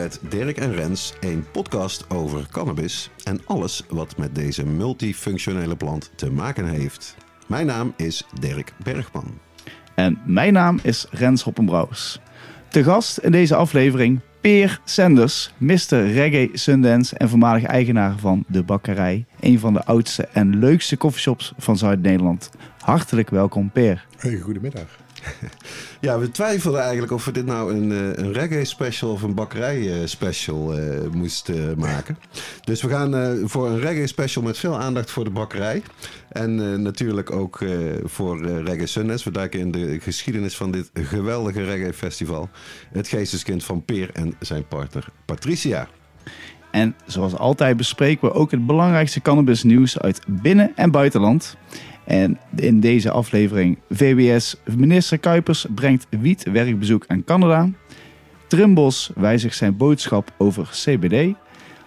met 0.00 0.18
Dirk 0.28 0.56
en 0.56 0.74
Rens, 0.74 1.14
een 1.40 1.50
podcast 1.50 2.10
over 2.10 2.46
cannabis 2.50 3.10
en 3.24 3.40
alles 3.46 3.84
wat 3.88 4.16
met 4.16 4.34
deze 4.34 4.66
multifunctionele 4.66 5.76
plant 5.76 6.10
te 6.14 6.30
maken 6.30 6.64
heeft. 6.66 7.16
Mijn 7.46 7.66
naam 7.66 7.92
is 7.96 8.26
Dirk 8.40 8.72
Bergman. 8.82 9.38
En 9.94 10.18
mijn 10.26 10.52
naam 10.52 10.78
is 10.82 11.06
Rens 11.10 11.42
Hoppenbrouwers. 11.42 12.20
Te 12.68 12.84
gast 12.84 13.18
in 13.18 13.30
deze 13.30 13.54
aflevering 13.54 14.20
Peer 14.40 14.80
Sanders, 14.84 15.52
Mr. 15.58 16.12
Reggae 16.12 16.50
Sundance 16.52 17.16
en 17.16 17.28
voormalig 17.28 17.64
eigenaar 17.64 18.18
van 18.18 18.44
De 18.48 18.62
Bakkerij. 18.62 19.24
Een 19.40 19.58
van 19.58 19.72
de 19.72 19.84
oudste 19.84 20.28
en 20.32 20.58
leukste 20.58 20.96
coffeeshops 20.96 21.52
van 21.58 21.76
Zuid-Nederland. 21.76 22.50
Hartelijk 22.80 23.30
welkom 23.30 23.70
Peer. 23.70 24.06
Hey, 24.16 24.38
goedemiddag. 24.38 24.98
Ja, 26.00 26.18
we 26.18 26.30
twijfelden 26.30 26.80
eigenlijk 26.80 27.12
of 27.12 27.24
we 27.24 27.32
dit 27.32 27.46
nou 27.46 27.74
een, 27.74 27.92
eh, 27.92 28.24
een 28.24 28.32
reggae 28.32 28.64
special 28.64 29.10
of 29.10 29.22
een 29.22 29.34
bakkerij 29.34 29.92
eh, 29.92 30.06
special 30.06 30.74
eh, 30.74 31.08
moesten 31.12 31.78
maken. 31.78 32.18
Dus 32.64 32.82
we 32.82 32.88
gaan 32.88 33.38
voor 33.48 33.68
een 33.68 33.80
reggae 33.80 34.06
special 34.06 34.44
met 34.44 34.58
veel 34.58 34.78
aandacht 34.78 35.10
voor 35.10 35.24
de 35.24 35.30
bakkerij. 35.30 35.82
En 36.28 36.82
natuurlijk 36.82 37.30
ook 37.30 37.58
voor 38.04 38.46
Reggae 38.46 38.86
Sundance. 38.86 39.24
We 39.24 39.30
duiken 39.30 39.60
in 39.60 39.70
de 39.70 40.00
geschiedenis 40.00 40.56
van 40.56 40.70
dit 40.70 40.90
geweldige 40.94 41.64
reggae 41.64 41.92
festival. 41.92 42.48
Het 42.92 43.08
geesteskind 43.08 43.64
van 43.64 43.84
Peer 43.84 44.10
en 44.12 44.34
zijn 44.40 44.66
partner 44.66 45.06
Patricia. 45.24 45.88
En 46.70 46.94
zoals 47.06 47.36
altijd 47.36 47.76
bespreken 47.76 48.28
we 48.28 48.34
ook 48.34 48.50
het 48.50 48.66
belangrijkste 48.66 49.20
cannabis 49.20 49.62
nieuws 49.62 49.98
uit 49.98 50.20
binnen- 50.26 50.72
en 50.76 50.90
buitenland. 50.90 51.56
En 52.10 52.38
in 52.56 52.80
deze 52.80 53.10
aflevering 53.10 53.78
VWS 53.90 54.56
minister 54.76 55.18
Kuipers 55.18 55.66
brengt 55.74 56.06
wietwerkbezoek 56.10 57.04
aan 57.06 57.24
Canada. 57.24 57.68
Trimbos 58.46 59.10
wijzigt 59.14 59.56
zijn 59.56 59.76
boodschap 59.76 60.32
over 60.38 60.68
CBD. 60.72 61.34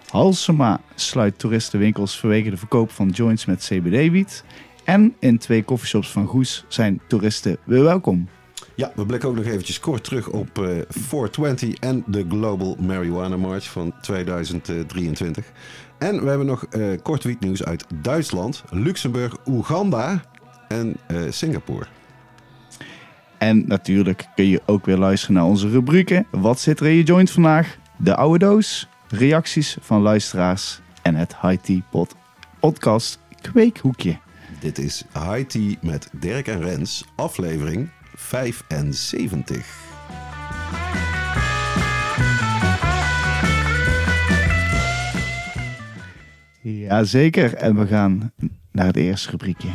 Halsema 0.08 0.80
sluit 0.94 1.38
toeristenwinkels 1.38 2.18
vanwege 2.18 2.50
de 2.50 2.56
verkoop 2.56 2.90
van 2.90 3.08
joints 3.08 3.44
met 3.44 3.64
CBD-wiet. 3.64 4.44
En 4.84 5.14
in 5.18 5.38
twee 5.38 5.64
coffeeshops 5.64 6.10
van 6.10 6.26
Goes 6.26 6.64
zijn 6.68 7.00
toeristen 7.08 7.56
welkom. 7.64 8.28
Ja, 8.74 8.92
we 8.94 9.06
blikken 9.06 9.28
ook 9.28 9.36
nog 9.36 9.44
eventjes 9.44 9.80
kort 9.80 10.04
terug 10.04 10.28
op 10.28 10.58
eh 10.58 10.68
420 10.88 11.74
en 11.74 12.04
de 12.06 12.24
Global 12.28 12.76
Marijuana 12.80 13.36
March 13.36 13.70
van 13.70 13.94
2023. 14.00 15.52
En 16.04 16.22
we 16.22 16.28
hebben 16.28 16.46
nog 16.46 16.64
eh, 16.64 16.86
kort 17.02 17.24
wietnieuws 17.24 17.64
uit 17.64 17.84
Duitsland, 18.02 18.64
Luxemburg, 18.70 19.36
Oeganda 19.46 20.22
en 20.68 20.96
eh, 21.06 21.16
Singapore. 21.30 21.86
En 23.38 23.66
natuurlijk 23.66 24.26
kun 24.34 24.48
je 24.48 24.62
ook 24.66 24.86
weer 24.86 24.96
luisteren 24.96 25.34
naar 25.34 25.44
onze 25.44 25.68
rubrieken. 25.68 26.26
Wat 26.30 26.60
zit 26.60 26.80
er 26.80 26.86
in 26.86 26.94
je 26.94 27.02
joint 27.02 27.30
vandaag? 27.30 27.76
De 27.96 28.14
oude 28.16 28.38
doos, 28.38 28.88
reacties 29.08 29.76
van 29.80 30.00
luisteraars 30.02 30.80
en 31.02 31.14
het 31.14 31.36
High 31.40 31.62
Tea 31.62 31.80
Pod 31.90 32.14
podcast 32.60 33.18
Kweekhoekje. 33.40 34.18
Dit 34.60 34.78
is 34.78 35.04
High 35.12 35.46
Tea 35.46 35.74
met 35.80 36.08
Dirk 36.12 36.46
en 36.46 36.62
Rens, 36.62 37.04
aflevering 37.16 37.90
75. 38.14 39.82
Jazeker, 46.72 47.54
en 47.54 47.78
we 47.78 47.86
gaan 47.86 48.32
naar 48.72 48.86
het 48.86 48.96
eerste 48.96 49.30
rubriekje. 49.30 49.70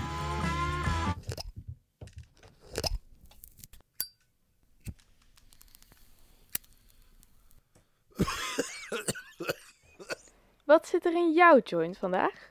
Wat 10.66 10.88
zit 10.88 11.06
er 11.06 11.14
in 11.16 11.34
jouw 11.34 11.60
joint 11.64 11.98
vandaag? 11.98 12.50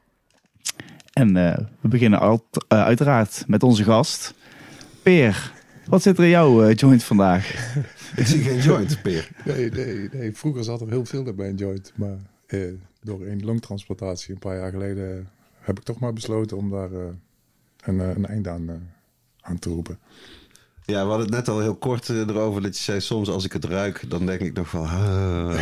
En 1.12 1.36
eh, 1.36 1.58
we 1.80 1.88
beginnen 1.88 2.18
alt- 2.20 2.64
eh, 2.68 2.82
uiteraard 2.84 3.44
met 3.46 3.62
onze 3.62 3.84
gast, 3.84 4.34
Peer. 5.02 5.52
Wat 5.86 6.02
zit 6.02 6.18
er 6.18 6.24
in 6.24 6.30
jouw 6.30 6.62
eh, 6.64 6.74
joint 6.74 7.04
vandaag? 7.04 7.74
Ik 8.16 8.26
zie 8.26 8.42
geen 8.42 8.58
joint, 8.58 8.98
Peer. 9.02 9.28
Nee, 9.44 9.70
nee, 9.70 10.08
nee. 10.12 10.32
Vroeger 10.36 10.64
zat 10.64 10.80
er 10.80 10.88
heel 10.88 11.04
veel 11.04 11.34
bij 11.34 11.48
een 11.48 11.56
joint. 11.56 11.92
Maar 11.96 12.16
eh, 12.46 12.60
door 13.08 13.26
een 13.26 13.44
longtransplantatie 13.44 14.32
een 14.34 14.38
paar 14.40 14.56
jaar 14.56 14.70
geleden 14.70 15.28
heb 15.58 15.78
ik 15.78 15.84
toch 15.84 15.98
maar 15.98 16.12
besloten 16.12 16.56
om 16.56 16.70
daar 16.70 16.92
eh, 16.92 17.06
een, 17.84 18.00
eh, 18.00 18.08
een 18.16 18.26
eind 18.26 18.48
aan, 18.48 18.68
eh, 18.68 18.74
aan 19.40 19.58
te 19.58 19.68
roepen. 19.68 19.98
Ja, 20.84 21.02
we 21.02 21.08
hadden 21.08 21.26
het 21.26 21.34
net 21.34 21.48
al 21.48 21.60
heel 21.60 21.76
kort 21.76 22.08
eh, 22.08 22.16
erover 22.18 22.62
dat 22.62 22.76
je 22.76 22.82
zei... 22.82 23.00
soms 23.00 23.28
als 23.28 23.44
ik 23.44 23.52
het 23.52 23.64
ruik, 23.64 24.10
dan 24.10 24.26
denk 24.26 24.40
ik 24.40 24.52
nog 24.52 24.68
van... 24.68 24.82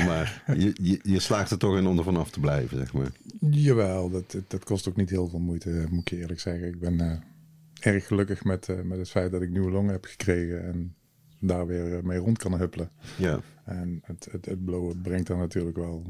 Maar 0.07 0.43
je, 0.59 0.75
je, 0.83 1.01
je 1.03 1.21
slaagt 1.21 1.51
er 1.51 1.59
toch 1.59 1.77
in 1.77 1.87
om 1.87 1.99
er 1.99 2.05
vanaf 2.05 2.31
te 2.31 2.41
blijven, 2.41 2.79
zeg 2.79 2.93
maar. 2.93 3.11
Jawel, 3.51 4.11
dat, 4.11 4.37
dat- 4.49 4.65
kost 4.65 4.89
ook 4.89 4.97
niet 4.97 5.11
heel 5.11 5.29
veel 5.29 5.39
moeite, 5.39 5.87
moet 5.91 6.01
ik 6.01 6.09
je 6.09 6.17
eerlijk 6.17 6.41
zeggen. 6.41 6.69
Ik 6.69 6.81
ben 6.81 7.01
eh, 7.01 7.93
erg 7.93 8.07
gelukkig 8.07 8.45
met, 8.45 8.69
eh, 8.69 8.81
met 8.81 8.99
het 8.99 9.11
feit 9.11 9.31
dat 9.31 9.43
ik 9.43 9.51
nieuwe 9.51 9.71
longen 9.71 9.93
heb 9.93 10.05
gekregen 10.05 10.65
en 10.65 10.95
daar 11.41 11.67
weer 11.67 11.97
eh, 11.97 12.03
mee 12.03 12.19
rond 12.19 12.39
kan 12.39 12.59
huppelen. 12.59 12.91
Ja, 13.17 13.41
En 13.65 14.01
het, 14.05 14.29
het, 14.31 14.45
het 14.47 14.65
blowen 14.65 15.01
brengt 15.01 15.27
daar 15.27 15.37
natuurlijk 15.37 15.77
wel 15.77 16.03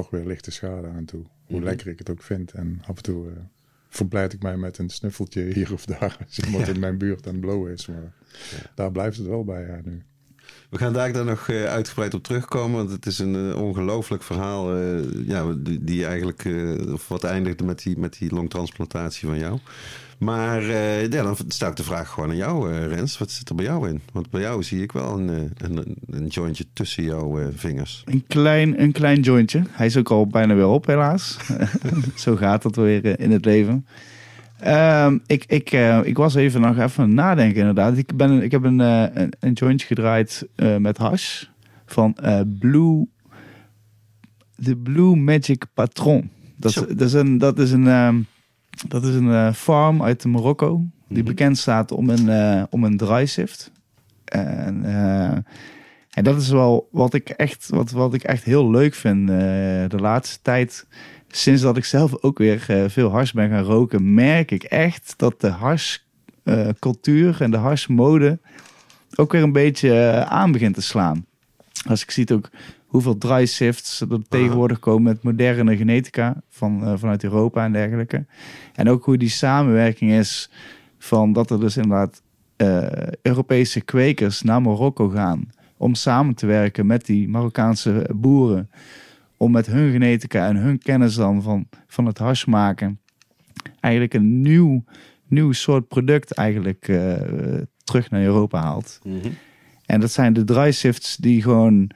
toch 0.00 0.10
weer 0.10 0.26
lichte 0.26 0.50
schade 0.50 0.88
aan 0.88 1.04
toe. 1.04 1.22
Hoe 1.46 1.56
Mhm. 1.56 1.64
lekker 1.68 1.86
ik 1.86 1.98
het 1.98 2.10
ook 2.10 2.22
vind. 2.22 2.52
En 2.52 2.82
af 2.86 2.96
en 2.96 3.02
toe 3.02 3.26
verblijd 3.88 4.32
ik 4.32 4.42
mij 4.42 4.56
met 4.56 4.78
een 4.78 4.90
snuffeltje 4.90 5.42
hier 5.54 5.72
of 5.72 5.84
daar. 5.84 6.16
Als 6.26 6.38
iemand 6.38 6.68
in 6.68 6.80
mijn 6.80 6.98
buurt 6.98 7.26
aan 7.26 7.32
het 7.32 7.40
blowen 7.40 7.72
is. 7.72 7.86
Maar 7.86 8.12
daar 8.74 8.92
blijft 8.92 9.16
het 9.16 9.26
wel 9.26 9.44
bij 9.44 9.66
ja, 9.66 9.80
nu. 9.84 10.02
we 10.70 10.78
gaan 10.78 10.92
daar 10.92 11.12
dan 11.12 11.26
nog 11.26 11.48
eh, 11.48 11.64
uitgebreid 11.64 12.14
op 12.14 12.22
terugkomen... 12.22 12.76
want 12.76 12.90
het 12.90 13.06
is 13.06 13.18
een 13.18 13.50
eh, 13.50 13.62
ongelooflijk 13.62 14.22
verhaal... 14.22 14.76
ja, 15.06 15.52
die, 15.52 15.84
die 15.84 16.06
eigenlijk... 16.06 16.44
of 16.92 17.08
wat 17.08 17.24
eindigde 17.24 17.64
met 17.64 17.82
die, 17.82 17.98
met 17.98 18.18
die 18.18 18.34
longtransplantatie 18.34 19.28
van 19.28 19.38
jou. 19.38 19.58
Maar 20.18 20.62
eh, 20.62 21.02
ja, 21.02 21.22
dan 21.22 21.36
stel 21.48 21.68
ik 21.68 21.76
de 21.76 21.82
vraag 21.82 22.08
gewoon 22.08 22.30
aan 22.30 22.36
jou, 22.36 22.72
eh, 22.72 22.86
Rens. 22.86 23.18
Wat 23.18 23.30
zit 23.30 23.48
er 23.48 23.54
bij 23.54 23.64
jou 23.64 23.88
in? 23.88 24.00
Want 24.12 24.30
bij 24.30 24.40
jou 24.40 24.62
zie 24.62 24.82
ik 24.82 24.92
wel 24.92 25.18
een, 25.18 25.28
eh, 25.28 25.68
een, 25.68 25.96
een 26.10 26.26
jointje 26.26 26.64
tussen 26.72 27.04
jouw 27.04 27.52
vingers. 27.54 28.02
Een 28.04 28.24
klein, 28.26 28.82
een 28.82 28.92
klein 28.92 29.20
jointje. 29.20 29.62
Hij 29.70 29.86
is 29.86 29.96
ook 29.96 30.10
al 30.10 30.26
bijna 30.26 30.54
weer 30.54 30.66
op, 30.66 30.86
helaas. 30.86 31.36
Zo 32.14 32.36
gaat 32.36 32.62
het 32.62 32.76
weer 32.76 33.20
in 33.20 33.30
het 33.30 33.44
leven. 33.44 33.86
Ehm, 34.58 35.18
ik, 35.26 35.44
ik, 35.46 35.70
ik 36.02 36.16
was 36.16 36.34
even 36.34 36.60
nog 36.60 36.78
even 36.78 37.02
aan 37.02 37.08
het 37.08 37.18
nadenken, 37.18 37.58
inderdaad. 37.58 37.96
Ik, 37.96 38.16
ben, 38.16 38.42
ik 38.42 38.50
heb 38.50 38.64
een, 38.64 38.78
een, 38.78 39.32
een 39.40 39.52
jointje 39.52 39.86
gedraaid 39.86 40.46
met 40.78 40.96
hash 40.96 41.44
van 41.86 42.16
Blue, 42.58 43.08
de 44.56 44.76
Blue 44.76 45.16
Magic 45.16 45.64
Patron. 45.74 46.30
Dat 46.56 46.70
is, 46.70 46.76
dat 46.96 47.00
is 47.00 47.12
een, 47.12 47.38
dat 47.38 47.58
is 47.58 47.72
een, 47.72 47.88
ehm, 47.88 48.16
dat 48.86 49.04
is 49.04 49.14
een 49.14 49.32
eh, 49.32 49.52
farm 49.52 50.02
uit 50.02 50.24
Marokko 50.24 50.84
die 51.08 51.18
Mhm. 51.18 51.26
bekend 51.26 51.58
staat 51.58 51.92
om 51.92 52.10
een, 52.10 52.28
eh, 52.28 52.62
om 52.70 52.84
een 52.84 52.96
dry 52.96 53.26
sift. 53.26 53.70
En, 54.24 54.84
eh, 54.84 55.36
en 56.10 56.24
dat 56.24 56.40
is 56.40 56.48
wel 56.48 56.88
wat 56.92 57.14
ik 57.14 57.28
echt, 57.28 57.68
wat, 57.68 57.90
wat 57.90 58.14
ik 58.14 58.22
echt 58.22 58.44
heel 58.44 58.70
leuk 58.70 58.94
vind. 58.94 59.26
de 59.88 59.98
laatste 60.00 60.38
tijd, 60.42 60.86
sinds 61.28 61.62
dat 61.62 61.76
ik 61.76 61.84
zelf 61.84 62.22
ook 62.22 62.38
weer 62.38 62.86
veel 62.88 63.10
hars 63.10 63.32
ben 63.32 63.48
gaan 63.50 63.62
roken, 63.62 64.14
merk 64.14 64.50
ik 64.50 64.62
echt 64.62 65.14
dat 65.16 65.40
de 65.40 65.48
harscultuur 65.48 67.40
en 67.42 67.50
de 67.50 67.56
harsmode 67.56 68.38
ook 69.16 69.32
weer 69.32 69.42
een 69.42 69.52
beetje 69.52 70.24
aan 70.28 70.52
begint 70.52 70.74
te 70.74 70.82
slaan. 70.82 71.26
Als 71.88 72.02
ik 72.02 72.10
zie 72.10 72.32
ook 72.32 72.50
hoeveel 72.88 73.18
dry 73.18 73.46
sifts 73.46 74.00
er 74.00 74.28
tegenwoordig 74.28 74.78
komen 74.78 75.02
met 75.02 75.22
moderne 75.22 75.76
genetica 75.76 76.42
van, 76.48 76.84
eh, 76.84 76.92
vanuit 76.96 77.24
Europa 77.24 77.64
en 77.64 77.72
dergelijke. 77.72 78.26
En 78.74 78.88
ook 78.88 79.04
hoe 79.04 79.16
die 79.16 79.28
samenwerking 79.28 80.10
is 80.10 80.50
van 80.98 81.32
dat 81.32 81.50
er 81.50 81.60
dus 81.60 81.76
inderdaad 81.76 82.22
eh, 82.56 82.86
Europese 83.22 83.80
kwekers 83.80 84.42
naar 84.42 84.62
Marokko 84.62 85.08
gaan 85.08 85.48
om 85.76 85.94
samen 85.94 86.34
te 86.34 86.46
werken 86.46 86.86
met 86.86 87.06
die 87.06 87.28
Marokkaanse 87.28 88.10
boeren. 88.14 88.70
Om 89.36 89.50
met 89.50 89.66
hun 89.66 89.92
genetica 89.92 90.46
en 90.46 90.56
hun 90.56 90.78
kennis 90.78 91.14
dan 91.14 91.42
van, 91.42 91.68
van 91.86 92.06
het 92.06 92.18
hash 92.18 92.44
maken 92.44 93.00
eigenlijk 93.80 94.14
een 94.14 94.40
nieuw, 94.40 94.84
nieuw 95.26 95.52
soort 95.52 95.88
product 95.88 96.32
eigenlijk 96.32 96.88
eh, 96.88 97.14
terug 97.84 98.10
naar 98.10 98.22
Europa 98.22 98.60
haalt. 98.60 99.00
En 99.86 100.00
dat 100.00 100.10
zijn 100.10 100.32
de 100.32 100.44
dry 100.44 100.70
sifts 100.70 101.16
die 101.16 101.42
gewoon 101.42 101.90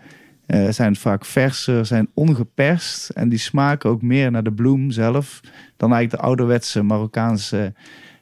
eh, 0.53 0.69
zijn 0.71 0.97
vaak 0.97 1.25
verser, 1.25 1.87
zijn 1.87 2.11
ongeperst. 2.15 3.09
En 3.09 3.29
die 3.29 3.39
smaken 3.39 3.91
ook 3.91 4.03
meer 4.03 4.31
naar 4.31 4.43
de 4.43 4.53
bloem 4.53 4.91
zelf 4.91 5.41
dan 5.77 5.93
eigenlijk 5.93 6.23
de 6.23 6.29
ouderwetse 6.29 6.83
Marokkaanse 6.83 7.73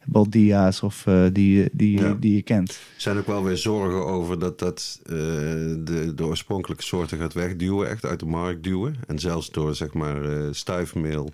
baldia's 0.05 0.83
of 0.83 1.07
eh, 1.07 1.25
die, 1.33 1.69
die, 1.73 1.99
Ja. 1.99 2.15
die 2.15 2.35
je 2.35 2.43
kent. 2.43 2.71
Er 2.71 2.77
zijn 3.01 3.19
ook 3.19 3.27
wel 3.27 3.45
weer 3.45 3.57
zorgen 3.57 4.07
over 4.07 4.39
dat 4.39 4.59
dat 4.59 5.01
eh, 5.03 5.13
de, 5.13 6.13
de 6.15 6.25
oorspronkelijke 6.25 6.83
soorten 6.85 7.19
gaat 7.19 7.33
wegduwen, 7.35 7.89
echt 7.89 8.05
uit 8.05 8.21
de 8.21 8.27
markt 8.27 8.63
duwen. 8.63 8.95
En 9.07 9.19
zelfs 9.19 9.51
door 9.51 9.75
zeg 9.75 9.93
maar 9.93 10.23
eh 10.25 10.49
stuifmeel, 10.51 11.33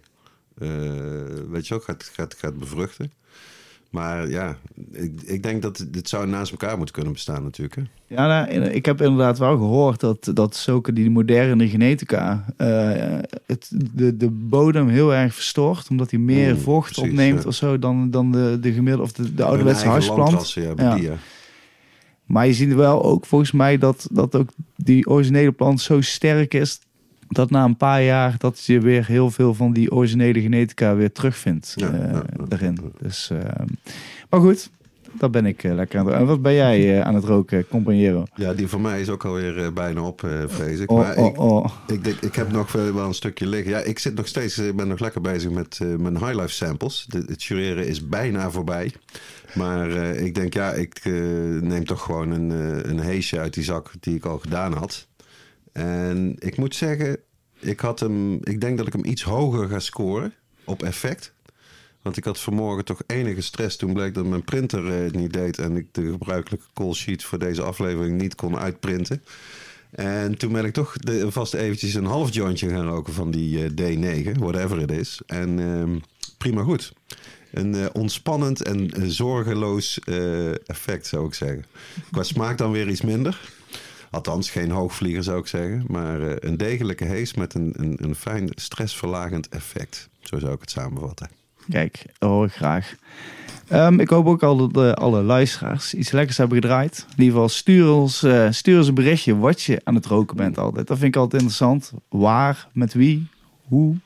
weet 1.49 1.69
je 1.69 1.75
ook, 1.75 1.85
gaat, 1.85 2.11
gaat, 2.15 2.35
gaat 2.35 2.59
bevruchten. 2.59 3.13
Maar 3.97 4.29
ja, 4.29 4.57
ik, 4.93 5.23
ik 5.23 5.43
denk 5.43 5.63
dat 5.63 5.87
dit 5.89 6.09
zou 6.09 6.27
naast 6.27 6.51
elkaar 6.51 6.77
moeten 6.77 6.95
kunnen 6.95 7.13
bestaan 7.13 7.43
natuurlijk. 7.43 7.77
Hè? 7.77 7.83
Ja, 8.15 8.27
nou, 8.27 8.61
ik 8.65 8.85
heb 8.87 9.03
inderdaad 9.03 9.39
wel 9.39 9.57
gehoord 9.57 10.01
dat, 10.01 10.31
dat 10.35 10.57
zulke 10.57 10.93
die 10.93 11.11
moderne 11.11 11.69
genetica 11.69 12.45
eh, 12.57 13.19
het, 13.47 13.71
de, 13.95 14.17
de 14.17 14.31
bodem 14.31 14.89
heel 14.89 15.15
erg 15.15 15.35
verstoort. 15.35 15.87
Omdat 15.91 16.11
hij 16.11 16.21
meer 16.21 16.55
Mm, 16.55 16.61
vocht 16.61 16.93
precies, 16.93 17.11
opneemt 17.11 17.43
ja. 17.43 17.49
of 17.49 17.55
zo 17.55 17.79
dan, 17.79 18.11
dan 18.11 18.33
de, 18.33 18.59
de 18.61 18.73
gemiddelde 18.73 19.03
of 19.03 19.13
de, 19.13 19.35
de 19.35 19.45
ouderwetse 19.45 19.87
landrassen, 19.87 20.63
ja. 20.63 20.75
Badia. 20.75 21.15
Maar 22.25 22.47
je 22.47 22.53
ziet 22.53 22.75
wel 22.75 23.05
ook 23.05 23.27
volgens 23.27 23.53
mij 23.53 23.79
dat, 23.79 24.09
dat 24.13 24.37
ook 24.37 24.49
die 24.77 25.07
originele 25.07 25.53
plant 25.53 25.81
zo 25.81 26.01
sterk 26.01 26.55
is. 26.55 26.81
Dat 27.29 27.51
na 27.51 27.65
een 27.65 27.77
paar 27.77 28.03
jaar 28.03 28.35
dat 28.39 28.65
je 28.65 28.81
weer 28.81 29.07
heel 29.07 29.31
veel 29.31 29.55
van 29.55 29.73
die 29.73 29.93
originele 29.93 30.41
genetica 30.41 30.95
weer 30.95 31.13
terugvindt 31.13 31.73
Ja, 31.77 31.91
eh, 31.91 32.01
ja, 32.01 32.23
ja, 32.37 32.45
daarin. 32.49 32.79
ja. 32.83 32.89
Dus, 33.07 33.31
eh, 33.31 33.39
maar 34.31 34.41
goed, 34.41 34.71
dat 35.13 35.31
ben 35.31 35.47
ik 35.47 35.65
eh, 35.65 35.75
lekker 35.75 35.99
aan 35.99 36.07
het 36.07 36.15
En 36.15 36.27
wat 36.27 36.43
ben 36.43 36.55
jij 36.55 37.03
aan 37.03 37.15
het 37.15 37.25
roken, 37.25 37.69
compagnero? 37.69 38.25
Ja, 38.35 38.55
die 38.55 38.69
van 38.69 38.81
mij 38.81 39.01
is 39.01 39.09
ook 39.09 39.25
alweer 39.25 39.73
bijna 39.73 40.01
op, 40.01 40.29
vrees 40.47 40.81
ik. 40.81 40.91
Oh, 40.91 40.99
maar 40.99 41.17
ik, 41.17 41.39
oh, 41.39 41.39
oh. 41.39 41.71
Ik, 41.87 42.05
denk, 42.05 42.21
ik 42.21 42.35
heb 42.35 42.53
nog 42.53 42.73
wel 42.73 43.07
een 43.07 43.15
stukje 43.15 43.47
liggen. 43.47 43.71
Ja, 43.71 43.79
ik 43.79 43.99
zit 43.99 44.15
nog 44.15 44.27
steeds, 44.27 44.59
ik 44.59 44.77
ben 44.77 44.89
nog 44.89 44.99
lekker 44.99 45.21
bezig 45.21 45.51
met 45.51 45.81
mijn 45.99 46.19
high 46.19 46.35
life 46.35 46.53
samples. 46.53 47.07
De, 47.09 47.25
het 47.27 47.43
jureren 47.43 47.87
is 47.87 48.09
bijna 48.09 48.51
voorbij. 48.51 48.93
Maar 49.55 49.91
ik 49.97 50.35
denk, 50.35 50.55
ja, 50.55 50.73
ik 50.73 51.01
neem 51.61 51.85
toch 51.85 52.03
gewoon 52.03 52.31
een, 52.31 52.51
een 52.91 53.01
heesje 53.01 53.39
uit 53.39 53.55
die 53.55 53.65
zak 53.65 53.91
die 54.01 54.15
ik 54.15 54.25
al 54.25 54.39
gedaan 54.39 54.73
had. 54.73 55.07
En 55.77 56.37
ik 56.39 56.57
moet 56.57 56.75
zeggen, 56.75 57.19
ik, 57.61 57.81
had 57.81 58.01
hem, 58.01 58.35
ik 58.35 58.61
denk 58.61 58.79
dat 58.79 58.87
ik 58.87 58.93
hem 58.93 59.05
iets 59.05 59.23
hoger 59.23 59.69
ga 59.69 59.79
scoren 59.79 60.35
op 60.65 60.83
effect. 60.83 61.33
Want 62.03 62.17
ik 62.17 62.25
had 62.25 62.41
vanmorgen 62.41 62.85
toch 62.85 63.03
enige 63.07 63.41
stress 63.41 63.77
toen 63.77 63.93
bleek 63.93 64.15
dat 64.15 64.27
mijn 64.27 64.45
printer 64.45 64.87
eh, 64.87 65.05
het 65.05 65.15
niet 65.15 65.33
deed. 65.33 65.59
En 65.59 65.77
ik 65.77 65.87
de 65.93 66.11
gebruikelijke 66.11 66.67
call 66.75 66.93
sheet 66.93 67.25
voor 67.25 67.39
deze 67.39 67.63
aflevering 67.63 68.21
niet 68.21 68.35
kon 68.35 68.59
uitprinten. 68.59 69.23
En 69.91 70.39
toen 70.39 70.53
ben 70.53 70.65
ik 70.65 70.73
toch 70.73 70.97
de, 70.97 71.33
vast 71.33 71.55
eventjes 71.55 71.95
een 71.95 72.05
half 72.05 72.35
jointje 72.35 72.69
gaan 72.69 72.87
roken 72.87 73.13
van 73.13 73.31
die 73.31 73.65
eh, 73.65 73.71
D9, 73.71 74.39
whatever 74.39 74.81
het 74.81 74.91
is. 74.91 75.21
En 75.27 75.59
ehm, 75.59 75.99
prima 76.39 76.63
goed. 76.63 76.93
Een 77.53 77.75
eh, 77.75 77.87
ontspannend 77.93 78.63
en 78.63 78.91
zorgeloos 79.11 79.99
effect 80.67 81.07
zou 81.07 81.27
ik 81.27 81.35
zeggen. 81.35 81.65
Qua 82.11 82.23
smaak 82.23 82.59
dan 82.59 82.73
weer 82.73 82.89
iets 82.89 83.03
minder. 83.03 83.56
Althans, 84.17 84.51
geen 84.51 84.71
hoogvlieger 84.71 85.23
zou 85.23 85.39
ik 85.39 85.47
zeggen. 85.47 85.85
Maar 85.87 86.21
eh, 86.21 86.35
een 86.39 86.57
degelijke 86.57 87.05
hees 87.05 87.35
met 87.35 87.55
een, 87.55 87.73
een, 87.77 87.97
een 88.01 88.15
fijn 88.15 88.49
stressverlagend 88.55 89.49
effect. 89.49 90.09
Zo 90.21 90.39
zou 90.39 90.53
ik 90.53 90.61
het 90.61 90.71
samenvatten. 90.71 91.29
Kijk, 91.69 92.03
dat 92.19 92.29
hoor 92.31 92.47
ik 92.47 92.53
graag. 92.53 92.95
Ehm, 93.69 94.01
ik 94.01 94.09
hoop 94.09 94.27
ook 94.27 94.43
al 94.43 94.69
dat 94.69 94.85
eh, 94.85 94.93
alle 94.93 95.23
luisteraars 95.23 95.95
iets 95.95 96.11
lekkers 96.11 96.37
hebben 96.37 96.57
gedraaid. 96.61 97.07
In 97.09 97.23
ieder 97.23 97.33
geval, 97.33 97.49
stuur 97.49 97.91
ons, 97.91 98.23
eh, 98.23 98.51
stuur 98.51 98.79
ons 98.79 98.89
een 98.89 98.95
berichtje 98.95 99.39
wat 99.39 99.63
je 99.63 99.81
aan 99.85 99.95
het 99.95 100.07
roken 100.07 100.37
bent 100.37 100.59
altijd. 100.59 100.87
Dat 100.87 100.99
vind 100.99 101.15
ik 101.15 101.21
altijd 101.21 101.43
interessant. 101.43 101.93
Waar, 102.09 102.69
met 102.73 102.95
wie, 102.95 103.27
hoe. 103.69 103.97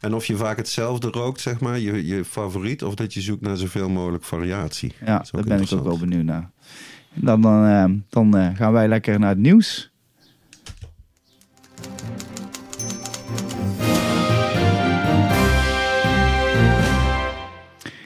En 0.00 0.14
of 0.14 0.26
je 0.26 0.36
vaak 0.36 0.56
hetzelfde 0.56 1.08
rookt, 1.08 1.40
zeg 1.40 1.60
maar, 1.60 1.78
je, 1.78 2.06
je 2.06 2.24
favoriet, 2.24 2.84
of 2.84 2.94
dat 2.94 3.14
je 3.14 3.20
zoekt 3.20 3.40
naar 3.40 3.56
zoveel 3.56 3.88
mogelijk 3.88 4.24
variatie. 4.24 4.92
Ja, 5.04 5.24
daar 5.30 5.44
ben 5.44 5.60
ik 5.60 5.72
ook 5.72 5.84
wel 5.84 5.98
benieuwd 5.98 6.24
naar. 6.24 6.50
Dan, 7.20 7.40
dan, 7.40 7.66
eh, 7.66 7.84
dan 8.08 8.36
eh, 8.36 8.48
gaan 8.54 8.72
wij 8.72 8.88
lekker 8.88 9.18
naar 9.18 9.28
het 9.28 9.38
nieuws. 9.38 9.90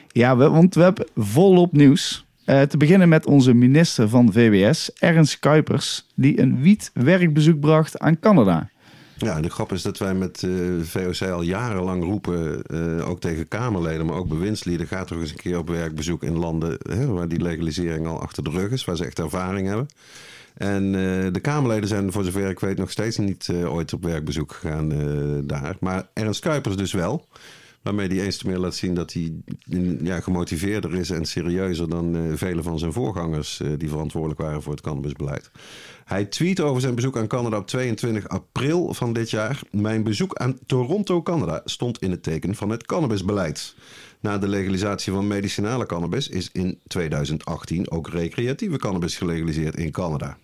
Ja, 0.09 0.37
want 0.37 0.75
we 0.75 0.82
hebben 0.82 1.06
volop 1.17 1.73
nieuws. 1.73 2.26
Eh, 2.44 2.62
te 2.62 2.76
beginnen 2.76 3.09
met 3.09 3.26
onze 3.26 3.55
minister 3.55 4.09
van 4.09 4.32
VWS, 4.32 4.93
Ernst 4.93 5.38
Kuipers, 5.38 6.06
die 6.14 6.41
een 6.41 6.61
wietwerkbezoek 6.61 7.61
bracht 7.61 7.99
aan 7.99 8.19
Canada. 8.19 8.70
Ja, 9.23 9.41
de 9.41 9.51
grap 9.51 9.73
is 9.73 9.83
dat 9.83 9.99
wij 9.99 10.15
met 10.15 10.43
eh 10.43 10.51
VOC 10.83 11.29
al 11.29 11.43
jarenlang 11.43 12.05
roepen, 12.05 12.63
eh, 12.63 13.09
ook 13.09 13.21
tegen 13.21 13.49
Kamerleden, 13.49 14.07
maar 14.07 14.17
ook 14.17 14.29
bewindslieden, 14.29 14.87
ga 14.87 15.05
toch 15.05 15.19
eens 15.19 15.31
een 15.31 15.37
keer 15.37 15.59
op 15.59 15.69
werkbezoek 15.69 16.23
in 16.23 16.39
landen 16.39 16.79
hè, 16.89 17.07
waar 17.07 17.29
die 17.29 17.43
legalisering 17.43 18.07
al 18.07 18.21
achter 18.21 18.45
de 18.45 18.51
rug 18.51 18.71
is, 18.71 18.85
waar 18.85 18.97
ze 18.97 19.05
echt 19.05 19.19
ervaring 19.19 19.69
hebben. 19.69 19.89
En 20.55 20.85
eh, 20.85 21.33
de 21.33 21.41
Kamerleden 21.41 21.89
zijn 21.89 22.13
voor 22.13 22.25
zover 22.25 22.51
ik 22.51 22.61
weet 22.61 22.79
nog 22.79 22.91
steeds 22.91 23.17
niet 23.17 23.49
ooit 23.65 23.93
op 23.93 24.03
werkbezoek 24.03 24.53
gegaan 24.53 24.93
daar. 25.47 25.77
Maar 25.81 26.09
Ernst 26.13 26.41
Kuipers 26.41 26.77
dus 26.77 26.93
wel. 26.93 27.27
Waarmee 27.82 28.08
hij 28.08 28.20
eens 28.20 28.37
te 28.37 28.46
meer 28.46 28.58
laat 28.58 28.75
zien 28.75 28.94
dat 28.94 29.12
hij 29.12 29.32
ja, 30.02 30.20
gemotiveerder 30.20 30.94
is 30.94 31.11
en 31.11 31.25
serieuzer 31.25 31.88
dan 31.88 32.17
eh, 32.17 32.23
vele 32.34 32.62
van 32.62 32.79
zijn 32.79 32.93
voorgangers 32.93 33.61
eh, 33.61 33.69
die 33.79 33.88
verantwoordelijk 33.88 34.40
waren 34.40 34.62
voor 34.62 34.73
het 34.73 34.82
cannabisbeleid. 34.82 35.50
Hij 36.05 36.25
tweet 36.25 36.61
over 36.61 36.81
zijn 36.81 36.94
bezoek 36.94 37.17
aan 37.17 37.26
Canada 37.26 37.56
op 37.56 37.67
22 37.67 38.29
april 38.29 38.94
van 38.94 39.12
dit 39.12 39.31
jaar. 39.31 39.61
Mijn 39.70 40.02
bezoek 40.02 40.34
aan 40.34 40.58
Toronto, 40.67 41.23
Canada 41.23 41.61
stond 41.64 41.99
in 41.99 42.11
het 42.11 42.23
teken 42.23 42.55
van 42.55 42.70
het 42.70 42.87
cannabisbeleid. 42.87 43.75
Na 44.20 44.38
de 44.38 44.49
legalisatie 44.49 45.12
van 45.12 45.26
medicinale 45.26 45.87
cannabis 45.87 46.28
is 46.28 46.50
in 46.52 46.78
2018 46.87 47.90
ook 47.90 48.08
recreatieve 48.08 48.76
cannabis 48.76 49.17
gelegaliseerd 49.17 49.76
in 49.76 49.90
Canada. 49.90 50.38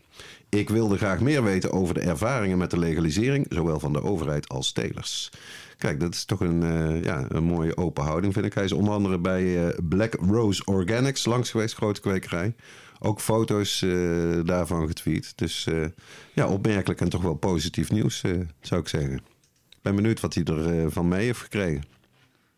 Ik 0.48 0.68
wilde 0.68 0.96
graag 0.96 1.20
meer 1.20 1.42
weten 1.42 1.72
over 1.72 1.94
de 1.94 2.00
ervaringen 2.00 2.58
met 2.58 2.70
de 2.70 2.78
legalisering, 2.78 3.46
zowel 3.48 3.80
van 3.80 3.92
de 3.92 4.02
overheid 4.02 4.48
als 4.48 4.72
telers. 4.72 5.30
Kijk, 5.78 6.00
dat 6.00 6.14
is 6.14 6.24
toch 6.24 6.40
een, 6.40 6.62
eh, 6.62 7.02
ja, 7.02 7.24
een 7.28 7.44
mooie 7.44 7.76
open 7.76 8.04
houding, 8.04 8.32
vind 8.32 8.46
ik. 8.46 8.54
Hij 8.54 8.64
is 8.64 8.72
onder 8.72 8.92
andere 8.94 9.18
bij 9.18 9.66
eh, 9.66 9.78
Black 9.88 10.14
Rose 10.14 10.64
Organics 10.64 11.24
langs 11.24 11.50
geweest, 11.50 11.74
grote 11.74 12.00
kwekerij. 12.00 12.54
Ook 12.98 13.20
foto's 13.20 13.82
eh, 13.82 13.90
daarvan 14.44 14.86
getweet. 14.86 15.32
Dus 15.36 15.68
ja, 16.32 16.46
opmerkelijk 16.46 17.00
en 17.00 17.08
toch 17.08 17.22
wel 17.22 17.34
positief 17.34 17.90
nieuws, 17.90 18.24
zou 18.60 18.80
ik 18.80 18.88
zeggen. 18.88 19.12
Ik 19.78 19.78
ben 19.82 19.94
benieuwd 19.94 20.20
wat 20.20 20.34
hij 20.34 20.44
er 20.44 20.80
eh, 20.80 20.86
van 20.88 21.08
mee 21.08 21.24
heeft 21.24 21.40
gekregen. 21.40 21.82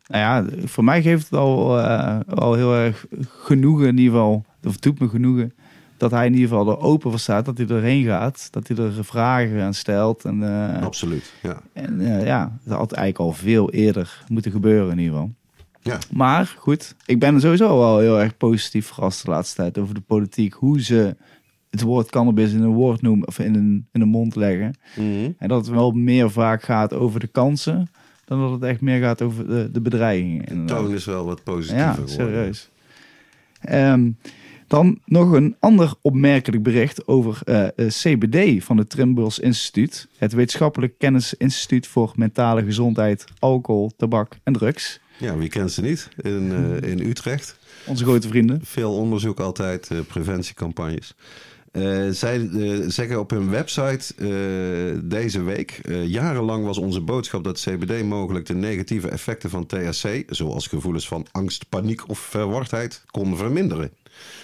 Nou 0.06 0.22
ja, 0.22 0.66
voor 0.66 0.84
mij 0.84 1.02
geeft 1.02 1.24
het 1.24 1.38
al, 1.38 1.80
al 2.20 2.54
heel 2.54 2.74
erg 2.74 3.06
genoegen 3.28 3.86
in 3.86 3.98
ieder 3.98 4.12
geval. 4.12 4.44
Of 4.62 4.76
doet 4.76 5.00
me 5.00 5.08
genoegen 5.08 5.54
dat 6.00 6.10
hij 6.10 6.26
in 6.26 6.32
ieder 6.34 6.48
geval 6.48 6.68
er 6.70 6.78
open 6.80 7.10
voor 7.10 7.18
staat. 7.18 7.44
Dat 7.44 7.58
hij 7.58 7.66
erheen 7.66 8.04
gaat. 8.04 8.48
Dat 8.50 8.68
hij 8.68 8.76
er 8.76 9.04
vragen 9.04 9.62
aan 9.62 9.74
stelt. 9.74 10.24
En, 10.24 10.42
eh, 10.76 10.82
Absoluut, 10.82 11.32
ja. 11.42 11.62
en 11.72 12.00
eh, 12.00 12.26
ja, 12.26 12.58
dat 12.64 12.78
had 12.78 12.92
eigenlijk 12.92 13.18
al 13.30 13.32
veel 13.44 13.70
eerder 13.70 14.24
moeten 14.28 14.50
gebeuren 14.52 14.92
in 14.92 14.98
ieder 14.98 15.12
geval. 15.14 15.30
Ja, 15.82 15.98
Maar 16.12 16.54
goed, 16.58 16.94
ik 17.06 17.18
ben 17.18 17.40
sowieso 17.40 17.78
wel 17.78 17.98
heel 17.98 18.20
erg 18.20 18.36
positief 18.36 18.86
verrast 18.86 19.24
de 19.24 19.30
laatste 19.30 19.56
tijd 19.56 19.78
over 19.78 19.94
de 19.94 20.00
politiek. 20.00 20.52
Hoe 20.52 20.82
ze 20.82 21.16
het 21.70 21.80
woord 21.82 22.10
cannabis 22.10 22.52
in 22.52 22.62
een 22.62 22.72
woord 22.72 23.02
noemen 23.02 23.26
of 23.28 23.38
in 23.38 23.54
een, 23.54 23.86
in 23.92 24.00
een 24.00 24.08
mond 24.08 24.36
leggen. 24.36 24.74
Mhm. 24.96 25.30
En 25.38 25.48
dat 25.48 25.66
het 25.66 25.74
wel 25.74 25.90
meer 25.90 26.30
vaak 26.30 26.62
gaat 26.62 26.94
over 26.94 27.20
de 27.20 27.26
kansen 27.26 27.90
dan 28.24 28.40
dat 28.40 28.50
het 28.50 28.62
echt 28.62 28.80
meer 28.80 29.00
gaat 29.00 29.22
over 29.22 29.46
de, 29.48 29.68
de 29.72 29.80
bedreigingen. 29.80 30.66
de 30.66 30.74
toon 30.74 30.92
is 30.92 31.04
wel 31.04 31.24
wat 31.24 31.42
positiever 31.44 31.84
Ja, 31.86 31.92
geworden. 31.92 32.14
serieus. 32.14 32.70
Ehm, 33.60 34.10
dan 34.70 34.98
nog 35.04 35.32
een 35.32 35.56
ander 35.58 35.92
opmerkelijk 36.00 36.62
bericht 36.62 37.08
over 37.08 37.40
eh, 37.44 37.64
eh, 37.66 37.70
CBD 37.88 38.64
van 38.64 38.76
het 38.76 38.90
Trimbos 38.90 39.38
Instituut. 39.38 40.08
Het 40.16 40.32
Wetenschappelijk 40.32 40.98
Kennisinstituut 40.98 41.86
voor 41.86 42.12
Mentale 42.16 42.64
Gezondheid, 42.64 43.24
Alcohol, 43.38 43.90
Tabak 43.96 44.36
en 44.42 44.52
Drugs. 44.52 45.00
Ja, 45.18 45.36
wie 45.36 45.48
kent 45.48 45.72
ze 45.72 45.80
niet? 45.80 46.08
In, 46.22 46.52
eh, 46.52 46.90
in 46.90 47.00
Utrecht. 47.00 47.58
Onze 47.86 48.04
grote 48.04 48.28
vrienden. 48.28 48.60
Veel 48.62 48.94
onderzoek 48.94 49.40
altijd, 49.40 49.90
preventiecampagnes. 50.06 51.14
Zij 52.10 52.48
zeggen 52.88 53.20
op 53.20 53.30
hun 53.30 53.50
website 53.50 54.14
deze 55.04 55.42
week... 55.42 55.80
jarenlang 56.04 56.64
was 56.64 56.78
onze 56.78 57.00
boodschap 57.00 57.44
dat 57.44 57.60
CBD 57.60 58.04
mogelijk 58.04 58.46
de 58.46 58.54
negatieve 58.54 59.08
effecten 59.08 59.50
van 59.50 59.66
THC... 59.66 60.22
zoals 60.26 60.66
gevoelens 60.66 61.08
van 61.08 61.26
angst, 61.30 61.68
paniek 61.68 62.08
of 62.08 62.18
verwardheid, 62.18 63.04
kon 63.06 63.36
verminderen. 63.36 63.90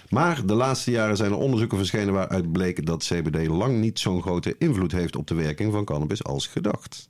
Maar 0.08 0.46
de 0.46 0.54
laatste 0.54 0.90
jaren 0.90 1.16
zijn 1.16 1.30
er 1.30 1.38
onderzoeken 1.38 1.78
verschenen 1.78 2.14
waaruit 2.14 2.52
bleek 2.52 2.86
dat 2.86 3.04
CBD 3.04 3.46
lang 3.46 3.80
niet 3.80 3.98
zo'n 3.98 4.22
grote 4.22 4.54
invloed 4.58 4.92
heeft 4.92 5.16
op 5.16 5.26
de 5.26 5.34
werking 5.34 5.72
van 5.72 5.84
cannabis 5.84 6.24
als 6.24 6.46
gedacht. 6.46 7.08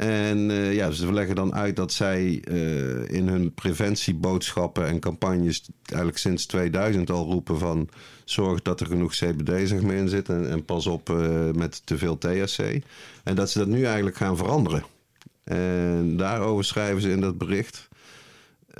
En 0.00 0.50
eh, 0.50 0.74
ja, 0.74 0.90
ze 0.90 1.12
leggen 1.12 1.34
dan 1.34 1.54
uit 1.54 1.76
dat 1.76 1.92
zij 1.92 2.42
eh, 2.44 3.16
in 3.16 3.28
hun 3.28 3.54
preventieboodschappen 3.54 4.86
en 4.86 5.00
campagnes 5.00 5.68
eigenlijk 5.82 6.18
sinds 6.18 6.46
2000 6.46 7.10
al 7.10 7.24
roepen 7.24 7.58
van 7.58 7.88
zorg 8.24 8.62
dat 8.62 8.80
er 8.80 8.86
genoeg 8.86 9.12
CBD 9.12 9.68
zeg 9.68 9.80
maar, 9.80 9.94
in 9.94 10.08
zit 10.08 10.28
en, 10.28 10.64
pas 10.64 10.86
op 10.86 11.10
eh, 11.10 11.50
met 11.54 11.86
te 11.86 11.98
veel 11.98 12.18
THC. 12.18 12.58
En 13.24 13.34
dat 13.34 13.50
ze 13.50 13.58
dat 13.58 13.68
nu 13.68 13.84
eigenlijk 13.84 14.16
gaan 14.16 14.36
veranderen. 14.36 14.84
En 15.44 16.16
daarover 16.16 16.64
schrijven 16.64 17.02
ze 17.02 17.10
in 17.10 17.20
dat 17.20 17.38
bericht. 17.38 17.88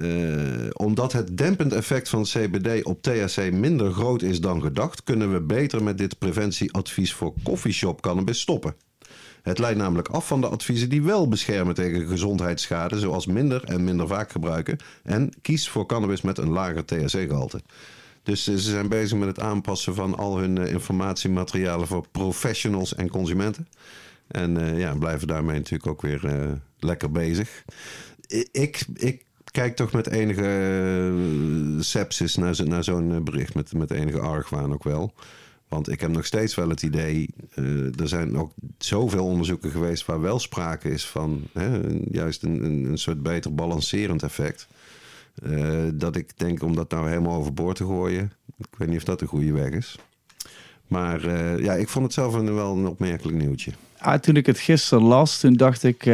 Eh, 0.01 0.67
omdat 0.73 1.13
het 1.13 1.37
dempend 1.37 1.73
effect 1.73 2.09
van 2.09 2.23
CBD 2.23 2.85
op 2.85 3.03
THC 3.03 3.53
minder 3.53 3.93
groot 3.93 4.23
is 4.23 4.41
dan 4.41 4.63
gedacht, 4.63 5.03
kunnen 5.05 5.33
we 5.33 5.41
beter 5.41 5.83
met 5.83 5.99
dit 5.99 6.19
preventieadvies 6.19 7.13
voor 7.13 7.35
coffeeshop 7.43 8.01
cannabis 8.01 8.41
stoppen. 8.41 8.75
Het 9.43 9.59
leidt 9.59 9.79
namelijk 9.79 10.09
af 10.09 10.27
van 10.27 10.41
de 10.41 10.49
adviezen 10.49 10.89
die 10.89 11.03
wel 11.03 11.29
beschermen 11.29 11.75
tegen 11.75 12.07
gezondheidsschade, 12.07 12.99
zoals 12.99 13.27
minder 13.27 13.65
en 13.65 13.85
minder 13.85 14.07
vaak 14.07 14.31
gebruiken. 14.31 14.79
En 15.03 15.33
kies 15.43 15.69
voor 15.69 15.87
cannabis 15.87 16.21
met 16.21 16.39
een 16.39 16.51
lager 16.51 16.85
THC-gehalte. 16.85 17.61
Dus 18.23 18.47
eh, 18.47 18.55
ze 18.55 18.71
zijn 18.71 18.89
bezig 18.89 19.19
met 19.19 19.29
het 19.29 19.41
aanpassen 19.41 19.95
van 19.95 20.17
al 20.17 20.39
hun 20.39 20.59
eh, 20.59 20.73
informatiematerialen 20.73 21.87
voor 21.87 22.07
professionals 22.11 22.95
en 22.95 23.09
consumenten. 23.09 23.69
En 24.27 24.57
eh, 24.57 24.79
ja, 24.79 24.95
blijven 24.95 25.27
daarmee 25.27 25.57
natuurlijk 25.57 25.91
ook 25.91 26.03
weer 26.03 26.21
lekker 26.79 27.11
bezig. 27.11 27.65
Ik, 28.53 28.87
ik 28.95 29.25
kijk 29.51 29.77
toch 29.77 29.93
met 29.93 30.07
enige 30.09 30.43
eh, 31.77 31.83
sepsis 31.83 32.37
naar, 32.37 32.55
zo- 32.55 32.65
naar 32.65 32.85
zo'n 32.85 33.13
eh, 33.15 33.21
bericht. 33.21 33.55
Met, 33.55 33.73
met 33.75 33.91
enige 33.91 34.21
argwaan 34.21 34.73
ook 34.73 34.85
wel. 34.85 35.13
Want 35.69 35.89
ik 35.91 36.01
heb 36.01 36.11
nog 36.11 36.27
steeds 36.27 36.55
wel 36.55 36.69
het 36.69 36.83
idee. 36.83 37.29
eh, 37.55 38.01
er 38.01 38.09
zijn 38.09 38.37
ook 38.39 38.53
zoveel 38.79 39.25
onderzoeken 39.25 39.71
geweest 39.71 40.07
waar 40.07 40.21
wel 40.21 40.39
sprake 40.39 40.91
is 40.91 41.07
van 41.07 41.43
hè, 41.53 41.81
juist 42.11 42.43
een, 42.43 42.65
een, 42.65 42.85
een 42.85 42.99
soort 42.99 43.23
beter 43.23 43.55
balancerend 43.55 44.23
effect. 44.23 44.67
Dat 45.95 46.17
ik 46.17 46.39
denk 46.39 46.63
om 46.63 46.75
dat 46.75 46.91
nou 46.91 47.09
helemaal 47.09 47.37
overboord 47.37 47.77
te 47.77 47.85
gooien. 47.85 48.33
Ik 48.59 48.67
weet 48.79 48.89
niet 48.89 48.97
of 48.97 49.05
dat 49.05 49.19
de 49.19 49.27
goede 49.27 49.53
weg 49.53 49.71
is. 49.71 49.97
Maar 50.87 51.31
ja, 51.63 51.73
ik 51.73 51.89
vond 51.89 52.05
het 52.05 52.15
zelf 52.15 52.35
een, 52.35 52.55
wel 52.55 52.77
een 52.77 52.87
opmerkelijk 52.87 53.37
nieuwtje. 53.39 53.71
Ah, 53.99 54.15
toen 54.21 54.37
ik 54.37 54.47
het 54.47 54.59
gisteren 54.59 55.05
las, 55.05 55.41
toen 55.41 55.55
dacht 55.55 55.83
ik, 55.85 56.05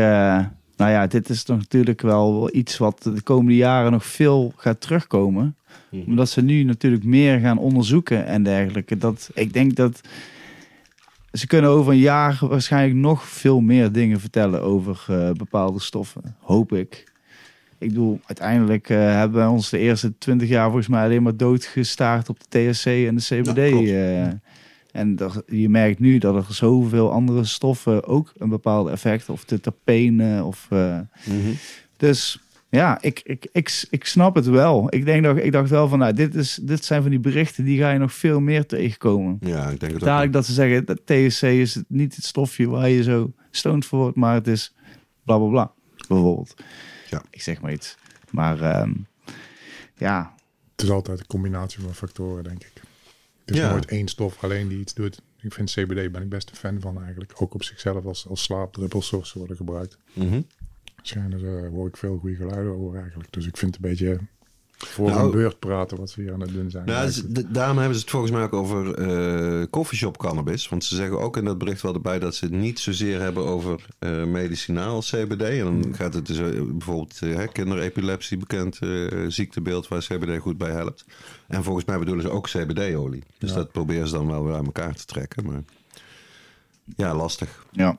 nou 0.76 0.90
ja, 0.90 1.06
dit 1.06 1.28
is 1.28 1.44
natuurlijk 1.44 2.00
wel 2.00 2.48
iets 2.52 2.78
wat 2.78 3.02
de 3.02 3.22
komende 3.22 3.56
jaren 3.56 3.92
nog 3.92 4.04
veel 4.06 4.52
gaat 4.56 4.80
terugkomen. 4.80 5.56
Mhm. 5.90 6.02
Omdat 6.06 6.28
ze 6.28 6.42
nu 6.42 6.62
natuurlijk 6.62 7.04
meer 7.04 7.40
gaan 7.40 7.58
onderzoeken 7.58 8.26
en 8.26 8.42
dergelijke. 8.42 8.98
Dat, 8.98 9.30
ik 9.34 9.52
denk 9.52 9.76
dat 9.76 10.00
ze 11.32 11.46
kunnen 11.46 11.70
over 11.70 11.92
een 11.92 11.98
jaar 11.98 12.38
waarschijnlijk 12.40 12.98
nog 12.98 13.24
veel 13.24 13.60
meer 13.60 13.92
dingen 13.92 14.20
vertellen 14.20 14.62
over 14.62 15.04
eh, 15.08 15.30
bepaalde 15.30 15.80
stoffen. 15.80 16.36
Hoop 16.40 16.72
ik. 16.72 17.14
Ik 17.78 17.88
bedoel, 17.88 18.20
uiteindelijk 18.26 18.88
eh, 18.90 18.98
hebben 18.98 19.38
wij 19.38 19.46
ons 19.46 19.70
de 19.70 19.78
eerste 19.78 20.18
twintig 20.18 20.48
jaar 20.48 20.64
volgens 20.64 20.88
mij 20.88 21.04
alleen 21.04 21.22
maar 21.22 21.36
doodgestaard 21.36 22.28
op 22.28 22.38
de 22.40 22.72
THC 22.72 22.86
en 22.86 23.16
de 23.16 23.22
CBD. 23.22 23.90
En 24.96 25.16
dat, 25.16 25.42
je 25.46 25.68
merkt 25.68 25.98
nu 25.98 26.18
dat 26.18 26.34
er 26.34 26.54
zoveel 26.54 27.12
andere 27.12 27.44
stoffen 27.44 28.04
ook 28.04 28.32
een 28.38 28.48
bepaald 28.48 28.88
effect, 28.88 29.28
of 29.28 29.44
de 29.44 29.60
terpenen, 29.60 30.44
of... 30.44 30.66
eh, 30.70 30.98
dus 31.96 32.40
ja, 32.68 33.02
ik, 33.02 33.20
ik, 33.24 33.46
ik, 33.52 33.84
ik 33.90 34.04
snap 34.04 34.34
het 34.34 34.46
wel. 34.46 34.94
Ik, 34.94 35.04
denk 35.04 35.24
dat, 35.24 35.36
ik 35.36 35.52
dacht 35.52 35.70
wel 35.70 35.88
van, 35.88 35.98
nou, 35.98 36.12
dit, 36.12 36.34
is, 36.34 36.58
dit 36.62 36.84
zijn 36.84 37.02
van 37.02 37.10
die 37.10 37.20
berichten 37.20 37.64
die 37.64 37.78
ga 37.78 37.90
je 37.90 37.98
nog 37.98 38.12
veel 38.12 38.40
meer 38.40 38.66
tegenkomen. 38.66 39.36
Ja, 39.40 39.68
ik 39.68 39.80
denk 39.80 39.92
het 39.92 40.00
ook. 40.00 40.08
Dadelijk 40.08 40.32
dat 40.32 40.46
ze 40.46 40.52
zeggen, 40.52 40.84
dat 40.84 41.00
THC 41.04 41.42
is 41.42 41.74
het 41.74 41.84
niet 41.88 42.16
het 42.16 42.24
stofje 42.24 42.68
waar 42.68 42.88
je 42.88 43.02
zo 43.02 43.32
stoned 43.50 43.84
voor 43.86 43.98
wordt, 43.98 44.16
maar 44.16 44.34
het 44.34 44.46
is 44.46 44.74
bla 45.24 45.38
bla 45.38 45.48
bla, 45.48 45.72
bijvoorbeeld. 46.08 46.54
Ja. 47.10 47.22
Ik 47.30 47.42
zeg 47.42 47.60
maar 47.60 47.72
iets. 47.72 47.96
Maar 48.30 48.60
ehm, 48.60 48.92
ja, 49.96 50.34
Het 50.72 50.82
is 50.84 50.90
altijd 50.90 51.18
een 51.18 51.26
combinatie 51.26 51.80
van 51.82 51.94
factoren, 51.94 52.44
denk 52.44 52.62
ik. 52.64 52.72
Het 53.46 53.54
is 53.54 53.60
Ja. 53.60 53.70
nooit 53.70 53.84
één 53.86 54.08
stof 54.08 54.44
alleen 54.44 54.68
die 54.68 54.78
iets 54.78 54.94
doet. 54.94 55.22
Ik 55.40 55.52
vind 55.52 55.70
CBD 55.70 56.12
ben 56.12 56.22
ik 56.22 56.28
best 56.28 56.50
een 56.50 56.56
fan 56.56 56.80
van 56.80 57.02
eigenlijk. 57.02 57.32
Ook 57.36 57.54
op 57.54 57.62
zichzelf 57.62 58.04
als, 58.04 58.26
als 58.28 58.42
slaapdruppels 58.42 59.06
zoals 59.06 59.28
ze 59.28 59.38
worden 59.38 59.56
gebruikt. 59.56 59.98
Schijnen 61.02 61.40
ze, 61.40 61.68
hoor 61.72 61.88
ik 61.88 61.96
veel 61.96 62.18
goede 62.18 62.36
geluiden 62.36 62.72
over 62.72 63.00
eigenlijk. 63.00 63.32
Dus 63.32 63.46
ik 63.46 63.56
vind 63.56 63.74
het 63.74 63.84
een 63.84 63.90
beetje 63.90 64.18
voor 64.76 65.10
Nou, 65.10 65.24
een 65.24 65.30
beurt 65.30 65.58
praten 65.58 65.96
wat 65.98 66.10
ze 66.10 66.20
hier 66.20 66.32
aan 66.32 66.40
het 66.40 66.52
doen 66.52 66.70
zijn. 66.70 66.84
Nou, 66.86 67.10
daarom 67.48 67.76
hebben 67.78 67.94
ze 67.94 68.00
het 68.00 68.10
volgens 68.10 68.32
mij 68.32 68.42
ook 68.42 68.52
over 68.52 68.94
eh 68.94 69.66
coffeeshop 69.70 70.18
cannabis. 70.18 70.68
Want 70.68 70.84
ze 70.84 70.94
zeggen 70.96 71.20
ook 71.20 71.36
in 71.36 71.44
dat 71.44 71.58
bericht 71.58 71.82
wel 71.82 71.94
erbij 71.94 72.18
dat 72.18 72.34
ze 72.34 72.44
het 72.44 72.54
niet 72.54 72.78
zozeer 72.78 73.20
hebben 73.20 73.44
over 73.44 73.86
eh, 73.98 74.24
medicinaal 74.24 75.00
CBD. 75.00 75.42
En 75.42 75.64
dan 75.80 75.94
gaat 75.94 76.14
het 76.14 76.26
dus 76.26 76.38
eh, 76.38 76.46
bijvoorbeeld 76.62 77.20
uh, 77.24 77.38
kinderepilepsie, 77.52 78.36
bekend 78.36 78.78
eh, 78.78 78.88
ziektebeeld 79.28 79.88
waar 79.88 80.00
CBD 80.00 80.40
goed 80.40 80.58
bij 80.58 80.70
helpt. 80.70 81.04
En 81.48 81.64
volgens 81.64 81.84
mij 81.84 81.98
bedoelen 81.98 82.24
ze 82.24 82.30
ook 82.30 82.46
CBD-olie. 82.48 83.22
Dus 83.38 83.50
Ja. 83.50 83.56
dat 83.56 83.72
proberen 83.72 84.08
ze 84.08 84.14
dan 84.14 84.26
wel 84.26 84.44
weer 84.44 84.54
aan 84.54 84.64
elkaar 84.64 84.94
te 84.94 85.04
trekken. 85.04 85.44
Maar 85.46 85.62
ja, 86.96 87.14
lastig. 87.14 87.66
ja. 87.70 87.98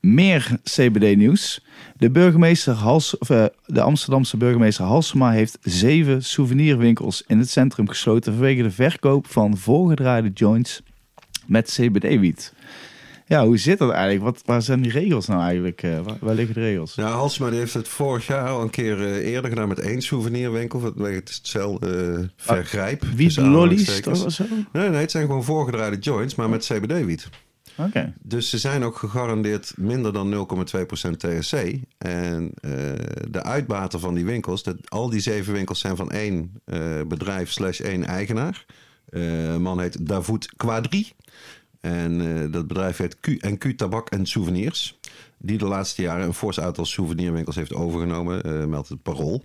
Meer 0.00 0.58
CBD-nieuws. 0.62 1.64
De 1.96 2.10
burgemeester 2.10 2.74
Hals, 2.74 3.18
of, 3.18 3.30
eh, 3.30 3.44
de 3.64 3.80
Amsterdamse 3.80 4.36
burgemeester 4.36 4.84
Halsema 4.84 5.30
heeft 5.30 5.58
zeven 5.60 6.24
souvenirwinkels 6.24 7.24
in 7.26 7.38
het 7.38 7.50
centrum 7.50 7.88
gesloten 7.88 8.32
vanwege 8.32 8.62
de 8.62 8.70
verkoop 8.70 9.26
van 9.26 9.56
voorgedraaide 9.56 10.30
joints 10.30 10.82
met 11.46 11.78
CBD-wiet. 11.80 12.52
Ja, 13.28 13.44
hoe 13.46 13.58
zit 13.58 13.78
dat 13.78 13.90
eigenlijk? 13.90 14.24
Wat, 14.24 14.42
waar 14.44 14.62
zijn 14.62 14.82
die 14.82 14.92
regels 14.92 15.26
nou 15.26 15.42
eigenlijk? 15.42 15.82
eh, 15.82 16.00
waar, 16.00 16.16
waar 16.20 16.34
liggen 16.34 16.54
de 16.54 16.60
regels? 16.60 16.94
Ja, 16.94 17.08
Halsema 17.08 17.50
die 17.50 17.58
heeft 17.58 17.74
het 17.74 17.88
vorig 17.88 18.26
jaar 18.26 18.48
al 18.48 18.62
een 18.62 18.70
keer 18.70 19.00
eh, 19.00 19.32
eerder 19.32 19.50
gedaan 19.50 19.68
met 19.68 19.80
één 19.80 20.02
souvenirwinkel. 20.02 20.82
Het 20.82 21.28
is 21.28 21.36
hetzelfde 21.36 22.12
eh, 22.18 22.28
vergrijp. 22.36 23.02
Wiet 23.02 23.18
tussen 23.18 23.48
lollies 23.48 24.02
zo? 24.02 24.44
Nee, 24.72 24.88
nee, 24.88 25.00
het 25.00 25.10
zijn 25.10 25.26
gewoon 25.26 25.44
voorgedraaide 25.44 25.98
joints, 25.98 26.34
maar 26.34 26.48
met 26.48 26.64
CBD-wiet. 26.64 27.28
Dus 28.22 28.50
ze 28.50 28.58
zijn 28.58 28.84
ook 28.84 28.96
gegarandeerd 28.96 29.72
minder 29.76 30.12
dan 30.12 30.32
0,2% 30.32 31.10
THC. 31.16 31.52
En 31.98 32.52
eh, 32.60 32.70
de 33.30 33.42
uitbater 33.42 34.00
van 34.00 34.14
die 34.14 34.24
winkels, 34.24 34.62
dat, 34.62 34.90
al 34.90 35.10
die 35.10 35.20
zeven 35.20 35.52
winkels 35.52 35.80
zijn 35.80 35.96
van 35.96 36.10
één 36.10 36.60
eh, 36.64 37.00
bedrijf 37.08 37.50
slash 37.50 37.80
één 37.80 38.04
eigenaar. 38.04 38.64
Een 39.08 39.62
man 39.62 39.80
heet 39.80 40.06
Davoud 40.06 40.56
Quadri. 40.56 41.12
En 41.80 42.50
dat 42.50 42.66
bedrijf 42.66 42.96
heet 42.96 43.20
Q&Q 43.20 43.76
Tabak 43.76 44.10
en 44.10 44.26
Souvenirs. 44.26 44.98
Die 45.38 45.58
de 45.58 45.64
laatste 45.64 46.02
jaren 46.02 46.26
een 46.26 46.34
fors 46.34 46.60
aantal 46.60 46.84
souvenirwinkels 46.84 47.56
heeft 47.56 47.74
overgenomen, 47.74 48.68
meldt 48.68 48.88
het 48.88 49.02
Parool. 49.02 49.44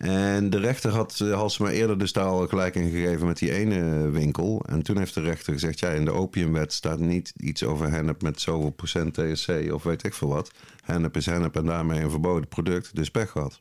En 0.00 0.50
de 0.50 0.58
rechter 0.58 0.90
had 0.90 1.18
uh, 1.22 1.34
Halsema 1.34 1.70
eerder 1.70 1.98
dus 1.98 2.12
daar 2.12 2.24
al 2.24 2.48
gelijk 2.48 2.74
in 2.74 2.90
gegeven 2.90 3.26
met 3.26 3.38
die 3.38 3.52
ene 3.52 4.10
winkel. 4.10 4.62
En 4.66 4.82
toen 4.82 4.98
heeft 4.98 5.14
de 5.14 5.20
rechter 5.20 5.52
gezegd, 5.52 5.78
ja, 5.78 5.88
in 5.88 6.04
de 6.04 6.12
opiumwet 6.12 6.72
staat 6.72 6.98
niet 6.98 7.32
iets 7.36 7.64
over 7.64 7.90
hennep 7.90 8.22
met 8.22 8.40
zoveel 8.40 8.70
procent 8.70 9.14
THC 9.14 9.72
of 9.72 9.82
weet 9.82 10.04
ik 10.04 10.14
veel 10.14 10.28
wat. 10.28 10.50
Hennep 10.84 11.16
is 11.16 11.26
hennep 11.26 11.56
en 11.56 11.64
daarmee 11.64 12.00
een 12.00 12.10
verboden 12.10 12.48
product, 12.48 12.96
dus 12.96 13.10
pech 13.10 13.30
gehad. 13.30 13.60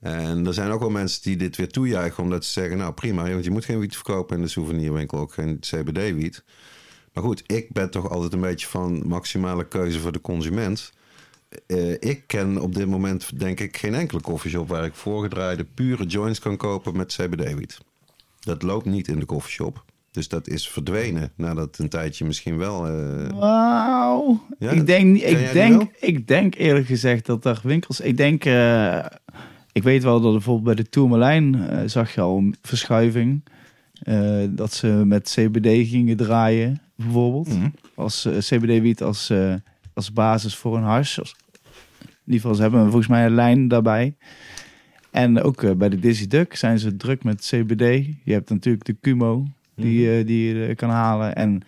En 0.00 0.46
er 0.46 0.54
zijn 0.54 0.70
ook 0.70 0.80
wel 0.80 0.90
mensen 0.90 1.22
die 1.22 1.36
dit 1.36 1.56
weer 1.56 1.68
toejuichen 1.68 2.22
omdat 2.22 2.44
ze 2.44 2.52
zeggen, 2.52 2.78
nou 2.78 2.92
prima, 2.92 3.30
want 3.30 3.44
je 3.44 3.50
moet 3.50 3.64
geen 3.64 3.78
wiet 3.78 3.94
verkopen 3.94 4.36
in 4.36 4.42
de 4.42 4.48
souvenirwinkel, 4.48 5.18
ook 5.18 5.32
geen 5.32 5.58
CBD-wiet. 5.60 6.44
Maar 7.12 7.24
goed, 7.24 7.42
ik 7.46 7.72
ben 7.72 7.90
toch 7.90 8.10
altijd 8.10 8.32
een 8.32 8.40
beetje 8.40 8.66
van 8.66 9.06
maximale 9.06 9.68
keuze 9.68 10.00
voor 10.00 10.12
de 10.12 10.20
consument. 10.20 10.92
Uh, 11.66 11.90
ik 11.90 12.22
ken 12.26 12.60
op 12.60 12.74
dit 12.74 12.86
moment 12.86 13.38
denk 13.38 13.60
ik 13.60 13.76
geen 13.76 13.94
enkele 13.94 14.20
koffieshop 14.20 14.68
waar 14.68 14.84
ik 14.84 14.94
voorgedraaide 14.94 15.64
pure 15.64 16.04
joints 16.06 16.38
kan 16.38 16.56
kopen 16.56 16.96
met 16.96 17.16
CBD-wiet. 17.16 17.78
Dat 18.40 18.62
loopt 18.62 18.84
niet 18.84 19.08
in 19.08 19.18
de 19.18 19.24
koffieshop. 19.26 19.84
Dus 20.10 20.28
dat 20.28 20.48
is 20.48 20.68
verdwenen 20.68 21.32
nadat 21.36 21.78
een 21.78 21.88
tijdje 21.88 22.24
misschien 22.24 22.56
wel. 22.56 22.88
Uh... 22.88 23.28
Wauw. 23.38 24.40
Ja, 24.58 24.70
ik, 24.70 24.86
denk, 24.86 25.16
ik, 25.16 25.52
denk, 25.52 25.82
ik 26.00 26.28
denk 26.28 26.54
eerlijk 26.54 26.86
gezegd 26.86 27.26
dat 27.26 27.44
er 27.44 27.60
winkels. 27.62 28.00
Ik 28.00 28.16
denk. 28.16 28.44
eh, 28.44 29.04
ik 29.72 29.82
weet 29.82 30.02
wel 30.02 30.20
dat 30.20 30.32
bijvoorbeeld 30.32 30.76
bij 30.76 30.84
de 30.84 30.90
Tourmalijn 30.90 31.54
eh, 31.68 31.78
zag 31.86 32.14
je 32.14 32.20
al 32.20 32.36
een 32.36 32.56
verschuiving. 32.62 33.42
Eh, 34.02 34.44
dat 34.48 34.72
ze 34.72 34.86
met 34.86 35.30
CBD 35.34 35.88
gingen 35.88 36.16
draaien, 36.16 36.80
bijvoorbeeld. 36.94 37.48
Mhm. 37.48 37.68
Als 37.94 38.24
eh, 38.24 38.36
CBD-wiet 38.38 39.02
als, 39.02 39.30
eh, 39.30 39.54
als 39.96 40.12
basis 40.12 40.56
voor 40.56 40.76
een 40.76 40.82
hash. 40.82 41.18
In 41.18 41.24
ieder 42.24 42.40
geval, 42.40 42.54
ze 42.54 42.62
hebben 42.62 42.82
volgens 42.84 43.06
mij 43.06 43.26
een 43.26 43.34
lijn 43.34 43.68
daarbij. 43.68 44.14
En 45.10 45.42
ook 45.42 45.62
eh, 45.62 45.70
bij 45.72 45.88
de 45.88 45.98
Dizzy 45.98 46.26
Duck 46.26 46.56
zijn 46.56 46.78
ze 46.78 46.96
druk 46.96 47.24
met 47.24 47.40
CBD. 47.40 48.06
Je 48.24 48.32
hebt 48.32 48.50
natuurlijk 48.50 48.84
de 48.84 48.96
Cumo 49.00 49.44
die, 49.74 50.06
Mhm. 50.08 50.18
eh, 50.18 50.26
die 50.26 50.54
je 50.54 50.66
eh, 50.66 50.76
kan 50.76 50.90
halen. 50.90 51.34
En 51.34 51.62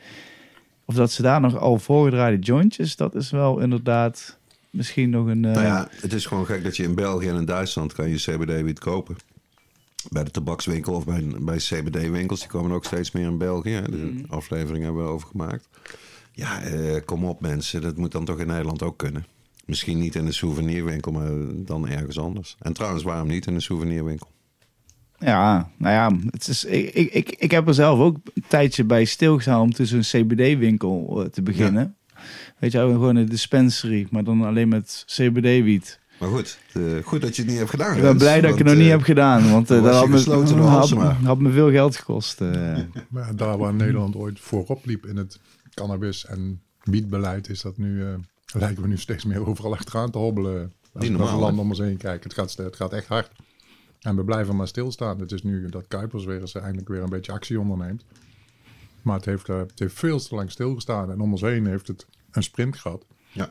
of 0.84 0.94
dat 0.94 1.12
ze 1.12 1.22
daar 1.22 1.40
nog 1.40 1.56
al 1.58 1.78
voorgedraaide 1.78 2.42
jointjes, 2.42 2.96
dat 2.96 3.14
is 3.14 3.30
wel 3.30 3.58
inderdaad 3.60 4.38
misschien 4.70 5.10
nog 5.10 5.26
een... 5.26 5.40
Nou 5.40 5.60
ja, 5.60 5.88
het 6.00 6.12
is 6.12 6.26
gewoon 6.26 6.46
gek 6.46 6.64
dat 6.64 6.76
je 6.76 6.82
in 6.82 6.94
België 6.94 7.28
en 7.28 7.36
in 7.36 7.44
Duitsland 7.44 7.92
kan 7.92 8.08
je 8.08 8.16
CBD-wiet 8.16 8.78
kopen. 8.78 9.16
Bij 10.10 10.24
de 10.24 10.30
tabakswinkel 10.30 10.92
of 10.94 11.04
bij, 11.04 11.24
bij 11.40 11.56
CBD-winkels, 11.56 12.40
die 12.40 12.48
komen 12.48 12.70
ook 12.72 12.84
steeds 12.84 13.10
meer 13.12 13.26
in 13.26 13.38
België. 13.38 13.80
De 13.90 13.96
Mhm. 13.96 14.32
aflevering 14.32 14.84
hebben 14.84 15.02
we 15.04 15.08
over 15.10 15.28
gemaakt. 15.28 15.68
Ja, 16.38 16.60
eh, 16.60 16.96
kom 17.04 17.24
op 17.24 17.40
mensen, 17.40 17.80
dat 17.80 17.96
moet 17.96 18.12
dan 18.12 18.24
toch 18.24 18.38
in 18.38 18.46
Nederland 18.46 18.82
ook 18.82 18.98
kunnen. 18.98 19.26
Misschien 19.66 19.98
niet 19.98 20.14
in 20.14 20.26
een 20.26 20.32
souvenirwinkel, 20.32 21.12
maar 21.12 21.30
dan 21.54 21.88
ergens 21.88 22.18
anders. 22.18 22.56
En 22.58 22.72
trouwens, 22.72 23.02
waarom 23.02 23.28
niet 23.28 23.46
in 23.46 23.54
een 23.54 23.62
souvenirwinkel? 23.62 24.30
Ja, 25.18 25.70
nou 25.78 25.94
ja, 25.94 26.28
het 26.30 26.48
is, 26.48 26.64
ik, 26.64 26.94
ik, 26.94 27.12
ik, 27.12 27.30
ik 27.30 27.50
heb 27.50 27.68
er 27.68 27.74
zelf 27.74 27.98
ook 27.98 28.16
een 28.34 28.44
tijdje 28.48 28.84
bij 28.84 29.04
stilgestaan 29.04 29.60
om 29.60 29.72
tussen 29.72 29.98
een 29.98 30.26
CBD-winkel 30.26 31.22
eh, 31.22 31.30
te 31.30 31.42
beginnen. 31.42 31.96
Weet 32.58 32.72
je, 32.72 32.78
gewoon 32.78 33.16
een 33.16 33.28
dispensary, 33.28 34.06
maar 34.10 34.24
dan 34.24 34.44
alleen 34.44 34.68
met 34.68 35.04
CBD-wiet. 35.06 36.00
Maar 36.20 36.28
goed, 36.28 36.58
eh, 36.72 36.82
goed 37.04 37.20
dat 37.20 37.36
je 37.36 37.42
het 37.42 37.50
niet 37.50 37.58
hebt 37.58 37.70
gedaan. 37.70 37.96
Ik 37.96 38.02
ben 38.02 38.16
blij 38.16 38.40
dat 38.40 38.50
ik 38.50 38.58
het 38.58 38.66
nog 38.66 38.76
niet 38.76 38.88
heb 38.88 39.02
gedaan, 39.02 39.50
want 39.50 39.68
dan 39.68 39.82
dat 39.82 39.94
had 39.94 40.08
me, 40.94 41.04
had, 41.24 41.38
me 41.38 41.50
veel 41.50 41.70
geld 41.70 41.96
gekost. 41.96 42.40
Maar 43.08 43.36
daar 43.36 43.58
waar 43.58 43.74
Nederland 43.74 44.16
ooit 44.16 44.40
voorop 44.40 44.86
liep 44.86 45.06
in 45.06 45.16
het 45.16 45.40
cannabis- 45.78 46.24
en 46.26 46.62
wietbeleid, 46.82 47.48
is 47.48 47.60
dat 47.62 47.76
nu, 47.76 48.04
eh, 48.04 48.14
lijken 48.52 48.82
we 48.82 48.88
nu 48.88 48.96
steeds 48.98 49.24
meer 49.24 49.46
overal 49.46 49.72
achteraan 49.72 50.10
te 50.10 50.18
hobbelen. 50.18 50.72
Als 50.92 51.08
we 51.08 51.12
naar 51.16 51.36
landen 51.36 51.60
om 51.62 51.68
ons 51.68 51.78
heen 51.78 51.96
kijken. 51.96 52.22
Het 52.30 52.38
gaat, 52.38 52.56
het 52.56 52.76
gaat 52.76 52.92
echt 52.92 53.06
hard. 53.06 53.30
En 54.00 54.16
we 54.16 54.24
blijven 54.24 54.56
maar 54.56 54.68
stilstaan. 54.68 55.20
Het 55.20 55.32
is 55.32 55.42
nu 55.42 55.68
dat 55.68 55.88
Kuipers 55.88 56.24
weer 56.24 56.40
eens 56.40 56.54
eindelijk 56.54 56.88
weer 56.88 57.02
een 57.02 57.08
beetje 57.08 57.32
actie 57.32 57.60
onderneemt. 57.60 58.04
Maar 59.02 59.16
het 59.16 59.24
heeft, 59.24 59.48
eh, 59.48 59.58
het 59.58 59.78
heeft 59.78 59.94
veel 59.98 60.18
te 60.18 60.34
lang 60.34 60.50
stilgestaan. 60.50 61.10
En 61.10 61.20
om 61.20 61.32
ons 61.32 61.40
heen 61.40 61.66
heeft 61.66 61.86
het 61.86 62.06
een 62.30 62.42
sprint 62.42 62.76
gehad. 62.76 63.04
Ja. 63.32 63.48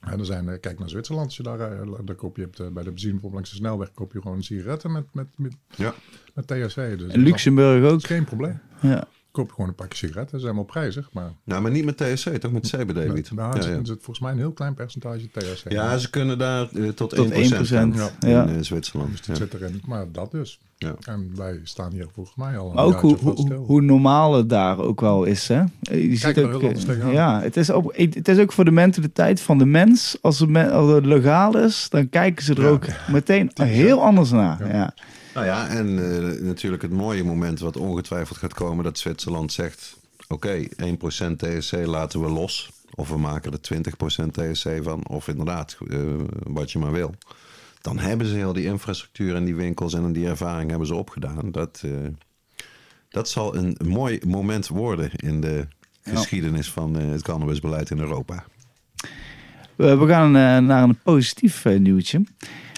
En 0.00 0.18
er 0.18 0.24
zijn, 0.26 0.48
eh, 0.48 0.60
kijk 0.60 0.78
naar 0.78 0.88
Zwitserland, 0.88 1.26
als 1.26 1.36
je 1.36 1.42
daar, 1.42 1.58
daar 2.04 2.16
koop 2.16 2.36
je 2.36 2.42
hebt, 2.42 2.56
bij 2.56 2.82
de 2.82 2.90
benzine 2.90 3.12
bijvoorbeeld 3.12 3.32
langs 3.32 3.50
de 3.50 3.56
snelweg, 3.56 3.92
koop 3.92 4.12
je 4.12 4.20
gewoon 4.20 4.42
sigaretten 4.42 4.92
met, 4.92 5.04
met, 5.12 5.26
met, 5.36 5.52
Ja. 5.76 5.94
met 6.34 6.46
THC. 6.46 6.74
Dus 6.98 7.12
En 7.12 7.20
Luxemburg 7.20 7.90
ook. 7.92 8.04
geen 8.06 8.24
probleem. 8.24 8.60
Ja. 8.80 9.08
Koop 9.32 9.46
je 9.46 9.52
gewoon 9.54 9.68
een 9.68 9.74
pakje 9.74 9.96
sigaretten, 10.06 10.38
ze 10.38 10.44
zijn 10.44 10.54
wel 10.56 10.64
prijzig, 10.64 11.08
maar 11.12 11.30
Nou, 11.44 11.62
maar 11.62 11.70
niet 11.70 11.84
met 11.84 11.96
THC, 11.96 12.36
toch 12.36 12.52
met 12.52 12.66
CBD-wiet? 12.70 13.30
nou, 13.34 13.56
ja, 13.60 13.62
er 13.66 13.70
ja. 13.70 13.76
zit 13.84 13.96
volgens 13.96 14.18
mij 14.20 14.32
een 14.32 14.38
heel 14.38 14.52
klein 14.52 14.74
percentage 14.74 15.28
THC. 15.30 15.70
ja, 15.72 15.96
ze 15.98 16.10
kunnen 16.10 16.38
daar 16.38 16.68
eh, 16.74 16.88
tot, 16.88 17.10
Tot 17.14 17.30
1%, 17.30 17.32
1%, 17.32 17.34
gaan 17.66 17.94
ja. 18.20 18.42
in 18.46 18.48
eh, 18.56 18.60
Zwitserland. 18.62 19.10
Dus 19.10 19.20
Ja. 19.20 19.26
dat 19.26 19.36
zit 19.36 19.54
erin. 19.54 19.82
Maar 19.86 20.06
dat 20.12 20.30
dus. 20.30 20.58
Ja. 20.76 20.94
En 21.04 21.30
wij 21.36 21.60
staan 21.64 21.92
hier 21.92 22.06
volgens 22.12 22.36
mij 22.36 22.58
al 22.58 22.68
een 22.68 22.74
Maar 22.74 22.84
ook 22.84 23.00
hoe, 23.00 23.16
hoe, 23.16 23.54
hoe 23.54 23.80
normaal 23.82 24.34
het 24.34 24.48
daar 24.48 24.78
ook 24.78 25.00
wel 25.00 25.24
is. 25.24 25.48
Hè? 25.48 25.60
Je 25.80 26.16
ziet 26.16 26.36
er 26.36 26.44
ook, 26.44 26.50
heel 26.60 26.68
anders 26.68 26.84
eh, 26.84 26.88
tegenaan. 26.90 27.12
ja, 27.12 27.40
het 27.40 27.56
is, 27.56 27.70
ook, 27.70 27.96
het 27.96 28.28
is 28.28 28.38
ook 28.38 28.52
voor 28.52 28.64
de 28.64 28.70
mentaliteit 28.70 29.40
van 29.40 29.58
de 29.58 29.66
mens. 29.66 30.16
Als 30.20 30.38
het, 30.38 30.48
me- 30.48 30.70
als 30.70 30.92
het 30.92 31.04
legaal 31.06 31.58
is, 31.58 31.86
dan 31.90 32.08
kijken 32.08 32.44
ze 32.44 32.54
er 32.54 32.62
Ja. 32.62 32.68
ook 32.68 32.84
meteen 33.10 33.50
heel 33.54 34.02
anders 34.02 34.30
naar. 34.30 34.74
Ja. 34.74 34.94
Nou 35.34 35.46
ja, 35.46 35.68
en 35.68 36.14
eh, 36.14 36.40
natuurlijk 36.40 36.82
het 36.82 36.92
mooie 36.92 37.24
moment 37.24 37.60
wat 37.60 37.76
ongetwijfeld 37.76 38.38
gaat 38.38 38.54
komen... 38.54 38.84
dat 38.84 38.98
Zwitserland 38.98 39.52
zegt, 39.52 39.96
oké, 40.28 40.68
1% 40.68 41.36
THC 41.36 41.86
laten 41.86 42.20
we 42.20 42.28
los. 42.28 42.70
Of 42.94 43.08
we 43.08 43.18
maken 43.18 43.52
er 43.52 43.82
20% 44.26 44.30
THC 44.30 44.82
van. 44.82 45.06
Of 45.06 45.28
inderdaad, 45.28 45.76
eh, 45.88 45.98
wat 46.42 46.72
je 46.72 46.78
maar 46.78 46.92
wil. 46.92 47.14
Dan 47.80 47.98
hebben 47.98 48.26
ze 48.26 48.34
heel 48.34 48.52
die 48.52 48.64
infrastructuur 48.64 49.34
en 49.34 49.44
die 49.44 49.54
winkels... 49.54 49.94
en 49.94 50.12
die 50.12 50.26
ervaring 50.26 50.70
hebben 50.70 50.88
ze 50.88 50.94
opgedaan. 50.94 51.52
Dat, 51.52 51.82
eh, 51.84 51.90
dat 53.08 53.28
zal 53.28 53.56
een 53.56 53.76
mooi 53.84 54.20
moment 54.26 54.68
worden 54.68 55.10
in 55.16 55.40
de 55.40 55.66
geschiedenis 56.02 56.70
van 56.70 56.98
eh, 56.98 57.10
het 57.10 57.22
cannabisbeleid 57.22 57.90
in 57.90 57.98
Europa. 57.98 58.44
We, 59.76 59.96
we 59.96 60.06
gaan 60.06 60.30
naar 60.66 60.82
een 60.82 60.98
positief 61.02 61.64
nieuwtje. 61.64 62.22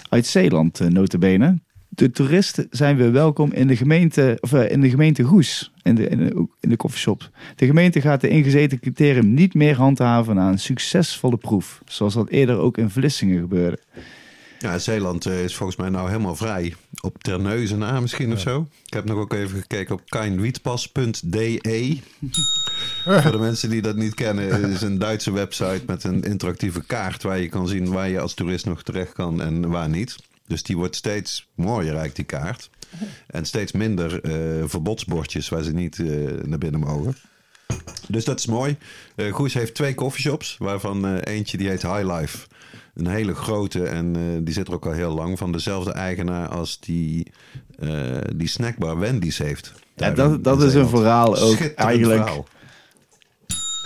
Uit 0.09 0.25
Zeeland, 0.25 0.79
notabene. 0.79 1.59
De 1.95 2.11
toeristen 2.11 2.67
zijn 2.71 2.97
weer 2.97 3.11
welkom 3.11 3.51
in 3.51 3.67
de 3.67 3.75
gemeente, 3.75 4.37
of, 4.39 4.53
eh, 4.53 4.71
in 4.71 4.81
de 4.81 4.89
gemeente 4.89 5.23
Goes, 5.23 5.71
in 5.81 5.95
de, 5.95 6.07
in, 6.07 6.17
de, 6.17 6.47
in 6.59 6.69
de 6.69 6.75
coffeeshop. 6.75 7.29
De 7.55 7.65
gemeente 7.65 8.01
gaat 8.01 8.21
de 8.21 8.29
ingezeten 8.29 8.79
criterium 8.79 9.33
niet 9.33 9.53
meer 9.53 9.75
handhaven 9.75 10.35
na 10.35 10.49
een 10.49 10.59
succesvolle 10.59 11.37
proef. 11.37 11.81
Zoals 11.85 12.13
dat 12.13 12.29
eerder 12.29 12.57
ook 12.57 12.77
in 12.77 12.89
Vlissingen 12.89 13.39
gebeurde. 13.39 13.79
Ja, 14.59 14.79
Zeeland 14.79 15.25
eh, 15.25 15.43
is 15.43 15.55
volgens 15.55 15.77
mij 15.77 15.89
nou 15.89 16.07
helemaal 16.07 16.35
vrij. 16.35 16.75
Op 17.01 17.23
Terneuzen 17.23 17.79
na 17.79 17.99
misschien 17.99 18.31
of 18.31 18.39
zo. 18.39 18.67
Ik 18.85 18.93
heb 18.93 19.05
nog 19.05 19.17
ook 19.17 19.33
even 19.33 19.59
gekeken 19.59 19.95
op 19.95 20.01
keinwietpas.de. 20.05 21.99
Voor 23.21 23.31
de 23.31 23.37
mensen 23.39 23.69
die 23.69 23.81
dat 23.81 23.95
niet 23.95 24.13
kennen, 24.13 24.61
het 24.61 24.71
is 24.71 24.81
een 24.81 24.99
Duitse 24.99 25.31
website 25.31 25.81
met 25.87 26.03
een 26.03 26.23
interactieve 26.23 26.85
kaart 26.85 27.23
waar 27.23 27.39
je 27.39 27.49
kan 27.49 27.67
zien 27.67 27.91
waar 27.91 28.09
je 28.09 28.19
als 28.19 28.33
toerist 28.33 28.65
nog 28.65 28.83
terecht 28.83 29.13
kan 29.13 29.41
en 29.41 29.69
waar 29.69 29.89
niet. 29.89 30.15
Dus 30.47 30.63
die 30.63 30.77
wordt 30.77 30.95
steeds 30.95 31.49
mooier, 31.55 31.95
eigenlijk 31.95 32.15
die 32.15 32.25
kaart. 32.25 32.69
En 33.27 33.45
steeds 33.45 33.71
minder 33.71 34.21
eh, 34.21 34.63
verbodsbordjes 34.67 35.49
waar 35.49 35.63
ze 35.63 35.73
niet 35.73 35.99
eh, 35.99 36.07
naar 36.43 36.57
binnen 36.57 36.79
mogen. 36.79 37.15
Dus 38.07 38.25
dat 38.25 38.39
is 38.39 38.45
mooi. 38.45 38.77
Eh 39.15 39.33
Goes 39.33 39.53
heeft 39.53 39.73
twee 39.73 39.93
coffeeshops, 39.93 40.55
waarvan 40.59 41.15
eentje 41.15 41.57
die 41.57 41.69
heet 41.69 41.81
High 41.81 42.13
Life. 42.13 42.47
Een 42.93 43.07
hele 43.07 43.35
grote 43.35 43.87
en 43.87 44.43
die 44.43 44.53
zit 44.53 44.67
er 44.67 44.73
ook 44.73 44.85
al 44.85 44.91
heel 44.91 45.13
lang. 45.13 45.37
Van 45.37 45.51
dezelfde 45.51 45.91
eigenaar 45.91 46.47
als 46.47 46.79
die, 46.79 47.31
die 48.35 48.47
snackbar 48.47 48.99
Wendy's 48.99 49.37
heeft. 49.37 49.73
Ja, 49.95 50.11
dat, 50.11 50.43
dat 50.43 50.63
is 50.63 50.73
een 50.73 50.89
verhaal 50.89 51.37
ook 51.37 51.59
eigenlijk. 51.59 52.21
verhaal. 52.21 52.45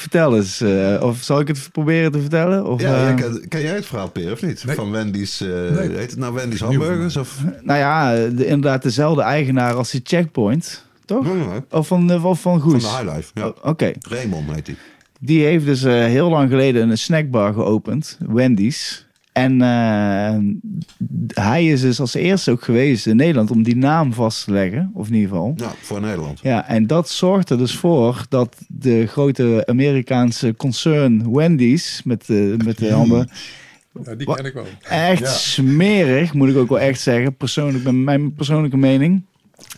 Vertel 0.02 0.36
eens, 0.36 0.62
eh, 0.62 0.98
of 1.02 1.18
zal 1.22 1.40
ik 1.40 1.48
het 1.48 1.70
proberen 1.72 2.12
te 2.12 2.20
vertellen? 2.20 2.66
Of, 2.66 2.82
Ja, 2.82 2.96
ja, 2.96 3.10
eh, 3.10 3.16
ken, 3.16 3.48
ken 3.48 3.62
jij 3.62 3.76
het 3.76 3.86
verhaal, 3.86 4.10
Peer, 4.10 4.32
of 4.32 4.42
niet? 4.42 4.66
Nee. 4.66 4.76
Van 4.76 4.92
Wendy's, 4.92 5.42
eh, 5.42 5.48
Nee. 5.50 5.90
heet 5.90 6.10
het 6.10 6.20
nou 6.20 6.34
Wendy's 6.34 6.60
Hamburgers? 6.60 7.18
Of? 7.18 7.38
nou 7.62 7.80
ja, 7.80 8.16
de, 8.16 8.46
inderdaad 8.46 8.84
dezelfde 8.84 9.22
eigenaar 9.22 9.74
als 9.74 9.92
die 9.92 10.02
Checkpoint, 10.04 10.86
toch? 11.06 11.24
Nee, 11.26 11.34
nee, 11.48 11.60
Of 11.70 11.88
van, 11.88 12.14
of 12.14 12.22
van 12.22 12.38
van 12.38 12.60
Goes? 12.60 12.82
de 12.84 12.90
High 12.90 13.16
Life, 13.16 13.32
ja. 13.34 13.48
Oh, 13.48 13.56
Oké. 13.64 13.92
Raymond 14.10 14.52
heet 14.52 14.66
die. 14.66 14.78
Die 15.20 15.44
heeft 15.46 15.66
dus 15.66 15.84
eh, 15.84 15.94
heel 15.94 16.30
lang 16.30 16.50
geleden 16.50 16.90
een 16.90 16.98
snackbar 16.98 17.54
geopend, 17.54 18.18
Wendy's. 18.28 19.06
En 19.32 19.62
eh, 19.62 20.38
hij 21.44 21.68
is 21.68 21.82
dus 21.82 22.00
als 22.00 22.14
eerste 22.14 22.52
ook 22.52 22.64
geweest 22.64 23.06
in 23.08 23.16
Nederland 23.16 23.52
om 23.52 23.64
die 23.64 23.76
naam 23.76 24.14
vast 24.14 24.44
te 24.46 24.52
leggen, 24.52 24.92
of 24.94 25.08
in 25.08 25.14
ieder 25.14 25.30
geval. 25.30 25.54
Ja, 25.58 25.72
voor 25.82 26.02
Nederland. 26.02 26.40
Ja, 26.44 26.68
en 26.68 26.88
dat 26.88 27.10
zorgt 27.10 27.50
er 27.50 27.58
dus 27.58 27.76
voor 27.76 28.26
dat 28.30 28.58
de 28.68 29.08
grote 29.08 29.64
Amerikaanse 29.66 30.56
concern 30.56 31.34
Wendy's 31.34 32.02
met 32.04 32.26
de, 32.26 32.56
met 32.66 32.78
de 32.78 32.92
handen 32.92 33.30
Ja, 34.06 34.16
die 34.16 34.34
ken 34.36 34.46
ik 34.46 34.54
wel. 34.54 34.66
echt 34.90 35.20
Ja. 35.20 35.28
smerig, 35.30 36.34
moet 36.34 36.50
ik 36.50 36.58
ook 36.58 36.70
wel 36.70 36.80
echt 36.80 37.02
zeggen, 37.02 37.36
persoonlijk, 37.36 37.84
met 37.84 37.94
mijn 37.94 38.34
persoonlijke 38.34 38.78
mening. 38.78 39.22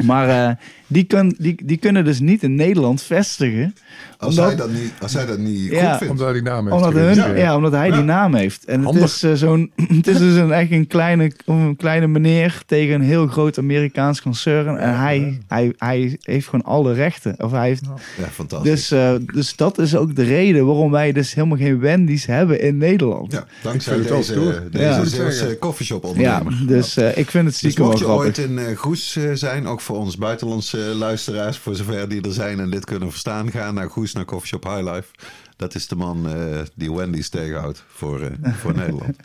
Maar 0.04 0.30
eh, 0.50 0.56
die, 0.94 1.04
kun, 1.04 1.36
die, 1.38 1.56
die 1.66 1.78
kunnen 1.78 2.06
dus 2.06 2.20
niet 2.20 2.44
in 2.44 2.56
Nederland 2.56 3.02
vestigen. 3.02 3.76
Als, 4.18 4.30
Omdat- 4.38 4.46
hij 4.46 4.56
dat 4.56 4.72
niet, 4.72 4.94
als 5.02 5.14
hij 5.14 5.26
dat 5.26 5.38
niet 5.38 5.72
Ja. 5.72 5.90
goed 5.90 5.98
vindt. 5.98 6.12
Omdat 6.12 6.26
hij 6.26 6.34
die 6.34 6.44
naam 6.44 6.64
heeft. 6.68 6.76
Omdat, 6.86 6.94
hun, 6.94 7.38
ja, 7.38 7.56
omdat 7.56 7.72
hij 7.72 7.92
die 7.92 8.02
naam 8.02 8.34
heeft. 8.36 8.66
En 8.66 8.86
het 8.86 8.96
is, 8.96 9.24
eh, 9.24 9.34
zo'n, 9.34 9.72
het 9.98 10.08
is 10.08 10.18
dus 10.18 10.36
een, 10.36 10.52
echt 10.52 10.72
een 10.72 10.88
kleine, 10.88 11.32
een 11.46 11.76
kleine 11.76 12.08
meneer 12.08 12.62
tegen 12.66 12.96
een 12.96 13.02
heel 13.02 13.28
groot 13.28 13.58
Amerikaans 13.58 14.22
concern. 14.22 14.78
En 14.78 14.98
hij, 15.00 15.40
hij, 15.48 15.74
hij 15.78 16.18
heeft 16.22 16.46
gewoon 16.48 16.66
alle 16.66 16.94
rechten. 16.94 17.36
Of 17.44 17.52
hij 17.52 17.68
heeft, 17.68 17.82
Ja, 18.18 18.28
fantastisch. 18.32 18.72
dus, 18.72 18.92
eh, 18.92 19.14
dus 19.34 19.56
dat 19.56 19.78
is 19.78 19.96
ook 19.96 20.16
de 20.16 20.24
reden 20.24 20.66
waarom 20.66 20.92
wij 20.92 21.12
dus 21.12 21.34
helemaal 21.34 21.58
geen 21.58 21.80
Wendy's 21.80 22.26
hebben 22.26 22.62
in 22.62 22.78
Nederland. 22.78 23.32
ja, 23.32 23.46
dankzij 23.62 24.02
deze, 24.02 24.24
stoer. 24.32 24.64
deze 24.72 24.84
Ja. 24.84 25.06
Zeeuwse 25.06 25.58
coffeeshop 25.60 26.04
Ja, 26.04 26.10
ondernemer. 26.10 26.68
dus 26.68 26.98
eh, 26.98 27.08
ik 27.18 27.30
vind 27.30 27.34
het 27.34 27.44
Dus 27.46 27.58
stiekem 27.58 27.82
wel 27.84 27.92
mocht 27.92 28.00
je 28.06 28.10
ooit 28.10 28.38
in 28.38 28.76
Goes 28.76 29.18
zijn, 29.34 29.68
ook 29.68 29.82
voor 29.82 29.98
ons 29.98 30.18
buitenlandse 30.18 30.83
luisteraars, 30.84 31.58
voor 31.58 31.76
zover 31.76 32.10
die 32.10 32.22
er 32.22 32.34
zijn 32.34 32.60
en 32.60 32.70
dit 32.70 32.86
kunnen 32.86 33.10
verstaan, 33.10 33.52
ga 33.52 33.72
naar 33.72 33.90
Goes, 33.90 34.14
naar 34.14 34.26
Coffeeshop 34.26 34.64
High 34.64 34.92
Life. 34.92 35.08
Dat 35.56 35.76
is 35.76 35.88
de 35.88 35.96
man 35.96 36.28
eh, 36.28 36.60
die 36.76 36.94
Wendy's 36.94 37.30
tegenhoudt 37.30 37.84
voor, 37.88 38.22
eh, 38.22 38.54
voor 38.62 38.76
Nederland. 38.76 39.16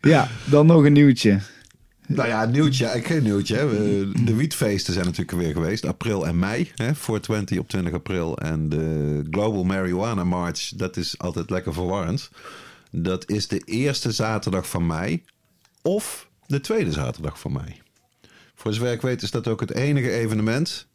Ja, 0.00 0.28
dan 0.44 0.66
nog 0.66 0.84
een 0.84 0.92
nieuwtje. 0.92 1.40
Nou 2.06 2.28
ja, 2.28 2.44
nieuwtje, 2.44 2.88
geen 3.02 3.22
nieuwtje. 3.22 3.56
Hè. 3.56 3.66
De 4.24 4.34
wietfeesten 4.34 4.92
zijn 4.92 5.04
natuurlijk 5.04 5.38
weer 5.38 5.52
geweest, 5.52 5.86
april 5.86 6.26
en 6.26 6.38
mei. 6.38 6.70
Hè, 6.74 6.94
420 6.94 7.58
op 7.58 7.68
20 7.68 7.92
april. 7.92 8.38
En 8.38 8.68
de 8.68 9.22
Global 9.30 9.64
Marijuana 9.64 10.24
March, 10.24 10.68
dat 10.76 10.96
is 10.96 11.18
altijd 11.18 11.50
lekker 11.50 11.72
verwarrend. 11.72 12.30
Dat 12.90 13.30
is 13.30 13.48
de 13.48 13.58
eerste 13.64 14.12
zaterdag 14.12 14.68
van 14.68 14.86
mei 14.86 15.22
of 15.82 16.28
de 16.46 16.60
tweede 16.60 16.92
zaterdag 16.92 17.40
van 17.40 17.52
mei. 17.52 17.80
Voor 18.60 18.72
zover 18.72 18.92
ik 18.92 19.00
weet 19.00 19.22
is 19.22 19.30
dat 19.30 19.48
ook 19.48 19.60
het 19.60 19.74
enige 19.74 20.10
evenement 20.10 20.86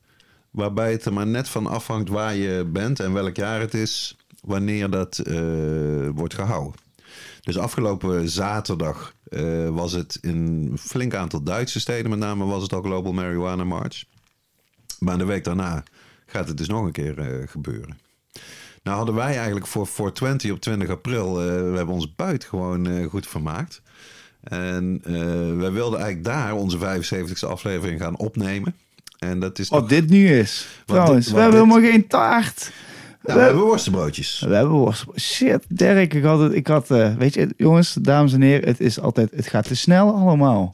waarbij 0.52 0.92
het 0.92 1.06
er 1.06 1.14
maar 1.14 1.28
net 1.28 1.50
van 1.50 1.68
afhangt 1.68 2.10
waar 2.10 2.36
je 2.36 2.66
bent 2.66 3.00
en 3.00 3.14
welk 3.14 3.36
jaar 3.36 3.60
het 3.60 3.74
is, 3.74 4.18
wanneer 4.42 4.90
dat 4.90 5.18
eh, 5.18 5.36
wordt 6.14 6.34
gehouden. 6.34 6.80
Dus 7.42 7.58
afgelopen 7.58 8.30
zaterdag 8.30 9.14
eh, 9.30 9.70
was 9.70 9.92
het 9.92 10.18
in 10.22 10.36
een 10.36 10.78
flink 10.78 11.14
aantal 11.14 11.44
Duitse 11.44 11.80
steden, 11.80 12.10
met 12.10 12.20
name 12.20 12.46
was 12.46 12.62
het 12.62 12.74
al 12.74 12.82
Global 12.82 13.14
Marijuana 13.14 13.64
March. 13.64 14.04
Maar 15.00 15.18
de 15.18 15.26
week 15.26 15.44
daarna 15.44 15.84
gaat 16.26 16.48
het 16.48 16.58
dus 16.58 16.68
nog 16.68 16.86
een 16.86 16.92
keer 16.92 17.20
eh, 17.20 17.48
gebeuren. 17.48 17.98
Nou 18.84 18.98
hadden 18.98 19.16
wij 19.16 19.36
eigenlijk 19.36 19.68
voor 19.68 19.88
420 19.88 20.52
op 20.52 20.60
20 20.60 20.90
april, 20.90 21.36
we 21.36 21.76
hebben 21.76 21.96
ons 21.96 22.16
buitengewoon 22.16 23.10
goed 23.10 23.28
vermaakt. 23.28 23.82
En 24.50 25.02
eh, 25.06 25.14
wij 25.60 25.72
wilden 25.72 26.00
eigenlijk 26.00 26.24
daar 26.24 26.54
onze 26.54 26.78
75ste 26.78 27.48
aflevering 27.50 28.02
gaan 28.02 28.18
opnemen. 28.18 28.76
En 29.20 29.40
dat 29.40 29.60
is 29.60 29.70
Wat 29.70 29.80
nog- 29.80 29.90
dit 29.90 30.10
nu 30.10 30.38
is. 30.40 30.68
Wat 30.86 30.96
Trouwens, 30.96 31.26
dit- 31.26 31.36
we 31.36 31.42
hebben 31.42 31.60
dit- 31.60 31.70
helemaal 31.70 31.92
geen 31.92 32.08
taart. 32.08 32.72
Ja, 33.24 33.34
we 33.34 33.40
hebben 33.40 33.64
worstenbroodjes. 33.64 34.44
We 34.48 34.56
hebben 34.56 34.74
worst. 34.76 35.06
Shit, 35.20 35.66
Dirk, 35.68 36.14
ik 36.14 36.24
had 36.24 36.40
het, 36.40 36.54
ik 36.54 36.68
had, 36.68 36.92
eh, 36.92 37.16
weet 37.16 37.34
je, 37.34 37.50
jongens, 37.58 37.94
dames 37.94 38.34
en 38.34 38.42
heren, 38.42 38.68
het 38.68 38.80
is 38.80 39.00
altijd, 39.00 39.30
het 39.36 39.48
gaat 39.48 39.68
te 39.68 39.76
snel 39.76 40.16
allemaal. 40.16 40.74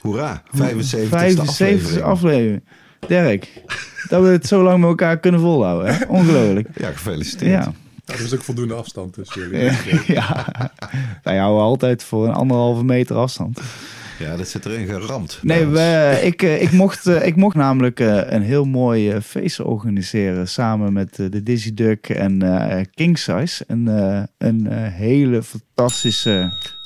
Hoera, 0.00 0.42
75ste 0.50 1.08
75 1.08 1.48
aflevering. 1.48 2.02
aflevering. 2.02 2.62
Dirk, 3.06 3.62
dat 4.08 4.22
we 4.22 4.28
het 4.28 4.46
zo 4.46 4.62
lang 4.62 4.80
met 4.80 4.88
elkaar 4.88 5.18
kunnen 5.18 5.40
volhouden, 5.40 5.94
hè? 5.94 6.04
Ongelooflijk. 6.08 6.68
Ja, 6.74 6.90
gefeliciteerd. 6.90 7.64
Ja. 7.64 7.72
Ja, 8.10 8.16
er 8.16 8.24
is 8.24 8.34
ook 8.34 8.42
voldoende 8.42 8.74
afstand 8.74 9.12
tussen 9.12 9.40
jullie. 9.48 9.70
Ja. 10.14 10.46
Wij 11.22 11.36
houden 11.38 11.62
altijd 11.62 12.02
voor 12.02 12.26
een 12.26 12.34
anderhalve 12.34 12.84
meter 12.84 13.16
afstand. 13.16 13.60
Ja, 14.18 14.36
dat 14.36 14.48
zit 14.48 14.66
erin 14.66 14.86
geramd. 14.86 15.38
Nee, 15.42 15.66
we, 15.66 16.20
ik, 16.22 16.42
eh, 16.42 16.62
ik, 16.62 16.72
mocht, 16.72 17.06
eh, 17.06 17.26
ik 17.26 17.36
mocht 17.36 17.56
namelijk 17.56 18.00
eh, 18.00 18.20
een 18.26 18.42
heel 18.42 18.64
mooi 18.64 19.10
eh, 19.10 19.20
feest 19.20 19.60
organiseren 19.60 20.48
samen 20.48 20.92
met 20.92 21.18
eh, 21.18 21.26
de 21.30 21.42
Dizzy 21.42 21.74
Duck 21.74 22.08
en 22.08 22.42
eh 22.42 22.84
King 22.94 23.18
Size. 23.18 23.64
Een, 23.66 23.88
eh, 23.88 24.22
een 24.38 24.66
eh, 24.66 24.76
hele 24.92 25.42
fantastische... 25.42 25.68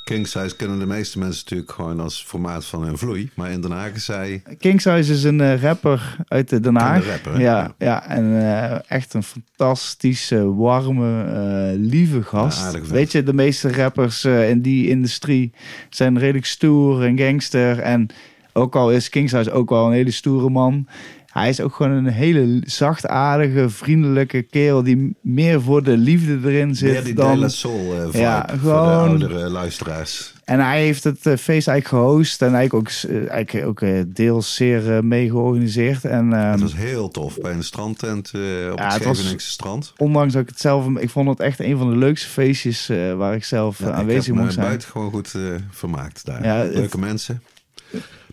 King 0.05 0.27
size 0.27 0.55
kennen 0.55 0.79
de 0.79 0.85
meeste 0.85 1.19
mensen 1.19 1.41
natuurlijk 1.43 1.71
gewoon 1.71 1.99
als 1.99 2.23
formaat 2.23 2.65
van 2.65 2.83
een 2.83 2.97
vloei. 2.97 3.29
Maar 3.35 3.51
in 3.51 3.61
Den 3.61 3.71
Haag 3.71 3.91
is 3.91 4.05
zij... 4.05 4.43
King 4.59 4.81
Size 4.81 5.13
is 5.13 5.23
een 5.23 5.41
eh, 5.41 5.61
rapper 5.61 6.15
uit 6.27 6.51
eh, 6.51 6.61
Den 6.61 6.75
Haag. 6.75 7.03
Een 7.03 7.11
rapper, 7.11 7.39
ja, 7.39 7.57
Ja. 7.57 7.73
ja. 7.77 8.07
en 8.07 8.41
eh, 8.41 8.79
echt 8.87 9.13
een 9.13 9.23
fantastische, 9.23 10.55
warme, 10.55 11.73
lieve 11.77 12.23
gast. 12.23 12.73
Ja. 12.73 12.81
Weet 12.81 13.11
je, 13.11 13.23
de 13.23 13.33
meeste 13.33 13.71
rappers 13.71 14.25
in 14.25 14.61
die 14.61 14.89
industrie 14.89 15.53
zijn 15.89 16.19
redelijk 16.19 16.45
stoer 16.45 17.03
en 17.03 17.17
gangster. 17.17 17.79
En 17.79 18.07
ook 18.53 18.75
al 18.75 18.91
is 18.91 19.09
King 19.09 19.29
Size 19.29 19.51
ook 19.51 19.69
wel 19.69 19.85
een 19.85 19.93
hele 19.93 20.11
stoere 20.11 20.49
man. 20.49 20.87
Hij 21.35 21.49
is 21.49 21.61
ook 21.61 21.75
gewoon 21.75 21.91
een 21.91 22.05
hele 22.07 22.61
zachtaardige, 22.65 23.69
vriendelijke 23.69 24.41
kerel 24.41 24.83
die 24.83 25.15
meer 25.21 25.61
voor 25.61 25.83
de 25.83 25.97
liefde 25.97 26.39
erin 26.49 26.75
zit 26.75 26.91
Meer 26.91 27.03
die 27.03 27.13
dan... 27.13 27.39
De 27.39 27.49
Soul 27.49 27.93
eh, 27.95 28.01
voor 28.47 28.59
de 28.61 28.71
oudere 28.73 29.49
luisteraars. 29.49 30.33
En 30.43 30.59
hij 30.59 30.81
heeft 30.81 31.03
het 31.03 31.25
eh, 31.25 31.35
feest 31.37 31.67
eigenlijk 31.67 31.87
gehost 31.87 32.41
en 32.41 32.53
eigenlijk 32.55 32.73
ook, 32.73 33.09
eh, 33.11 33.29
eigenlijk 33.31 33.67
ook 33.67 34.15
deels 34.15 34.55
zeer 34.55 35.05
mee 35.05 35.29
georganiseerd. 35.29 36.05
En 36.05 36.33
ehm, 36.33 36.51
Het 36.51 36.61
was 36.61 36.75
heel 36.75 37.09
tof 37.09 37.37
bij 37.41 37.51
een 37.53 37.63
strandtent 37.63 38.31
op 38.33 38.39
Ja, 38.79 38.83
het 38.85 38.93
het 38.93 39.03
was- 39.03 39.17
Scheveningse 39.17 39.49
strand. 39.51 39.93
ondanks 39.97 40.33
dat 40.33 40.41
ik 40.41 40.49
het 40.49 40.59
zelf, 40.59 40.87
ik 40.97 41.09
vond 41.09 41.29
het 41.29 41.39
echt 41.39 41.59
een 41.59 41.77
van 41.77 41.89
de 41.89 41.97
leukste 41.97 42.27
feestjes 42.27 42.91
waar 43.17 43.35
ik 43.35 43.43
zelf 43.43 43.79
Ja, 43.79 43.87
ik 43.87 43.93
aanwezig 43.93 44.25
heb 44.25 44.35
me 44.35 44.41
mocht 44.41 44.53
zijn. 44.53 44.65
buiten 44.65 44.89
gewoon 44.89 45.11
goed 45.11 45.33
eh, 45.35 45.41
vermaakt 45.71 46.25
daar. 46.25 46.43
Ja, 46.43 46.55
het- 46.55 46.73
Leuke 46.73 46.97
mensen. 46.99 47.41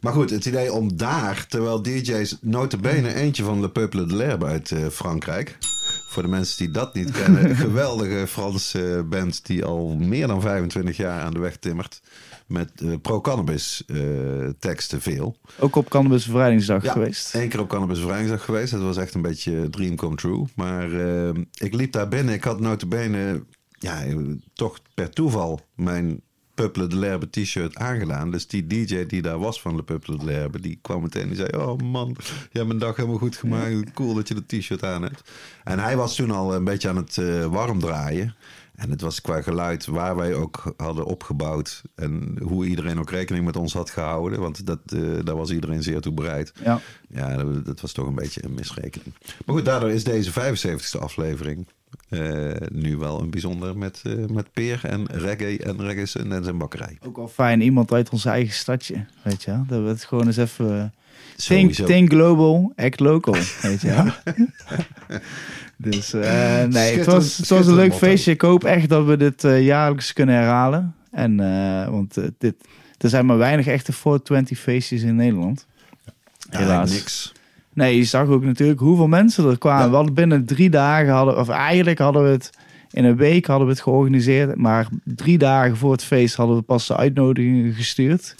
Maar 0.03 0.13
goed, 0.13 0.31
het 0.31 0.47
idee 0.47 0.73
om 0.73 0.97
daar, 0.97 1.47
terwijl 1.49 1.83
DJ's 1.83 2.37
notabene 2.41 3.15
eentje 3.15 3.45
van 3.45 3.61
Le 3.61 3.71
Peuple 3.71 4.07
de 4.07 4.17
l'Herbe 4.17 4.47
uit 4.47 4.71
eh, 4.71 4.87
Frankrijk. 4.87 5.59
Voor 6.09 6.23
de 6.23 6.29
mensen 6.29 6.59
die 6.59 6.71
dat 6.71 6.95
niet 6.95 7.11
kennen. 7.11 7.51
Een 7.51 7.57
geweldige 7.67 8.27
Franse 8.27 9.05
band 9.09 9.47
die 9.47 9.65
al 9.65 9.97
meer 9.97 10.27
dan 10.27 10.41
25 10.41 10.97
jaar 10.97 11.21
aan 11.21 11.33
de 11.33 11.39
weg 11.39 11.57
timmert. 11.57 12.03
Met 12.47 12.71
eh, 12.77 12.89
pro-cannabis 13.03 13.83
eh, 13.87 13.99
teksten 14.59 15.01
veel. 15.01 15.37
Ook 15.59 15.77
op 15.77 15.89
Cannabis 15.89 16.27
Bevrijdingsdag 16.27 16.83
Ja, 16.83 16.93
geweest. 16.93 17.35
Eén 17.35 17.49
keer 17.49 17.61
op 17.61 17.69
Cannabis 17.69 17.99
Bevrijdingsdag 17.99 18.45
geweest. 18.45 18.73
Dat 18.73 18.83
was 18.83 18.97
echt 18.97 19.15
een 19.15 19.23
beetje 19.23 19.71
dream 19.71 19.97
come 19.97 20.17
true. 20.17 20.45
Maar 20.55 20.93
eh, 20.93 21.35
ik 21.53 21.75
liep 21.75 21.93
daar 21.93 22.09
binnen. 22.09 22.35
Ik 22.35 22.45
had 22.45 22.61
notabene, 22.61 23.45
ja, 23.79 24.03
eh, 24.05 24.17
toch 24.55 24.79
per 24.95 25.11
toeval 25.11 25.61
mijn 25.75 26.21
Peuple 26.55 26.87
de 26.87 26.97
l'Herbe 26.97 27.31
t-shirt 27.31 27.77
aangedaan. 27.77 28.31
Dus 28.31 28.47
die 28.47 28.67
DJ 28.67 29.07
die 29.07 29.23
daar 29.23 29.39
was 29.39 29.61
van 29.61 29.77
de 29.77 29.83
Peuple 29.83 30.19
de 30.19 30.25
l'Herbe, 30.25 30.61
die 30.61 30.79
kwam 30.83 31.03
meteen 31.03 31.29
en 31.29 31.37
zei... 31.37 31.49
Oh 31.57 31.79
man, 31.79 32.17
je 32.19 32.59
hebt 32.59 32.67
mijn 32.67 32.79
dag 32.79 32.97
helemaal 32.97 33.19
goed 33.19 33.37
gemaakt. 33.37 33.93
Cool 33.93 34.15
dat 34.15 34.29
je 34.29 34.35
dat 34.35 34.49
t-shirt 34.49 34.85
aan 34.85 35.03
hebt. 35.03 35.31
En 35.65 35.79
hij 35.79 35.97
was 35.97 36.15
toen 36.15 36.31
al 36.31 36.55
een 36.55 36.65
beetje 36.65 36.89
aan 36.89 36.97
het 36.97 37.19
eh, 37.19 37.47
warm 37.47 37.81
draaien. 37.81 38.35
En 38.75 38.91
het 38.91 39.01
was 39.01 39.21
qua 39.21 39.43
geluid 39.43 39.87
waar 39.87 40.17
wij 40.17 40.35
ook 40.35 40.75
hadden 40.77 41.05
opgebouwd. 41.05 41.83
En 41.95 42.39
hoe 42.43 42.67
iedereen 42.67 42.99
ook 42.99 43.11
rekening 43.11 43.45
met 43.45 43.57
ons 43.57 43.73
had 43.73 43.91
gehouden. 43.91 44.41
Want 44.41 44.67
dat, 44.67 44.79
eh, 44.87 45.01
daar 45.25 45.37
was 45.37 45.51
iedereen 45.51 45.83
zeer 45.83 46.01
toe 46.01 46.13
bereid. 46.13 46.53
Ja. 46.65 46.81
Ja, 47.09 47.37
dat, 47.37 47.65
dat 47.65 47.81
was 47.81 47.93
toch 47.93 48.07
een 48.07 48.15
beetje 48.15 48.45
een 48.45 48.55
misrekening. 48.55 49.15
Maar 49.47 49.57
goed, 49.57 49.65
daardoor 49.65 49.91
is 49.91 50.05
deze 50.05 50.31
75ste 50.31 50.99
aflevering 50.99 51.67
eh, 52.09 52.69
nu 52.73 52.97
wel 52.97 53.21
een 53.21 53.31
bijzonder 53.31 53.77
met, 53.79 54.01
eh, 54.05 54.13
met 54.31 54.53
Peer 54.53 54.81
en 54.85 55.07
reggae 55.11 55.59
en 55.59 55.81
reggae 55.83 56.23
en 56.23 56.45
zijn 56.45 56.59
bakkerij. 56.59 56.99
Ook 57.07 57.17
wel 57.17 57.29
fijn, 57.29 57.61
iemand 57.61 57.93
uit 57.93 58.11
ons 58.11 58.25
eigen 58.25 58.55
stadje, 58.55 59.05
weet 59.23 59.43
je 59.43 59.51
wel. 59.51 59.65
Dat 59.69 59.83
we 59.83 59.89
het 59.89 60.05
gewoon 60.05 60.27
eens 60.27 60.37
even... 60.37 60.81
eh, 60.81 60.85
Think, 61.37 61.73
think 61.75 62.11
global, 62.13 62.73
act 62.77 63.01
local, 63.01 63.35
weet 63.63 63.81
je 63.81 63.87
wel. 63.89 64.07
dus 65.77 66.13
eh, 66.13 66.65
nee, 66.65 66.97
het 66.97 67.07
was, 67.07 67.37
het 67.37 67.49
was 67.49 67.67
een 67.67 67.75
leuk 67.75 67.91
motto. 67.91 68.07
feestje. 68.07 68.31
Ik 68.31 68.41
hoop 68.41 68.65
echt 68.65 68.89
dat 68.89 69.07
we 69.07 69.17
dit 69.17 69.45
eh, 69.45 69.63
jaarlijks 69.65 70.13
kunnen 70.13 70.35
herhalen. 70.35 70.95
En, 71.11 71.41
eh, 71.41 71.89
want 71.89 72.15
dit, 72.39 72.55
er 72.99 73.09
zijn 73.09 73.27
maar 73.27 73.39
weinig 73.39 73.67
echte 73.67 73.93
420 73.93 74.59
feestjes 74.59 75.03
in 75.03 75.17
Nederland. 75.17 75.67
Ja, 76.51 76.59
helaas. 76.59 76.93
niks. 76.93 77.33
Nee, 77.75 77.97
je 77.97 78.05
zag 78.05 78.29
ook 78.29 78.45
natuurlijk 78.45 78.81
hoeveel 78.81 79.09
mensen 79.09 79.51
er 79.51 79.59
kwamen. 79.59 79.85
Ja. 79.85 79.91
We 79.91 79.97
hadden 79.97 80.15
binnen 80.15 80.45
drie 80.45 80.71
dagen, 80.71 81.13
hadden, 81.13 81.39
of 81.39 81.49
eigenlijk 81.49 81.99
hadden 81.99 82.23
we 82.23 82.29
het 82.29 82.51
in 82.93 83.05
een 83.05 83.17
week 83.17 83.47
hadden 83.47 83.67
we 83.67 83.73
het 83.73 83.83
georganiseerd. 83.83 84.57
Maar 84.57 84.87
drie 85.05 85.39
dagen 85.39 85.77
voor 85.77 85.93
het 85.93 86.05
feest 86.05 86.35
hadden 86.35 86.57
we 86.57 86.63
pas 86.63 86.87
de 86.87 86.97
uitnodigingen 86.97 87.73
gestuurd. 87.73 88.35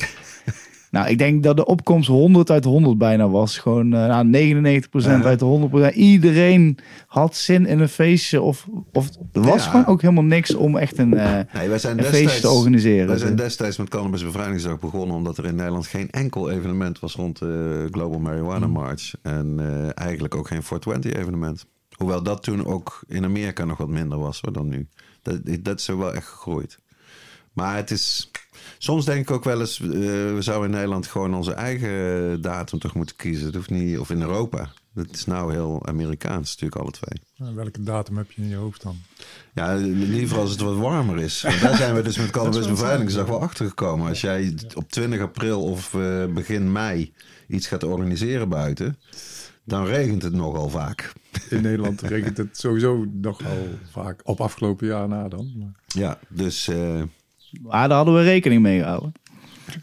Nou, 0.93 1.09
ik 1.09 1.19
denk 1.19 1.43
dat 1.43 1.57
de 1.57 1.65
opkomst 1.67 2.09
100 2.09 2.51
uit 2.51 2.65
100 2.65 2.99
bijna 2.99 3.29
was. 3.29 3.59
Gewoon 3.59 3.93
eh, 3.93 4.07
nou, 4.07 4.27
99% 4.31 5.23
Ja. 5.23 5.23
uit 5.23 5.39
de 5.39 5.45
100%. 5.45 5.95
Iedereen 5.95 6.79
had 7.07 7.37
zin 7.37 7.67
in 7.67 7.81
een 7.81 7.89
feestje. 7.89 8.43
Of, 8.43 8.67
of 8.93 9.09
er 9.33 9.41
was 9.43 9.65
Ja. 9.65 9.71
gewoon 9.71 9.87
ook 9.87 10.01
helemaal 10.03 10.25
niks 10.25 10.55
om 10.55 10.77
echt 10.77 10.99
een, 10.99 11.15
eh, 11.17 11.41
Nee, 11.55 11.69
wij 11.69 11.79
zijn 11.79 11.99
een 11.99 12.05
feestje 12.05 12.41
te 12.41 12.51
organiseren. 12.51 13.07
wij 13.07 13.19
zijn 13.19 13.37
Dus, 13.37 13.45
destijds 13.47 13.77
met 13.77 13.89
Cannabis 13.89 14.25
Bevrijdingsdag 14.25 14.79
begonnen 14.79 15.17
omdat 15.17 15.39
er 15.39 15.45
in 15.45 15.55
Nederland 15.55 15.87
geen 15.87 16.11
enkel 16.11 16.51
evenement 16.51 17.01
was 17.01 17.15
rond 17.15 17.39
de 17.39 17.89
Global 17.91 18.19
Marijuana 18.21 18.67
Mm. 18.67 18.73
March. 18.73 19.13
En 19.23 19.55
eh, 19.59 19.89
eigenlijk 20.07 20.35
ook 20.35 20.47
geen 20.49 20.63
420 20.63 21.13
evenement. 21.13 21.67
Hoewel 21.97 22.23
dat 22.23 22.43
toen 22.43 22.67
ook 22.67 23.03
in 23.09 23.25
Amerika 23.25 23.65
nog 23.65 23.79
wat 23.79 23.89
minder 23.89 24.19
was 24.19 24.41
hoor, 24.41 24.53
dan 24.53 24.69
nu. 24.69 24.89
Dat, 25.23 25.41
dat 25.61 25.79
is 25.81 25.87
wel 25.87 26.15
echt 26.15 26.27
gegroeid. 26.27 26.79
Maar 27.53 27.77
het 27.77 27.91
is... 27.91 28.31
Soms 28.85 29.05
denk 29.05 29.21
ik 29.21 29.31
ook 29.31 29.45
wel 29.45 29.61
eens, 29.61 29.81
eh, 29.81 29.89
we 29.89 30.39
zouden 30.39 30.69
in 30.69 30.75
Nederland 30.75 31.07
gewoon 31.07 31.35
onze 31.35 31.53
eigen 31.53 32.41
datum 32.41 32.79
toch 32.79 32.95
moeten 32.95 33.17
kiezen. 33.17 33.47
Het 33.47 33.55
hoeft 33.55 33.71
niet, 33.71 33.99
of 33.99 34.11
in 34.11 34.21
Europa. 34.21 34.73
Dat 34.95 35.07
is 35.11 35.25
nou 35.25 35.53
heel 35.53 35.87
Amerikaans 35.87 36.49
natuurlijk 36.49 36.81
alle 36.81 36.91
twee. 36.91 37.55
Welke 37.55 37.83
datum 37.83 38.17
heb 38.17 38.33
je 38.33 38.43
in 38.43 38.49
je 38.49 38.57
hoofd 38.57 38.83
dan? 38.83 38.97
Ja, 39.55 39.75
liever 39.75 40.39
als 40.39 40.51
het 40.51 40.61
wat 40.61 40.77
warmer 40.77 41.19
is. 41.19 41.45
En 41.45 41.61
daar 41.61 41.77
zijn 41.77 41.95
we 41.95 42.03
dus 42.03 42.17
met 42.17 42.31
Cannabis 42.37 42.69
Bevrijdingsdag 42.69 43.27
wel 43.27 43.41
achter 43.41 43.67
gekomen. 43.67 44.09
Als 44.09 44.21
jij 44.21 44.55
op 44.75 44.91
20 44.91 45.21
april 45.21 45.63
of 45.63 45.95
eh, 45.95 46.27
begin 46.27 46.73
mei 46.73 47.15
iets 47.49 47.67
gaat 47.67 47.85
organiseren 47.85 48.49
buiten, 48.49 48.99
dan 49.65 49.85
regent 49.87 50.23
het 50.23 50.35
nogal 50.35 50.69
vaak. 50.69 51.13
In 51.51 51.63
Nederland 51.69 52.01
regent 52.01 52.37
het 52.37 52.59
sowieso 52.59 53.07
nogal 53.13 53.69
vaak 53.91 54.21
op 54.25 54.41
afgelopen 54.41 54.87
jaar 54.87 55.09
na 55.09 55.29
dan. 55.29 55.53
Maar 55.59 55.73
Ja, 55.87 56.19
dus 56.29 56.69
eh, 56.69 57.03
maar 57.61 57.89
daar 57.89 57.97
hadden 57.97 58.15
we 58.15 58.23
rekening 58.23 58.63
mee 58.63 58.79
gehouden. 58.79 59.13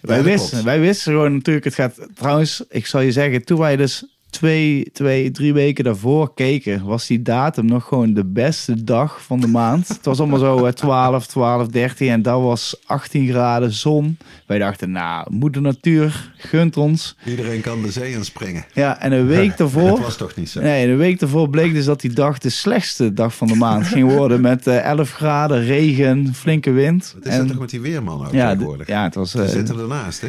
Wij, 0.01 0.23
wisten, 0.23 0.63
wij 0.63 0.79
wisten 0.79 1.12
gewoon 1.12 1.34
natuurlijk, 1.34 1.65
het 1.65 1.73
gaat... 1.73 2.08
Trouwens, 2.13 2.63
ik 2.69 2.86
zal 2.86 3.01
je 3.01 3.12
zeggen, 3.12 3.45
toen 3.45 3.60
wij 3.60 3.75
dus 3.75 4.18
twee, 4.30 4.89
twee, 4.94 5.32
drie 5.32 5.54
weken 5.54 5.84
daarvoor 5.84 6.34
keken, 6.34 6.86
was 6.86 7.08
die 7.08 7.22
datum 7.22 7.65
nog 7.65 7.88
gewoon 7.88 8.13
de 8.13 8.26
beste 8.26 8.84
dag 8.84 9.24
van 9.24 9.39
de 9.39 9.48
maand. 9.48 9.88
het 9.88 10.06
was 10.06 10.20
allemaal 10.20 10.39
zo 10.39 10.65
eh, 10.65 10.72
12, 10.72 11.28
12, 11.28 11.68
13 11.68 12.10
en 12.10 12.22
dat 12.22 12.42
was 12.42 12.82
18 12.86 13.28
graden 13.28 13.72
zon. 13.72 14.18
Wij 14.46 14.60
dachten, 14.60 14.92
nou, 14.92 15.34
moeder 15.34 15.62
natuur 15.62 16.34
gunt 16.38 16.78
ons. 16.78 17.15
iedereen 17.26 17.62
kan 17.62 17.82
de 17.82 17.92
zee 17.92 18.12
in 18.12 18.26
springen. 18.26 18.65
Ja, 18.74 19.02
en 19.02 19.12
een 19.12 19.28
week 19.28 19.50
Dat 19.50 19.58
daarvoor... 19.74 20.02
was 20.02 20.18
toch 20.18 20.36
niet 20.36 20.50
zo? 20.50 20.62
Nee, 20.62 20.88
een 20.88 20.98
week 20.98 21.20
daarvoor 21.20 21.50
bleek 21.50 21.74
dus 21.74 21.86
dat 21.86 22.02
die 22.02 22.13
dag 22.13 22.38
de 22.38 22.50
slechtste 22.50 23.13
dag 23.13 23.36
van 23.36 23.48
de 23.48 23.56
maand 23.56 23.88
ging 23.88 24.12
worden. 24.12 24.42
Met 24.42 24.68
eh 24.68 24.89
11 24.89 25.12
graden, 25.12 25.65
regen, 25.65 26.34
flinke 26.34 26.72
wind. 26.72 27.13
Wat 27.18 27.26
is 27.26 27.38
dat 27.38 27.48
toch 27.48 27.60
met 27.60 27.70
die 27.70 27.82
weerman 27.82 28.26
ook 28.26 28.34
ja, 28.34 28.50
tegenwoordig? 28.50 28.88
ja, 28.88 29.04
het 29.04 29.15
was... 29.15 29.32
Ze 29.32 29.44
eh, 29.44 29.50
zitten 29.50 29.80
ernaast, 29.80 30.22
hè? 30.22 30.28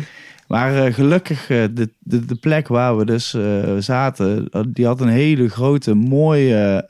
Maar 0.51 0.85
eh, 0.85 0.95
gelukkig, 0.95 1.51
eh, 1.51 1.65
de, 1.73 1.91
de, 1.99 2.25
de 2.25 2.35
plek 2.35 2.69
waar 2.69 2.97
we 2.97 3.05
dus 3.05 3.35
eh, 3.35 3.77
zaten, 3.79 4.49
die 4.69 4.87
had 4.87 5.01
een 5.01 5.09
hele 5.09 5.49
grote, 5.49 5.95
mooie 5.95 6.89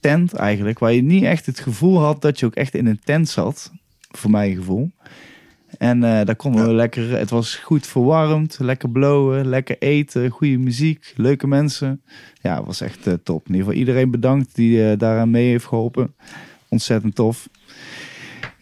tent 0.00 0.34
eigenlijk. 0.34 0.78
Waar 0.78 0.92
je 0.92 1.02
niet 1.02 1.24
echt 1.24 1.46
het 1.46 1.60
gevoel 1.60 1.98
had 1.98 2.22
dat 2.22 2.38
je 2.38 2.46
ook 2.46 2.54
echt 2.54 2.74
in 2.74 2.86
een 2.86 3.00
tent 3.04 3.28
zat. 3.28 3.72
Voor 4.10 4.30
mijn 4.30 4.54
gevoel. 4.54 4.90
En 5.78 6.00
daar 6.00 6.36
konden 6.36 6.66
we 6.66 6.72
lekker, 6.72 7.18
het 7.18 7.30
was 7.30 7.54
goed 7.54 7.86
verwarmd, 7.86 8.58
lekker 8.60 8.90
blowen, 8.90 9.48
lekker 9.48 9.76
eten, 9.78 10.30
goede 10.30 10.58
muziek, 10.58 11.12
leuke 11.16 11.46
mensen. 11.46 12.02
Ja, 12.42 12.56
het 12.56 12.66
was 12.66 12.80
echt 12.80 13.08
top. 13.22 13.46
In 13.46 13.54
ieder 13.54 13.66
geval 13.66 13.78
iedereen 13.78 14.10
bedankt 14.10 14.54
die 14.54 14.96
daaraan 14.96 15.30
mee 15.30 15.48
heeft 15.48 15.66
geholpen. 15.66 16.14
Ontzettend 16.68 17.14
tof. 17.14 17.48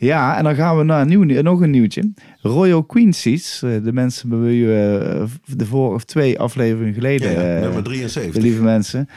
Ja, 0.05 0.37
en 0.37 0.45
dan 0.45 0.55
gaan 0.55 0.77
we 0.79 0.85
naar 0.85 1.01
een 1.01 1.09
nieuw, 1.09 1.43
nog 1.43 1.61
een 1.61 1.71
nieuwtje. 1.71 2.13
Royal 2.41 2.85
Queen 2.85 3.13
Seats. 3.13 3.63
eh, 3.63 3.71
de 3.83 3.93
mensen 3.93 4.29
bij 4.29 4.39
wie 4.39 4.67
we 4.67 4.99
eh, 5.21 5.57
de 5.57 5.67
vorige 5.67 5.95
of 5.95 6.05
twee 6.05 6.39
afleveringen 6.39 6.95
geleden, 6.95 7.31
Ja, 7.31 7.55
eh, 7.55 7.61
nummer 7.61 7.83
de 7.83 7.89
73. 7.89 8.43
lieve 8.43 8.63
mensen. 8.63 9.09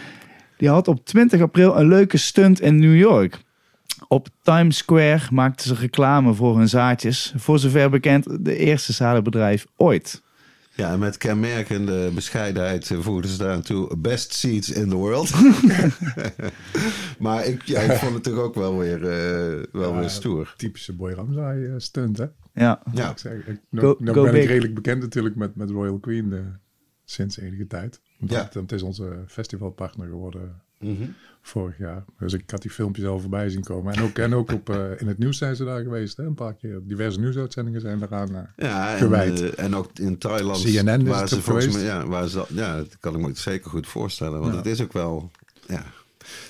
Die 0.57 0.69
had 0.69 0.87
op 0.87 1.05
20 1.05 1.41
april 1.41 1.79
een 1.79 1.87
leuke 1.87 2.17
stunt 2.17 2.61
in 2.61 2.79
New 2.79 2.97
York. 2.97 3.37
Op 4.07 4.27
Times 4.41 4.77
Square 4.77 5.21
maakten 5.31 5.67
ze 5.67 5.81
reclame 5.81 6.33
voor 6.33 6.57
hun 6.57 6.69
zaadjes. 6.69 7.33
Voor 7.37 7.59
zover 7.59 7.89
bekend 7.89 8.45
de 8.45 8.57
eerste 8.57 8.93
zadenbedrijf 8.93 9.65
ooit. 9.75 10.21
Ja, 10.77 10.91
en 10.91 10.99
met 10.99 11.17
kenmerkende 11.17 12.11
bescheidenheid 12.13 12.91
voegden 12.99 13.31
ze 13.31 13.37
daar 13.37 13.53
aan 13.53 13.61
toe 13.61 13.97
best 13.97 14.33
seats 14.33 14.69
in 14.69 14.89
the 14.89 14.95
world. 14.95 15.31
maar 17.19 17.45
ik, 17.45 17.61
ja, 17.61 17.79
ik 17.79 17.91
vond 17.97 18.13
het 18.13 18.23
toch 18.23 18.37
ook 18.37 18.55
wel 18.55 18.77
weer, 18.77 18.95
eh, 19.09 19.63
wel 19.71 19.93
Ja, 19.93 19.99
weer 19.99 20.09
stoer. 20.09 20.53
Typische 20.57 20.93
Boy 20.95 21.11
Ramsay 21.13 21.65
eh, 21.65 21.73
stunt, 21.77 22.17
hè? 22.17 22.25
Ja, 22.53 22.81
Ja, 22.93 23.09
Ik 23.11 23.17
zeg, 23.17 23.33
ik, 23.33 23.45
Go- 23.45 23.57
nou, 23.69 23.95
nou 23.99 24.15
go 24.17 24.23
ben 24.23 24.31
big. 24.31 24.41
ik 24.43 24.47
redelijk 24.49 24.73
bekend 24.73 25.01
natuurlijk 25.01 25.35
met, 25.35 25.55
met 25.55 25.69
Royal 25.69 25.99
Queen 25.99 26.33
eh, 26.33 26.39
sinds 27.05 27.37
enige 27.39 27.67
tijd. 27.67 27.99
Want 28.19 28.31
Ja. 28.31 28.43
het, 28.43 28.53
het 28.53 28.71
is 28.71 28.81
onze 28.81 29.23
festivalpartner 29.27 30.07
geworden 30.07 30.61
Mhm. 30.79 31.03
Vorig 31.47 31.77
jaar. 31.77 32.05
Dus 32.19 32.33
ik 32.33 32.49
had 32.49 32.61
die 32.61 32.71
filmpjes 32.71 33.05
al 33.05 33.19
voorbij 33.19 33.49
zien 33.49 33.63
komen. 33.63 33.93
En 33.93 34.01
ook, 34.03 34.17
en 34.17 34.35
ook 34.35 34.51
op, 34.51 34.69
eh, 34.69 35.01
in 35.01 35.07
het 35.07 35.17
nieuws 35.17 35.37
zijn 35.37 35.55
ze 35.55 35.63
daar 35.65 35.81
geweest. 35.83 36.17
Hè? 36.17 36.23
Een 36.23 36.33
paar 36.33 36.53
keer. 36.55 36.79
Diverse 36.83 37.19
nieuwsuitzendingen 37.19 37.81
zijn 37.81 37.99
daaraan. 37.99 38.35
eh, 38.35 38.41
Ja, 38.69 38.91
en, 38.91 38.97
Gewijd. 38.97 39.41
eh, 39.55 39.63
en 39.65 39.75
ook 39.75 39.89
in 39.93 40.17
Thailand. 40.17 40.61
CNN 40.61 41.01
is 41.01 41.07
waar 41.07 41.27
ze 41.27 41.41
volgens 41.41 41.73
mij, 41.73 41.83
ja, 41.83 42.05
waar 42.07 42.27
ze, 42.27 42.45
ja, 42.49 42.75
dat 42.75 42.97
kan 42.99 43.15
ik 43.15 43.21
me 43.21 43.31
zeker 43.33 43.69
goed 43.69 43.87
voorstellen. 43.87 44.39
Want 44.39 44.51
Ja. 44.51 44.57
het 44.57 44.67
is 44.67 44.81
ook 44.81 44.93
wel. 44.93 45.31
Ja. 45.67 45.83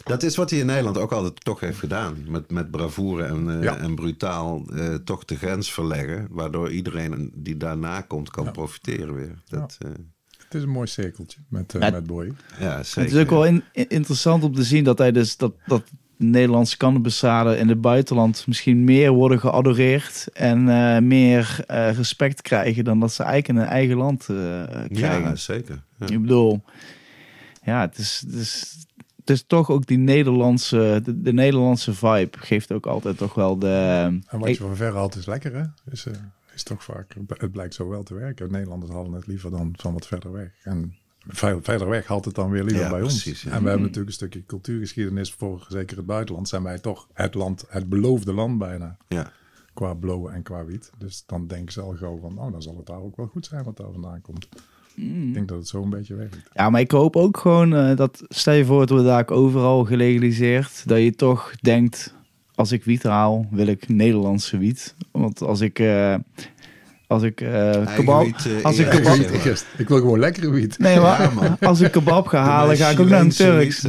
Dat 0.03 0.23
is 0.23 0.35
wat 0.35 0.49
hij 0.49 0.59
in 0.59 0.65
Nederland 0.65 0.97
ook 0.97 1.11
altijd 1.11 1.43
toch 1.43 1.59
heeft 1.59 1.79
gedaan. 1.79 2.17
Met, 2.27 2.51
met 2.51 2.71
bravoure 2.71 3.23
en, 3.23 3.61
Ja. 3.61 3.77
en 3.77 3.95
brutaal 3.95 4.65
toch 5.03 5.25
de 5.25 5.35
grens 5.35 5.73
verleggen. 5.73 6.27
Waardoor 6.31 6.71
iedereen 6.71 7.31
die 7.35 7.57
daarna 7.57 8.01
komt 8.01 8.29
kan 8.29 8.51
profiteren 8.51 9.13
weer. 9.15 9.41
Dat, 9.47 9.75
ja. 9.79 9.89
Het 10.47 10.53
is 10.55 10.63
een 10.63 10.69
mooi 10.69 10.87
cirkeltje 10.87 11.39
met, 11.49 11.75
eh, 11.75 11.81
Ja, 11.81 11.89
met 11.89 12.05
Boy. 12.05 12.31
ja, 12.59 12.83
zeker. 12.83 13.01
het 13.01 13.11
is 13.13 13.21
ook 13.21 13.29
wel 13.29 13.45
in- 13.45 13.63
in- 13.71 13.87
interessant 13.89 14.43
om 14.43 14.53
te 14.55 14.63
zien 14.63 14.83
dat 14.83 14.97
hij 14.97 15.11
dus 15.11 15.37
dat, 15.37 15.53
dat 15.65 15.83
Nederlandse 16.17 16.77
cannabiszaden 16.77 17.59
in 17.59 17.69
het 17.69 17.81
buitenland 17.81 18.47
misschien 18.47 18.83
meer 18.83 19.11
worden 19.11 19.39
geadoreerd 19.39 20.27
en 20.33 20.69
eh, 20.69 21.01
meer 21.01 21.63
eh, 21.67 21.91
respect 21.95 22.41
krijgen 22.41 22.83
dan 22.83 22.99
dat 22.99 23.13
ze 23.13 23.23
eigenlijk 23.23 23.59
in 23.59 23.65
hun 23.65 23.73
eigen 23.75 23.97
land 23.97 24.21
eh, 24.29 24.35
krijgen. 24.93 25.21
Ja, 25.29 25.35
zeker. 25.35 25.81
Ja. 25.99 26.07
Ik 26.07 26.21
bedoel, 26.21 26.63
ja, 27.63 27.81
het 27.81 27.97
is, 27.97 28.23
het 28.25 28.35
is, 28.35 28.75
het 29.19 29.29
is 29.29 29.43
toch 29.47 29.69
ook 29.69 29.85
die 29.85 29.97
Nederlandse, 29.97 31.01
de, 31.03 31.21
de 31.21 31.33
Nederlandse 31.33 31.93
vibe 31.93 32.37
geeft 32.37 32.71
ook 32.71 32.85
altijd 32.85 33.17
toch 33.17 33.33
wel 33.33 33.59
de... 33.59 33.67
En 34.27 34.39
wat 34.39 34.47
Ik- 34.49 34.57
je 34.57 34.61
van 34.63 34.75
ver 34.75 34.93
haalt 34.93 35.15
is 35.15 35.25
lekker, 35.25 35.53
hè? 35.55 35.63
Is, 35.91 36.05
eh, 36.05 36.13
is 36.57 36.63
toch 36.63 36.83
vaak... 36.83 37.15
Het 37.27 37.51
blijkt 37.51 37.73
zo 37.73 37.87
wel 37.89 38.03
te 38.03 38.13
werken. 38.13 38.51
Nederlanders 38.51 38.91
halen 38.91 39.11
het 39.13 39.27
liever 39.27 39.51
dan 39.51 39.73
van 39.77 39.93
wat 39.93 40.07
verder 40.07 40.31
weg. 40.31 40.51
En 40.63 40.95
ver- 41.27 41.59
verder 41.61 41.89
weg 41.89 42.07
haalt 42.07 42.25
het 42.25 42.35
dan 42.35 42.49
weer 42.49 42.63
liever 42.63 42.83
Ja, 42.83 42.89
bij 42.89 43.01
ons. 43.01 43.23
ja. 43.23 43.31
En 43.31 43.63
we 43.63 43.69
hebben 43.69 43.81
natuurlijk 43.81 44.07
een 44.07 44.13
stukje 44.13 44.45
cultuurgeschiedenis 44.45 45.33
voor 45.33 45.65
zeker 45.69 45.97
het 45.97 46.05
buitenland. 46.05 46.47
Zijn 46.49 46.63
wij 46.63 46.79
toch 46.79 47.07
het 47.13 47.33
land, 47.33 47.65
het 47.67 47.89
beloofde 47.89 48.33
land 48.33 48.57
bijna. 48.57 48.97
Ja. 49.07 49.31
Qua 49.73 49.93
blowen 49.93 50.33
en 50.33 50.43
qua 50.43 50.65
wiet. 50.65 50.91
Dus 50.97 51.23
dan 51.25 51.47
denken 51.47 51.73
ze 51.73 51.81
al 51.81 51.95
gauw 51.95 52.19
van, 52.19 52.39
oh, 52.39 52.51
dan 52.51 52.61
zal 52.61 52.77
het 52.77 52.85
daar 52.85 53.01
ook 53.01 53.15
wel 53.15 53.27
goed 53.27 53.45
zijn 53.45 53.63
wat 53.63 53.77
daar 53.77 53.91
vandaan 53.91 54.21
komt. 54.21 54.47
Mm. 54.95 55.27
Ik 55.27 55.33
denk 55.33 55.47
dat 55.47 55.57
het 55.57 55.67
zo 55.67 55.83
een 55.83 55.89
beetje 55.89 56.15
werkt. 56.15 56.37
Ja, 56.53 56.69
maar 56.69 56.81
ik 56.81 56.91
hoop 56.91 57.15
ook 57.15 57.37
gewoon 57.37 57.75
eh, 57.75 57.95
dat, 57.95 58.23
stel 58.27 58.53
je 58.53 58.65
voor, 58.65 58.81
het 58.81 58.89
wordt 58.89 59.05
daar 59.05 59.29
overal 59.29 59.85
gelegaliseerd, 59.85 60.87
dat 60.87 60.99
je 60.99 61.15
toch 61.15 61.55
denkt, 61.61 62.15
als 62.57 62.71
ik 62.71 62.83
wiet 62.83 63.03
haal, 63.03 63.47
wil 63.51 63.67
ik 63.67 63.89
Nederlandse 63.89 64.57
wiet. 64.57 64.95
Want 65.11 65.41
als 65.41 65.61
ik, 65.61 65.79
eh, 65.79 66.15
als 67.07 67.23
ik 67.23 67.41
eh, 67.41 67.75
Eigen 67.75 67.95
kebab, 67.95 68.23
wiet, 68.25 68.45
eh, 68.45 68.63
als 68.65 68.77
ik 68.77 68.89
kebab. 68.89 69.15
Ik, 69.15 69.63
ik 69.77 69.87
wil 69.87 69.97
gewoon 69.97 70.19
lekkere 70.19 70.49
wiet. 70.49 70.79
nee, 70.79 70.99
maar 70.99 71.21
Ja, 71.21 71.29
man. 71.29 71.57
als 71.59 71.81
ik 71.81 71.91
kebab 71.91 72.27
ga 72.27 72.43
halen, 72.43 72.77
ga 72.77 72.89
ik 72.89 72.99
ook 72.99 73.07
naar 73.09 73.21
een 73.21 73.29
Turks, 73.29 73.85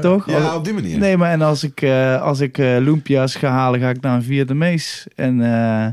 toch? 0.00 0.30
Ja, 0.30 0.56
op 0.56 0.64
die 0.64 0.72
manier. 0.74 0.98
Nee, 0.98 1.16
maar 1.16 1.30
en 1.32 1.42
als 1.42 1.62
ik, 1.64 1.80
eh 1.82 2.22
als 2.22 2.40
ik 2.40 2.58
eh 2.58 2.76
lumpia's 2.80 3.34
ga 3.34 3.48
halen, 3.50 3.80
ga 3.80 3.88
ik 3.90 4.00
naar 4.00 4.14
een 4.16 4.22
Vietnamees. 4.22 5.06
En 5.14 5.40
eh, 5.40 5.88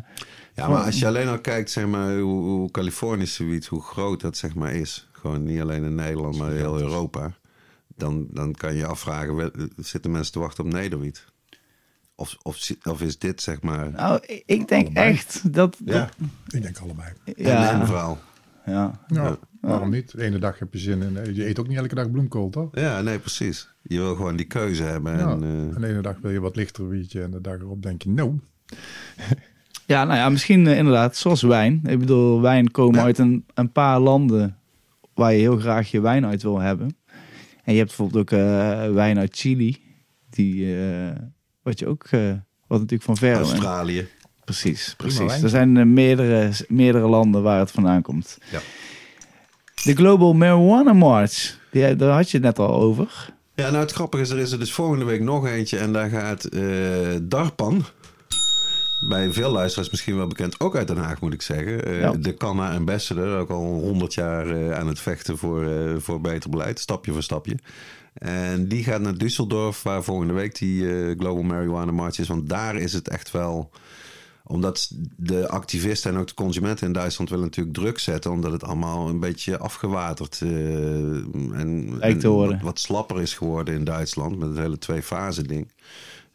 Ja, 0.56 0.68
maar 0.68 0.84
als 0.84 1.00
je 1.00 1.08
alleen 1.08 1.28
al 1.28 1.40
kijkt, 1.40 1.72
zeg 1.72 1.86
maar, 1.88 2.18
hoe, 2.18 2.42
hoe 2.44 2.72
Californische 2.72 3.44
wiet, 3.46 3.66
hoe 3.66 3.82
groot 3.82 4.22
dat 4.22 4.38
zeg 4.38 4.56
maar 4.56 4.74
is. 4.74 5.08
Gewoon 5.12 5.44
niet 5.44 5.62
alleen 5.62 5.84
in 5.84 5.96
Nederland, 5.96 6.38
maar 6.38 6.52
heel 6.52 6.80
Europa. 6.80 7.32
Dan, 7.98 8.28
dan 8.32 8.54
kan 8.54 8.72
je 8.74 8.78
je 8.80 8.86
afvragen, 8.86 9.52
zitten 9.78 10.12
mensen 10.12 10.32
te 10.34 10.40
wachten 10.40 10.64
op 10.66 10.72
nederwiet? 10.74 11.26
Of, 12.16 12.36
of, 12.42 12.72
of 12.84 13.02
is 13.02 13.18
dit 13.20 13.42
zeg 13.42 13.62
maar... 13.62 13.92
nou, 13.92 14.20
ik- 14.46 14.68
denk 14.68 14.86
Allebei. 14.86 15.10
echt 15.10 15.54
dat... 15.54 15.78
Ja, 15.86 16.10
Ik 16.50 16.62
denk 16.62 16.78
allebei. 16.78 17.10
ja, 17.36 17.72
en, 17.74 17.80
en 17.80 17.86
verhaal. 17.88 18.20
ja. 18.66 19.00
Ja, 19.08 19.38
waarom 19.62 19.90
niet? 19.90 20.12
De 20.12 20.24
ene 20.24 20.40
dag 20.40 20.60
heb 20.60 20.74
je 20.74 20.80
zin 20.80 21.02
in... 21.02 21.34
Je 21.36 21.48
eet 21.48 21.60
ook 21.60 21.68
niet 21.68 21.78
elke 21.78 21.96
dag 21.96 22.12
bloemkool, 22.12 22.50
toch? 22.50 22.70
Ja, 22.72 23.02
nee, 23.02 23.20
precies. 23.20 23.70
Je 23.82 23.98
wil 24.00 24.16
gewoon 24.16 24.36
die 24.36 24.46
keuze 24.46 24.84
hebben. 24.84 25.18
Ja. 25.18 25.30
En, 25.32 25.44
eh, 25.44 25.76
En 25.76 25.82
de 25.82 25.88
ene 25.88 26.02
dag 26.02 26.18
wil 26.22 26.32
je 26.32 26.40
wat 26.40 26.56
lichter 26.56 26.88
wietje 26.88 27.22
en 27.24 27.32
de 27.32 27.42
dag 27.42 27.56
erop 27.60 27.82
denk 27.84 28.02
je, 28.02 28.10
no. 28.10 28.40
Ja, 29.86 30.04
nou 30.04 30.18
ja, 30.18 30.30
misschien 30.30 30.68
eh, 30.68 30.78
inderdaad, 30.78 31.16
zoals 31.16 31.42
wijn. 31.42 31.82
Ik 31.86 32.00
bedoel, 32.00 32.42
wijn 32.42 32.72
komen 32.72 33.00
Ja. 33.00 33.06
uit 33.06 33.18
een, 33.18 33.46
een 33.54 33.72
paar 33.72 34.00
landen 34.00 34.58
waar 35.14 35.34
je 35.34 35.40
heel 35.40 35.58
graag 35.58 35.92
je 35.92 36.02
wijn 36.02 36.26
uit 36.26 36.44
wil 36.44 36.60
hebben. 36.60 36.96
En 37.64 37.72
je 37.74 37.78
hebt 37.80 37.88
bijvoorbeeld 37.88 38.22
ook 38.34 38.40
eh, 38.40 38.94
wijn 38.94 39.18
uit 39.20 39.36
Chili, 39.38 39.82
die, 40.30 40.78
eh, 40.78 41.12
wat 41.64 41.80
je 41.80 41.88
ook, 41.88 42.04
eh, 42.10 42.32
wat 42.68 42.80
natuurlijk 42.80 43.04
van 43.04 43.18
ver... 43.18 43.36
Australië. 43.36 44.08
Precies, 44.44 44.94
precies. 44.98 45.42
Er 45.42 45.50
zijn 45.50 45.78
eh, 45.78 45.86
meerdere, 45.86 46.52
meerdere 46.68 47.08
landen 47.08 47.44
waar 47.44 47.60
het 47.60 47.72
vandaan 47.72 48.02
komt. 48.02 48.38
Ja. 48.52 48.60
De 49.84 49.96
Global 49.96 50.34
Marijuana 50.34 50.94
March, 50.94 51.58
die, 51.72 51.96
daar 51.96 52.16
had 52.16 52.32
je 52.32 52.38
het 52.38 52.46
net 52.46 52.60
al 52.60 52.74
over. 52.76 53.34
Ja, 53.56 53.70
nou 53.70 53.84
het 53.84 53.92
grappige 53.92 54.24
is, 54.24 54.30
er 54.30 54.38
is 54.38 54.52
er 54.52 54.60
dus 54.60 54.74
volgende 54.74 55.06
week 55.06 55.22
nog 55.22 55.48
eentje. 55.48 55.78
En 55.78 55.94
daar 55.94 56.10
gaat 56.10 56.44
eh, 56.44 56.62
Darpan, 57.22 57.86
bij 59.08 59.34
veel 59.34 59.52
luisteraars 59.52 59.90
misschien 59.90 60.18
wel 60.18 60.28
bekend, 60.28 60.60
ook 60.60 60.76
uit 60.76 60.88
Den 60.88 60.98
Haag 60.98 61.22
moet 61.22 61.34
ik 61.34 61.42
zeggen. 61.42 62.00
Ja. 62.00 62.12
De 62.12 62.38
Canna 62.38 62.76
Ambassador, 62.76 63.38
ook 63.38 63.50
al 63.50 63.64
honderd 63.64 64.14
jaar 64.14 64.76
aan 64.76 64.88
het 64.88 65.00
vechten 65.00 65.38
voor, 65.38 65.64
eh, 65.66 65.96
voor 65.98 66.22
beter 66.22 66.50
beleid, 66.50 66.80
stapje 66.80 67.12
voor 67.12 67.24
stapje. 67.24 67.58
En 68.14 68.68
die 68.68 68.84
gaat 68.84 69.02
naar 69.02 69.18
Düsseldorf, 69.18 69.82
waar 69.84 70.04
volgende 70.04 70.34
week 70.34 70.58
die 70.58 70.90
eh, 70.90 71.20
Global 71.20 71.44
Marijuana 71.44 71.92
March 71.92 72.20
is. 72.20 72.28
Want 72.28 72.50
daar 72.50 72.76
is 72.76 72.94
het 72.94 73.08
echt 73.08 73.32
wel 73.32 73.72
omdat 74.46 74.92
de 75.18 75.48
activisten 75.50 76.12
en 76.12 76.20
ook 76.20 76.28
de 76.28 76.34
consumenten 76.34 76.88
in 76.88 76.94
Duitsland 76.94 77.30
willen 77.30 77.46
natuurlijk 77.46 77.76
druk 77.76 78.00
zetten. 78.00 78.32
Omdat 78.32 78.52
het 78.52 78.64
allemaal 78.64 79.10
een 79.10 79.20
beetje 79.20 79.58
afgewaterd 79.58 80.42
eh, 80.42 80.50
en, 80.50 81.98
en 82.00 82.60
wat 82.62 82.80
slapper 82.80 83.22
is 83.22 83.34
geworden 83.34 83.74
in 83.74 83.84
Duitsland. 83.84 84.38
Met 84.38 84.50
het 84.50 84.58
hele 84.58 84.78
twee-fase 84.78 85.48
ding. 85.48 85.72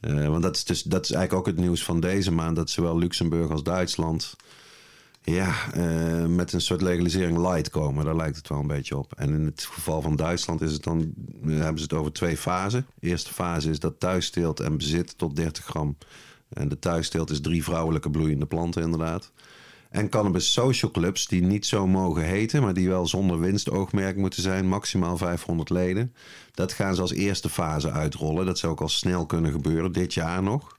Eh, 0.00 0.26
want 0.26 0.42
dat 0.42 0.56
is, 0.56 0.64
dus, 0.64 0.82
dat 0.82 1.04
is 1.04 1.10
eigenlijk 1.10 1.48
ook 1.48 1.54
het 1.54 1.64
nieuws 1.64 1.84
van 1.84 2.00
deze 2.00 2.32
maand. 2.32 2.56
Dat 2.56 2.70
zowel 2.70 2.98
Luxemburg 2.98 3.50
als 3.50 3.62
Duitsland 3.62 4.36
ja, 5.32 5.72
eh, 5.72 6.26
met 6.26 6.52
een 6.52 6.60
soort 6.60 6.80
legalisering 6.80 7.38
light 7.38 7.70
komen. 7.70 8.04
Daar 8.04 8.16
lijkt 8.16 8.36
het 8.36 8.48
wel 8.48 8.58
een 8.58 8.66
beetje 8.66 8.96
op. 8.96 9.12
En 9.16 9.34
in 9.34 9.44
het 9.44 9.68
geval 9.72 10.02
van 10.02 10.16
Duitsland 10.16 10.60
is 10.60 10.72
het 10.72 10.82
dan, 10.82 11.12
eh, 11.44 11.50
hebben 11.50 11.78
ze 11.78 11.82
het 11.82 11.92
over 11.92 12.12
twee 12.12 12.36
fasen. 12.36 12.86
De 12.94 13.08
eerste 13.08 13.32
fase 13.32 13.70
is 13.70 13.78
dat 13.78 14.00
thuisteelt 14.00 14.60
en 14.60 14.76
bezit 14.76 15.18
tot 15.18 15.36
30 15.36 15.64
gram. 15.64 15.96
En 16.48 16.68
de 16.68 16.78
thuisteelt 16.78 17.30
is 17.30 17.40
drie 17.40 17.64
vrouwelijke 17.64 18.10
bloeiende 18.10 18.46
planten 18.46 18.82
inderdaad. 18.82 19.32
En 19.90 20.08
cannabis 20.08 20.52
social 20.52 20.90
clubs 20.90 21.26
die 21.26 21.42
niet 21.42 21.66
zo 21.66 21.86
mogen 21.86 22.22
heten, 22.22 22.62
maar 22.62 22.74
die 22.74 22.88
wel 22.88 23.06
zonder 23.06 23.40
winstoogmerk 23.40 24.16
moeten 24.16 24.42
zijn, 24.42 24.68
maximaal 24.68 25.16
500 25.16 25.70
leden. 25.70 26.14
Dat 26.52 26.72
gaan 26.72 26.94
ze 26.94 27.00
als 27.00 27.12
eerste 27.12 27.48
fase 27.48 27.90
uitrollen. 27.90 28.46
Dat 28.46 28.58
zou 28.58 28.72
ook 28.72 28.80
al 28.80 28.88
snel 28.88 29.26
kunnen 29.26 29.52
gebeuren, 29.52 29.92
dit 29.92 30.14
jaar 30.14 30.42
nog. 30.42 30.77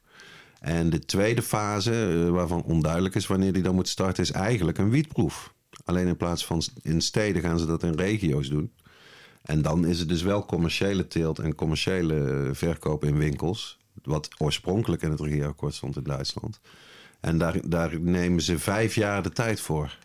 En 0.60 0.89
de 0.89 1.00
tweede 1.00 1.41
fase, 1.41 2.24
eh, 2.26 2.30
waarvan 2.30 2.63
onduidelijk 2.63 3.15
is 3.15 3.28
wanneer 3.28 3.54
die 3.54 3.63
dan 3.63 3.76
moet 3.76 3.88
starten, 3.88 4.24
is 4.24 4.32
eigenlijk 4.32 4.78
een 4.78 4.89
wietproef. 4.89 5.54
Alleen 5.86 6.08
in 6.08 6.17
plaats 6.17 6.45
van 6.45 6.63
in 6.82 7.02
steden 7.02 7.41
gaan 7.41 7.60
ze 7.60 7.65
dat 7.65 7.84
in 7.84 7.93
regio's 7.93 8.50
doen. 8.50 8.72
En 9.41 9.62
dan 9.62 9.86
is 9.86 10.00
het 10.00 10.10
dus 10.10 10.22
wel 10.22 10.45
commerciële 10.45 11.08
teelt 11.08 11.39
en 11.39 11.56
commerciële 11.56 12.45
eh, 12.45 12.50
verkoop 12.54 13.06
in 13.06 13.17
winkels. 13.17 13.78
Wat 14.04 14.30
oorspronkelijk 14.38 15.02
in 15.02 15.12
het 15.12 15.19
regeerakkoord 15.19 15.74
stond 15.74 15.98
in 15.98 16.04
Duitsland. 16.04 16.60
En 17.19 17.38
daar, 17.38 17.69
daar 17.69 18.00
nemen 18.00 18.41
ze 18.41 18.60
vijf 18.60 18.95
jaar 18.95 19.24
de 19.24 19.32
tijd 19.32 19.62
voor. 19.62 19.98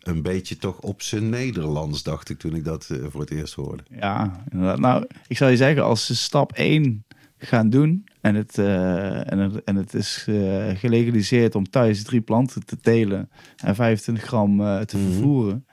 Een 0.00 0.22
beetje 0.22 0.56
toch 0.56 0.80
op 0.80 1.02
zijn 1.02 1.28
Nederlands, 1.28 2.02
dacht 2.02 2.28
ik 2.28 2.38
toen 2.38 2.54
ik 2.54 2.64
dat 2.64 2.88
eh, 2.90 2.98
voor 3.08 3.20
het 3.20 3.30
eerst 3.30 3.54
hoorde. 3.54 3.82
Ja, 3.90 4.44
inderdaad. 4.50 4.78
Nou, 4.78 5.06
ik 5.26 5.36
zou 5.36 5.50
je 5.50 5.56
zeggen, 5.56 5.84
als 5.84 6.06
ze 6.06 6.16
stap 6.16 6.52
1 6.52 7.04
gaan 7.38 7.70
doen 7.70 8.04
en 8.20 8.34
het, 8.34 8.58
eh, 8.58 9.32
en 9.32 9.38
het, 9.38 9.64
en 9.64 9.76
het 9.76 9.94
is 9.94 10.24
eh, 10.28 10.34
gelegaliseerd 10.74 11.54
om 11.54 11.70
thuis 11.70 12.02
drie 12.02 12.20
planten 12.20 12.64
te 12.66 12.76
telen 12.76 13.28
en 13.56 13.74
25 13.74 14.24
gram 14.24 14.60
eh, 14.60 14.78
te 14.80 14.96
Mhm. 14.96 15.06
vervoeren, 15.10 15.66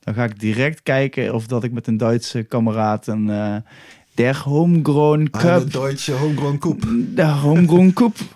dan 0.00 0.14
ga 0.14 0.24
ik 0.24 0.40
direct 0.40 0.82
kijken 0.82 1.34
of 1.34 1.46
dat 1.46 1.64
ik 1.64 1.72
met 1.72 1.86
een 1.86 1.96
Duitse 1.96 2.42
kameraad 2.42 3.06
een 3.06 3.30
eh 3.30 3.56
der 4.14 4.38
Homegrown 4.44 5.28
Ah, 5.30 5.40
de 5.42 5.46
Cup, 5.60 5.72
Deutsche 5.72 6.12
Homegrown 6.12 6.58
Koep. 6.58 6.80
de 7.14 7.24
Homegrown 7.26 7.90
Cup, 7.92 8.16
Eh, 8.16 8.26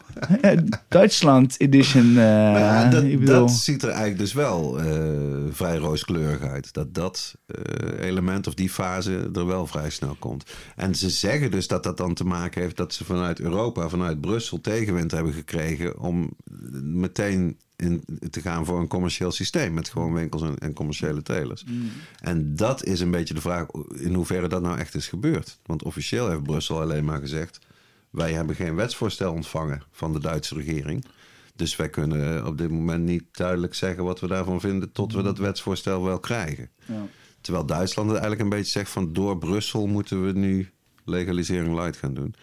Duitsland 0.88 1.60
edition. 1.60 2.08
eh, 2.08 2.14
ja, 2.14 2.90
dat, 2.90 3.02
ik 3.02 3.18
bedoel, 3.18 3.34
dat 3.34 3.50
ziet 3.50 3.82
er 3.82 3.88
eigenlijk 3.88 4.18
dus 4.18 4.32
wel 4.32 4.80
eh, 4.80 4.86
vrij 5.50 5.76
rooskleurig 5.76 6.42
uit. 6.42 6.72
Dat 6.72 6.94
dat 6.94 7.34
eh, 7.46 8.06
element 8.06 8.46
of 8.46 8.54
die 8.54 8.70
fase 8.70 9.30
er 9.32 9.46
wel 9.46 9.66
vrij 9.66 9.90
snel 9.90 10.16
komt. 10.18 10.50
En 10.76 10.94
ze 10.94 11.10
zeggen 11.10 11.50
dus 11.50 11.66
dat 11.66 11.82
dat 11.82 11.96
dan 11.96 12.14
te 12.14 12.24
maken 12.24 12.62
heeft 12.62 12.76
dat 12.76 12.94
ze 12.94 13.04
vanuit 13.04 13.40
Europa, 13.40 13.88
vanuit 13.88 14.20
Brussel 14.20 14.60
tegenwind 14.60 15.10
hebben 15.10 15.32
gekregen 15.32 15.98
om 15.98 16.30
meteen 16.82 17.58
in, 17.76 18.04
te 18.30 18.40
gaan 18.40 18.64
voor 18.64 18.80
een 18.80 18.88
commercieel 18.88 19.32
systeem 19.32 19.74
met 19.74 19.88
gewoon 19.88 20.12
winkels 20.12 20.42
en, 20.42 20.58
en 20.58 20.72
commerciële 20.72 21.22
telers. 21.22 21.64
En 22.20 22.56
dat 22.56 22.84
is 22.84 23.00
een 23.00 23.10
beetje 23.10 23.34
de 23.34 23.40
vraag 23.40 23.66
in 23.94 24.14
hoeverre 24.14 24.48
dat 24.48 24.62
nou 24.62 24.78
echt 24.78 24.94
is 24.94 25.08
gebeurd. 25.08 25.58
Want 25.66 25.82
officieel 25.82 26.28
heeft 26.28 26.42
Brussel 26.42 26.80
alleen 26.80 27.04
maar 27.04 27.20
gezegd: 27.20 27.58
wij 28.12 28.32
hebben 28.32 28.56
geen 28.56 28.74
wetsvoorstel 28.74 29.32
ontvangen 29.32 29.82
van 29.90 30.12
de 30.12 30.20
Duitse 30.20 30.54
regering. 30.54 31.04
Dus 31.54 31.76
wij 31.76 31.88
kunnen 31.88 32.46
op 32.46 32.58
dit 32.58 32.70
moment 32.70 33.04
niet 33.04 33.24
duidelijk 33.30 33.74
zeggen 33.74 34.04
wat 34.04 34.20
we 34.20 34.26
daarvan 34.26 34.60
vinden 34.60 34.92
tot 34.92 35.12
we 35.12 35.22
dat 35.22 35.38
wetsvoorstel 35.38 36.02
wel 36.04 36.18
krijgen. 36.18 36.70
Ja. 36.86 37.06
Terwijl 37.40 37.66
Duitsland 37.66 38.10
het 38.10 38.18
eigenlijk 38.18 38.50
een 38.50 38.58
beetje 38.58 38.72
zegt 38.72 38.90
van 38.90 39.12
door 39.12 39.38
Brussel 39.38 39.86
moeten 39.86 40.26
we 40.26 40.32
nu 40.32 40.70
legalisering 41.04 41.74
light 41.74 41.96
gaan 41.96 42.14
doen. 42.14 42.34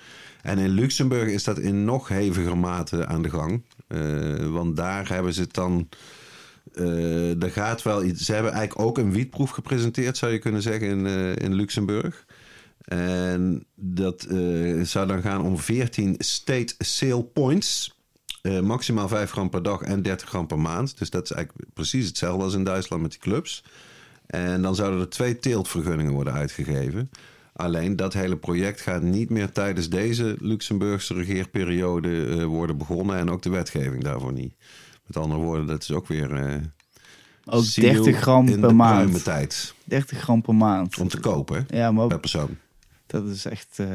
En 0.42 0.58
in 0.58 0.70
Luxemburg 0.70 1.30
is 1.30 1.44
dat 1.44 1.60
in 1.60 1.84
nog 1.86 2.08
heviger 2.08 2.58
mate 2.58 3.06
aan 3.06 3.22
de 3.22 3.30
gang. 3.30 3.64
Eh, 3.88 4.48
want 4.48 4.76
daar 4.76 5.10
hebben 5.10 5.34
ze 5.34 5.42
het 5.42 5.54
dan. 5.54 5.90
eh 6.74 7.44
er 7.44 7.52
gaat 7.52 7.82
wel 7.82 8.04
iets. 8.04 8.26
Ze 8.26 8.34
hebben 8.34 8.52
eigenlijk 8.52 8.88
ook 8.88 8.98
een 8.98 9.12
wietproef 9.12 9.50
gepresenteerd, 9.50 10.18
zou 10.18 10.32
je 10.32 10.40
kunnen 10.40 10.62
zeggen, 10.62 10.88
in, 10.88 11.06
eh, 11.06 11.36
in 11.36 11.54
Luxemburg. 11.54 12.26
En 12.90 13.66
dat 13.76 14.24
eh, 14.24 14.82
zou 14.82 15.08
dan 15.08 15.22
gaan 15.22 15.42
om 15.42 15.58
14 15.58 16.16
state 16.18 16.76
sale 16.78 17.24
points. 17.24 17.98
Eh, 18.42 18.60
maximaal 18.60 19.08
5 19.08 19.32
gram 19.32 19.50
per 19.50 19.64
dag 19.64 19.82
en 19.82 20.02
30 20.02 20.28
gram 20.28 20.48
per 20.48 20.60
maand. 20.60 20.98
Dus 20.98 21.10
dat 21.10 21.24
is 21.24 21.32
eigenlijk 21.32 21.74
precies 21.74 22.08
hetzelfde 22.08 22.44
als 22.44 22.54
in 22.54 22.64
Duitsland 22.64 23.02
met 23.02 23.12
die 23.12 23.20
clubs. 23.20 23.64
En 24.26 24.62
dan 24.62 24.76
zouden 24.76 25.00
er 25.00 25.10
twee 25.10 25.40
teeltvergunningen 25.40 26.14
worden 26.14 26.34
uitgegeven. 26.34 27.10
Alleen 27.54 27.96
dat 27.96 28.14
hele 28.14 28.38
project 28.38 28.82
gaat 28.82 29.02
niet 29.02 29.30
meer 29.30 29.52
tijdens 29.52 29.90
deze 29.90 30.36
Luxemburgse 30.40 31.14
regeerperiode 31.14 32.26
eh, 32.26 32.46
worden 32.46 32.78
begonnen. 32.78 33.18
En 33.18 33.30
ook 33.30 33.42
de 33.42 33.50
wetgeving 33.50 34.04
daarvoor 34.04 34.34
niet. 34.34 34.54
Met 35.06 35.18
andere 35.18 35.42
woorden, 35.42 35.66
dat 35.68 35.82
is 35.82 35.92
ook 35.92 36.08
weer. 36.08 36.62
Ook 37.46 37.64
see 37.64 37.92
you 37.92 38.04
30 38.04 38.22
gram 38.22 38.48
in 38.48 38.60
per 38.60 38.70
de 38.70 38.76
maand. 38.76 38.96
pruime 38.96 39.22
tijd 39.22 39.74
30 39.84 40.20
gram 40.20 40.42
per 40.42 40.56
maand. 40.56 40.98
om 40.98 41.08
te 41.08 41.20
kopen 41.20 41.66
Ja, 41.70 41.92
maar 41.92 42.08
per 42.08 42.20
persoon. 42.20 42.58
Dat 43.12 43.28
is 43.28 43.46
echt... 43.46 43.68
eh, 43.80 43.88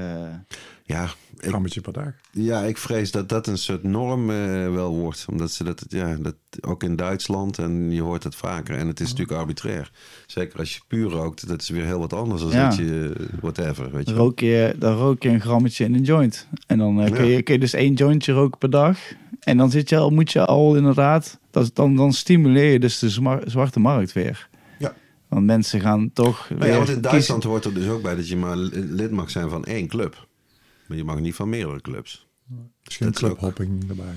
Ja, 0.84 1.04
ik, 1.04 1.48
Grammetje 1.48 1.80
per 1.80 1.92
dag. 1.92 2.12
ja, 2.30 2.60
ik 2.62 2.78
vrees 2.78 3.10
dat 3.10 3.28
dat 3.28 3.46
een 3.46 3.58
soort 3.58 3.82
norm 3.82 4.30
eh, 4.30 4.36
wel 4.72 4.94
wordt. 4.96 5.24
Omdat 5.30 5.50
ze 5.50 5.64
dat, 5.64 5.84
ja, 5.88 6.16
dat 6.20 6.34
ook 6.60 6.82
in 6.82 6.96
Duitsland 6.96 7.58
en 7.58 7.90
je 7.92 8.02
hoort 8.02 8.24
het 8.24 8.34
vaker. 8.34 8.76
En 8.76 8.86
het 8.86 9.00
is 9.00 9.10
natuurlijk 9.10 9.38
arbitrair. 9.38 9.90
Zeker 10.26 10.58
als 10.58 10.74
je 10.74 10.80
puur 10.88 11.10
rookt, 11.10 11.48
dat 11.48 11.62
is 11.62 11.68
weer 11.68 11.84
heel 11.84 11.98
wat 11.98 12.12
anders 12.12 12.42
dan 12.42 12.50
Ja. 12.50 12.68
dat 12.68 12.78
je 12.78 13.12
whatever. 13.40 13.90
Weet 13.92 14.08
je. 14.08 14.14
rook 14.14 14.40
je, 14.40 14.74
dan 14.78 14.96
rook 14.96 15.22
je 15.22 15.28
een 15.28 15.40
grammetje 15.40 15.84
in 15.84 15.94
een 15.94 16.02
joint. 16.02 16.46
En 16.66 16.78
dan 16.78 17.00
eh, 17.00 17.12
kun, 17.12 17.24
Ja. 17.26 17.36
je, 17.36 17.42
kun 17.42 17.54
je 17.54 17.60
dus 17.60 17.72
één 17.72 17.94
jointje 17.94 18.32
roken 18.32 18.58
per 18.58 18.70
dag. 18.70 18.98
En 19.40 19.56
dan 19.56 19.70
zit 19.70 19.88
je 19.88 19.96
al, 19.96 20.10
moet 20.10 20.32
je 20.32 20.44
al 20.46 20.76
inderdaad... 20.76 21.38
Dat, 21.50 21.70
dan, 21.74 21.96
dan 21.96 22.12
stimuleer 22.12 22.72
je 22.72 22.78
dus 22.80 22.98
de 22.98 23.10
zwa- 23.10 23.40
zwarte 23.46 23.80
markt 23.80 24.12
weer. 24.12 24.48
Ja. 25.28 25.34
Want 25.34 25.46
mensen 25.46 25.80
gaan 25.80 26.10
toch 26.12 26.50
Maar 26.50 26.58
ja, 26.58 26.64
weer 26.64 26.74
want 26.74 26.88
in 26.88 26.94
kiezen. 26.94 27.02
Duitsland 27.02 27.44
hoort 27.44 27.64
er 27.64 27.74
dus 27.74 27.88
ook 27.88 28.02
bij 28.02 28.14
dat 28.14 28.28
je 28.28 28.36
maar 28.36 28.56
lid 28.56 29.10
mag 29.10 29.30
zijn 29.30 29.50
van 29.50 29.64
één 29.64 29.88
club. 29.88 30.28
Maar 30.86 30.96
je 30.96 31.04
mag 31.04 31.20
niet 31.20 31.34
van 31.34 31.48
meerdere 31.48 31.80
clubs. 31.80 32.26
Misschien 32.84 33.12
clubhopping 33.12 33.88
erbij. 33.88 34.14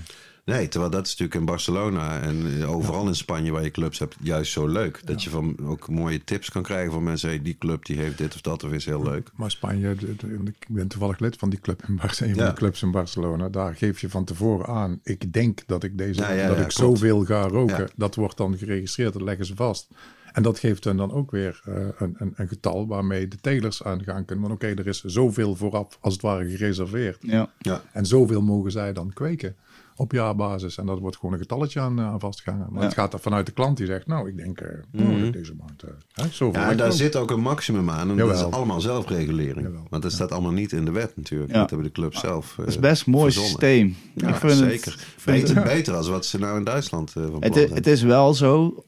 Nee, 0.48 0.68
terwijl 0.68 0.92
dat 0.92 1.06
is 1.06 1.10
natuurlijk 1.12 1.40
in 1.40 1.46
Barcelona 1.46 2.20
en 2.22 2.66
overal 2.66 3.08
in 3.08 3.16
Spanje 3.16 3.52
waar 3.52 3.64
je 3.64 3.72
clubs 3.72 4.00
hebt, 4.00 4.16
juist 4.22 4.52
zo 4.52 4.68
leuk. 4.68 5.02
Dat 5.06 5.24
je 5.24 5.30
van 5.30 5.56
ook 5.64 5.90
mooie 5.90 6.24
tips 6.24 6.50
kan 6.52 6.64
krijgen 6.64 6.92
van 6.92 7.04
mensen. 7.04 7.30
Hey, 7.30 7.42
die 7.42 7.56
club 7.60 7.86
die 7.86 7.98
heeft 7.98 8.18
dit 8.18 8.36
of 8.36 8.42
dat 8.42 8.64
of 8.64 8.72
is 8.72 8.86
heel 8.86 9.04
leuk. 9.04 9.32
Maar 9.36 9.52
Spanje, 9.52 9.96
ik 10.44 10.66
ben 10.68 10.88
toevallig 10.88 11.20
lid 11.20 11.36
van 11.36 11.50
die 11.50 11.60
club 11.60 11.84
in 11.88 11.96
Barcelona, 11.96 12.36
van 12.36 12.44
Ja. 12.46 12.50
de 12.50 12.56
clubs 12.58 12.82
in 12.82 12.92
Barcelona. 12.92 13.50
Daar 13.50 13.76
geef 13.76 14.00
je 14.02 14.10
van 14.10 14.24
tevoren 14.26 14.66
aan, 14.68 15.00
ik 15.04 15.34
denk 15.34 15.60
dat 15.66 15.84
ik 15.84 15.98
deze, 15.98 16.22
Ja, 16.22 16.32
ja, 16.32 16.36
dat 16.48 16.58
ja, 16.58 16.64
ik 16.64 16.68
klopt. 16.68 16.74
zoveel 16.74 17.26
ga 17.26 17.42
roken. 17.48 17.78
Ja. 17.78 17.88
Dat 17.96 18.16
wordt 18.16 18.38
dan 18.38 18.58
geregistreerd, 18.58 19.14
dat 19.14 19.22
leggen 19.22 19.46
ze 19.46 19.56
vast. 19.56 19.88
En 20.34 20.44
dat 20.44 20.60
geeft 20.60 20.84
hen 20.84 20.98
dan 20.98 21.12
ook 21.12 21.32
weer 21.32 21.62
eh, 21.66 21.74
een, 21.98 22.16
een, 22.18 22.34
een 22.36 22.48
getal 22.48 22.88
waarmee 22.88 23.28
de 23.28 23.38
telers 23.42 23.84
aan 23.84 24.04
gaan 24.04 24.26
kunnen. 24.26 24.48
Want 24.48 24.64
oké, 24.64 24.68
er 24.74 24.88
is 24.88 25.04
zoveel 25.04 25.56
vooraf 25.56 25.98
als 26.02 26.14
het 26.14 26.22
ware 26.22 26.50
gereserveerd. 26.50 27.18
Ja. 27.22 27.52
Ja, 27.60 27.82
En 27.92 28.06
zoveel 28.06 28.42
mogen 28.42 28.72
zij 28.72 28.94
dan 28.94 29.14
kweken 29.14 29.56
op 29.98 30.12
jaarbasis. 30.12 30.78
En 30.78 30.86
dat 30.86 31.00
wordt 31.00 31.18
gewoon 31.18 31.34
een 31.34 31.40
getalletje 31.40 31.80
aan, 31.80 32.00
eh, 32.00 32.06
aan 32.06 32.20
vastgehangen. 32.20 32.68
Maar 32.70 32.82
Ja. 32.82 32.86
het 32.88 32.98
gaat 32.98 33.14
er 33.14 33.20
vanuit 33.20 33.46
de 33.46 33.52
klant 33.52 33.78
die 33.78 33.86
zegt, 33.86 34.08
nou, 34.08 34.30
ik 34.30 34.38
denk, 34.38 34.60
eh, 34.60 34.70
oh, 35.10 35.22
dat 35.22 35.34
deze 35.34 35.54
maand 35.56 35.84
eh, 35.84 35.90
hè, 36.14 36.24
zoveel. 36.32 36.62
Mhm. 36.62 36.70
ja 36.70 36.76
daar 36.76 36.92
zit 36.92 37.16
ook 37.16 37.32
een 37.32 37.40
maximum 37.42 37.90
aan. 37.90 38.10
En 38.10 38.18
dat 38.18 38.36
is 38.36 38.44
allemaal 38.44 38.82
zelfregulering. 38.82 39.66
Jawel. 39.68 39.88
Want 39.90 40.04
dat 40.04 40.12
staat 40.12 40.32
allemaal 40.32 40.52
niet 40.52 40.72
in 40.72 40.86
de 40.86 40.92
wet 40.92 41.12
natuurlijk. 41.16 41.52
Ja. 41.52 41.60
Dat 41.60 41.70
hebben 41.70 41.88
de 41.88 41.94
clubs 41.94 42.20
zelf 42.20 42.54
Dat 42.58 42.68
is 42.68 42.76
eh, 42.76 42.82
best 42.82 43.06
een 43.06 43.12
mooi 43.12 43.24
verzonnen. 43.32 43.52
systeem. 43.52 43.96
Ja, 44.16 44.28
ik 44.30 44.36
vind 44.36 44.54
zeker. 44.54 44.92
Het, 44.92 45.06
vind 45.18 45.42
beter, 45.42 45.56
het, 45.56 45.64
beter 45.66 45.94
als 45.96 46.08
wat 46.08 46.26
ze 46.26 46.40
nou 46.40 46.58
in 46.58 46.64
Duitsland 46.64 47.14
eh, 47.16 47.24
van 47.24 47.40
plan 47.40 47.52
het, 47.54 47.70
het 47.74 47.88
is 47.88 48.02
wel 48.02 48.34
zo, 48.34 48.84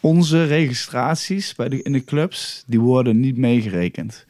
onze 0.00 0.44
registraties 0.44 1.54
bij 1.54 1.68
de, 1.68 1.82
in 1.82 1.92
de 1.92 2.04
clubs, 2.04 2.62
die 2.66 2.80
worden 2.80 3.20
niet 3.20 3.36
meegerekend. 3.36 4.26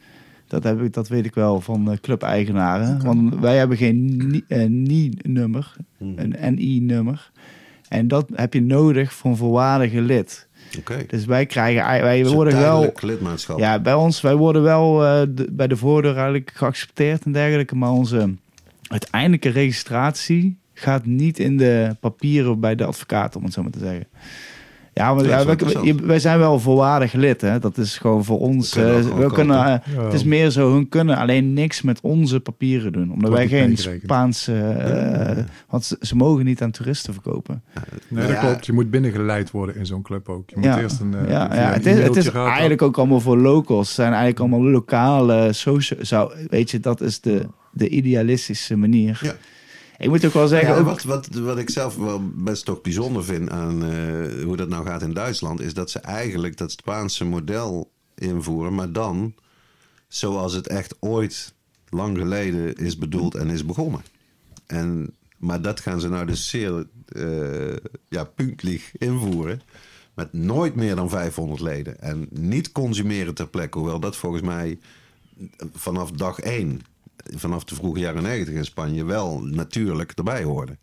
Dat, 0.61 0.63
heb 0.63 0.81
ik, 0.85 0.93
dat 0.93 1.07
weet 1.07 1.25
ik 1.25 1.33
wel 1.33 1.61
van 1.61 1.85
de 1.85 1.99
clubeigenaren. 2.01 3.03
Want 3.03 3.35
wij 3.39 3.57
hebben 3.57 3.77
geen 3.77 4.43
eh, 4.47 4.65
NI-nummer, 4.67 5.75
Hmm. 5.97 6.13
een 6.17 6.53
NI-nummer. 6.55 7.31
En 7.89 8.07
dat 8.07 8.29
heb 8.33 8.53
je 8.53 8.61
nodig 8.61 9.13
voor 9.13 9.31
een 9.31 9.37
volwaardige 9.37 10.01
lid. 10.01 10.47
Oké. 10.79 11.03
Dus 11.07 11.25
wij 11.25 11.45
krijgen, 11.45 11.83
wij 12.03 12.23
Dus 12.23 12.31
worden 12.33 12.59
wel... 12.59 12.93
lidmaatschap. 13.01 13.59
Ja, 13.59 13.79
bij 13.79 13.93
ons, 13.93 14.21
wij 14.21 14.35
worden 14.35 14.61
wel 14.61 15.05
eh, 15.05 15.21
de- 15.29 15.47
bij 15.51 15.67
de 15.67 15.75
voordeur 15.77 16.13
eigenlijk 16.15 16.51
geaccepteerd 16.55 17.25
en 17.25 17.31
dergelijke. 17.31 17.75
Maar 17.75 17.91
onze 17.91 18.33
uiteindelijke 18.87 19.49
registratie 19.49 20.57
gaat 20.73 21.05
niet 21.05 21.39
in 21.39 21.57
de 21.57 21.95
papieren 21.99 22.59
bij 22.59 22.75
de 22.75 22.85
advocaat, 22.85 23.35
om 23.35 23.43
het 23.43 23.53
zo 23.53 23.61
maar 23.61 23.71
te 23.71 23.79
zeggen. 23.79 24.05
Ja, 24.97 25.13
maar 25.13 25.25
Ja, 25.25 25.45
wij, 25.45 25.95
wij 26.03 26.19
zijn 26.19 26.39
wel 26.39 26.59
volwaardig 26.59 27.13
lid. 27.13 27.41
Hè? 27.41 27.59
Dat 27.59 27.77
is 27.77 27.97
gewoon 27.97 28.23
voor 28.25 28.39
ons. 28.39 28.73
We 28.73 28.81
kunnen 28.81 29.11
eh, 29.11 29.17
we 29.17 29.31
kunnen, 29.33 29.57
eh, 29.65 29.93
Ja. 29.95 30.03
Het 30.03 30.13
is 30.13 30.23
meer 30.23 30.49
zo, 30.49 30.73
hun 30.73 30.89
kunnen 30.89 31.17
alleen 31.17 31.53
niks 31.53 31.81
met 31.81 31.99
onze 32.01 32.39
papieren 32.39 32.91
doen. 32.91 33.11
Omdat 33.11 33.29
Wordt 33.29 33.49
wij 33.49 33.59
geen. 33.61 33.77
Spaanse... 33.77 34.53
eh, 34.57 35.43
want 35.69 35.85
ze, 35.85 35.97
ze 36.01 36.15
mogen 36.15 36.45
niet 36.45 36.61
aan 36.61 36.71
toeristen 36.71 37.13
verkopen. 37.13 37.63
Nee, 38.07 38.27
dat 38.27 38.35
ja. 38.35 38.39
klopt. 38.41 38.65
Je 38.65 38.73
moet 38.73 38.89
binnengeleid 38.89 39.51
worden 39.51 39.75
in 39.75 39.85
zo'n 39.85 40.01
club 40.01 40.29
ook. 40.29 40.49
Je 40.49 40.55
moet 40.55 40.65
Ja. 40.65 40.79
eerst 40.79 40.99
een, 40.99 41.11
ja, 41.11 41.49
via 41.51 41.55
ja, 41.61 41.67
een 41.67 41.73
het 41.73 41.85
is, 41.85 41.97
het 41.97 42.15
is 42.15 42.29
eigenlijk 42.29 42.81
ook 42.81 42.97
allemaal 42.97 43.19
voor 43.21 43.37
locals. 43.37 43.85
Het 43.87 43.95
zijn 43.95 44.07
eigenlijk 44.13 44.39
allemaal 44.39 44.63
lokale 44.71 45.53
social. 45.53 45.99
Zou, 46.05 46.33
weet 46.49 46.71
je, 46.71 46.79
dat 46.79 47.01
is 47.01 47.21
de, 47.21 47.45
de 47.71 47.89
idealistische 47.89 48.75
manier. 48.75 49.35
Ik 49.97 50.09
moet 50.09 50.25
ook 50.25 50.33
wel 50.33 50.47
zeggen, 50.47 50.75
Ja, 50.75 50.83
wat, 50.83 51.03
wat, 51.03 51.27
wat 51.27 51.57
ik 51.57 51.69
zelf 51.69 51.95
wel 51.95 52.21
best 52.33 52.65
toch 52.65 52.81
bijzonder 52.81 53.23
vind 53.23 53.49
aan 53.49 53.83
eh, 53.83 54.43
hoe 54.43 54.57
dat 54.57 54.69
nou 54.69 54.85
gaat 54.85 55.01
in 55.01 55.13
Duitsland, 55.13 55.61
is 55.61 55.73
dat 55.73 55.91
ze 55.91 55.99
eigenlijk 55.99 56.57
dat 56.57 56.71
Spaanse 56.71 57.25
model 57.25 57.91
invoeren, 58.15 58.75
maar 58.75 58.91
dan 58.91 59.33
zoals 60.07 60.53
het 60.53 60.67
echt 60.67 60.95
ooit 60.99 61.53
lang 61.89 62.17
geleden 62.17 62.75
is 62.75 62.97
bedoeld 62.97 63.35
en 63.35 63.49
is 63.49 63.65
begonnen. 63.65 64.01
En, 64.65 65.15
maar 65.37 65.61
dat 65.61 65.79
gaan 65.79 65.99
ze 65.99 66.09
nou 66.09 66.25
dus 66.25 66.49
zeer 66.49 66.87
eh 67.05 67.75
ja, 68.09 68.23
puntlich 68.23 68.97
invoeren. 68.97 69.61
Met 70.13 70.33
nooit 70.33 70.75
meer 70.75 70.95
dan 70.95 71.09
500 71.09 71.61
leden. 71.61 72.01
En 72.01 72.27
niet 72.29 72.71
consumeren 72.71 73.33
ter 73.33 73.47
plekke. 73.47 73.77
Hoewel 73.77 73.99
dat 73.99 74.15
volgens 74.15 74.41
mij 74.41 74.79
vanaf 75.73 76.11
dag 76.11 76.39
één, 76.39 76.81
vanaf 77.33 77.63
de 77.63 77.75
vroege 77.75 77.99
jaren 77.99 78.23
90 78.23 78.55
in 78.55 78.65
Spanje, 78.65 79.03
wel 79.03 79.43
natuurlijk 79.43 80.11
erbij 80.11 80.43
hoorde. 80.43 80.77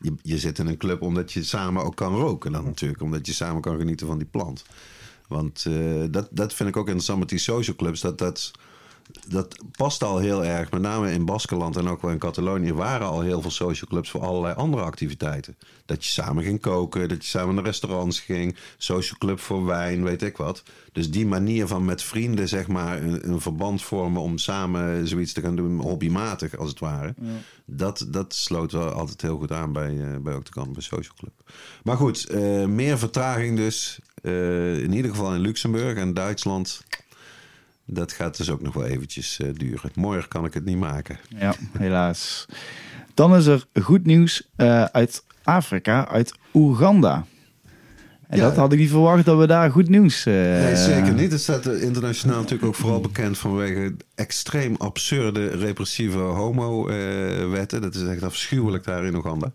Je, 0.00 0.14
je 0.22 0.38
zit 0.38 0.58
in 0.58 0.66
een 0.66 0.76
club 0.76 1.02
omdat 1.02 1.32
je 1.32 1.44
samen 1.44 1.84
ook 1.84 1.96
kan 1.96 2.14
roken 2.14 2.52
dan 2.52 2.64
natuurlijk. 2.64 3.02
Omdat 3.02 3.26
je 3.26 3.32
samen 3.32 3.62
kan 3.62 3.78
genieten 3.78 4.06
van 4.06 4.18
die 4.18 4.26
plant. 4.26 4.64
Want 5.28 5.64
eh, 5.66 6.04
dat, 6.10 6.28
dat 6.30 6.54
vind 6.54 6.68
ik 6.68 6.76
ook 6.76 6.86
interessant 6.86 7.18
met 7.18 7.28
die 7.28 7.38
social 7.38 7.76
clubs. 7.76 8.00
Dat, 8.00 8.18
dat, 8.18 8.50
dat 9.28 9.56
past 9.76 10.02
al 10.02 10.18
heel 10.18 10.44
erg. 10.44 10.70
Met 10.70 10.80
name 10.80 11.12
in 11.12 11.24
Baskeland 11.24 11.76
en 11.76 11.88
ook 11.88 12.02
wel 12.02 12.10
in 12.10 12.18
Catalonië 12.18 12.72
waren 12.72 13.06
al 13.06 13.20
heel 13.20 13.40
veel 13.40 13.50
social 13.50 13.90
clubs 13.90 14.10
voor 14.10 14.20
allerlei 14.20 14.54
andere 14.54 14.82
activiteiten. 14.82 15.56
Dat 15.86 16.04
je 16.04 16.10
samen 16.10 16.44
ging 16.44 16.60
koken, 16.60 17.08
dat 17.08 17.22
je 17.24 17.28
samen 17.28 17.54
naar 17.54 17.64
restaurants 17.64 18.20
ging. 18.20 18.56
Social 18.78 19.18
club 19.18 19.40
voor 19.40 19.64
wijn, 19.64 20.02
weet 20.04 20.22
ik 20.22 20.36
wat. 20.36 20.62
Dus 20.92 21.10
die 21.10 21.26
manier 21.26 21.66
van 21.66 21.84
met 21.84 22.02
vrienden 22.02 22.48
zeg 22.48 22.66
maar 22.68 23.02
een, 23.02 23.28
een 23.28 23.40
verband 23.40 23.82
vormen 23.82 24.22
om 24.22 24.38
samen 24.38 25.08
zoiets 25.08 25.32
te 25.32 25.40
gaan 25.40 25.56
doen, 25.56 25.80
hobbymatig 25.80 26.56
als 26.56 26.68
het 26.68 26.78
ware. 26.78 27.14
Dat, 27.64 28.06
dat 28.08 28.34
sloot 28.34 28.72
wel 28.72 28.90
altijd 28.90 29.22
heel 29.22 29.38
goed 29.38 29.52
aan 29.52 29.72
bij, 29.72 29.98
eh 30.00 30.16
bij 30.20 30.34
Octagon, 30.34 30.72
bij 30.72 30.82
Social 30.82 31.14
Club. 31.18 31.32
Maar 31.82 31.96
goed, 31.96 32.26
eh, 32.26 32.64
meer 32.64 32.98
vertraging 32.98 33.56
dus. 33.56 33.98
eh, 34.22 34.78
in 34.82 34.92
ieder 34.92 35.10
geval 35.10 35.34
in 35.34 35.40
Luxemburg 35.40 35.96
en 35.98 36.14
Duitsland. 36.14 36.82
Dat 37.90 38.12
gaat 38.12 38.36
dus 38.36 38.50
ook 38.50 38.62
nog 38.62 38.74
wel 38.74 38.84
eventjes 38.84 39.38
eh, 39.40 39.48
duren. 39.52 39.90
Mooier 39.94 40.28
kan 40.28 40.44
ik 40.44 40.54
het 40.54 40.64
niet 40.64 40.78
maken. 40.78 41.18
ja, 41.28 41.54
helaas. 41.78 42.46
Dan 43.14 43.36
is 43.36 43.46
er 43.46 43.66
goed 43.82 44.04
nieuws 44.04 44.48
eh, 44.56 44.84
uit 44.84 45.24
Afrika, 45.42 46.08
uit 46.08 46.34
Oeganda. 46.54 47.24
En 48.28 48.38
Ja. 48.38 48.44
dat 48.44 48.56
had 48.56 48.72
ik 48.72 48.78
niet 48.78 48.90
verwacht 48.90 49.24
dat 49.24 49.38
we 49.38 49.46
daar 49.46 49.70
goed 49.70 49.88
nieuws... 49.88 50.26
eh, 50.26 50.34
Nee, 50.34 50.76
zeker 50.76 51.12
niet. 51.12 51.32
Het 51.32 51.40
staat 51.40 51.66
internationaal 51.66 52.36
natuurlijk 52.36 52.68
ook 52.68 52.74
vooral 52.74 53.00
bekend 53.00 53.38
vanwege 53.38 53.94
extreem 54.14 54.74
absurde 54.78 55.46
repressieve 55.48 56.18
homo-wetten. 56.18 57.80
dat 57.82 57.94
is 57.94 58.02
echt 58.02 58.22
afschuwelijk 58.22 58.84
daar 58.84 59.04
in 59.04 59.14
Oeganda. 59.14 59.52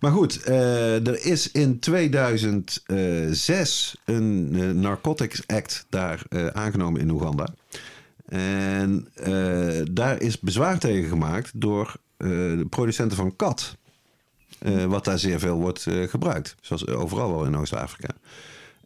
Maar 0.00 0.10
goed, 0.12 0.42
eh, 0.42 1.06
er 1.06 1.24
is 1.26 1.50
in 1.52 1.78
2006 1.78 3.96
een 4.04 4.50
eh, 4.54 4.70
Narcotics 4.70 5.42
Act 5.46 5.86
daar 5.88 6.22
aangenomen 6.52 7.00
in 7.00 7.10
Oeganda. 7.10 7.48
En 8.28 9.08
daar 9.92 10.20
is 10.20 10.40
bezwaar 10.40 10.78
tegen 10.78 11.08
gemaakt 11.08 11.50
door 11.54 11.94
de 12.16 12.66
producenten 12.70 13.16
van 13.16 13.36
kat. 13.36 13.76
Eh, 14.58 14.84
wat 14.84 15.04
daar 15.04 15.18
zeer 15.18 15.38
veel 15.38 15.56
wordt 15.56 15.86
eh, 15.86 16.02
gebruikt. 16.08 16.54
Zoals 16.60 16.86
overal 16.86 17.30
wel 17.30 17.44
in 17.44 17.56
Oost-Afrika. 17.56 18.08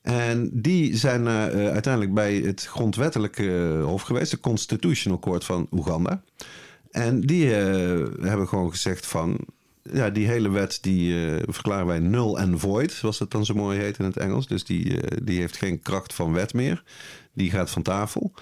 En 0.02 0.50
die 0.52 0.96
zijn 0.96 1.26
eh, 1.26 1.46
eh, 1.46 1.72
uiteindelijk 1.72 2.14
bij 2.14 2.34
het 2.34 2.64
grondwettelijke 2.64 3.76
eh, 3.78 3.84
hof 3.84 4.02
geweest, 4.02 4.30
de 4.30 4.40
Constitutional 4.40 5.18
Court 5.18 5.44
van 5.44 5.66
Oeganda. 5.70 6.22
En 6.90 7.20
die 7.20 7.54
eh, 7.56 8.06
hebben 8.20 8.48
gewoon 8.48 8.70
gezegd 8.70 9.06
van, 9.06 9.38
ja, 9.92 10.10
die 10.10 10.26
hele 10.26 10.48
wet 10.50 10.78
die 10.80 11.26
eh, 11.26 11.42
verklaren 11.46 11.86
wij 11.86 11.98
null 11.98 12.34
and 12.36 12.60
void, 12.60 12.92
zoals 12.92 13.18
het 13.18 13.30
dan 13.30 13.44
zo 13.44 13.54
mooi 13.54 13.78
heet 13.78 13.98
in 13.98 14.04
het 14.04 14.16
Engels. 14.16 14.46
Dus 14.46 14.64
die, 14.64 15.00
eh, 15.00 15.18
die 15.22 15.40
heeft 15.40 15.56
geen 15.56 15.80
kracht 15.80 16.14
van 16.14 16.32
wet 16.32 16.54
meer. 16.54 16.82
Die 17.32 17.50
gaat 17.50 17.70
van 17.70 17.82
tafel. 17.82 18.32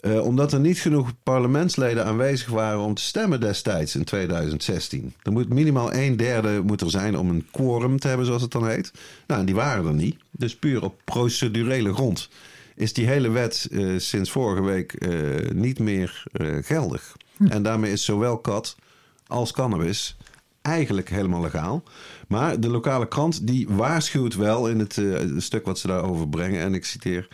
Eh, 0.00 0.24
omdat 0.24 0.52
er 0.52 0.60
niet 0.60 0.78
genoeg 0.78 1.12
parlementsleden 1.22 2.04
aanwezig 2.04 2.48
waren 2.48 2.80
om 2.80 2.94
te 2.94 3.02
stemmen 3.02 3.40
destijds 3.40 3.96
in 3.96 4.04
2016. 4.04 5.14
Er 5.22 5.32
moet 5.32 5.48
minimaal 5.48 5.92
een 5.92 6.16
derde 6.16 6.62
moet 6.64 6.80
er 6.80 6.90
zijn 6.90 7.18
om 7.18 7.30
een 7.30 7.46
quorum 7.50 7.98
te 7.98 8.08
hebben, 8.08 8.26
zoals 8.26 8.42
het 8.42 8.50
dan 8.50 8.68
heet. 8.68 8.92
Nou, 9.26 9.40
en 9.40 9.46
die 9.46 9.54
waren 9.54 9.86
er 9.86 9.94
niet. 9.94 10.16
Dus 10.30 10.56
puur 10.56 10.84
op 10.84 11.00
procedurele 11.04 11.94
grond 11.94 12.28
is 12.74 12.92
die 12.92 13.06
hele 13.06 13.28
wet 13.28 13.68
eh, 13.72 13.86
sinds 13.96 14.30
vorige 14.30 14.62
week 14.62 14.92
eh, 14.92 15.50
niet 15.52 15.78
meer 15.78 16.22
geldig. 16.62 17.16
En 17.48 17.62
daarmee 17.62 17.92
is 17.92 18.04
zowel 18.04 18.38
kat 18.38 18.76
als 19.26 19.52
cannabis 19.52 20.16
eigenlijk 20.62 21.08
helemaal 21.08 21.40
legaal. 21.40 21.82
Maar 22.28 22.60
de 22.60 22.68
lokale 22.68 23.08
krant 23.08 23.46
die 23.46 23.68
waarschuwt 23.68 24.34
wel 24.34 24.68
in 24.68 24.78
het 24.78 25.00
stuk 25.36 25.64
wat 25.64 25.78
ze 25.78 25.86
daarover 25.86 26.28
brengen. 26.28 26.60
En 26.60 26.74
ik 26.74 26.84
citeer. 26.84 27.28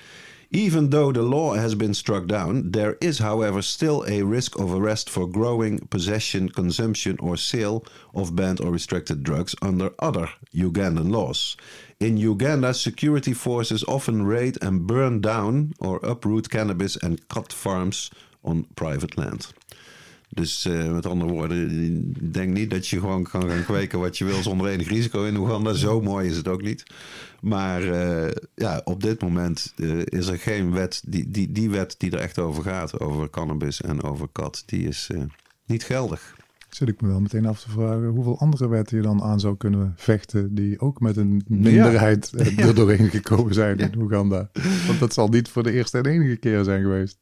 Even 0.57 0.89
though 0.89 1.13
the 1.13 1.21
law 1.21 1.53
has 1.53 1.75
been 1.75 1.93
struck 1.93 2.27
down, 2.27 2.71
there 2.71 2.97
is, 3.03 3.19
however, 3.19 3.61
still 3.61 4.07
a 4.09 4.23
risk 4.23 4.59
of 4.59 4.73
arrest 4.73 5.11
for 5.11 5.29
growing, 5.29 5.81
possession, 5.89 6.49
consumption, 6.49 7.19
or 7.21 7.37
sale 7.37 7.85
of 8.15 8.35
banned 8.35 8.63
or 8.63 8.71
restricted 8.73 9.23
drugs 9.23 9.55
under 9.61 9.91
other 9.99 10.31
Ugandan 10.55 11.13
laws. 11.13 11.59
In 12.01 12.17
Uganda, 12.17 12.73
security 12.73 13.35
forces 13.35 13.85
often 13.87 14.23
raid 14.23 14.57
and 14.63 14.87
burn 14.87 15.21
down 15.21 15.75
or 15.79 16.01
uproot 16.03 16.49
cannabis 16.49 16.97
and 16.97 17.29
cut 17.29 17.53
farms 17.53 18.11
on 18.43 18.65
private 18.77 19.19
land. 19.19 19.49
Dus 20.37 20.65
eh, 20.65 20.93
met 20.93 21.07
andere 21.07 21.31
woorden, 21.31 22.13
denk 22.33 22.53
niet 22.53 22.71
dat 22.71 22.89
je 22.89 23.01
gewoon 23.01 23.23
kan 23.23 23.49
gaan 23.51 23.65
kweken 23.65 23.99
wat 23.99 24.19
je 24.19 24.25
wil 24.25 24.43
zonder 24.43 24.67
enig 24.67 24.89
risico 24.89 25.25
in 25.25 25.37
Oeganda. 25.37 25.73
Zo 25.73 26.01
mooi 26.01 26.29
is 26.29 26.37
het 26.37 26.49
ook 26.49 26.63
niet. 26.63 26.83
Maar 27.41 27.83
eh, 27.83 28.33
ja, 28.55 28.81
op 28.85 29.03
dit 29.03 29.23
moment 29.23 29.73
eh, 29.77 29.99
is 30.05 30.27
er 30.27 30.39
geen 30.39 30.73
wet, 30.73 31.03
die, 31.07 31.31
die, 31.31 31.53
die 31.53 31.71
wet 31.71 31.95
die 31.99 32.11
er 32.11 32.19
echt 32.19 32.39
over 32.39 32.63
gaat, 32.63 33.01
over 33.01 33.31
cannabis 33.31 33.81
en 33.81 34.03
over 34.03 34.29
kat, 34.33 34.63
die 34.67 34.89
is 34.89 35.11
niet 35.67 35.85
geldig. 35.85 36.35
Zit 36.77 36.89
ik 36.89 37.01
me 37.01 37.09
wel 37.09 37.21
meteen 37.21 37.47
af 37.47 37.61
te 37.61 37.71
vragen 37.71 38.07
hoeveel 38.07 38.39
andere 38.39 38.69
wetten 38.69 38.97
je 38.97 39.03
dan 39.03 39.23
aan 39.23 39.41
zou 39.41 39.57
kunnen 39.57 39.93
vechten 39.97 40.55
die 40.55 40.81
ook 40.81 41.01
met 41.01 41.17
een 41.17 41.43
minderheid 41.47 42.33
eh, 42.33 42.59
er 42.67 42.75
doorheen 42.75 43.11
gekomen 43.11 43.55
zijn 43.55 43.79
in 43.79 43.99
Oeganda. 43.99 44.51
Want 44.87 44.99
dat 44.99 45.13
zal 45.15 45.29
niet 45.29 45.49
voor 45.49 45.63
de 45.63 45.73
eerste 45.73 45.99
en 45.99 46.07
enige 46.07 46.37
keer 46.37 46.65
zijn 46.65 46.83
geweest. 46.83 47.19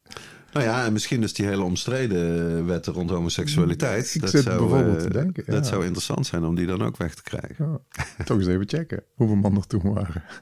Nou 0.55 0.67
ja, 0.67 0.85
en 0.85 0.93
misschien 0.93 1.21
dus 1.21 1.33
die 1.33 1.45
hele 1.45 1.63
omstreden 1.63 2.65
wetten 2.65 2.93
rond 2.93 3.09
homoseksualiteit. 3.09 4.15
Ik 4.15 4.21
dat 4.21 4.29
zit 4.29 4.43
zou, 4.43 4.59
bijvoorbeeld 4.59 4.97
eh, 4.97 5.03
te 5.03 5.09
denken, 5.09 5.43
ja. 5.45 5.51
Dat 5.53 5.67
zou 5.67 5.83
interessant 5.83 6.25
zijn 6.25 6.43
om 6.45 6.55
die 6.55 6.65
dan 6.65 6.81
ook 6.83 6.97
weg 6.97 7.15
te 7.15 7.23
krijgen. 7.23 7.79
Ja, 8.17 8.23
toch 8.23 8.37
eens 8.37 8.47
even 8.47 8.67
checken 8.67 9.03
hoeveel 9.15 9.35
man 9.35 9.55
er 9.55 9.67
toen 9.67 9.93
waren. 9.93 10.23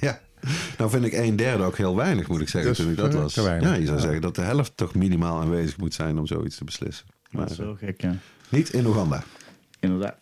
Ja. 0.00 0.20
Nou 0.78 0.90
vind 0.90 1.04
ik 1.04 1.12
een 1.12 1.36
derde 1.36 1.64
ook 1.64 1.76
heel 1.76 1.96
weinig, 1.96 2.28
moet 2.28 2.40
ik 2.40 2.48
zeggen, 2.48 2.74
toen 2.74 2.90
ik 2.90 2.96
dat 2.96 3.34
weinig, 3.34 3.68
Ja, 3.68 3.74
je 3.74 3.84
zou 3.84 3.96
ja. 3.96 4.02
zeggen 4.02 4.20
dat 4.20 4.34
de 4.34 4.42
helft 4.42 4.76
toch 4.76 4.94
minimaal 4.94 5.40
aanwezig 5.40 5.76
moet 5.78 5.94
zijn 5.94 6.18
om 6.18 6.26
zoiets 6.26 6.56
te 6.56 6.64
beslissen. 6.64 7.06
Maar 7.30 7.42
Dat 7.42 7.50
is 7.50 7.58
wel 7.58 7.76
gek, 7.76 8.00
ja. 8.00 8.16
niet 8.48 8.68
in 8.72 8.86
Oeganda. 8.86 9.22
Inderdaad. 9.80 10.16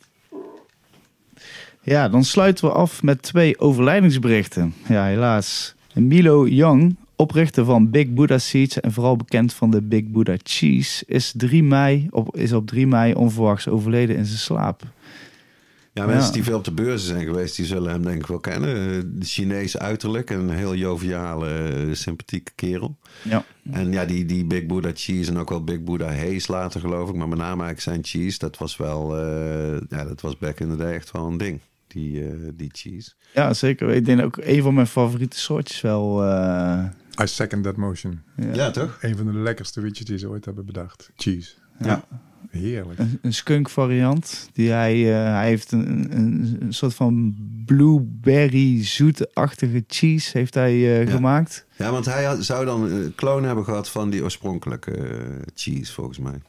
Ja, 1.83 2.09
dan 2.09 2.25
sluiten 2.25 2.65
we 2.65 2.73
af 2.73 3.03
met 3.03 3.23
twee 3.23 3.59
overlijdingsberichten. 3.59 4.75
Ja, 4.89 5.05
helaas. 5.05 5.75
Milo 5.95 6.47
Young, 6.47 6.97
oprichter 7.19 7.65
van 7.65 7.91
Big 7.91 8.09
Buddha 8.13 8.39
Seeds 8.39 8.81
en 8.81 8.93
vooral 8.93 9.17
bekend 9.17 9.53
van 9.53 9.71
de 9.71 9.83
Big 9.83 10.05
Buddha 10.05 10.35
Cheese, 10.43 11.05
is, 11.07 11.33
3 11.37 11.63
mei 11.63 12.07
op, 12.11 12.37
is 12.37 12.53
op 12.53 12.67
3 12.67 12.87
mei 12.87 13.15
onverwachts 13.15 13.69
overleden 13.69 14.17
in 14.17 14.25
zijn 14.27 14.39
slaap. 14.39 14.83
Ja, 15.93 16.07
mensen 16.07 16.27
Ja. 16.27 16.33
die 16.33 16.43
veel 16.45 16.57
op 16.57 16.65
de 16.65 16.73
beurzen 16.73 17.09
zijn 17.09 17.25
geweest, 17.25 17.57
die 17.57 17.67
zullen 17.67 17.91
hem 17.91 18.03
denk 18.03 18.21
ik 18.21 18.27
wel 18.27 18.39
kennen. 18.41 18.75
De 19.19 19.25
Chinees 19.27 19.79
uiterlijk 19.79 20.31
en 20.31 20.39
een 20.39 20.51
heel 20.57 20.75
joviale, 20.75 21.49
eh, 21.49 21.95
sympathieke 21.95 22.53
kerel. 22.55 22.97
Ja. 23.23 23.45
En 23.73 23.93
ja, 23.93 24.05
die, 24.05 24.25
die 24.25 24.45
Big 24.45 24.67
Buddha 24.67 24.91
Cheese 24.95 25.31
en 25.31 25.37
ook 25.39 25.49
wel 25.49 25.65
Big 25.65 25.83
Buddha 25.83 26.15
Haze 26.15 26.53
later 26.53 26.81
geloof 26.81 27.09
ik. 27.09 27.15
Maar 27.15 27.29
met 27.29 27.39
name 27.39 27.63
eigenlijk 27.65 27.81
zijn 27.81 28.05
cheese, 28.05 28.39
dat 28.39 28.59
was 28.59 28.77
wel, 28.77 29.17
eh, 29.19 29.81
ja, 29.89 30.05
dat 30.05 30.21
was 30.21 30.39
back 30.39 30.61
in 30.61 30.69
the 30.71 30.77
day 30.77 30.93
echt 30.95 31.11
wel 31.11 31.27
een 31.27 31.37
ding. 31.37 31.61
Die, 31.87 32.25
eh, 32.25 32.31
die 32.55 32.71
cheese. 32.73 33.13
ja, 33.35 33.55
zeker. 33.55 33.89
Ik 33.91 34.05
denk 34.05 34.23
ook 34.23 34.37
een 34.41 34.63
van 34.63 34.75
mijn 34.75 34.87
favoriete 34.87 35.39
soortjes 35.39 35.81
wel. 35.81 36.23
I 37.23 37.27
second 37.27 37.65
that 37.65 37.77
motion. 37.77 38.21
ja. 38.37 38.55
Ja, 38.55 38.71
toch? 38.71 38.99
Een 39.01 39.17
van 39.17 39.27
de 39.27 39.33
lekkerste 39.39 39.81
wietjes 39.81 40.07
die 40.07 40.19
ze 40.19 40.29
ooit 40.29 40.45
hebben 40.45 40.67
bedacht. 40.67 41.11
Cheese. 41.17 41.51
Ja. 41.79 42.05
Heerlijk. 42.51 42.99
Een, 42.99 43.19
een 43.23 43.33
skunk 43.35 43.69
variant. 43.71 44.49
Die 44.53 44.71
hij, 44.71 44.95
eh, 45.25 45.33
hij 45.35 45.47
heeft 45.49 45.73
een, 45.73 46.07
een, 46.19 46.57
een 46.61 46.73
soort 46.73 46.95
van 46.95 47.35
blueberry 47.67 48.85
zoetachtige 48.85 49.85
cheese 49.87 50.39
heeft 50.39 50.55
hij 50.55 50.73
eh, 50.73 51.05
Ja. 51.05 51.11
gemaakt. 51.11 51.67
Ja, 51.77 51.91
want 51.91 52.05
hij 52.05 52.25
had- 52.25 52.45
zou 52.45 52.65
dan 52.65 52.83
een 52.91 53.13
kloon 53.15 53.45
hebben 53.45 53.65
gehad 53.65 53.89
van 53.89 54.11
die 54.11 54.23
oorspronkelijke 54.23 54.91
eh, 54.97 55.19
cheese, 55.55 55.93
volgens 55.93 56.19
mij. 56.19 56.41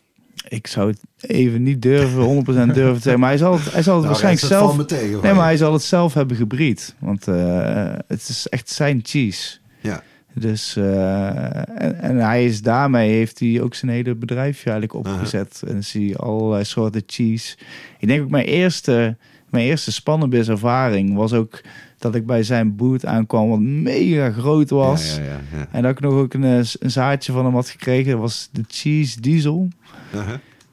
Ik 0.47 0.67
zou 0.67 0.89
het 0.89 0.99
even 1.31 1.63
niet 1.63 1.81
durven, 1.81 2.21
100% 2.23 2.73
durven 2.73 2.93
te 2.95 2.99
zeggen. 3.01 3.19
Maar 3.19 3.29
hij 3.29 3.37
zal 3.37 3.53
het, 3.53 3.71
hij 3.71 3.83
zal 3.83 3.93
het 4.01 4.05
Nou, 4.05 4.19
waarschijnlijk 4.19 4.45
zelf... 4.45 4.85
tegen. 4.85 5.21
Nee, 5.21 5.33
maar 5.33 5.43
hij 5.45 5.57
zal 5.57 5.73
het 5.73 5.81
zelf 5.83 6.13
hebben 6.13 6.37
gebreed. 6.37 6.95
Want 6.99 7.27
eh, 7.27 7.93
het 8.07 8.29
is 8.29 8.47
echt 8.47 8.69
zijn 8.69 8.99
cheese. 9.03 9.57
Ja. 9.81 10.03
Dus, 10.33 10.75
eh, 10.75 11.55
en, 11.81 11.99
en 11.99 12.17
hij 12.17 12.45
is 12.45 12.61
daarmee, 12.61 13.11
heeft 13.11 13.39
hij 13.39 13.61
ook 13.61 13.75
zijn 13.75 13.91
hele 13.91 14.15
bedrijfje 14.15 14.69
eigenlijk 14.71 15.07
opgezet. 15.07 15.61
En 15.67 15.73
dan 15.73 15.83
zie 15.83 16.07
je 16.07 16.15
allerlei 16.15 16.63
soorten 16.63 17.03
cheese. 17.05 17.57
Ik 17.99 18.07
denk 18.07 18.23
ook 18.23 18.29
mijn 18.29 18.45
eerste, 18.45 19.17
mijn 19.49 19.65
eerste 19.65 19.91
spannenbis 19.91 20.47
ervaring 20.47 21.15
was 21.15 21.33
ook 21.33 21.61
dat 21.97 22.15
ik 22.15 22.25
bij 22.25 22.43
zijn 22.43 22.75
boot 22.75 23.05
aankwam, 23.05 23.49
wat 23.49 23.59
mega 23.59 24.31
groot 24.31 24.69
was. 24.69 25.15
Ja, 25.15 25.23
ja, 25.23 25.29
ja, 25.29 25.39
ja. 25.57 25.67
En 25.71 25.81
dat 25.81 25.91
ik 25.91 25.99
nog 25.99 26.13
ook 26.13 26.33
een, 26.33 26.43
een 26.43 26.91
zaadje 26.91 27.31
van 27.31 27.45
hem 27.45 27.53
had 27.53 27.69
gekregen. 27.69 28.11
Dat 28.11 28.19
was 28.19 28.49
de 28.51 28.63
cheese 28.67 29.21
diesel. 29.21 29.67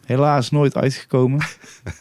Helaas 0.07 0.51
nooit 0.51 0.77
uitgekomen. 0.77 1.41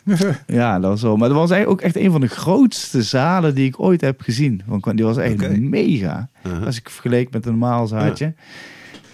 ja, 0.48 0.80
dat 0.80 0.90
was 0.90 1.02
wel. 1.02 1.18
Maar 1.18 1.30
dat 1.30 1.38
was 1.38 1.52
eigenlijk 1.52 1.82
ook 1.82 1.88
echt 1.88 2.06
een 2.06 2.12
van 2.12 2.22
de 2.22 2.28
grootste 2.28 3.04
zalen 3.04 3.56
die 3.56 3.68
ik 3.68 3.80
ooit 3.80 4.02
heb 4.02 4.22
gezien. 4.22 4.62
Want 4.66 4.98
die 4.98 5.06
was 5.06 5.18
echt 5.18 5.60
mega. 5.60 6.30
Uh-huh. 6.46 6.66
Als 6.66 6.78
ik 6.78 6.90
vergeleek 6.90 7.32
met 7.32 7.46
een 7.46 7.52
normaal 7.52 7.88
zaadje. 7.88 8.34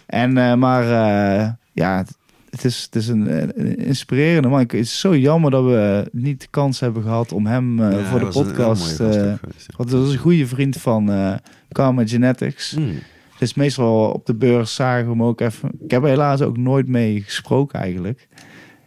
En, 0.06 0.38
eh, 0.38 0.54
maar 0.56 0.84
eh, 0.84 1.50
ja, 1.72 2.06
het, 2.52 2.64
is, 2.64 2.82
het 2.82 2.96
is 2.96 3.08
een, 3.08 3.60
een 3.60 3.76
inspirerende 3.78 4.48
man. 4.48 4.60
Het 4.60 4.74
is 4.74 5.00
zo 5.00 5.18
jammer 5.18 5.52
dat 5.52 5.64
we 5.64 6.10
niet 6.12 6.42
de 6.42 6.48
kans 6.50 6.80
hebben 6.80 7.04
gehad 7.04 7.32
om 7.32 7.46
hem 7.46 7.80
eh, 7.80 7.92
Ja, 7.92 8.04
voor 8.04 8.20
de 8.20 8.26
was 8.26 8.36
een 8.36 8.44
podcast... 8.44 9.00
eh, 9.00 9.14
ja. 9.14 9.40
want 9.78 9.90
dat 9.90 10.08
is 10.08 10.14
een 10.14 10.20
goede 10.20 10.48
vriend 10.48 10.78
van 10.78 11.12
eh 11.12 11.34
Karma 11.72 12.08
Genetics. 12.08 12.72
Hmm. 12.72 13.00
Dus 13.40 13.54
meestal 13.54 14.12
op 14.12 14.26
de 14.26 14.36
beurs 14.36 14.76
zagen 14.76 15.04
we 15.06 15.12
hem 15.12 15.24
ook 15.24 15.42
even. 15.42 15.72
Ik 15.84 15.92
heb 15.92 16.04
er 16.04 16.10
helaas 16.10 16.42
ook 16.42 16.58
nooit 16.58 16.88
mee 16.88 17.22
gesproken 17.22 17.80
eigenlijk. 17.80 18.28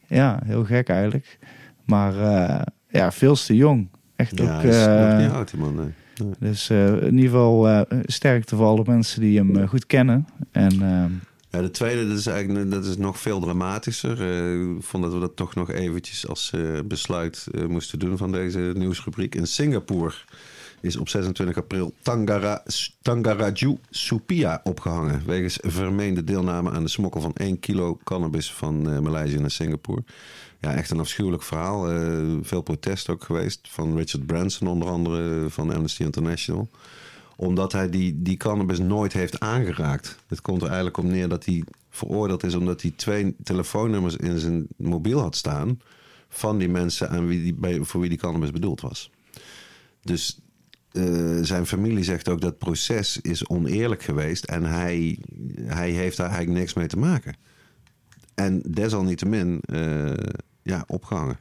Ja, 0.09 0.41
heel 0.45 0.65
gek 0.65 0.89
eigenlijk. 0.89 1.39
Maar 1.85 2.19
eh, 2.21 2.63
ja, 2.89 3.13
veel 3.13 3.35
te 3.35 3.57
jong. 3.57 3.89
Echt 4.17 4.39
Ja, 4.39 4.45
ook. 4.57 4.63
hij 4.63 4.71
is 4.71 4.87
eh, 4.87 5.11
nog 5.11 5.21
niet 5.21 5.31
oud, 5.31 5.51
die 5.51 5.61
man. 5.61 5.75
nee. 5.75 5.93
Nee. 6.17 6.33
dus 6.39 6.71
eh, 6.71 6.87
in 7.03 7.15
ieder 7.17 7.31
geval 7.31 7.69
eh 7.69 7.81
sterkte 8.07 8.57
voor 8.57 8.67
alle 8.67 8.83
mensen 8.87 9.21
die 9.21 9.39
hem 9.39 9.57
eh, 9.57 9.69
goed 9.69 9.87
kennen. 9.87 10.27
En 10.53 10.71
ehm, 10.73 11.11
Ja, 11.51 11.61
de 11.63 11.71
tweede, 11.71 12.09
dat 12.09 12.19
is 12.19 12.27
eigenlijk 12.27 12.71
dat 12.71 12.85
is 12.85 12.97
nog 12.97 13.19
veel 13.21 13.41
dramatischer. 13.41 14.21
Eh, 14.23 14.77
ik 14.77 14.83
vond 14.83 15.03
dat 15.03 15.13
we 15.13 15.19
dat 15.21 15.37
toch 15.37 15.55
nog 15.55 15.71
eventjes 15.71 16.29
als 16.29 16.51
eh, 16.55 16.61
besluit 16.85 17.47
eh, 17.55 17.67
moesten 17.67 17.99
doen 17.99 18.17
van 18.17 18.33
deze 18.33 18.73
nieuwsrubriek. 18.77 19.35
In 19.35 19.47
Singapore 19.47 20.15
is 20.85 20.97
op 20.97 21.09
26 21.09 21.57
april 21.57 21.95
Tangara, 22.03 22.63
Tangaraju 23.03 23.79
Supia 23.91 24.61
opgehangen. 24.65 25.23
Wegens 25.27 25.59
vermeende 25.63 26.25
deelname 26.25 26.71
aan 26.71 26.83
de 26.83 26.89
smokkel 26.89 27.21
van 27.21 27.35
1 27.35 27.61
kilo 27.61 27.99
cannabis 28.05 28.53
van 28.53 28.91
uh, 28.91 28.99
Maleisië 28.99 29.39
naar 29.39 29.51
Singapore. 29.51 30.03
Ja, 30.61 30.75
echt 30.75 30.91
een 30.91 31.01
afschuwelijk 31.01 31.43
verhaal. 31.43 31.93
Uh, 31.93 32.37
veel 32.43 32.63
protest 32.63 33.09
ook 33.09 33.25
geweest 33.25 33.69
van 33.71 33.97
Richard 33.97 34.27
Branson, 34.27 34.69
onder 34.69 34.89
andere 34.89 35.51
van 35.51 35.75
Amnesty 35.75 36.03
International. 36.03 36.69
Omdat 37.37 37.73
hij 37.73 37.91
die, 37.91 38.23
die 38.23 38.37
cannabis 38.37 38.79
nooit 38.79 39.13
heeft 39.13 39.41
aangeraakt. 39.41 40.19
Het 40.27 40.41
komt 40.41 40.61
er 40.61 40.67
eigenlijk 40.67 40.97
om 40.97 41.07
neer 41.07 41.29
dat 41.29 41.45
hij 41.45 41.65
veroordeeld 41.91 42.43
is 42.43 42.55
omdat 42.55 42.83
hij 42.83 42.93
twee 42.97 43.37
telefoonnummers 43.45 44.17
in 44.17 44.39
zijn 44.39 44.67
mobiel 44.77 45.21
had 45.21 45.37
staan. 45.37 45.81
van 46.29 46.59
die 46.59 46.69
mensen 46.69 47.11
aan 47.11 47.27
wie 47.27 47.43
die, 47.43 47.55
bij, 47.55 47.81
voor 47.83 48.01
wie 48.01 48.09
die 48.09 48.19
cannabis 48.19 48.51
bedoeld 48.51 48.81
was. 48.81 49.11
Dus 50.03 50.39
uh, 50.95 51.39
zijn 51.43 51.67
familie 51.67 52.05
zegt 52.05 52.29
ook 52.29 52.41
dat 52.41 52.51
het 52.51 52.59
proces 52.59 53.21
is 53.21 53.49
oneerlijk 53.49 54.03
geweest 54.03 54.45
en 54.45 54.65
hij, 54.65 55.19
hij 55.63 55.91
heeft 55.91 56.17
daar 56.17 56.29
eigenlijk 56.29 56.59
niks 56.59 56.75
mee 56.75 56.87
te 56.87 56.99
maken. 56.99 57.37
En 58.35 58.63
desalniettemin 58.71 59.63
uh, 59.67 60.13
ja, 60.63 60.85
opgehangen. 60.87 61.39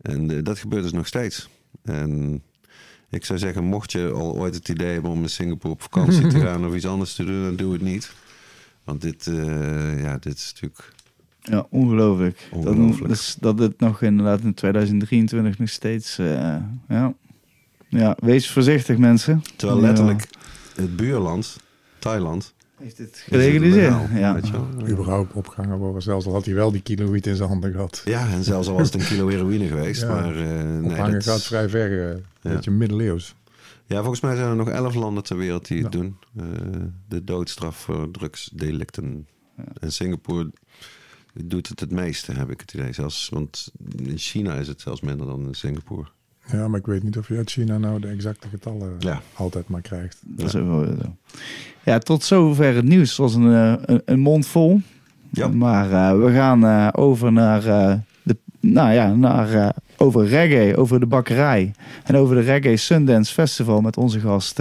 En 0.00 0.30
uh, 0.30 0.42
dat 0.42 0.58
gebeurt 0.58 0.82
dus 0.82 0.92
nog 0.92 1.06
steeds. 1.06 1.48
En 1.82 2.42
ik 3.08 3.24
zou 3.24 3.38
zeggen, 3.38 3.64
mocht 3.64 3.92
je 3.92 4.10
al 4.10 4.36
ooit 4.36 4.54
het 4.54 4.68
idee 4.68 4.92
hebben 4.92 5.10
om 5.10 5.22
in 5.22 5.30
Singapore 5.30 5.74
op 5.74 5.82
vakantie 5.82 6.26
te 6.26 6.40
gaan 6.46 6.66
of 6.66 6.74
iets 6.74 6.86
anders 6.86 7.14
te 7.14 7.24
doen, 7.24 7.42
dan 7.42 7.56
doe 7.56 7.72
het 7.72 7.82
niet. 7.82 8.12
Want 8.84 9.00
dit, 9.00 9.24
ja, 9.96 10.18
dit 10.18 10.34
is 10.34 10.52
natuurlijk. 10.52 10.92
Ja, 11.40 11.66
ongelooflijk. 11.70 12.48
ongelooflijk. 12.50 12.98
Dat, 12.98 13.08
dus 13.08 13.36
dat 13.40 13.58
het 13.58 13.80
nog 13.80 14.02
inderdaad 14.02 14.40
in 14.40 14.54
2023 14.54 15.58
nog 15.58 15.68
steeds. 15.68 16.16
ja. 16.88 17.14
Ja, 17.98 18.16
wees 18.20 18.50
voorzichtig 18.50 18.98
mensen. 18.98 19.42
Terwijl 19.56 19.80
letterlijk 19.80 20.28
het 20.74 20.96
buurland, 20.96 21.56
Thailand... 21.98 22.54
Heeft 22.76 22.98
het 22.98 23.24
gelegaliseerd. 23.26 23.94
Ja. 24.14 24.40
Überhaupt 24.88 25.32
opgehangen 25.32 25.78
worden, 25.78 26.02
zelfs 26.02 26.26
al 26.26 26.32
had 26.32 26.44
hij 26.44 26.54
wel 26.54 26.72
die 26.72 26.80
kilo 26.80 27.10
wiet 27.10 27.26
in 27.26 27.36
zijn 27.36 27.48
handen 27.48 27.72
gehad. 27.72 28.02
Ja, 28.04 28.30
en 28.30 28.44
zelfs 28.44 28.68
al 28.68 28.74
was 28.74 28.92
het 28.92 29.02
een 29.02 29.08
kilo 29.08 29.28
heroïne 29.28 29.66
geweest. 29.66 30.06
Maar, 30.06 30.36
uh, 30.36 30.78
nee, 30.80 31.12
dat... 31.12 31.24
gaat 31.24 31.42
vrij 31.42 31.68
ver, 31.68 31.90
uh, 31.90 32.08
een 32.42 32.54
beetje 32.54 32.70
middeleeuws. 32.70 33.34
Ja, 33.86 33.98
volgens 33.98 34.20
mij 34.20 34.36
zijn 34.36 34.48
er 34.48 34.56
nog 34.56 34.68
elf 34.68 34.94
landen 34.94 35.22
ter 35.22 35.36
wereld 35.36 35.66
die 35.66 35.82
het 35.82 35.92
doen. 35.92 36.16
Uh, 36.36 36.44
de 37.08 37.24
doodstraf 37.24 37.76
voor 37.76 38.10
drugsdelicten. 38.10 39.26
Ja. 39.56 39.64
En 39.80 39.92
Singapore 39.92 40.50
doet 41.34 41.68
het 41.68 41.80
het 41.80 41.90
meeste, 41.90 42.32
heb 42.32 42.50
ik 42.50 42.60
het 42.60 42.74
idee. 42.74 42.92
Zelfs, 42.92 43.28
want 43.28 43.72
in 43.96 44.18
China 44.18 44.54
is 44.54 44.68
het 44.68 44.80
zelfs 44.80 45.00
minder 45.00 45.26
dan 45.26 45.46
in 45.46 45.54
Singapore. 45.54 46.06
Ja, 46.46 46.68
maar 46.68 46.78
ik 46.78 46.86
weet 46.86 47.02
niet 47.02 47.18
of 47.18 47.28
je 47.28 47.36
uit 47.36 47.50
China 47.50 47.78
nou 47.78 48.00
de 48.00 48.08
exacte 48.08 48.48
getallen 48.48 48.98
altijd 49.34 49.68
maar 49.68 49.80
krijgt. 49.80 50.20
Dat 50.24 50.46
is 50.46 50.52
wel 50.52 50.84
zo. 50.84 51.16
Ja, 51.84 51.98
tot 51.98 52.22
zover 52.22 52.74
het 52.74 52.84
nieuws. 52.84 53.16
was 53.16 53.34
een, 53.34 53.52
eh, 53.52 53.74
een, 53.80 54.02
een 54.04 54.20
mond 54.20 54.46
vol. 54.46 54.80
Ja. 55.30 55.48
Maar 55.48 55.90
uh, 55.90 56.24
we 56.24 56.32
gaan 56.32 56.64
uh, 56.64 56.88
over 56.92 57.32
naar, 57.32 57.66
uh, 57.66 57.94
de, 58.22 58.36
nou 58.60 58.92
ja, 58.92 59.14
naar 59.14 59.74
over 59.96 60.26
reggae, 60.26 60.76
over 60.76 61.00
de 61.00 61.06
bakkerij. 61.06 61.74
En 62.04 62.16
over 62.16 62.34
de 62.34 62.40
Reggae 62.40 62.76
Sundance 62.76 63.32
Festival 63.32 63.80
met 63.80 63.96
onze 63.96 64.20
gast 64.20 64.60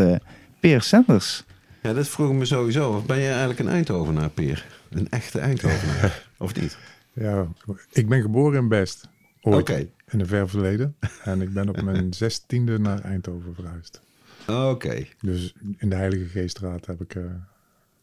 Peer 0.60 0.82
Sanders. 0.82 1.44
Ja, 1.82 1.94
dat 1.94 2.08
vroeg 2.08 2.30
ik 2.30 2.36
me 2.36 2.46
sowieso. 2.46 2.92
Of 2.92 3.06
ben 3.06 3.20
je 3.20 3.30
eigenlijk 3.30 3.60
een 3.60 3.70
Eindhovenaar, 3.70 4.30
Peer? 4.30 4.66
Een 4.90 5.10
echte 5.10 5.40
Eindhovenaar, 5.40 6.28
of 6.38 6.62
niet? 6.62 6.78
Ja, 7.14 7.48
ik 7.92 8.10
ben 8.10 8.22
geboren 8.22 8.60
in 8.60 8.68
Best. 8.68 9.10
Oké 9.42 9.88
in 10.12 10.18
de 10.18 10.26
ver 10.26 10.50
verleden. 10.50 10.96
En 11.24 11.42
ik 11.42 11.54
ben 11.54 11.70
op 11.70 11.82
mijn 11.82 12.14
zestiende 12.14 12.80
naar 12.80 13.00
Eindhoven 13.00 13.56
verhuisd. 13.56 14.02
Oké. 14.48 15.06
Dus 15.22 15.54
in 15.78 15.90
de 15.90 15.96
Heilige 15.96 16.26
Geestraat 16.26 16.86
heb 16.86 17.02
ik, 17.02 17.16
uh, 17.16 17.26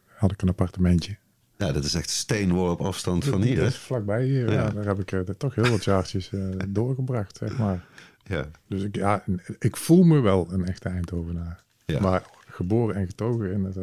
had 0.05 0.33
ik 0.33 0.43
een 0.43 0.49
appartementje. 0.49 1.17
Ja, 1.57 1.73
dat 1.73 1.85
is 1.85 1.95
echt 1.95 2.11
steenworp 2.11 2.81
afstand 2.81 3.25
van 3.25 3.43
hier. 3.43 3.57
Dat 3.57 3.67
is 3.67 3.77
vlakbij 3.77 4.25
hier. 4.25 4.53
Ja. 4.53 4.71
daar 4.71 4.85
heb 4.85 4.99
ik 4.99 5.13
uh, 5.13 5.21
toch 5.21 5.55
heel 5.55 5.71
wat 5.71 5.85
jaartjes 5.85 6.31
uh, 6.33 6.55
doorgebracht, 6.69 7.37
zeg 7.37 7.59
maar. 7.59 7.85
Ja. 8.23 8.51
Dus 8.67 8.83
ik, 8.83 8.97
ja, 8.97 9.25
ik 9.59 9.77
voel 9.77 10.03
me 10.03 10.21
wel 10.21 10.53
een 10.53 10.67
echte 10.67 10.89
Eindhovenaar. 10.89 11.65
Ja. 11.85 12.01
Maar 12.01 12.23
geboren 12.47 12.95
en 12.95 13.07
getogen 13.07 13.53
in 13.53 13.65
het 13.65 13.77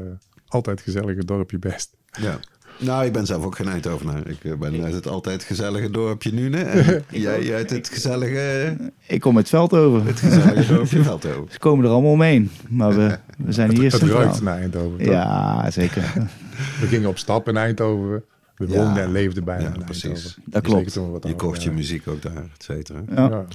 altijd 0.48 0.82
gezellige 0.82 1.26
dorpje 1.26 1.60
Best. 1.60 1.96
Ja. 2.12 2.40
Nou, 2.78 3.06
ik 3.06 3.14
ben 3.14 3.26
zelf 3.26 3.46
ook 3.46 3.56
geen 3.56 3.68
Eindhovenaar. 3.68 4.28
Ik 4.28 4.44
eh, 4.44 4.54
ben 4.54 4.84
uit 4.84 4.94
het 4.94 5.08
altijd 5.08 5.44
gezellige 5.44 5.92
dorpje 5.92 6.34
Nune. 6.34 6.58
En 7.12 7.22
jij 7.22 7.56
uit 7.56 7.70
het 7.70 7.90
gezellige... 7.90 8.76
Ik 9.08 9.22
kom 9.22 9.38
uit 9.38 9.50
Veldhoven. 9.50 10.06
Het 10.06 10.20
gezellige 10.20 10.68
dorpje 10.74 11.04
Veldhoven. 11.04 11.52
Ze 11.52 11.60
komen 11.60 11.86
er 11.86 11.92
allemaal 11.92 12.12
omheen. 12.12 12.52
Maar 12.70 12.96
we, 12.96 13.18
we 13.38 13.52
zijn 13.52 13.72
hier 13.72 13.92
Het, 13.92 14.02
het 14.02 14.10
ruikt 14.10 14.42
naar 14.42 14.58
Eindhoven, 14.58 14.98
toch? 14.98 15.08
Ja, 15.08 15.72
zeker. 15.72 16.14
we 16.82 16.88
gingen 16.88 17.10
op 17.10 17.18
stap 17.18 17.48
in 17.48 17.58
Eindhoven. 17.58 18.24
We 18.56 18.68
woonden 18.68 19.04
en 19.04 19.12
leefden 19.12 19.44
bijna 19.44 19.64
ja, 19.64 19.74
in 19.74 19.84
precies. 19.84 20.38
Dat 20.46 20.64
klopt. 20.64 20.94
Je 21.22 21.36
kocht 21.36 21.64
je 21.64 21.72
muziek 21.72 22.08
ook 22.08 22.22
daar, 22.22 22.36
et 22.36 22.64
cetera. 22.64 23.02
Ja. 23.16 23.46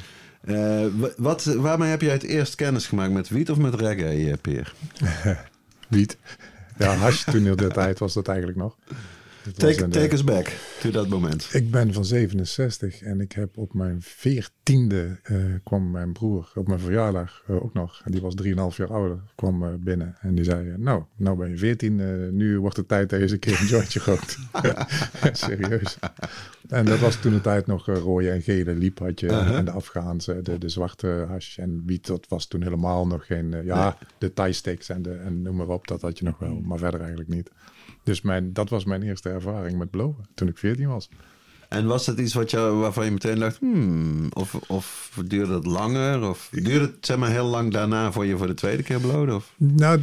Uh, 0.44 0.86
wat, 1.16 1.44
waarmee 1.44 1.90
heb 1.90 2.00
jij 2.00 2.12
het 2.12 2.22
eerst 2.22 2.54
kennis 2.54 2.86
gemaakt? 2.86 3.12
Met 3.12 3.28
wiet 3.28 3.50
of 3.50 3.58
met 3.58 3.74
reggae, 3.74 4.36
Peer? 4.36 4.74
wiet. 5.88 6.16
Ja, 6.80 6.94
hash 6.94 7.24
toen 7.24 7.46
in 7.46 7.56
de 7.56 7.68
tijd 7.68 7.98
was 7.98 8.12
dat 8.12 8.28
eigenlijk 8.28 8.58
nog. 8.58 8.76
Take, 9.56 9.88
take 9.88 10.12
us 10.12 10.24
back 10.24 10.52
to 10.80 10.90
dat 10.90 11.08
moment. 11.08 11.48
Ik 11.52 11.70
ben 11.70 11.92
van 11.92 12.04
67 12.04 13.02
en 13.02 13.20
ik 13.20 13.32
heb 13.32 13.56
op 13.56 13.74
mijn 13.74 14.02
veertiende 14.02 15.18
uh, 15.30 15.54
kwam 15.64 15.90
mijn 15.90 16.12
broer 16.12 16.52
op 16.54 16.68
mijn 16.68 16.80
verjaardag 16.80 17.44
uh, 17.50 17.64
ook 17.64 17.72
nog. 17.72 18.00
En 18.04 18.12
die 18.12 18.20
was 18.20 18.34
3,5 18.42 18.50
jaar 18.76 18.92
ouder, 18.92 19.18
kwam 19.34 19.62
uh, 19.62 19.68
binnen. 19.78 20.16
En 20.20 20.34
die 20.34 20.44
zei, 20.44 20.74
nou, 20.78 21.02
nou 21.16 21.36
ben 21.36 21.48
je 21.48 21.56
14, 21.56 22.36
nu 22.36 22.60
wordt 22.60 22.76
het 22.76 22.88
tijd 22.88 23.12
een 23.12 23.38
keer 23.38 23.60
een 23.60 23.66
jointje 23.66 24.00
rookt. 24.04 24.38
Serieus. 25.38 25.98
En 26.68 26.84
dat 26.84 26.98
was 26.98 27.16
toen 27.16 27.32
de 27.32 27.40
tijd 27.40 27.66
nog 27.66 27.86
rode 27.86 28.30
en 28.30 28.42
gele 28.42 28.74
liep 28.74 28.98
had 28.98 29.20
je. 29.20 29.26
-huh. 29.26 29.56
En 29.56 29.64
de 29.64 29.70
Afghaanse, 29.70 30.42
de, 30.42 30.58
de 30.58 30.68
zwarte 30.68 31.24
hash 31.28 31.58
en 31.58 31.82
wiet, 31.86 32.06
dat 32.06 32.26
was 32.28 32.46
toen 32.46 32.62
helemaal 32.62 33.06
nog 33.06 33.26
geen... 33.26 33.64
ja, 33.64 33.84
nee. 33.84 34.08
de 34.18 34.32
Thai 34.32 34.52
sticks 34.52 34.88
en, 34.88 35.02
de, 35.02 35.12
en 35.12 35.42
noem 35.42 35.56
maar 35.56 35.68
op, 35.68 35.86
dat 35.86 36.00
had 36.00 36.18
je 36.18 36.24
nog 36.24 36.38
wel. 36.38 36.60
Maar 36.60 36.78
verder 36.78 37.00
eigenlijk 37.00 37.30
niet. 37.30 37.50
Dus 38.10 38.20
mijn, 38.20 38.52
dat 38.52 38.68
was 38.68 38.84
mijn 38.84 39.02
eerste 39.02 39.28
ervaring 39.28 39.78
met 39.78 39.90
blowen 39.90 40.24
toen 40.34 40.48
ik 40.48 40.58
14 40.58 40.88
was. 40.88 41.08
En 41.68 41.86
was 41.86 42.04
dat 42.04 42.18
iets 42.18 42.34
wat 42.34 42.50
je, 42.50 42.56
waarvan 42.56 43.04
je 43.04 43.10
meteen 43.10 43.38
dacht, 43.38 43.58
hmm, 43.58 44.28
of, 44.32 44.54
of 44.54 45.18
duurde 45.26 45.54
het 45.54 45.66
langer? 45.66 46.28
Of 46.28 46.48
duurde 46.52 46.86
het 46.86 47.06
zeg 47.06 47.16
maar 47.16 47.30
heel 47.30 47.46
lang 47.46 47.72
daarna 47.72 48.12
voor 48.12 48.26
je 48.26 48.36
voor 48.36 48.46
de 48.46 48.54
tweede 48.54 48.82
keer 48.82 49.00
blowen? 49.00 49.34
Of? 49.34 49.54
Nou, 49.56 50.00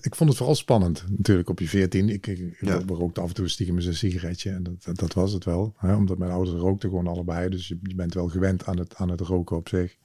ik 0.00 0.14
vond 0.14 0.28
het 0.28 0.38
vooral 0.38 0.54
spannend 0.54 1.04
natuurlijk 1.08 1.48
op 1.48 1.58
je 1.58 1.68
14. 1.68 2.08
Ik, 2.08 2.26
ik 2.26 2.56
ja. 2.60 2.82
rookte 2.86 3.20
af 3.20 3.28
en 3.28 3.34
toe 3.34 3.48
stiekem 3.48 3.76
eens 3.76 3.86
een 3.86 3.94
sigaretje 3.94 4.50
en 4.50 4.62
dat, 4.62 4.98
dat, 4.98 5.12
was 5.12 5.32
het 5.32 5.44
wel. 5.44 5.74
Hè? 5.76 5.94
Omdat 5.94 6.18
mijn 6.18 6.30
ouders 6.30 6.56
rookten 6.56 6.88
gewoon 6.88 7.06
allebei, 7.06 7.48
dus 7.48 7.68
je, 7.68 7.78
je 7.82 7.94
bent 7.94 8.14
wel 8.14 8.28
gewend 8.28 8.66
aan 8.66 8.78
het, 8.78 8.94
aan 8.94 9.10
het 9.10 9.20
roken 9.20 9.56
op 9.56 9.68
zich. 9.68 9.96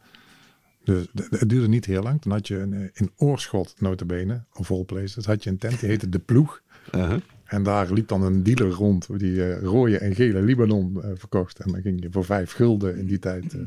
Dus 0.84 1.08
het 1.14 1.50
duurde 1.50 1.68
niet 1.68 1.86
heel 1.86 2.04
lang. 2.04 2.22
Toen 2.22 2.32
had 2.32 2.48
je 2.48 2.58
een, 2.58 2.92
in 2.94 3.12
Oorschot, 3.16 3.74
notabene, 3.78 4.44
of 4.54 4.72
all 4.72 4.84
places, 4.84 5.26
had 5.26 5.44
je 5.44 5.50
een 5.50 5.58
tent 5.58 5.80
die 5.80 5.90
heette 5.90 6.10
De 6.10 6.20
Ploeg. 6.20 6.62
Uh 6.96 7.08
-huh. 7.08 7.20
En 7.46 7.64
daar 7.64 7.92
liep 7.92 8.08
dan 8.08 8.24
een 8.24 8.44
dealer 8.44 8.70
rond 8.70 9.20
die 9.20 9.32
uh, 9.32 9.62
rode 9.62 9.98
en 9.98 10.16
gele 10.16 10.42
Libanon 10.42 10.98
uh, 10.98 11.12
verkocht. 11.16 11.60
En 11.60 11.72
dan 11.72 11.82
ging 11.82 12.02
je 12.02 12.08
voor 12.12 12.26
vijf 12.26 12.52
gulden 12.52 12.98
in 12.98 13.06
die 13.06 13.20
tijd 13.20 13.54
uh, 13.54 13.62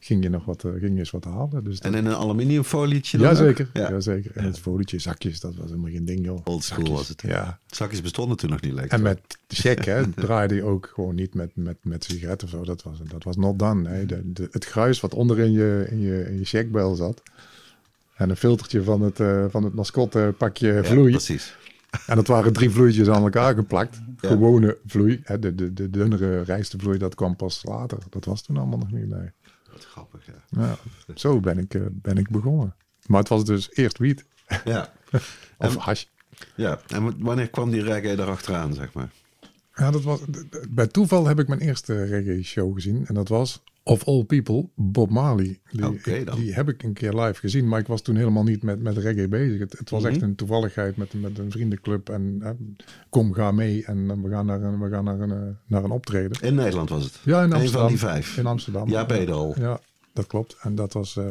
ging 0.00 0.22
je 0.22 0.28
nog 0.28 0.44
wat, 0.44 0.60
ging 0.60 0.92
je 0.92 0.98
eens 0.98 1.10
wat 1.10 1.24
halen. 1.24 1.64
Dus 1.64 1.78
en 1.78 1.94
in 1.94 2.06
een 2.06 2.14
aluminiumfolietje 2.14 3.18
dan 3.18 3.26
Jazeker, 3.26 3.70
ja. 3.72 3.90
jazeker. 3.90 4.30
En 4.34 4.44
het 4.44 4.58
folietje, 4.58 4.98
zakjes, 4.98 5.40
dat 5.40 5.54
was 5.56 5.66
helemaal 5.70 5.90
geen 5.90 6.04
ding 6.04 6.24
joh. 6.24 6.40
Old 6.44 6.64
school 6.64 6.78
zakjes, 6.78 6.96
was 6.96 7.08
het. 7.08 7.22
Ja. 7.22 7.58
Zakjes 7.66 8.00
bestonden 8.00 8.36
toen 8.36 8.50
nog 8.50 8.60
niet 8.60 8.72
lekker. 8.72 8.92
En 8.92 9.02
met 9.02 9.20
check 9.48 9.84
hè, 9.84 10.10
draaide 10.14 10.54
je 10.54 10.62
ook 10.62 10.90
gewoon 10.94 11.14
niet 11.14 11.34
met, 11.34 11.50
met, 11.54 11.76
met 11.82 12.04
sigaretten 12.04 12.48
of 12.48 12.54
zo. 12.54 12.64
Dat 12.64 12.82
was, 12.82 12.98
dat 13.08 13.24
was 13.24 13.36
not 13.36 13.58
done. 13.58 13.88
Hè. 13.88 14.06
De, 14.06 14.32
de, 14.32 14.48
het 14.50 14.64
gruis 14.64 15.00
wat 15.00 15.14
onder 15.14 15.38
in 15.38 15.52
je, 15.52 15.86
in 15.90 16.00
je, 16.00 16.28
in 16.28 16.38
je 16.38 16.44
checkbel 16.44 16.94
zat. 16.94 17.22
En 18.16 18.30
een 18.30 18.36
filtertje 18.36 18.82
van 18.82 19.00
het, 19.00 19.16
van 19.50 19.64
het 19.64 19.74
mascotte 19.74 20.34
pakje 20.38 20.72
ja, 20.72 20.84
vloei. 20.84 21.10
precies. 21.10 21.54
En 22.06 22.16
dat 22.16 22.26
waren 22.26 22.52
drie 22.52 22.70
vloeitjes 22.70 23.08
aan 23.08 23.22
elkaar 23.22 23.54
geplakt. 23.54 24.00
Ja. 24.20 24.28
Gewone 24.28 24.78
vloei. 24.86 25.20
Hè, 25.24 25.38
de, 25.38 25.54
de, 25.54 25.72
de 25.72 25.90
dunnere 25.90 26.42
rijstevloei, 26.42 26.98
dat 26.98 27.14
kwam 27.14 27.36
pas 27.36 27.64
later. 27.64 27.98
Dat 28.10 28.24
was 28.24 28.42
toen 28.42 28.56
allemaal 28.56 28.78
nog 28.78 28.90
niet. 28.90 29.08
Nee. 29.08 29.30
Wat 29.72 29.84
grappig, 29.84 30.26
ja. 30.26 30.60
ja 30.60 30.76
zo 31.14 31.40
ben 31.40 31.58
ik, 31.58 31.74
uh, 31.74 31.86
ben 31.92 32.16
ik 32.16 32.30
begonnen. 32.30 32.74
Maar 33.06 33.20
het 33.20 33.28
was 33.28 33.44
dus 33.44 33.68
eerst 33.72 33.98
wiet. 33.98 34.24
Ja. 34.64 34.92
of 35.56 35.74
en, 35.74 35.78
hash. 35.78 36.04
Ja, 36.54 36.80
en 36.86 37.22
wanneer 37.22 37.50
kwam 37.50 37.70
die 37.70 37.82
reggae 37.82 38.10
erachteraan, 38.10 38.74
zeg 38.74 38.92
maar? 38.92 39.10
Ja, 39.74 39.90
dat 39.90 40.02
was, 40.02 40.20
bij 40.68 40.86
toeval 40.86 41.26
heb 41.26 41.38
ik 41.38 41.48
mijn 41.48 41.60
eerste 41.60 42.04
reggae 42.04 42.42
show 42.42 42.74
gezien. 42.74 43.06
En 43.06 43.14
dat 43.14 43.28
was 43.28 43.62
of 43.88 44.04
all 44.04 44.24
people, 44.24 44.68
Bob 44.74 45.10
Marley. 45.10 45.60
Die, 45.70 45.86
okay, 45.86 46.20
ik, 46.20 46.36
die, 46.36 46.54
heb 46.54 46.68
ik 46.68 46.82
een 46.82 46.92
keer 46.92 47.12
live 47.12 47.40
gezien, 47.40 47.68
maar 47.68 47.80
ik 47.80 47.86
was 47.86 48.02
toen 48.02 48.16
helemaal 48.16 48.42
niet 48.42 48.62
met, 48.62 48.82
met 48.82 48.96
reggae 48.96 49.28
bezig. 49.28 49.58
Het, 49.58 49.78
het 49.78 49.90
was 49.90 50.00
mm 50.00 50.06
-hmm. 50.06 50.14
echt 50.14 50.24
een 50.24 50.34
toevalligheid 50.34 50.96
met, 50.96 51.12
met 51.20 51.38
een 51.38 51.50
vriendenclub. 51.50 52.08
En 52.08 52.38
eh, 52.42 52.50
kom, 53.08 53.32
ga 53.32 53.50
mee 53.50 53.84
en 53.84 54.22
we 54.22 54.28
gaan, 54.28 54.46
naar 54.46 54.62
een, 54.62 54.80
we 54.80 54.90
gaan 54.90 55.04
naar, 55.04 55.20
een, 55.20 55.56
naar 55.66 55.84
een 55.84 55.90
optreden. 55.90 56.40
In 56.40 56.54
Nederland 56.54 56.88
was 56.88 57.04
het? 57.04 57.18
Ja, 57.24 57.42
in 57.42 57.52
Amsterdam. 57.52 57.62
Een 57.62 57.70
van 57.70 57.88
die 57.88 57.98
vijf? 57.98 58.36
In 58.36 58.46
Amsterdam. 58.46 58.88
Ja, 58.88 59.04
Pedal. 59.04 59.54
Ja, 59.58 59.80
dat 60.12 60.26
klopt. 60.26 60.56
En 60.60 60.74
dat 60.74 60.92
was... 60.92 61.16
Uh, 61.16 61.24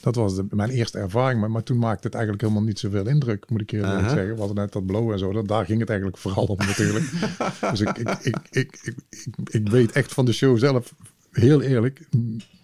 Dat 0.00 0.14
was 0.14 0.36
de, 0.36 0.46
mijn 0.50 0.70
eerste 0.70 0.98
ervaring. 0.98 1.40
Maar, 1.40 1.50
maar 1.50 1.62
toen 1.62 1.78
maakte 1.78 2.06
het 2.06 2.14
eigenlijk 2.14 2.44
helemaal 2.44 2.66
niet 2.66 2.78
zoveel 2.78 3.06
indruk, 3.06 3.50
moet 3.50 3.60
ik 3.60 3.72
eerlijk 3.72 4.08
zeggen. 4.08 4.38
Hadden 4.38 4.56
net 4.56 4.72
dat 4.72 4.86
blow 4.86 5.10
en 5.10 5.18
zo. 5.18 5.32
Dat, 5.32 5.48
daar 5.48 5.64
ging 5.64 5.80
het 5.80 5.88
eigenlijk 5.88 6.18
vooral 6.18 6.44
om 6.44 6.56
natuurlijk. 6.58 7.04
dus 7.70 7.80
ik, 7.80 7.96
ik, 7.96 8.08
ik, 8.08 8.36
ik, 8.50 8.78
ik, 8.82 8.94
ik, 9.10 9.34
ik 9.50 9.68
weet 9.68 9.92
echt 9.92 10.12
van 10.12 10.24
de 10.24 10.32
show 10.32 10.58
zelf, 10.58 10.94
heel 11.32 11.62
eerlijk, 11.62 12.08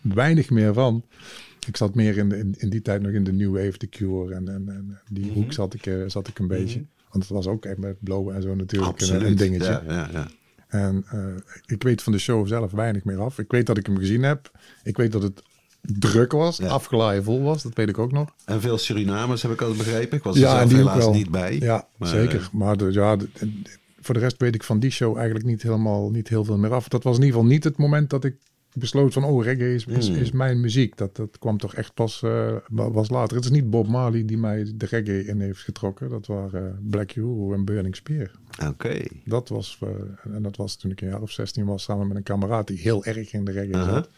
weinig 0.03 0.51
meer 0.51 0.75
van. 0.75 1.05
Ik 1.67 1.77
zat 1.77 1.95
meer 1.95 2.17
in, 2.17 2.29
de- 2.29 2.39
in, 2.39 2.55
in 2.59 2.71
die 2.71 2.83
tijd 2.83 3.03
nog 3.03 3.13
in 3.13 3.25
de 3.25 3.33
New 3.33 3.55
Wave, 3.57 3.77
The 3.79 3.89
Cure. 3.89 4.35
En, 4.35 4.49
en, 4.49 4.69
en 4.69 4.99
die 5.11 5.33
hoek 5.33 5.53
zat 5.53 5.75
ik, 5.75 5.87
eh, 5.87 5.95
zat 6.07 6.29
ik 6.29 6.39
een 6.39 6.47
beetje. 6.49 6.85
Want 7.11 7.25
het 7.25 7.33
was 7.33 7.47
ook 7.47 7.65
echt 7.65 7.79
met 7.79 7.97
blowen 8.01 8.35
en 8.35 8.43
zo 8.43 8.55
natuurlijk 8.55 9.01
een, 9.01 9.27
een 9.27 9.37
dingetje. 9.37 9.71
Ja, 9.71 9.83
ja, 9.89 10.09
ja. 10.13 10.29
En 10.69 11.05
eh, 11.11 11.21
ik 11.67 11.83
weet 11.83 12.03
van 12.03 12.13
de 12.13 12.19
show 12.19 12.47
zelf 12.47 12.71
weinig 12.71 13.05
meer 13.05 13.19
af. 13.21 13.39
Ik 13.39 13.51
weet 13.51 13.67
dat 13.67 13.77
ik 13.79 13.87
hem 13.87 13.97
gezien 13.99 14.23
heb. 14.23 14.51
Ik 14.83 14.97
weet 14.97 15.13
dat 15.13 15.23
het 15.23 15.43
druk 15.81 16.33
was, 16.33 16.57
Ja. 16.57 16.67
afgeladen 16.69 17.25
vol 17.25 17.43
was. 17.43 17.63
Dat 17.63 17.75
weet 17.75 17.89
ik 17.89 17.99
ook 17.99 18.13
nog. 18.13 18.35
En 18.45 18.61
veel 18.61 18.79
Surinamers 18.79 19.43
heb 19.43 19.53
ik 19.53 19.61
al 19.63 19.75
begrepen. 19.75 20.17
Ik 20.19 20.25
was 20.25 20.35
er 20.35 20.41
Ja, 20.41 20.59
zelf 20.59 20.73
helaas 20.73 20.97
wel. 20.97 21.13
niet 21.13 21.31
bij. 21.31 21.59
Ja, 21.61 21.89
Maar, 21.97 22.09
zeker. 22.09 22.41
eh, 22.41 22.49
Maar 22.53 22.77
de, 22.77 22.93
ja, 22.93 23.17
de- 23.17 23.29
de- 23.39 23.77
voor 24.01 24.15
de 24.15 24.21
rest 24.21 24.37
weet 24.41 24.55
ik 24.55 24.63
van 24.63 24.79
die 24.81 24.91
show 24.91 25.17
eigenlijk 25.17 25.47
niet 25.47 25.63
helemaal 25.63 26.11
niet 26.11 26.29
heel 26.29 26.45
veel 26.45 26.59
meer 26.59 26.73
af. 26.73 26.89
Dat 26.89 27.03
was 27.03 27.17
in 27.17 27.23
ieder 27.23 27.37
geval 27.37 27.53
niet 27.53 27.65
het 27.65 27.77
moment 27.77 28.11
dat 28.11 28.25
ik 28.25 28.37
besloot 28.75 29.13
van 29.13 29.25
oh 29.25 29.45
reggae 29.45 29.75
is, 29.75 29.87
is, 29.87 30.09
Hmm. 30.09 30.17
is 30.17 30.31
mijn 30.33 30.61
muziek. 30.61 30.97
Dat, 30.97 31.17
dat 31.17 31.39
kwam 31.39 31.59
toch 31.59 31.75
echt 31.75 31.95
pas 31.95 32.23
uh, 32.25 32.57
was 32.69 33.11
later. 33.11 33.37
Het 33.37 33.45
is 33.45 33.51
niet 33.51 33.71
Bob 33.71 33.87
Marley 33.89 34.25
die 34.25 34.39
mij 34.39 34.73
de 34.75 34.87
reggae 34.87 35.25
in 35.27 35.41
heeft 35.41 35.61
getrokken. 35.63 36.09
Dat 36.09 36.27
waren 36.27 36.63
uh, 36.83 36.91
Black 36.91 37.15
Uhuru 37.15 37.55
en 37.55 37.65
Burning 37.65 37.97
Spear. 37.97 38.31
Oké. 38.67 39.01
Dat 39.25 39.49
was 39.49 39.79
uh, 39.85 40.35
en 40.35 40.43
dat 40.43 40.57
was 40.57 40.77
toen 40.77 40.91
ik 40.91 41.01
een 41.01 41.09
jaar 41.09 41.23
of 41.23 41.31
16 41.31 41.65
was 41.65 41.83
samen 41.83 42.07
met 42.09 42.17
een 42.17 42.23
kameraad 42.23 42.67
die 42.67 42.79
heel 42.79 43.05
erg 43.05 43.33
in 43.33 43.45
de 43.45 43.53
reggae 43.53 43.75
Uh-huh. 43.77 43.95
zat. 43.95 44.09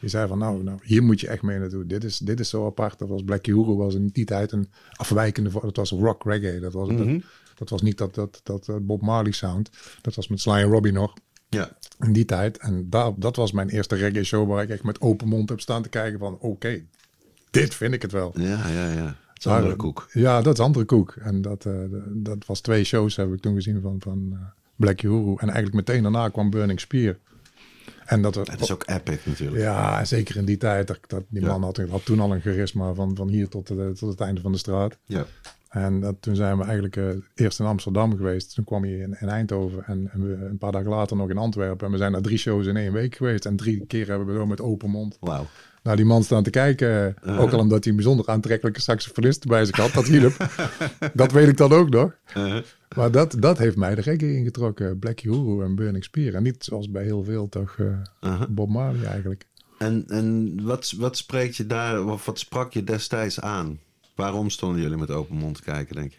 Die 0.00 0.08
zei 0.08 0.28
van 0.28 0.38
nou, 0.38 0.62
nou, 0.62 0.78
hier 0.82 1.02
moet 1.02 1.20
je 1.20 1.28
echt 1.28 1.42
mee 1.42 1.58
naartoe. 1.58 1.86
Dit 1.86 2.04
is, 2.04 2.18
dit 2.18 2.40
is 2.40 2.48
zo 2.48 2.66
apart. 2.66 2.98
Dat 2.98 3.08
was 3.08 3.22
Black 3.22 3.46
Uhuru 3.46 3.74
was 3.74 3.94
in 3.94 4.06
die 4.12 4.24
tijd 4.24 4.52
een 4.52 4.68
afwijkende. 4.92 5.50
Dat 5.62 5.76
was 5.76 5.90
rock 5.90 6.24
reggae. 6.24 6.60
Dat 6.60 6.72
was, 6.72 6.88
Mhm. 6.88 7.12
dat, 7.12 7.22
dat 7.54 7.68
was 7.68 7.82
niet 7.82 7.98
dat, 7.98 8.14
dat, 8.14 8.40
dat 8.42 8.86
Bob 8.86 9.02
Marley 9.02 9.32
sound. 9.32 9.70
Dat 10.02 10.14
was 10.14 10.28
met 10.28 10.40
Sly 10.40 10.52
en 10.52 10.62
Robbie 10.70 10.92
nog. 10.92 11.12
Ja. 11.48 11.70
In 12.00 12.12
die 12.12 12.24
tijd. 12.24 12.58
En 12.58 12.90
daar, 12.90 13.12
dat 13.16 13.36
was 13.36 13.52
mijn 13.52 13.68
eerste 13.68 13.94
reggae 13.94 14.24
show 14.24 14.48
waar 14.48 14.62
ik 14.62 14.70
echt 14.70 14.82
met 14.82 15.00
open 15.00 15.28
mond 15.28 15.48
heb 15.48 15.60
staan 15.60 15.82
te 15.82 15.88
kijken 15.88 16.18
van 16.18 16.38
oké, 16.40 16.82
dit 17.50 17.74
vind 17.74 17.94
ik 17.94 18.02
het 18.02 18.12
wel. 18.12 18.32
Ja, 18.40 18.68
ja, 18.68 18.92
ja. 18.92 19.16
Het 19.34 19.44
is 19.46 19.46
andere 19.46 19.76
koek. 19.76 20.08
Ja, 20.12 20.42
dat 20.42 20.58
is 20.58 20.64
andere 20.64 20.84
koek. 20.84 21.16
En 21.20 21.42
dat, 21.42 21.64
uh, 21.64 21.74
dat 22.08 22.46
was 22.46 22.60
twee 22.60 22.84
shows 22.84 23.16
heb 23.16 23.32
ik 23.32 23.40
toen 23.40 23.54
gezien 23.54 23.80
van, 23.80 23.96
van 23.98 24.28
uh, 24.32 24.38
Black 24.76 25.02
Uhuru. 25.02 25.30
En 25.36 25.46
eigenlijk 25.48 25.74
meteen 25.74 26.02
daarna 26.02 26.28
kwam 26.28 26.50
Burning 26.50 26.80
Spear. 26.80 27.16
En 28.04 28.22
dat, 28.22 28.34
Het 28.34 28.60
is 28.60 28.72
ook 28.72 28.82
epic 28.86 29.18
natuurlijk. 29.24 29.62
Ja, 29.62 30.04
zeker 30.04 30.36
in 30.36 30.44
die 30.44 30.56
tijd. 30.56 30.86
Dat, 30.86 30.98
dat 31.06 31.24
die 31.28 31.42
Ja. 31.42 31.46
man 31.48 31.62
had, 31.62 31.76
had 31.76 32.04
toen 32.04 32.20
al 32.20 32.32
een 32.34 32.40
charisma 32.40 32.92
van, 32.92 33.16
van 33.16 33.28
hier 33.28 33.48
tot, 33.48 33.66
de, 33.66 33.92
tot 33.98 34.10
het 34.10 34.20
einde 34.20 34.40
van 34.40 34.52
de 34.52 34.58
straat. 34.58 34.96
Ja. 35.04 35.26
En 35.68 36.00
dat, 36.00 36.14
toen 36.20 36.36
zijn 36.36 36.56
we 36.58 36.64
eigenlijk 36.64 36.96
uh, 36.96 37.08
eerst 37.34 37.60
in 37.60 37.66
Amsterdam 37.66 38.16
geweest. 38.16 38.54
Toen 38.54 38.64
kwam 38.64 38.82
hij 38.82 38.92
in, 38.92 39.16
in 39.20 39.28
Eindhoven. 39.28 39.84
En, 39.84 40.10
en 40.12 40.26
we, 40.26 40.46
een 40.46 40.58
paar 40.58 40.72
dagen 40.72 40.90
later 40.90 41.16
nog 41.16 41.30
in 41.30 41.38
Antwerpen. 41.38 41.86
En 41.86 41.92
we 41.92 41.98
zijn 41.98 42.12
naar 42.12 42.20
drie 42.20 42.38
shows 42.38 42.66
in 42.66 42.76
één 42.76 42.92
week 42.92 43.14
geweest. 43.14 43.46
En 43.46 43.56
drie 43.56 43.86
keer 43.86 44.08
hebben 44.08 44.26
we 44.26 44.34
zo 44.34 44.46
met 44.46 44.60
open 44.60 44.90
mond 44.90 45.16
Wauw. 45.20 45.46
naar 45.82 45.96
die 45.96 46.04
man 46.04 46.24
staan 46.24 46.42
te 46.42 46.50
kijken. 46.50 47.16
Uh-huh. 47.24 47.40
Ook 47.40 47.52
al 47.52 47.58
omdat 47.58 47.82
hij 47.82 47.90
een 47.90 47.98
bijzonder 47.98 48.26
aantrekkelijke 48.26 48.80
saxofonist 48.80 49.46
bij 49.46 49.64
zich 49.64 49.76
had. 49.76 49.92
Dat 49.92 50.06
hielp. 50.06 50.36
dat 51.14 51.32
weet 51.32 51.48
ik 51.48 51.56
dan 51.56 51.72
ook 51.72 51.90
nog. 51.90 52.16
Uh, 52.36 52.56
Maar 52.96 53.10
dat, 53.10 53.36
dat 53.38 53.58
heeft 53.58 53.76
mij 53.76 53.94
de 53.94 54.00
reggae 54.00 54.36
ingetrokken. 54.36 54.98
Black 54.98 55.22
Uhuru 55.22 55.64
en 55.64 55.74
Burning 55.74 56.04
Spear. 56.04 56.34
En 56.34 56.42
niet 56.42 56.64
zoals 56.64 56.90
bij 56.90 57.04
heel 57.04 57.24
veel 57.24 57.48
toch 57.48 57.76
uh, 57.76 57.86
uh-huh. 58.20 58.48
Bob 58.48 58.68
Marley 58.68 59.04
eigenlijk. 59.04 59.46
En, 59.78 60.04
en 60.08 60.54
wat, 60.62 60.94
wat 60.96 61.16
spreekt 61.16 61.56
je 61.56 61.66
daar, 61.66 62.04
of 62.04 62.24
wat 62.24 62.38
sprak 62.38 62.72
je 62.72 62.84
destijds 62.84 63.40
aan? 63.40 63.78
Waarom 64.16 64.50
stonden 64.50 64.82
jullie 64.82 64.96
met 64.96 65.10
open 65.10 65.36
mond 65.36 65.56
te 65.56 65.62
kijken, 65.62 65.96
denk 65.96 66.12
je? 66.12 66.18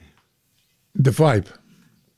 De 0.92 1.14
vibe. 1.14 1.48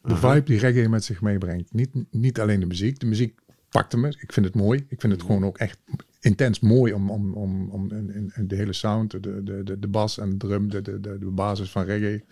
De 0.01 0.15
vibe 0.15 0.43
die 0.43 0.59
reggae 0.59 0.89
met 0.89 1.03
zich 1.03 1.21
meebrengt. 1.21 1.73
Niet, 1.73 1.89
niet 2.11 2.39
alleen 2.39 2.59
de 2.59 2.65
muziek. 2.65 2.99
De 2.99 3.05
muziek 3.05 3.39
pakte 3.69 3.97
me. 3.97 4.07
Ik 4.19 4.34
vind 4.34 4.45
het 4.45 4.55
mooi. 4.55 4.86
Ik 4.88 5.01
vind 5.01 5.13
het 5.13 5.21
gewoon 5.21 5.45
ook 5.45 5.57
echt 5.57 5.80
intens 6.19 6.59
mooi 6.59 6.93
om, 6.93 7.09
om, 7.11 7.34
om, 7.34 7.69
om 7.69 7.91
in, 7.91 8.32
in 8.36 8.47
de 8.47 8.55
hele 8.55 8.73
sound, 8.73 9.11
de, 9.11 9.43
de, 9.43 9.63
de, 9.63 9.80
de 9.80 9.88
bas 9.88 10.17
en 10.17 10.30
de 10.30 10.38
drum, 10.38 10.69
de, 10.69 10.82
de, 10.82 10.99
de, 10.99 11.32
basis 11.32 11.71
van 11.71 11.84
reggae. 11.84 12.23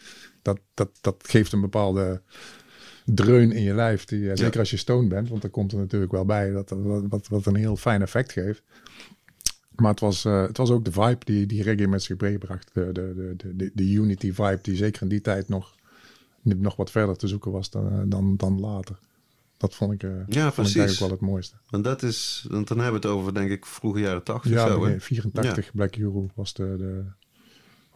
Dat, 0.42 0.60
dat, 0.74 0.90
dat 1.02 1.24
geeft 1.28 1.52
een 1.52 1.62
bepaalde 1.62 2.22
dreun 3.06 3.52
in 3.52 3.64
je 3.64 3.74
lijf. 3.74 4.06
Die, 4.06 4.20
ja, 4.20 4.36
zeker 4.36 4.60
als 4.60 4.70
je 4.70 4.78
stoned 4.78 5.10
bent, 5.10 5.30
want 5.30 5.42
dat 5.42 5.52
komt 5.52 5.72
er 5.72 5.78
natuurlijk 5.78 6.12
wel 6.12 6.26
bij. 6.26 6.52
Dat, 6.52 6.74
wat, 7.10 7.28
wat 7.28 7.46
een 7.46 7.56
heel 7.56 7.76
fijn 7.76 8.02
effect 8.02 8.32
geeft. 8.32 8.64
Maar 9.78 9.92
het 9.92 10.00
was, 10.00 10.26
uh, 10.26 10.42
het 10.42 10.58
was 10.58 10.70
ook 10.70 10.86
de 10.86 10.92
vibe 10.92 11.26
die, 11.26 11.46
die 11.46 11.64
reggae 11.64 11.88
met 11.88 12.04
zich 12.04 12.20
meebracht. 12.20 12.70
De, 12.74 12.92
de, 12.92 13.34
de, 13.38 13.56
de, 13.56 13.72
de 13.74 13.84
unity 13.92 14.34
vibe 14.34 14.60
die 14.62 14.76
zeker 14.76 15.02
in 15.02 15.08
die 15.08 15.22
tijd 15.22 15.50
nog, 15.50 15.76
nog 16.42 16.76
wat 16.76 16.92
verder 16.92 17.18
te 17.18 17.28
zoeken 17.28 17.52
was 17.52 17.70
dan, 17.70 18.10
dan, 18.10 18.38
dan 18.38 18.60
later. 18.60 19.00
Dat 19.58 19.76
vond 19.76 19.94
ik, 19.94 20.04
uh, 20.04 20.12
ja, 20.28 20.52
vond 20.52 20.70
ik 20.70 20.76
eigenlijk 20.76 21.00
wel 21.00 21.10
het 21.10 21.20
mooiste. 21.20 21.56
Want 21.70 21.84
dat 21.84 22.04
is, 22.04 22.46
want 22.50 22.68
dan 22.68 22.80
hebben 22.80 23.02
we 23.02 23.08
het 23.08 23.18
over, 23.18 23.34
denk 23.34 23.50
ik, 23.50 23.66
vroege 23.66 24.00
jaren 24.00 24.24
80 24.24 24.52
ja, 24.52 24.68
zo. 24.68 24.86
hè? 24.86 25.00
84 25.00 25.66
ja. 25.66 25.72
Black 25.74 25.96
Euro 25.96 26.30
was, 26.34 26.54
de, 26.54 26.76
de, 26.78 27.04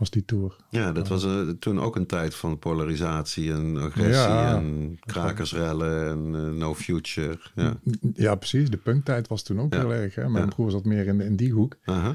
was 0.01 0.09
die 0.09 0.25
tour. 0.25 0.55
Ja, 0.69 0.91
dat 0.91 1.07
was 1.07 1.25
uh, 1.25 1.49
toen 1.59 1.79
ook 1.79 1.95
een 1.95 2.05
tijd 2.05 2.35
van 2.35 2.59
polarisatie 2.59 3.51
en 3.51 3.77
agressie 3.77 4.13
ja, 4.13 4.55
en 4.55 4.99
krakersrellen 5.05 6.09
en 6.09 6.33
uh, 6.33 6.59
no 6.59 6.75
future. 6.75 7.37
Ja. 7.55 7.77
ja, 8.13 8.35
precies. 8.35 8.69
De 8.69 8.77
punktijd 8.77 9.27
was 9.27 9.43
toen 9.43 9.59
ook 9.59 9.73
heel 9.73 9.93
erg. 9.93 10.15
Hè? 10.15 10.29
Mijn 10.29 10.49
broer 10.49 10.71
zat 10.71 10.85
meer 10.85 11.07
in, 11.07 11.21
in 11.21 11.35
die 11.35 11.51
hoek. 11.51 11.75
-huh. 11.83 12.09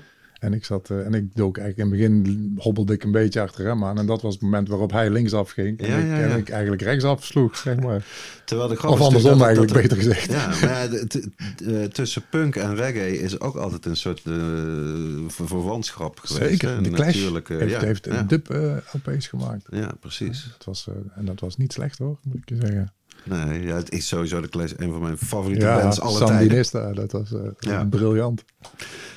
En 0.47 0.53
ik 0.53 0.65
zat 0.65 0.91
uh, 0.91 1.07
en 1.07 1.15
ik 1.15 1.35
dook 1.35 1.59
eigenlijk 1.59 1.93
in 1.93 1.99
het 1.99 2.23
begin 2.23 2.55
hobbelde 2.59 2.93
ik 2.93 3.03
een 3.03 3.11
beetje 3.11 3.41
achter 3.41 3.67
hem 3.67 3.85
aan. 3.85 3.99
En 3.99 4.07
dat 4.07 4.23
was 4.23 4.35
het 4.35 4.43
moment 4.43 4.69
waarop 4.69 4.93
hij 4.93 5.11
linksaf 5.11 5.51
ging. 5.51 5.79
En, 5.79 5.89
ja, 5.89 5.97
ik, 5.97 6.07
ja, 6.07 6.19
ja. 6.19 6.29
en 6.29 6.39
ik 6.39 6.49
eigenlijk 6.49 6.83
rechtsaf 6.83 7.25
sloeg, 7.25 7.57
zeg 7.57 7.81
maar. 7.81 8.05
Terwijl 8.45 8.69
de 8.69 8.89
of 8.89 9.01
andersom 9.01 9.43
eigenlijk, 9.43 9.73
dat, 9.73 9.83
beter 9.83 9.97
gezegd. 9.97 10.31
Ja, 10.31 10.49
maar 10.49 10.89
ja, 11.57 11.89
tussen 11.89 12.23
punk 12.31 12.57
en 12.57 12.75
reggae 12.75 13.19
is 13.19 13.41
ook 13.41 13.57
altijd 13.57 13.85
een 13.85 13.97
soort 13.97 14.23
uh, 14.25 14.35
verwantschap 15.29 16.19
geweest. 16.19 16.51
Zeker, 16.51 16.69
hè? 16.69 16.81
de 16.81 16.91
Clash 16.91 17.15
Natuurlijke, 17.15 17.55
heeft, 17.55 18.05
ja. 18.05 18.23
dub 18.23 18.53
uh, 18.53 18.77
LP's 18.93 19.27
gemaakt. 19.27 19.67
Ja, 19.71 19.93
precies. 20.01 20.45
Het 20.55 20.65
was, 20.65 20.87
uh, 20.89 20.95
en 21.15 21.25
dat 21.25 21.41
was 21.41 21.57
niet 21.57 21.73
slecht 21.73 21.99
hoor, 21.99 22.19
moet 22.23 22.37
ik 22.37 22.49
je 22.49 22.57
zeggen. 22.57 22.93
Nee, 23.29 23.63
ja, 23.63 23.75
het 23.77 23.93
is 23.93 24.09
sowieso 24.09 24.41
de 24.41 24.49
Clash 24.49 24.73
een 24.77 24.93
van 24.93 25.01
mijn 25.01 25.19
favoriete 25.19 25.65
ja, 25.65 25.81
bands 25.81 26.01
alle 26.01 26.17
Sandinista, 26.19 26.81
tijden. 26.81 27.09
dat 27.09 27.13
was 27.13 27.41
ja. 27.59 27.85
briljant. 27.85 28.45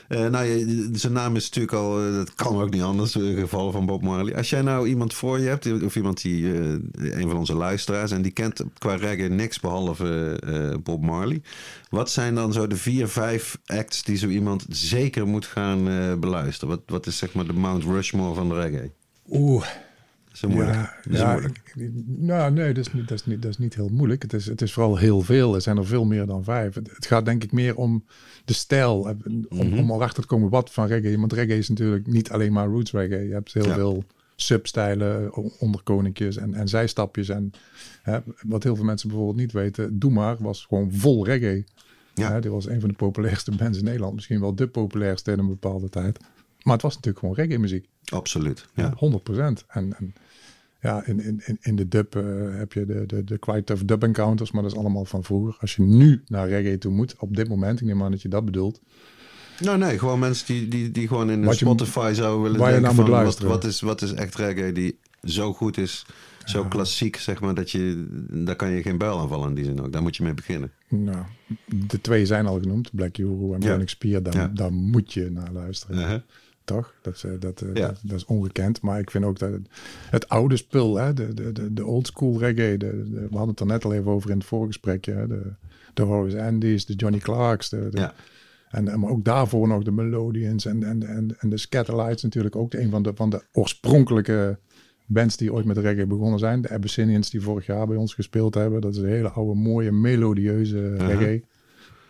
Uh, 0.09 0.27
nou, 0.27 0.45
je, 0.45 0.89
zijn 0.91 1.13
naam 1.13 1.35
is 1.35 1.43
natuurlijk 1.43 1.73
al, 1.73 2.07
uh, 2.07 2.15
dat 2.15 2.35
kan 2.35 2.61
ook 2.61 2.69
niet 2.69 2.81
anders, 2.81 3.15
in 3.15 3.25
het 3.25 3.39
geval 3.39 3.71
van 3.71 3.85
Bob 3.85 4.01
Marley. 4.01 4.35
Als 4.35 4.49
jij 4.49 4.61
nou 4.61 4.87
iemand 4.87 5.13
voor 5.13 5.39
je 5.39 5.47
hebt, 5.47 5.83
of 5.83 5.95
iemand 5.95 6.21
die, 6.21 6.41
uh, 6.41 6.69
een 6.91 7.27
van 7.27 7.37
onze 7.37 7.53
luisteraars, 7.53 8.11
en 8.11 8.21
die 8.21 8.31
kent 8.31 8.63
qua 8.77 8.95
reggae 8.95 9.29
niks 9.29 9.59
behalve 9.59 10.39
uh, 10.47 10.73
Bob 10.83 11.01
Marley. 11.01 11.41
Wat 11.89 12.09
zijn 12.09 12.35
dan 12.35 12.53
zo 12.53 12.67
de 12.67 12.75
vier, 12.75 13.07
vijf 13.07 13.57
acts 13.65 14.03
die 14.03 14.17
zo 14.17 14.27
iemand 14.27 14.65
zeker 14.69 15.27
moet 15.27 15.45
gaan 15.45 15.87
uh, 15.87 16.13
beluisteren? 16.13 16.69
Wat, 16.69 16.81
wat 16.85 17.05
is 17.05 17.17
zeg 17.17 17.33
maar 17.33 17.45
de 17.45 17.53
Mount 17.53 17.83
Rushmore 17.83 18.33
van 18.33 18.49
de 18.49 18.55
reggae? 18.55 18.91
Oeh. 19.29 19.65
Zo 20.31 20.49
moeilijk. 20.49 20.75
Ja, 20.75 20.93
dat 21.03 21.13
is 21.13 21.19
ja, 21.19 21.31
moeilijk. 21.31 21.73
Ik, 21.75 21.91
nou, 22.05 22.51
nee, 22.51 22.73
dat 22.73 22.85
is, 22.85 22.93
niet, 22.93 23.07
dat, 23.07 23.19
is 23.19 23.25
niet, 23.25 23.41
dat 23.41 23.51
is 23.51 23.57
niet 23.57 23.75
heel 23.75 23.89
moeilijk. 23.89 24.21
Het 24.21 24.33
is, 24.33 24.45
het 24.45 24.61
is 24.61 24.73
vooral 24.73 24.97
heel 24.97 25.21
veel. 25.21 25.55
Er 25.55 25.61
zijn 25.61 25.77
er 25.77 25.85
veel 25.85 26.05
meer 26.05 26.25
dan 26.25 26.43
vijf. 26.43 26.75
Het, 26.75 27.05
gaat 27.05 27.25
denk 27.25 27.43
ik 27.43 27.51
meer 27.51 27.75
om 27.75 28.03
de 28.45 28.53
stijl. 28.53 28.99
Om, 28.99 29.19
mm 29.25 29.45
-hmm. 29.49 29.79
om 29.79 29.91
erachter 29.91 30.21
te 30.21 30.27
komen 30.27 30.49
wat 30.49 30.71
van 30.71 30.87
reggae. 30.87 31.19
Want 31.19 31.33
reggae 31.33 31.57
is 31.57 31.69
natuurlijk 31.69 32.07
niet 32.07 32.31
alleen 32.31 32.53
maar 32.53 32.67
roots 32.67 32.91
reggae. 32.91 33.27
Je 33.27 33.33
hebt 33.33 33.53
heel 33.53 33.65
ja. 33.65 33.73
veel 33.73 34.03
substijlen, 34.35 35.31
onderkoninkjes 35.59 36.37
en, 36.37 36.53
en 36.53 36.67
zijstapjes. 36.67 37.29
En 37.29 37.51
hè, 38.01 38.19
wat 38.41 38.63
heel 38.63 38.75
veel 38.75 38.85
mensen 38.85 39.07
bijvoorbeeld 39.07 39.37
niet 39.37 39.51
weten. 39.51 39.99
Doe 39.99 40.11
maar 40.11 40.35
was 40.39 40.65
gewoon 40.65 40.91
vol 40.93 41.25
reggae. 41.25 41.63
Ja. 42.13 42.31
Hè, 42.31 42.41
dit 42.41 42.51
was 42.51 42.67
een 42.67 42.79
van 42.79 42.89
de 42.89 42.95
populairste 42.95 43.51
bands 43.55 43.77
in 43.77 43.83
Nederland. 43.83 44.13
Misschien 44.15 44.39
wel 44.39 44.55
de 44.55 44.67
populairste 44.67 45.31
in 45.31 45.39
een 45.39 45.47
bepaalde 45.47 45.89
tijd. 45.89 46.19
Maar 46.63 46.73
het 46.73 46.81
was 46.81 46.95
natuurlijk 46.95 47.19
gewoon 47.19 47.35
reggae 47.35 47.59
muziek. 47.59 47.87
Absoluut. 48.05 48.65
Ja. 48.73 48.93
100 48.95 49.23
procent. 49.23 49.65
En, 49.67 49.95
en, 49.97 50.13
ja, 50.81 51.05
in, 51.05 51.41
in, 51.45 51.57
in 51.61 51.75
de 51.75 51.87
dub 51.87 52.15
uh, 52.15 52.57
heb 52.57 52.73
je 52.73 52.85
de, 52.85 53.05
de, 53.05 53.23
de 53.23 53.37
Quite 53.37 53.63
Tough 53.63 53.85
Dub 53.85 54.03
Encounters, 54.03 54.51
maar 54.51 54.61
dat 54.61 54.71
is 54.71 54.77
allemaal 54.77 55.05
van 55.05 55.23
vroeger. 55.23 55.57
Als 55.59 55.75
je 55.75 55.81
nu 55.81 56.23
naar 56.27 56.47
reggae 56.47 56.77
toe 56.77 56.91
moet, 56.91 57.15
op 57.17 57.35
dit 57.35 57.49
moment, 57.49 57.79
ik 57.79 57.87
neem 57.87 58.03
aan 58.03 58.11
dat 58.11 58.21
je 58.21 58.29
dat 58.29 58.45
bedoelt. 58.45 58.81
Nou 59.59 59.77
nee, 59.77 59.99
gewoon 59.99 60.19
mensen 60.19 60.45
die, 60.45 60.67
die, 60.67 60.91
die 60.91 61.07
gewoon 61.07 61.29
in 61.29 61.53
Spotify 61.53 62.11
zouden 62.13 62.41
willen 62.41 62.59
waar 62.59 62.71
denken 62.71 62.89
je 62.89 62.95
naar 62.95 62.95
van, 62.95 63.03
moet 63.03 63.13
wat, 63.13 63.21
luisteren. 63.21 63.49
wat, 63.49 63.63
is, 63.63 63.81
wat 63.81 64.01
is 64.01 64.13
echt 64.13 64.35
reggae 64.35 64.71
die 64.71 64.99
zo 65.23 65.53
goed 65.53 65.77
is, 65.77 66.05
zo 66.45 66.61
ja. 66.61 66.67
klassiek, 66.67 67.15
zeg 67.15 67.41
maar, 67.41 67.53
dat 67.53 67.71
je, 67.71 68.07
daar 68.29 68.55
kan 68.55 68.69
je 68.71 68.81
geen 68.81 68.97
buil 68.97 69.19
aanvallen 69.19 69.49
in 69.49 69.55
die 69.55 69.65
zin 69.65 69.81
ook. 69.81 69.91
Daar 69.91 70.01
moet 70.01 70.15
je 70.15 70.23
mee 70.23 70.33
beginnen. 70.33 70.71
Nou, 70.87 71.25
de 71.65 72.01
twee 72.01 72.25
zijn 72.25 72.45
al 72.45 72.59
genoemd, 72.59 72.89
Black 72.95 73.17
Euro 73.17 73.53
en 73.53 73.59
Burning 73.59 73.89
ja. 73.89 73.95
Spear, 73.95 74.23
daar, 74.23 74.35
ja. 74.35 74.47
daar 74.47 74.73
moet 74.73 75.13
je 75.13 75.29
naar 75.31 75.51
luisteren. 75.51 75.97
Uh 75.97 76.07
-huh 76.07 76.21
toch? 76.69 76.93
Dat, 77.01 77.25
dat, 77.39 77.59
ja. 77.73 77.87
dat, 77.87 77.99
dat, 78.03 78.17
is 78.17 78.25
ongekend. 78.25 78.81
Maar 78.81 78.99
ik 78.99 79.11
vind 79.11 79.25
ook 79.25 79.39
dat 79.39 79.51
het, 79.51 79.67
het 80.09 80.29
oude 80.29 80.57
spul, 80.57 80.95
hè? 80.95 81.13
de, 81.13 81.33
de, 81.33 81.51
de, 81.51 81.73
de 81.73 81.85
old 81.85 82.07
school 82.07 82.39
reggae, 82.39 82.77
de, 82.77 83.03
we 83.11 83.37
hadden 83.37 83.49
het 83.49 83.59
er 83.59 83.65
net 83.65 83.85
al 83.85 83.93
even 83.93 84.11
over 84.11 84.29
in 84.29 84.37
het 84.37 84.47
voorgesprekje, 84.47 85.13
hè? 85.13 85.27
de, 85.27 85.41
de 85.93 86.01
Horace 86.01 86.41
Andy's, 86.41 86.85
de 86.85 86.93
Johnny 86.93 87.19
Clarks, 87.19 87.69
de, 87.69 87.87
ja. 87.91 88.13
En, 88.69 88.87
en 88.87 88.99
maar 88.99 89.09
ook 89.09 89.23
daarvoor 89.23 89.67
nog 89.67 89.83
de 89.83 89.91
Melodians 89.91 90.65
en, 90.65 90.83
en, 90.83 91.03
en, 91.03 91.35
en 91.39 91.49
de 91.49 91.57
Scatterlights 91.57 92.23
natuurlijk 92.23 92.55
ook 92.55 92.73
een 92.73 92.89
van 92.89 93.03
de, 93.03 93.11
van 93.15 93.29
de 93.29 93.43
oorspronkelijke 93.51 94.59
bands 95.05 95.37
die 95.37 95.53
ooit 95.53 95.65
met 95.65 95.77
reggae 95.77 96.05
begonnen 96.05 96.39
zijn. 96.39 96.61
De 96.61 96.69
Abyssinians 96.69 97.29
die 97.29 97.41
vorig 97.41 97.65
jaar 97.65 97.87
bij 97.87 97.97
ons 97.97 98.13
gespeeld 98.13 98.53
hebben. 98.53 98.81
Dat 98.81 98.91
is 98.91 98.97
een 98.97 99.09
hele 99.09 99.29
oude, 99.29 99.59
mooie, 99.59 99.91
melodieuze 99.91 100.95
reggae. 100.95 101.43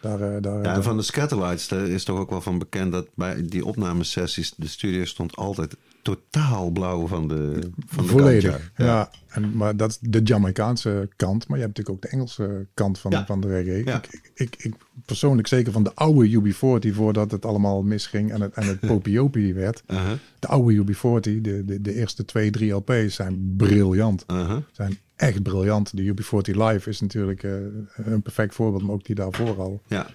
Daar, 0.02 0.22
eh, 0.22 0.42
daar, 0.42 0.64
Ja, 0.64 0.74
en 0.74 0.84
van 0.84 0.98
de 0.98 1.04
Scatterlights 1.04 1.68
daar 1.68 1.88
is 1.88 2.04
toch 2.04 2.20
ook 2.20 2.30
wel 2.30 2.42
van 2.42 2.58
bekend 2.60 2.92
dat 2.92 3.08
bij 3.16 3.46
die 3.48 3.66
opnamesessies 3.66 4.54
de 4.58 4.68
studio 4.68 5.06
stond 5.06 5.36
altijd 5.36 5.76
totaal 6.02 6.70
blauw 6.70 7.08
van 7.08 7.28
de 7.28 7.60
van 7.88 8.04
de 8.04 8.10
Volledig. 8.10 8.52
kantje. 8.52 8.84
Ja, 8.84 9.12
en, 9.28 9.58
maar 9.58 9.78
dat 9.78 9.90
is 9.90 9.98
de 10.02 10.22
Jamaicaanse 10.24 11.10
kant. 11.16 11.48
Maar 11.48 11.58
je 11.58 11.64
hebt 11.64 11.78
natuurlijk 11.78 12.06
ook 12.06 12.12
de 12.12 12.18
Engelse 12.18 12.68
kant 12.74 13.00
van, 13.00 13.12
Ja. 13.12 13.26
van 13.26 13.42
de 13.42 13.48
reggae. 13.48 13.86
Ja. 13.86 14.02
Ik, 14.04 14.32
ik, 14.34 14.56
ik 14.64 14.74
persoonlijk 15.06 15.48
zeker 15.48 15.72
van 15.72 15.84
de 15.84 15.96
oude 15.96 16.42
UB40 16.42 16.94
voordat 16.96 17.32
het 17.32 17.46
allemaal 17.46 17.84
misging 17.84 18.32
en 18.32 18.42
het, 18.42 18.54
en 18.54 18.68
het 18.68 18.80
popiopi 18.92 19.54
werd. 19.54 19.84
Uh-huh, 19.88 20.12
De 20.40 20.48
oude 20.48 20.84
UB40, 20.84 21.20
de, 21.42 21.62
de, 21.66 21.82
de 21.82 21.94
eerste 21.96 22.26
twee, 22.26 22.50
drie 22.52 22.72
LP's 22.72 23.16
zijn 23.16 23.54
briljant. 23.58 24.24
uh-huh. 24.28 24.58
Zijn 24.72 24.98
echt 25.20 25.44
briljant. 25.44 25.98
De 25.98 26.14
UB40 26.14 26.56
Live 26.56 26.90
is 26.90 27.02
natuurlijk 27.02 27.44
eh, 27.44 27.52
een 27.96 28.22
perfect 28.22 28.56
voorbeeld, 28.56 28.84
maar 28.84 28.94
ook 28.94 29.06
die 29.06 29.16
daarvoor 29.16 29.60
al. 29.60 29.82
Ja. 29.88 30.08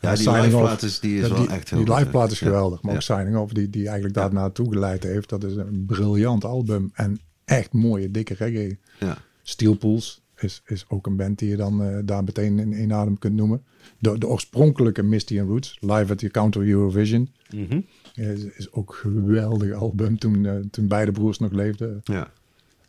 Ja, 0.00 0.14
die 0.14 0.22
Signing 0.22 0.44
live 0.44 0.56
plaat 0.56 0.82
is, 0.82 1.00
die 1.00 1.18
is 1.18 1.26
Ja, 1.26 1.32
wel 1.34 1.42
die, 1.42 1.50
echt 1.50 1.70
heel 1.70 1.84
Die 1.84 1.94
live 1.94 2.10
plaat 2.10 2.30
is 2.30 2.38
Ja. 2.38 2.46
geweldig. 2.46 2.82
Maar 2.82 2.90
Ja. 2.90 2.96
ook 2.96 3.02
Signing 3.02 3.36
Off, 3.36 3.52
die, 3.52 3.70
die 3.70 3.84
eigenlijk 3.84 4.14
daar 4.14 4.32
naartoe 4.32 4.72
geleid 4.72 5.02
heeft. 5.02 5.28
Dat 5.28 5.44
is 5.44 5.56
een 5.56 5.84
briljant 5.86 6.44
album. 6.44 6.90
En 6.94 7.20
echt 7.44 7.72
mooie, 7.72 8.10
dikke 8.10 8.34
reggae. 8.34 8.78
Ja. 8.98 9.16
Steel 9.42 9.74
Pools 9.74 10.22
is, 10.36 10.62
is 10.66 10.84
ook 10.88 11.06
een 11.06 11.16
band 11.16 11.38
die 11.38 11.48
je 11.48 11.56
dan 11.56 11.82
eh, 11.82 11.98
daar 12.04 12.24
meteen 12.24 12.58
in 12.58 12.72
één 12.72 12.92
adem 12.92 13.18
kunt 13.18 13.34
noemen. 13.34 13.62
De, 13.98 14.18
de 14.18 14.26
oorspronkelijke 14.26 15.02
Misty 15.02 15.40
and 15.40 15.48
Roots, 15.48 15.76
live 15.80 16.12
at 16.12 16.18
the 16.18 16.28
Counter 16.28 16.62
Eurovision. 16.68 17.28
Mhm. 17.54 17.80
Is, 18.14 18.44
is 18.44 18.72
ook 18.72 19.00
een 19.02 19.12
geweldig 19.12 19.72
album 19.72 20.18
toen, 20.18 20.46
eh, 20.46 20.54
toen 20.70 20.88
beide 20.88 21.12
broers 21.12 21.38
nog 21.38 21.52
leefden. 21.52 22.00
Ja. 22.04 22.30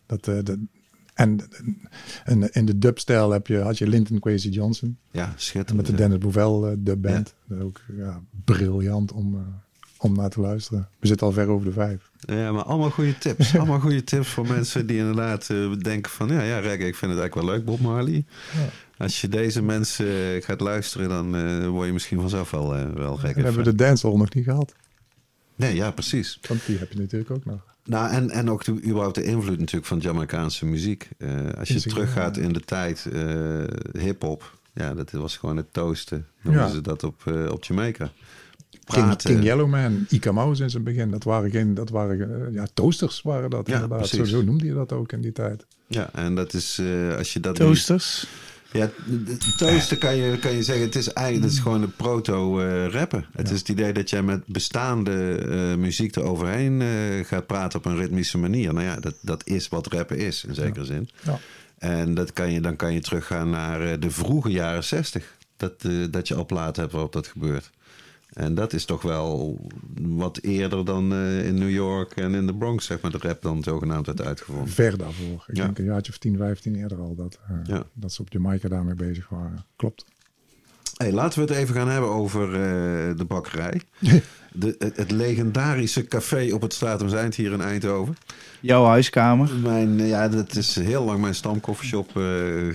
Dat, 0.06 0.28
eh, 0.28 0.38
dat, 0.44 0.58
en, 1.22 1.40
en 2.24 2.52
in 2.52 2.66
de 2.66 2.78
dubstijl 2.78 3.32
heb 3.32 3.48
je, 3.48 3.58
had 3.58 3.78
je 3.78 3.88
Linton 3.88 4.20
Kwesi 4.20 4.50
Johnson. 4.50 4.98
ja, 5.12 5.26
En 5.26 5.34
schitterend. 5.36 5.76
met 5.76 5.86
de 5.86 5.92
ja. 5.92 5.98
Dennis 5.98 6.18
Bouvel 6.18 6.68
eh, 6.68 6.74
de 6.78 6.96
band. 6.98 7.34
Dat 7.48 7.58
is 7.58 7.64
ook 7.64 7.82
ja, 7.98 8.22
briljant 8.46 9.12
om, 9.12 9.36
eh, 9.36 9.42
om 9.98 10.16
naar 10.16 10.30
te 10.30 10.40
luisteren. 10.42 10.88
We 11.00 11.08
zitten 11.08 11.28
al 11.28 11.34
ver 11.34 11.48
over 11.48 11.66
de 11.66 11.72
vijf. 11.72 12.10
Ja, 12.20 12.52
maar 12.52 12.64
allemaal 12.64 12.90
goede 12.90 13.18
tips. 13.18 13.56
allemaal 13.58 13.80
goede 13.80 14.04
tips 14.04 14.28
voor 14.28 14.48
mensen 14.48 14.86
die 14.88 14.98
inderdaad 14.98 15.50
eh, 15.50 15.74
denken 15.78 16.12
van... 16.12 16.28
Ja, 16.28 16.42
ja, 16.42 16.60
reggae, 16.60 16.88
ik 16.88 16.96
vind 16.96 17.12
het 17.12 17.20
eigenlijk 17.22 17.36
wel 17.36 17.46
leuk, 17.46 17.66
Bob 17.66 17.80
Marley. 17.80 18.26
Als 18.98 19.22
je 19.22 19.28
deze 19.30 19.62
mensen 19.62 20.42
gaat 20.44 20.62
luisteren, 20.62 21.10
dan 21.10 21.68
word 21.70 21.88
je 21.88 21.94
misschien 21.94 22.20
vanzelf 22.20 22.52
wel, 22.52 22.70
wel 22.94 23.16
En 23.18 23.22
reggae. 23.22 23.44
hebben 23.44 23.64
we 23.64 23.70
de 23.72 23.76
dancehall 23.76 24.18
nog 24.18 24.34
niet 24.34 24.44
gehad. 24.44 24.74
Nee, 25.56 25.76
ja, 25.76 25.92
precies. 25.92 26.40
Want 26.48 26.66
die 26.66 26.78
heb 26.78 26.92
je 26.92 27.00
natuurlijk 27.00 27.32
ook 27.32 27.46
nog. 27.46 27.71
Nou, 27.84 28.12
en, 28.12 28.30
en 28.30 28.50
ook 28.50 28.64
de, 28.64 28.72
überhaupt 28.72 29.16
de 29.16 29.24
invloed 29.24 29.60
natuurlijk 29.60 29.86
van 29.86 30.00
Jamaicaanse 30.00 30.66
muziek. 30.66 31.10
Eh, 31.18 31.30
als 31.58 31.68
je 31.68 31.82
teruggaat 31.82 32.36
ja. 32.36 32.42
in 32.42 32.54
de 32.54 32.60
tijd, 32.60 33.08
eh 33.14 34.02
hip-hop, 34.02 34.58
ja, 34.74 34.94
dat 34.94 35.12
was 35.12 35.38
gewoon 35.38 35.58
het 35.58 35.74
toasten. 35.74 36.28
Noemen 36.42 36.62
Ja. 36.64 36.70
ze 36.70 36.82
dat 36.82 37.04
op, 37.04 37.22
eh, 37.26 37.52
op 37.52 37.64
Jamaica. 37.64 38.12
King, 38.70 39.06
Praten. 39.06 39.32
King 39.32 39.44
Yellowman, 39.44 40.06
Ika 40.10 40.32
Mouse 40.32 40.64
in 40.64 40.70
zijn 40.70 40.84
begin. 40.84 41.12
Dat 41.12 41.24
waren 41.24 41.52
geen, 41.52 41.74
dat 41.74 41.90
waren 41.90 42.54
ja, 42.54 42.68
toasters 42.74 43.22
waren 43.22 43.50
dat 43.50 43.68
Ja, 43.68 43.74
inderdaad. 43.74 44.08
Zo, 44.08 44.24
zo 44.24 44.42
noemde 44.44 44.66
je 44.66 44.74
dat 44.74 44.92
ook 44.92 45.12
in 45.12 45.22
die 45.22 45.32
tijd. 45.32 45.66
Ja, 45.88 46.10
en 46.14 46.36
dat 46.36 46.54
is 46.54 46.78
eh, 46.80 47.18
als 47.18 47.34
je 47.34 47.40
dat. 47.40 47.58
nu- 47.60 47.66
Toasters. 47.66 48.28
Ja, 48.72 48.90
toasten 49.58 49.98
kan 49.98 50.16
je, 50.16 50.38
kan 50.38 50.52
je 50.52 50.64
zeggen, 50.64 50.86
het 50.86 50.96
is 50.96 51.14
eigenlijk 51.14 51.46
het 51.46 51.56
is 51.56 51.64
gewoon 51.64 51.82
de 51.82 51.88
proto-rappen. 51.88 53.26
het 53.32 53.52
is 53.52 53.60
het 53.60 53.70
idee 53.70 53.94
dat 53.94 54.10
jij 54.10 54.22
met 54.22 54.46
bestaande 54.46 55.36
eh, 55.36 55.76
muziek 55.76 56.16
eroverheen 56.16 56.82
eh 56.82 57.26
gaat 57.26 57.46
praten 57.46 57.80
op 57.80 57.86
een 57.86 57.98
ritmische 57.98 58.38
manier. 58.38 58.74
Nou 58.74 58.86
ja, 58.86 58.96
dat, 58.96 59.16
dat 59.22 59.48
is 59.48 59.68
wat 59.68 59.88
rappen 59.88 60.18
is, 60.18 60.44
in 60.44 60.56
zekere 60.56 60.86
zin. 60.86 61.10
Ja. 61.24 61.40
En 61.78 62.14
dat 62.14 62.34
kan 62.34 62.52
je, 62.52 62.62
dan 62.62 62.76
kan 62.76 62.94
je 62.94 63.00
teruggaan 63.00 63.50
naar 63.50 63.82
eh, 63.82 63.94
de 64.00 64.12
vroege 64.12 64.50
jaren 64.50 64.84
zestig. 64.84 65.38
Dat, 65.58 65.74
eh, 65.82 65.92
dat 66.10 66.28
je 66.28 66.36
al 66.36 66.46
platen 66.46 66.82
hebt 66.82 66.94
waarop 66.94 67.14
dat 67.14 67.28
gebeurt. 67.28 67.70
En 68.34 68.56
dat 68.56 68.74
is 68.74 68.86
toch 68.86 69.02
wel 69.02 69.60
wat 70.02 70.38
eerder 70.42 70.86
dan 70.86 71.14
eh, 71.14 71.46
in 71.46 71.54
New 71.56 71.70
York 71.72 72.12
en 72.16 72.34
in 72.34 72.48
de 72.48 72.56
Bronx, 72.56 72.86
zeg 72.86 73.02
maar, 73.02 73.12
de 73.12 73.18
rap 73.22 73.42
dan 73.42 73.64
zogenaamd 73.64 74.06
werd 74.06 74.22
uitgevonden. 74.22 74.74
Ver 74.74 74.98
daarvoor. 74.98 75.44
Ik 75.48 75.56
Ja. 75.58 75.64
denk 75.64 75.78
een 75.78 75.86
jaartje 75.86 76.12
of 76.12 76.18
10, 76.18 76.38
15 76.38 76.76
eerder 76.76 76.98
al 77.00 77.16
dat, 77.16 77.40
eh, 77.50 77.56
Ja. 77.64 77.84
dat 77.94 78.12
ze 78.14 78.22
op 78.22 78.32
Jamaica 78.32 78.70
daarmee 78.70 78.96
bezig 78.96 79.30
waren. 79.30 79.66
Klopt. 79.76 80.06
Hey, 80.98 81.12
laten 81.12 81.40
we 81.40 81.54
het 81.54 81.62
even 81.64 81.76
gaan 81.76 81.90
hebben 81.90 82.10
over 82.10 82.54
eh, 82.54 83.18
de 83.18 83.26
bakkerij. 83.28 83.82
De, 84.54 84.76
het, 84.80 84.98
het 84.98 85.12
legendarische 85.12 86.06
café 86.08 86.54
op 86.54 86.62
het 86.62 86.74
Stratum 86.74 87.14
Eind 87.14 87.36
hier 87.36 87.52
in 87.52 87.62
Eindhoven. 87.62 88.16
Jouw 88.60 88.86
huiskamer. 88.86 89.50
Mijn, 89.56 90.06
ja, 90.06 90.28
dat 90.30 90.56
is 90.56 90.76
heel 90.76 91.04
lang 91.04 91.22
mijn 91.22 91.36
stamkoffieshop 91.36 92.18
eh, 92.18 92.24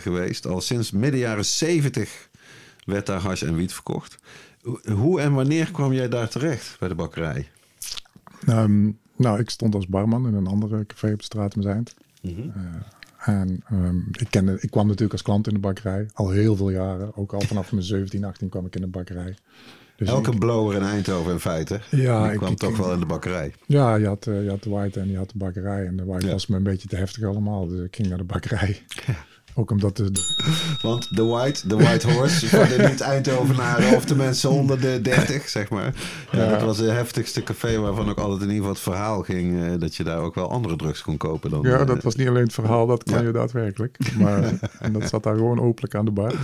geweest. 0.00 0.46
Al 0.46 0.60
sinds 0.60 0.90
midden 0.90 1.20
jaren 1.20 1.44
70 1.44 2.28
werd 2.84 3.06
daar 3.06 3.20
hash 3.20 3.42
en 3.42 3.54
wiet 3.56 3.72
verkocht. 3.72 4.18
Ho- 4.66 4.92
Hoe 4.94 5.20
en 5.20 5.32
wanneer 5.32 5.70
kwam 5.70 5.92
jij 5.92 6.08
daar 6.08 6.28
terecht 6.28 6.76
bij 6.78 6.88
de 6.88 6.94
bakkerij? 6.94 7.48
Ehm, 8.46 8.90
nou, 9.16 9.38
ik 9.40 9.50
stond 9.50 9.74
als 9.74 9.86
barman 9.86 10.26
in 10.26 10.34
een 10.34 10.46
andere 10.46 10.86
café 10.86 11.12
op 11.12 11.18
de 11.18 11.24
straat 11.24 11.56
in 11.56 11.62
Zijnd. 11.62 11.94
En 13.18 13.62
ehm, 13.68 13.98
ik, 14.12 14.26
kende, 14.30 14.58
ik 14.60 14.70
kwam 14.70 14.84
natuurlijk 14.84 15.12
als 15.12 15.22
klant 15.22 15.46
in 15.48 15.54
de 15.54 15.60
bakkerij. 15.60 16.08
Al 16.14 16.30
heel 16.30 16.56
veel 16.56 16.70
jaren. 16.70 17.16
Ook 17.16 17.32
al 17.32 17.40
vanaf 17.40 17.72
mijn 17.72 17.84
17, 17.84 18.24
18 18.24 18.48
kwam 18.48 18.66
ik 18.66 18.74
in 18.74 18.80
de 18.80 18.86
bakkerij. 18.86 19.36
Dus 19.96 20.08
Elke 20.08 20.30
ik- 20.32 20.38
blower 20.38 20.76
in 20.76 20.82
Eindhoven 20.82 21.32
in 21.32 21.38
feite. 21.38 21.80
Ja, 21.90 22.22
die 22.22 22.32
ik- 22.32 22.38
kwam 22.38 22.52
ik- 22.52 22.58
toch 22.58 22.76
wel 22.76 22.92
in 22.92 23.00
de 23.00 23.06
bakkerij. 23.06 23.54
ja, 23.66 23.94
je 23.94 24.06
had, 24.06 24.26
eh, 24.26 24.42
je 24.44 24.48
had 24.50 24.62
de 24.62 24.70
White 24.70 25.00
en 25.00 25.10
je 25.10 25.16
had 25.16 25.30
de 25.30 25.38
bakkerij. 25.38 25.86
En 25.86 25.96
de 25.96 26.04
White 26.04 26.26
Ja. 26.26 26.32
was 26.32 26.46
me 26.46 26.56
een 26.56 26.62
beetje 26.62 26.88
te 26.88 26.96
heftig 26.96 27.24
allemaal. 27.24 27.66
Dus 27.66 27.84
ik 27.86 27.94
ging 27.96 28.08
naar 28.08 28.18
de 28.18 28.24
bakkerij. 28.24 28.82
Ook 29.58 29.70
omdat 29.70 29.96
de, 29.96 30.10
de- 30.12 30.34
Want 30.82 31.16
de 31.16 31.22
White, 31.24 31.68
de 31.68 31.76
White 31.76 32.10
Horse, 32.12 32.46
voor 32.48 32.66
de 32.68 32.86
niet-Eindhovenaren 32.88 33.96
of 33.96 34.04
de 34.04 34.16
mensen 34.16 34.50
onder 34.50 34.80
de 34.80 35.00
30, 35.02 35.48
zeg 35.48 35.68
maar. 35.70 35.94
Ja, 36.32 36.38
Ja. 36.44 36.50
Dat 36.50 36.62
was 36.62 36.76
de 36.76 36.90
heftigste 36.90 37.42
café 37.42 37.78
waarvan 37.78 38.08
ook 38.08 38.18
altijd 38.18 38.40
in 38.42 38.46
ieder 38.50 38.56
geval 38.56 38.72
het 38.72 38.82
verhaal 38.82 39.22
ging... 39.22 39.62
eh, 39.64 39.70
dat 39.78 39.94
je 39.96 40.04
daar 40.04 40.18
ook 40.18 40.34
wel 40.34 40.50
andere 40.50 40.76
drugs 40.76 41.02
kon 41.02 41.16
kopen 41.16 41.50
dan... 41.50 41.60
ja, 41.62 41.78
eh, 41.78 41.86
dat 41.86 42.02
was 42.02 42.14
niet 42.14 42.28
alleen 42.28 42.42
het 42.42 42.52
verhaal, 42.52 42.86
dat 42.86 43.02
kan 43.04 43.18
Ja. 43.20 43.26
je 43.26 43.32
daadwerkelijk. 43.32 43.98
Maar 44.18 44.42
en 44.80 44.92
dat 44.92 45.08
zat 45.08 45.22
daar 45.22 45.36
gewoon 45.36 45.60
openlijk 45.60 45.94
aan 45.94 46.04
de 46.04 46.10
bar. 46.10 46.34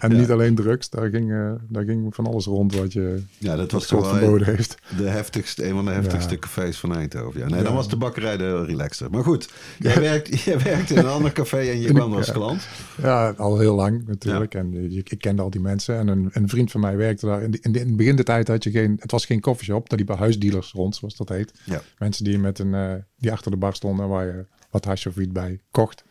En 0.00 0.16
niet 0.16 0.30
alleen 0.30 0.54
drugs, 0.54 0.90
daar 0.90 1.08
ging, 1.10 1.32
eh, 1.32 1.50
daar 1.68 1.84
ging 1.84 2.14
van 2.14 2.26
alles 2.26 2.44
rond 2.44 2.74
wat 2.76 2.92
je 2.92 3.22
ja, 3.38 3.56
dat 3.56 3.70
was 3.72 3.86
toch 3.86 4.08
verboden 4.18 4.46
heeft. 4.46 4.74
de 4.96 5.08
heftigste, 5.08 5.66
een 5.68 5.74
van 5.74 5.84
de 5.84 5.90
heftigste 5.90 6.38
cafés 6.38 6.78
van 6.78 6.94
Eindhoven. 6.94 7.40
Ja, 7.40 7.48
nee, 7.48 7.62
dan 7.62 7.74
was 7.74 7.88
de 7.88 7.96
bakkerij 7.96 8.36
de 8.36 8.64
relaxter. 8.64 9.10
Maar 9.10 9.22
goed, 9.24 9.48
jij, 9.78 10.00
werkt, 10.00 10.40
jij 10.44 10.58
werkt 10.62 10.90
in 10.90 10.98
een 10.98 11.06
ander 11.06 11.32
café 11.32 11.58
en 11.58 11.80
je 11.80 11.92
kwam 11.92 12.14
als 12.14 12.32
klant. 12.32 12.61
Ja, 13.02 13.30
al 13.30 13.58
heel 13.58 13.74
lang 13.74 14.06
natuurlijk. 14.06 14.54
En 14.54 14.74
eh, 14.74 14.96
ik, 14.96 15.10
ik 15.10 15.18
kende 15.18 15.42
al 15.42 15.50
die 15.50 15.60
mensen. 15.60 15.98
En 15.98 16.08
een, 16.08 16.28
een 16.32 16.48
vriend 16.48 16.70
van 16.70 16.80
mij 16.80 16.96
werkte 16.96 17.26
daar. 17.26 17.42
In, 17.42 17.50
de- 17.50 17.58
in, 17.60 17.72
de- 17.72 17.80
in 17.80 17.86
het 17.86 17.96
begin 17.96 18.16
de 18.16 18.22
tijd 18.22 18.48
had 18.48 18.64
je 18.64 18.70
geen... 18.70 18.96
Het 19.00 19.10
was 19.10 19.24
geen 19.26 19.40
koffieshop. 19.40 19.88
Daar 19.88 19.98
liepen 19.98 20.16
huisdealers 20.16 20.72
rond, 20.72 20.96
zoals 20.96 21.16
dat 21.16 21.28
heet. 21.28 21.52
Ja. 21.64 21.80
Mensen 21.98 22.24
die, 22.24 22.38
met 22.38 22.58
een, 22.58 22.74
eh, 22.74 22.94
die 23.16 23.32
achter 23.32 23.50
de 23.50 23.56
bar 23.56 23.74
stonden 23.74 24.08
waar 24.08 24.26
je 24.26 24.46
wat 24.70 24.84
hash 24.84 25.06
of 25.06 25.14
wiet 25.14 25.32
bij 25.32 25.60
kocht. 25.70 26.04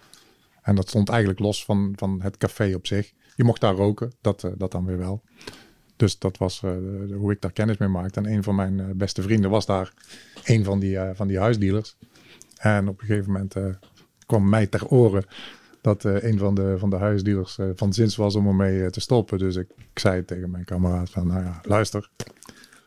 En 0.62 0.76
dat 0.76 0.88
stond 0.90 1.10
eigenlijk 1.10 1.40
los 1.40 1.66
van, 1.66 1.94
van 1.96 2.22
het 2.22 2.38
café 2.38 2.74
op 2.76 2.88
zich. 2.88 3.12
Je 3.36 3.44
mocht 3.44 3.62
daar 3.62 3.74
roken, 3.76 4.12
dat, 4.22 4.44
eh, 4.44 4.52
dat 4.58 4.72
dan 4.72 4.86
weer 4.86 4.98
wel. 4.98 5.22
Dus 5.96 6.20
dat 6.20 6.38
was 6.38 6.60
hoe 7.18 7.32
ik 7.32 7.42
daar 7.42 7.52
kennis 7.52 7.78
mee 7.78 7.90
maakte. 7.90 8.20
En 8.20 8.32
een 8.32 8.44
van 8.44 8.56
mijn 8.56 8.98
beste 8.98 9.22
vrienden 9.22 9.50
was 9.50 9.66
daar 9.66 9.94
een 10.44 10.64
van 10.64 10.80
die, 10.80 10.98
van 11.14 11.28
die 11.28 11.40
huisdealers. 11.40 11.96
En 12.58 12.88
op 12.88 13.02
een 13.02 13.06
gegeven 13.08 13.32
moment 13.32 13.56
kwam 14.26 14.50
mij 14.50 14.68
ter 14.68 14.88
oren 14.88 15.26
dat 15.82 16.06
eh, 16.06 16.24
een 16.24 16.38
van 16.38 16.56
de, 16.56 16.76
van 16.78 16.90
de 16.90 16.96
huisdealers 16.96 17.58
eh, 17.58 17.66
van 17.76 17.94
zins 17.94 18.16
was 18.16 18.36
om 18.36 18.48
ermee 18.48 18.84
eh, 18.84 18.90
te 18.90 19.00
stoppen. 19.00 19.38
Dus 19.38 19.56
ik, 19.56 19.68
ik 19.78 20.00
zei 20.00 20.26
tegen 20.26 20.52
mijn 20.52 20.66
kameraad 20.66 21.10
van, 21.10 21.28
nou 21.28 21.44
ja, 21.44 21.60
luister. 21.64 22.10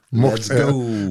Mocht, 0.08 0.52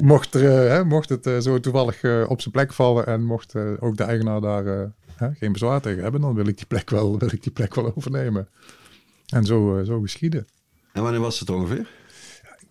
mocht, 0.01 0.33
hè, 0.33 0.83
mocht 0.83 1.09
het 1.09 1.43
zo 1.43 1.59
toevallig 1.59 2.27
op 2.27 2.41
zijn 2.41 2.53
plek 2.53 2.73
vallen 2.73 3.05
en 3.05 3.23
mocht 3.23 3.55
ook 3.79 3.97
de 3.97 4.03
eigenaar 4.03 4.41
daar 4.41 4.91
hè, 5.15 5.33
geen 5.33 5.51
bezwaar 5.51 5.81
tegen 5.81 6.03
hebben, 6.03 6.21
dan 6.21 6.35
wil 6.35 6.47
ik 6.47 6.57
die 6.57 6.65
plek 6.65 6.89
wel, 6.89 7.17
wil 7.19 7.29
ik 7.31 7.43
die 7.43 7.51
plek 7.51 7.75
wel 7.75 7.95
overnemen. 7.95 8.47
En 9.27 9.45
zo, 9.45 9.81
zo 9.85 10.01
geschieden. 10.01 10.47
En 10.93 11.03
wanneer 11.03 11.21
was 11.21 11.39
het 11.39 11.49
ongeveer? 11.49 11.87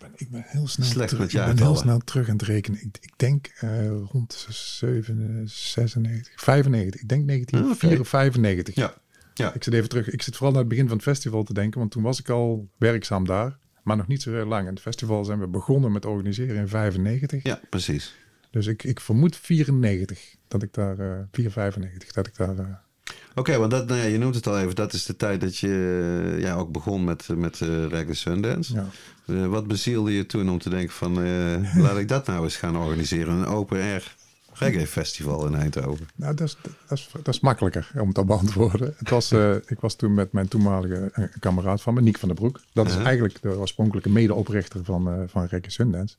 Ik 0.05 0.11
ben, 0.11 0.21
ik 0.27 0.31
ben 0.31 0.45
heel 0.47 0.67
snel, 0.67 0.87
Slecht 0.87 1.09
terug, 1.09 1.33
ik 1.33 1.45
ben 1.45 1.59
heel 1.59 1.77
snel 1.77 1.99
terug 1.99 2.29
aan 2.29 2.37
het 2.37 2.43
rekenen. 2.43 2.81
Ik, 2.83 2.99
ik 3.01 3.13
denk 3.17 3.47
eh, 3.47 3.87
rond 4.11 4.47
7, 4.49 5.43
96, 5.49 6.33
95. 6.37 7.01
Ik 7.01 7.09
denk 7.09 7.27
1994 7.27 8.01
of 8.01 8.09
95. 8.09 8.75
Ja. 8.75 8.95
Ja. 9.35 9.55
Ik 9.55 9.65
zit 9.65 9.75
even 9.75 9.89
terug. 9.89 10.11
Ik 10.11 10.23
zit 10.23 10.35
vooral 10.35 10.53
naar 10.53 10.61
het 10.61 10.71
begin 10.71 10.87
van 10.87 10.97
het 10.97 11.07
festival 11.07 11.43
te 11.43 11.55
denken, 11.55 11.79
want 11.79 11.91
toen 11.91 12.03
was 12.03 12.21
ik 12.21 12.29
al 12.29 12.69
werkzaam 12.79 13.27
daar, 13.27 13.59
maar 13.83 13.97
nog 13.97 14.07
niet 14.07 14.23
zo 14.23 14.33
heel 14.33 14.47
lang. 14.47 14.67
En 14.67 14.73
het 14.73 14.83
festival 14.83 15.25
zijn 15.25 15.41
we 15.41 15.47
begonnen 15.47 15.93
met 15.93 16.07
organiseren 16.07 16.57
in 16.57 16.69
95. 16.69 17.43
Ja, 17.43 17.61
precies. 17.71 18.15
Dus 18.51 18.67
ik, 18.67 18.85
ik 18.85 19.01
vermoed 19.01 19.37
94 19.37 20.37
dat 20.49 20.63
ik 20.63 20.75
daar, 20.75 20.99
eh 20.99 21.21
495, 21.33 22.13
dat 22.13 22.27
ik 22.27 22.37
daar. 22.37 22.83
Eh, 23.05 23.13
Oké, 23.35 23.59
want 23.59 23.71
dat, 23.71 23.87
nou 23.87 24.01
ja, 24.01 24.07
je 24.07 24.19
noemt 24.19 24.35
het 24.35 24.47
al 24.47 24.59
even. 24.59 24.75
Dat 24.75 24.93
is 24.93 25.05
de 25.05 25.17
tijd 25.17 25.41
dat 25.41 25.57
je 25.57 26.33
eh, 26.35 26.41
ja, 26.41 26.55
ook 26.55 26.73
begon 26.73 27.05
met, 27.05 27.29
met 27.29 27.61
uh, 27.61 27.87
Reggae 27.87 28.15
Sundance. 28.15 28.75
Ja. 28.75 28.87
Uh, 29.27 29.47
wat 29.47 29.67
bezielde 29.67 30.13
je 30.13 30.27
toen 30.27 30.51
om 30.51 30.59
te 30.59 30.71
denken 30.71 30.95
van... 30.95 31.25
Uh, 31.25 31.77
laat 31.77 31.99
ik 31.99 32.09
dat 32.09 32.27
nou 32.27 32.45
eens 32.45 32.57
gaan 32.57 32.77
organiseren. 32.77 33.35
Een 33.35 33.47
open-air 33.47 34.15
reggae 34.53 34.87
festival 34.87 35.47
in 35.47 35.55
Eindhoven. 35.55 36.09
Nou, 36.15 36.35
dat 36.35 36.47
is, 36.47 36.57
dat 36.63 36.99
is, 36.99 37.09
dat 37.13 37.35
is 37.35 37.41
makkelijker 37.41 37.91
om 37.99 38.13
te 38.13 38.25
beantwoorden. 38.25 38.95
Het 38.97 39.11
was, 39.11 39.33
ik 39.67 39.81
was 39.81 39.95
toen 39.95 40.15
met 40.15 40.33
mijn 40.33 40.49
toenmalige 40.49 41.31
kameraad 41.41 41.83
van 41.83 41.95
me, 41.95 42.01
Niek 42.01 42.19
van 42.19 42.29
der 42.29 42.37
Broek. 42.37 42.61
Dat 42.73 42.87
is 42.87 42.97
eigenlijk 42.97 43.43
de 43.43 43.57
oorspronkelijke 43.59 44.11
medeoprichter 44.11 44.85
van, 44.85 45.25
van 45.29 45.47
Reggae 45.47 45.71
Sundance. 45.71 46.17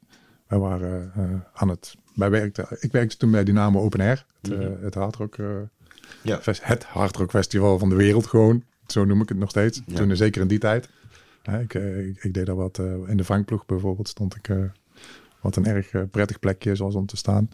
Wij 0.47 0.59
waren 0.59 1.11
aan 1.53 1.69
het... 1.69 1.95
Wij 2.15 2.29
werkten, 2.29 2.67
ik 2.79 2.91
werkte 2.91 3.17
toen 3.17 3.31
bij 3.31 3.43
Dynamo 3.43 3.81
Open 3.81 3.99
Air. 3.99 4.25
Het, 4.41 4.51
mm 4.51 4.61
-hmm. 4.61 4.77
het 4.83 4.93
hardrock... 4.93 5.35
Ja. 6.21 6.39
Het 6.43 6.83
hardrock 6.83 7.29
festival 7.29 7.79
van 7.79 7.89
de 7.89 7.95
wereld 7.95 8.27
gewoon. 8.27 8.63
Zo 8.87 9.05
noem 9.05 9.21
ik 9.21 9.29
het 9.29 9.37
nog 9.37 9.49
steeds. 9.49 9.81
Ja. 9.85 9.95
Toen, 9.95 10.15
zeker 10.15 10.41
in 10.41 10.47
die 10.47 10.59
tijd. 10.59 10.89
Ik, 11.61 11.73
ik, 11.73 12.23
ik, 12.23 12.33
deed 12.33 12.45
daar 12.45 12.55
wat 12.55 12.77
uh, 12.77 12.85
in 13.07 13.17
de 13.17 13.23
vangploeg 13.23 13.65
bijvoorbeeld 13.65 14.07
stond 14.07 14.35
ik 14.35 14.49
wat 15.41 15.55
een 15.55 15.65
erg 15.65 16.09
prettig 16.11 16.39
plekje 16.39 16.75
zoals 16.75 16.95
om 16.95 17.05
te 17.05 17.17
staan. 17.17 17.49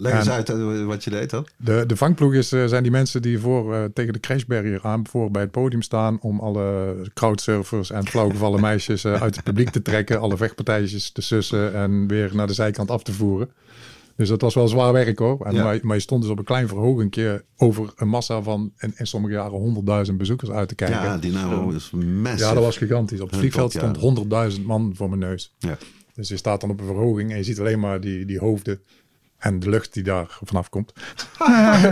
Leg 0.00 0.14
eens 0.14 0.26
en 0.26 0.32
uit 0.32 0.84
wat 0.84 1.04
je 1.04 1.10
deed 1.10 1.30
dan. 1.30 1.46
De, 1.56 1.84
de 1.86 1.96
vangploeg 1.96 2.34
is, 2.34 2.48
zijn 2.48 2.82
die 2.82 2.92
mensen 2.92 3.22
die 3.22 3.38
voor, 3.38 3.90
tegen 3.92 4.12
de 4.12 4.20
crashbarrier 4.20 4.80
aan 4.82 5.06
voor 5.06 5.30
bij 5.30 5.42
het 5.42 5.50
podium 5.50 5.82
staan 5.82 6.20
om 6.20 6.40
alle 6.40 6.96
crowdsurfers 7.14 7.90
en 7.90 8.06
flauwgevallen 8.06 8.60
meisjes 8.70 9.06
uit 9.06 9.34
het 9.34 9.44
publiek 9.44 9.70
te 9.70 9.82
trekken, 9.82 10.20
alle 10.20 10.36
vechtpartijtjes 10.36 11.10
te 11.10 11.20
sussen 11.20 11.74
en 11.74 12.06
weer 12.06 12.30
naar 12.34 12.46
de 12.46 12.52
zijkant 12.52 12.90
af 12.90 13.02
te 13.02 13.12
voeren. 13.12 13.50
Dus 14.18 14.28
dat 14.28 14.40
was 14.40 14.54
wel 14.54 14.68
zwaar 14.68 14.92
werk 14.92 15.18
hoor. 15.18 15.40
En 15.46 15.54
Ja. 15.54 15.64
maar, 15.64 15.78
maar 15.82 15.96
je 15.96 16.02
stond 16.02 16.22
dus 16.22 16.30
op 16.30 16.38
een 16.38 16.44
klein 16.44 16.68
verhogingje 16.68 17.44
over 17.56 17.92
een 17.96 18.08
massa 18.08 18.42
van 18.42 18.72
in, 18.78 18.92
in 18.96 19.06
sommige 19.06 19.34
jaren 19.34 19.58
honderdduizend 19.58 20.18
bezoekers 20.18 20.50
uit 20.50 20.68
te 20.68 20.74
kijken. 20.74 21.02
Ja, 21.02 21.18
Dynamo 21.18 21.70
is 21.70 21.90
massive. 21.90 22.44
Ja, 22.44 22.54
dat 22.54 22.64
was 22.64 22.76
gigantisch. 22.76 23.20
Op 23.20 23.30
het 23.30 23.38
vliegveld 23.38 23.72
ja. 23.72 23.94
stond 23.94 24.28
100.000 24.58 24.62
man 24.62 24.92
voor 24.94 25.08
mijn 25.08 25.20
neus. 25.20 25.54
Ja. 25.58 25.78
Dus 26.14 26.28
je 26.28 26.36
staat 26.36 26.60
dan 26.60 26.70
op 26.70 26.80
een 26.80 26.86
verhoging 26.86 27.30
en 27.30 27.36
je 27.36 27.42
ziet 27.42 27.60
alleen 27.60 27.80
maar 27.80 28.00
die, 28.00 28.24
die 28.24 28.38
hoofden 28.38 28.80
en 29.38 29.58
de 29.58 29.68
lucht 29.68 29.94
die 29.94 30.02
daar 30.02 30.38
vanaf 30.44 30.68
komt. 30.68 30.92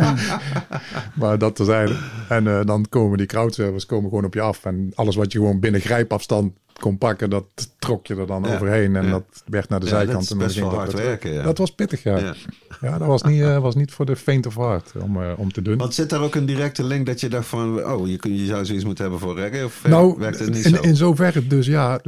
maar 1.21 1.39
dat 1.39 1.57
terzijde. 1.57 1.97
En 2.29 2.47
eh, 2.47 2.65
dan 2.65 2.87
komen 2.89 3.19
die 3.19 3.27
crowdservers 3.27 3.87
komen 3.87 4.09
gewoon 4.09 4.25
op 4.25 4.35
je 4.35 4.41
af. 4.41 4.65
En 4.65 4.93
alles 4.95 5.17
wat 5.17 5.33
je 5.33 5.39
gewoon 5.39 5.61
binnen 5.61 5.81
grijpafstand 5.81 6.53
kon 6.81 6.99
pakken, 6.99 7.31
dat 7.31 7.45
trok 7.79 8.07
je 8.07 8.17
er 8.17 8.27
dan 8.27 8.43
Ja, 8.43 8.55
overheen. 8.55 8.97
En 8.97 9.05
ja. 9.05 9.11
dat 9.11 9.43
werd 9.47 9.69
naar 9.69 9.81
de 9.81 9.87
Ja, 9.87 9.91
zijkant. 9.93 10.13
dat 10.15 10.23
is 10.23 10.31
en 10.31 10.39
best 10.39 10.57
wel 10.59 10.69
dat 10.71 10.79
hard 10.79 10.93
weer 10.93 11.03
werken, 11.05 11.33
ja. 11.33 11.43
Dat 11.43 11.59
was 11.59 11.75
pittig, 11.75 12.03
ja. 12.03 12.35
Ja. 12.81 12.99
Dat 12.99 13.07
was 13.09 13.23
niet, 13.23 13.41
eh, 13.43 13.59
was 13.59 13.75
niet 13.75 13.93
voor 13.93 14.07
de 14.07 14.17
faint 14.17 14.47
of 14.47 14.55
heart 14.57 14.93
om, 15.01 15.23
eh, 15.23 15.33
om 15.37 15.53
te 15.53 15.63
doen. 15.63 15.77
Want 15.79 15.95
zit 15.95 16.11
daar 16.11 16.21
ook 16.23 16.35
een 16.35 16.47
directe 16.47 16.85
link 16.85 17.07
dat 17.07 17.21
je 17.21 17.29
dacht 17.29 17.47
van... 17.47 17.85
oh, 17.85 18.09
je, 18.09 18.17
kun- 18.17 18.37
je 18.37 18.47
zou 18.47 18.65
zoiets 18.65 18.85
moeten 18.85 19.03
hebben 19.05 19.21
voor 19.21 19.35
reggae? 19.39 19.65
Of 19.65 19.85
eh, 19.85 19.91
nou, 19.91 20.19
werkt 20.19 20.39
het 20.39 20.49
niet 20.55 20.65
in, 20.65 20.75
zo? 20.75 20.83
in 20.83 20.97
zoverre 20.97 21.47
dus 21.47 21.67
ja, 21.67 22.01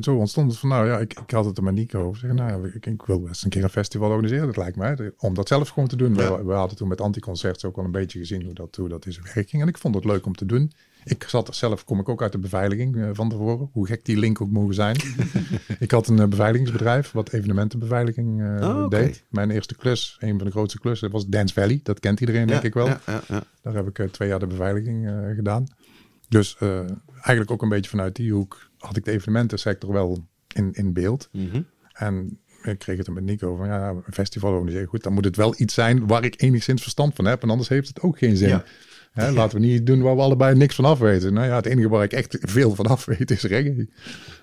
zo 0.00 0.14
ontstond 0.16 0.50
het 0.50 0.60
van 0.60 0.68
nou 0.68 0.86
ja, 0.86 0.98
ik, 0.98 1.18
ik 1.26 1.30
had 1.30 1.44
het 1.44 1.56
er 1.56 1.62
met 1.62 1.74
Nico 1.74 2.02
over. 2.02 2.20
Zeg, 2.20 2.32
nou, 2.32 2.68
ik, 2.74 2.86
ik 2.86 3.02
wil 3.02 3.20
best 3.20 3.44
een 3.44 3.50
keer 3.50 3.62
een 3.64 3.70
festival 3.70 4.10
organiseren, 4.10 4.46
dat 4.46 4.56
lijkt 4.56 4.76
mij. 4.76 5.10
Om 5.18 5.34
dat 5.34 5.48
zelf 5.48 5.68
gewoon 5.68 5.88
te 5.88 5.96
doen. 5.96 6.14
We, 6.14 6.42
we 6.44 6.52
hadden 6.52 6.76
toen 6.76 6.88
met 6.88 7.00
Anticoncerts 7.00 7.64
ook 7.64 7.76
wel 7.76 7.84
een 7.84 7.90
beetje 7.90 8.18
gezien 8.18 8.44
hoe 8.44 8.54
dat, 8.54 8.76
hoe 8.76 8.88
dat 8.88 9.06
in 9.06 9.12
zijn 9.12 9.26
werk 9.34 9.48
ging. 9.50 9.62
En 9.62 9.68
ik 9.68 9.78
vond 9.78 9.94
het 9.94 10.04
leuk 10.04 10.26
om 10.26 10.34
te 10.34 10.46
doen. 10.46 10.72
Ik 11.08 11.24
zat 11.28 11.56
zelf, 11.56 11.84
kom 11.84 12.00
ik 12.00 12.08
ook 12.08 12.22
uit 12.22 12.32
de 12.32 12.38
beveiliging 12.38 12.96
eh, 12.96 13.08
van 13.12 13.28
tevoren. 13.28 13.68
Hoe 13.72 13.86
gek 13.86 14.04
die 14.04 14.18
link 14.18 14.40
ook 14.40 14.50
mogen 14.50 14.74
zijn. 14.74 14.96
ik 15.78 15.90
had 15.90 16.08
een 16.08 16.18
eh, 16.18 16.26
beveiligingsbedrijf 16.26 17.12
wat 17.12 17.32
evenementenbeveiliging 17.32 18.40
eh, 18.42 18.68
Oh, 18.68 18.88
deed. 18.88 19.24
Mijn 19.28 19.50
eerste 19.50 19.76
klus, 19.76 20.16
een 20.20 20.36
van 20.36 20.46
de 20.46 20.50
grootste 20.50 20.78
klussen, 20.78 21.10
was 21.10 21.26
Dance 21.26 21.54
Valley. 21.54 21.80
Dat 21.82 22.00
kent 22.00 22.20
iedereen 22.20 22.46
denk 22.46 22.62
ik 22.62 22.74
wel. 22.74 22.86
Ja, 22.86 23.00
ja, 23.06 23.20
ja. 23.28 23.42
Daar 23.62 23.74
heb 23.74 23.98
ik 23.98 24.12
twee 24.12 24.28
jaar 24.28 24.38
de 24.38 24.46
beveiliging 24.46 25.10
gedaan. 25.34 25.66
Dus 26.28 26.56
eigenlijk 27.14 27.50
ook 27.50 27.62
een 27.62 27.68
beetje 27.68 27.90
vanuit 27.90 28.16
die 28.16 28.32
hoek 28.32 28.70
had 28.78 28.96
ik 28.96 29.04
de 29.04 29.10
evenementensector 29.10 29.92
wel 29.92 30.26
in, 30.54 30.72
in 30.72 30.92
beeld. 30.92 31.28
Mhm. 31.32 31.62
En 31.92 32.38
ik 32.62 32.78
kreeg 32.78 32.96
het 32.96 33.06
er 33.06 33.12
met 33.12 33.24
Nico 33.24 33.56
van 33.56 33.66
ja, 33.66 33.88
een 33.88 34.12
festival 34.12 34.52
organiseren. 34.52 34.88
Goed, 34.88 35.02
dan 35.02 35.12
moet 35.12 35.24
het 35.24 35.36
wel 35.36 35.54
iets 35.56 35.74
zijn 35.74 36.06
waar 36.06 36.24
ik 36.24 36.42
enigszins 36.42 36.82
verstand 36.82 37.14
van 37.14 37.24
heb. 37.24 37.42
En 37.42 37.50
anders 37.50 37.68
heeft 37.68 37.88
het 37.88 38.00
ook 38.00 38.18
geen 38.18 38.36
zin. 38.36 38.48
Ja. 38.48 38.64
Hè, 39.16 39.30
laten 39.32 39.60
we 39.60 39.66
niet 39.66 39.86
doen 39.86 40.02
waar 40.02 40.16
we 40.16 40.22
allebei 40.22 40.56
niks 40.56 40.74
van 40.74 40.84
af 40.84 40.98
weten. 40.98 41.32
Nou 41.32 41.46
ja, 41.46 41.56
het 41.56 41.66
enige 41.66 41.88
waar 41.88 42.04
ik 42.04 42.12
echt 42.12 42.38
veel 42.40 42.74
van 42.74 42.86
af 42.86 43.04
weet 43.04 43.30
is 43.30 43.42
reggae. 43.42 43.88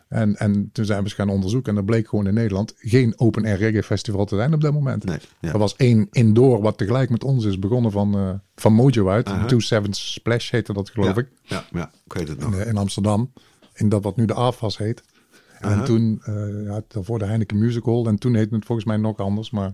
En, 0.10 0.36
en 0.36 0.70
toen 0.72 0.86
zijn 0.86 0.98
we 0.98 1.04
eens 1.04 1.14
gaan 1.14 1.30
onderzoeken. 1.30 1.72
En 1.72 1.78
er 1.78 1.84
bleek 1.84 2.08
gewoon 2.08 2.28
in 2.28 2.34
Nederland 2.34 2.74
geen 2.78 3.14
open 3.20 3.46
air 3.46 3.58
reggae 3.58 3.84
festival 3.84 4.26
te 4.26 4.36
zijn 4.36 4.54
op 4.54 4.62
dat 4.62 4.74
moment. 4.74 5.04
Nee, 5.06 5.18
ja. 5.40 5.52
Er 5.52 5.58
was 5.58 5.76
één 5.76 6.08
indoor 6.12 6.62
wat 6.62 6.78
tegelijk 6.78 7.10
met 7.10 7.24
ons 7.24 7.46
is 7.46 7.60
begonnen 7.60 7.92
van, 7.92 8.16
eh, 8.18 8.30
van 8.56 8.74
Mojo 8.74 9.10
uit. 9.10 9.28
Aha. 9.28 9.46
Two 9.46 9.60
Sevens 9.60 10.14
Splash 10.14 10.52
heette 10.52 10.74
dat 10.74 10.90
geloof 10.90 11.16
ja, 11.16 11.22
ik. 11.22 11.28
Ja, 11.44 11.66
ja, 11.72 11.92
ik 12.06 12.14
weet 12.14 12.28
het 12.28 12.38
In, 12.42 12.50
nog. 12.50 12.60
eh, 12.60 12.68
in 12.68 12.78
Amsterdam. 12.78 13.32
In 13.74 13.90
dat 13.90 14.04
wat 14.04 14.16
nu 14.16 14.26
de 14.26 14.34
AFAS 14.34 14.78
heet. 14.78 15.04
En 15.64 15.70
Aha. 15.70 15.84
toen, 15.84 16.22
eh 16.24 16.34
ja, 16.66 16.82
daarvoor 16.88 17.20
de 17.20 17.26
Heineken 17.26 17.58
Music 17.58 17.86
Hall. 17.86 18.06
En 18.06 18.18
toen 18.18 18.36
heette 18.36 18.56
het 18.56 18.66
volgens 18.66 18.88
mij 18.88 18.98
nog 18.98 19.18
anders. 19.18 19.52
Maar 19.52 19.74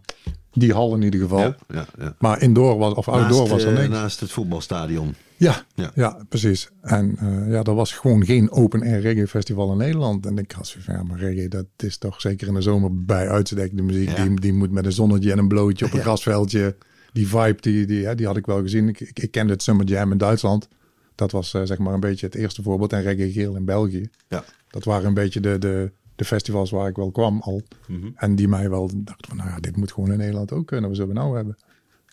die 0.51 0.73
hal 0.73 0.95
in 0.95 1.01
ieder 1.01 1.19
geval. 1.19 1.39
Ja, 1.39 1.55
ja, 1.67 1.85
ja. 1.99 2.15
Maar 2.19 2.41
indoor 2.41 2.77
was, 2.77 2.93
of 2.93 3.07
outdoor 3.07 3.47
was 3.47 3.63
er 3.63 3.73
eh, 3.73 3.77
niks. 3.79 3.89
naast 3.93 4.19
het 4.19 4.31
voetbalstadion. 4.31 5.15
Ja, 5.37 5.65
Ja. 5.75 5.91
ja. 5.95 6.17
precies. 6.29 6.69
En 6.81 7.15
eh, 7.19 7.51
ja, 7.51 7.63
er 7.63 7.75
was 7.75 7.91
gewoon 7.93 8.25
geen 8.25 8.51
open 8.51 8.81
air 8.81 8.99
reggae 8.99 9.27
festival 9.27 9.71
in 9.71 9.77
Nederland. 9.77 10.25
En 10.25 10.37
ik 10.37 10.51
had 10.51 10.67
zoiets 10.67 10.85
van, 10.85 10.95
ja, 10.95 11.03
maar 11.03 11.19
reggae, 11.19 11.47
dat 11.47 11.65
is 11.77 11.97
toch 11.97 12.21
zeker 12.21 12.47
in 12.47 12.53
de 12.53 12.61
zomer 12.61 12.95
bij 13.05 13.29
uitstek 13.29 13.75
de 13.77 13.81
muziek. 13.83 14.09
Ja. 14.17 14.23
Die, 14.25 14.39
die 14.39 14.53
moet 14.53 14.71
met 14.71 14.85
een 14.85 14.91
zonnetje 14.91 15.31
en 15.31 15.37
een 15.37 15.47
blootje 15.47 15.85
op 15.85 15.91
een 15.91 15.97
Ja. 15.97 16.03
grasveldje. 16.03 16.75
Die 17.13 17.27
vibe, 17.27 17.57
die, 17.61 17.85
die, 17.85 17.99
ja, 17.99 18.13
die 18.15 18.25
had 18.25 18.37
ik 18.37 18.45
wel 18.45 18.61
gezien. 18.61 18.87
Ik, 18.89 18.99
ik, 18.99 19.19
ik 19.19 19.31
kende 19.31 19.53
het 19.53 19.63
Summer 19.63 19.85
Jam 19.85 20.11
in 20.11 20.17
Duitsland. 20.17 20.67
Dat 21.15 21.31
was 21.31 21.49
zeg 21.49 21.77
maar 21.77 21.93
een 21.93 21.99
beetje 21.99 22.25
het 22.25 22.35
eerste 22.35 22.61
voorbeeld. 22.63 22.93
En 22.93 23.01
Reggae 23.01 23.31
Geel 23.31 23.55
in 23.55 23.65
België. 23.65 24.09
Ja. 24.27 24.43
Dat 24.69 24.83
waren 24.83 25.07
een 25.07 25.13
beetje 25.13 25.39
de, 25.39 25.57
de, 25.57 25.91
de 26.15 26.25
festivals 26.25 26.71
waar 26.71 26.87
ik 26.87 26.95
wel 26.95 27.11
kwam 27.11 27.41
al. 27.41 27.61
Mhm. 27.87 28.09
En 28.15 28.35
die 28.35 28.47
mij 28.47 28.69
wel 28.69 28.89
dachten 28.95 29.27
van, 29.27 29.37
nou 29.37 29.49
ja, 29.49 29.59
dit 29.59 29.75
moet 29.75 29.91
gewoon 29.91 30.11
in 30.11 30.17
Nederland 30.17 30.51
ook 30.51 30.67
kunnen. 30.67 30.87
Wat 30.89 30.97
zullen 30.97 31.13
we 31.13 31.19
nou 31.19 31.35
hebben? 31.35 31.57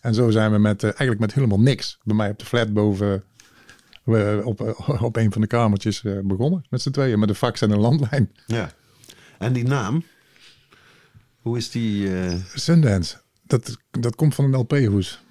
En 0.01 0.15
zo 0.15 0.31
zijn 0.31 0.53
we 0.53 0.59
met, 0.59 0.79
eh, 0.83 0.89
eigenlijk 0.89 1.21
met 1.21 1.35
helemaal 1.35 1.61
niks. 1.61 1.99
Bij 2.05 2.17
mij 2.17 2.31
op 2.31 2.39
de 2.39 2.45
flat 2.45 2.73
boven, 2.73 3.25
we 4.05 4.41
op, 4.45 4.61
eh, 4.61 5.03
op 5.03 5.17
een 5.17 5.33
van 5.33 5.41
de 5.41 5.47
kamertjes 5.47 6.05
eh, 6.05 6.19
begonnen. 6.23 6.65
Met 6.71 6.83
z'n 6.83 6.91
tweeën, 6.91 7.19
met 7.19 7.29
een 7.29 7.35
fax 7.35 7.61
en 7.61 7.71
een 7.71 7.79
landlijn. 7.81 8.33
ja. 8.47 8.71
En 9.39 9.53
die 9.53 9.65
naam? 9.65 10.03
Hoe 11.41 11.57
is 11.57 11.71
die... 11.71 12.21
eh, 12.21 12.35
Sundance, 12.55 13.17
dat, 13.43 13.77
dat 13.91 14.15
komt 14.17 14.35
van 14.35 14.45
een 14.45 14.59
LP-hoes. 14.61 15.25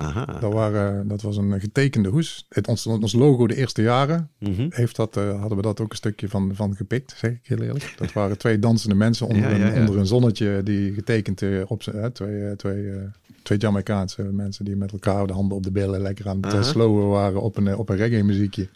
Aha. 0.00 0.24
Dat, 0.40 0.52
waren, 0.52 1.08
dat 1.08 1.22
was 1.22 1.36
een 1.36 1.60
getekende 1.60 2.08
hoes. 2.08 2.46
Het, 2.48 2.66
ons, 2.68 2.86
ons 2.86 3.12
logo 3.12 3.46
de 3.46 3.56
eerste 3.56 3.82
jaren 3.82 4.30
Mhm. 4.38 4.66
heeft 4.70 4.96
dat, 4.96 5.16
eh, 5.16 5.38
hadden 5.40 5.56
we 5.56 5.62
dat 5.62 5.80
ook 5.80 5.90
een 5.90 5.96
stukje 5.96 6.28
van, 6.28 6.50
van 6.54 6.76
gepikt, 6.76 7.14
zeg 7.16 7.30
ik 7.30 7.38
heel 7.42 7.58
eerlijk. 7.58 7.94
Dat 7.96 8.12
waren 8.12 8.38
twee 8.38 8.58
dansende 8.58 8.94
mensen 8.94 9.26
onder, 9.26 9.50
Ja, 9.50 9.56
ja, 9.56 9.72
Een, 9.74 9.80
onder 9.80 9.98
een 9.98 10.06
zonnetje 10.06 10.60
die 10.64 10.92
getekend 10.94 11.42
eh, 11.42 11.60
op 11.66 11.82
zijn, 11.82 12.12
twee, 12.12 12.44
eh, 12.46 12.52
twee, 12.56 12.90
eh, 12.90 12.96
twee 13.42 13.58
Jamaicaanse 13.58 14.22
mensen 14.22 14.64
die 14.64 14.76
met 14.76 14.92
elkaar 14.92 15.26
de 15.26 15.32
handen 15.32 15.56
op 15.56 15.62
de 15.62 15.70
billen 15.70 16.00
lekker 16.00 16.28
aan 16.28 16.36
het 16.40 16.52
Aha. 16.52 16.62
slowen 16.62 17.08
waren 17.08 17.40
op 17.40 17.56
een, 17.56 17.76
op 17.76 17.88
een 17.88 17.96
reggae 17.96 18.22
muziekje. 18.24 18.68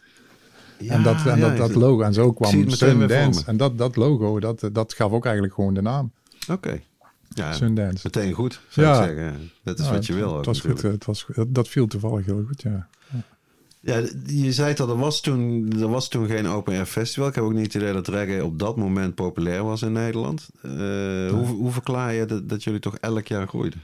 En 0.88 1.02
dat, 1.02 1.26
en 1.26 1.40
dat, 1.40 1.56
dat 1.56 1.74
logo, 1.74 2.02
en 2.02 2.12
zo 2.14 2.32
kwam 2.32 2.70
Sundance. 2.70 3.40
me. 3.40 3.46
En 3.46 3.56
dat, 3.56 3.78
dat 3.78 3.96
logo, 3.96 4.40
dat, 4.40 4.68
dat 4.72 4.92
gaf 4.94 5.12
ook 5.12 5.24
eigenlijk 5.24 5.54
gewoon 5.54 5.74
de 5.74 5.82
naam. 5.82 6.12
Oké. 6.50 6.80
Ja, 7.28 7.52
Sundance. 7.52 8.00
meteen 8.04 8.32
goed, 8.32 8.60
zou 8.68 8.86
Ja. 8.86 9.04
ik 9.04 9.16
zeggen. 9.16 9.50
Dat 9.62 9.78
is 9.78 9.86
Ja, 9.86 9.92
wat 9.92 10.06
je 10.06 10.14
wil 10.14 10.36
Het 10.36 10.46
was 10.46 10.60
goed, 10.60 10.68
natuurlijk. 10.68 10.94
het 10.94 11.04
was, 11.04 11.26
dat, 11.48 11.68
viel 11.68 11.86
toevallig 11.86 12.26
heel 12.26 12.44
goed, 12.46 12.62
ja. 12.62 12.88
Ja, 13.80 14.02
je 14.26 14.52
zei 14.52 14.68
het 14.68 14.80
al, 14.80 14.88
er 14.88 14.96
was, 14.96 15.20
toen, 15.20 15.72
er 15.80 15.88
was 15.88 16.08
toen 16.08 16.26
geen 16.26 16.46
open 16.46 16.74
air 16.74 16.86
festival. 16.86 17.28
Ik 17.28 17.34
heb 17.34 17.44
ook 17.44 17.52
niet 17.52 17.64
het 17.64 17.74
idee 17.74 17.92
dat 17.92 18.08
reggae 18.08 18.44
op 18.44 18.58
dat 18.58 18.76
moment 18.76 19.14
populair 19.14 19.64
was 19.64 19.82
in 19.82 19.92
Nederland. 19.92 20.48
Eh, 20.62 20.70
hoe, 21.30 21.46
hoe 21.46 21.70
verklaar 21.70 22.14
je 22.14 22.26
dat, 22.26 22.48
dat 22.48 22.64
jullie 22.64 22.80
toch 22.80 22.96
elk 22.96 23.26
jaar 23.26 23.48
groeiden? 23.48 23.82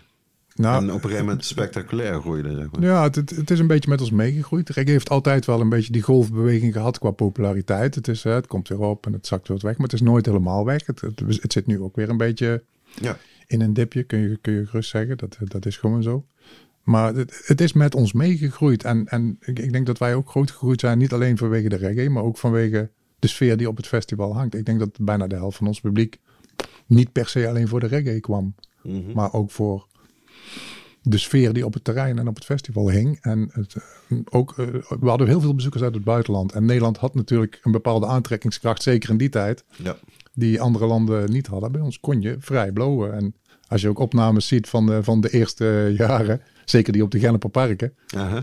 Nou, 0.54 0.76
en 0.82 0.88
op 0.88 0.94
een 0.94 1.00
gegeven 1.00 1.24
moment 1.24 1.44
spectaculair 1.44 2.20
groeiden, 2.20 2.56
zeg 2.56 2.70
maar. 2.70 2.82
Ja, 2.82 3.02
het, 3.02 3.16
het, 3.16 3.50
is 3.50 3.58
een 3.58 3.66
beetje 3.66 3.90
met 3.90 4.00
ons 4.00 4.10
meegegroeid. 4.10 4.68
Reggae 4.68 4.92
heeft 4.92 5.10
altijd 5.10 5.46
wel 5.46 5.60
een 5.60 5.68
beetje 5.68 5.92
die 5.92 6.02
golfbeweging 6.02 6.72
gehad 6.72 6.98
qua 6.98 7.10
populariteit. 7.10 7.94
Het, 7.94 8.08
is, 8.08 8.22
het 8.22 8.46
komt 8.46 8.68
weer 8.68 8.80
op 8.80 9.06
en 9.06 9.12
het 9.12 9.26
zakt 9.26 9.48
weer 9.48 9.58
weg, 9.60 9.76
maar 9.76 9.86
het 9.86 9.92
is 9.92 10.00
nooit 10.00 10.26
helemaal 10.26 10.64
weg. 10.64 10.86
Het, 10.86 11.00
het, 11.00 11.20
het 11.42 11.52
zit 11.52 11.66
nu 11.66 11.80
ook 11.80 11.96
weer 11.96 12.08
een 12.08 12.16
beetje 12.16 12.62
Ja. 13.00 13.16
In 13.50 13.60
een 13.60 13.72
dipje, 13.72 14.02
kun 14.02 14.18
je, 14.18 14.38
kun 14.40 14.52
je 14.52 14.66
gerust 14.66 14.90
zeggen. 14.90 15.18
Dat, 15.18 15.38
dat 15.44 15.66
is 15.66 15.76
gewoon 15.76 16.02
zo. 16.02 16.26
Maar 16.82 17.14
het, 17.14 17.42
het 17.44 17.60
is 17.60 17.72
met 17.72 17.94
ons 17.94 18.12
meegegroeid. 18.12 18.84
En, 18.84 19.06
en 19.06 19.36
ik, 19.40 19.58
ik 19.58 19.72
denk 19.72 19.86
dat 19.86 19.98
wij 19.98 20.14
ook 20.14 20.30
groot 20.30 20.50
gegroeid 20.50 20.80
zijn, 20.80 20.98
niet 20.98 21.12
alleen 21.12 21.36
vanwege 21.36 21.68
de 21.68 21.76
reggae, 21.76 22.10
maar 22.10 22.22
ook 22.22 22.38
vanwege 22.38 22.90
de 23.18 23.28
sfeer 23.28 23.56
die 23.56 23.68
op 23.68 23.76
het 23.76 23.86
festival 23.86 24.34
hangt. 24.34 24.54
Ik 24.54 24.64
denk 24.66 24.78
dat 24.78 24.98
bijna 25.00 25.26
de 25.26 25.34
helft 25.34 25.56
van 25.56 25.66
ons 25.66 25.80
publiek 25.80 26.18
niet 26.86 27.12
per 27.12 27.28
se 27.28 27.48
alleen 27.48 27.68
voor 27.68 27.80
de 27.80 27.86
reggae 27.86 28.20
kwam, 28.20 28.54
Mhm. 28.82 29.12
maar 29.14 29.32
ook 29.32 29.50
voor 29.50 29.86
de 31.02 31.18
sfeer 31.18 31.52
die 31.52 31.64
op 31.64 31.74
het 31.74 31.84
terrein 31.84 32.18
en 32.18 32.28
op 32.28 32.34
het 32.34 32.44
festival 32.44 32.90
hing. 32.90 33.18
En 33.20 33.48
het, 33.52 33.74
eh, 33.74 34.18
ook, 34.30 34.58
eh, 34.58 34.66
we 35.00 35.08
hadden 35.08 35.26
heel 35.26 35.40
veel 35.40 35.54
bezoekers 35.54 35.82
uit 35.82 35.94
het 35.94 36.04
buitenland. 36.04 36.52
En 36.52 36.64
Nederland 36.64 36.96
had 36.96 37.14
natuurlijk 37.14 37.60
een 37.62 37.72
bepaalde 37.72 38.06
aantrekkingskracht, 38.06 38.82
zeker 38.82 39.10
in 39.10 39.16
die 39.16 39.28
tijd, 39.28 39.64
ja. 39.76 39.96
die 40.34 40.60
andere 40.60 40.86
landen 40.86 41.30
niet 41.30 41.46
hadden. 41.46 41.72
Bij 41.72 41.80
ons 41.80 42.00
kon 42.00 42.20
je 42.20 42.36
vrij 42.38 42.72
blowen. 42.72 43.12
En 43.14 43.34
als 43.70 43.80
je 43.80 43.88
ook 43.88 43.98
opnames 43.98 44.46
ziet 44.46 44.68
van 44.68 44.86
de, 44.86 45.02
van 45.02 45.20
de 45.20 45.30
eerste 45.30 45.94
jaren, 45.98 46.40
zeker 46.64 46.92
die 46.92 47.02
op 47.02 47.10
de 47.10 47.18
Genneperparken, 47.18 47.92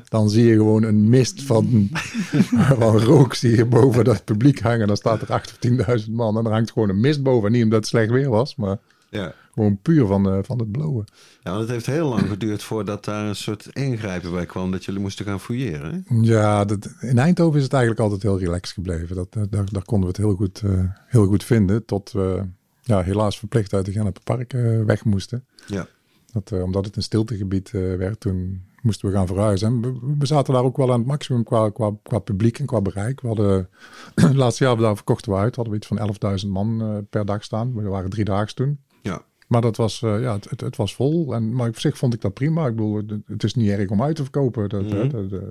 dan 0.10 0.30
zie 0.30 0.46
je 0.46 0.54
gewoon 0.56 0.84
een 0.84 1.10
mist 1.10 1.44
van, 1.44 1.90
van 2.80 2.98
rook 3.00 3.34
zie 3.34 3.56
je 3.56 3.66
boven 3.66 4.04
dat 4.04 4.24
publiek 4.26 4.60
hangen. 4.60 4.88
Dan 4.88 4.98
staat 4.98 5.22
er 5.22 5.32
8 5.34 5.52
of 5.88 6.04
10.000 6.06 6.12
man 6.12 6.38
en 6.38 6.46
er 6.46 6.52
hangt 6.52 6.72
gewoon 6.72 6.90
een 6.90 7.00
mist 7.00 7.24
boven. 7.24 7.52
Niet 7.52 7.64
omdat 7.64 7.80
het 7.80 7.88
slecht 7.88 8.10
weer 8.12 8.30
was, 8.30 8.56
maar 8.56 8.78
Ja. 9.10 9.34
gewoon 9.54 9.80
puur 9.82 10.06
van, 10.06 10.30
eh, 10.30 10.38
van 10.42 10.60
het 10.60 10.72
blowen. 10.72 11.06
ja, 11.44 11.50
want 11.50 11.62
het 11.62 11.72
heeft 11.72 11.86
heel 11.86 12.10
lang 12.10 12.28
geduurd 12.30 12.64
voordat 12.64 13.06
daar 13.06 13.26
een 13.28 13.36
soort 13.36 13.68
ingrijpen 13.74 14.32
bij 14.32 14.46
kwam 14.46 14.72
dat 14.72 14.86
jullie 14.86 15.02
moesten 15.02 15.26
gaan 15.26 15.40
fouilleren. 15.40 16.06
hè? 16.08 16.16
Ja, 16.22 16.66
dat, 16.66 16.90
in 17.02 17.18
Eindhoven 17.18 17.58
is 17.58 17.64
het 17.64 17.74
eigenlijk 17.74 18.02
altijd 18.04 18.22
heel 18.22 18.40
relaxed 18.40 18.74
gebleven. 18.74 19.16
Dat, 19.16 19.34
daar, 19.34 19.66
daar 19.72 19.86
konden 19.86 20.10
we 20.10 20.16
het 20.16 20.18
heel 20.26 20.36
goed, 20.36 20.62
eh, 20.66 20.84
heel 21.08 21.26
goed 21.26 21.44
vinden. 21.44 21.86
Tot 21.86 22.12
we 22.12 22.44
ja, 22.88 23.02
helaas 23.04 23.40
verplicht 23.40 23.74
uit 23.74 23.86
de 23.86 23.92
Genneperpark 23.92 24.54
eh 24.54 24.84
weg 24.84 25.06
moesten. 25.06 25.46
Ja. 25.68 25.88
Dat, 26.34 26.52
eh, 26.52 26.64
omdat 26.64 26.86
het 26.86 26.96
een 26.96 27.02
stiltegebied 27.04 27.68
eh, 27.74 27.96
werd, 27.96 28.20
toen 28.20 28.62
moesten 28.82 29.10
we 29.10 29.16
gaan 29.16 29.28
verhuizen. 29.28 29.68
En 29.68 29.82
we, 29.82 30.16
we 30.18 30.26
zaten 30.26 30.54
daar 30.54 30.64
ook 30.64 30.78
wel 30.78 30.92
aan 30.92 31.00
het 31.00 31.08
maximum 31.08 31.44
qua, 31.44 31.70
qua, 31.70 31.92
qua 32.04 32.20
publiek 32.20 32.60
en 32.60 32.66
qua 32.66 32.82
bereik. 32.82 33.22
We 33.22 33.28
hadden, 33.28 33.70
het 34.16 34.36
laatste 34.36 34.64
jaar 34.64 34.78
daar 34.78 34.96
verkochten 34.96 35.32
we 35.32 35.38
uit, 35.38 35.56
hadden 35.56 35.74
we 35.74 35.80
iets 35.80 35.88
van 35.88 36.38
11.000 36.46 36.48
man 36.50 37.06
per 37.10 37.26
dag 37.26 37.44
staan. 37.44 37.74
We 37.76 37.82
waren 37.90 38.10
drie 38.10 38.26
dagen 38.26 38.56
toen. 38.56 38.80
Ja. 39.02 39.22
Maar 39.48 39.62
dat 39.62 39.76
was, 39.78 40.00
ja, 40.00 40.34
het, 40.34 40.50
het, 40.50 40.62
het 40.62 40.76
was 40.76 40.96
vol. 40.96 41.34
En, 41.34 41.54
maar 41.54 41.68
op 41.68 41.80
zich 41.80 41.98
vond 41.98 42.14
ik 42.14 42.22
dat 42.22 42.34
prima. 42.34 42.68
Ik 42.68 42.76
bedoel, 42.76 42.96
het, 42.96 43.12
het 43.26 43.44
is 43.44 43.54
niet 43.54 43.70
erg 43.70 43.90
om 43.90 44.02
uit 44.04 44.16
te 44.16 44.22
verkopen. 44.24 44.70
Dat, 44.70 44.82
Mhm. 44.84 45.10
dat, 45.10 45.42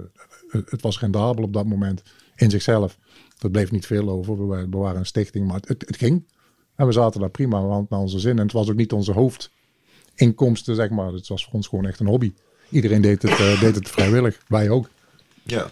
het, 0.70 0.82
was 0.82 1.00
rendabel 1.00 1.44
op 1.44 1.52
dat 1.52 1.66
moment 1.66 2.02
in 2.36 2.50
zichzelf. 2.50 2.98
Dat 3.38 3.52
bleef 3.52 3.70
niet 3.70 3.86
veel 3.86 4.08
over. 4.10 4.38
We, 4.38 4.44
waren- 4.44 4.70
we 4.70 4.76
waren 4.76 4.98
een 4.98 5.06
stichting, 5.06 5.46
maar 5.46 5.60
het 5.66 5.96
ging. 5.96 6.24
En 6.76 6.86
we 6.86 6.92
zaten 6.92 7.20
daar 7.20 7.30
prima, 7.30 7.60
hadden 7.60 7.86
naar 7.90 8.00
onze 8.00 8.18
zin. 8.18 8.36
En 8.36 8.42
het 8.42 8.52
was 8.52 8.70
ook 8.70 8.76
niet 8.76 8.92
onze 8.92 9.12
hoofdinkomsten, 9.12 10.74
zeg 10.74 10.90
maar. 10.90 11.12
Het 11.12 11.28
was 11.28 11.44
voor 11.44 11.52
ons 11.52 11.68
gewoon 11.68 11.86
echt 11.86 12.00
een 12.00 12.06
hobby. 12.06 12.32
Iedereen 12.70 13.00
deed 13.00 13.22
het, 13.22 13.30
eh, 13.30 13.60
deed 13.60 13.74
het 13.74 13.88
vrijwillig. 13.88 14.40
Wij 14.48 14.70
ook. 14.70 14.88
Ja. 15.42 15.70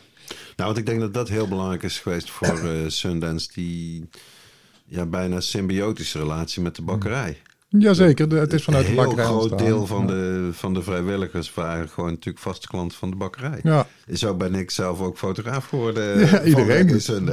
Nou, 0.57 0.69
want 0.73 0.79
ik 0.79 0.87
denk 0.87 1.01
dat 1.01 1.15
dat 1.15 1.29
heel 1.29 1.49
belangrijk 1.49 1.83
is 1.83 1.99
geweest 1.99 2.31
voor 2.31 2.59
eh, 2.59 2.89
Sundance, 2.89 3.49
die 3.55 4.09
ja, 4.87 5.07
bijna 5.07 5.41
symbiotische 5.41 6.19
relatie 6.19 6.63
met 6.63 6.77
de 6.77 6.83
bakkerij. 6.83 7.43
Jazeker, 7.79 8.29
de, 8.29 8.37
het 8.37 8.53
is 8.53 8.64
vanuit 8.64 8.85
de 8.85 8.91
Een 8.91 8.97
bakkerij 8.97 9.25
groot 9.25 9.41
ontstaan. 9.43 9.64
deel 9.66 9.87
van, 9.87 10.01
Ja. 10.01 10.07
de, 10.07 10.49
van 10.53 10.75
de 10.75 10.83
vrijwilligers 10.83 11.55
waren 11.55 11.89
gewoon 11.89 12.11
natuurlijk 12.11 12.45
vaste 12.45 12.66
klanten 12.68 12.99
van 12.99 13.11
de 13.11 13.16
bakkerij. 13.16 13.59
Ja, 13.62 13.87
Zo 14.12 14.35
ben 14.35 14.55
ik 14.55 14.70
zelf 14.70 15.01
ook 15.01 15.18
fotograaf 15.18 15.66
geworden. 15.68 16.18
Ja, 16.18 16.27
van 16.27 16.47
iedereen. 16.47 16.87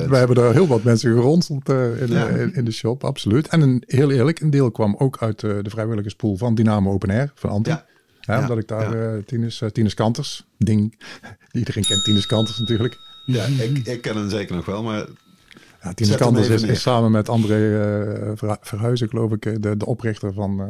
We 0.10 0.18
hebben 0.18 0.44
er 0.44 0.54
heel 0.54 0.68
wat 0.68 0.84
mensen 0.84 1.14
geronseld 1.14 1.70
eh, 1.70 2.02
in, 2.02 2.08
Ja. 2.12 2.28
eh, 2.28 2.42
in, 2.42 2.54
in 2.54 2.66
de 2.66 2.72
shop, 2.72 3.04
absoluut. 3.04 3.48
En 3.48 3.62
een, 3.62 3.84
heel 3.86 4.12
eerlijk, 4.12 4.39
een 4.39 4.50
deel 4.50 4.72
kwam 4.72 4.96
ook 4.98 5.18
uit 5.20 5.44
eh, 5.44 5.52
de 5.62 5.70
vrijwilligerspool 5.70 6.38
van 6.38 6.56
Dynamo 6.56 6.92
Open 6.92 7.10
Air, 7.10 7.32
van. 7.36 7.60
Ja. 7.68 7.86
Ja, 8.22 8.39
Omdat 8.39 8.58
ik 8.58 8.68
daar 8.68 9.14
eh 9.16 9.24
Tinus, 9.24 9.62
eh, 9.62 9.70
Tinus 9.70 9.94
Kanters, 9.94 10.46
ding. 10.58 10.98
Iedereen 11.52 11.84
kent 11.86 12.04
Tinus 12.04 12.26
Kanters 12.26 12.60
natuurlijk. 12.60 12.98
Ja, 13.26 13.44
ik, 13.46 13.78
ik 13.88 14.02
ken 14.02 14.16
hem 14.16 14.30
zeker 14.30 14.56
nog 14.56 14.66
wel, 14.66 14.84
maar 14.84 15.06
Ja, 15.84 16.16
Kanters 16.18 16.50
even 16.50 16.70
is, 16.70 16.82
samen 16.82 17.12
met 17.12 17.30
André 17.30 17.58
Verha- 18.36 18.58
Verhuizen, 18.62 19.10
geloof 19.10 19.32
ik, 19.32 19.46
eh, 19.46 19.54
de, 19.60 19.78
de 19.78 19.86
oprichter 19.86 20.34
van, 20.34 20.62
eh, 20.62 20.68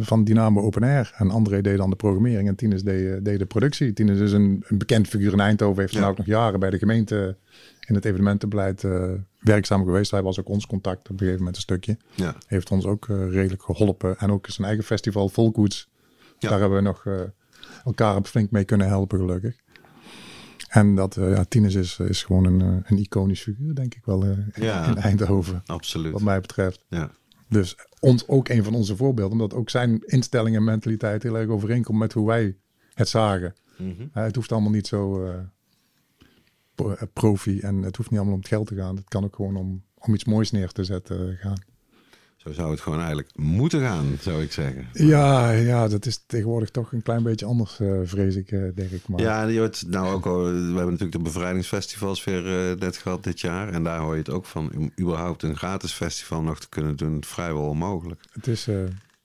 van 0.00 0.24
Dynamo 0.24 0.60
Open 0.62 0.82
Air. 0.82 1.12
En 1.16 1.30
André 1.30 1.60
deed 1.60 1.76
dan 1.76 1.90
de 1.90 1.96
programmering 1.96 2.48
en 2.48 2.54
Tinus 2.54 2.82
deed, 2.82 3.24
deed 3.24 3.38
de 3.38 3.46
productie. 3.46 3.92
Tinus 3.92 4.18
is 4.20 4.32
een, 4.32 4.64
een 4.68 4.78
bekend 4.78 5.08
figuur 5.08 5.32
in 5.32 5.40
Eindhoven, 5.40 5.80
heeft 5.80 5.92
Ja. 5.92 6.00
dan 6.00 6.08
ook 6.10 6.16
nog 6.16 6.26
jaren 6.26 6.60
bij 6.60 6.70
de 6.70 6.78
gemeente 6.78 7.36
in 7.86 7.94
het 7.94 8.04
evenementenbeleid 8.04 8.84
werkzaam 9.38 9.84
geweest. 9.84 10.10
Hij 10.10 10.22
was 10.22 10.40
ook 10.40 10.48
ons 10.48 10.66
contact 10.66 11.00
op 11.00 11.10
een 11.10 11.18
gegeven 11.18 11.38
moment 11.38 11.56
een 11.56 11.62
stukje. 11.62 11.96
ja. 12.14 12.34
Heeft 12.46 12.70
ons 12.70 12.84
ook 12.86 13.06
redelijk 13.08 13.62
geholpen. 13.62 14.18
En 14.18 14.30
ook 14.32 14.46
zijn 14.48 14.66
eigen 14.66 14.84
festival 14.84 15.28
Volkoets. 15.28 15.88
Ja. 16.38 16.48
Daar 16.48 16.60
hebben 16.60 16.78
we 16.78 16.84
nog 16.84 17.06
elkaar 17.84 18.16
op 18.16 18.26
flink 18.26 18.50
mee 18.50 18.64
kunnen 18.64 18.86
helpen, 18.86 19.18
gelukkig. 19.18 19.56
En 20.72 20.94
dat, 20.94 21.16
eh, 21.16 21.30
ja, 21.34 21.44
Tinus 21.44 21.74
is, 21.74 21.98
is 21.98 22.22
gewoon 22.24 22.44
een, 22.44 22.60
eh, 22.60 22.90
een 22.90 22.98
iconisch 22.98 23.42
figuur, 23.42 23.74
denk 23.74 23.94
ik 23.94 24.04
wel, 24.04 24.24
eh, 24.24 24.36
Ja. 24.54 24.86
in 24.90 24.96
Eindhoven. 24.96 25.62
absoluut. 25.66 26.12
Wat 26.12 26.22
mij 26.22 26.40
betreft. 26.40 26.84
Ja. 26.88 27.10
Dus 27.48 27.76
ons 28.00 28.28
ook 28.28 28.48
een 28.48 28.64
van 28.64 28.74
onze 28.74 28.96
voorbeelden. 28.96 29.32
Omdat 29.32 29.54
ook 29.54 29.70
zijn 29.70 29.98
instelling 30.06 30.56
en 30.56 30.64
mentaliteit 30.64 31.22
heel 31.22 31.38
erg 31.38 31.48
overeenkomt 31.48 31.98
met 31.98 32.12
hoe 32.12 32.26
wij 32.26 32.56
het 32.94 33.08
zagen. 33.08 33.54
Mhm. 33.78 34.06
Het 34.12 34.34
hoeft 34.34 34.52
allemaal 34.52 34.70
niet 34.70 34.86
zo 34.86 35.28
pro- 36.74 36.96
profi 37.12 37.60
en 37.60 37.82
het 37.82 37.96
hoeft 37.96 38.10
niet 38.10 38.18
allemaal 38.18 38.36
om 38.36 38.40
het 38.42 38.50
geld 38.52 38.66
te 38.66 38.74
gaan. 38.74 38.96
Het 38.96 39.08
kan 39.08 39.24
ook 39.24 39.34
gewoon 39.36 39.56
om, 39.56 39.82
om 39.94 40.14
iets 40.14 40.24
moois 40.24 40.50
neer 40.50 40.68
te 40.72 40.84
zetten 40.84 41.36
gaan. 41.36 41.58
Zo 42.44 42.52
zou 42.52 42.70
het 42.70 42.80
gewoon 42.80 42.98
eigenlijk 42.98 43.30
moeten 43.34 43.80
gaan, 43.80 44.16
zou 44.20 44.42
ik 44.42 44.52
zeggen. 44.52 44.86
Ja, 44.92 45.50
ja, 45.50 45.88
dat 45.88 46.06
is 46.06 46.24
tegenwoordig 46.26 46.70
toch 46.70 46.92
een 46.92 47.02
klein 47.02 47.22
beetje 47.22 47.46
anders, 47.46 47.80
eh, 47.80 48.00
vrees 48.04 48.36
ik, 48.36 48.50
eh 48.50 48.60
Dirk. 48.74 49.08
Maar 49.08 49.20
Ja, 49.20 49.42
je 49.42 49.58
hoort 49.58 49.84
nou 49.88 50.12
ook 50.14 50.26
al, 50.26 50.42
we 50.44 50.50
hebben 50.50 50.84
natuurlijk 50.84 51.12
de 51.12 51.18
bevrijdingsfestivals 51.18 52.24
weer 52.24 52.70
eh, 52.70 52.76
net 52.78 52.96
gehad 52.96 53.24
dit 53.24 53.40
jaar. 53.40 53.68
En 53.68 53.82
daar 53.84 53.98
hoor 54.00 54.12
je 54.12 54.18
het 54.18 54.30
ook 54.30 54.46
van. 54.46 54.70
Om 54.76 54.92
überhaupt 55.00 55.42
een 55.42 55.56
gratis 55.56 55.92
festival 55.92 56.42
nog 56.42 56.60
te 56.60 56.68
kunnen 56.68 56.96
doen, 56.96 57.24
vrijwel 57.24 57.68
onmogelijk. 57.68 58.20
het 58.32 58.46
is... 58.46 58.66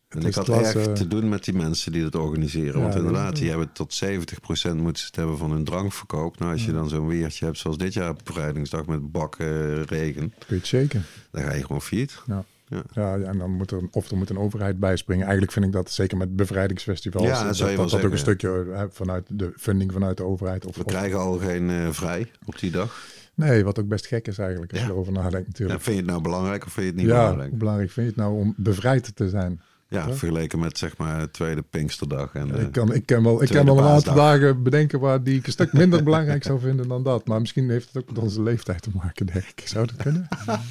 En 0.07 0.17
het 0.17 0.27
ik 0.27 0.33
had 0.35 0.45
klasse. 0.45 0.79
echt 0.79 0.95
te 0.95 1.07
doen 1.07 1.29
met 1.29 1.43
die 1.43 1.53
mensen 1.53 1.91
die 1.91 2.03
dat 2.03 2.15
organiseren. 2.15 2.75
Ja, 2.75 2.81
Want 2.81 2.95
inderdaad, 2.95 3.35
die 3.35 3.49
hebben 3.49 3.71
tot 3.71 4.01
70% 4.05 4.75
moeten 4.75 5.03
ze 5.03 5.09
hebben 5.11 5.37
van 5.37 5.51
hun 5.51 5.63
drankverkoop. 5.63 6.39
Nou, 6.39 6.51
als 6.51 6.65
je 6.65 6.71
dan 6.71 6.89
zo'n 6.89 7.07
weertje 7.07 7.45
hebt 7.45 7.57
zoals 7.57 7.77
dit 7.77 7.93
jaar 7.93 8.09
op 8.09 8.21
bevrijdingsdag 8.23 8.85
met 8.85 9.11
bakken, 9.11 9.83
regen. 9.85 10.29
Kun 10.29 10.45
je 10.47 10.55
het 10.55 10.65
shaken. 10.65 11.05
Dan 11.31 11.43
ga 11.43 11.53
je 11.53 11.61
gewoon 11.61 11.81
failliet. 11.81 12.21
Ja, 12.27 12.45
en 12.93 13.37
dan 13.37 13.51
moet 13.51 13.71
er, 13.71 13.79
of 13.91 14.09
er 14.11 14.17
moet 14.17 14.29
een 14.29 14.37
overheid 14.39 14.79
bijspringen. 14.79 15.21
Eigenlijk 15.23 15.51
vind 15.53 15.65
ik 15.65 15.71
dat 15.71 15.91
zeker 15.91 16.17
met 16.17 16.35
bevrijdingsfestivals. 16.35 17.25
Ja, 17.27 17.43
dat, 17.43 17.55
zou 17.55 17.69
je 17.71 17.77
dat, 17.77 17.89
dat 17.89 18.05
ook 18.05 18.11
een 18.11 18.17
stukje 18.17 18.87
vanuit 18.91 19.25
de 19.29 19.51
funding 19.57 19.91
vanuit 19.91 20.17
de 20.17 20.23
overheid. 20.23 20.65
Of, 20.65 20.75
We 20.75 20.83
of- 20.83 20.91
krijgen 20.91 21.19
al 21.19 21.37
geen 21.37 21.69
eh, 21.69 21.89
vrij 21.89 22.31
op 22.45 22.59
die 22.59 22.71
dag. 22.71 23.05
nee, 23.33 23.63
wat 23.63 23.79
ook 23.79 23.87
best 23.87 24.05
gek 24.07 24.27
is 24.27 24.37
eigenlijk, 24.37 24.71
als 24.71 24.81
Ja. 24.81 24.87
je 24.87 24.91
erover 24.93 25.13
nadenkt 25.13 25.37
Ja, 25.37 25.45
natuurlijk. 25.47 25.81
vind 25.81 25.95
je 25.95 26.01
het 26.01 26.11
nou 26.11 26.21
belangrijk 26.23 26.65
of 26.65 26.71
vind 26.71 26.85
je 26.85 26.91
het 26.91 27.01
niet 27.01 27.09
Ja, 27.09 27.19
belangrijk? 27.19 27.49
hoe 27.49 27.59
belangrijk 27.59 27.91
vind 27.91 28.05
je 28.07 28.11
het 28.11 28.21
nou 28.21 28.39
om 28.39 28.53
bevrijd 28.57 29.15
te 29.15 29.29
zijn? 29.29 29.61
Ja, 29.89 30.03
vergeleken 30.03 30.59
met 30.59 30.77
zeg 30.77 30.97
maar 30.97 31.19
de 31.19 31.31
tweede 31.31 31.61
Pinksterdag. 31.61 32.33
En, 32.33 32.55
eh, 32.55 32.61
ik, 32.61 32.71
kan, 32.71 32.93
ik 32.93 33.05
kan 33.05 33.23
wel, 33.23 33.43
ik 33.43 33.49
kan 33.49 33.65
wel 33.65 33.77
een 33.77 33.83
aantal 33.83 34.15
dagen 34.15 34.63
bedenken 34.63 34.99
waar 34.99 35.23
die 35.23 35.37
ik 35.37 35.45
een 35.45 35.51
stuk 35.51 35.73
minder 35.73 36.03
belangrijk 36.03 36.43
zou 36.43 36.59
vinden 36.59 36.87
dan 36.87 37.03
dat. 37.03 37.27
Maar 37.27 37.39
misschien 37.39 37.69
heeft 37.69 37.87
het 37.87 37.97
ook 37.97 38.09
met 38.09 38.23
onze 38.23 38.41
leeftijd 38.41 38.81
te 38.81 38.89
maken, 38.93 39.25
denk 39.25 39.45
ik. 39.55 39.67
Zou 39.67 39.85
dat 39.85 39.95
kunnen? 39.95 40.27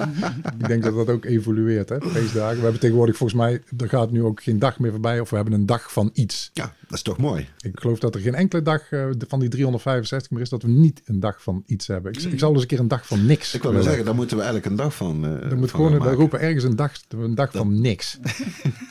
ik 0.58 0.68
denk 0.68 0.82
dat 0.82 0.94
dat 0.94 1.10
ook 1.10 1.24
evolueert, 1.24 1.88
hè, 1.88 2.00
feestdagen. 2.00 2.56
We 2.56 2.62
hebben 2.62 2.80
tegenwoordig 2.80 3.16
volgens 3.16 3.40
mij, 3.40 3.62
er 3.76 3.88
gaat 3.88 4.10
nu 4.10 4.22
ook 4.22 4.42
geen 4.42 4.58
dag 4.58 4.78
meer 4.78 4.90
voorbij 4.90 5.20
of 5.20 5.30
we 5.30 5.36
hebben 5.36 5.54
een 5.54 5.66
dag 5.66 5.92
van 5.92 6.10
iets. 6.12 6.50
ja, 6.52 6.74
dat 6.88 6.96
is 6.96 7.02
toch 7.02 7.16
mooi. 7.18 7.48
Ik 7.60 7.80
geloof 7.80 7.98
dat 7.98 8.14
er 8.14 8.20
geen 8.20 8.34
enkele 8.34 8.62
dag 8.62 8.90
eh, 8.90 9.06
van 9.28 9.40
die 9.40 9.48
365 9.48 10.30
meer 10.30 10.40
is 10.40 10.48
dat 10.48 10.62
we 10.62 10.68
niet 10.68 11.02
een 11.04 11.20
dag 11.20 11.42
van 11.42 11.62
iets 11.66 11.86
hebben. 11.86 12.12
Ik, 12.12 12.20
ik 12.22 12.38
zal 12.38 12.52
dus 12.52 12.62
een 12.62 12.68
keer 12.68 12.78
een 12.80 12.88
dag 12.88 13.06
van 13.06 13.26
niks. 13.26 13.54
Ik 13.54 13.62
wil 13.62 13.70
maar 13.70 13.70
willen. 13.70 13.84
zeggen, 13.86 14.04
daar 14.04 14.14
moeten 14.14 14.36
we 14.36 14.42
eigenlijk 14.42 14.70
een 14.72 14.78
dag 14.84 14.94
van. 14.94 15.24
eh, 15.24 15.30
Er 15.50 15.56
moet 15.56 15.70
van 15.70 15.80
gewoon, 15.80 15.86
gaan 15.90 15.98
we 15.98 16.04
maken. 16.04 16.18
roepen 16.20 16.40
ergens 16.40 16.64
een 16.64 16.76
dag, 16.76 16.92
een 17.08 17.34
dag 17.34 17.50
van 17.52 17.80
niks. 17.80 18.18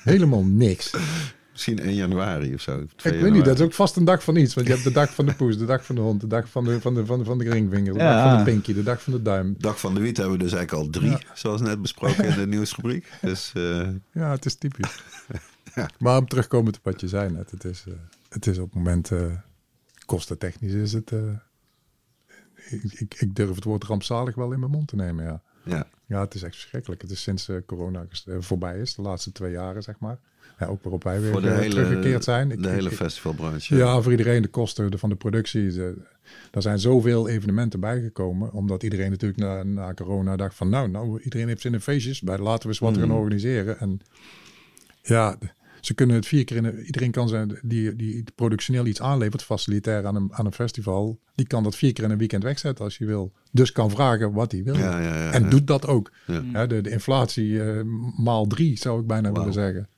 Helemaal 0.03 0.43
niks. 0.43 0.93
Misschien 1.51 1.79
1 1.79 1.93
januari 1.95 2.53
of 2.53 2.61
zo. 2.61 2.79
Ik 3.03 3.19
weet 3.21 3.31
niet, 3.31 3.45
dat 3.45 3.59
is 3.59 3.65
ook 3.65 3.73
vast 3.73 3.95
een 3.95 4.05
dag 4.05 4.23
van 4.23 4.35
iets. 4.35 4.53
Want 4.53 4.67
je 4.67 4.73
hebt 4.73 4.85
de 4.85 4.91
dag 4.91 5.13
van 5.13 5.25
de 5.25 5.33
poes, 5.33 5.57
de 5.57 5.65
dag 5.65 5.85
van 5.85 5.95
de 5.95 6.01
hond, 6.01 6.21
de 6.21 6.27
dag 6.27 6.49
van 6.49 6.63
de, 6.65 6.81
van 6.81 6.93
de, 6.93 7.05
van 7.05 7.19
de, 7.19 7.25
van 7.25 7.37
de 7.37 7.49
ringvinger, 7.49 7.93
de 7.93 7.99
Ja. 7.99 8.13
dag 8.21 8.29
van 8.29 8.37
de 8.45 8.51
pinky, 8.51 8.73
de 8.73 8.83
dag 8.83 9.01
van 9.01 9.13
de 9.13 9.21
duim. 9.21 9.55
Dag 9.57 9.79
van 9.79 9.93
de 9.93 9.99
Wiet 9.99 10.17
hebben 10.17 10.37
we 10.37 10.43
dus 10.43 10.53
eigenlijk 10.53 10.85
al 10.85 10.91
drie, 11.01 11.17
zoals 11.33 11.61
net 11.61 11.81
besproken 11.81 12.23
in 12.25 12.35
de 12.35 12.47
nieuwsrubriek. 12.55 13.09
Dus 13.21 13.51
eh, 13.53 13.87
Ja, 14.11 14.31
het 14.31 14.45
is 14.45 14.55
typisch. 14.55 15.03
Maar 15.99 16.17
om 16.17 16.27
terugkomen 16.27 16.73
op 16.73 16.79
wat 16.83 17.01
je 17.01 17.07
zei 17.07 17.31
net, 17.31 17.51
het 17.51 17.63
is, 17.63 17.83
eh, 17.87 17.93
het 18.29 18.47
is 18.47 18.57
op 18.57 18.65
het 18.65 18.75
moment, 18.75 19.11
eh 19.11 19.25
kostentechnisch 20.05 20.73
is 20.73 20.93
het, 20.93 21.11
eh, 21.11 21.19
ik, 22.69 22.93
ik, 22.93 23.13
ik 23.19 23.35
durf 23.35 23.55
het 23.55 23.63
woord 23.63 23.83
rampzalig 23.83 24.35
wel 24.35 24.51
in 24.51 24.59
mijn 24.59 24.71
mond 24.71 24.87
te 24.87 24.95
nemen, 24.95 25.25
ja. 25.25 25.41
ja, 25.63 25.87
Ja, 26.05 26.19
het 26.21 26.33
is 26.35 26.43
echt 26.43 26.53
verschrikkelijk. 26.55 27.01
Het 27.01 27.11
is 27.11 27.21
sinds 27.21 27.49
corona 27.65 28.05
voorbij 28.39 28.79
is, 28.79 28.95
de 28.95 29.01
laatste 29.01 29.31
twee 29.31 29.51
jaren, 29.51 29.83
zeg 29.83 29.99
maar. 29.99 30.19
Ja, 30.59 30.65
ook 30.65 30.83
waarop 30.83 31.03
wij 31.03 31.21
weer 31.21 31.31
voor 31.31 31.41
de 31.41 31.49
hele, 31.51 31.69
teruggekeerd 31.69 32.23
zijn. 32.23 32.51
Ik- 32.51 32.63
de 32.63 32.69
hele 32.69 32.91
festivalbranche. 32.91 33.75
Ja, 33.75 34.01
voor 34.01 34.11
iedereen 34.11 34.41
de 34.41 34.47
kosten 34.47 34.99
van 34.99 35.09
de 35.09 35.15
productie. 35.15 35.71
De, 35.71 35.95
er 36.51 36.61
zijn 36.61 36.79
zoveel 36.79 37.27
evenementen 37.27 37.79
bijgekomen. 37.79 38.51
Omdat 38.51 38.83
iedereen 38.83 39.09
natuurlijk 39.09 39.39
na, 39.39 39.63
na 39.63 39.93
corona 39.93 40.35
dacht 40.35 40.55
van... 40.55 40.69
Nou, 40.69 40.89
nou, 40.89 41.21
iedereen 41.21 41.47
heeft 41.47 41.61
zin 41.61 41.73
in 41.73 41.81
feestjes. 41.81 42.21
Bij, 42.21 42.37
laten 42.37 42.61
we 42.61 42.67
eens 42.67 42.79
wat 42.79 42.97
gaan 42.97 43.11
organiseren. 43.11 43.79
En 43.79 43.99
ja, 45.01 45.37
ze 45.85 45.93
kunnen 45.93 46.15
het 46.15 46.25
vier 46.27 46.43
keer 46.43 46.57
in... 46.57 46.63
een- 46.65 46.83
Iedereen 46.85 47.11
kan 47.11 47.27
zijn, 47.29 47.59
die, 47.63 47.95
die 47.95 48.23
productioneel 48.35 48.85
iets 48.85 49.01
aanlevert, 49.01 49.43
facilitair 49.43 50.05
aan 50.05 50.15
een, 50.15 50.33
aan 50.33 50.45
een 50.45 50.53
festival... 50.53 51.19
Die 51.35 51.47
kan 51.47 51.63
dat 51.63 51.75
vier 51.75 51.93
keer 51.93 52.03
in 52.03 52.09
een 52.11 52.17
weekend 52.17 52.43
wegzetten 52.43 52.83
als 52.85 52.97
je 52.97 53.05
wil. 53.05 53.33
Dus 53.51 53.71
kan 53.71 53.89
vragen 53.89 54.33
wat 54.33 54.51
hij 54.51 54.63
wil. 54.63 54.77
Ja, 54.77 54.99
ja, 54.99 55.15
ja, 55.15 55.31
en 55.31 55.49
doet 55.49 55.67
dat 55.67 55.87
ook. 55.87 56.11
De, 56.67 56.81
de 56.81 56.89
inflatie 56.89 57.63
eh, 57.63 57.81
maal 58.17 58.45
drie, 58.47 58.77
zou 58.77 59.01
ik 59.01 59.07
bijna 59.07 59.31
willen 59.31 59.53
zeggen. 59.53 59.89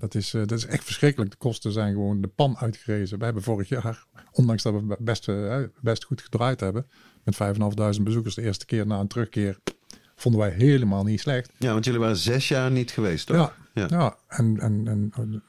Dat 0.00 0.14
is, 0.14 0.34
eh, 0.34 0.40
dat 0.40 0.58
is 0.58 0.66
echt 0.66 0.84
verschrikkelijk. 0.84 1.30
De 1.30 1.36
kosten 1.36 1.72
zijn 1.72 1.92
gewoon 1.92 2.20
de 2.20 2.28
pan 2.28 2.56
uitgerezen. 2.58 3.18
We 3.18 3.24
hebben 3.24 3.42
vorig 3.42 3.68
jaar, 3.68 4.04
ondanks 4.32 4.62
dat 4.62 4.72
we 4.74 4.96
best, 5.00 5.28
eh, 5.28 5.58
best 5.80 6.04
goed 6.04 6.20
gedraaid 6.22 6.60
hebben, 6.60 6.86
met 7.24 7.34
5.500 7.36 8.02
bezoekers 8.02 8.34
de 8.34 8.42
eerste 8.42 8.66
keer 8.66 8.86
na 8.86 9.00
een 9.00 9.08
terugkeer, 9.08 9.58
vonden 10.16 10.40
wij 10.40 10.50
helemaal 10.50 11.04
niet 11.04 11.20
slecht. 11.20 11.52
Ja, 11.58 11.72
want 11.72 11.84
jullie 11.84 12.00
waren 12.00 12.16
zes 12.16 12.48
jaar 12.48 12.70
niet 12.70 12.90
geweest, 12.90 13.26
toch? 13.26 13.36
Ja, 13.36 13.52
Ja. 13.74 13.86
ja. 13.88 14.16
en, 14.28 14.60
en, 14.60 15.12
en 15.14 15.42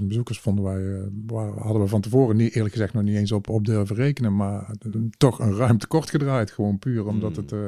5.500 0.00 0.04
bezoekers 0.04 0.38
vonden 0.40 0.64
wij, 0.64 0.94
eh, 0.94 1.62
hadden 1.62 1.82
we 1.82 1.88
van 1.88 2.00
tevoren 2.00 2.36
niet, 2.36 2.54
eerlijk 2.54 2.72
gezegd 2.72 2.92
nog 2.92 3.02
niet 3.02 3.16
eens 3.16 3.32
op, 3.32 3.48
op 3.48 3.64
durven 3.64 3.96
rekenen. 3.96 4.36
Maar 4.36 4.70
toch 5.16 5.38
een 5.38 5.56
ruim 5.56 5.78
tekort 5.78 6.10
gedraaid. 6.10 6.50
Gewoon 6.50 6.78
puur 6.78 7.06
omdat, 7.06 7.36
het, 7.36 7.52
eh, 7.52 7.58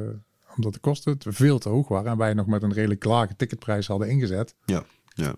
omdat 0.57 0.73
de 0.73 0.79
kosten 0.81 1.17
veel 1.19 1.59
te 1.59 1.69
hoog 1.69 1.89
waren. 1.89 2.11
En 2.11 2.19
wij 2.19 2.35
nog 2.35 2.47
met 2.47 2.63
een 2.63 2.73
redelijk 2.73 3.05
lage 3.05 3.37
ticketprijs 3.37 3.87
hadden 3.87 4.09
ingezet. 4.09 4.55
Ja, 4.65 4.85
ja. 5.09 5.35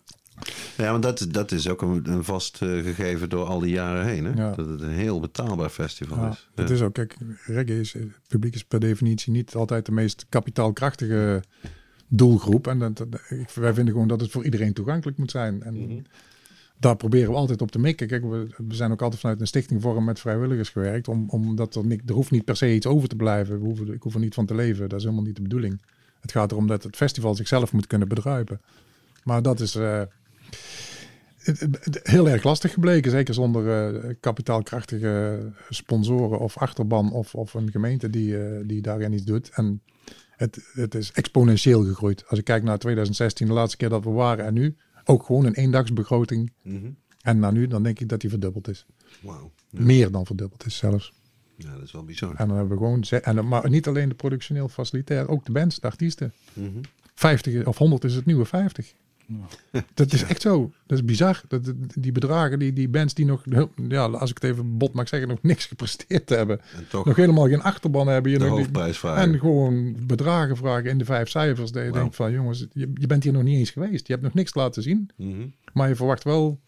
Ja, 0.76 0.90
want 0.90 1.02
dat, 1.02 1.26
dat 1.30 1.52
is 1.52 1.68
ook 1.68 1.82
een, 1.82 2.10
een 2.10 2.24
vast 2.24 2.62
eh, 2.62 2.68
gegeven 2.68 3.28
door 3.28 3.44
al 3.46 3.60
die 3.60 3.70
jaren 3.70 4.06
heen. 4.06 4.24
Hè? 4.24 4.32
Ja. 4.42 4.54
Dat 4.54 4.68
het 4.68 4.80
een 4.80 4.90
heel 4.90 5.20
betaalbaar 5.20 5.68
festival 5.70 6.18
Ja, 6.18 6.30
is. 6.30 6.48
Het 6.54 6.68
Ja. 6.68 6.74
is 6.74 6.80
ook, 6.82 6.94
kijk, 6.94 7.16
reggae 7.46 7.80
is, 7.80 7.92
het 7.92 8.08
publiek 8.28 8.54
is 8.54 8.64
per 8.64 8.80
definitie 8.80 9.32
niet 9.32 9.54
altijd 9.54 9.86
de 9.86 9.92
meest 9.92 10.26
kapitaalkrachtige 10.28 11.42
doelgroep. 12.08 12.66
En 12.66 12.78
dat, 12.78 12.96
dat- 12.96 13.08
ik- 13.28 13.50
wij 13.54 13.74
vinden 13.74 13.92
gewoon 13.92 14.08
dat 14.08 14.20
het 14.20 14.30
voor 14.30 14.44
iedereen 14.44 14.72
toegankelijk 14.72 15.18
moet 15.18 15.30
zijn. 15.30 15.62
En 15.62 15.74
Mhm. 15.74 16.00
daar 16.78 16.96
proberen 16.96 17.30
we 17.30 17.36
altijd 17.36 17.62
op 17.62 17.70
te 17.70 17.78
mikken. 17.78 18.06
Kijk, 18.06 18.22
we, 18.22 18.46
we 18.68 18.74
zijn 18.74 18.92
ook 18.92 19.02
altijd 19.02 19.20
vanuit 19.20 19.40
een 19.40 19.46
stichtingvorm 19.46 20.04
met 20.04 20.20
vrijwilligers 20.20 20.68
gewerkt. 20.68 21.08
Om, 21.08 21.28
omdat 21.30 21.74
er, 21.74 21.84
niet, 21.86 22.02
er 22.08 22.14
hoeft 22.14 22.30
niet 22.30 22.44
per 22.44 22.56
se 22.56 22.74
iets 22.74 22.86
over 22.86 23.08
te 23.08 23.16
blijven. 23.16 23.58
We 23.58 23.64
hoeven, 23.64 23.92
ik 23.92 24.02
hoef 24.02 24.14
er 24.14 24.20
niet 24.20 24.34
van 24.34 24.46
te 24.46 24.54
leven. 24.54 24.88
Dat 24.88 24.98
is 24.98 25.04
helemaal 25.04 25.24
niet 25.26 25.36
de 25.36 25.42
bedoeling. 25.42 25.80
Het 26.20 26.32
gaat 26.32 26.52
erom 26.52 26.66
dat 26.66 26.82
het 26.82 26.96
festival 26.96 27.34
zichzelf 27.34 27.72
moet 27.72 27.86
kunnen 27.86 28.08
bedruipen. 28.08 28.60
Maar 29.24 29.42
dat 29.42 29.60
is 29.60 29.74
eh, 29.74 30.02
heel 32.02 32.28
erg 32.28 32.42
lastig 32.42 32.72
gebleken. 32.72 33.10
Zeker 33.10 33.34
zonder 33.34 33.94
eh, 33.94 34.14
kapitaalkrachtige 34.20 35.40
sponsoren 35.68 36.38
of 36.38 36.58
achterban 36.58 37.12
of, 37.12 37.34
of 37.34 37.54
een 37.54 37.70
gemeente 37.70 38.10
die, 38.10 38.38
eh, 38.38 38.60
die 38.64 38.82
daarin 38.82 39.12
iets 39.12 39.24
doet. 39.24 39.50
En 39.50 39.82
het, 40.30 40.70
het 40.72 40.94
is 40.94 41.12
exponentieel 41.12 41.84
gegroeid. 41.84 42.24
Als 42.28 42.38
ik 42.38 42.44
kijk 42.44 42.62
naar 42.62 42.78
2016, 42.78 43.46
de 43.46 43.52
laatste 43.52 43.76
keer 43.76 43.88
dat 43.88 44.04
we 44.04 44.10
waren 44.10 44.44
en 44.44 44.54
nu, 44.54 44.76
ook 45.04 45.22
gewoon 45.22 45.44
een 45.44 45.54
eendagsbegroting. 45.54 46.52
Mhm. 46.62 46.90
En 47.22 47.38
naar 47.38 47.52
nu, 47.52 47.66
dan 47.66 47.82
denk 47.82 48.00
ik 48.00 48.08
dat 48.08 48.20
die 48.20 48.30
verdubbeld 48.30 48.68
is. 48.68 48.86
Wauw. 49.22 49.52
Meer 49.70 50.10
dan 50.10 50.26
verdubbeld 50.26 50.66
is 50.66 50.76
zelfs. 50.76 51.12
Ja, 51.56 51.74
dat 51.74 51.82
is 51.82 51.92
wel 51.92 52.04
bizar. 52.04 52.34
En 52.34 52.48
dan 52.48 52.56
hebben 52.56 52.78
we 52.78 52.84
gewoon, 52.84 53.02
en, 53.02 53.48
maar 53.48 53.70
niet 53.70 53.86
alleen 53.86 54.08
de 54.08 54.14
productioneel 54.14 54.68
facilitair, 54.68 55.28
ook 55.28 55.44
de 55.44 55.52
bands, 55.52 55.80
de 55.80 55.86
artiesten. 55.86 56.32
Mhm. 56.52 56.80
50 57.14 57.66
of 57.66 57.78
100 57.78 58.04
is 58.04 58.14
het 58.14 58.26
nieuwe 58.26 58.44
50. 58.44 58.94
Dat 59.94 60.12
is 60.12 60.24
echt 60.24 60.40
zo. 60.40 60.72
Dat 60.86 60.98
is 60.98 61.04
bizar. 61.04 61.42
Dat, 61.48 61.72
die 61.98 62.12
bedragen, 62.12 62.58
die, 62.58 62.72
die 62.72 62.88
bands 62.88 63.14
die 63.14 63.24
nog, 63.24 63.44
ja, 63.88 64.04
als 64.04 64.30
ik 64.30 64.42
het 64.42 64.50
even 64.50 64.78
bot 64.78 64.92
mag 64.92 65.08
zeggen, 65.08 65.28
nog 65.28 65.42
niks 65.42 65.66
gepresteerd 65.66 66.28
hebben. 66.28 66.60
En 66.76 66.88
toch 66.88 67.04
Nog 67.04 67.16
helemaal 67.16 67.48
geen 67.48 67.62
achterban 67.62 68.08
hebben. 68.08 68.32
De 68.32 68.38
nog 68.38 68.48
hoofdprijs 68.48 69.02
en 69.02 69.38
gewoon 69.38 69.96
bedragen 70.06 70.56
vragen 70.56 70.90
in 70.90 70.98
de 70.98 71.04
vijf 71.04 71.28
cijfers. 71.28 71.72
Dat 71.72 71.84
je 71.84 71.92
denkt 71.92 72.16
van 72.16 72.32
jongens, 72.32 72.66
je, 72.72 72.90
je 72.94 73.06
bent 73.06 73.24
hier 73.24 73.32
nog 73.32 73.42
niet 73.42 73.58
eens 73.58 73.70
geweest. 73.70 74.06
Je 74.06 74.12
hebt 74.12 74.24
nog 74.24 74.34
niks 74.34 74.54
laten 74.54 74.82
zien. 74.82 75.10
Mhm. 75.16 75.46
Maar 75.72 75.88
je 75.88 75.96
verwacht 75.96 76.24
wel 76.24 76.60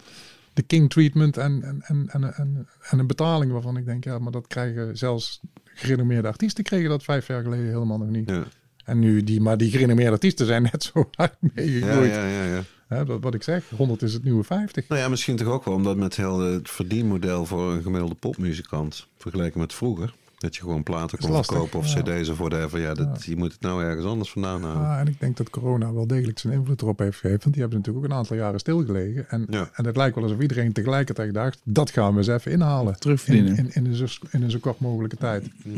de 0.52 0.62
king 0.62 0.90
treatment 0.90 1.36
en, 1.36 1.62
en, 1.62 1.82
en, 1.82 2.08
en, 2.08 2.34
en, 2.34 2.68
en 2.90 2.98
een 2.98 3.06
betaling 3.06 3.52
waarvan 3.52 3.76
ik 3.76 3.84
denk, 3.84 4.04
ja, 4.04 4.18
maar 4.18 4.32
dat 4.32 4.46
krijgen 4.46 4.98
zelfs 4.98 5.40
gerenommeerde 5.64 6.28
artiesten 6.28 6.64
kregen 6.64 6.88
dat 6.88 7.02
vijf 7.02 7.26
jaar 7.26 7.42
geleden 7.42 7.66
helemaal 7.66 7.98
nog 7.98 8.08
niet. 8.08 8.28
Ja. 8.30 8.44
En 8.90 8.98
nu, 8.98 9.24
die, 9.24 9.40
maar 9.40 9.56
die 9.56 9.70
gerenommeerde 9.70 10.12
artiesten 10.12 10.46
zijn 10.46 10.62
net 10.62 10.82
zo 10.82 11.08
hard 11.16 11.34
Ja, 11.40 11.48
meegegroeid. 11.54 12.10
ja, 12.10 12.26
ja, 12.26 12.44
ja. 12.44 12.62
Hè, 12.86 13.04
dat, 13.04 13.20
wat 13.20 13.34
ik 13.34 13.42
zeg, 13.42 13.64
100 13.76 14.02
is 14.02 14.12
het 14.12 14.24
nieuwe 14.24 14.44
50. 14.44 14.88
Nou 14.88 15.00
ja, 15.00 15.08
misschien 15.08 15.36
toch 15.36 15.48
ook 15.48 15.64
wel 15.64 15.74
omdat 15.74 15.96
met 15.96 16.16
heel 16.16 16.38
het 16.40 16.70
verdienmodel 16.70 17.46
voor 17.46 17.72
een 17.72 17.82
gemiddelde 17.82 18.14
popmuzikant 18.14 19.06
vergeleken 19.18 19.60
met 19.60 19.74
vroeger. 19.74 20.14
Dat 20.38 20.56
je 20.56 20.62
gewoon 20.62 20.82
platen 20.82 21.18
kon 21.18 21.30
lastig, 21.30 21.56
verkopen 21.56 21.78
of 21.78 21.94
ja. 21.94 22.02
cd's 22.02 22.28
of 22.28 22.38
whatever. 22.38 22.80
Ja, 22.80 22.94
dat, 22.94 23.24
je 23.24 23.36
moet 23.36 23.52
het 23.52 23.60
nou 23.60 23.82
ergens 23.84 24.06
anders 24.06 24.30
vandaan 24.30 24.62
halen. 24.62 24.86
Ah, 24.88 24.98
en 24.98 25.06
ik 25.06 25.20
denk 25.20 25.36
dat 25.36 25.50
corona 25.50 25.92
wel 25.92 26.06
degelijk 26.06 26.38
zijn 26.38 26.52
invloed 26.52 26.82
erop 26.82 26.98
heeft 26.98 27.18
gegeven. 27.18 27.40
Want 27.42 27.52
die 27.54 27.60
hebben 27.62 27.78
natuurlijk 27.78 28.04
ook 28.06 28.10
een 28.12 28.18
aantal 28.18 28.36
jaren 28.36 28.60
stilgelegen. 28.60 29.28
En, 29.28 29.46
Ja. 29.50 29.70
en 29.72 29.84
het 29.84 29.96
lijkt 29.96 30.14
wel 30.14 30.24
alsof 30.24 30.40
iedereen 30.40 30.72
tegelijkertijd 30.72 31.34
dacht, 31.34 31.60
dat 31.64 31.90
gaan 31.90 32.12
we 32.12 32.18
eens 32.18 32.26
even 32.28 32.52
inhalen. 32.52 32.92
In, 32.92 32.98
Terugverdienen. 32.98 33.56
in, 33.56 33.70
in, 33.72 33.86
een 33.86 33.94
zo, 33.94 34.06
in 34.30 34.42
een 34.42 34.50
zo 34.50 34.58
kort 34.58 34.80
mogelijke 34.80 35.16
tijd. 35.16 35.48
Mhm. 35.64 35.76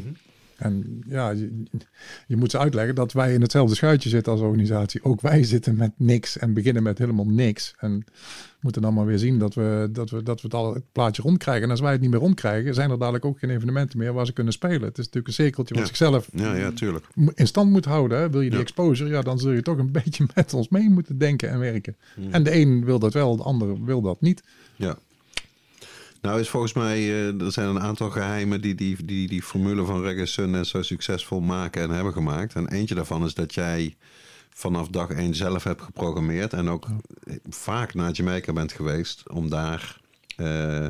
En 0.63 1.01
ja, 1.09 1.31
je, 1.31 1.63
je 2.27 2.37
moet 2.37 2.51
ze 2.51 2.59
uitleggen 2.59 2.95
dat 2.95 3.13
wij 3.13 3.35
in 3.35 3.41
hetzelfde 3.41 3.75
schuitje 3.75 4.09
zitten 4.09 4.33
als 4.33 4.41
organisatie. 4.41 5.05
Ook 5.05 5.21
wij 5.21 5.45
zitten 5.45 5.77
met 5.77 5.93
niks 5.97 6.39
en 6.39 6.55
beginnen 6.55 6.83
met 6.83 6.99
helemaal 6.99 7.27
niks. 7.27 7.75
En 7.79 8.05
moeten 8.61 8.83
dan 8.83 8.95
maar 8.95 9.07
weer 9.07 9.19
zien 9.19 9.39
dat 9.39 9.55
we, 9.55 9.89
dat 9.93 10.11
we, 10.11 10.23
dat 10.23 10.41
we 10.41 10.47
het, 10.47 10.57
al, 10.57 10.75
het 10.75 10.83
plaatje 10.93 11.23
rondkrijgen. 11.23 11.65
En 11.65 11.71
als 11.71 11.81
wij 11.81 11.93
het 11.93 12.01
niet 12.01 12.11
meer 12.11 12.19
rondkrijgen, 12.21 12.75
zijn 12.75 12.91
er 12.91 12.99
dadelijk 12.99 13.25
ook 13.25 13.39
geen 13.39 13.51
evenementen 13.51 13.99
meer 13.99 14.13
waar 14.13 14.27
ze 14.27 14.33
kunnen 14.33 14.53
spelen. 14.53 14.83
Het 14.83 14.99
is 14.99 15.05
natuurlijk 15.05 15.27
een 15.27 15.33
cirkeltje 15.33 15.75
wat 15.75 15.83
Ja. 15.83 15.89
zichzelf 15.89 16.29
Ja, 16.33 16.55
ja, 16.55 16.73
tuurlijk. 16.73 17.07
in 17.35 17.47
stand 17.47 17.71
moet 17.71 17.85
houden. 17.85 18.19
Hè? 18.19 18.31
Wil 18.31 18.41
je 18.41 18.49
die 18.49 18.59
Ja. 18.59 18.65
exposure, 18.65 19.11
ja, 19.11 19.23
dan 19.23 19.39
zul 19.39 19.53
je 19.53 19.63
toch 19.63 19.79
een 19.79 19.93
beetje 20.03 20.27
met 20.35 20.55
ons 20.55 20.69
mee 20.69 20.91
moeten 20.91 21.19
denken 21.19 21.49
en 21.51 21.59
werken. 21.59 21.97
En 22.31 22.43
de 22.43 22.55
een 22.57 22.85
wil 22.85 22.99
dat 22.99 23.13
wel, 23.13 23.37
de 23.37 23.43
ander 23.43 23.85
wil 23.85 24.01
dat 24.01 24.21
niet. 24.21 24.43
Ja. 24.77 24.99
Nou 26.23 26.41
is 26.41 26.49
volgens 26.49 26.73
mij, 26.73 26.99
eh, 26.99 27.41
er 27.41 27.53
zijn 27.53 27.69
een 27.69 27.81
aantal 27.81 28.11
geheimen 28.11 28.61
die 28.61 28.75
die, 28.75 29.05
die 29.05 29.29
die 29.29 29.43
formule 29.43 29.85
van 29.85 30.03
Reggae 30.03 30.27
Sun 30.27 30.65
zo 30.65 30.83
succesvol 30.83 31.41
maken 31.41 31.83
en 31.83 31.91
hebben 31.91 32.13
gemaakt. 32.13 32.55
En 32.55 32.69
eentje 32.69 32.95
daarvan 32.95 33.25
is 33.25 33.35
dat 33.35 33.55
jij 33.55 33.97
vanaf 34.51 34.89
dag 34.89 35.11
één 35.11 35.35
zelf 35.35 35.65
hebt 35.65 35.83
geprogrammeerd 35.83 36.53
en 36.53 36.69
ook 36.69 36.87
vaak 37.49 37.95
naar 37.95 38.11
Jamaica 38.11 38.53
bent 38.53 38.73
geweest 38.73 39.29
om 39.31 39.49
daar... 39.51 40.01
eh, 40.37 40.87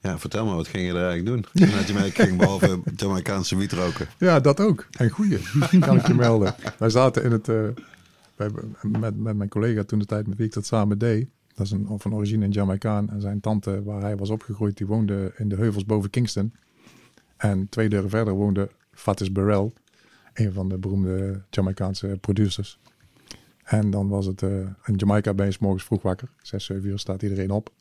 ja, 0.00 0.18
vertel 0.18 0.46
me, 0.46 0.54
wat 0.54 0.68
ging 0.68 0.86
je 0.86 0.92
daar 0.92 1.10
eigenlijk 1.10 1.44
doen? 1.52 1.68
Naar 1.70 1.84
Jamaica 1.84 2.24
ging 2.24 2.38
behalve 2.38 2.80
Jamaicaanse 2.96 3.56
wiet 3.56 3.72
roken. 3.72 4.08
Ja, 4.18 4.40
dat 4.40 4.60
ook. 4.60 4.86
En 4.90 5.10
goeie, 5.10 5.38
kan 5.80 5.96
ik 5.96 6.06
je 6.06 6.14
melden. 6.14 6.54
Wij 6.78 6.90
zaten 6.90 7.22
in 7.22 7.32
het, 7.32 7.46
wij, 8.36 8.50
met, 8.82 9.16
met 9.16 9.36
mijn 9.36 9.48
collega 9.48 9.84
toen 9.84 9.98
de 9.98 10.06
tijd 10.06 10.26
met 10.26 10.36
wie 10.36 10.46
ik 10.46 10.52
dat 10.52 10.66
samen 10.66 10.98
deed. 10.98 11.28
Dat 11.60 11.68
is 11.68 11.74
een, 11.74 11.98
van 11.98 12.14
origine 12.14 12.44
een 12.44 12.50
Jamaicaan. 12.50 13.10
En 13.10 13.20
zijn 13.20 13.40
tante, 13.40 13.82
waar 13.82 14.00
hij 14.00 14.16
was 14.16 14.30
opgegroeid, 14.30 14.76
die 14.76 14.86
woonde 14.86 15.32
in 15.36 15.48
de 15.48 15.56
heuvels 15.56 15.84
boven 15.84 16.10
Kingston. 16.10 16.52
En 17.36 17.68
twee 17.68 17.88
deuren 17.88 18.10
verder 18.10 18.34
woonde 18.34 18.70
Fatis 18.92 19.32
Burrell, 19.32 19.72
een 20.34 20.52
van 20.52 20.68
de 20.68 20.78
beroemde 20.78 21.42
Jamaicaanse 21.50 22.18
producers. 22.20 22.78
En 23.64 23.90
dan 23.90 24.08
was 24.08 24.26
het, 24.26 24.42
eh, 24.42 24.50
in 24.84 24.94
Jamaica 24.96 25.34
ben 25.34 25.46
je 25.46 25.56
morgens 25.60 25.84
vroeg 25.84 26.02
wakker. 26.02 26.28
Zes, 26.42 26.64
zeven 26.64 26.88
uur 26.88 26.98
staat 26.98 27.22
iedereen 27.22 27.50
op. 27.50 27.72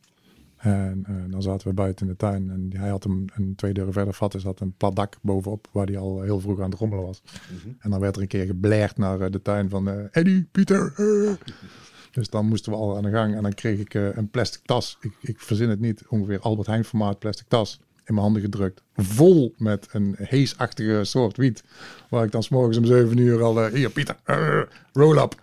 En 0.58 1.04
eh, 1.08 1.16
dan 1.30 1.42
zaten 1.42 1.68
we 1.68 1.74
buiten 1.74 2.06
in 2.06 2.12
de 2.12 2.18
tuin. 2.18 2.50
En 2.50 2.80
hij 2.80 2.90
had 2.90 3.06
een, 3.06 3.30
een 3.36 3.56
twee 3.56 3.74
deuren 3.74 3.94
verder, 3.94 4.14
Fatis 4.14 4.44
had 4.44 4.60
een 4.60 4.74
plat 4.78 4.96
dak 4.96 5.18
bovenop, 5.22 5.68
waar 5.72 5.86
hij 5.86 5.98
al 5.98 6.22
heel 6.22 6.40
vroeg 6.40 6.60
aan 6.60 6.70
het 6.70 6.80
rommelen 6.80 7.06
was. 7.06 7.22
En 7.80 7.90
dan 7.90 8.00
werd 8.00 8.16
er 8.16 8.22
een 8.22 8.28
keer 8.28 8.46
geblaerd 8.46 8.98
naar 8.98 9.22
eh, 9.22 9.32
de 9.32 9.42
tuin 9.42 9.70
van 9.70 10.10
Eddie, 10.12 10.48
Pieter. 10.52 10.94
Dus 12.12 12.30
dan 12.30 12.46
moesten 12.46 12.72
we 12.72 12.78
al 12.78 12.98
aan 12.98 13.04
de 13.04 13.10
gang. 13.12 13.36
En 13.36 13.44
dan 13.44 13.54
kreeg 13.54 13.80
ik 13.80 13.94
eh, 13.94 14.16
een 14.16 14.30
plastic 14.30 14.62
tas. 14.66 14.98
Ik, 15.02 15.14
ik 15.22 15.40
verzin 15.40 15.70
het 15.70 15.80
niet. 15.80 16.04
Ongeveer 16.08 16.40
Albert 16.40 16.68
Heijn 16.68 16.86
formaat 16.86 17.20
plastic 17.20 17.46
tas. 17.48 17.80
In 18.06 18.14
mijn 18.16 18.26
handen 18.26 18.42
gedrukt. 18.42 18.82
Vol 18.96 19.54
met 19.58 19.88
een 19.92 20.16
heesachtige 20.18 21.04
soort 21.04 21.38
wiet. 21.38 21.64
Waar 22.10 22.24
ik 22.24 22.32
dan 22.32 22.44
s'morgens 22.44 22.78
om 22.78 22.86
zeven 22.86 23.18
uur 23.18 23.44
al... 23.44 23.62
eh, 23.64 23.74
Hier 23.74 23.90
Pieter, 23.90 24.16
eh, 24.24 24.62
roll 24.94 25.18
up. 25.18 25.42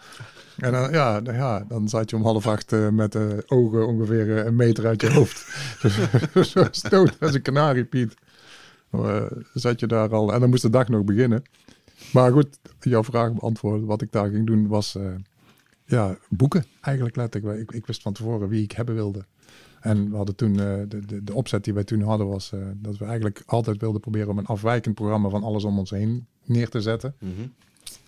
En 0.57 0.73
dan, 0.73 0.91
ja, 0.91 1.21
nou 1.21 1.37
ja, 1.37 1.64
dan 1.69 1.89
zat 1.89 2.11
je 2.11 2.17
om 2.17 2.23
half 2.23 2.47
acht 2.47 2.71
met 2.91 3.12
de 3.12 3.43
ogen 3.47 3.87
ongeveer 3.87 4.47
een 4.47 4.57
meter 4.57 4.87
uit 4.87 5.01
je 5.01 5.11
hoofd. 5.12 5.47
Zo 6.53 6.67
stoot 6.71 7.17
als 7.21 7.35
een 7.35 7.43
kanarie, 7.43 7.85
Piet. 7.85 8.14
Eh, 8.91 9.23
zat 9.55 9.81
je 9.81 9.87
daar 9.87 10.14
al. 10.14 10.33
En 10.33 10.41
dan 10.41 10.49
moest 10.51 10.62
de 10.62 10.71
dag 10.71 10.89
nog 10.89 11.05
beginnen. 11.05 11.43
Maar 12.12 12.33
goed, 12.33 12.59
jouw 12.81 13.05
vraag 13.05 13.33
beantwoorden. 13.33 13.87
Wat 13.87 14.03
ik 14.03 14.12
daar 14.12 14.31
ging 14.31 14.47
doen 14.47 14.69
was 14.69 14.99
ja, 15.87 16.18
boeken 16.28 16.64
eigenlijk 16.80 17.16
letterlijk. 17.16 17.61
Ik, 17.61 17.72
ik 17.72 17.87
wist 17.87 18.03
van 18.03 18.12
tevoren 18.12 18.49
wie 18.49 18.62
ik 18.62 18.72
hebben 18.72 18.95
wilde. 18.95 19.24
En 19.80 20.11
we 20.11 20.16
hadden 20.16 20.37
toen, 20.37 20.61
eh, 20.61 20.78
de, 20.89 21.07
de, 21.07 21.24
de 21.24 21.34
opzet 21.34 21.64
die 21.64 21.74
wij 21.74 21.84
toen 21.84 22.03
hadden 22.03 22.26
was 22.26 22.53
eh, 22.53 22.61
dat 22.76 22.99
we 22.99 23.05
eigenlijk 23.05 23.43
altijd 23.47 23.80
wilden 23.80 24.01
proberen 24.01 24.28
om 24.28 24.39
een 24.39 24.47
afwijkend 24.47 24.95
programma 24.95 25.28
van 25.28 25.43
alles 25.43 25.64
om 25.64 25.78
ons 25.78 25.91
heen 25.91 26.26
neer 26.45 26.68
te 26.68 26.80
zetten. 26.80 27.14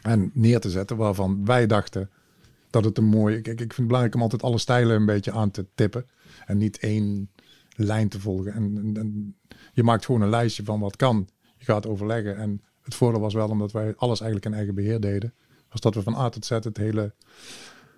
En 0.03 0.31
neer 0.35 0.61
te 0.61 0.71
zetten 0.71 0.97
waarvan 0.97 1.45
wij 1.45 1.67
dachten 1.67 2.11
dat 2.71 2.85
het 2.85 2.99
een 2.99 3.05
mooie... 3.05 3.41
Kijk, 3.41 3.47
ik 3.47 3.59
vind 3.59 3.77
het 3.77 3.87
belangrijk 3.87 4.15
om 4.15 4.23
altijd 4.23 4.43
alle 4.43 4.59
stijlen 4.59 4.97
een 4.97 5.07
beetje 5.07 5.33
aan 5.33 5.51
te 5.51 5.67
tippen. 5.75 6.07
En 6.47 6.59
niet 6.59 6.79
één 6.79 7.31
lijn 7.77 8.09
te 8.09 8.21
volgen. 8.21 8.53
En, 8.53 8.77
en, 8.77 8.97
en 8.97 9.37
je 9.73 9.83
maakt 9.83 10.05
gewoon 10.05 10.21
een 10.21 10.29
lijstje 10.29 10.65
van 10.65 10.81
wat 10.81 10.97
kan. 10.97 11.29
Je 11.57 11.65
gaat 11.65 11.87
overleggen. 11.87 12.37
En 12.37 12.63
het 12.83 12.95
voordeel 12.95 13.21
was 13.21 13.35
wel, 13.35 13.49
omdat 13.49 13.73
wij 13.73 13.95
alles 13.97 14.21
eigenlijk 14.21 14.51
in 14.51 14.55
eigen 14.59 14.75
beheer 14.75 15.01
deden, 15.01 15.35
was 15.71 15.81
dat 15.81 15.95
we 15.95 16.03
van 16.03 16.15
A 16.15 16.29
tot 16.29 16.45
Z 16.45 16.49
het 16.51 16.77
hele, 16.77 17.15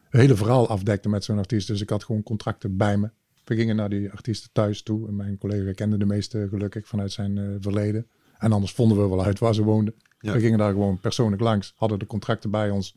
het 0.09 0.21
hele 0.21 0.35
verhaal 0.35 0.69
afdekten 0.69 1.11
met 1.11 1.25
zo'n 1.25 1.39
artiest. 1.39 1.67
Dus 1.67 1.81
ik 1.81 1.91
had 1.91 2.05
gewoon 2.05 2.23
contracten 2.23 2.77
bij 2.77 2.97
me. 2.97 3.11
We 3.45 3.55
gingen 3.55 3.77
naar 3.77 3.89
die 3.89 4.11
artiesten 4.11 4.51
thuis 4.53 4.83
toe. 4.83 5.09
En 5.09 5.17
mijn 5.17 5.39
collega 5.39 5.73
kende 5.73 5.97
de 5.97 6.07
meeste 6.07 6.47
gelukkig 6.51 6.87
vanuit 6.89 7.13
zijn 7.13 7.39
eh, 7.39 7.45
verleden. 7.61 8.07
En 8.39 8.53
anders 8.53 8.73
vonden 8.73 9.03
we 9.03 9.09
wel 9.09 9.25
uit 9.25 9.39
waar 9.39 9.55
ze 9.55 9.63
woonden. 9.63 9.95
Ja. 10.21 10.33
We 10.33 10.41
gingen 10.41 10.59
daar 10.59 10.73
gewoon 10.73 10.99
persoonlijk 10.99 11.43
langs, 11.43 11.73
hadden 11.77 11.99
de 11.99 12.07
contracten 12.07 12.51
bij 12.51 12.71
ons. 12.71 12.97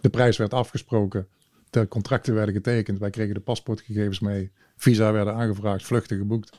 De 0.00 0.08
prijs 0.08 0.36
werd 0.36 0.54
afgesproken. 0.54 1.28
De 1.70 1.88
contracten 1.88 2.34
werden 2.34 2.54
getekend. 2.54 2.98
Wij 2.98 3.10
kregen 3.10 3.34
de 3.34 3.40
paspoortgegevens 3.40 4.20
mee. 4.20 4.50
Visa 4.76 5.12
werden 5.12 5.34
aangevraagd, 5.34 5.86
vluchten 5.86 6.18
geboekt. 6.18 6.58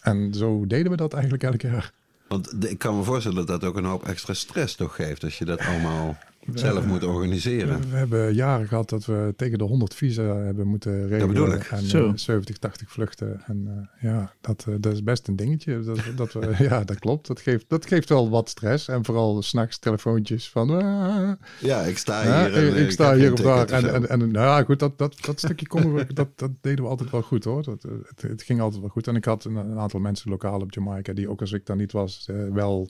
En 0.00 0.34
zo 0.34 0.66
deden 0.66 0.90
we 0.90 0.96
dat 0.96 1.12
eigenlijk 1.12 1.42
elk 1.42 1.60
jaar. 1.60 1.92
Want 2.28 2.64
ik 2.64 2.78
kan 2.78 2.96
me 2.96 3.02
voorstellen 3.02 3.46
dat 3.46 3.60
dat 3.60 3.64
ook 3.64 3.76
een 3.76 3.84
hoop 3.84 4.06
extra 4.06 4.34
stress 4.34 4.74
toch 4.74 4.94
geeft 4.94 5.24
als 5.24 5.38
je 5.38 5.44
dat 5.44 5.60
allemaal 5.60 6.18
zelf 6.54 6.86
moet 6.86 7.04
organiseren. 7.04 7.80
We, 7.80 7.88
we 7.88 7.96
hebben 7.96 8.34
jaren 8.34 8.68
gehad 8.68 8.88
dat 8.88 9.04
we 9.04 9.34
tegen 9.36 9.58
de 9.58 9.64
100 9.64 9.94
visa 9.94 10.22
hebben 10.22 10.66
moeten 10.66 11.08
regelen. 11.08 11.28
bedoel 11.28 11.52
ik. 11.52 11.64
En 11.64 11.82
Zo. 11.82 12.06
eh, 12.06 12.12
70, 12.14 12.58
80 12.58 12.90
vluchten. 12.90 13.42
En 13.46 13.88
eh, 14.00 14.10
ja, 14.10 14.32
dat, 14.40 14.64
eh, 14.68 14.74
dat 14.80 14.92
is 14.92 15.02
best 15.02 15.28
een 15.28 15.36
dingetje. 15.36 15.80
Dat, 15.80 15.98
dat 16.16 16.32
we, 16.32 16.54
ja, 16.68 16.84
dat 16.84 16.98
klopt. 16.98 17.26
Dat 17.26 17.40
geeft, 17.40 17.64
dat 17.68 17.86
geeft 17.86 18.08
wel 18.08 18.30
wat 18.30 18.48
stress. 18.48 18.88
En 18.88 19.04
vooral 19.04 19.42
s'nachts 19.42 19.78
telefoontjes 19.78 20.48
van... 20.48 20.70
ah, 20.70 21.30
Ja, 21.60 21.80
ik 21.80 21.98
sta 21.98 22.22
hier. 22.22 22.54
en, 22.54 22.66
ik, 22.66 22.74
eh, 22.74 22.82
ik 22.82 22.90
sta 22.90 23.14
hier 23.14 23.32
of 23.32 23.40
daar. 23.40 23.68
En, 23.68 23.94
en, 23.94 24.08
en 24.08 24.18
nou 24.18 24.46
ja, 24.46 24.62
goed, 24.62 24.78
dat, 24.78 24.98
dat, 24.98 25.16
dat 25.24 25.38
stukje 25.38 25.66
konden 25.66 25.94
we, 25.94 26.12
dat, 26.12 26.28
dat 26.38 26.50
deden 26.60 26.84
we 26.84 26.90
altijd 26.90 27.10
wel 27.10 27.22
goed 27.22 27.44
hoor. 27.44 27.62
Dat, 27.62 27.84
eh, 27.84 27.90
het, 28.08 28.22
het 28.22 28.42
ging 28.42 28.60
altijd 28.60 28.80
wel 28.80 28.90
goed. 28.90 29.06
En 29.06 29.16
ik 29.16 29.24
had 29.24 29.44
een, 29.44 29.56
een 29.56 29.78
aantal 29.78 30.00
mensen 30.00 30.30
lokaal 30.30 30.60
op 30.60 30.72
Jamaica, 30.74 31.12
die 31.12 31.28
ook 31.30 31.40
als 31.40 31.52
ik 31.52 31.66
daar 31.66 31.76
niet 31.76 31.92
was, 31.92 32.26
eh, 32.30 32.36
wel 32.52 32.88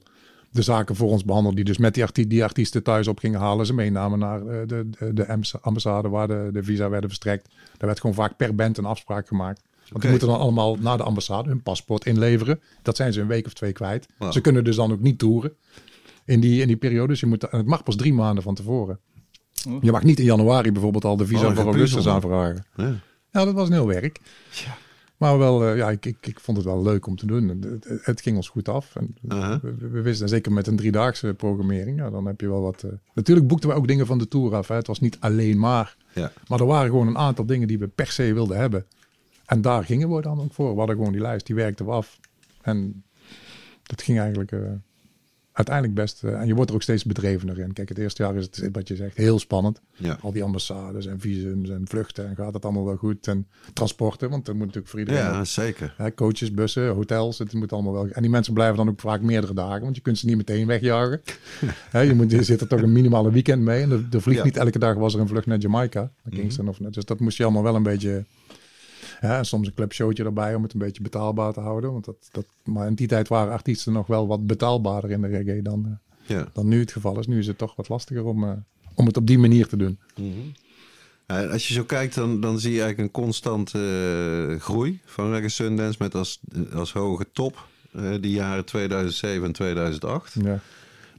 de 0.56 0.62
zaken 0.62 0.96
voor 0.96 1.08
ons 1.10 1.24
behandelden. 1.24 1.56
Die 1.56 1.64
dus 1.74 1.78
met 1.78 1.94
die, 1.94 2.02
arti 2.02 2.26
die 2.26 2.44
artiesten 2.44 2.82
thuis 2.82 3.08
op 3.08 3.18
gingen 3.18 3.40
halen. 3.40 3.66
Ze 3.66 3.74
meenamen 3.74 4.18
naar 4.18 4.46
eh, 4.46 4.66
de, 4.66 4.90
de, 4.98 5.12
de 5.12 5.28
ambass- 5.28 5.60
ambassade 5.62 6.08
waar 6.08 6.28
de, 6.28 6.48
de 6.52 6.62
visa 6.62 6.88
werden 6.88 7.08
verstrekt. 7.08 7.48
Daar 7.48 7.86
werd 7.88 8.00
gewoon 8.00 8.16
vaak 8.16 8.36
per 8.36 8.54
band 8.54 8.78
een 8.78 8.84
afspraak 8.84 9.28
gemaakt. 9.28 9.62
Want 9.76 9.90
Oké. 9.90 10.00
die 10.00 10.10
moeten 10.10 10.28
dan 10.28 10.38
allemaal 10.38 10.76
naar 10.76 10.96
de 10.96 11.02
ambassade 11.02 11.48
hun 11.48 11.62
paspoort 11.62 12.06
inleveren. 12.06 12.60
Dat 12.82 12.96
zijn 12.96 13.12
ze 13.12 13.20
een 13.20 13.26
week 13.26 13.46
of 13.46 13.52
twee 13.52 13.72
kwijt. 13.72 14.06
Ze 14.30 14.40
kunnen 14.40 14.64
dus 14.64 14.76
dan 14.76 14.92
ook 14.92 15.00
niet 15.00 15.18
toeren 15.18 15.56
in 16.24 16.40
die, 16.40 16.60
in 16.60 16.66
die 16.66 16.76
periode. 16.76 17.08
Dus 17.08 17.20
je 17.20 17.26
moet, 17.26 17.44
en 17.44 17.58
het 17.58 17.66
mag 17.66 17.82
pas 17.82 17.96
drie 17.96 18.12
maanden 18.12 18.42
van 18.42 18.54
tevoren. 18.54 18.98
Oh. 19.68 19.82
Je 19.82 19.90
mag 19.92 20.02
niet 20.02 20.18
in 20.18 20.24
januari 20.24 20.72
bijvoorbeeld 20.72 21.04
al 21.04 21.16
de 21.16 21.26
visa 21.26 21.46
Oh, 21.46 21.54
voor 21.54 21.64
augustus 21.64 22.08
aanvragen. 22.08 22.64
Ja. 22.76 22.94
Ja, 23.32 23.44
dat 23.44 23.54
was 23.54 23.66
een 23.68 23.74
heel 23.74 23.86
werk. 23.86 24.20
Maar 25.16 25.38
wel, 25.38 25.66
eh, 25.66 25.76
ja, 25.76 25.90
ik, 25.90 26.06
ik, 26.06 26.26
ik 26.26 26.40
vond 26.40 26.56
het 26.56 26.66
wel 26.66 26.82
leuk 26.82 27.06
om 27.06 27.16
te 27.16 27.26
doen. 27.26 27.64
Het, 28.02 28.20
ging 28.20 28.36
ons 28.36 28.48
goed 28.48 28.68
af. 28.68 28.96
En 28.96 29.16
Aha. 29.28 29.58
we, 29.62 29.74
we- 29.78 29.88
we 29.88 30.00
wisten, 30.00 30.22
en 30.24 30.28
zeker 30.30 30.52
met 30.52 30.66
een 30.66 30.76
driedaagse 30.76 31.34
programmering, 31.34 31.98
ja, 31.98 32.10
dan 32.10 32.26
heb 32.26 32.40
je 32.40 32.48
wel 32.48 32.60
wat... 32.60 32.82
eh, 32.82 32.90
Natuurlijk 33.14 33.46
boekten 33.46 33.68
we 33.68 33.74
ook 33.74 33.86
dingen 33.88 34.06
van 34.06 34.18
de 34.18 34.28
Tour 34.28 34.54
af. 34.54 34.68
Hè. 34.68 34.74
Het 34.74 34.86
was 34.86 35.00
niet 35.00 35.16
alleen 35.20 35.58
maar. 35.58 35.96
Ja. 36.14 36.32
Maar 36.48 36.60
er 36.60 36.66
waren 36.66 36.90
gewoon 36.90 37.06
een 37.06 37.18
aantal 37.18 37.46
dingen 37.46 37.68
die 37.68 37.78
we 37.78 37.86
per 37.88 38.06
se 38.06 38.32
wilden 38.34 38.56
hebben. 38.58 38.86
En 39.46 39.60
daar 39.60 39.84
gingen 39.84 40.14
we 40.14 40.20
dan 40.22 40.40
ook 40.40 40.52
voor. 40.52 40.72
We 40.72 40.78
hadden 40.78 40.96
gewoon 40.96 41.12
die 41.12 41.20
lijst, 41.20 41.46
die 41.46 41.54
werkten 41.54 41.86
we 41.86 41.92
af. 41.92 42.18
En 42.62 43.04
dat 43.82 44.02
ging 44.02 44.18
eigenlijk 44.18 44.52
eh, 44.52 44.60
uiteindelijk 45.56 45.94
best... 45.96 46.24
eh, 46.24 46.40
en 46.40 46.46
je 46.46 46.54
wordt 46.54 46.70
er 46.70 46.76
ook 46.76 46.82
steeds 46.82 47.04
bedrevener 47.04 47.58
in. 47.58 47.72
Kijk, 47.72 47.88
het 47.88 47.98
eerste 47.98 48.22
jaar 48.22 48.34
is 48.36 48.44
het, 48.44 48.68
wat 48.72 48.88
je 48.88 48.96
zegt, 48.96 49.16
heel 49.16 49.38
spannend. 49.38 49.80
Ja. 49.94 50.18
Al 50.20 50.32
die 50.32 50.42
ambassades 50.42 51.06
en 51.06 51.20
visums 51.20 51.68
en 51.68 51.82
vluchten. 51.88 52.28
En 52.28 52.36
gaat 52.36 52.54
het 52.54 52.64
allemaal 52.64 52.84
wel 52.84 52.96
goed. 52.96 53.26
En 53.26 53.46
transporten, 53.72 54.30
want 54.30 54.44
dat 54.46 54.54
moet 54.54 54.64
natuurlijk 54.64 54.90
voor 54.90 54.98
iedereen. 55.00 55.20
ja, 55.22 55.38
ook. 55.38 55.46
zeker. 55.46 55.94
Hè, 55.96 56.14
coaches, 56.14 56.52
bussen, 56.54 56.88
hotels, 56.88 57.38
het 57.38 57.52
moet 57.52 57.72
allemaal 57.72 57.92
wel. 57.92 58.08
En 58.08 58.22
die 58.22 58.30
mensen 58.30 58.52
blijven 58.54 58.76
dan 58.76 58.88
ook 58.88 59.00
vaak 59.00 59.20
meerdere 59.20 59.54
dagen, 59.54 59.80
want 59.82 59.96
je 59.96 60.02
kunt 60.02 60.18
ze 60.18 60.26
niet 60.26 60.36
meteen 60.36 60.66
wegjagen. 60.66 61.20
Je, 61.92 62.14
moet, 62.14 62.30
je 62.30 62.42
zit 62.42 62.60
er 62.60 62.66
toch 62.68 62.82
een 62.82 62.92
minimale 62.92 63.30
weekend 63.30 63.62
mee. 63.62 63.82
En 63.82 63.90
er, 63.90 64.04
er 64.10 64.22
vliegt 64.22 64.38
Ja. 64.38 64.44
niet 64.44 64.56
elke 64.56 64.78
dag 64.78 64.94
was 64.94 65.14
er 65.14 65.20
een 65.20 65.28
vlucht 65.28 65.46
naar 65.46 65.58
Jamaica, 65.58 66.00
naar 66.00 66.40
Kingston. 66.40 66.68
Of, 66.68 66.76
dus 66.78 67.04
dat 67.04 67.20
moest 67.20 67.36
je 67.36 67.42
allemaal 67.44 67.62
wel 67.62 67.74
een 67.74 67.82
beetje. 67.82 68.24
Hè, 69.20 69.44
soms 69.44 69.66
een 69.66 69.74
clubshowtje 69.74 70.24
erbij 70.24 70.54
om 70.54 70.62
het 70.62 70.72
een 70.72 70.78
beetje 70.78 71.02
betaalbaar 71.02 71.52
te 71.52 71.60
houden. 71.60 71.92
Want 71.92 72.04
dat, 72.04 72.16
dat, 72.32 72.46
maar 72.64 72.86
in 72.86 72.94
die 72.94 73.06
tijd 73.06 73.28
waren 73.28 73.52
artiesten 73.52 73.92
nog 73.92 74.06
wel 74.06 74.26
wat 74.26 74.46
betaalbaarder 74.46 75.10
in 75.10 75.20
de 75.20 75.28
reggae 75.28 75.62
dan, 75.62 75.84
eh, 75.86 76.36
Ja. 76.36 76.48
dan 76.52 76.68
nu 76.68 76.80
het 76.80 76.92
geval 76.92 77.18
is. 77.18 77.26
Nu 77.26 77.38
is 77.38 77.46
het 77.46 77.58
toch 77.58 77.76
wat 77.76 77.88
lastiger 77.88 78.24
om, 78.24 78.44
eh, 78.44 78.52
om 78.94 79.06
het 79.06 79.16
op 79.16 79.26
die 79.26 79.38
manier 79.38 79.66
te 79.66 79.76
doen. 79.76 79.98
Ja, 81.26 81.44
als 81.46 81.68
je 81.68 81.74
zo 81.74 81.84
kijkt, 81.84 82.14
dan, 82.14 82.40
dan 82.40 82.60
zie 82.60 82.72
je 82.72 82.80
eigenlijk 82.82 83.08
een 83.16 83.22
constante 83.22 83.78
eh, 84.50 84.60
groei 84.60 85.00
van 85.04 85.30
Reggae 85.30 85.48
Sundance 85.48 85.96
met 86.02 86.14
als, 86.14 86.40
als 86.74 86.92
hoge 86.92 87.26
top 87.32 87.66
eh 87.92 88.02
de 88.20 88.30
jaren 88.30 88.64
2007 88.64 89.44
en 89.46 89.52
2008. 89.52 90.34
Ja. 90.42 90.60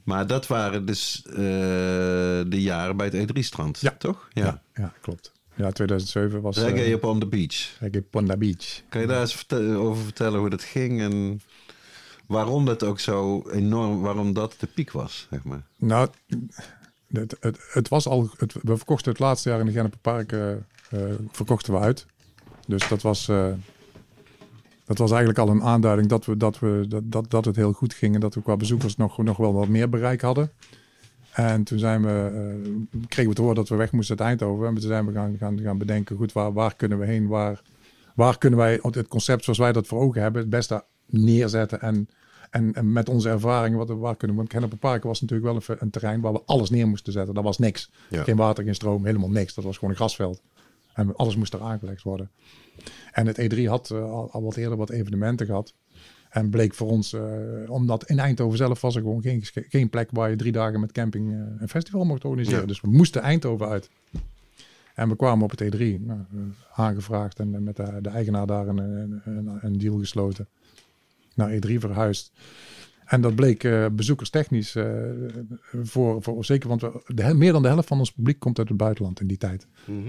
Maar 0.03 0.27
dat 0.27 0.47
waren 0.47 0.85
dus 0.85 1.21
de 1.23 2.45
jaren 2.61 2.97
bij 2.97 3.05
het 3.07 3.15
E3-strand, 3.31 3.79
Ja. 3.79 3.91
toch? 3.97 4.27
Ja. 4.33 4.61
Ja, 4.73 4.93
klopt. 5.01 5.31
Ja, 5.57 5.71
2007 5.71 6.41
was 6.41 6.57
Reggae 6.57 6.83
eh, 6.83 6.93
op 6.93 7.03
on 7.03 7.19
the 7.19 7.25
beach. 7.25 7.77
Reggae 7.79 8.01
Ponda 8.01 8.37
Beach. 8.37 8.81
Kan 8.89 9.01
je 9.01 9.07
daar 9.07 9.21
eens 9.21 9.49
over 9.53 10.03
vertellen 10.03 10.39
hoe 10.39 10.49
dat 10.49 10.63
ging 10.63 11.01
en 11.01 11.41
waarom 12.27 12.65
dat 12.65 12.83
ook 12.83 12.99
zo 12.99 13.49
enorm, 13.49 14.01
waarom 14.01 14.33
dat 14.33 14.55
de 14.59 14.67
piek 14.67 14.91
was, 14.91 15.27
zeg 15.29 15.43
maar? 15.43 15.61
Nou, 15.77 16.09
het, 17.07 17.35
het, 17.39 17.59
het 17.71 17.87
was 17.87 18.07
al. 18.07 18.29
Het, 18.37 18.53
we 18.61 18.77
verkochten 18.77 19.11
het 19.11 19.19
laatste 19.19 19.49
jaar 19.49 19.59
in 19.59 19.65
de 19.65 19.71
Gennepenpark. 19.71 20.31
eh 20.31 20.51
eh, 20.89 20.99
verkochten 21.31 21.73
we 21.73 21.79
uit. 21.79 22.05
Dus 22.67 22.87
dat 22.87 23.01
was. 23.01 23.25
dat 24.85 24.97
was 24.97 25.09
eigenlijk 25.09 25.39
al 25.39 25.49
een 25.49 25.63
aanduiding 25.63 26.09
dat, 26.09 26.25
we, 26.25 26.37
dat, 26.37 26.59
we, 26.59 26.85
dat, 26.87 27.11
dat, 27.11 27.31
dat 27.31 27.45
het 27.45 27.55
heel 27.55 27.73
goed 27.73 27.93
ging. 27.93 28.15
En 28.15 28.21
dat 28.21 28.35
we 28.35 28.41
qua 28.41 28.57
bezoekers 28.57 28.95
nog, 28.95 29.17
nog 29.17 29.37
wel 29.37 29.53
wat 29.53 29.67
meer 29.67 29.89
bereik 29.89 30.21
hadden. 30.21 30.51
En 31.37 31.63
toen 31.63 31.79
zijn 31.79 32.01
we, 32.01 32.31
eh, 32.33 33.05
kregen 33.07 33.29
we 33.29 33.35
te 33.35 33.41
horen 33.41 33.55
dat 33.55 33.69
we 33.69 33.75
weg 33.75 33.91
moesten 33.91 34.19
uit 34.19 34.27
Eindhoven. 34.27 34.67
En 34.67 34.73
toen 34.73 34.81
zijn 34.81 35.05
we 35.05 35.11
gaan, 35.11 35.37
gaan, 35.37 35.59
gaan 35.59 35.77
bedenken, 35.77 36.17
goed, 36.17 36.31
waar, 36.31 36.53
waar 36.53 36.75
kunnen 36.75 36.99
we 36.99 37.05
heen? 37.05 37.27
Waar, 37.27 37.61
waar 38.15 38.37
kunnen 38.37 38.59
wij 38.59 38.79
het 38.81 39.07
concept 39.07 39.43
zoals 39.43 39.59
wij 39.59 39.71
dat 39.71 39.87
voor 39.87 39.99
ogen 39.99 40.21
hebben, 40.21 40.41
het 40.41 40.49
beste 40.49 40.83
neerzetten? 41.05 41.81
En, 41.81 42.09
en, 42.49 42.73
en 42.73 42.91
met 42.91 43.09
onze 43.09 43.29
ervaringen, 43.29 43.77
wat, 43.77 43.89
waar 43.89 44.15
kunnen 44.15 44.35
we? 44.35 44.41
Want 44.41 44.53
Kennepenpark 44.53 45.03
was 45.03 45.21
natuurlijk 45.21 45.49
wel 45.49 45.75
een, 45.75 45.81
een 45.81 45.89
terrein 45.89 46.21
waar 46.21 46.33
we 46.33 46.41
alles 46.45 46.69
neer 46.69 46.87
moesten 46.87 47.13
zetten. 47.13 47.33
Dat 47.33 47.43
was 47.43 47.57
niks. 47.57 47.91
Ja. 48.09 48.23
Geen 48.23 48.35
water, 48.35 48.63
geen 48.63 48.75
stroom, 48.75 49.05
helemaal 49.05 49.29
niks. 49.29 49.53
Dat 49.53 49.63
was 49.63 49.75
gewoon 49.75 49.89
een 49.89 49.95
grasveld. 49.95 50.41
En 50.93 51.15
alles 51.15 51.35
moest 51.35 51.53
er 51.53 51.61
aangelegd 51.61 52.03
worden. 52.03 52.31
En 53.11 53.27
het 53.27 53.41
E3 53.41 53.63
had 53.63 53.91
eh, 53.91 54.11
al, 54.11 54.31
al 54.31 54.43
wat 54.43 54.55
eerder 54.55 54.77
wat 54.77 54.89
evenementen 54.89 55.45
gehad. 55.45 55.73
En 56.37 56.49
bleek 56.49 56.73
voor 56.73 56.87
ons, 56.87 57.13
eh, 57.13 57.21
omdat 57.67 58.09
in 58.09 58.19
Eindhoven 58.19 58.57
zelf 58.57 58.81
was 58.81 58.95
er 58.95 59.01
gewoon 59.01 59.21
geen, 59.21 59.43
geen 59.53 59.89
plek 59.89 60.09
waar 60.11 60.29
je 60.29 60.35
drie 60.35 60.51
dagen 60.51 60.79
met 60.79 60.91
camping 60.91 61.31
eh, 61.31 61.39
een 61.59 61.69
festival 61.69 62.05
mocht 62.05 62.25
organiseren. 62.25 62.61
Ja. 62.61 62.67
Dus 62.67 62.81
we 62.81 62.87
moesten 62.87 63.21
Eindhoven 63.21 63.67
uit. 63.67 63.89
En 64.95 65.09
we 65.09 65.15
kwamen 65.15 65.43
op 65.43 65.51
het 65.51 65.61
E3, 65.61 65.99
nou, 65.99 66.19
eh, 66.31 66.39
aangevraagd 66.73 67.39
en 67.39 67.63
met 67.63 67.75
de, 67.75 67.97
de 68.01 68.09
eigenaar 68.09 68.47
daar 68.47 68.67
een, 68.67 68.77
een, 68.77 69.59
een, 69.61 69.77
deal 69.77 69.97
gesloten. 69.97 70.47
Naar 71.33 71.51
E3 71.51 71.73
verhuisd. 71.73 72.31
En 73.05 73.21
dat 73.21 73.35
bleek 73.35 73.67
bezoekerstechnisch 73.95 74.75
voor, 75.83 76.21
voor 76.21 76.45
zeker, 76.45 76.69
want 76.69 76.81
we, 76.81 77.01
de, 77.05 77.33
meer 77.33 77.51
dan 77.51 77.61
de 77.61 77.67
helft 77.67 77.87
van 77.87 77.99
ons 77.99 78.11
publiek 78.11 78.39
komt 78.39 78.59
uit 78.59 78.67
het 78.67 78.77
buitenland 78.77 79.19
in 79.19 79.27
die 79.27 79.37
tijd. 79.37 79.67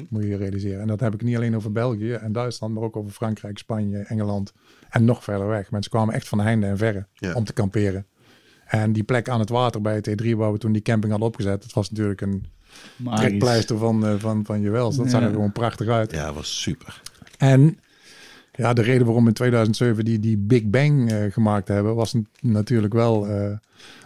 Moet 0.08 0.22
je 0.22 0.28
je 0.28 0.36
realiseren. 0.36 0.80
En 0.80 0.86
dat 0.86 1.00
heb 1.00 1.14
ik 1.14 1.22
niet 1.22 1.36
alleen 1.36 1.56
over 1.56 1.72
België 1.72 2.12
en 2.12 2.32
Duitsland, 2.32 2.74
maar 2.74 2.82
ook 2.82 2.96
over 2.96 3.12
Frankrijk, 3.12 3.58
Spanje, 3.58 3.98
Engeland 3.98 4.52
en 4.90 5.04
nog 5.04 5.24
verder 5.24 5.46
weg. 5.48 5.70
Mensen 5.70 5.90
kwamen 5.90 6.14
echt 6.14 6.28
van 6.28 6.40
heinde 6.40 6.66
en 6.66 6.76
verre 6.78 7.06
Ja. 7.14 7.32
om 7.34 7.44
te 7.44 7.52
kamperen. 7.52 8.06
En 8.66 8.92
die 8.92 9.02
plek 9.02 9.28
aan 9.28 9.40
het 9.40 9.48
water 9.48 9.80
bij 9.80 9.94
het 9.94 10.08
E3, 10.08 10.36
waar 10.36 10.52
we 10.52 10.58
toen 10.58 10.72
die 10.72 10.82
camping 10.82 11.10
hadden 11.10 11.28
opgezet, 11.30 11.62
dat 11.62 11.72
was 11.72 11.90
natuurlijk 11.90 12.20
een 12.20 12.46
Magisch. 12.96 13.20
trekpleister 13.20 13.78
van, 13.78 14.06
eh, 14.06 14.14
van, 14.18 14.44
van 14.44 14.60
Jewels. 14.60 14.96
Dat 14.96 15.10
zag 15.10 15.22
er 15.22 15.30
gewoon 15.30 15.52
prachtig 15.52 15.88
uit. 15.88 16.12
Ja, 16.12 16.32
was 16.32 16.62
super. 16.62 17.02
En 17.38 17.78
ja, 18.52 18.72
de 18.72 18.82
reden 18.82 19.04
waarom 19.04 19.22
we 19.22 19.28
in 19.28 19.34
2007 19.34 20.04
die, 20.04 20.18
die 20.20 20.36
Big 20.38 20.64
Bang 20.64 21.12
eh, 21.12 21.32
gemaakt 21.32 21.68
hebben, 21.68 21.94
was 21.94 22.14
natuurlijk 22.40 22.92
wel 22.92 23.28
eh, 23.28 23.56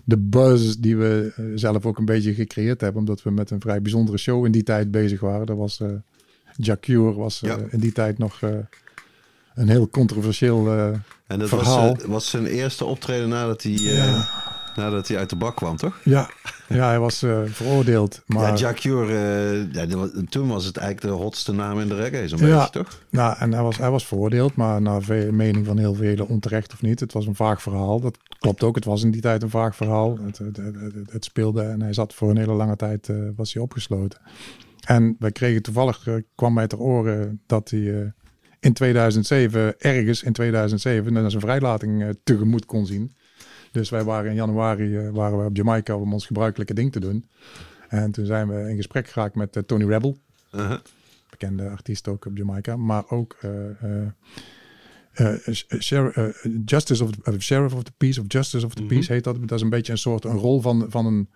de 0.04 0.18
buzz 0.18 0.74
die 0.76 0.96
we 0.96 1.32
zelf 1.54 1.86
ook 1.86 1.98
een 1.98 2.04
beetje 2.04 2.34
gecreëerd 2.34 2.80
hebben. 2.80 3.00
Omdat 3.00 3.22
we 3.22 3.30
met 3.30 3.50
een 3.50 3.60
vrij 3.60 3.82
bijzondere 3.82 4.18
show 4.18 4.44
in 4.46 4.52
die 4.52 4.62
tijd 4.62 4.90
bezig 4.90 5.20
waren. 5.20 5.46
Dat 5.46 5.56
was 5.56 5.80
eh 5.80 5.88
Jacure 6.56 7.14
was 7.14 7.42
eh, 7.42 7.50
Ja. 7.50 7.58
in 7.70 7.78
die 7.80 7.92
tijd 7.92 8.18
nog 8.18 8.42
eh, 8.42 8.50
een 9.54 9.68
heel 9.68 9.88
controversieel 9.88 10.66
eh, 10.72 10.86
En 11.26 11.38
dat 11.38 11.48
verhaal. 11.48 11.94
was, 11.94 12.04
was 12.04 12.30
zijn 12.30 12.46
eerste 12.46 12.84
optreden 12.84 13.28
nadat 13.28 13.62
hij, 13.62 13.72
eh, 13.98 14.28
nadat 14.76 15.08
hij 15.08 15.18
uit 15.18 15.30
de 15.30 15.36
bak 15.36 15.56
kwam, 15.56 15.76
toch? 15.76 15.98
ja, 16.04 16.30
ja, 16.68 16.86
hij 16.88 16.98
was 16.98 17.22
eh, 17.22 17.40
veroordeeld. 17.46 18.22
Maar 18.26 18.48
Ja, 18.48 18.54
Jack 18.54 18.76
Cure, 18.76 19.12
eh, 19.14 19.72
ja, 19.72 19.86
toen 20.28 20.48
was 20.48 20.64
het 20.64 20.76
eigenlijk 20.76 21.14
de 21.16 21.22
hotste 21.22 21.52
naam 21.52 21.80
in 21.80 21.88
de 21.88 21.94
reggae, 21.94 22.28
zo'n 22.28 22.38
Ja. 22.46 22.56
beetje, 22.58 22.70
toch? 22.84 22.98
Nou, 23.10 23.36
en 23.38 23.52
hij 23.52 23.62
was, 23.62 23.76
hij 23.78 23.90
was 23.90 24.06
veroordeeld, 24.06 24.54
maar 24.56 24.82
naar 24.82 25.02
mening 25.30 25.66
van 25.66 25.78
heel 25.78 25.94
velen 25.94 26.28
onterecht 26.28 26.72
of 26.72 26.82
niet. 26.82 27.00
Het 27.00 27.12
was 27.12 27.26
een 27.26 27.34
vaag 27.34 27.62
verhaal. 27.62 28.00
Dat 28.00 28.18
klopt 28.38 28.62
ook. 28.62 28.74
Het 28.74 28.84
was 28.84 29.02
in 29.02 29.10
die 29.10 29.20
tijd 29.20 29.42
een 29.42 29.50
vaag 29.50 29.76
verhaal. 29.76 30.18
Het, 30.24 30.38
het, 30.38 30.56
het, 31.10 31.24
speelde 31.24 31.62
en 31.62 31.82
hij 31.82 31.92
zat 31.92 32.14
voor 32.14 32.30
een 32.30 32.36
hele 32.36 32.52
lange 32.52 32.76
tijd 32.76 33.10
was 33.36 33.52
hij 33.54 33.62
opgesloten. 33.62 34.20
En 34.86 35.16
wij 35.18 35.32
kregen 35.32 35.62
toevallig, 35.62 36.06
kwam 36.34 36.52
mij 36.54 36.66
ter 36.66 36.78
oren 36.78 37.40
dat 37.46 37.70
hij 37.70 38.12
in 38.62 38.72
2007, 38.72 39.80
ergens 39.80 40.22
in 40.22 40.32
2007, 40.32 41.12
naar 41.12 41.30
zijn 41.30 41.42
vrijlating 41.42 42.02
eh, 42.02 42.08
tegemoet 42.24 42.66
kon 42.66 42.86
zien. 42.86 43.12
Dus 43.72 43.90
wij 43.90 44.04
waren 44.04 44.30
in 44.30 44.36
januari 44.36 44.96
eh, 44.96 45.10
waren 45.10 45.38
we 45.38 45.44
op 45.44 45.56
Jamaica 45.56 45.96
om 45.96 46.12
ons 46.12 46.26
gebruikelijke 46.26 46.74
ding 46.74 46.92
te 46.92 47.00
doen. 47.00 47.28
En 47.88 48.12
toen 48.12 48.26
zijn 48.26 48.48
we 48.48 48.70
in 48.70 48.76
gesprek 48.76 49.08
geraakt 49.08 49.34
met 49.34 49.56
eh, 49.56 49.62
Tony 49.62 49.84
Rebel 49.84 50.16
Uh-huh. 50.54 50.78
bekende 51.30 51.68
artiest 51.68 52.08
ook 52.08 52.24
op 52.26 52.36
Jamaica, 52.36 52.76
maar 52.76 53.10
ook 53.10 53.36
eh, 53.40 54.06
Justice 56.64 57.04
of 57.04 57.10
the, 57.10 57.40
Sheriff 57.40 57.74
of 57.74 57.82
the 57.82 57.92
Peace 57.96 58.20
of 58.20 58.26
Justice 58.28 58.66
of 58.66 58.74
the 58.74 58.82
Mhm. 58.82 58.90
Peace 58.94 59.12
heet 59.12 59.24
dat. 59.24 59.36
Dat 59.40 59.52
is 59.52 59.60
een 59.60 59.70
beetje 59.70 59.92
een 59.92 59.98
soort 59.98 60.24
een 60.24 60.36
rol 60.36 60.60
van, 60.60 60.86
van 60.88 61.06
een, 61.06 61.28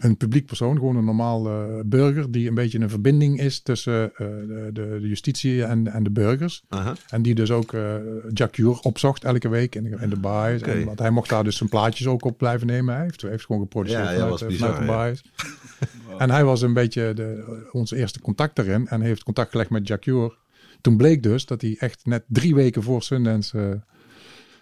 een 0.00 0.16
publiek 0.16 0.46
persoon, 0.46 0.76
gewoon 0.76 0.96
een 0.96 1.04
normaal 1.04 1.48
eh, 1.48 1.64
burger, 1.84 2.30
die 2.30 2.48
een 2.48 2.54
beetje 2.54 2.78
een 2.78 2.88
verbinding 2.90 3.40
is 3.40 3.60
tussen 3.62 4.12
eh, 4.14 4.26
de, 4.26 4.70
de, 4.72 4.98
justitie 5.02 5.64
en, 5.64 5.86
en 5.86 6.02
de 6.02 6.10
burgers. 6.10 6.62
En 7.08 7.22
die 7.22 7.34
dus 7.34 7.50
ook 7.50 7.72
uh, 7.72 7.94
Jacques 8.32 8.80
opzocht 8.80 9.24
elke 9.24 9.48
week 9.48 9.74
in 9.74 9.82
de, 9.82 9.96
in 10.00 10.10
de 10.10 10.16
baais. 10.16 10.60
Oké. 10.60 10.70
En, 10.70 10.84
want 10.84 10.98
hij 10.98 11.10
mocht 11.10 11.28
daar 11.28 11.44
dus 11.44 11.56
zijn 11.56 11.68
plaatjes 11.68 12.06
ook 12.06 12.24
op 12.24 12.38
blijven 12.38 12.66
nemen. 12.66 12.94
Hij 12.94 13.02
heeft, 13.02 13.22
heeft 13.22 13.44
gewoon 13.44 13.62
geproduceerd 13.62 14.04
Ja, 14.04 14.10
ja, 14.10 14.14
vanuit, 14.14 14.30
was 14.30 14.42
eh, 14.42 14.48
bizar, 14.48 14.74
vanuit 14.74 15.22
de. 15.22 15.28
En 16.18 16.30
hij 16.30 16.44
was 16.44 16.62
een 16.62 16.74
beetje 16.74 17.14
de, 17.14 17.68
ons 17.72 17.90
eerste 17.90 18.20
contact 18.20 18.56
daarin. 18.56 18.88
En 18.88 19.00
heeft 19.00 19.22
contact 19.22 19.50
gelegd 19.50 19.70
met 19.70 19.88
Jacques. 19.88 20.32
Toen 20.80 20.96
bleek 20.96 21.22
dus 21.22 21.46
dat 21.46 21.60
hij 21.60 21.76
echt 21.78 22.06
net 22.06 22.24
drie 22.26 22.54
weken 22.54 22.82
voor 22.82 23.02
Sundance 23.02 23.58
eh, 23.58 23.68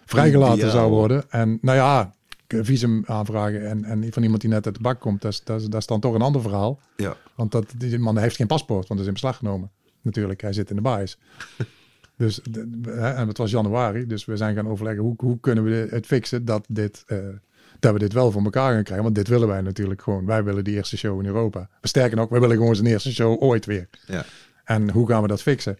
vrijgelaten 0.05 0.71
zou 0.71 0.89
worden. 0.91 1.23
En 1.29 1.57
nou 1.61 1.77
ja, 1.77 2.13
visum 2.57 3.03
aanvragen 3.05 3.69
en, 3.69 3.83
en 3.83 4.13
van 4.13 4.23
iemand 4.23 4.41
die 4.41 4.49
net 4.49 4.65
uit 4.65 4.75
de 4.75 4.81
bak 4.81 4.99
komt, 4.99 5.21
dat 5.21 5.31
is, 5.31 5.43
dat 5.43 5.61
is, 5.61 5.67
dat 5.67 5.79
is 5.79 5.87
dan 5.87 5.99
toch 5.99 6.13
een 6.13 6.21
ander 6.21 6.41
verhaal. 6.41 6.79
Ja. 6.95 7.17
Want 7.35 7.51
dat, 7.51 7.65
die 7.77 7.99
man 7.99 8.17
heeft 8.17 8.35
geen 8.35 8.47
paspoort, 8.47 8.87
want 8.87 8.89
dat 8.89 8.99
is 8.99 9.07
in 9.07 9.13
beslag 9.13 9.37
genomen. 9.37 9.71
Natuurlijk, 10.01 10.41
hij 10.41 10.53
zit 10.53 10.69
in 10.69 10.75
de 10.75 10.81
baais. 10.81 11.17
dus, 12.17 12.41
en 12.85 13.27
het 13.27 13.37
was 13.37 13.51
januari, 13.51 14.07
dus 14.07 14.25
we 14.25 14.37
zijn 14.37 14.55
gaan 14.55 14.67
overleggen 14.67 15.03
hoe, 15.03 15.13
hoe 15.17 15.39
kunnen 15.39 15.63
we 15.63 15.87
het 15.89 16.05
fixen 16.05 16.45
dat, 16.45 16.65
dit, 16.67 17.03
eh, 17.07 17.17
dat 17.79 17.93
we 17.93 17.99
dit 17.99 18.13
wel 18.13 18.31
voor 18.31 18.43
elkaar 18.43 18.73
gaan 18.73 18.83
krijgen. 18.83 19.03
Want 19.03 19.15
dit 19.15 19.27
willen 19.27 19.47
wij 19.47 19.61
natuurlijk 19.61 20.01
gewoon. 20.01 20.25
Wij 20.25 20.43
willen 20.43 20.63
die 20.63 20.75
eerste 20.75 20.97
show 20.97 21.19
in 21.19 21.25
Europa. 21.25 21.69
Sterker 21.81 22.17
nog, 22.17 22.29
wij 22.29 22.39
willen 22.39 22.57
gewoon 22.57 22.75
zijn 22.75 22.87
eerste 22.87 23.13
show 23.13 23.41
ooit 23.41 23.65
weer. 23.65 23.89
Ja. 24.05 24.25
En 24.63 24.89
hoe 24.89 25.07
gaan 25.07 25.21
we 25.21 25.27
dat 25.27 25.41
fixen? 25.41 25.77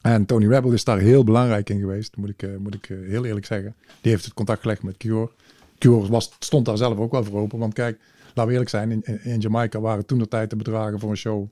En 0.00 0.26
Tony 0.26 0.46
Rebel 0.46 0.72
is 0.72 0.84
daar 0.84 0.98
heel 0.98 1.24
belangrijk 1.24 1.70
in 1.70 1.80
geweest, 1.80 2.16
moet 2.16 2.28
ik, 2.28 2.42
eh, 2.42 2.56
moet 2.56 2.74
ik 2.74 2.88
eh, 2.88 2.96
heel 3.08 3.24
eerlijk 3.24 3.46
zeggen. 3.46 3.74
Die 4.00 4.12
heeft 4.12 4.24
het 4.24 4.34
contact 4.34 4.60
gelegd 4.60 4.82
met 4.82 4.96
Cure. 4.96 5.30
Cure 5.78 6.08
was, 6.08 6.32
stond 6.38 6.64
daar 6.64 6.76
zelf 6.76 6.98
ook 6.98 7.10
wel 7.12 7.24
voor 7.24 7.40
open. 7.40 7.58
Want 7.58 7.72
kijk, 7.74 7.98
laten 8.26 8.44
we 8.46 8.50
eerlijk 8.50 8.70
zijn, 8.70 8.90
in, 8.90 9.24
in- 9.24 9.40
Jamaica 9.40 9.80
waren 9.80 10.06
toen 10.06 10.18
de 10.18 10.28
tijd 10.28 10.50
de 10.50 10.56
bedragen 10.56 11.00
voor 11.00 11.10
een 11.10 11.16
show 11.16 11.48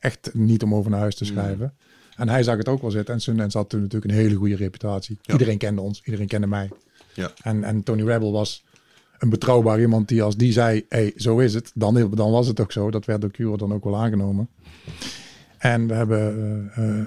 echt 0.00 0.30
niet 0.34 0.62
om 0.62 0.74
over 0.74 0.90
naar 0.90 1.00
huis 1.00 1.14
te 1.14 1.24
schrijven. 1.24 1.74
En 2.16 2.28
hij 2.28 2.42
zag 2.42 2.56
het 2.56 2.68
ook 2.68 2.80
wel 2.80 2.90
zitten. 2.90 3.14
En 3.14 3.20
Sundance 3.20 3.58
had 3.58 3.68
toen 3.68 3.80
natuurlijk 3.80 4.10
een 4.12 4.18
hele 4.18 4.34
goede 4.34 4.56
reputatie. 4.56 5.18
Ja. 5.22 5.32
Iedereen 5.32 5.58
kende 5.58 5.80
ons, 5.80 6.02
iedereen 6.04 6.26
kende 6.26 6.46
mij. 6.46 6.70
Ja. 7.14 7.30
En, 7.42 7.64
en 7.64 7.82
Tony 7.82 8.02
Rebel 8.02 8.32
was 8.32 8.64
een 9.18 9.28
betrouwbaar 9.28 9.80
iemand 9.80 10.08
die 10.08 10.22
als 10.22 10.36
die 10.36 10.52
zei, 10.52 10.84
hey, 10.88 11.12
zo 11.16 11.38
is 11.38 11.54
het, 11.54 11.70
dan, 11.74 12.10
dan 12.14 12.30
was 12.30 12.46
het 12.46 12.60
ook 12.60 12.72
zo. 12.72 12.90
Dat 12.90 13.04
werd 13.04 13.20
door 13.20 13.30
Cure 13.30 13.56
dan 13.56 13.72
ook 13.72 13.84
wel 13.84 13.96
aangenomen. 13.96 14.48
En 15.58 15.86
we 15.86 15.94
hebben 15.94 16.70
eh, 16.74 16.98
eh, 17.00 17.06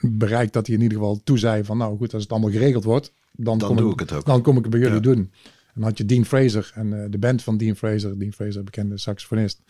bereikt 0.00 0.52
dat 0.52 0.66
hij 0.66 0.76
in 0.76 0.82
ieder 0.82 0.98
geval 0.98 1.20
toezei 1.24 1.64
van, 1.64 1.76
nou 1.78 1.96
goed, 1.96 2.14
als 2.14 2.22
het 2.22 2.32
allemaal 2.32 2.50
geregeld 2.50 2.84
wordt, 2.84 3.12
dan, 3.32 3.58
Dan 3.58 3.68
kom 3.68 3.76
doe 3.76 3.92
ik 3.92 4.00
het 4.00 4.12
ook. 4.12 4.24
Dan 4.24 4.42
kom 4.42 4.56
ik 4.56 4.62
het 4.62 4.70
bij 4.70 4.80
jullie 4.80 4.94
Ja. 4.94 5.00
doen. 5.02 5.32
En 5.76 5.82
dan 5.82 5.90
had 5.90 5.98
je 5.98 6.04
Dean 6.04 6.24
Fraser 6.24 6.72
en 6.74 7.02
eh, 7.02 7.10
de 7.10 7.18
band 7.18 7.42
van 7.42 7.56
Dean 7.56 7.76
Fraser, 7.76 8.18
Dean 8.18 8.32
Fraser, 8.32 8.64
bekende 8.64 8.98
saxofonist, 8.98 9.60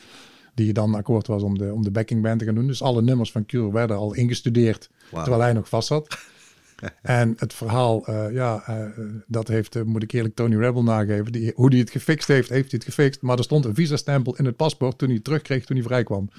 die 0.54 0.72
dan 0.72 0.94
akkoord 0.94 1.26
was 1.26 1.42
om 1.42 1.58
de, 1.58 1.72
om 1.72 1.82
de 1.82 1.90
backing 1.90 2.22
band 2.22 2.38
te 2.38 2.44
gaan 2.44 2.54
doen. 2.54 2.66
Dus 2.66 2.82
alle 2.82 3.02
nummers 3.02 3.32
van 3.32 3.46
Cure 3.46 3.72
werden 3.72 3.96
al 3.96 4.14
ingestudeerd, 4.14 4.90
terwijl 5.10 5.40
hij 5.40 5.52
nog 5.52 5.68
vast 5.68 5.88
zat. 5.88 6.18
En 7.02 7.34
het 7.36 7.54
verhaal, 7.54 8.06
eh, 8.06 8.32
ja, 8.32 8.62
eh, 8.66 8.76
dat 9.26 9.48
heeft, 9.48 9.84
moet 9.84 10.02
ik 10.02 10.12
eerlijk 10.12 10.34
Tony 10.34 10.56
Rebel 10.56 10.82
nageven. 10.82 11.32
Die, 11.32 11.52
hoe 11.54 11.68
hij 11.68 11.78
het 11.78 11.90
gefixt 11.90 12.28
heeft, 12.28 12.48
heeft 12.48 12.70
hij 12.70 12.80
het 12.84 12.94
gefixt. 12.94 13.22
Maar 13.22 13.38
er 13.38 13.44
stond 13.44 13.64
een 13.64 13.74
visa-stempel 13.74 14.36
in 14.36 14.44
het 14.44 14.56
paspoort 14.56 14.98
toen 14.98 15.08
hij 15.08 15.16
het 15.16 15.24
terugkreeg 15.24 15.64
toen 15.64 15.76
hij 15.76 15.84
vrijkwam. 15.84 16.30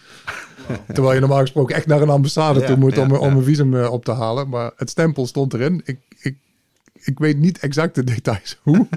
Terwijl 0.94 1.14
je 1.14 1.20
normaal 1.20 1.40
gesproken 1.40 1.76
echt 1.76 1.86
naar 1.86 2.02
een 2.02 2.10
ambassade 2.10 2.60
Ja, 2.60 2.66
toe 2.66 2.76
moet 2.76 2.98
om, 2.98 3.12
ja, 3.12 3.18
om 3.18 3.38
een 3.38 3.44
visum 3.44 3.84
op 3.86 4.06
te 4.06 4.12
halen. 4.12 4.50
Maar 4.50 4.72
het 4.76 4.90
stempel 4.90 5.28
stond 5.28 5.54
erin. 5.54 5.82
Ik, 5.86 6.00
ik, 7.08 7.20
weet 7.20 7.38
niet 7.38 7.60
exact 7.60 7.96
de 7.96 8.04
details 8.04 8.60
hoe. 8.64 8.88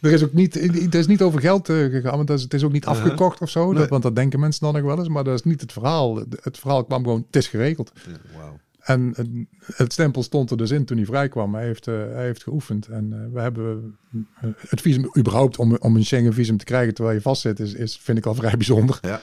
er 0.00 0.12
is 0.12 0.24
ook 0.24 0.32
niet, 0.32 0.54
het 0.54 0.94
is 0.94 1.06
niet 1.06 1.22
over 1.22 1.40
geld 1.40 1.68
eh, 1.68 1.76
gegaan, 1.76 2.16
want 2.16 2.28
het 2.28 2.38
is, 2.38 2.44
het 2.44 2.54
is 2.54 2.62
ook 2.62 2.72
niet 2.72 2.84
Uh-huh. 2.86 3.02
afgekocht 3.02 3.40
of 3.40 3.50
zo. 3.50 3.66
Nee. 3.66 3.78
Dat, 3.78 3.88
want 3.88 4.02
dat 4.02 4.16
denken 4.16 4.40
mensen 4.40 4.60
dan 4.60 4.74
nog 4.74 4.82
wel 4.82 4.98
eens. 4.98 5.08
Maar 5.08 5.24
dat 5.24 5.34
is 5.34 5.42
niet 5.42 5.60
het 5.60 5.72
verhaal. 5.72 6.16
Het 6.16 6.58
verhaal 6.58 6.84
kwam 6.84 7.02
gewoon, 7.02 7.24
het 7.26 7.36
is 7.36 7.48
geregeld. 7.48 7.92
Ja. 8.04 8.52
En 8.80 9.12
het, 9.16 9.28
het 9.76 9.92
stempel 9.92 10.22
stond 10.22 10.50
er 10.50 10.56
dus 10.56 10.70
in 10.70 10.84
toen 10.84 10.96
hij 10.96 11.06
vrijkwam. 11.06 11.54
Hij 11.54 11.64
heeft, 11.64 11.86
eh, 11.86 11.94
hij 11.94 12.24
heeft 12.24 12.42
geoefend. 12.42 12.86
En 12.86 13.12
eh, 13.12 13.32
we 13.32 13.40
hebben 13.40 13.98
het 14.68 14.80
visum 14.80 15.10
überhaupt 15.18 15.58
om, 15.58 15.76
om 15.76 15.96
een 15.96 16.04
Schengen 16.04 16.32
visum 16.32 16.56
te 16.56 16.64
krijgen 16.64 16.94
terwijl 16.94 17.16
je 17.16 17.22
vastzit, 17.22 17.60
is, 17.60 17.74
is, 17.74 17.96
vind 17.96 18.18
ik 18.18 18.26
al 18.26 18.34
vrij 18.34 18.56
bijzonder. 18.56 18.98
Ja. 19.02 19.20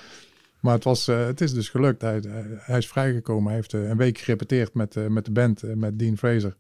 Maar 0.60 0.74
het, 0.74 0.84
was, 0.84 1.06
het 1.06 1.42
is 1.42 1.54
dus 1.54 1.70
gelukt. 1.70 2.02
Hij, 2.02 2.78
is 2.78 2.88
vrijgekomen. 2.88 3.46
Hij 3.46 3.56
heeft 3.56 3.74
een 3.74 3.98
week 3.98 4.18
gerepeteerd 4.18 4.74
met, 4.74 5.10
met 5.10 5.26
de 5.26 5.32
band, 5.32 5.76
met 5.76 6.00
Dean 6.00 6.18
Fraser. 6.18 6.56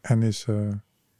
En 0.00 0.22
is 0.22 0.44
eh, 0.48 0.54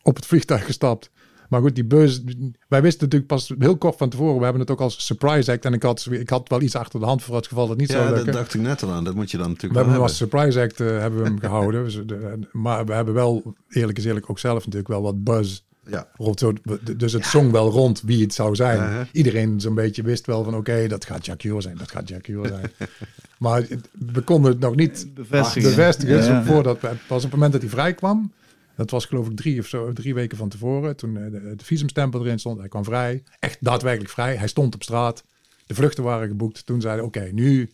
op 0.03 0.17
het 0.17 0.27
vliegtuig 0.27 0.65
gestapt. 0.65 1.11
Maar 1.49 1.61
goed, 1.61 1.75
die 1.75 1.85
bus. 1.85 2.23
Wij 2.69 2.83
wisten 2.83 3.03
natuurlijk 3.05 3.27
pas 3.31 3.53
heel 3.59 3.77
kort 3.77 3.97
van 3.97 4.09
tevoren. 4.09 4.37
We 4.39 4.43
hebben 4.43 4.61
het 4.61 4.71
ook 4.71 4.81
als 4.81 5.07
surprise 5.07 5.53
act. 5.53 5.65
En 5.65 5.73
ik 5.73 5.83
had, 5.83 6.07
ik 6.11 6.29
had 6.31 6.49
wel 6.49 6.61
iets 6.61 6.75
achter 6.77 7.01
de 7.01 7.07
hand 7.07 7.23
voor 7.23 7.37
het 7.37 7.47
geval 7.47 7.63
dat 7.63 7.71
het 7.71 7.81
niet 7.81 7.91
zou 7.91 8.03
Ja, 8.03 8.09
dat 8.09 8.17
lukken. 8.17 8.35
dacht 8.35 8.55
ik 8.55 8.61
net 8.61 8.83
al 8.83 8.91
aan. 8.91 9.05
Dat 9.05 9.15
moet 9.15 9.31
je 9.31 9.37
dan 9.37 9.47
We 9.47 9.53
natuurlijk 9.53 9.75
hebben 9.81 9.93
hem 9.99 10.03
als 10.09 10.17
surprise 10.17 10.61
act 10.61 10.81
eh, 10.81 10.87
hebben 10.87 11.19
we 11.23 11.25
hem 11.29 11.39
gehouden. 11.41 11.85
Dus, 11.85 12.01
de- 12.07 12.39
maar 12.53 12.85
we 12.87 12.93
hebben 12.93 13.15
wel, 13.15 13.55
eerlijk 13.69 13.99
is 13.99 14.05
eerlijk, 14.05 14.31
ook 14.31 14.39
zelf 14.39 14.59
natuurlijk 14.59 14.89
wel 14.89 15.03
wat 15.03 15.25
buzz. 15.25 15.61
Ja. 15.87 16.09
Rond, 16.17 16.39
zo, 16.39 16.53
dus 16.97 17.13
het 17.13 17.27
zong 17.27 17.51
wel 17.51 17.71
rond 17.71 18.01
wie 18.05 18.23
het 18.23 18.35
zou 18.35 18.55
zijn. 18.55 19.09
Iedereen 19.13 19.61
zo'n 19.61 19.75
beetje 19.75 20.03
wist 20.03 20.27
wel 20.27 20.45
van 20.45 20.55
oké, 20.55 20.87
dat 20.89 21.05
gaat 21.05 21.27
Jacques 21.27 21.63
zijn, 21.65 21.77
dat 21.77 21.91
gaat 21.91 22.09
Jacques 22.09 22.49
zijn. 22.49 22.71
maar 23.39 23.67
we 24.13 24.21
konden 24.21 24.51
het 24.51 24.61
nog 24.61 24.75
niet 24.75 25.07
Bevestigen. 25.15 25.69
bevestigen. 25.71 26.17
Ja. 26.17 26.23
Zo 26.23 26.53
voordat 26.53 26.81
we, 26.81 26.89
pas 27.09 27.17
op 27.17 27.23
het 27.23 27.33
moment 27.33 27.53
dat 27.53 27.61
hij 27.61 27.71
vrij 27.71 27.95
kwam, 27.95 28.33
dat 28.81 28.91
was 28.91 29.05
geloof 29.05 29.29
ik 29.29 29.37
drie 29.37 29.61
of 29.61 29.67
zo, 29.67 29.93
drie 29.93 30.15
weken 30.15 30.37
van 30.37 30.49
tevoren, 30.49 30.97
toen 30.97 31.17
eh, 31.17 31.31
de, 31.31 31.55
de 31.57 31.65
visumstempel 31.65 32.21
erin 32.25 32.39
stond, 32.39 32.59
hij 32.59 32.69
kwam 32.69 32.85
vrij, 32.85 33.23
echt 33.39 33.57
daadwerkelijk 33.61 34.11
vrij. 34.11 34.37
Hij 34.37 34.49
stond 34.49 34.75
op 34.75 34.83
straat, 34.83 35.25
de 35.67 35.75
vluchten 35.75 36.05
waren 36.05 36.29
geboekt. 36.29 36.67
Toen 36.67 36.81
zeiden 36.81 37.05
oké, 37.05 37.29
nu 37.33 37.71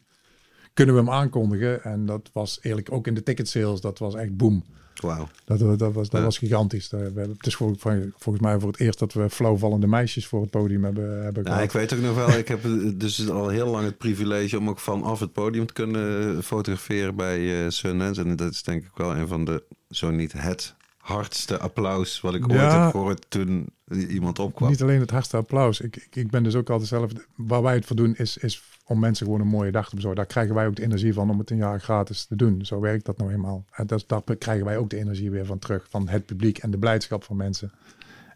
kunnen 0.75 0.95
we 0.95 1.01
hem 1.01 1.11
aankondigen. 1.11 1.83
En 1.85 2.07
dat 2.07 2.31
was 2.33 2.59
eerlijk 2.63 2.93
ook 2.93 3.07
in 3.07 3.15
de 3.15 3.23
ticket 3.23 3.49
sales, 3.49 3.81
dat 3.81 3.99
was 3.99 4.15
echt 4.15 4.37
boom. 4.37 4.65
Wauw. 5.01 5.29
Dat, 5.45 5.79
dat, 5.79 5.93
was, 5.93 6.09
dat 6.09 6.21
Ja. 6.21 6.27
was 6.27 6.39
gigantisch. 6.39 6.91
We 6.91 6.97
hebben- 6.97 7.31
Het 7.31 7.47
is 7.47 7.55
vol- 7.55 7.75
vol- 7.79 8.11
volgens 8.17 8.45
mij 8.45 8.59
voor 8.59 8.71
het 8.71 8.81
eerst 8.81 8.99
dat 8.99 9.13
we 9.13 9.31
flauwvallende 9.31 9.87
meisjes 9.87 10.27
voor 10.27 10.41
het 10.41 10.51
podium 10.51 10.85
hebben, 10.85 11.23
hebben 11.23 11.45
Ja, 11.45 11.61
ik 11.61 11.71
weet 11.71 11.93
ook 11.95 12.01
nog 12.01 12.15
wel, 12.15 12.29
ik 12.31 12.49
heb 12.49 12.61
dus 13.01 13.29
al 13.29 13.49
heel 13.49 13.67
lang 13.67 13.85
het 13.85 13.99
privilege 13.99 14.59
om 14.59 14.69
ook 14.69 14.79
vanaf 14.79 15.21
het 15.21 15.33
podium 15.33 15.67
te 15.67 15.73
kunnen 15.73 16.43
fotograferen 16.43 17.17
bij 17.17 17.65
eh 17.65 17.71
Sundance. 17.71 18.21
En 18.23 18.37
dat 18.37 18.53
is 18.53 18.63
denk 18.63 18.85
ik 18.85 18.91
wel 18.95 19.17
een 19.17 19.29
van 19.29 19.45
de, 19.45 19.63
zo 19.91 20.11
niet 20.11 20.33
het 20.33 20.75
hardste 21.07 21.59
applaus 21.59 22.21
wat 22.21 22.35
ik 22.35 22.49
ooit 22.49 22.61
Ja. 22.61 22.83
heb 22.83 22.91
gehoord 22.91 23.27
toen 23.29 23.67
iemand 24.09 24.39
opkwam. 24.39 24.71
Niet 24.71 24.83
alleen 24.83 25.01
het 25.01 25.11
hardste 25.11 25.37
applaus. 25.37 25.81
Ik, 25.81 25.97
ik, 25.97 26.17
ik 26.17 26.31
ben 26.31 26.43
dus 26.43 26.55
ook 26.55 26.71
altijd 26.71 26.89
zelf... 26.89 27.11
Waar 27.37 27.63
wij 27.63 27.75
het 27.75 27.85
voor 27.85 27.97
doen 27.97 28.15
is, 28.17 28.37
is 28.37 28.63
om 28.85 28.99
mensen 28.99 29.27
gewoon 29.27 29.41
een 29.41 29.47
mooie 29.47 29.71
dag 29.71 29.89
te 29.89 29.95
bezorgen. 29.95 30.19
Daar 30.19 30.27
krijgen 30.27 30.55
wij 30.55 30.67
ook 30.67 30.77
de 30.77 30.83
energie 30.83 31.13
van 31.13 31.31
om 31.31 31.39
het 31.39 31.51
een 31.51 31.57
jaar 31.57 31.81
gratis 31.81 32.25
te 32.25 32.37
doen. 32.37 32.65
Zo 32.65 32.81
werkt 32.81 33.05
dat 33.05 33.17
nou 33.17 33.33
eenmaal. 33.33 33.65
En 33.71 33.87
dat, 33.87 34.05
daar 34.07 34.23
krijgen 34.39 34.65
wij 34.65 34.77
ook 34.77 34.91
de 34.91 34.97
energie 34.97 35.31
weer 35.31 35.47
van 35.47 35.59
terug. 35.59 35.87
Van 35.91 36.09
het 36.09 36.27
publiek 36.27 36.59
en 36.59 36.71
de 36.71 36.79
blijdschap 36.79 37.25
van 37.25 37.37
mensen. 37.37 37.73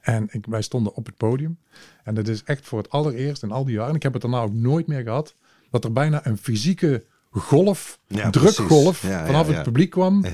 En 0.00 0.28
ik, 0.30 0.46
wij 0.46 0.62
stonden 0.62 0.94
op 0.94 1.06
het 1.06 1.16
podium. 1.16 1.58
En 2.04 2.14
dat 2.14 2.28
is 2.28 2.42
echt 2.44 2.66
voor 2.66 2.78
het 2.78 2.90
allereerst 2.90 3.42
in 3.42 3.50
al 3.50 3.64
die 3.64 3.74
jaren... 3.74 3.90
en 3.90 3.96
ik 3.96 4.02
heb 4.02 4.12
het 4.12 4.22
daarna 4.22 4.40
ook 4.40 4.54
nooit 4.54 4.86
meer 4.86 5.02
gehad... 5.02 5.34
dat 5.70 5.84
er 5.84 5.92
bijna 5.92 6.26
een 6.26 6.38
fysieke 6.38 7.04
golf, 7.30 7.98
Ja, 8.06 8.30
drukgolf... 8.30 9.02
Ja, 9.02 9.26
vanaf 9.26 9.48
ja, 9.48 9.54
het 9.54 9.62
publiek 9.62 9.90
kwam... 9.90 10.24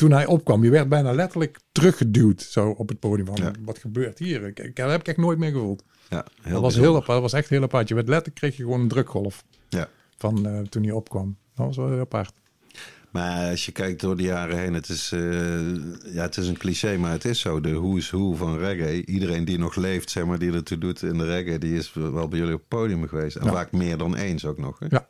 Toen 0.00 0.10
hij 0.12 0.26
opkwam, 0.26 0.64
je 0.64 0.70
werd 0.70 0.88
bijna 0.88 1.12
letterlijk 1.12 1.58
teruggeduwd 1.72 2.42
zo 2.42 2.68
op 2.70 2.88
het 2.88 2.98
podium. 3.00 3.26
Van, 3.26 3.36
Ja. 3.36 3.52
Wat 3.64 3.78
gebeurt 3.78 4.18
hier? 4.18 4.42
Ik, 4.46 4.58
ik, 4.58 4.76
dat 4.76 4.90
heb 4.90 5.00
ik 5.00 5.08
echt 5.08 5.16
nooit 5.16 5.38
meer 5.38 5.50
gevoeld. 5.52 5.82
Ja, 6.08 6.24
heel 6.42 6.52
dat, 6.52 6.62
was 6.62 6.74
heel 6.76 6.92
apart, 6.94 7.06
dat 7.06 7.20
was 7.20 7.32
echt 7.32 7.48
heel 7.48 7.62
apart. 7.62 7.88
Je 7.88 7.94
werd 7.94 8.08
letterlijk 8.08 8.38
kreeg 8.38 8.56
je 8.56 8.62
gewoon 8.62 8.80
een 8.80 8.88
drukgolf 8.88 9.44
Ja. 9.68 9.88
van 10.16 10.46
eh, 10.46 10.58
toen 10.60 10.82
hij 10.82 10.92
opkwam. 10.92 11.36
Dat 11.54 11.66
was 11.66 11.76
wel 11.76 11.88
heel 11.90 12.00
apart. 12.00 12.32
Maar 13.10 13.50
als 13.50 13.66
je 13.66 13.72
kijkt 13.72 14.00
door 14.00 14.16
de 14.16 14.22
jaren 14.22 14.58
heen, 14.58 14.74
het 14.74 14.88
is, 14.88 15.12
eh, 15.12 15.20
ja, 16.14 16.22
het 16.22 16.36
is 16.36 16.48
een 16.48 16.58
cliché, 16.58 16.96
maar 16.96 17.12
het 17.12 17.24
is 17.24 17.40
zo. 17.40 17.60
De 17.60 17.72
who's 17.74 18.10
who 18.10 18.34
van 18.34 18.58
reggae. 18.58 19.06
Iedereen 19.06 19.44
die 19.44 19.58
nog 19.58 19.74
leeft, 19.76 20.10
zeg 20.10 20.24
maar, 20.24 20.38
die 20.38 20.52
ertoe 20.52 20.78
doet 20.78 21.02
in 21.02 21.18
de 21.18 21.24
reggae, 21.24 21.58
die 21.58 21.76
is 21.76 21.92
wel 21.92 22.28
bij 22.28 22.38
jullie 22.38 22.54
op 22.54 22.60
het 22.60 22.68
podium 22.68 23.08
geweest. 23.08 23.36
En 23.36 23.44
Ja. 23.46 23.52
vaak 23.52 23.72
meer 23.72 23.96
dan 23.96 24.16
eens 24.16 24.44
ook 24.44 24.58
nog. 24.58 24.78
Hè? 24.78 24.86
Ja. 24.88 25.08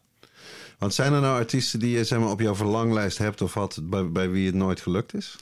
Want 0.80 0.94
zijn 0.94 1.12
er 1.12 1.20
nou 1.20 1.38
artiesten 1.38 1.78
die 1.80 1.90
je 1.96 2.04
zeg 2.04 2.18
maar, 2.18 2.30
op 2.30 2.40
jouw 2.40 2.54
verlanglijst 2.54 3.18
hebt 3.18 3.42
of 3.42 3.54
had 3.54 3.80
bij, 3.84 4.10
bij 4.10 4.30
wie 4.30 4.46
het 4.46 4.54
nooit 4.54 4.80
gelukt 4.80 5.14
is? 5.14 5.38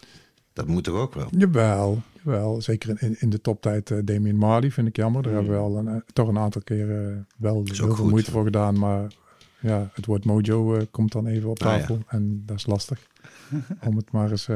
Dat 0.52 0.66
moet 0.66 0.84
toch 0.84 0.96
ook 0.96 1.14
wel? 1.14 1.28
Jawel, 1.30 2.02
jawel. 2.24 2.62
zeker 2.62 3.02
in, 3.02 3.16
in 3.20 3.30
de 3.30 3.40
toptijd 3.40 3.90
uh, 3.90 3.98
Damien 4.04 4.36
Marley 4.36 4.70
vind 4.70 4.88
ik 4.88 4.96
jammer. 4.96 5.22
Daar 5.22 5.32
hebben 5.32 5.50
we 5.52 5.56
wel 5.58 5.76
een, 5.76 5.88
eh, 5.88 5.96
toch 6.12 6.28
een 6.28 6.38
aantal 6.38 6.62
keer 6.62 7.06
eh, 7.08 7.16
wel 7.36 7.62
heel 7.64 7.94
veel 7.94 8.08
moeite 8.08 8.30
ja. 8.30 8.32
voor 8.36 8.44
gedaan. 8.44 8.78
Maar 8.78 9.12
ja, 9.60 9.90
het 9.92 10.06
woord 10.06 10.24
mojo 10.24 10.86
komt 10.90 11.12
dan 11.12 11.26
even 11.26 11.48
op 11.48 11.62
Ah, 11.62 11.72
ja. 11.72 11.78
tafel. 11.78 11.98
En 12.06 12.42
dat 12.46 12.56
is 12.56 12.66
lastig. 12.66 13.06
om 13.88 13.96
het 13.96 14.10
maar 14.10 14.30
eens 14.30 14.48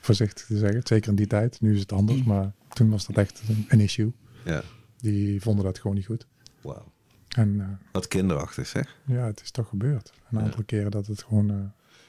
voorzichtig 0.00 0.46
te 0.46 0.56
zeggen. 0.58 0.80
Zeker 0.84 1.10
in 1.10 1.16
die 1.16 1.26
tijd. 1.26 1.60
Nu 1.60 1.74
is 1.74 1.80
het 1.80 1.92
anders. 1.92 2.22
Maar 2.22 2.52
toen 2.68 2.90
was 2.90 3.06
dat 3.06 3.16
echt 3.16 3.42
een, 3.48 3.64
een 3.68 3.80
issue. 3.80 4.12
Ja, 4.44 4.62
Die 4.96 5.40
vonden 5.42 5.64
dat 5.64 5.78
gewoon 5.78 5.96
niet 5.96 6.06
goed. 6.06 6.26
wauw. 6.60 6.92
En 7.36 7.60
eh, 7.60 7.66
Wat 7.92 8.08
kinderachtig 8.08 8.66
zeg. 8.66 8.96
ja, 9.06 9.24
het 9.26 9.40
is 9.40 9.50
toch 9.50 9.68
gebeurd. 9.68 10.12
Een 10.30 10.38
Ja. 10.38 10.44
aantal 10.44 10.62
keren 10.64 10.90
dat 10.90 11.06
het 11.06 11.22
gewoon... 11.22 11.50
eh, 11.50 11.56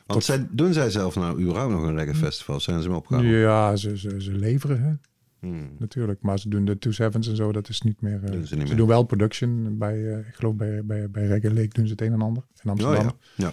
Want 0.06 0.24
zij, 0.24 0.48
doen 0.52 0.74
zij 0.74 0.90
zelf 0.90 1.16
nou 1.16 1.42
überhaupt 1.42 1.74
nog 1.74 1.84
een 1.84 1.96
reggae 1.96 2.16
festival? 2.16 2.60
Zijn 2.60 2.82
ze 2.82 2.88
hem 2.88 2.98
opgehouden? 2.98 3.34
Ja, 3.38 3.76
ze, 3.76 3.98
ze, 3.98 4.22
ze 4.22 4.32
leveren. 4.32 4.82
Hè? 4.84 4.94
Hmm. 5.40 5.76
natuurlijk. 5.80 6.22
Maar 6.22 6.40
ze 6.40 6.50
doen 6.50 6.66
de 6.66 6.78
Two 6.78 6.92
Sevens 6.92 7.28
en 7.28 7.36
zo, 7.36 7.52
dat 7.52 7.70
is 7.70 7.82
niet 7.82 8.02
meer... 8.02 8.24
eh, 8.24 8.32
Doen 8.32 8.32
ze 8.32 8.38
niet 8.38 8.50
ze 8.50 8.56
meer. 8.68 8.76
doen 8.76 8.88
wel 8.88 9.04
production 9.04 9.78
bij, 9.78 10.12
eh, 10.14 10.18
ik 10.28 10.36
geloof 10.36 10.56
bij, 10.56 10.86
bij, 10.86 11.10
bij 11.10 11.28
Reggae 11.28 11.54
Lake 11.54 11.70
doen 11.70 11.86
ze 11.86 11.92
het 11.92 12.02
een 12.02 12.14
en 12.14 12.22
ander 12.22 12.44
in 12.64 12.64
Oh 12.64 12.72
Amsterdam. 12.72 13.04
ja. 13.36 13.46
ja. 13.46 13.52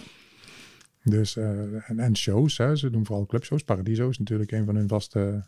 Dus, 1.03 1.37
eh, 1.37 1.89
en, 1.89 1.99
en 1.99 2.17
shows, 2.17 2.57
hè. 2.57 2.75
ze 2.75 2.89
doen 2.89 3.05
vooral 3.05 3.25
clubshows. 3.25 3.63
Paradiso 3.63 4.09
is 4.09 4.17
natuurlijk 4.19 4.51
een 4.51 4.65
van 4.65 4.75
hun 4.75 4.87
vaste 4.87 5.43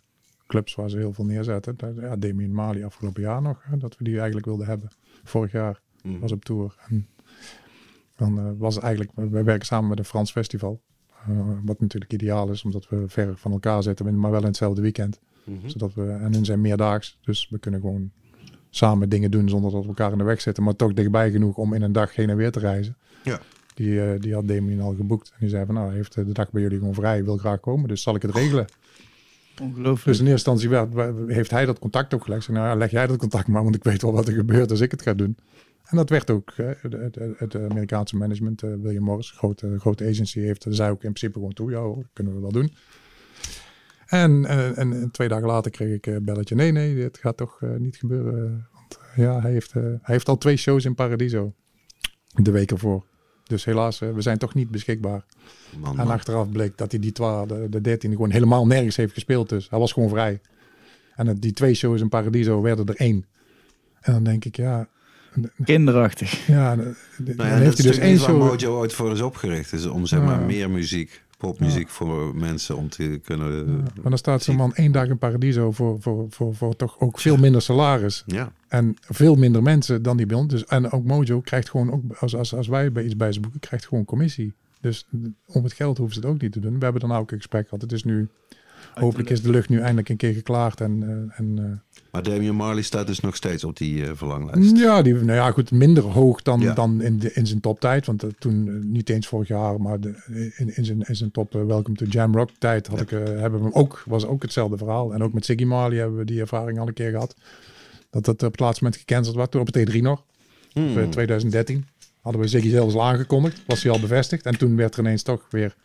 clubs 0.48 0.76
waar 0.76 0.89
ze 0.89 0.98
heel 0.98 1.14
veel 1.14 1.26
neerzetten. 1.26 1.76
Ja, 1.99 2.15
Damien 2.15 2.53
Mali 2.53 2.84
afgelopen 2.84 3.22
jaar 3.22 3.41
nog, 3.41 3.64
hè, 3.64 3.77
dat 3.77 3.98
we 3.98 4.03
die 4.03 4.15
eigenlijk 4.18 4.45
wilden 4.45 4.68
hebben. 4.68 4.89
Vorig 5.23 5.52
jaar 5.52 5.80
Hmm. 6.02 6.19
was 6.19 6.32
op 6.32 6.45
tour. 6.45 6.76
En 6.90 7.07
dan 8.15 8.40
eh, 8.40 8.45
was 8.57 8.80
eigenlijk, 8.80 9.11
wij 9.15 9.44
werken 9.44 9.65
samen 9.65 9.90
met 9.90 9.99
een 9.99 10.06
Frans 10.06 10.32
festival. 10.32 10.82
Eh, 11.28 11.38
wat 11.64 11.80
natuurlijk 11.80 12.14
ideaal 12.14 12.49
is, 12.49 12.64
omdat 12.64 12.90
we 12.90 13.03
ver 13.07 13.38
van 13.38 13.52
elkaar 13.52 13.84
zitten, 13.84 14.19
maar 14.19 14.32
wel 14.32 14.40
in 14.40 14.45
hetzelfde 14.45 14.82
weekend. 14.82 15.19
Mhm. 15.44 15.69
Zodat 15.69 15.94
we, 15.94 16.11
en 16.11 16.34
hun 16.34 16.45
zijn 16.45 16.61
meerdaags, 16.61 17.18
dus 17.22 17.49
we 17.49 17.60
kunnen 17.60 17.82
gewoon 17.82 18.11
samen 18.69 19.10
dingen 19.10 19.32
doen 19.32 19.49
zonder 19.49 19.72
dat 19.72 19.82
we 19.82 19.88
elkaar 19.88 20.11
in 20.11 20.18
de 20.18 20.23
weg 20.23 20.41
zitten. 20.41 20.64
Maar 20.64 20.76
toch 20.76 20.94
dichtbij 20.94 21.32
genoeg 21.32 21.57
om 21.57 21.73
in 21.73 21.82
een 21.82 21.91
dag 21.91 22.15
heen 22.15 22.30
en 22.30 22.36
weer 22.36 22.52
te 22.52 22.60
reizen. 22.60 22.98
Ja. 23.23 23.40
Die, 23.73 24.02
eh, 24.02 24.19
die 24.19 24.34
had 24.34 24.48
Damien 24.48 24.82
al 24.82 24.95
geboekt. 24.95 25.30
En 25.30 25.38
die 25.40 25.49
zei 25.49 25.65
van, 25.65 25.76
nou, 25.76 25.88
hij 25.88 25.95
heeft 25.95 26.14
de 26.14 26.32
dag 26.32 26.52
bij 26.52 26.61
jullie 26.61 26.78
gewoon 26.78 26.94
vrij. 26.94 27.23
wil 27.23 27.38
graag 27.38 27.60
komen, 27.60 27.88
dus 27.88 28.02
zal 28.02 28.15
ik 28.15 28.22
het 28.22 28.36
regelen. 28.36 28.65
Ongelooflijk. 29.61 30.06
Dus 30.06 30.19
in 30.19 30.28
eerste 30.28 30.52
instantie 30.52 30.69
werd, 30.69 31.18
heeft 31.28 31.52
hij 31.52 31.65
dat 31.65 31.80
contact 31.80 32.14
opgelegd. 32.14 32.40
Ik 32.40 32.45
zei, 32.45 32.57
nou 32.57 32.69
ja, 32.69 32.78
leg 32.78 32.91
jij 32.91 33.07
dat 33.07 33.18
contact 33.18 33.48
maar, 33.48 33.64
want 33.64 33.76
ik 33.76 33.84
weet 33.84 34.02
wel 34.02 34.14
wat 34.14 34.28
er 34.28 34.34
gebeurt 34.34 34.72
als 34.72 34.80
ik 34.80 34.91
het 34.91 35.02
ga 35.02 35.14
doen. 35.14 35.38
En 35.92 35.98
dat 35.98 36.10
werd 36.10 36.30
ook, 36.30 36.52
eh, 36.52 36.70
het, 37.38 37.56
Amerikaanse 37.56 38.16
management, 38.16 38.64
eh, 38.64 38.70
William 38.82 39.04
Morris, 39.04 39.32
grote, 39.32 39.80
grote 39.80 40.08
agency, 40.08 40.40
heeft, 40.40 40.66
zei 40.70 40.92
ook 40.92 41.04
in 41.04 41.14
principe 41.14 41.34
gewoon 41.34 41.54
toe, 41.54 41.72
ja 41.72 41.80
hoor, 41.80 42.08
kunnen 42.14 42.36
we 42.36 42.40
wel 42.42 42.52
doen. 42.52 42.74
En, 44.06 44.46
eh, 44.46 44.78
en 44.78 45.12
twee 45.12 45.28
dagen 45.28 45.48
later 45.48 45.72
kreeg 45.72 45.96
ik 45.96 46.06
een 46.06 46.24
belletje, 46.24 46.56
nee, 46.56 46.72
nee, 46.72 46.96
dit 46.96 47.18
gaat 47.18 47.38
toch 47.38 47.62
niet 47.78 47.98
gebeuren. 47.98 48.68
Want 48.74 49.00
ja, 49.16 49.42
hij 49.42 49.52
heeft, 49.52 49.74
hij 49.74 50.00
heeft 50.02 50.30
al 50.30 50.38
twee 50.38 50.58
shows 50.58 50.86
in 50.86 50.96
Paradiso, 50.96 51.54
de 52.28 52.52
week 52.52 52.72
ervoor. 52.72 53.06
Dus 53.44 53.66
helaas, 53.66 54.00
we 54.00 54.22
zijn 54.22 54.38
toch 54.38 54.54
niet 54.54 54.72
beschikbaar. 54.72 55.26
Man, 55.80 56.00
En 56.00 56.08
achteraf 56.08 56.50
bleek 56.50 56.78
dat 56.78 56.92
hij 56.92 57.00
die 57.00 57.12
twa, 57.12 57.46
de, 57.46 57.68
de 57.70 57.82
13 57.82 58.12
gewoon 58.12 58.30
helemaal 58.30 58.68
nergens 58.68 58.96
heeft 58.96 59.14
gespeeld. 59.14 59.50
Dus 59.50 59.70
hij 59.70 59.80
was 59.80 59.92
gewoon 59.92 60.10
vrij. 60.10 60.42
En 61.16 61.36
die 61.36 61.54
twee 61.54 61.74
shows 61.74 62.02
in 62.02 62.10
Paradiso 62.10 62.62
werden 62.62 62.86
er 62.86 62.96
één. 62.96 63.26
En 64.00 64.14
dan 64.14 64.24
denk 64.24 64.46
ik, 64.46 64.56
ja, 64.56 64.90
Kinderachtig. 65.64 66.48
ja, 66.48 66.76
Nou 66.76 66.94
ja, 67.18 67.44
heeft 67.44 67.48
dat 67.48 67.58
hij 67.58 67.70
is 67.70 67.76
dus 67.84 67.98
één 67.98 68.20
show. 68.20 68.38
Mojo 68.38 68.78
ooit 68.78 68.94
voor 68.94 69.12
is 69.12 69.22
opgericht. 69.22 69.74
is 69.74 69.86
om 69.86 70.06
zeg 70.06 70.22
maar 70.22 70.40
Ja. 70.40 70.45
meer 70.45 70.70
muziek, 70.70 71.22
popmuziek 71.38 71.90
voor 71.90 72.36
mensen 72.36 72.78
om 72.78 72.90
te 72.90 73.20
kunnen... 73.24 73.58
Ja, 73.58 73.64
maar 74.02 74.10
dan 74.10 74.18
staat 74.18 74.44
zo'n 74.44 74.56
man 74.56 74.76
één 74.76 74.91
dag 74.91 75.08
in 75.08 75.18
Paradiso 75.18 75.72
voor, 75.72 76.02
voor, 76.02 76.26
voor, 76.30 76.56
voor 76.56 76.76
toch 76.76 76.99
ook 76.99 77.20
veel 77.20 77.38
minder 77.38 77.62
salaris. 77.62 78.24
Ja, 78.26 78.52
En 78.68 78.95
veel 78.99 79.36
minder 79.36 79.64
mensen 79.64 80.02
dan 80.02 80.18
die 80.18 80.26
bij 80.26 80.38
ons. 80.38 80.48
Dus, 80.48 80.66
en 80.66 80.91
ook 80.91 81.03
Mojo 81.03 81.41
krijgt 81.41 81.70
gewoon, 81.70 81.91
ook 81.91 82.02
als, 82.20 82.36
als, 82.36 82.53
als 82.56 82.68
wij 82.68 82.91
bij 82.91 83.03
iets 83.03 83.16
bij 83.16 83.32
ze 83.32 83.40
boeken, 83.40 83.60
krijgt 83.60 83.88
gewoon 83.88 84.06
commissie. 84.06 84.53
Dus 84.82 85.08
om 85.45 85.64
het 85.64 85.74
geld 85.74 85.98
hoeven 85.98 86.16
ze 86.16 86.22
het 86.22 86.30
ook 86.30 86.41
niet 86.41 86.52
te 86.52 86.60
doen. 86.60 86.78
We 86.78 86.84
hebben 86.84 87.02
dan 87.02 87.12
ook 87.12 87.32
een 87.32 87.38
gesprek 87.38 87.64
gehad. 87.64 87.82
Het 87.82 87.91
is 87.91 88.03
nu, 88.03 88.28
hopelijk 88.94 89.30
is 89.30 89.41
de 89.41 89.49
lucht 89.49 89.70
nu 89.70 89.80
eindelijk 89.80 90.10
een 90.10 90.18
keer 90.18 90.34
geklaard. 90.34 90.82
En, 90.82 91.03
eh, 91.03 91.40
en 91.40 91.58
eh, 91.58 91.91
maar 92.12 92.24
Damian 92.24 92.56
Marley 92.56 92.82
staat 92.84 93.08
dus 93.08 93.20
nog 93.20 93.36
steeds 93.36 93.64
op 93.64 93.78
die 93.78 94.06
eh, 94.06 94.12
verlanglijst. 94.14 94.78
Ja, 94.78 95.02
die, 95.02 95.14
nou 95.14 95.32
ja, 95.32 95.52
goed, 95.52 95.72
minder 95.72 96.04
hoog 96.04 96.42
dan, 96.42 96.60
Ja. 96.60 96.74
dan 96.74 97.02
in, 97.02 97.20
de, 97.20 97.34
in 97.34 97.48
zijn 97.48 97.60
toptijd. 97.60 98.06
Want 98.06 98.24
eh, 98.24 98.30
toen, 98.40 98.68
eh, 98.68 98.74
niet 98.84 99.10
eens 99.10 99.28
vorig 99.28 99.48
jaar, 99.48 99.82
maar 99.82 100.00
de, 100.00 100.14
in, 100.58 100.76
in, 100.76 100.86
zijn, 100.86 101.02
in 101.02 101.16
zijn 101.16 101.32
top 101.32 101.54
Welcome 101.54 101.96
to 101.98 102.06
Jam 102.06 102.36
Rock 102.36 102.50
tijd 102.58 102.88
had 102.88 102.98
Ja. 102.98 103.04
ik, 103.04 103.10
hebben 103.28 103.60
we 103.60 103.66
hem 103.66 103.74
ook, 103.74 104.04
was 104.06 104.26
ook 104.26 104.42
hetzelfde 104.42 104.78
verhaal. 104.78 105.14
En 105.14 105.24
ook 105.24 105.34
met 105.34 105.46
Siggy 105.46 105.64
Marley 105.64 105.98
hebben 105.98 106.18
we 106.18 106.26
die 106.26 106.40
ervaring 106.40 106.80
al 106.80 106.88
een 106.88 106.94
keer 106.94 107.12
gehad. 107.12 107.36
Dat 108.10 108.26
dat 108.26 108.44
op 108.44 108.52
het 108.52 108.60
laatste 108.60 108.84
moment 108.84 109.02
gecanceld 109.02 109.36
werd, 109.36 109.52
toen 109.52 109.62
op 109.62 109.74
het 109.74 109.90
E3 109.90 110.02
nog, 110.02 110.24
Hmm. 110.74 110.92
op 110.92 110.98
eh, 110.98 111.10
2013. 111.10 111.86
Hadden 112.22 112.42
we 112.42 112.48
Ziggy 112.48 112.70
zelfs 112.70 112.94
al 112.96 113.04
aangekondigd, 113.04 113.62
was 113.68 113.84
hij 113.84 113.92
al 113.92 114.00
bevestigd. 114.00 114.46
En 114.46 114.58
toen 114.58 114.76
werd 114.76 114.94
er 114.94 115.00
ineens 115.00 115.24
toch 115.24 115.46
weer 115.50 115.76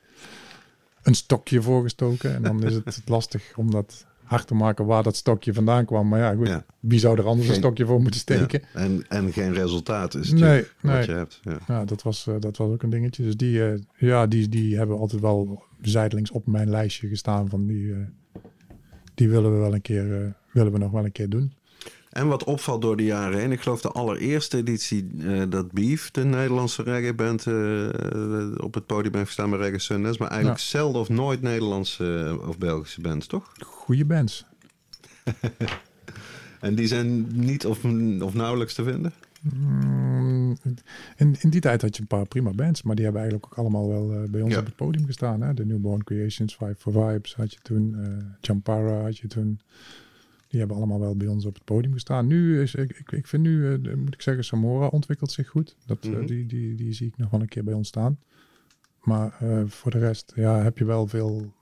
een 1.03 1.15
stokje 1.15 1.63
voorgestoken. 1.63 2.35
En 2.35 2.43
dan 2.43 2.63
is 2.65 2.75
het 2.75 3.03
lastig 3.05 3.43
om 3.57 3.71
dat 3.71 4.07
hard 4.27 4.47
te 4.47 4.55
maken 4.55 4.87
waar 4.87 5.03
dat 5.03 5.17
stokje 5.17 5.53
vandaan 5.55 5.85
kwam. 5.85 6.09
Maar 6.09 6.19
ja, 6.21 6.35
goed, 6.35 6.49
Ja. 6.49 6.65
wie 6.81 6.99
zou 6.99 7.19
er 7.19 7.25
anders 7.27 7.47
Geen- 7.47 7.55
een 7.57 7.61
stokje 7.63 7.87
voor 7.87 8.01
moeten 8.03 8.21
steken? 8.21 8.61
Ja, 8.75 8.81
En, 8.81 9.05
en 9.09 9.33
geen 9.33 9.53
resultaat 9.53 10.15
is 10.15 10.31
Nee, 10.31 10.41
natuurlijk 10.41 10.75
wat 10.81 10.93
nee. 10.93 11.07
je 11.07 11.13
hebt. 11.13 11.41
Ja. 11.43 11.59
Ja, 11.69 11.85
dat 11.85 12.03
was, 12.03 12.27
eh, 12.27 12.35
dat 12.41 12.57
was 12.57 12.71
ook 12.71 12.83
een 12.83 12.91
dingetje. 12.91 13.23
Dus 13.23 13.37
die, 13.37 13.65
eh, 13.69 13.79
ja, 13.97 14.27
die, 14.27 14.49
die 14.49 14.77
hebben 14.77 14.99
altijd 14.99 15.21
wel 15.21 15.63
zijdelings 15.81 16.31
op 16.31 16.47
mijn 16.47 16.71
lijstje 16.71 17.09
gestaan. 17.09 17.49
Van 17.49 17.67
die, 17.67 17.93
eh, 17.93 17.99
die 19.15 19.29
willen 19.29 19.53
we 19.53 19.59
wel 19.59 19.75
een 19.75 19.81
keer, 19.83 20.35
willen 20.53 20.73
we 20.73 20.79
nog 20.79 20.91
wel 20.91 21.05
een 21.05 21.13
keer 21.13 21.29
doen. 21.29 21.53
En 22.17 22.29
wat 22.29 22.45
opvalt 22.45 22.83
door 22.83 22.97
de 22.97 23.05
jaren 23.05 23.39
heen, 23.39 23.53
ik 23.53 23.61
geloof 23.61 23.81
de 23.81 23.91
allereerste 23.91 24.57
editie 24.57 25.09
eh, 25.21 25.43
dat 25.49 25.73
Beef, 25.73 26.11
de 26.11 26.25
Nederlandse 26.25 26.83
reggae-band, 26.83 27.47
eh, 27.47 28.65
op 28.65 28.75
het 28.75 28.87
podium 28.87 29.15
heeft 29.15 29.27
gestaan 29.27 29.51
bij 29.51 29.59
Reggae 29.59 29.79
Sundays. 29.79 30.19
Maar 30.19 30.29
eigenlijk 30.31 30.61
zelden 30.61 31.01
of 31.01 31.09
nooit 31.09 31.43
Nederlandse 31.43 32.37
eh, 32.41 32.49
of 32.49 32.59
Belgische 32.59 33.01
bands, 33.01 33.27
toch? 33.27 33.53
Goeie 33.65 34.05
bands. 34.05 34.45
En 36.61 36.75
die 36.75 36.87
zijn 36.87 37.27
niet 37.33 37.67
of, 37.67 37.85
of 38.21 38.35
nauwelijks 38.35 38.75
te 38.75 38.85
vinden? 38.85 39.13
Mm, 39.55 40.57
in, 41.17 41.37
in 41.41 41.51
die 41.51 41.61
tijd 41.61 41.83
had 41.83 41.97
je 41.97 42.03
een 42.03 42.09
paar 42.09 42.27
prima 42.27 42.51
bands, 42.51 42.83
maar 42.83 42.95
die 42.95 43.05
hebben 43.05 43.23
eigenlijk 43.23 43.53
ook 43.53 43.59
allemaal 43.59 43.89
wel 43.89 44.13
eh, 44.13 44.31
bij 44.31 44.41
ons 44.41 44.53
Ja. 44.53 44.59
op 44.59 44.65
het 44.65 44.77
podium 44.77 45.07
gestaan. 45.07 45.41
Hè? 45.43 45.55
De 45.55 45.67
Newborn 45.67 46.05
Creations, 46.05 46.55
Five 46.55 46.75
for 46.79 46.93
Vibes 46.93 47.35
had 47.35 47.53
je 47.53 47.59
toen, 47.63 47.97
eh 48.03 48.25
Champara 48.41 49.03
had 49.03 49.19
je 49.19 49.27
toen. 49.27 49.61
Die 50.49 50.59
hebben 50.59 50.77
allemaal 50.77 51.01
wel 51.01 51.17
bij 51.17 51.27
ons 51.27 51.45
op 51.47 51.55
het 51.55 51.65
podium 51.65 51.93
gestaan. 51.93 52.27
Nu 52.27 52.61
is, 52.63 52.75
ik, 52.75 52.99
ik, 52.99 53.13
ik 53.13 53.27
vind 53.27 53.43
nu, 53.43 53.81
de- 53.81 53.97
moet 53.97 54.15
ik 54.15 54.23
zeggen, 54.23 54.45
Samora 54.45 54.87
ontwikkelt 54.87 55.33
zich 55.33 55.49
goed. 55.49 55.77
Dat, 55.87 55.99
eh, 56.05 56.11
Mhm. 56.11 56.27
die, 56.27 56.47
die, 56.47 56.75
die 56.75 56.93
zie 56.93 57.07
ik 57.07 57.17
nog 57.17 57.31
wel 57.31 57.41
een 57.41 57.49
keer 57.49 57.65
bij 57.65 57.75
ons 57.75 57.89
staan. 57.89 58.19
Maar 59.03 59.37
eh, 59.41 59.63
voor 59.67 59.91
de 59.91 59.99
rest, 59.99 60.33
ja, 60.35 60.63
heb 60.63 60.79
je 60.79 60.85
wel 60.85 61.07
veel... 61.07 61.53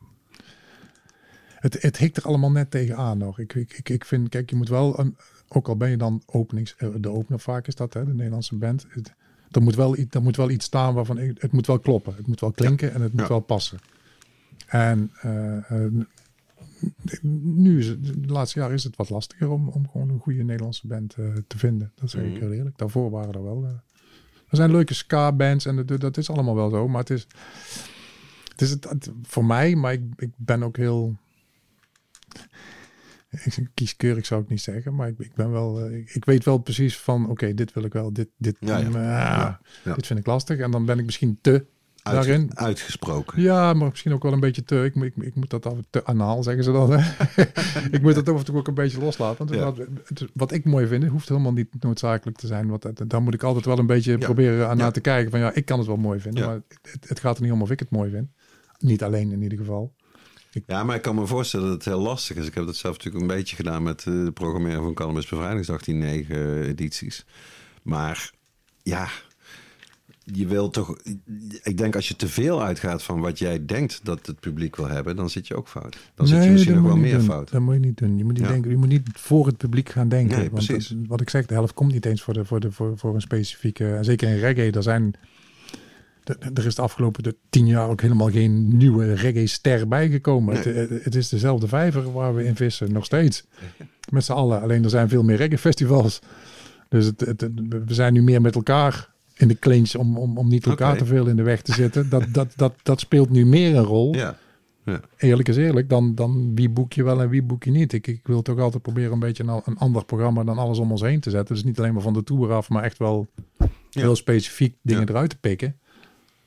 Het, 1.55 1.83
het 1.83 1.97
hikt 1.97 2.17
er 2.17 2.23
allemaal 2.25 2.51
net 2.51 2.71
tegenaan 2.71 3.19
nog. 3.19 3.39
Ik, 3.39 3.55
ik, 3.55 3.73
ik, 3.73 3.89
ik 3.89 4.05
vind, 4.05 4.29
kijk, 4.29 4.51
je 4.51 4.57
moet 4.57 4.69
wel, 4.69 4.99
een, 5.01 5.17
ook 5.49 5.69
al 5.69 5.77
ben 5.77 5.91
je 5.91 5.97
dan 5.97 6.23
openings, 6.27 6.77
de 7.01 7.09
opener 7.11 7.41
vaak 7.41 7.67
is 7.67 7.75
dat, 7.75 7.95
hè, 7.95 8.05
de 8.05 8.15
Nederlandse 8.15 8.57
band. 8.57 8.87
Het, 8.89 9.13
er, 9.51 9.63
moet 9.63 9.75
wel, 9.75 9.97
iets- 9.99 10.15
er 10.15 10.23
moet 10.23 10.37
wel 10.37 10.51
iets 10.51 10.65
staan 10.65 10.95
waarvan 10.95 11.17
het 11.19 11.53
moet 11.53 11.67
wel 11.67 11.79
kloppen. 11.79 12.15
Het 12.17 12.27
moet 12.27 12.41
wel 12.41 12.53
klinken 12.53 12.93
en 12.95 13.01
het 13.01 13.13
moet 13.13 13.21
Ja. 13.23 13.29
wel 13.29 13.41
passen. 13.41 13.79
En 14.67 15.11
nu 17.23 17.79
is 17.79 17.87
het, 17.87 18.05
de 18.05 18.33
laatste 18.33 18.59
jaren 18.59 18.75
is 18.75 18.85
het 18.85 18.97
wat 18.97 19.11
lastiger 19.11 19.49
om, 19.51 19.69
om 19.69 19.89
gewoon 19.89 20.09
een 20.09 20.19
goede 20.21 20.43
Nederlandse 20.43 20.87
band 20.87 21.15
eh, 21.15 21.25
te 21.47 21.59
vinden. 21.59 21.93
Dat 21.95 22.11
zeg 22.11 22.23
ik 22.23 22.31
Mhm. 22.31 22.41
heel 22.41 22.53
eerlijk. 22.53 22.79
Daarvoor 22.79 23.11
waren 23.11 23.35
er 23.35 23.43
wel. 23.45 23.65
eh, 23.65 23.71
er 24.49 24.57
zijn 24.57 24.71
leuke 24.71 24.95
ska-bands 24.95 25.67
en 25.67 25.77
dat, 25.87 26.01
dat 26.01 26.17
is 26.17 26.31
allemaal 26.31 26.55
wel 26.55 26.71
zo. 26.71 26.89
Maar 26.89 27.01
het 27.01 27.11
is, 27.11 27.27
het 28.51 28.61
is 28.61 28.71
het, 28.71 28.85
het- 28.89 29.11
voor 29.23 29.45
mij, 29.45 29.75
maar 29.75 29.93
ik, 29.93 30.03
ik 30.17 30.31
ben 30.37 30.63
ook 30.63 30.77
heel. 30.77 31.17
Ik, 33.31 33.69
kieskeurig 33.75 34.27
zou 34.27 34.43
ik 34.43 34.49
niet 34.49 34.61
zeggen, 34.61 34.95
maar 34.95 35.09
ik, 35.09 35.19
ik 35.19 35.35
ben 35.35 35.51
wel. 35.51 35.81
eh, 35.81 35.99
ik, 35.99 36.11
ik 36.15 36.25
weet 36.25 36.45
wel 36.45 36.59
precies 36.59 36.99
van, 36.99 37.29
oké, 37.31 37.55
dit 37.55 37.73
wil 37.73 37.85
ik 37.85 37.93
wel, 37.93 38.13
dit, 38.13 38.29
dit, 38.37 38.57
Ja, 38.61 38.79
ja. 38.79 38.89
mm, 38.89 38.95
ah, 38.95 39.55
ja. 39.85 39.95
dit 39.95 40.07
vind 40.07 40.19
ik 40.19 40.27
lastig. 40.27 40.59
En 40.59 40.71
dan 40.71 40.85
ben 40.85 40.99
ik 40.99 41.05
misschien 41.05 41.39
te 41.41 41.67
Uit- 42.05 42.17
daarin. 42.17 42.51
Uitgesproken. 42.59 43.43
Ja, 43.43 43.73
maar 43.73 43.89
misschien 43.89 44.13
ook 44.13 44.23
wel 44.23 44.33
een 44.33 44.41
beetje 44.41 44.65
te. 44.65 44.85
Ik, 44.85 44.95
moet- 44.95 45.07
ik, 45.07 45.17
ik 45.17 45.35
moet 45.35 45.51
dat 45.51 45.67
en 45.67 45.85
te 45.91 46.05
anaal 46.05 46.43
zeggen 46.43 46.65
ze 46.65 46.73
dan. 46.73 46.91
hè. 46.93 47.13
ik 47.97 48.03
moet 48.03 48.15
dat 48.15 48.29
af 48.29 48.51
ook 48.51 48.69
een 48.69 48.75
beetje 48.75 48.99
loslaten. 49.01 49.47
Want 49.47 49.79
Ja. 49.79 49.85
wat, 50.35 50.53
ik 50.53 50.65
mooi 50.65 50.87
vind, 50.87 51.05
hoeft 51.05 51.29
helemaal 51.29 51.53
niet 51.53 51.69
noodzakelijk 51.81 52.37
te 52.39 52.47
zijn. 52.47 52.69
Want 52.69 53.11
daar 53.11 53.23
moet 53.23 53.35
ik 53.35 53.43
altijd 53.43 53.65
wel 53.65 53.79
een 53.79 53.87
beetje 53.87 54.11
Ja. 54.13 54.19
proberen 54.19 54.69
aan 54.69 54.77
Ja. 54.77 54.85
na 54.85 54.91
te 54.91 55.01
kijken. 55.01 55.31
Van 55.31 55.41
ja, 55.41 55.53
ik 55.55 55.65
kan 55.65 55.79
het 55.79 55.87
wel 55.87 55.97
mooi 55.97 56.21
vinden. 56.21 56.47
Maar 56.47 56.61
het, 56.83 57.09
het 57.09 57.21
gaat 57.21 57.37
er 57.37 57.43
niet 57.43 57.53
om 57.53 57.63
of 57.63 57.71
ik 57.71 57.79
het 57.79 57.91
mooi 57.91 58.11
vind. 58.11 58.29
Niet 58.79 59.03
alleen 59.03 59.33
in 59.33 59.43
ieder 59.43 59.59
geval. 59.59 59.95
Ja, 60.67 60.85
maar 60.85 60.97
ik 60.97 61.03
kan 61.03 61.15
me 61.15 61.27
voorstellen 61.27 61.67
dat 61.67 61.75
het 61.75 61.85
heel 61.85 62.01
lastig 62.01 62.37
is. 62.37 62.47
Ik 62.47 62.55
heb 62.55 62.67
dat 62.67 62.77
zelf 62.77 62.97
natuurlijk 62.97 63.25
een 63.25 63.37
beetje 63.37 63.57
gedaan 63.57 63.83
met 63.83 63.99
eh, 64.07 64.25
de 64.25 64.33
programmering 64.33 64.83
van 64.83 64.95
Cannabis 64.95 65.29
Bevrijdingsdag, 65.29 65.83
die 65.83 65.95
negen 65.95 66.63
edities. 66.63 67.25
Maar 67.83 68.31
ja, 68.83 69.09
je 70.25 70.47
wil 70.47 70.71
toch... 70.71 70.97
Ik 71.63 71.77
denk 71.79 71.95
als 71.97 72.09
je 72.09 72.17
te 72.17 72.29
veel 72.29 72.63
uitgaat 72.63 73.03
van 73.03 73.21
wat 73.21 73.39
jij 73.39 73.65
denkt 73.65 74.01
dat 74.03 74.27
het 74.27 74.41
publiek 74.41 74.77
wil 74.77 74.89
hebben, 74.89 75.17
dan 75.17 75.31
zit 75.31 75.47
je 75.47 75.57
ook 75.57 75.69
fout. 75.69 75.97
Dan 76.15 76.27
zit 76.27 76.45
je 76.45 76.51
misschien 76.51 76.75
nog 76.75 76.85
wel 76.85 76.97
meer 76.97 77.17
doen. 77.17 77.25
fout. 77.25 77.51
Dat 77.51 77.61
moet 77.61 77.75
je 77.75 77.81
niet 77.81 77.97
doen. 77.99 78.19
Je 78.19 78.25
moet 78.25 78.33
niet, 78.33 78.43
Ja. 78.43 78.49
denken, 78.49 78.71
je 78.71 78.77
moet 78.77 78.89
niet 78.89 79.09
voor 79.13 79.47
het 79.47 79.57
publiek 79.57 79.89
gaan 79.89 80.09
denken. 80.09 80.39
Nee, 80.39 80.51
want 80.51 80.67
dat- 80.69 80.95
wat 81.07 81.21
ik 81.21 81.31
zeg, 81.31 81.47
de 81.47 81.55
helft 81.55 81.75
komt 81.75 81.93
niet 81.93 82.07
eens 82.07 82.23
voor, 82.23 82.35
de, 82.35 82.45
voor, 82.45 82.61
de, 82.61 82.73
voor, 82.73 82.99
voor 82.99 83.15
een 83.15 83.21
specifieke... 83.21 83.95
en 83.95 84.05
Zeker 84.05 84.29
in 84.29 84.39
reggae, 84.39 84.71
er 84.71 84.83
zijn... 84.83 85.15
Er 86.55 86.67
is 86.67 86.75
de 86.75 86.83
afgelopen 86.83 87.23
de 87.23 87.37
tien 87.51 87.67
jaar 87.67 87.89
ook 87.89 88.01
helemaal 88.01 88.31
geen 88.31 88.77
nieuwe 88.77 89.15
reggae-ster 89.15 89.89
bijgekomen. 89.89 90.55
Nee. 90.55 90.75
Het, 91.03 91.15
is 91.15 91.29
dezelfde 91.29 91.69
vijver 91.69 92.13
waar 92.13 92.35
we 92.35 92.45
in 92.45 92.57
vissen, 92.57 92.93
nog 92.93 93.05
steeds. 93.05 93.45
Met 94.11 94.25
z'n 94.25 94.33
allen. 94.33 94.61
Alleen 94.61 94.85
er 94.85 94.91
zijn 94.91 95.09
veel 95.09 95.23
meer 95.23 95.37
reggae-festivals. 95.37 96.19
Dus 96.89 97.07
het- 97.07 97.49
we 97.87 97.95
zijn 97.95 98.13
nu 98.13 98.23
meer 98.23 98.41
met 98.41 98.55
elkaar 98.55 99.13
in 99.37 99.49
de 99.49 99.59
clinch 99.59 99.95
om, 99.95 100.19
om, 100.19 100.39
om 100.39 100.49
niet 100.49 100.67
elkaar 100.67 100.97
te 100.97 101.05
veel 101.05 101.27
in 101.27 101.37
de 101.37 101.43
weg 101.43 101.63
te 101.63 101.73
zitten. 101.73 102.09
Dat, 102.09 102.25
dat, 102.33 102.53
dat, 102.57 102.75
dat 102.83 103.01
speelt 103.01 103.31
nu 103.31 103.47
meer 103.47 103.77
een 103.77 103.85
rol 103.85 104.15
Ja, 104.15 104.37
Ja. 104.85 105.01
Eerlijk 105.17 105.49
is 105.49 105.57
eerlijk, 105.57 105.89
dan, 105.89 106.15
dan 106.15 106.55
wie 106.55 106.69
boek 106.69 106.93
je 106.93 107.03
wel 107.05 107.23
en 107.23 107.29
wie 107.29 107.43
boek 107.43 107.65
je 107.65 107.71
niet. 107.71 107.93
Ik, 107.93 108.07
ik 108.07 108.21
wil 108.27 108.43
toch 108.43 108.59
altijd 108.59 108.83
proberen 108.83 109.13
een 109.13 109.19
beetje 109.19 109.45
een, 109.45 109.61
een 109.65 109.79
ander 109.79 110.05
programma 110.05 110.45
dan 110.45 110.59
alles 110.59 110.79
om 110.79 110.91
ons 110.91 111.01
heen 111.01 111.21
te 111.21 111.31
zetten. 111.31 111.55
Dus 111.55 111.65
niet 111.65 111.79
alleen 111.79 111.93
maar 111.93 112.03
van 112.03 112.13
de 112.13 112.25
tour 112.25 112.53
af, 112.53 112.69
maar 112.69 112.83
echt 112.83 112.99
wel 112.99 113.27
heel 113.91 114.17
specifiek 114.17 114.77
dingen 114.83 115.03
Ja. 115.03 115.09
eruit 115.09 115.31
te 115.31 115.39
pikken. 115.39 115.77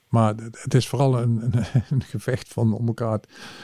Maar 0.10 0.36
het- 0.36 0.74
is 0.74 0.88
vooral 0.88 1.22
een, 1.22 1.42
een, 1.44 1.54
een 1.90 2.02
gevecht 2.02 2.48
van 2.54 2.74
om 2.74 2.88
elkaar, 2.88 3.20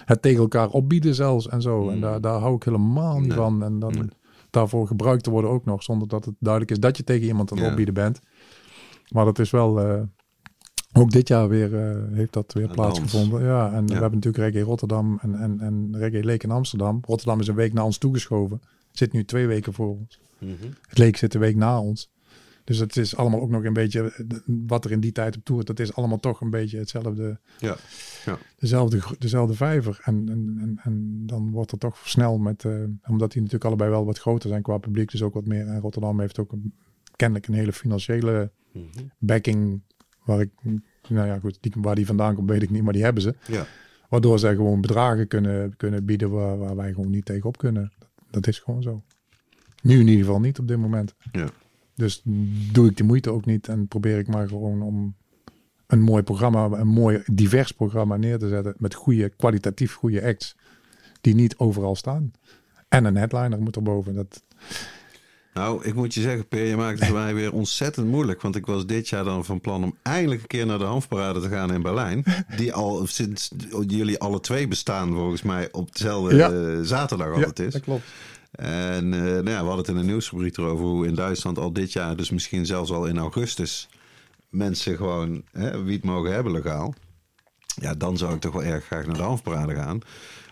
het 0.06 0.22
tegen 0.22 0.40
elkaar 0.40 0.68
opbieden 0.70 1.16
zelfs 1.16 1.48
en 1.48 1.62
zo. 1.62 1.90
En 1.90 1.96
Mm. 1.96 2.02
daar, 2.02 2.22
daar 2.22 2.40
hou 2.40 2.56
ik 2.56 2.64
helemaal 2.64 3.20
niet 3.20 3.28
Nee. 3.28 3.38
van. 3.38 3.64
En 3.64 3.80
dan 3.80 3.94
Nee. 3.94 4.08
daarvoor 4.50 4.88
gebruikt 4.88 5.24
te 5.24 5.30
worden 5.30 5.50
ook 5.52 5.66
nog, 5.66 5.84
zonder 5.84 6.08
dat 6.08 6.26
het 6.26 6.36
duidelijk 6.40 6.72
is 6.72 6.80
dat 6.80 6.98
je 6.98 7.04
tegen 7.04 7.28
iemand 7.28 7.52
aan 7.52 7.58
het 7.58 7.66
Ja. 7.66 7.72
opbieden 7.72 7.94
bent. 7.94 8.20
Maar 9.14 9.26
dat 9.26 9.40
is 9.40 9.52
wel, 9.52 9.80
eh, 9.80 10.02
ook 10.94 11.12
dit 11.12 11.28
jaar 11.28 11.50
weer, 11.50 11.76
eh, 11.76 11.98
heeft 12.12 12.34
dat 12.34 12.54
weer 12.54 12.68
plaatsgevonden. 12.68 13.44
Ja, 13.44 13.72
en 13.72 13.86
we 13.86 13.94
hebben 13.94 14.20
natuurlijk 14.20 14.44
Reggae 14.44 14.62
Rotterdam 14.62 15.20
en, 15.22 15.36
en, 15.36 15.60
en 15.60 15.98
Reggae 15.98 16.24
Leek 16.24 16.44
in 16.44 16.52
Amsterdam. 16.52 17.00
Rotterdam 17.02 17.40
is 17.40 17.48
een 17.48 17.56
week 17.56 17.74
naar 17.74 17.84
ons 17.84 17.98
toegeschoven. 17.98 18.62
Zit 18.92 19.12
nu 19.12 19.26
twee 19.26 19.48
weken 19.48 19.74
voor 19.74 19.90
ons. 19.98 20.20
Mhm. 20.40 20.52
Het 20.88 20.98
Leek 20.98 21.18
zit 21.18 21.34
een 21.34 21.40
week 21.40 21.56
na 21.56 21.80
ons. 21.80 22.12
Dus 22.64 22.78
het 22.78 22.98
is 22.98 23.16
allemaal 23.16 23.42
ook 23.42 23.50
nog 23.50 23.64
een 23.64 23.74
beetje, 23.74 24.32
wat 24.46 24.86
er 24.86 24.92
in 24.92 25.00
die 25.00 25.12
tijd 25.12 25.36
op 25.36 25.44
toer, 25.44 25.66
dat 25.66 25.80
is 25.80 25.96
allemaal 25.96 26.20
toch 26.20 26.42
een 26.42 26.50
beetje 26.50 26.78
hetzelfde, 26.78 27.40
Ja. 27.60 27.76
Ja. 28.26 28.38
dezelfde, 28.58 29.02
dezelfde 29.20 29.54
vijver. 29.54 30.00
En, 30.04 30.30
en, 30.30 30.58
en, 30.62 30.80
en 30.84 31.24
dan 31.26 31.52
wordt 31.52 31.72
er 31.72 31.78
toch 31.78 31.98
snel 32.04 32.38
met, 32.38 32.66
eh, 32.66 32.72
omdat 33.08 33.32
die 33.32 33.42
natuurlijk 33.42 33.66
allebei 33.66 33.90
wel 33.90 34.06
wat 34.06 34.20
groter 34.20 34.50
zijn 34.50 34.62
qua 34.62 34.78
publiek, 34.78 35.12
dus 35.12 35.22
ook 35.22 35.34
wat 35.34 35.46
meer. 35.46 35.68
En 35.68 35.80
Rotterdam 35.80 36.20
heeft 36.20 36.40
ook 36.40 36.52
een, 36.52 36.74
kennelijk 37.16 37.48
een 37.48 37.54
hele 37.54 37.74
financiële 37.74 38.52
Mhm. 38.74 38.88
backing, 39.20 39.82
waar 40.26 40.42
ik, 40.42 40.50
nou 41.10 41.28
ja 41.28 41.40
goed, 41.40 41.58
die, 41.62 41.74
waar 41.76 41.96
die 41.96 42.06
vandaan 42.06 42.36
komt 42.36 42.50
weet 42.50 42.62
ik 42.62 42.70
niet, 42.70 42.84
maar 42.84 42.94
die 42.94 43.04
hebben 43.04 43.22
ze. 43.24 43.36
Ja. 43.48 43.66
Waardoor 44.10 44.40
zij 44.40 44.56
gewoon 44.56 44.82
bedragen 44.82 45.28
kunnen, 45.28 45.76
kunnen 45.78 46.06
bieden 46.06 46.30
waar, 46.30 46.58
waar 46.58 46.76
wij 46.76 46.94
gewoon 46.94 47.10
niet 47.10 47.26
tegenop 47.26 47.58
kunnen. 47.58 47.92
Dat, 48.00 48.10
dat 48.30 48.48
is 48.48 48.60
gewoon 48.60 48.82
zo. 48.82 49.04
Nu 49.82 50.00
in 50.00 50.08
ieder 50.08 50.26
geval 50.26 50.40
niet 50.40 50.60
op 50.60 50.68
dit 50.68 50.78
moment. 50.78 51.16
Ja. 51.32 51.48
Dus 51.96 52.22
doe 52.72 52.90
ik 52.90 52.98
de 52.98 53.04
moeite 53.04 53.30
ook 53.30 53.46
niet 53.46 53.68
en 53.68 53.88
probeer 53.88 54.18
ik 54.18 54.28
maar 54.28 54.48
gewoon 54.48 54.82
om 54.82 55.16
een 55.88 56.02
mooi 56.02 56.24
programma, 56.24 56.66
een 56.66 56.88
mooi 56.88 57.24
divers 57.32 57.72
programma 57.72 58.18
neer 58.18 58.38
te 58.40 58.48
zetten 58.48 58.74
met 58.78 58.94
goede, 58.94 59.30
kwalitatief 59.30 59.94
goede 59.94 60.24
acts 60.24 60.56
die 61.22 61.36
niet 61.36 61.58
overal 61.58 61.96
staan. 61.96 62.32
En 62.88 63.06
een 63.06 63.18
headliner 63.18 63.62
moet 63.62 63.76
erboven. 63.76 64.14
Dat, 64.14 64.44
Nou, 65.54 65.84
ik 65.84 65.94
moet 65.94 66.14
je 66.14 66.22
zeggen, 66.22 66.48
Per, 66.48 66.66
je 66.66 66.76
maakt 66.76 67.00
het 67.00 67.14
mij 67.24 67.34
weer 67.34 67.52
ontzettend 67.54 68.08
moeilijk. 68.08 68.42
Want 68.42 68.56
ik 68.56 68.66
was 68.66 68.86
dit 68.86 69.10
jaar 69.10 69.24
dan 69.24 69.46
van 69.46 69.62
plan 69.62 69.84
om 69.84 69.98
eindelijk 70.02 70.42
een 70.42 70.48
keer 70.48 70.66
naar 70.66 70.78
de 70.78 70.84
Hanfparade 70.84 71.42
te 71.42 71.50
gaan 71.50 71.74
in 71.74 71.82
Berlijn. 71.82 72.24
Die 72.58 72.74
al 72.74 73.06
sinds 73.08 73.52
jullie 73.88 74.20
alle 74.20 74.40
twee 74.40 74.68
bestaan, 74.68 75.14
volgens 75.14 75.42
mij, 75.42 75.70
op 75.72 75.96
dezelfde 75.96 76.36
Ja. 76.36 76.52
eh, 76.52 76.80
zaterdag 76.82 77.34
altijd 77.34 77.60
is. 77.60 77.74
dat 77.74 77.82
klopt. 77.82 78.04
En 78.52 79.14
eh, 79.14 79.20
nou 79.22 79.50
ja, 79.50 79.60
we 79.60 79.66
hadden 79.68 79.78
het 79.78 79.88
in 79.88 79.96
een 79.98 80.06
nieuwsrubriek 80.06 80.58
erover 80.58 80.86
hoe 80.86 81.08
in 81.08 81.16
Duitsland 81.16 81.58
al 81.58 81.74
dit 81.74 81.94
jaar, 81.94 82.16
dus 82.16 82.30
misschien 82.30 82.66
zelfs 82.66 82.92
al 82.92 83.06
in 83.06 83.18
augustus, 83.18 83.90
mensen 84.50 84.96
gewoon 84.98 85.44
hè, 85.52 85.84
wiet 85.84 86.04
mogen 86.04 86.34
hebben 86.34 86.52
legaal. 86.54 86.94
Ja, 87.82 87.94
dan 87.94 88.18
zou 88.18 88.34
ik 88.34 88.42
toch 88.42 88.54
wel 88.54 88.64
erg 88.64 88.86
graag 88.86 89.06
naar 89.06 89.16
de 89.16 89.22
Hanfparade 89.22 89.76
gaan. 89.76 90.00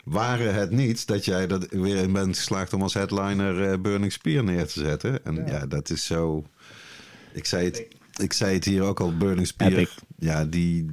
Waren 0.04 0.54
het 0.54 0.72
niet 0.72 1.08
dat 1.08 1.26
jij 1.26 1.48
er 1.48 1.82
weer 1.82 1.96
in 1.96 2.14
bent 2.14 2.38
geslaagd 2.38 2.74
om 2.74 2.82
als 2.82 2.94
headliner 2.94 3.72
eh, 3.72 3.80
Burning 3.80 4.12
Spear 4.12 4.44
neer 4.44 4.68
te 4.68 4.80
zetten. 4.80 5.26
En 5.26 5.44
ja. 5.48 5.66
dat 5.66 5.90
is 5.90 6.06
zo... 6.06 6.46
Ik 7.34 7.46
zei, 7.46 7.66
het, 7.66 7.88
ik 8.18 8.34
zei 8.34 8.54
het 8.54 8.66
hier 8.66 8.82
ook 8.82 9.00
al, 9.00 9.18
Burning 9.18 9.48
Spear. 9.48 9.72
Epic. 9.72 9.90
Ja 10.18 10.46
die, 10.46 10.86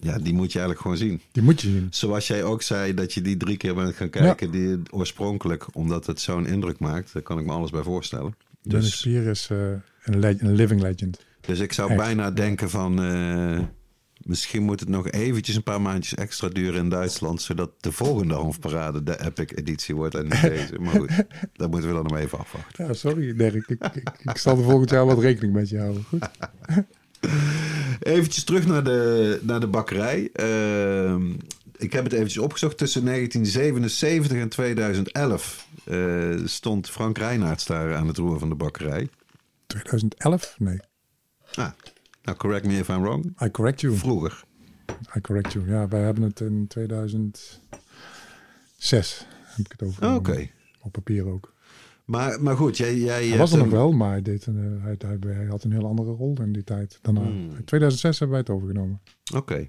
ja, 0.00 0.18
die 0.18 0.34
moet 0.34 0.52
je 0.52 0.58
eigenlijk 0.58 0.80
gewoon 0.80 0.96
zien. 0.96 1.20
Die 1.32 1.42
moet 1.42 1.60
je 1.60 1.68
zien. 1.68 1.86
Zoals 1.90 2.26
jij 2.26 2.44
ook 2.44 2.62
zei 2.62 2.94
dat 2.94 3.12
je 3.12 3.22
die 3.22 3.36
drie 3.36 3.56
keer 3.56 3.74
bent 3.74 3.94
gaan 3.94 4.10
kijken, 4.10 4.50
die 4.50 4.78
oorspronkelijk, 4.90 5.66
omdat 5.72 6.06
het 6.06 6.20
zo'n 6.20 6.46
indruk 6.46 6.78
maakt. 6.78 7.12
Daar 7.12 7.22
kan 7.22 7.38
ik 7.38 7.46
me 7.46 7.52
alles 7.52 7.70
bij 7.70 7.82
voorstellen. 7.82 8.34
Dennis 8.62 8.90
Dus, 8.90 8.98
Spier 8.98 9.26
is 9.26 9.48
eh, 9.50 9.58
een, 10.04 10.54
living 10.54 10.80
legend. 10.80 11.24
dus 11.40 11.58
ik 11.58 11.72
zou 11.72 11.90
Echt. 11.90 11.98
bijna 11.98 12.30
denken 12.30 12.70
van, 12.70 13.02
eh, 13.02 13.60
misschien 14.24 14.62
moet 14.62 14.80
het 14.80 14.88
nog 14.88 15.10
eventjes 15.10 15.56
een 15.56 15.62
paar 15.62 15.80
maandjes 15.80 16.14
extra 16.14 16.48
duren 16.48 16.80
in 16.80 16.88
Duitsland, 16.88 17.42
zodat 17.42 17.70
de 17.80 17.92
volgende 17.92 18.34
Hanfparade 18.34 19.02
de 19.02 19.24
Epic 19.24 19.50
editie 19.54 19.94
wordt 19.94 20.14
en 20.14 20.22
niet 20.22 20.40
deze. 20.40 20.78
Maar 20.78 20.94
goed, 20.94 21.10
dat 21.52 21.70
moeten 21.70 21.88
we 21.88 21.94
dan 21.94 22.06
nog 22.06 22.18
even 22.18 22.38
afwachten. 22.38 22.86
Ja, 22.86 22.92
sorry 22.92 23.36
Dirk. 23.36 23.54
Ik, 23.54 23.90
ik, 23.94 24.10
ik 24.22 24.38
zal 24.38 24.56
de 24.56 24.62
volgend 24.62 24.90
jaar 24.90 25.06
wat 25.06 25.18
rekening 25.18 25.52
met 25.52 25.68
je 25.68 25.78
houden. 25.78 26.04
Goed. 26.04 26.28
Eventjes 28.00 28.44
terug 28.44 28.66
naar 28.66 28.84
de, 28.84 29.40
naar 29.42 29.60
de 29.60 29.66
bakkerij. 29.66 30.30
Ehm, 30.32 31.30
ik 31.76 31.92
heb 31.92 32.04
het 32.04 32.12
eventjes 32.12 32.42
opgezocht. 32.42 32.78
Tussen 32.78 33.04
1977 33.04 34.38
en 34.38 34.48
2011 34.48 35.66
eh, 35.84 36.30
stond 36.44 36.90
Frank 36.90 37.18
Reinaerts 37.18 37.66
daar 37.66 37.94
aan 37.94 38.06
het 38.06 38.16
roer 38.16 38.38
van 38.38 38.48
de 38.48 38.54
bakkerij. 38.54 39.08
2011? 39.66 40.54
Nee. 40.58 40.80
Ah, 41.54 41.70
nou, 42.24 42.36
correct 42.36 42.66
me 42.66 42.78
if 42.78 42.88
I'm 42.88 43.00
wrong. 43.02 43.36
I 43.42 43.50
correct 43.50 43.80
you. 43.80 43.94
Vroeger. 43.96 44.44
I 45.16 45.20
correct 45.20 45.52
you. 45.52 45.68
Ja, 45.70 45.88
wij 45.88 46.00
hebben 46.00 46.22
het 46.22 46.40
in 46.40 46.66
2006. 46.68 49.26
Heb 49.44 49.66
ik 49.66 49.72
het 49.78 49.82
over. 49.82 50.14
Oké. 50.14 50.48
Op 50.80 50.92
papier 50.92 51.26
ook. 51.26 51.52
Maar, 52.04 52.42
maar 52.42 52.56
goed, 52.56 52.76
jij... 52.76 52.96
jij 52.96 53.28
Hij 53.28 53.38
was 53.38 53.50
er 53.52 53.58
nog 53.58 53.66
hem- 53.66 53.76
wel, 53.76 53.92
maar 53.92 54.10
hij, 54.10 54.22
deed 54.22 54.46
een, 54.46 54.80
eh, 54.98 55.08
hij, 55.26 55.46
had 55.46 55.64
een 55.64 55.72
heel 55.72 55.86
andere 55.86 56.10
rol 56.12 56.36
in 56.40 56.52
die 56.52 56.64
tijd. 56.64 56.98
Daarna. 57.02 57.20
Hmm. 57.20 57.50
In 57.56 57.64
2006 57.64 58.18
hebben 58.18 58.36
wij 58.36 58.44
het 58.46 58.54
overgenomen. 58.56 59.00
Oké. 59.34 59.68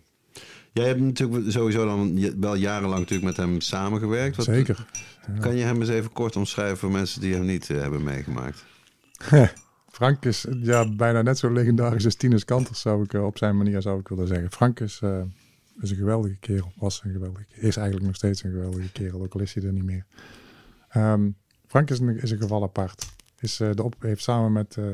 Jij 0.73 0.87
hebt 0.87 0.99
natuurlijk 0.99 1.51
sowieso 1.51 1.85
dan 1.85 2.19
wel 2.39 2.55
jarenlang 2.55 2.99
natuurlijk 2.99 3.27
met 3.37 3.37
hem 3.37 3.61
samengewerkt. 3.61 4.35
Wat- 4.35 4.45
Zeker. 4.45 4.85
Kan 5.39 5.55
je 5.55 5.63
hem 5.63 5.79
eens 5.79 5.89
even 5.89 6.11
kort 6.11 6.35
omschrijven 6.35 6.77
voor 6.77 6.91
mensen 6.91 7.21
die 7.21 7.33
hem 7.33 7.45
niet 7.45 7.69
eh, 7.69 7.81
hebben 7.81 8.03
meegemaakt? 8.03 8.65
Frank 9.95 10.25
is 10.25 10.45
ja, 10.61 10.95
bijna 10.95 11.21
net 11.21 11.37
zo 11.37 11.51
legendarisch 11.51 12.05
als 12.05 12.15
Tinus 12.15 12.45
Kanters, 12.45 12.81
zou 12.81 13.03
ik 13.03 13.13
eh, 13.13 13.25
op 13.25 13.37
zijn 13.37 13.57
manier 13.57 13.81
zou 13.81 13.99
ik 13.99 14.07
willen 14.07 14.27
zeggen. 14.27 14.51
Frank 14.51 14.79
is, 14.79 14.99
eh, 15.03 15.21
is 15.81 15.89
een 15.91 15.95
geweldige 15.97 16.35
kerel. 16.35 16.71
Was 16.75 17.01
een 17.03 17.11
geweldige 17.11 17.45
Is 17.53 17.77
eigenlijk 17.77 18.05
nog 18.05 18.15
steeds 18.15 18.43
een 18.43 18.51
geweldige 18.51 18.91
kerel, 18.91 19.21
ook 19.21 19.33
al 19.33 19.39
is 19.41 19.53
hij 19.53 19.63
er 19.63 19.73
niet 19.73 19.83
meer. 19.83 20.05
Ehm, 20.89 21.29
Frank 21.67 21.89
is 21.89 21.99
een, 21.99 22.21
is 22.21 22.31
een 22.31 22.41
geval 22.41 22.63
apart. 22.63 23.05
Is, 23.39 23.59
eh, 23.59 23.69
de 23.71 23.83
op, 23.83 23.95
heeft 23.99 24.23
samen 24.23 24.51
met... 24.51 24.77
eh 24.77 24.85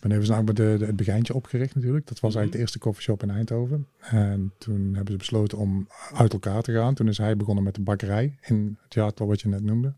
ben 0.00 0.10
even 0.10 0.24
snel 0.24 0.42
met 0.42 0.56
de, 0.56 0.76
de- 0.78 0.86
het 0.86 0.96
begijntje 0.96 1.34
opgericht 1.34 1.74
natuurlijk. 1.74 2.06
Dat 2.06 2.20
was 2.20 2.34
eigenlijk 2.34 2.52
de 2.52 2.58
eerste 2.58 2.78
koffieshop 2.78 3.22
in 3.22 3.30
Eindhoven. 3.30 3.86
En 4.00 4.52
toen 4.58 4.94
hebben 4.94 5.12
ze 5.12 5.18
besloten 5.18 5.58
om 5.58 5.88
uit 6.14 6.32
elkaar 6.32 6.62
te 6.62 6.72
gaan. 6.72 6.94
Toen 6.94 7.08
is 7.08 7.18
hij 7.18 7.36
begonnen 7.36 7.64
met 7.64 7.74
de 7.74 7.80
bakkerij 7.80 8.38
in 8.40 8.78
het 8.82 8.94
jaartal 8.94 9.26
wat 9.26 9.40
je 9.40 9.48
net 9.48 9.62
noemde. 9.62 9.94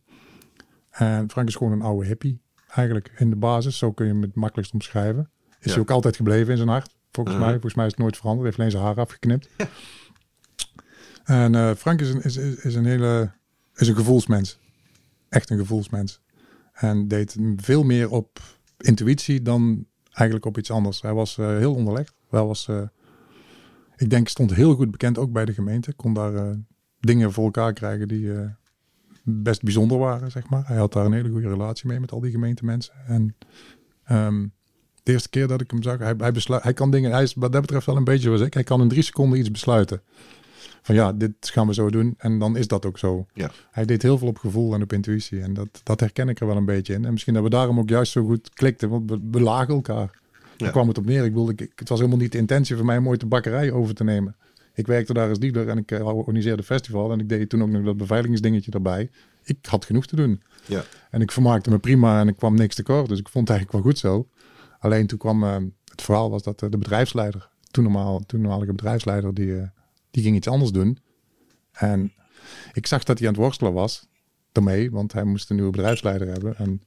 En 0.90 1.30
Frank 1.30 1.48
is 1.48 1.56
gewoon 1.56 1.72
een 1.72 1.82
oude 1.82 2.06
hippie 2.06 2.40
eigenlijk 2.74 3.12
in 3.16 3.30
de 3.30 3.36
basis. 3.36 3.78
Zo 3.78 3.92
kun 3.92 4.06
je 4.06 4.12
hem 4.12 4.22
het 4.22 4.34
makkelijkst 4.34 4.72
omschrijven. 4.74 5.30
Is 5.48 5.56
Ja. 5.60 5.70
hij 5.72 5.80
ook 5.80 5.90
altijd 5.90 6.16
gebleven 6.16 6.50
in 6.50 6.56
zijn 6.56 6.68
hart. 6.68 6.96
Volgens 7.12 7.34
Uh-huh. 7.36 7.40
mij. 7.50 7.52
Volgens 7.52 7.74
mij 7.74 7.86
is 7.86 7.90
het 7.92 8.00
nooit 8.00 8.16
veranderd. 8.16 8.56
Hij 8.56 8.64
heeft 8.64 8.74
alleen 8.76 8.84
zijn 8.84 8.94
haar 8.96 9.04
afgeknipt. 9.04 9.48
En 11.24 11.54
eh, 11.54 11.74
Frank 11.74 12.00
is 12.00 12.10
een, 12.10 12.22
is, 12.22 12.36
is, 12.36 12.54
is 12.54 12.74
een 12.74 12.84
hele 12.84 13.32
is 13.74 13.88
een 13.88 13.94
gevoelsmens. 13.96 14.58
Echt 15.28 15.50
een 15.50 15.58
gevoelsmens. 15.58 16.20
En 16.72 17.08
deed 17.08 17.36
veel 17.56 17.82
meer 17.82 18.10
op 18.10 18.40
intuïtie 18.78 19.42
dan 19.42 19.86
eigenlijk 20.12 20.46
op 20.46 20.58
iets 20.58 20.70
anders. 20.70 21.00
Hij 21.02 21.12
was 21.14 21.38
eh, 21.38 21.46
heel 21.46 21.74
onderlegd. 21.74 22.14
Hij 22.30 22.42
was, 22.44 22.68
eh, 22.68 22.82
ik 23.96 24.10
denk, 24.10 24.28
stond 24.28 24.54
heel 24.54 24.74
goed 24.74 24.90
bekend 24.90 25.18
ook 25.18 25.32
bij 25.32 25.44
de 25.44 25.52
gemeente. 25.52 25.92
Kon 25.92 26.14
daar 26.14 26.56
dingen 27.00 27.32
voor 27.32 27.44
elkaar 27.44 27.72
krijgen 27.72 28.08
die 28.08 28.30
best 29.30 29.62
bijzonder 29.62 29.98
waren, 29.98 30.30
zeg 30.30 30.48
maar. 30.48 30.66
Hij 30.66 30.76
had 30.76 30.92
daar 30.92 31.04
een 31.04 31.12
hele 31.12 31.30
goede 31.30 31.48
relatie 31.48 31.88
mee 31.88 32.00
met 32.00 32.12
al 32.12 32.20
die 32.20 32.30
gemeentemensen. 32.30 32.94
En 33.06 33.36
ehm, 34.04 34.46
de 35.02 35.12
eerste 35.12 35.28
keer 35.28 35.46
dat 35.46 35.60
ik 35.60 35.70
hem 35.70 35.82
zag, 35.82 35.98
hij, 35.98 36.14
hij, 36.18 36.32
besluit, 36.32 36.62
hij 36.62 36.72
kan 36.72 36.90
dingen, 36.90 37.10
hij 37.12 37.22
is 37.22 37.34
wat 37.34 37.52
dat 37.52 37.60
betreft 37.60 37.86
wel 37.86 37.96
een 37.96 38.04
beetje 38.04 38.22
zoals 38.22 38.40
ik. 38.40 38.54
Hij 38.54 38.64
kan 38.64 38.80
in 38.80 38.88
drie 38.88 39.02
seconden 39.02 39.38
iets 39.38 39.50
besluiten. 39.50 40.02
Van 40.82 40.94
ja, 40.94 41.12
dit 41.12 41.32
gaan 41.40 41.66
we 41.66 41.74
zo 41.74 41.90
doen. 41.90 42.14
En 42.18 42.38
dan 42.38 42.56
is 42.56 42.66
dat 42.66 42.86
ook 42.86 42.98
zo. 42.98 43.26
Ja. 43.34 43.50
Hij 43.70 43.84
deed 43.84 44.02
heel 44.02 44.18
veel 44.18 44.28
op 44.28 44.38
gevoel 44.38 44.74
en 44.74 44.82
op 44.82 44.92
intuïtie. 44.92 45.40
En 45.40 45.54
dat, 45.54 45.80
dat 45.82 46.00
herken 46.00 46.28
ik 46.28 46.40
er 46.40 46.46
wel 46.46 46.56
een 46.56 46.64
beetje 46.64 46.94
in. 46.94 47.04
En 47.04 47.12
misschien 47.12 47.34
dat 47.34 47.42
we 47.42 47.48
daarom 47.50 47.78
ook 47.78 47.88
juist 47.88 48.12
zo 48.12 48.24
goed 48.24 48.50
klikten. 48.54 48.88
Want 48.88 49.10
we, 49.10 49.18
we 49.30 49.40
lagen 49.40 49.74
elkaar. 49.74 50.10
Daar 50.56 50.66
Ja. 50.68 50.70
kwam 50.70 50.88
het 50.88 50.98
op 50.98 51.06
neer. 51.06 51.24
Ik 51.24 51.32
wilde, 51.32 51.52
ik, 51.56 51.72
het 51.74 51.88
was 51.88 51.98
helemaal 51.98 52.20
niet 52.20 52.32
de 52.32 52.38
intentie 52.38 52.76
van 52.76 52.86
mij 52.86 52.96
om 52.96 53.08
ooit 53.08 53.20
de 53.20 53.26
bakkerij 53.26 53.70
over 53.72 53.94
te 53.94 54.04
nemen. 54.04 54.36
Ik 54.78 54.86
werkte 54.86 55.12
daar 55.12 55.28
als 55.28 55.38
dealer 55.38 55.68
en 55.68 55.78
ik 55.78 55.90
eh, 55.90 56.06
organiseerde 56.06 56.62
festival. 56.62 57.12
En 57.12 57.20
ik 57.20 57.28
deed 57.28 57.48
toen 57.48 57.62
ook 57.62 57.68
nog 57.68 57.84
dat 57.84 57.96
beveiligingsdingetje 57.96 58.70
erbij. 58.70 59.10
Ik 59.44 59.66
had 59.66 59.84
genoeg 59.84 60.06
te 60.06 60.16
doen. 60.16 60.42
Ja. 60.66 60.84
En 61.10 61.20
ik 61.20 61.32
vermaakte 61.32 61.70
me 61.70 61.78
prima 61.78 62.20
en 62.20 62.28
ik 62.28 62.36
kwam 62.36 62.54
niks 62.54 62.74
tekort. 62.74 63.08
Dus 63.08 63.18
ik 63.18 63.28
vond 63.28 63.48
het 63.48 63.56
eigenlijk 63.56 63.84
wel 63.84 63.92
goed 63.92 64.00
zo. 64.00 64.28
Alleen 64.78 65.06
toen 65.06 65.18
kwam 65.18 65.44
eh, 65.44 65.56
het 65.84 66.02
verhaal 66.02 66.30
was 66.30 66.42
dat 66.42 66.62
eh, 66.62 66.70
de 66.70 66.78
bedrijfsleider, 66.78 67.48
toen 67.70 67.84
normaal, 67.84 68.20
toenmalige 68.26 68.72
bedrijfsleider, 68.72 69.34
die, 69.34 69.70
die 70.10 70.22
ging 70.22 70.36
iets 70.36 70.48
anders 70.48 70.70
doen. 70.70 70.98
En 71.72 72.12
ik 72.72 72.86
zag 72.86 73.04
dat 73.04 73.18
hij 73.18 73.28
aan 73.28 73.34
het 73.34 73.42
worstelen 73.42 73.72
was 73.72 74.08
daarmee, 74.52 74.90
want 74.90 75.12
hij 75.12 75.24
moest 75.24 75.50
een 75.50 75.56
nieuwe 75.56 75.70
bedrijfsleider 75.70 76.28
hebben. 76.28 76.56
En 76.56 76.82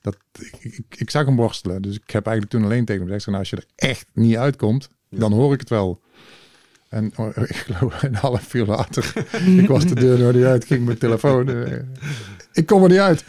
dat, 0.00 0.16
ik, 0.38 0.64
ik, 0.64 0.84
ik 0.96 1.10
zag 1.10 1.26
hem 1.26 1.36
worstelen. 1.36 1.82
Dus 1.82 1.96
ik 1.96 2.10
heb 2.10 2.26
eigenlijk 2.26 2.56
toen 2.56 2.64
alleen 2.70 2.84
tegen 2.84 3.02
hem 3.02 3.10
gezegd, 3.10 3.26
nou, 3.26 3.38
als 3.38 3.50
je 3.50 3.56
er 3.56 3.66
echt 3.74 4.06
niet 4.12 4.36
uitkomt, 4.36 4.90
dan 5.10 5.32
hoor 5.32 5.52
ik 5.52 5.60
het 5.60 5.70
wel. 5.70 6.00
En 6.88 7.12
oh, 7.16 7.36
ik 7.48 7.56
geloof 7.56 8.02
een 8.02 8.14
half 8.14 8.54
uur 8.54 8.66
later, 8.66 9.12
ik 9.62 9.68
was 9.68 9.86
de 9.86 9.94
deur 9.94 10.18
nog 10.18 10.32
niet 10.34 10.44
uit, 10.44 10.64
ging 10.64 10.84
mijn 10.84 10.98
telefoon. 10.98 11.48
eh, 11.48 11.78
ik 12.52 12.66
kom 12.66 12.82
er 12.82 12.88
niet 12.88 12.98
uit. 12.98 13.24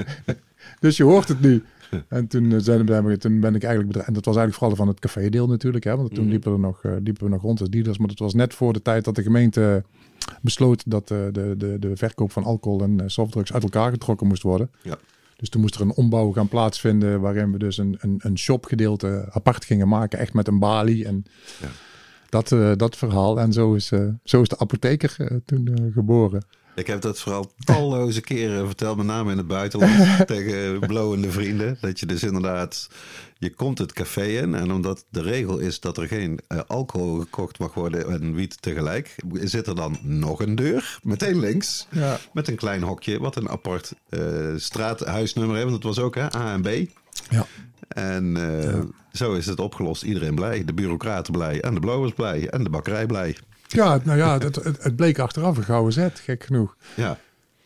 dus 0.80 0.96
je 0.96 1.04
hoort 1.04 1.28
het 1.28 1.40
nu. 1.40 1.62
En 2.08 2.26
toen, 2.26 2.52
eh, 2.52 2.58
zijn 2.60 3.04
we, 3.04 3.18
toen 3.18 3.40
ben 3.40 3.54
ik 3.54 3.62
eigenlijk 3.62 3.86
bedreigd. 3.86 4.08
En 4.08 4.14
dat 4.14 4.24
was 4.24 4.36
eigenlijk 4.36 4.54
vooral 4.54 4.76
van 4.76 4.88
het 4.88 5.00
café-deel 5.00 5.46
natuurlijk. 5.46 5.84
Hè, 5.84 5.96
want 5.96 6.14
toen 6.14 6.22
Mhm. 6.22 6.30
liepen 6.32 6.52
we, 6.52 6.58
nog, 6.58 6.84
eh, 6.84 6.92
liepen 7.02 7.24
we 7.24 7.30
nog 7.30 7.42
rond 7.42 7.60
als 7.60 7.68
dealers. 7.68 7.98
Maar 7.98 8.08
dat 8.08 8.18
was 8.18 8.34
net 8.34 8.54
voor 8.54 8.72
de 8.72 8.82
tijd 8.82 9.04
dat 9.04 9.14
de 9.14 9.22
gemeente 9.22 9.84
besloot 10.40 10.82
dat 10.86 11.08
de, 11.08 11.28
de, 11.32 11.76
de 11.78 11.90
verkoop 11.96 12.32
van 12.32 12.44
alcohol 12.44 12.82
en 12.82 13.02
softdrugs 13.06 13.52
uit 13.52 13.62
elkaar 13.62 13.90
getrokken 13.90 14.26
moest 14.26 14.42
worden. 14.42 14.70
Ja. 14.82 14.96
Dus 15.36 15.48
toen 15.48 15.60
moest 15.60 15.74
er 15.74 15.80
een 15.80 15.92
ombouw 15.94 16.32
gaan 16.32 16.48
plaatsvinden 16.48 17.20
waarin 17.20 17.52
we 17.52 17.58
dus 17.58 17.78
een, 17.78 17.96
een, 18.00 18.14
een 18.22 18.38
shopgedeelte 18.38 19.26
apart 19.30 19.64
gingen 19.64 19.88
maken. 19.88 20.18
Echt 20.18 20.32
met 20.34 20.48
een 20.48 20.58
balie 20.58 21.04
en 21.06 21.24
Ja. 21.60 21.68
Dat, 22.34 22.52
eh, 22.52 22.72
dat 22.76 22.96
verhaal. 22.96 23.40
En 23.40 23.52
zo 23.52 23.74
is, 23.74 23.90
eh, 23.92 24.06
zo 24.24 24.40
is 24.40 24.48
de 24.48 24.58
apotheker 24.58 25.14
eh, 25.18 25.36
toen 25.44 25.90
geboren. 25.94 26.44
Ik 26.74 26.86
heb 26.86 27.00
dat 27.00 27.18
vooral 27.20 27.52
talloze 27.64 28.20
keren 28.30 28.66
verteld, 28.66 28.96
met 28.96 29.06
name 29.06 29.30
in 29.30 29.36
het 29.38 29.46
buitenland, 29.46 30.16
tegen 30.26 30.80
blowende 30.80 31.30
vrienden. 31.30 31.76
Dat 31.80 32.00
je 32.00 32.06
dus 32.06 32.22
inderdaad, 32.22 32.88
je 33.38 33.54
komt 33.54 33.78
het 33.78 33.92
café 33.92 34.24
in 34.26 34.54
en 34.54 34.72
omdat 34.72 35.04
de 35.10 35.22
regel 35.22 35.58
is 35.58 35.80
dat 35.80 35.98
er 35.98 36.06
geen 36.06 36.40
alcohol 36.66 37.18
gekocht 37.20 37.58
mag 37.58 37.74
worden 37.74 38.10
en 38.10 38.34
wiet 38.34 38.62
tegelijk, 38.62 39.16
zit 39.32 39.66
er 39.66 39.74
dan 39.74 39.98
nog 40.02 40.40
een 40.40 40.54
deur, 40.54 40.98
meteen 41.02 41.40
links, 41.40 41.86
Ja. 41.90 42.18
met 42.32 42.48
een 42.48 42.56
klein 42.56 42.82
hokje, 42.82 43.18
wat 43.20 43.36
een 43.36 43.48
apart 43.48 43.92
straathuisnummer 44.56 45.56
heeft. 45.56 45.70
Want 45.70 45.84
het 45.84 45.94
was 45.94 46.04
ook 46.04 46.14
hè, 46.14 46.36
A 46.36 46.52
en 46.52 46.62
B. 46.62 46.90
Ja. 47.30 47.46
En 47.88 48.36
eh, 48.36 48.80
zo 49.16 49.32
is 49.32 49.46
het 49.46 49.60
opgelost. 49.60 50.02
Iedereen 50.02 50.34
blij. 50.34 50.64
De 50.64 50.74
bureaucraten 50.74 51.32
blij. 51.32 51.60
En 51.60 51.74
de 51.74 51.80
blowers 51.80 52.12
blij. 52.12 52.48
En 52.48 52.64
de 52.64 52.70
bakkerij 52.70 53.06
blij. 53.06 53.36
Ja, 53.66 54.00
nou 54.02 54.18
ja, 54.18 54.38
het, 54.38 54.54
het, 54.54 54.82
het 54.82 54.96
bleek 54.96 55.18
achteraf 55.18 55.56
een 55.56 55.64
gouden 55.64 55.92
zet, 55.92 56.20
gek 56.20 56.44
genoeg. 56.44 56.76
Ja, 56.94 57.18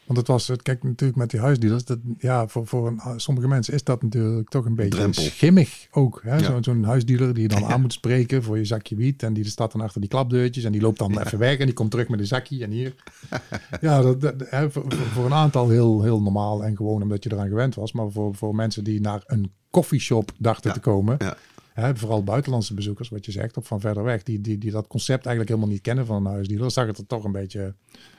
Want 0.09 0.21
het 0.21 0.29
was, 0.29 0.53
kijk 0.63 0.83
natuurlijk 0.83 1.19
met 1.19 1.31
die 1.31 1.41
huisdealers, 1.41 1.85
dat, 1.85 1.99
ja, 2.19 2.49
voor, 2.49 2.67
voor 2.67 2.87
een, 2.87 3.21
sommige 3.21 3.49
mensen 3.49 3.75
is 3.75 3.85
dat 3.85 4.03
natuurlijk 4.03 4.49
toch 4.49 4.65
een 4.65 4.75
beetje 4.75 4.99
Drempel. 4.99 5.23
schimmig 5.23 5.87
ook. 5.91 6.21
Hè? 6.23 6.37
Ja. 6.37 6.43
Zo, 6.43 6.59
zo'n 6.61 6.85
huisdealer 6.85 7.35
die 7.35 7.43
je 7.43 7.49
dan 7.49 7.65
aan 7.71 7.81
moet 7.81 7.93
spreken 7.93 8.43
voor 8.43 8.59
je 8.59 8.65
zakje 8.65 8.97
wiet. 8.97 9.23
En 9.23 9.33
die 9.33 9.45
staat 9.45 9.73
dan 9.73 9.81
achter 9.81 10.01
die 10.01 10.11
klapdeurtjes 10.11 10.65
en 10.65 10.73
die 10.73 10.81
loopt 10.81 10.99
dan 10.99 11.21
even 11.21 11.39
weg 11.39 11.59
en 11.59 11.65
die 11.65 11.75
komt 11.75 11.91
terug 11.91 12.09
met 12.09 12.21
een 12.21 12.27
zakje 12.27 12.65
en 12.65 12.71
hier. 12.71 12.95
ja, 13.81 14.03
dat, 14.03 14.21
dat, 14.21 14.35
hè, 14.39 14.71
voor, 14.71 15.25
een 15.25 15.35
aantal 15.35 15.69
heel, 15.69 16.03
heel 16.03 16.23
normaal 16.23 16.65
en 16.65 16.77
gewoon 16.77 17.03
omdat 17.03 17.25
je 17.25 17.33
eraan 17.33 17.49
gewend 17.49 17.75
was. 17.75 17.93
Maar 17.93 18.11
voor, 18.11 18.35
voor 18.35 18.55
mensen 18.55 18.85
die 18.85 19.01
naar 19.01 19.23
een 19.27 19.53
koffieshop 19.71 20.33
dachten 20.39 20.73
te 20.73 20.81
komen, 20.81 21.17
ja. 21.19 21.37
Hè, 21.81 21.97
vooral 21.97 22.25
buitenlandse 22.25 22.75
bezoekers, 22.75 23.09
wat 23.09 23.25
je 23.25 23.33
zegt, 23.33 23.57
of 23.57 23.67
van 23.67 23.81
verder 23.81 24.03
weg, 24.03 24.23
die, 24.23 24.41
die, 24.41 24.59
die 24.59 24.71
dat 24.71 24.87
concept 24.87 25.27
eigenlijk 25.27 25.49
helemaal 25.49 25.75
niet 25.75 25.83
kennen 25.83 26.07
van 26.07 26.17
een 26.17 26.33
huisdealer, 26.33 26.71
zag 26.71 26.87
het 26.87 26.99
er 26.99 27.07
toch 27.07 27.25
een 27.25 27.33
beetje, 27.33 27.75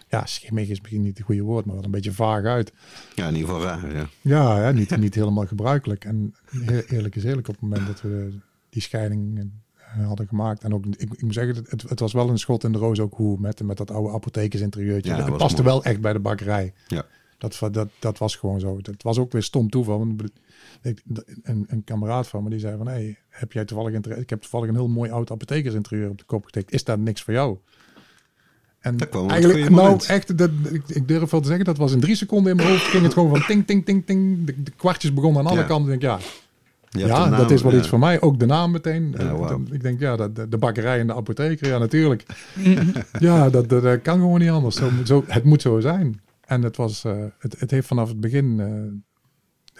ja, 0.10 0.26
schimmig 0.26 0.70
is 0.70 0.80
misschien 0.80 1.02
niet 1.02 1.18
het 1.18 1.26
goede 1.26 1.42
woord, 1.42 1.66
maar 1.66 1.76
wel 1.76 1.84
een 1.84 1.92
beetje 1.92 2.12
vaag 2.12 2.44
uit. 2.44 2.74
ja, 3.16 3.28
in 3.28 3.36
ieder 3.36 3.50
geval 3.50 3.64
raar. 3.68 3.96
Ja. 3.96 4.08
Ja, 4.22 4.58
hè, 4.58 4.74
niet, 4.74 4.98
niet 4.98 5.16
helemaal 5.16 5.46
gebruikelijk. 5.46 6.06
En 6.06 6.36
eerlijk 6.88 7.16
is 7.16 7.24
eerlijk, 7.24 7.48
op 7.48 7.54
het 7.54 7.64
moment 7.64 7.88
dat 7.88 8.02
we 8.02 8.38
die 8.70 8.82
scheiding 8.82 9.52
eh, 9.76 10.08
hadden 10.08 10.28
gemaakt, 10.28 10.64
en 10.64 10.74
ook, 10.74 10.86
ik, 10.86 11.12
ik 11.14 11.22
moet 11.22 11.34
zeggen, 11.34 11.66
het, 11.70 11.82
het 11.90 12.00
was 12.00 12.14
wel 12.14 12.30
een 12.30 12.40
schot 12.40 12.64
in 12.64 12.72
de 12.72 12.78
roos 12.78 13.00
ook 13.00 13.14
hoe, 13.14 13.40
met, 13.40 13.64
met 13.64 13.78
dat 13.78 13.92
oude 13.92 14.14
apothekersinterieurtje. 14.14 15.12
Ja, 15.12 15.18
dat 15.18 15.28
het 15.28 15.38
paste 15.38 15.62
mooi. 15.62 15.74
wel 15.74 15.84
echt 15.84 16.02
bij 16.02 16.14
de 16.14 16.20
bakkerij. 16.20 16.74
Ja. 16.88 17.06
Dat, 17.38 17.60
dat, 17.72 17.90
dat 18.00 18.18
was 18.18 18.36
gewoon 18.36 18.60
zo. 18.60 18.78
Het 18.82 19.04
was 19.04 19.18
ook 19.18 19.32
weer 19.32 19.44
stom 19.44 19.70
toeval. 19.70 20.08
ik- 20.82 21.04
Een, 21.44 21.66
een 21.68 21.84
kameraad 21.84 22.28
van 22.28 22.44
me 22.44 22.50
die 22.50 22.60
zei 22.60 22.78
van... 22.78 22.88
Hey, 22.88 23.18
heb 23.30 23.52
jij 23.52 23.66
toevallig 23.66 23.94
ik 24.18 24.30
heb 24.30 24.42
toevallig 24.42 24.70
een 24.70 24.76
heel 24.76 24.88
mooi 24.88 25.12
oud 25.12 25.32
apothekersinterieur 25.32 26.10
op 26.10 26.18
de 26.18 26.24
kop 26.24 26.46
getikt. 26.46 26.72
Is 26.72 26.84
dat 26.84 27.00
niks 27.00 27.22
voor 27.22 27.34
jou? 27.34 27.58
En 28.80 28.98
Dat 28.98 29.10
kwam 29.10 29.30
eigenlijk, 29.30 29.70
nou 29.70 30.00
echt, 30.08 30.38
dat, 30.38 30.50
ik, 30.72 30.82
ik 30.88 31.08
durf 31.08 31.30
wel 31.32 31.40
te 31.42 31.48
zeggen, 31.48 31.66
dat 31.66 31.78
was 31.78 31.92
in 31.94 32.00
drie 32.00 32.16
seconden 32.16 32.52
in 32.52 32.58
mijn 32.58 32.70
hoofd. 32.70 32.84
Ging 32.84 33.04
het 33.04 33.14
gewoon 33.14 33.30
van 33.30 33.46
ting, 33.46 33.68
ting, 33.68 33.86
ting, 33.86 34.06
ting. 34.06 34.46
De, 34.46 34.64
de 34.64 34.72
kwartjes 34.72 35.14
begonnen 35.14 35.42
aan 35.42 35.48
alle 35.48 35.60
Ja. 35.60 35.66
kanten. 35.66 35.94
Ik 35.94 36.00
denk, 36.02 36.20
ja, 36.90 37.08
ja 37.08 37.30
naam, 37.30 37.40
dat 37.40 37.52
is 37.52 37.62
wel 37.62 37.72
ja. 37.72 37.78
iets 37.78 37.88
voor 37.88 38.00
mij. 38.00 38.22
Ook 38.22 38.40
de 38.40 38.46
naam 38.46 38.72
meteen. 38.72 39.16
Ja. 39.18 39.58
Ik 39.72 39.82
denk, 39.82 40.00
ja, 40.00 40.16
dat- 40.16 40.36
de, 40.36 40.48
de 40.50 40.58
bakkerij 40.58 41.00
en 41.00 41.08
de 41.08 41.14
apotheker, 41.16 41.68
ja, 41.68 41.78
natuurlijk. 41.78 42.26
ja, 43.20 43.50
dat, 43.50 43.70
dat, 43.70 43.84
dat 43.84 44.02
kan 44.02 44.20
gewoon 44.20 44.40
niet 44.40 44.50
anders. 44.50 44.76
Zo, 44.76 44.90
zo, 45.06 45.24
het 45.28 45.44
moet 45.44 45.62
zo 45.62 45.80
zijn. 45.80 46.22
En 46.46 46.62
het, 46.62 46.76
was, 46.78 47.04
eh, 47.04 47.18
het, 47.40 47.60
het 47.60 47.72
heeft 47.72 47.88
vanaf 47.88 48.08
het 48.08 48.20
begin 48.20 48.60
eh, 48.60 48.70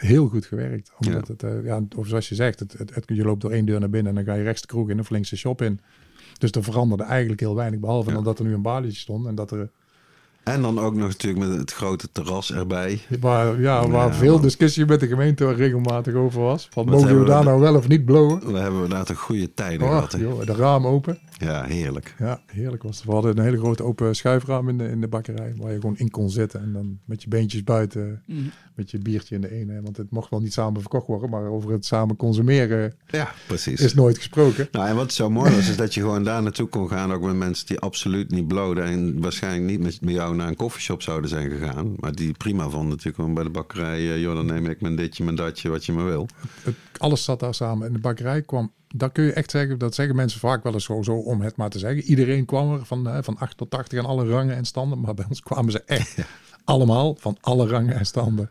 heel 0.10 0.28
goed 0.28 0.46
gewerkt. 0.46 0.92
Omdat 1.06 1.28
het, 1.28 1.44
eh, 1.44 1.64
ja, 1.64 1.82
of 1.96 2.08
zoals 2.08 2.30
je 2.30 2.36
zegt, 2.36 2.60
het, 2.60 2.74
het, 2.78 2.96
het- 2.96 3.04
je 3.08 3.24
loopt 3.24 3.42
door 3.42 3.52
één 3.52 3.66
deur 3.66 3.80
naar 3.80 3.90
binnen 3.90 4.10
en 4.18 4.24
dan 4.26 4.34
ga 4.34 4.40
je 4.40 4.46
rechts 4.46 4.62
de 4.62 4.68
kroeg 4.68 4.90
in 4.90 5.00
of 5.00 5.10
links 5.10 5.30
de 5.30 5.36
shop 5.36 5.62
in. 5.62 5.80
Dus 6.40 6.52
er 6.52 6.64
veranderde 6.64 7.04
eigenlijk 7.04 7.40
heel 7.40 7.56
weinig, 7.56 7.80
behalve 7.80 8.12
dan 8.12 8.24
dat 8.24 8.40
er 8.40 8.46
nu 8.46 8.54
een 8.54 8.62
balietje 8.62 9.00
stond 9.00 9.28
en 9.28 9.36
dat 9.36 9.52
er 9.52 9.70
En 10.44 10.62
dan 10.62 10.80
ook 10.80 10.96
nog 10.96 11.08
natuurlijk 11.08 11.48
met 11.50 11.58
het 11.58 11.72
grote 11.74 12.12
terras 12.12 12.52
erbij. 12.54 13.00
waar, 13.20 13.62
ja, 13.62 13.88
waar 13.88 14.08
Ja, 14.08 14.14
veel 14.14 14.40
discussie 14.40 14.86
met 14.86 15.00
de 15.00 15.08
gemeente 15.08 15.54
regelmatig 15.54 16.14
over 16.14 16.42
was. 16.42 16.68
Van, 16.72 16.86
mogen 16.86 17.08
we 17.08 17.20
we 17.20 17.26
daar 17.26 17.44
nou 17.44 17.60
wel 17.60 17.76
of 17.76 17.88
niet 17.88 18.06
blowen? 18.06 18.52
We 18.52 18.58
hebben 18.60 18.82
inderdaad 18.84 19.10
een 19.10 19.16
goede 19.16 19.54
tijden 19.54 19.88
Oh, 19.88 19.94
gehad. 19.94 20.16
joh, 20.20 20.46
de 20.46 20.54
raam 20.54 20.88
open. 20.88 21.18
Ja, 21.40 21.64
heerlijk. 21.64 22.16
Ja, 22.20 22.42
heerlijk 22.46 22.84
was 22.84 22.98
het. 22.98 23.06
We 23.06 23.12
hadden 23.12 23.38
een 23.38 23.44
hele 23.44 23.58
grote 23.58 23.84
open 23.84 24.16
schuifraam 24.16 24.70
in 24.70 24.78
de, 24.78 24.88
in 24.90 25.02
de 25.02 25.08
bakkerij. 25.08 25.54
Waar 25.58 25.72
je 25.72 25.80
gewoon 25.80 25.98
in 25.98 26.10
kon 26.10 26.30
zitten. 26.30 26.62
En 26.62 26.74
dan 26.74 27.00
met 27.06 27.24
je 27.24 27.30
beentjes 27.30 27.64
buiten. 27.64 28.24
Met 28.76 28.92
je 28.92 28.98
biertje 28.98 29.36
in 29.36 29.42
de 29.42 29.52
ene. 29.52 29.82
Want 29.82 29.98
het 29.98 30.12
mocht 30.12 30.30
wel 30.30 30.40
niet 30.42 30.54
samen 30.54 30.82
verkocht 30.82 31.08
worden. 31.08 31.30
Maar 31.30 31.44
over 31.50 31.72
het 31.72 31.86
samen 31.86 32.16
consumeren 32.16 32.94
Ja, 33.08 33.32
precies. 33.48 33.80
is 33.82 33.94
nooit 33.94 34.18
gesproken. 34.18 34.68
Nou, 34.72 34.88
en 34.88 34.96
wat 34.96 35.14
zo 35.14 35.30
mooi 35.30 35.56
was, 35.56 35.70
is 35.70 35.78
dat 35.78 35.94
je 35.94 36.02
gewoon 36.02 36.24
daar 36.24 36.42
naartoe 36.44 36.68
kon 36.68 36.88
gaan. 36.90 37.12
Ook 37.14 37.22
met 37.22 37.36
mensen 37.36 37.66
die 37.68 37.80
absoluut 37.80 38.32
niet 38.32 38.48
bloden. 38.48 38.84
En 38.84 39.22
waarschijnlijk 39.22 39.66
niet 39.72 39.80
met, 39.80 40.02
met 40.02 40.14
jou 40.14 40.36
naar 40.36 40.48
een 40.48 40.56
koffieshop 40.56 41.02
zouden 41.02 41.30
zijn 41.30 41.50
gegaan. 41.50 41.94
Maar 42.00 42.16
die 42.16 42.32
prima 42.32 42.70
vonden 42.70 42.90
natuurlijk 42.90 43.16
gewoon 43.16 43.34
bij 43.34 43.44
de 43.44 43.50
bakkerij. 43.50 43.98
eh, 43.98 44.22
joh, 44.22 44.36
dan 44.36 44.46
neem 44.46 44.66
ik 44.66 44.82
mijn 44.82 44.96
ditje, 44.96 45.24
mijn 45.24 45.36
datje, 45.36 45.70
wat 45.70 45.86
je 45.86 45.92
maar 45.92 46.06
wil. 46.06 46.28
Het, 46.64 46.76
alles 46.98 47.24
zat 47.24 47.40
daar 47.40 47.54
samen. 47.54 47.88
En 47.88 47.94
de 47.94 48.00
bakkerij 48.00 48.42
kwam. 48.42 48.72
Dat 48.96 49.12
kun 49.12 49.24
je 49.24 49.34
echt 49.34 49.52
zeggen. 49.52 49.78
Dat 49.78 49.96
zeggen 49.96 50.16
mensen 50.16 50.40
vaak 50.40 50.64
wel 50.64 50.74
eens 50.74 50.84
zo, 50.84 51.02
zo 51.02 51.14
om 51.14 51.42
het 51.42 51.56
maar 51.56 51.70
te 51.70 51.80
zeggen. 51.80 52.04
Iedereen 52.04 52.46
kwam 52.46 52.74
er 52.74 52.86
van, 52.86 53.08
eh, 53.08 53.18
van 53.22 53.38
8 53.38 53.58
tot 53.58 53.70
80 53.70 54.00
en 54.00 54.06
alle 54.06 54.30
rangen 54.30 54.56
en 54.56 54.66
standen. 54.66 55.00
Maar 55.00 55.14
bij 55.14 55.26
ons 55.30 55.42
kwamen 55.42 55.72
ze 55.72 55.84
echt 55.86 56.18
allemaal 56.64 57.16
van 57.16 57.38
alle 57.42 57.68
rangen 57.68 57.96
en 57.96 58.06
standen. 58.06 58.50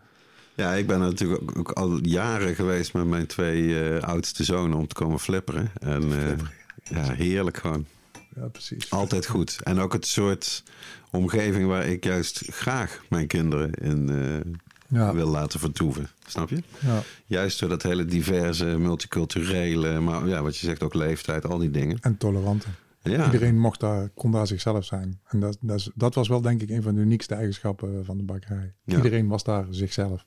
Ja, 0.59 0.73
ik 0.75 0.87
ben 0.87 0.99
natuurlijk 0.99 1.43
ook, 1.43 1.59
ook 1.59 1.71
al 1.71 1.99
jaren 2.03 2.55
geweest 2.55 2.93
met 2.93 3.07
mijn 3.07 3.27
twee 3.27 3.81
eh, 3.81 4.03
oudste 4.03 4.45
zonen 4.45 4.79
om 4.79 4.87
te 4.87 4.95
komen 4.95 5.19
flipperen. 5.19 5.71
En 5.79 6.03
eh, 6.03 6.39
ja, 6.83 7.13
heerlijk 7.13 7.57
gewoon. 7.57 7.87
Ja, 8.37 8.47
precies. 8.47 8.91
Altijd 8.91 9.27
goed. 9.27 9.59
En 9.63 9.79
ook 9.79 9.93
het 9.93 10.07
soort 10.07 10.63
omgeving 11.11 11.67
waar 11.67 11.87
ik 11.87 12.05
juist 12.05 12.43
graag 12.47 13.03
mijn 13.09 13.27
kinderen 13.27 13.73
in 13.73 14.09
eh, 14.09 14.53
Ja, 14.89 15.15
wil 15.15 15.29
laten 15.29 15.61
vertoeven. 15.61 16.09
Snap 16.27 16.51
je? 16.51 16.63
ja. 16.79 17.03
Juist 17.27 17.61
door 17.61 17.69
dat 17.69 17.83
hele 17.83 18.05
diverse, 18.05 18.65
multiculturele, 18.65 20.01
maar 20.01 20.29
ja, 20.29 20.43
wat 20.43 20.57
je 20.57 20.67
zegt 20.67 20.83
ook 20.83 20.95
leeftijd, 20.95 21.47
al 21.47 21.59
die 21.59 21.71
dingen. 21.71 21.99
En 22.01 22.17
toleranten. 22.17 22.75
Ja, 23.11 23.25
Iedereen 23.25 23.59
mocht 23.59 23.81
daar, 23.81 24.09
kon 24.15 24.31
daar 24.31 24.47
zichzelf 24.47 24.85
zijn. 24.85 25.21
En 25.29 25.41
dat, 25.41 25.59
dat, 25.61 25.77
is- 25.79 25.91
dat 25.95 26.15
was 26.15 26.29
wel 26.29 26.41
denk 26.41 26.63
ik 26.63 26.71
een 26.71 26.83
van 26.83 26.95
de 26.95 27.01
uniekste 27.01 27.35
eigenschappen 27.35 28.05
van 28.05 28.17
de 28.17 28.23
bakkerij. 28.23 28.75
Ja. 28.85 28.97
Iedereen 28.97 29.29
was 29.29 29.45
daar 29.45 29.67
zichzelf. 29.71 30.25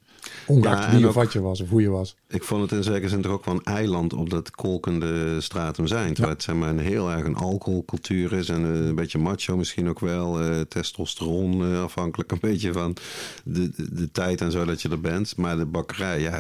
Ongeacht 0.48 0.92
wie 0.92 1.08
ook- 1.08 1.14
wat 1.14 1.34
je 1.34 1.42
was 1.42 1.62
of 1.62 1.70
hoe 1.70 1.82
je 1.82 1.90
was. 1.90 2.16
ik 2.28 2.44
vond 2.44 2.62
het 2.62 2.72
in 2.72 2.84
zekere 2.84 3.10
zin 3.10 3.22
toch 3.22 3.32
ook 3.32 3.46
wel 3.46 3.54
een 3.54 3.64
eiland 3.64 4.14
op 4.14 4.30
dat 4.30 4.52
kolkende 4.52 5.42
stratum 5.42 5.88
zijn. 5.88 6.14
Terwijl 6.14 6.34
het 6.36 6.44
zeg 6.44 6.56
maar, 6.56 6.70
een 6.70 6.80
heel 6.80 7.12
erg 7.12 7.26
een 7.26 7.36
alcoholcultuur 7.36 8.34
is 8.34 8.50
en 8.50 8.64
eh, 8.74 8.86
een 8.88 8.96
beetje 8.96 9.18
macho 9.18 9.58
misschien 9.58 9.90
ook 9.90 10.00
wel. 10.00 10.42
eh, 10.42 10.60
testosteron 10.62 11.64
eh, 11.74 11.84
afhankelijk 11.84 12.32
een 12.32 12.38
beetje 12.42 12.74
van 12.74 12.96
de, 13.44 13.70
de, 13.76 13.94
de 13.94 14.12
tijd 14.12 14.42
en 14.42 14.52
zo 14.52 14.66
dat 14.66 14.82
je 14.82 14.90
er 14.90 15.02
bent. 15.02 15.38
Maar 15.38 15.58
de 15.58 15.66
bakkerij, 15.66 16.20
ja, 16.22 16.38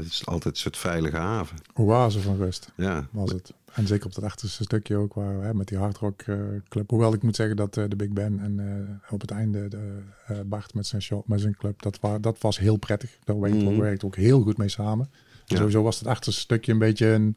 is 0.00 0.26
altijd 0.26 0.54
een 0.54 0.60
soort 0.60 0.76
veilige 0.76 1.16
haven. 1.16 1.56
Oase 1.74 2.20
van 2.20 2.36
rust 2.36 2.72
Ja, 2.76 3.08
was 3.10 3.32
het. 3.32 3.52
En 3.74 3.86
zeker 3.86 4.06
op 4.06 4.14
dat 4.14 4.24
achterste 4.24 4.62
stukje 4.62 4.96
ook, 4.96 5.14
waar, 5.14 5.42
hè, 5.42 5.54
met 5.54 5.68
die 5.68 5.78
hardrock 5.78 6.20
eh, 6.22 6.36
club. 6.68 6.90
Hoewel 6.90 7.12
ik 7.14 7.22
moet 7.22 7.36
zeggen 7.36 7.56
dat 7.56 7.76
eh, 7.76 7.84
de 7.88 7.96
Big 7.96 8.08
Ben 8.10 8.40
en 8.40 8.60
eh, 8.60 9.12
op 9.12 9.20
het 9.20 9.30
einde 9.30 9.68
de, 9.68 10.02
Bart 10.46 10.74
met 10.74 10.86
zijn, 10.86 11.02
show, 11.02 11.22
met 11.26 11.40
zijn 11.40 11.56
club, 11.56 11.82
dat, 11.82 11.98
wa- 12.00 12.18
dat 12.18 12.36
was 12.40 12.58
heel 12.58 12.76
prettig. 12.76 13.18
Daar 13.24 13.40
werkte 13.40 13.64
Mhm. 13.64 13.80
werkte 13.80 14.06
ook 14.06 14.16
heel 14.16 14.40
goed 14.42 14.56
mee 14.56 14.68
samen. 14.68 15.10
Ja. 15.44 15.56
Sowieso 15.56 15.82
was 15.82 15.98
het 15.98 16.08
achterste 16.08 16.40
stukje 16.40 16.72
een 16.72 16.78
beetje 16.78 17.06
een 17.06 17.36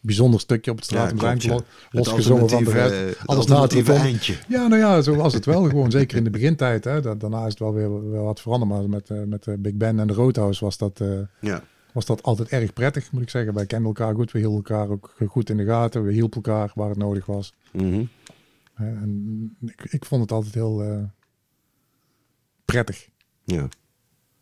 bijzonder 0.00 0.40
stukje 0.40 0.70
op 0.70 0.76
het 0.76 0.90
Ja, 0.90 1.06
straat. 1.08 1.38
klopt, 1.38 1.42
ja. 1.42 1.58
losgezongen 1.90 2.48
van 2.48 2.64
de 2.64 2.70
rest. 2.70 3.26
Alles 3.26 3.46
na 3.46 3.62
het 3.62 3.88
eindje. 3.88 4.34
Ja, 4.48 4.66
nou 4.66 4.80
ja, 4.80 5.00
zo 5.02 5.14
was 5.14 5.32
het 5.34 5.44
wel. 5.44 5.62
Gewoon 5.68 5.90
zeker 5.90 6.16
in 6.16 6.24
de 6.24 6.30
begintijd. 6.30 6.84
Hè. 6.84 7.00
Da- 7.00 7.14
Daarna 7.14 7.40
is 7.44 7.50
het 7.50 7.58
wel 7.58 7.72
weer 7.74 8.10
wel 8.10 8.24
wat 8.24 8.40
veranderd. 8.40 8.70
Maar 8.72 8.88
met, 8.88 9.28
met 9.28 9.44
de 9.44 9.58
Big 9.58 9.74
Ben 9.74 9.98
en 10.00 10.06
de 10.06 10.12
Roadhouse 10.12 10.64
was 10.64 10.78
dat, 10.78 11.00
Ja. 11.40 11.62
Was 11.92 12.06
dat 12.06 12.22
altijd 12.22 12.48
erg 12.48 12.72
prettig, 12.72 13.12
moet 13.12 13.22
ik 13.22 13.30
zeggen. 13.30 13.54
Wij 13.54 13.66
kenden 13.66 13.86
elkaar 13.86 14.14
goed. 14.14 14.32
We 14.32 14.38
hielden 14.38 14.56
elkaar 14.56 14.88
ook 14.88 15.14
goed 15.26 15.50
in 15.50 15.56
de 15.56 15.64
gaten. 15.64 16.04
We 16.04 16.12
hielpen 16.12 16.42
elkaar 16.42 16.72
waar 16.74 16.88
het 16.88 16.98
nodig 16.98 17.26
was. 17.26 17.54
Mhm. 17.72 18.04
Hè. 18.74 18.86
En 18.86 19.56
ik, 19.60 19.84
ik 19.84 20.04
vond 20.04 20.22
het 20.22 20.32
altijd 20.32 20.54
heel 20.54 20.82
eh, 20.82 21.02
prettig. 22.64 23.08
ja. 23.44 23.68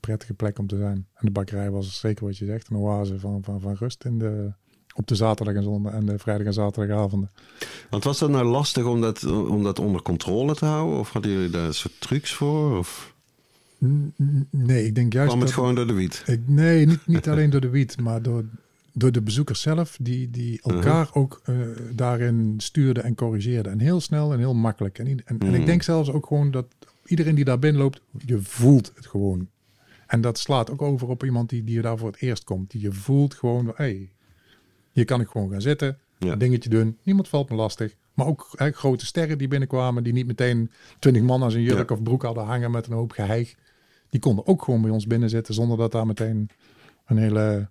Prettige 0.01 0.35
plek 0.35 0.59
om 0.59 0.66
te 0.66 0.77
zijn. 0.77 1.06
En 1.14 1.27
de 1.27 1.31
bakkerij 1.31 1.70
was 1.70 2.01
zeker 2.01 2.24
wat 2.24 2.39
je 2.39 2.44
zegt. 2.44 2.70
Een 2.70 2.77
oase 2.77 3.18
van, 3.18 3.43
van, 3.43 3.60
van 3.60 3.74
rust 3.74 4.05
in 4.05 4.18
de 4.18 4.52
op 4.94 5.06
de 5.06 5.14
zaterdag 5.14 5.55
en 5.55 5.62
zondag 5.62 5.93
en 5.93 6.06
de 6.06 6.18
vrijdag 6.18 6.47
en 6.47 6.52
zaterdagavonden. 6.52 7.31
Want 7.90 8.05
was 8.05 8.18
dat 8.18 8.31
nou 8.31 8.44
lastig 8.44 8.85
om 8.85 9.01
dat, 9.01 9.24
om 9.24 9.62
dat 9.62 9.78
onder 9.78 10.02
controle 10.02 10.55
te 10.55 10.64
houden? 10.64 10.98
Of 10.98 11.12
hadden 11.12 11.31
jullie 11.31 11.51
daar 11.51 11.74
soort 11.74 12.01
trucs 12.01 12.35
voor? 12.35 12.78
Of 12.78 13.10
Nee, 14.51 14.86
ik 14.86 14.94
denk 14.94 15.12
juist 15.12 15.28
kwam 15.28 15.40
het 15.40 15.48
dat... 15.48 15.59
gewoon 15.59 15.74
door 15.74 15.86
de 15.86 15.93
wiet? 15.93 16.23
Ik, 16.27 16.40
nee, 16.47 16.86
niet, 16.86 17.07
niet 17.07 17.28
alleen 17.31 17.51
door 17.51 17.61
de 17.61 17.69
wiet, 17.69 18.01
maar 18.01 18.23
door, 18.23 18.44
door 18.93 19.12
de 19.12 19.23
bezoekers 19.23 19.61
zelf, 19.61 19.97
die, 20.01 20.31
die 20.31 20.61
elkaar 20.62 21.09
ook 21.12 21.40
eh, 21.44 21.57
daarin 21.94 22.55
stuurden 22.57 23.05
en 23.05 23.15
corrigeerden. 23.15 23.73
En 23.73 23.78
heel 23.81 24.01
snel 24.01 24.32
en 24.32 24.39
heel 24.39 24.55
makkelijk. 24.55 24.98
En, 24.98 25.07
en, 25.07 25.39
en 25.39 25.55
ik 25.55 25.66
denk 25.66 25.82
zelfs 25.82 26.11
ook 26.11 26.27
gewoon 26.27 26.51
dat 26.51 26.66
iedereen 27.05 27.35
die 27.35 27.44
daar 27.44 27.59
binnen 27.59 27.82
loopt, 27.82 28.01
je 28.27 28.39
voelt 28.43 28.93
het 28.94 29.07
gewoon. 29.07 29.48
En 30.07 30.20
dat 30.20 30.39
slaat 30.39 30.70
ook 30.70 30.82
over 30.82 31.09
op 31.09 31.24
iemand 31.24 31.48
die, 31.48 31.65
die 31.65 31.81
daar 31.82 31.98
voor 31.98 32.11
het 32.11 32.20
eerst 32.20 32.44
komt. 32.44 32.70
Die 32.70 32.81
je 32.81 32.93
voelt 32.93 33.35
gewoon, 33.35 33.66
hé, 33.66 33.73
hey, 33.77 34.11
hier 34.93 35.05
kan 35.05 35.20
ik 35.20 35.28
gewoon 35.28 35.51
gaan 35.51 35.61
zitten, 35.61 35.98
Ja. 36.19 36.32
een 36.32 36.39
dingetje 36.39 36.70
doen. 36.70 36.97
Niemand 37.02 37.28
valt 37.28 37.51
me 37.51 37.57
lastig. 37.57 37.94
Maar 38.15 38.27
ook 38.27 38.48
hè, 38.57 38.70
grote 38.70 39.07
sterren 39.07 39.39
die 39.39 39.48
binnenkwamen, 39.48 40.02
die 40.02 40.12
niet 40.12 40.27
meteen 40.27 40.70
twintig 40.98 41.23
man 41.23 41.43
aan 41.43 41.51
zijn 41.51 41.62
jurk 41.62 41.89
Ja. 41.89 41.94
of 41.94 42.02
broek 42.02 42.23
hadden 42.23 42.44
hangen 42.44 42.70
met 42.70 42.86
een 42.86 42.93
hoop 42.93 43.12
geheig. 43.12 43.55
Die 44.11 44.20
konden 44.20 44.47
ook 44.47 44.62
gewoon 44.62 44.82
bij 44.82 44.91
ons 44.91 45.07
binnen 45.07 45.31
zitten 45.31 45.55
zonder 45.55 45.77
dat 45.78 45.93
daar 45.93 46.07
meteen 46.07 46.49
een 47.07 47.16
hele, 47.16 47.69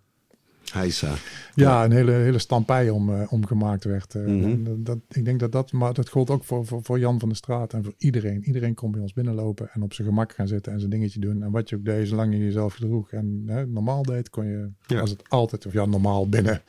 Heisa. 0.71 1.13
ja, 1.55 1.83
een 1.85 1.91
hele, 1.91 2.11
hele 2.11 2.39
stampij 2.39 2.89
om, 2.89 3.13
eh, 3.13 3.31
om 3.33 3.45
gemaakt 3.45 3.83
werd. 3.83 4.15
Eh, 4.15 4.21
Mhm. 4.21 4.43
en 4.45 4.83
dat, 4.83 4.97
ik 5.09 5.25
denk 5.25 5.39
dat 5.39 5.51
dat, 5.51 5.71
maar 5.71 5.93
dat 5.93 6.09
gold 6.09 6.29
ook 6.29 6.43
voor, 6.43 6.65
voor, 6.65 6.79
voor 6.83 6.99
Jan 6.99 7.19
van 7.19 7.29
de 7.29 7.35
Straat 7.35 7.73
en 7.73 7.83
voor 7.83 7.93
iedereen. 7.97 8.43
Iedereen 8.43 8.73
kon 8.73 8.91
bij 8.91 9.01
ons 9.01 9.13
binnenlopen 9.13 9.69
en 9.73 9.81
op 9.81 9.93
zijn 9.93 10.07
gemak 10.07 10.33
gaan 10.33 10.47
zitten 10.47 10.71
en 10.73 10.79
zijn 10.79 10.91
dingetje 10.91 11.19
doen. 11.19 11.43
En 11.43 11.51
wat 11.51 11.69
je 11.69 11.75
ook 11.75 11.85
deed, 11.85 12.07
zolang 12.07 12.33
je 12.33 12.39
jezelf 12.39 12.73
gedroeg 12.73 13.11
en 13.11 13.43
hè, 13.45 13.65
normaal 13.67 14.03
deed, 14.03 14.29
kon 14.29 14.45
je, 14.45 14.69
Ja. 14.87 14.99
was 14.99 15.09
het 15.09 15.29
altijd, 15.29 15.65
of 15.65 15.73
ja, 15.73 15.85
normaal 15.85 16.29
binnen 16.29 16.61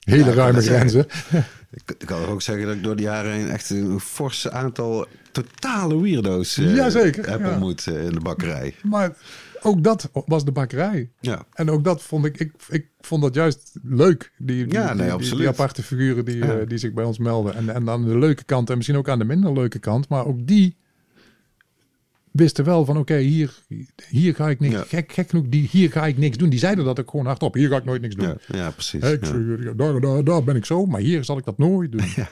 hele 0.00 0.24
Ja, 0.24 0.32
ruime 0.32 0.60
grenzen. 0.60 1.06
Ik, 1.70 1.94
kan 2.04 2.24
ook 2.24 2.42
zeggen 2.42 2.66
dat 2.66 2.74
ik 2.76 2.82
door 2.82 2.96
de 2.96 3.02
jaren 3.02 3.32
heen 3.32 3.48
echt 3.48 3.70
een 3.70 4.00
fors 4.00 4.48
aantal 4.48 5.06
totale 5.32 6.00
weirdo's 6.00 6.56
eh, 6.58 6.74
Jazeker, 6.74 7.30
heb 7.30 7.40
ja. 7.40 7.50
ontmoet 7.50 7.86
eh, 7.86 8.04
in 8.04 8.12
de 8.12 8.20
bakkerij. 8.20 8.74
Maar 8.82 9.16
ook 9.62 9.82
dat 9.84 10.10
was 10.26 10.44
de 10.44 10.52
bakkerij. 10.52 11.10
Ja, 11.20 11.42
En 11.52 11.70
ook 11.70 11.84
dat 11.84 12.02
vond 12.02 12.24
ik, 12.24 12.38
ik, 12.38 12.52
ik 12.68 12.86
vond 13.00 13.22
dat 13.22 13.34
juist 13.34 13.72
leuk. 13.82 14.32
Die, 14.38 14.64
die, 14.66 14.72
Ja, 14.72 14.94
nee, 14.94 15.16
die- 15.16 15.36
die, 15.36 15.48
aparte 15.48 15.82
figuren 15.82 16.24
die, 16.24 16.36
Ja. 16.36 16.58
eh, 16.58 16.66
die 16.68 16.78
zich 16.78 16.92
bij 16.92 17.04
ons 17.04 17.18
melden. 17.18 17.54
En, 17.54 17.68
en 17.74 17.90
aan 17.90 18.04
de 18.04 18.18
leuke 18.18 18.44
kant 18.44 18.70
en 18.70 18.76
misschien 18.76 18.96
ook 18.96 19.08
aan 19.08 19.18
de 19.18 19.24
minder 19.24 19.52
leuke 19.52 19.78
kant. 19.78 20.08
Maar 20.08 20.26
ook 20.26 20.46
die 20.46 20.76
wisten 22.32 22.64
wel 22.64 22.84
van 22.84 22.96
oké, 22.96 23.16
hier, 23.16 23.54
hier 24.08 24.34
ga 24.34 24.48
ik 24.48 24.60
niks, 24.60 24.74
Ja. 24.74 24.82
gek, 24.88 25.12
gek 25.12 25.28
genoeg, 25.30 25.44
die, 25.48 25.68
hier 25.70 25.90
ga 25.90 26.06
ik 26.06 26.18
niks 26.18 26.36
doen. 26.36 26.48
Die 26.48 26.58
zeiden 26.58 26.84
dat 26.84 27.00
ook 27.00 27.10
gewoon 27.10 27.26
hardop. 27.26 27.54
Hier 27.54 27.68
ga 27.68 27.76
ik 27.76 27.84
nooit 27.84 28.02
niks 28.02 28.14
doen. 28.14 28.26
ja, 28.26 28.36
ja 28.46 28.70
precies. 28.70 29.02
Ik, 29.02 29.24
ja. 29.26 29.72
daar, 29.72 30.00
daar, 30.00 30.24
daar 30.24 30.44
ben 30.44 30.56
ik 30.56 30.64
zo, 30.64 30.86
maar 30.86 31.00
hier 31.00 31.24
zal 31.24 31.38
ik 31.38 31.44
dat 31.44 31.58
nooit 31.58 31.92
doen. 31.92 32.04
Ja. 32.16 32.28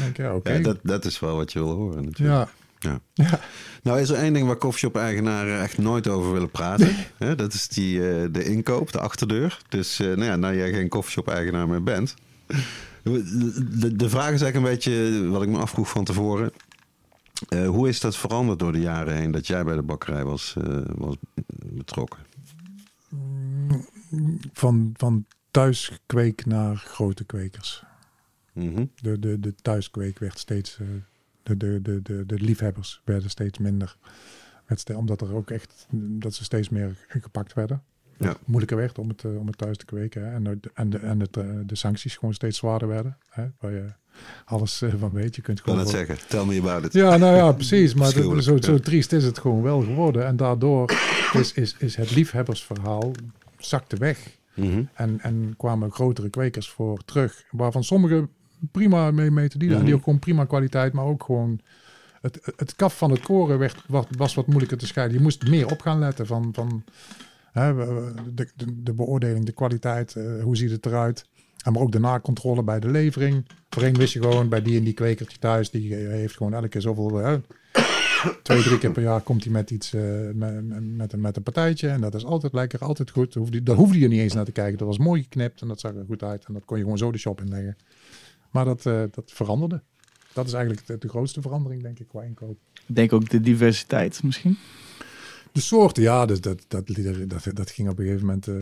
Denk 0.00 0.18
ik, 0.18 0.48
ja, 0.48 0.58
dat, 0.58 0.78
dat 0.82 1.04
is 1.04 1.20
wel 1.20 1.36
wat 1.36 1.52
je 1.52 1.58
wil 1.58 1.70
horen 1.70 2.04
natuurlijk. 2.04 2.48
ja. 2.78 3.00
Ja. 3.14 3.40
Nou 3.82 4.00
is 4.00 4.08
er 4.08 4.16
één 4.16 4.32
ding 4.32 4.46
waar 4.46 4.56
koffieshop-eigenaren 4.56 5.60
echt 5.60 5.78
nooit 5.78 6.08
over 6.08 6.32
willen 6.32 6.50
praten. 6.50 6.88
Hè, 7.18 7.34
dat 7.34 7.52
is 7.52 7.68
die, 7.68 8.10
eh, 8.10 8.26
de 8.32 8.44
inkoop, 8.44 8.92
de 8.92 9.00
achterdeur. 9.00 9.58
Dus 9.68 10.00
eh, 10.00 10.06
nou 10.06 10.24
ja, 10.24 10.36
nou 10.36 10.56
jij 10.56 10.72
geen 10.72 10.88
koffieshop-eigenaar 10.88 11.68
meer 11.68 11.82
bent. 11.82 12.14
De, 13.02 13.96
de 13.96 14.08
vraag 14.08 14.32
is 14.32 14.40
eigenlijk 14.42 14.56
een 14.56 14.62
beetje 14.62 15.28
wat 15.28 15.42
ik 15.42 15.48
me 15.48 15.58
afvroeg 15.58 15.88
van 15.88 16.04
tevoren. 16.04 16.50
Eh, 17.48 17.68
hoe 17.68 17.88
is 17.88 18.00
dat 18.00 18.16
veranderd 18.16 18.58
door 18.58 18.72
de 18.72 18.80
jaren 18.80 19.16
heen 19.16 19.30
dat 19.30 19.46
jij 19.46 19.64
bij 19.64 19.74
de 19.74 19.82
bakkerij 19.82 20.24
was, 20.24 20.54
eh, 20.56 20.80
was 20.94 21.16
betrokken? 21.72 22.20
Van, 24.52 24.90
van 24.96 25.26
thuiskweek 25.50 26.46
naar 26.46 26.76
grote 26.76 27.24
kwekers. 27.24 27.84
Mhm. 28.52 28.84
De, 28.94 29.18
de, 29.18 29.40
de 29.40 29.54
thuiskweek 29.54 30.18
werd 30.18 30.38
steeds. 30.38 30.78
eh, 30.80 30.86
de, 31.42 31.56
de, 31.56 31.82
de, 31.82 32.02
de, 32.02 32.26
de 32.26 32.38
liefhebbers 32.40 33.00
werden 33.04 33.30
steeds 33.30 33.58
minder. 33.58 33.96
Omdat 34.94 35.20
er 35.20 35.34
ook 35.34 35.50
echt. 35.50 35.86
dat 35.94 36.34
ze 36.34 36.44
steeds 36.44 36.68
meer 36.68 37.04
gepakt 37.08 37.54
werden. 37.54 37.82
Ja. 38.18 38.36
Moeilijker 38.44 38.76
werd 38.76 38.98
om 38.98 39.08
het, 39.08 39.24
om 39.24 39.46
het 39.46 39.58
thuis 39.58 39.76
te 39.76 39.84
kweken. 39.84 40.24
Hè. 40.24 40.32
En, 40.32 40.44
de- 40.44 40.70
en, 40.74 40.90
de, 40.90 40.98
en 40.98 41.20
het, 41.20 41.32
de 41.68 41.74
sancties 41.74 42.16
gewoon 42.16 42.34
steeds 42.34 42.58
zwaarder 42.58 42.88
werden. 42.88 43.18
Hè. 43.28 43.46
Waar 43.60 43.72
je 43.72 43.92
alles 44.44 44.82
eh, 44.82 44.90
van 44.98 45.10
weet. 45.12 45.36
Je 45.36 45.42
kunt 45.42 45.58
Ik 45.58 45.64
wil 45.64 45.74
gewoon. 45.74 45.88
het 45.88 45.96
zeggen. 46.08 46.28
Tell 46.28 46.44
me 46.44 46.58
about 46.60 46.84
it. 46.84 46.92
Ja, 46.92 47.16
nou 47.16 47.36
ja, 47.36 47.52
precies. 47.52 47.94
Maar 47.94 48.12
dat- 48.14 48.42
zo, 48.44 48.56
zo 48.60 48.78
triest 48.78 49.12
is 49.12 49.24
het 49.24 49.38
gewoon 49.38 49.62
wel 49.62 49.80
geworden. 49.80 50.26
En 50.26 50.36
daardoor 50.36 50.92
is, 51.32 51.52
is, 51.52 51.74
is 51.78 51.96
het 51.96 52.14
liefhebbersverhaal 52.14 53.12
zakte 53.58 53.96
weg. 53.96 54.36
Mhm. 54.54 54.82
En, 54.94 55.20
en 55.20 55.54
kwamen 55.56 55.90
grotere 55.92 56.28
kwekers 56.30 56.68
voor 56.70 56.98
terug. 57.04 57.44
Waarvan 57.50 57.84
sommigen 57.84 58.28
prima 58.72 59.10
mee, 59.10 59.30
mee 59.30 59.48
te 59.48 59.58
dienen. 59.58 59.76
En 59.76 59.82
die 59.82 59.90
Mhm. 59.90 59.98
ook 59.98 60.04
gewoon 60.04 60.18
prima 60.18 60.44
kwaliteit. 60.44 60.92
Maar 60.92 61.04
ook 61.04 61.22
gewoon... 61.24 61.60
Het, 62.20 62.52
het 62.56 62.76
kaf 62.76 62.96
van 62.98 63.10
het 63.10 63.20
koren 63.20 63.58
werd, 63.58 63.84
was, 64.16 64.34
wat 64.34 64.46
moeilijker 64.46 64.78
te 64.78 64.86
scheiden. 64.86 65.16
Je 65.16 65.22
moest 65.22 65.48
meer 65.48 65.70
op 65.70 65.80
gaan 65.80 65.98
letten 65.98 66.26
van... 66.26 66.48
van 66.52 66.84
hè, 67.52 67.74
de, 68.34 68.48
de 68.74 68.92
beoordeling, 68.92 69.44
de 69.44 69.52
kwaliteit. 69.52 70.16
eh, 70.16 70.42
hoe 70.42 70.56
ziet 70.56 70.70
het 70.70 70.86
eruit? 70.86 71.26
Maar 71.70 71.82
ook 71.82 71.92
de 71.92 71.98
nakontrole 72.00 72.62
bij 72.62 72.80
de 72.80 72.88
levering. 72.90 73.46
Voorheen 73.70 73.94
wist 73.94 74.12
je 74.12 74.20
gewoon 74.22 74.48
bij 74.48 74.62
die 74.62 74.78
en 74.78 74.84
die 74.84 74.92
kwekertje 74.92 75.38
thuis. 75.38 75.70
Die 75.70 75.96
eh, 75.96 76.08
heeft 76.08 76.36
gewoon 76.36 76.54
elke 76.54 76.68
keer 76.68 76.80
zoveel... 76.80 77.14
hè, 77.16 77.36
twee, 78.42 78.62
drie 78.62 78.78
keer 78.78 78.92
per 78.92 79.02
jaar 79.02 79.20
komt 79.20 79.44
hij 79.44 79.52
met 79.52 79.70
iets, 79.70 79.92
eh, 79.94 80.02
met, 80.34 80.64
met, 80.96 81.12
een, 81.12 81.20
met 81.20 81.36
een 81.36 81.42
partijtje. 81.42 81.88
En 81.88 82.00
dat 82.00 82.14
is 82.14 82.24
altijd 82.24 82.52
lekker, 82.52 82.78
altijd 82.80 83.10
goed. 83.10 83.32
Daar 83.32 83.42
hoefde, 83.42 83.56
je- 83.58 83.62
daar 83.62 83.76
hoefde 83.76 83.98
je 83.98 84.08
niet 84.08 84.20
eens 84.20 84.34
naar 84.34 84.44
te 84.44 84.52
kijken. 84.52 84.78
Dat 84.78 84.86
was 84.86 84.98
mooi 84.98 85.22
geknipt 85.22 85.60
en 85.60 85.68
dat 85.68 85.80
zag 85.80 85.94
er 85.94 86.04
goed 86.06 86.22
uit. 86.22 86.44
En 86.44 86.54
dat 86.54 86.64
kon 86.64 86.76
je 86.76 86.82
gewoon 86.82 86.98
zo 86.98 87.12
de 87.12 87.18
shop 87.18 87.40
inleggen. 87.40 87.76
Maar 88.50 88.64
dat, 88.64 88.86
eh, 88.86 89.02
dat 89.10 89.32
veranderde. 89.34 89.82
Dat 90.32 90.46
is 90.46 90.52
eigenlijk 90.52 90.86
de, 90.86 90.98
de 90.98 91.08
grootste 91.08 91.40
verandering, 91.40 91.82
denk 91.82 91.98
ik, 91.98 92.08
qua 92.08 92.22
inkoop. 92.22 92.56
Ik 92.86 92.94
denk 92.94 93.12
ook 93.12 93.28
de 93.30 93.40
diversiteit 93.40 94.22
misschien. 94.22 94.58
De 95.52 95.60
soorten, 95.60 96.02
ja, 96.02 96.26
dus 96.26 96.40
dat, 96.40 96.64
dat, 96.68 96.86
dat, 97.26 97.44
dat 97.52 97.70
ging 97.70 97.88
op 97.88 97.98
een 97.98 98.04
gegeven 98.04 98.26
moment 98.26 98.48
eh, 98.48 98.54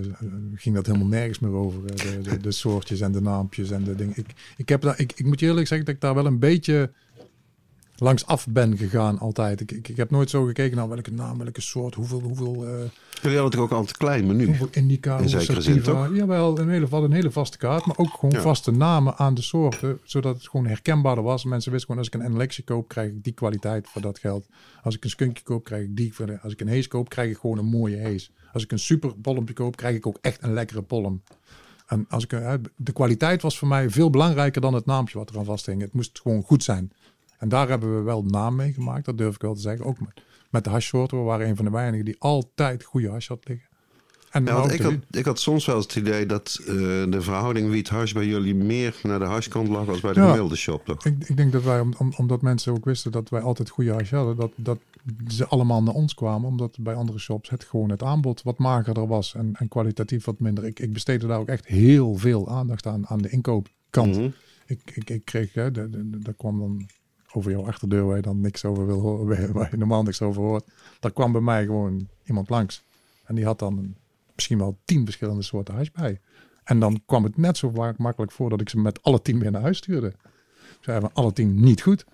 ging 0.54 0.74
dat 0.74 0.86
helemaal 0.86 1.06
nergens 1.06 1.38
meer 1.38 1.50
over. 1.52 1.84
eh, 1.84 1.94
De, 1.96 2.20
de, 2.30 2.36
de 2.40 2.50
soortjes 2.50 3.00
en 3.00 3.12
de 3.12 3.20
naampjes 3.20 3.70
en 3.70 3.84
de 3.84 3.94
dingen. 3.94 4.16
Ik, 4.16 4.26
ik, 4.56 4.68
heb 4.68 4.80
daar, 4.80 5.00
ik, 5.00 5.12
ik 5.16 5.24
moet 5.26 5.40
je 5.40 5.46
eerlijk 5.46 5.66
zeggen 5.66 5.86
dat 5.86 5.94
ik 5.94 6.00
daar 6.00 6.14
wel 6.14 6.26
een 6.26 6.38
beetje 6.38 6.90
langs 8.00 8.26
af 8.26 8.46
ben 8.48 8.76
gegaan 8.76 9.18
altijd. 9.18 9.60
Ik, 9.60 9.72
ik, 9.72 9.88
ik 9.88 9.96
heb 9.96 10.10
nooit 10.10 10.30
zo 10.30 10.44
gekeken 10.44 10.76
naar 10.76 10.88
welke 10.88 11.10
naam, 11.10 11.38
welke 11.38 11.60
soort, 11.60 11.94
hoeveel, 11.94 12.20
hoeveel, 12.20 12.66
eh, 12.66 12.72
Jullie 13.22 13.38
hadden 13.38 13.50
toch 13.58 13.60
ook 13.60 13.70
al 13.70 13.80
een 13.80 13.86
klein 13.96 14.26
menu? 14.26 14.46
hoeveel 14.46 14.68
indica, 14.70 15.14
In 15.16 15.20
hoeveel 15.22 15.40
zekere 15.40 15.60
zin, 15.60 15.74
sativa. 15.84 16.08
Jawel, 16.14 16.58
een 16.58 16.68
hele, 16.68 16.86
een 16.90 17.12
hele 17.12 17.30
vaste 17.30 17.58
kaart, 17.58 17.86
maar 17.86 17.98
ook 17.98 18.10
gewoon 18.12 18.34
Ja. 18.34 18.40
vaste 18.40 18.70
namen 18.70 19.16
aan 19.16 19.34
de 19.34 19.42
soorten, 19.42 19.98
zodat 20.04 20.34
het 20.36 20.48
gewoon 20.48 20.66
herkenbaarder 20.66 21.24
was. 21.24 21.44
Mensen 21.44 21.70
wisten 21.72 21.88
gewoon, 21.90 22.04
als 22.04 22.14
ik 22.14 22.20
een 22.20 22.32
Enlexje 22.32 22.62
koop, 22.62 22.88
krijg 22.88 23.10
ik 23.10 23.24
die 23.24 23.32
kwaliteit 23.32 23.88
voor 23.88 24.02
dat 24.02 24.18
geld. 24.18 24.46
Als 24.82 24.94
ik 24.96 25.04
een 25.04 25.10
skunkje 25.10 25.44
koop, 25.44 25.64
krijg 25.64 25.84
ik 25.84 25.96
die. 25.96 26.14
voor 26.14 26.38
Als 26.42 26.52
ik 26.52 26.60
een 26.60 26.68
hees 26.68 26.88
koop, 26.88 27.08
krijg 27.08 27.30
ik 27.30 27.36
gewoon 27.38 27.58
een 27.58 27.64
mooie 27.70 27.96
hees. 27.96 28.30
Als 28.52 28.62
ik 28.62 28.72
een 28.72 28.78
super 28.78 29.14
polmpje 29.14 29.54
koop, 29.54 29.76
krijg 29.76 29.96
ik 29.96 30.06
ook 30.06 30.18
echt 30.20 30.42
een 30.42 30.52
lekkere 30.52 30.82
polm. 30.82 31.22
En 31.86 32.06
als 32.08 32.24
ik, 32.24 32.32
eh, 32.32 32.52
de 32.76 32.92
kwaliteit 32.92 33.42
was 33.42 33.58
voor 33.58 33.68
mij 33.68 33.90
veel 33.90 34.10
belangrijker 34.10 34.60
dan 34.60 34.74
het 34.74 34.86
naampje 34.86 35.18
wat 35.18 35.30
eraan 35.30 35.44
vasthing. 35.44 35.80
Het 35.80 35.92
moest 35.92 36.20
gewoon 36.22 36.42
goed 36.42 36.62
zijn. 36.64 36.92
En 37.40 37.48
daar 37.48 37.68
hebben 37.68 37.96
we 37.96 38.02
wel 38.02 38.24
naam 38.24 38.56
mee 38.56 38.72
gemaakt, 38.72 39.04
dat 39.04 39.18
durf 39.18 39.34
ik 39.34 39.42
wel 39.42 39.54
te 39.54 39.60
zeggen. 39.60 39.84
Ook 39.86 40.00
met, 40.00 40.22
met 40.50 40.64
de 40.64 40.70
hashsoorten. 40.70 41.18
We 41.18 41.24
waren 41.24 41.48
een 41.48 41.56
van 41.56 41.64
de 41.64 41.70
weinigen 41.70 42.04
die 42.04 42.16
altijd 42.18 42.84
goede 42.84 43.08
hash 43.08 43.28
had 43.28 43.48
liggen. 43.48 43.68
En 44.30 44.44
Ja, 44.44 44.54
want 44.54 44.72
ik, 44.72 44.80
had, 44.80 44.94
ik 45.10 45.24
had 45.24 45.40
soms 45.40 45.66
wel 45.66 45.78
het 45.78 45.96
idee 45.96 46.26
dat 46.26 46.58
eh, 46.60 46.66
de 47.08 47.18
verhouding 47.20 47.70
wiet-hash 47.70 48.12
bij 48.12 48.26
jullie 48.26 48.54
meer 48.54 49.00
naar 49.02 49.18
de 49.18 49.24
hashkant 49.24 49.68
lag 49.68 49.88
als 49.88 50.00
bij 50.00 50.12
de 50.12 50.18
Ja. 50.20 50.24
gemiddelde 50.24 50.56
shop, 50.56 50.84
toch? 50.84 51.04
Ik, 51.06 51.28
ik 51.28 51.36
denk 51.36 51.52
dat 51.52 51.62
wij, 51.62 51.80
om, 51.80 51.94
om- 51.98 52.12
omdat 52.16 52.42
mensen 52.42 52.72
ook 52.72 52.84
wisten 52.84 53.12
dat 53.12 53.28
wij 53.28 53.40
altijd 53.40 53.68
goede 53.68 53.92
hash 53.92 54.10
hadden, 54.10 54.36
dat, 54.36 54.50
dat 54.56 54.78
ze 55.28 55.46
allemaal 55.46 55.82
naar 55.82 55.94
ons 55.94 56.14
kwamen. 56.14 56.48
Omdat 56.48 56.76
bij 56.80 56.94
andere 56.94 57.18
shops 57.18 57.50
het 57.50 57.64
gewoon 57.64 57.90
het 57.90 58.02
aanbod 58.02 58.42
wat 58.42 58.58
magerder 58.58 59.06
was 59.06 59.34
en, 59.34 59.50
en 59.54 59.68
kwalitatief 59.68 60.24
wat 60.24 60.40
minder. 60.40 60.64
Ik, 60.64 60.80
ik 60.80 60.92
besteedde 60.92 61.26
daar 61.26 61.38
ook 61.38 61.48
echt 61.48 61.66
heel 61.66 62.14
veel 62.16 62.48
aandacht 62.48 62.86
aan, 62.86 63.06
aan 63.08 63.22
de 63.22 63.28
inkoopkant. 63.30 64.16
Mhm. 64.16 64.28
ik, 64.66 64.80
ik, 64.94 65.10
ik 65.10 65.24
kreeg, 65.24 65.52
hè, 65.54 65.70
daar 65.70 66.34
kwam 66.36 66.58
dan 66.58 66.86
over 67.32 67.50
jouw 67.50 67.66
achterdeur 67.66 68.06
waar 68.06 68.16
je 68.16 68.22
dan 68.22 68.40
niks 68.40 68.64
over 68.64 68.86
wil 68.86 69.00
horen, 69.00 69.52
waar- 69.52 69.70
je 69.70 69.76
normaal 69.76 70.02
niks 70.02 70.22
over 70.22 70.42
hoort. 70.42 70.64
Daar 71.00 71.12
kwam 71.12 71.32
bij 71.32 71.40
mij 71.40 71.64
gewoon 71.64 72.08
iemand 72.24 72.48
langs. 72.48 72.82
En 73.24 73.34
die 73.34 73.44
had 73.44 73.58
dan 73.58 73.94
misschien 74.34 74.58
wel 74.58 74.78
tien 74.84 75.04
verschillende 75.04 75.42
soorten 75.42 75.74
hash 75.74 75.88
bij. 75.90 76.20
En 76.64 76.80
dan 76.80 77.00
kwam 77.06 77.24
het 77.24 77.36
net 77.36 77.56
zo 77.56 77.72
makkelijk 77.96 78.32
voor 78.32 78.50
dat 78.50 78.60
ik 78.60 78.68
ze 78.68 78.78
met 78.78 79.02
alle 79.02 79.22
tien 79.22 79.38
weer 79.38 79.50
naar 79.50 79.60
huis 79.62 79.76
stuurde. 79.76 80.06
Ik 80.06 80.86
zei 80.86 81.00
van 81.00 81.10
alle 81.12 81.32
tien 81.32 81.60
niet 81.60 81.82
goed. 81.82 82.04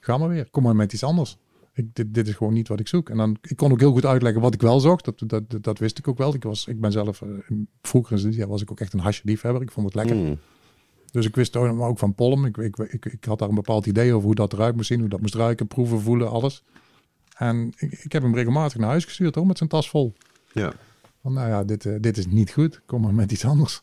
Ga 0.00 0.18
maar 0.18 0.28
weer. 0.28 0.50
Kom 0.50 0.62
maar 0.62 0.76
met 0.76 0.92
iets 0.92 1.02
anders. 1.02 1.36
Ik, 1.72 1.94
dit, 1.94 2.14
dit 2.14 2.28
is 2.28 2.34
gewoon 2.34 2.52
niet 2.52 2.68
wat 2.68 2.80
ik 2.80 2.88
zoek. 2.88 3.10
En 3.10 3.16
dan, 3.16 3.36
ik 3.40 3.56
kon 3.56 3.72
ook 3.72 3.80
heel 3.80 3.92
goed 3.92 4.06
uitleggen 4.06 4.40
wat 4.42 4.54
ik 4.54 4.60
wel 4.60 4.80
zocht. 4.80 5.04
Dat, 5.04 5.22
dat, 5.26 5.64
dat, 5.64 5.78
wist 5.78 5.98
ik 5.98 6.08
ook 6.08 6.18
wel. 6.18 6.34
Ik, 6.34 6.42
was, 6.42 6.66
ik 6.66 6.80
ben 6.80 6.92
zelf, 6.92 7.22
eh, 7.22 7.28
vroeger 7.82 8.38
in 8.38 8.48
was 8.48 8.62
ik 8.62 8.70
ook 8.70 8.80
echt 8.80 8.92
een 8.92 9.00
hashliefhebber. 9.00 9.62
Ik 9.62 9.70
vond 9.70 9.86
het 9.86 9.94
lekker. 9.94 10.16
Mm. 10.16 10.38
Dus 11.16 11.26
ik 11.26 11.34
wist 11.34 11.56
ook 11.56 11.98
van 11.98 12.14
pollen. 12.14 12.44
Ik, 12.44 12.56
ik, 12.56 12.78
ik, 12.78 13.04
ik 13.04 13.24
had 13.24 13.38
daar 13.38 13.48
een 13.48 13.54
bepaald 13.54 13.86
idee 13.86 14.12
over 14.12 14.26
hoe 14.26 14.34
dat 14.34 14.52
eruit 14.52 14.76
moest 14.76 14.88
zien. 14.88 15.00
Hoe 15.00 15.08
dat 15.08 15.20
moest 15.20 15.34
ruiken, 15.34 15.66
proeven, 15.66 16.00
voelen, 16.00 16.30
alles. 16.30 16.62
En 17.36 17.72
ik, 17.76 17.92
ik 17.92 18.12
heb 18.12 18.22
hem 18.22 18.34
regelmatig 18.34 18.78
naar 18.78 18.88
huis 18.88 19.04
gestuurd 19.04 19.34
hoor, 19.34 19.46
met 19.46 19.58
zijn 19.58 19.68
tas 19.68 19.88
vol. 19.90 20.14
Ja. 20.52 20.72
Van 21.22 21.32
nou 21.32 21.48
ja, 21.48 21.64
dit, 21.64 21.86
eh, 21.86 21.94
dit 22.00 22.16
is 22.16 22.26
niet 22.26 22.52
goed. 22.52 22.80
Kom 22.86 23.00
maar 23.00 23.14
met 23.14 23.32
iets 23.32 23.44
anders. 23.44 23.82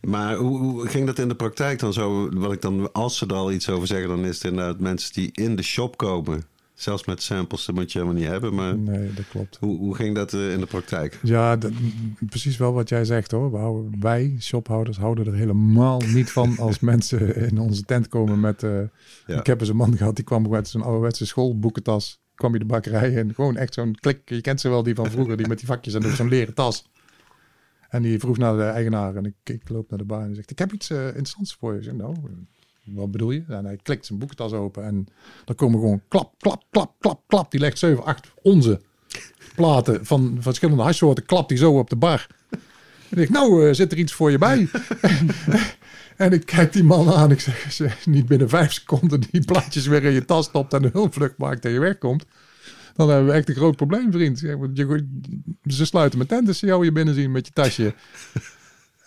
Maar 0.00 0.34
hoe, 0.36 0.58
hoe 0.58 0.88
ging 0.88 1.06
dat 1.06 1.18
in 1.18 1.28
de 1.28 1.34
praktijk 1.34 1.78
dan 1.78 1.92
zo? 1.92 2.28
Wat 2.34 2.52
ik 2.52 2.60
dan, 2.60 2.92
als 2.92 3.18
ze 3.18 3.26
er 3.26 3.34
al 3.34 3.52
iets 3.52 3.68
over 3.68 3.86
zeggen, 3.86 4.08
dan 4.08 4.24
is 4.24 4.34
het 4.34 4.44
inderdaad 4.44 4.80
mensen 4.80 5.12
die 5.12 5.30
in 5.32 5.56
de 5.56 5.62
shop 5.62 5.96
komen. 5.96 6.44
Zelfs 6.76 7.04
met 7.04 7.22
samples, 7.22 7.64
dat 7.64 7.74
moet 7.74 7.92
je 7.92 7.98
helemaal 7.98 8.20
niet 8.20 8.28
hebben. 8.30 8.54
Maar 8.54 8.76
Nee, 8.78 9.12
dat 9.12 9.28
klopt. 9.28 9.56
hoe, 9.60 9.78
hoe 9.78 9.94
ging 9.94 10.14
dat 10.14 10.32
eh, 10.32 10.52
in 10.52 10.60
de 10.60 10.66
praktijk? 10.66 11.18
Ja, 11.22 11.56
dat- 11.56 11.72
precies 12.28 12.56
wel 12.56 12.72
wat 12.72 12.88
jij 12.88 13.04
zegt 13.04 13.30
hoor. 13.30 13.50
We 13.50 13.56
houden, 13.56 14.00
wij, 14.00 14.36
shophouders, 14.40 14.96
houden 14.96 15.26
er 15.26 15.34
helemaal 15.34 16.00
niet 16.00 16.30
van 16.32 16.58
als 16.66 16.80
mensen 16.80 17.36
in 17.36 17.58
onze 17.58 17.82
tent 17.82 18.08
komen 18.08 18.40
met... 18.40 18.62
eh, 18.62 18.70
Ja. 19.26 19.38
Ik 19.38 19.46
heb 19.46 19.60
eens 19.60 19.68
een 19.68 19.76
man 19.76 19.96
gehad, 19.96 20.16
die 20.16 20.24
kwam 20.24 20.48
met 20.48 20.68
zo'n 20.68 20.82
ouderwetse 20.82 21.26
schoolboekentas. 21.26 22.20
Kwam 22.34 22.52
je 22.52 22.58
de 22.58 22.64
bakkerij 22.64 23.16
en 23.16 23.34
gewoon 23.34 23.56
echt 23.56 23.74
zo'n 23.74 23.94
klik. 24.00 24.20
Je 24.30 24.40
kent 24.40 24.60
ze 24.60 24.68
wel, 24.68 24.82
die 24.82 24.94
van 24.94 25.10
vroeger, 25.10 25.36
die 25.36 25.48
met 25.48 25.58
die 25.58 25.66
vakjes 25.66 25.94
en 25.94 26.16
zo'n 26.16 26.28
leren 26.28 26.54
tas. 26.54 26.84
En 27.88 28.02
die 28.02 28.18
vroeg 28.18 28.38
naar 28.38 28.56
de 28.56 28.62
eigenaar 28.62 29.14
en 29.16 29.24
ik, 29.24 29.34
ik 29.44 29.68
loop 29.68 29.90
naar 29.90 29.98
de 29.98 30.04
bar 30.04 30.22
en 30.22 30.34
zegt, 30.34 30.50
ik 30.50 30.58
heb 30.58 30.72
iets 30.72 30.90
eh, 30.90 31.06
interessants 31.06 31.54
voor 31.54 31.72
je. 31.72 31.78
Ik 31.78 31.84
zeg, 31.84 31.94
nou, 31.94 32.16
wat 32.86 33.10
bedoel 33.10 33.30
je? 33.30 33.42
En 33.48 33.64
hij 33.64 33.78
klikt 33.82 34.06
zijn 34.06 34.18
boekentas 34.18 34.52
open 34.52 34.84
en 34.84 35.06
dan 35.44 35.54
komen 35.56 35.80
gewoon 35.80 36.00
klap, 36.08 36.32
klap, 36.38 36.62
klap, 36.70 36.92
klap, 36.98 37.20
klap. 37.26 37.50
Die 37.50 37.60
legt 37.60 37.78
7, 37.78 38.04
8 38.04 38.26
onze 38.42 38.80
platen 39.54 40.06
van 40.06 40.36
verschillende 40.40 40.82
hashsoorten, 40.82 41.26
klapt 41.26 41.48
die 41.48 41.58
zo 41.58 41.78
op 41.78 41.90
de 41.90 41.96
bar. 41.96 42.26
En 43.10 43.18
ik, 43.22 43.30
nou, 43.30 43.68
eh, 43.68 43.74
zit 43.74 43.92
er 43.92 43.98
iets 43.98 44.12
voor 44.12 44.30
je 44.30 44.38
bij? 44.38 44.68
en 46.16 46.32
ik 46.32 46.46
kijk 46.46 46.72
die 46.72 46.84
man 46.84 47.12
aan. 47.12 47.30
Ik 47.30 47.40
zeg, 47.68 48.06
niet 48.06 48.26
binnen 48.26 48.48
vijf 48.48 48.72
seconden 48.72 49.20
die 49.30 49.44
plaatjes 49.44 49.86
weer 49.86 50.04
in 50.04 50.12
je 50.12 50.24
tas 50.24 50.44
stopt 50.46 50.72
en 50.72 50.84
een 50.84 50.90
hulpvlucht 50.92 51.38
maakt 51.38 51.64
en 51.64 51.70
je 51.70 51.78
wegkomt. 51.80 52.24
Dan 52.94 53.08
hebben 53.08 53.26
we 53.26 53.32
echt 53.32 53.48
een 53.48 53.54
groot 53.54 53.76
probleem, 53.76 54.12
vriend. 54.12 54.40
Want 54.40 54.76
je- 54.76 55.18
Ze 55.66 55.86
sluiten 55.86 56.18
met 56.18 56.28
tent 56.28 56.48
als 56.48 56.58
ze 56.58 56.66
jou 56.66 56.82
hier 56.82 56.92
binnen 56.92 57.14
zien 57.14 57.30
met 57.32 57.46
je 57.46 57.52
tasje. 57.52 57.94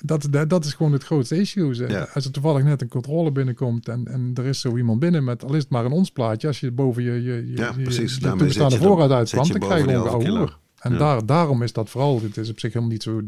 Dat, 0.04 0.28
dat, 0.30 0.50
dat 0.50 0.66
is 0.66 0.74
gewoon 0.74 0.92
het 0.92 1.04
grootste 1.04 1.40
issue. 1.40 1.88
Ja. 1.88 2.08
Als 2.14 2.26
er 2.26 2.32
toevallig 2.32 2.64
net 2.64 2.82
een 2.82 2.88
controle 2.88 3.32
binnenkomt 3.32 3.88
en, 3.88 4.08
en 4.08 4.32
er 4.34 4.46
is 4.46 4.60
zo 4.62 4.78
iemand 4.78 5.00
binnen 5.00 5.24
met 5.24 5.44
al 5.44 5.54
is 5.54 5.62
het 5.62 5.70
maar 5.72 5.86
een 5.86 5.92
ons 5.92 6.12
plaatje. 6.12 6.48
Als 6.48 6.60
je 6.60 6.72
boven 6.72 7.04
je, 7.04 7.12
je, 7.12 7.48
je, 7.48 7.58
Ja, 7.58 7.72
precies. 7.72 8.16
je 8.16 8.22
je 8.70 8.78
voorraad 8.78 9.12
uitkwam, 9.12 9.48
dan 9.48 9.60
krijg 9.60 9.86
je 9.86 9.90
gewoon 9.92 10.08
11 10.08 10.18
kilo. 10.24 10.34
gehoor. 10.34 10.58
En 10.80 10.92
Ja. 10.92 10.98
daar, 10.98 11.26
daarom 11.26 11.64
is 11.64 11.74
dat 11.74 11.90
vooral, 11.90 12.22
het 12.22 12.38
is 12.38 12.50
op 12.50 12.60
zich 12.60 12.74
helemaal 12.74 12.94
niet 12.94 13.04
zo 13.04 13.22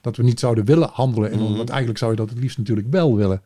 dat 0.00 0.16
we 0.16 0.22
niet 0.22 0.40
zouden 0.40 0.64
willen 0.64 0.88
handelen. 0.92 1.32
In 1.32 1.38
Mhm. 1.38 1.56
want 1.56 1.68
eigenlijk 1.68 1.98
zou 1.98 2.10
je 2.10 2.16
dat 2.16 2.30
het 2.30 2.38
liefst 2.38 2.58
natuurlijk 2.58 2.86
wel 2.90 3.16
willen. 3.16 3.42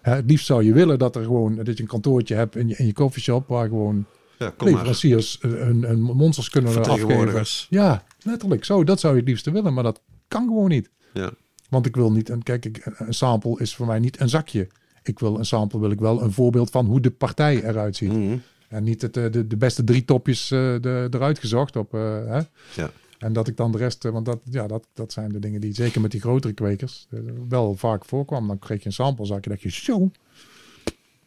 Hè, 0.00 0.14
het 0.14 0.30
liefst 0.30 0.46
zou 0.46 0.64
je 0.64 0.72
willen 0.72 0.98
dat 0.98 1.16
er 1.16 1.22
gewoon 1.22 1.54
dat 1.56 1.66
je 1.76 1.82
een 1.82 1.88
kantoortje 1.88 2.34
hebt 2.34 2.56
in 2.56 2.68
je, 2.68 2.74
in 2.76 2.86
je 2.86 2.92
coffeeshop 2.92 3.48
waar 3.48 3.68
gewoon 3.68 4.04
Ja, 4.38 4.54
leveranciers 4.58 5.38
eh, 5.40 5.50
hun, 5.50 5.82
hun 5.82 6.00
monsters 6.00 6.48
kunnen 6.50 6.84
afgeven. 6.84 7.44
Ja, 7.68 8.04
letterlijk 8.22 8.64
zo. 8.64 8.84
Dat 8.84 9.00
zou 9.00 9.12
je 9.14 9.20
het 9.20 9.28
liefst 9.28 9.50
willen, 9.50 9.74
maar 9.74 9.84
dat 9.84 10.00
kan 10.28 10.46
gewoon 10.46 10.68
niet. 10.68 10.90
Ja. 11.12 11.30
Want 11.72 11.86
ik 11.86 11.96
wil 11.96 12.12
niet, 12.12 12.30
en 12.30 12.42
kijk, 12.42 12.64
ik, 12.64 12.82
een 12.84 13.14
sample 13.14 13.58
is 13.58 13.74
voor 13.74 13.86
mij 13.86 13.98
niet 13.98 14.20
een 14.20 14.28
zakje. 14.28 14.68
Ik 15.02 15.18
wil 15.18 15.38
een 15.38 15.44
sample, 15.44 15.80
wil 15.80 15.90
ik 15.90 16.00
wel 16.00 16.22
een 16.22 16.32
voorbeeld 16.32 16.70
van 16.70 16.86
hoe 16.86 17.00
de 17.00 17.10
partij 17.10 17.64
eruit 17.64 17.96
ziet. 17.96 18.12
Mhm. 18.12 18.36
En 18.68 18.84
niet 18.84 19.02
het, 19.02 19.16
eh, 19.16 19.30
de, 19.30 19.46
de 19.46 19.56
beste 19.56 19.84
drie 19.84 20.04
topjes 20.04 20.50
eh, 20.50 20.58
de, 20.80 21.08
eruit 21.10 21.38
gezocht. 21.38 21.76
Op, 21.76 21.94
eh, 21.94 22.00
hè? 22.26 22.40
Ja. 22.82 22.90
En 23.18 23.32
dat 23.32 23.48
ik 23.48 23.56
dan 23.56 23.72
de 23.72 23.78
rest, 23.78 24.02
want 24.02 24.26
dat, 24.26 24.40
ja, 24.50 24.66
dat, 24.66 24.86
dat 24.94 25.12
zijn 25.12 25.32
de 25.32 25.38
dingen 25.38 25.60
die 25.60 25.74
zeker 25.74 26.00
met 26.00 26.10
die 26.10 26.20
grotere 26.20 26.52
kwekers 26.52 27.08
wel 27.48 27.74
vaak 27.74 28.04
voorkwam. 28.04 28.46
Dan 28.46 28.58
kreeg 28.58 28.80
je 28.80 28.86
een 28.86 28.92
samplezakje, 28.92 29.50
dacht 29.50 29.62
je, 29.62 29.70
zo, 29.70 30.10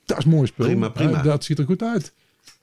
dat 0.05 0.17
is 0.17 0.25
mooi 0.25 0.47
spul. 0.47 0.65
Prima, 0.65 0.89
prima. 0.89 1.21
Dat 1.21 1.43
ziet 1.43 1.59
er 1.59 1.65
goed 1.65 1.83
uit. 1.83 2.13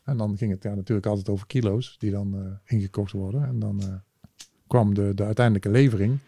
En 0.04 0.16
dan 0.16 0.36
ging 0.36 0.50
het 0.50 0.62
ja, 0.62 0.74
natuurlijk 0.74 1.06
altijd 1.06 1.28
over 1.28 1.46
kilo's 1.46 1.96
die 1.98 2.10
dan 2.10 2.58
ingekocht 2.64 3.12
worden. 3.12 3.44
En 3.44 3.58
dan 3.58 4.02
kwam 4.66 4.94
de, 4.94 5.14
de 5.14 5.24
uiteindelijke 5.24 5.70
levering. 5.70 6.18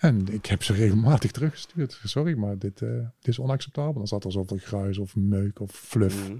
En 0.00 0.26
ik 0.32 0.46
heb 0.46 0.62
ze 0.62 0.72
regelmatig 0.72 1.30
teruggestuurd. 1.30 2.00
Sorry, 2.04 2.34
maar 2.38 2.58
dit, 2.58 2.82
eh, 2.82 2.88
dit 2.90 3.28
is 3.28 3.38
onacceptabel. 3.38 3.92
Dan 3.92 4.06
zat 4.06 4.24
er 4.24 4.32
zoveel 4.32 4.56
gruis 4.60 4.98
of 4.98 5.16
meuk 5.16 5.60
of 5.60 5.70
fluff 5.70 6.28
Mhm. 6.28 6.38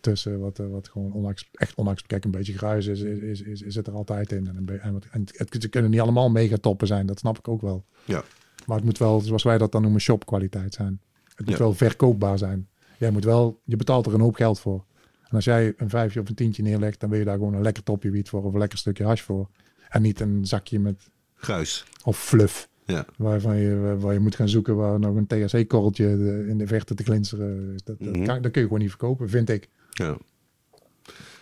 tussen 0.00 0.40
wat, 0.40 0.58
eh, 0.58 0.66
wat 0.66 0.88
gewoon 0.88 1.14
onac- 1.14 1.48
echt 1.52 1.74
onacceptabel. 1.76 2.06
Kijk, 2.06 2.24
een 2.24 2.30
beetje 2.30 2.58
gruis 2.58 2.86
is, 2.86 3.00
is, 3.00 3.18
is, 3.18 3.40
is, 3.40 3.62
is 3.62 3.74
het 3.74 3.86
er 3.86 3.92
altijd 3.94 4.32
in. 4.32 4.46
En, 4.46 4.78
en, 4.80 4.92
wat- 4.92 5.06
en 5.10 5.24
het, 5.32 5.56
ze 5.62 5.68
kunnen 5.68 5.90
niet 5.90 6.00
allemaal 6.00 6.30
mega 6.30 6.56
toppen 6.56 6.86
zijn, 6.86 7.06
dat 7.06 7.18
snap 7.18 7.38
ik 7.38 7.48
ook 7.48 7.60
wel. 7.60 7.84
Ja. 8.04 8.24
Maar 8.66 8.76
het 8.76 8.84
moet 8.84 8.98
wel, 8.98 9.20
zoals 9.20 9.42
wij 9.42 9.58
dat 9.58 9.72
dan 9.72 9.82
noemen, 9.82 10.00
shopkwaliteit 10.00 10.74
zijn. 10.74 11.00
Het 11.24 11.46
moet 11.46 11.56
Ja. 11.56 11.58
wel 11.62 11.74
verkoopbaar 11.74 12.38
zijn. 12.38 12.68
Jij 12.98 13.10
moet 13.10 13.24
wel, 13.24 13.60
je 13.64 13.76
betaalt 13.76 14.06
er 14.06 14.14
een 14.14 14.20
hoop 14.20 14.34
geld 14.34 14.60
voor. 14.60 14.84
En 15.22 15.30
als 15.36 15.44
jij 15.44 15.74
een 15.76 15.88
vijfje 15.90 16.20
of 16.20 16.28
een 16.28 16.34
tientje 16.34 16.62
neerlegt, 16.62 17.00
dan 17.00 17.10
wil 17.10 17.18
je 17.18 17.24
daar 17.24 17.36
gewoon 17.36 17.54
een 17.54 17.62
lekker 17.62 17.82
topje 17.82 18.10
wiet 18.10 18.28
voor 18.28 18.44
of 18.44 18.52
een 18.52 18.58
lekker 18.58 18.78
stukje 18.78 19.04
hash 19.04 19.22
voor. 19.22 19.48
En 19.88 20.02
niet 20.02 20.20
een 20.20 20.46
zakje 20.46 20.78
met 20.78 21.08
Gruis. 21.34 21.84
of 22.04 22.18
fluff. 22.18 22.68
Ja. 22.86 23.06
Waarvan 23.16 23.56
je, 23.56 23.96
waar 23.98 24.12
je 24.12 24.18
moet 24.20 24.34
gaan 24.34 24.48
zoeken 24.48 24.76
waar 24.76 24.98
nog 24.98 25.16
een 25.16 25.26
THC-korreltje 25.26 26.06
in 26.48 26.58
de 26.58 26.66
verte 26.66 26.94
te 26.94 27.02
glinsteren. 27.04 27.72
is. 27.74 27.82
Dat, 27.84 27.96
dat, 27.98 28.16
Mhm. 28.16 28.24
kan, 28.24 28.42
dat 28.42 28.52
kun 28.52 28.60
je 28.60 28.66
gewoon 28.66 28.82
niet 28.82 28.88
verkopen, 28.90 29.28
vind 29.28 29.48
ik. 29.50 29.68
Ja. 29.90 30.16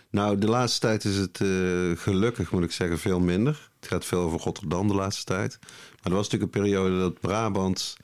Nou, 0.09 0.37
de 0.37 0.47
laatste 0.47 0.79
tijd 0.79 1.03
is 1.03 1.15
het 1.17 1.41
eh, 1.41 1.91
gelukkig, 1.95 2.51
moet 2.51 2.63
ik 2.63 2.71
zeggen, 2.71 2.97
veel 2.99 3.19
minder. 3.19 3.69
Het 3.79 3.87
gaat 3.89 4.05
veel 4.05 4.19
over 4.19 4.39
Rotterdam 4.39 4.87
de 4.87 4.93
laatste 4.95 5.23
tijd. 5.23 5.57
Maar 5.61 6.11
er 6.11 6.17
was 6.17 6.29
natuurlijk 6.29 6.55
een 6.55 6.61
periode 6.61 6.99
dat 6.99 7.19
Brabant 7.19 7.97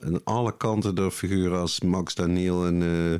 aan 0.00 0.24
alle 0.24 0.56
kanten 0.56 0.94
door 0.94 1.10
figuren 1.10 1.58
als 1.58 1.80
Max 1.80 2.14
Daniel 2.14 2.66
en 2.66 2.82
eh, 2.82 3.18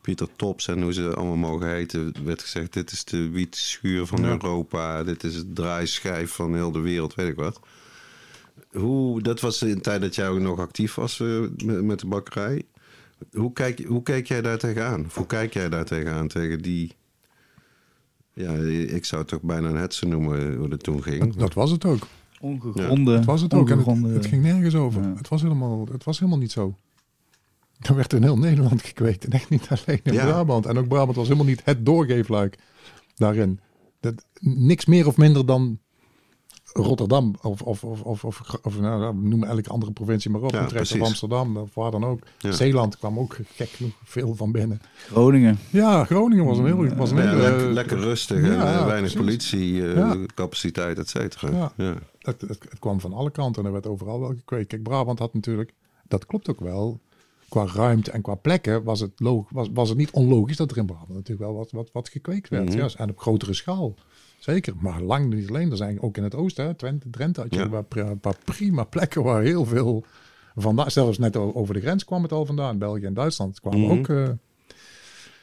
Pieter 0.00 0.28
Tops 0.36 0.68
en 0.68 0.82
hoe 0.82 0.92
ze 0.92 1.14
allemaal 1.14 1.36
mogen 1.50 1.68
heten, 1.70 2.12
werd 2.24 2.42
gezegd: 2.42 2.72
dit 2.72 2.90
is 2.92 3.04
de 3.04 3.28
wietschuur 3.30 4.06
van 4.06 4.20
Ja. 4.22 4.28
Europa, 4.28 5.02
dit 5.04 5.24
is 5.24 5.34
het 5.34 5.54
draaischijf 5.54 6.30
van 6.30 6.54
heel 6.54 6.70
de 6.72 6.80
wereld, 6.80 7.14
weet 7.14 7.28
ik 7.28 7.36
wat. 7.36 7.60
Hoe, 8.72 9.22
dat 9.22 9.40
was 9.40 9.62
in 9.62 9.74
de 9.74 9.80
tijd 9.80 10.00
dat 10.00 10.14
jij 10.14 10.28
ook 10.28 10.38
nog 10.38 10.58
actief 10.58 10.94
was 10.94 11.20
eh, 11.20 11.40
met, 11.64 11.82
met 11.84 12.00
de 12.00 12.06
bakkerij. 12.06 12.62
Hoe 13.32 13.52
kijk, 13.52 13.84
hoe 13.84 14.02
kijk 14.02 14.26
jij 14.26 14.42
daar 14.42 14.58
tegenaan? 14.58 15.04
Of 15.04 15.14
hoe 15.14 15.26
kijk 15.26 15.52
jij 15.52 15.68
daar 15.68 15.84
tegenaan? 15.84 16.28
Tegen 16.28 16.62
die. 16.62 16.92
Ja, 18.34 18.52
ik 18.94 19.04
zou 19.04 19.20
het 19.20 19.30
toch 19.30 19.42
bijna 19.42 19.68
een 19.68 19.76
hetze 19.76 20.06
noemen 20.06 20.56
hoe 20.56 20.68
dat 20.68 20.82
toen 20.82 21.02
ging. 21.02 21.24
Dat, 21.24 21.38
dat 21.38 21.54
was 21.54 21.70
het 21.70 21.84
ook. 21.84 22.06
Ongegronde. 22.40 23.14
Dat 23.14 23.24
was 23.24 23.42
het 23.42 23.54
ook. 23.54 23.70
En 23.70 23.78
het, 23.78 24.14
het 24.14 24.26
ging 24.26 24.42
nergens 24.42 24.74
over. 24.74 25.02
Ja. 25.02 25.14
Het, 25.16 25.28
was 25.28 25.42
helemaal, 25.42 25.86
het 25.92 26.04
was 26.04 26.18
helemaal 26.18 26.40
niet 26.40 26.52
zo. 26.52 26.74
Er 27.80 27.94
werd 27.94 28.12
in 28.12 28.22
heel 28.22 28.38
Nederland 28.38 28.82
gekweekt. 28.82 29.24
En 29.24 29.30
echt 29.30 29.48
niet 29.48 29.68
alleen 29.68 30.00
in 30.02 30.12
Ja. 30.12 30.24
Brabant. 30.24 30.66
En 30.66 30.78
ook 30.78 30.88
Brabant 30.88 31.16
was 31.16 31.26
helemaal 31.26 31.48
niet 31.48 31.64
het 31.64 31.86
doorgeefluik 31.86 32.58
daarin. 33.14 33.60
Dat, 34.00 34.24
niks 34.40 34.84
meer 34.84 35.06
of 35.06 35.16
minder 35.16 35.46
dan 35.46 35.78
Rotterdam. 36.72 37.34
Of, 37.42 37.62
of, 37.62 37.84
of, 37.84 38.02
of, 38.02 38.24
of, 38.24 38.42
of 38.62 38.80
nou, 38.80 39.16
noem 39.16 39.44
elke 39.44 39.70
andere 39.70 39.92
provincie 39.92 40.30
maar 40.30 40.40
op. 40.42 40.50
Ja, 40.52 40.64
Utrecht 40.64 40.92
of. 40.92 41.00
Amsterdam. 41.00 41.56
Of 41.56 41.74
waar 41.74 41.90
dan 41.90 42.04
ook. 42.04 42.20
Ja. 42.38 42.52
Zeeland 42.52 42.98
kwam 42.98 43.18
ook 43.18 43.36
gek 43.54 43.68
genoeg 43.68 43.92
veel 44.04 44.34
van 44.34 44.52
binnen. 44.52 44.80
Groningen. 45.06 45.58
Ja, 45.70 46.04
Groningen 46.04 46.44
was 46.44 46.58
een 46.58 46.66
heel... 46.66 46.94
Was 46.94 47.10
een 47.10 47.16
Ja, 47.16 47.22
hele, 47.22 47.40
lekker, 47.40 47.72
lekker 47.72 47.98
rustig 47.98 48.36
en 48.36 48.44
ja, 48.44 48.50
eh, 48.50 48.58
ja, 48.58 48.86
weinig 48.86 49.12
precies. 49.12 49.14
politie, 49.14 49.86
eh, 49.88 49.94
Ja. 49.96 50.16
capaciteit, 50.34 50.98
et 50.98 51.08
cetera. 51.08 51.50
Ja. 51.50 51.72
Ja. 51.76 51.94
het, 52.18 52.40
het, 52.40 52.48
het 52.48 52.78
kwam 52.78 53.00
van 53.00 53.12
alle 53.12 53.30
kanten 53.30 53.60
en 53.62 53.66
er 53.66 53.72
werd 53.72 53.86
overal 53.86 54.20
wel 54.20 54.28
gekweekt. 54.28 54.68
Kijk, 54.68 54.82
Brabant 54.82 55.18
had 55.18 55.34
natuurlijk, 55.34 55.72
dat 56.08 56.26
klopt 56.26 56.50
ook 56.50 56.60
wel, 56.60 57.00
qua 57.48 57.66
ruimte 57.66 58.10
en 58.10 58.22
qua 58.22 58.34
plekken 58.34 58.82
was 58.84 59.00
het, 59.00 59.12
log, 59.16 59.46
was, 59.50 59.68
was 59.74 59.88
het 59.88 59.98
niet 59.98 60.10
onlogisch 60.10 60.56
dat 60.56 60.70
er 60.70 60.76
in 60.76 60.86
Brabant 60.86 61.08
natuurlijk 61.08 61.40
wel 61.40 61.54
wat, 61.54 61.70
wat, 61.70 61.90
wat 61.92 62.08
gekweekt 62.08 62.48
werd. 62.48 62.72
Ja, 62.72 62.88
en 62.96 63.10
op 63.10 63.18
grotere 63.18 63.54
schaal. 63.54 63.94
Zeker, 64.40 64.74
maar 64.78 65.02
lang 65.02 65.34
niet 65.34 65.48
alleen. 65.48 65.70
Er 65.70 65.76
zijn 65.76 66.00
ook 66.02 66.16
in 66.16 66.22
het 66.22 66.34
oosten, 66.34 66.64
hè, 66.66 66.74
Twente, 66.74 67.10
Drenthe, 67.10 67.40
had 67.40 67.54
je 67.54 67.60
een, 68.00 68.20
paar, 68.20 68.36
prima 68.44 68.84
plekken 68.84 69.22
waar 69.22 69.42
heel 69.42 69.64
veel 69.64 70.04
vandaan, 70.54 70.90
zelfs 70.90 71.18
net 71.18 71.36
over 71.36 71.74
de 71.74 71.80
grens 71.80 72.04
kwam 72.04 72.22
het 72.22 72.32
al 72.32 72.46
vandaan. 72.46 72.78
België 72.78 73.04
en 73.04 73.14
Duitsland 73.14 73.60
kwamen 73.60 73.80
Mhm. 73.80 73.90
ook, 73.98 74.08
eh, 74.08 74.28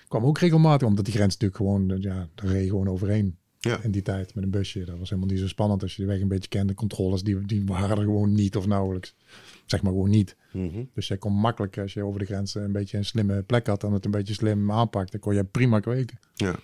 kwam 0.08 0.26
ook 0.26 0.38
regelmatig, 0.40 0.88
omdat 0.88 1.06
die 1.06 1.14
grens 1.14 1.34
natuurlijk 1.38 1.58
gewoon, 1.62 1.92
eh, 1.92 2.02
ja, 2.02 2.28
daar 2.36 2.52
reed 2.52 2.70
gewoon 2.70 2.88
overheen 2.90 3.38
Ja. 3.60 3.80
in 3.84 3.92
die 3.92 4.02
tijd 4.02 4.36
met 4.36 4.44
een 4.44 4.50
busje. 4.50 4.84
Dat 4.86 4.98
was 5.00 5.10
helemaal 5.10 5.32
niet 5.32 5.40
zo 5.40 5.48
spannend 5.48 5.82
als 5.82 5.96
je 5.96 6.02
de 6.02 6.08
weg 6.08 6.22
een 6.22 6.28
beetje 6.28 6.50
kende. 6.50 6.74
Controles, 6.74 7.24
die, 7.24 7.46
die 7.46 7.66
waren 7.66 7.98
er 7.98 8.04
gewoon 8.04 8.34
niet 8.34 8.56
of 8.56 8.66
nauwelijks. 8.68 9.16
Zeg 9.66 9.82
maar 9.82 9.92
gewoon 9.92 10.10
niet. 10.10 10.36
Mhm. 10.54 10.84
Dus 10.94 11.08
jij 11.08 11.18
kon 11.18 11.34
makkelijk, 11.34 11.78
als 11.78 11.94
je 11.94 12.04
over 12.04 12.20
de 12.20 12.26
grens 12.26 12.56
een 12.56 12.72
beetje 12.72 12.98
een 12.98 13.06
slimme 13.06 13.42
plek 13.44 13.68
had 13.68 13.84
en 13.84 13.92
het 13.92 14.06
een 14.06 14.12
beetje 14.12 14.34
slim 14.34 14.72
aanpakte, 14.72 15.18
kon 15.20 15.34
je 15.36 15.44
prima 15.44 15.80
kweken. 15.80 16.20
Ja. 16.34 16.56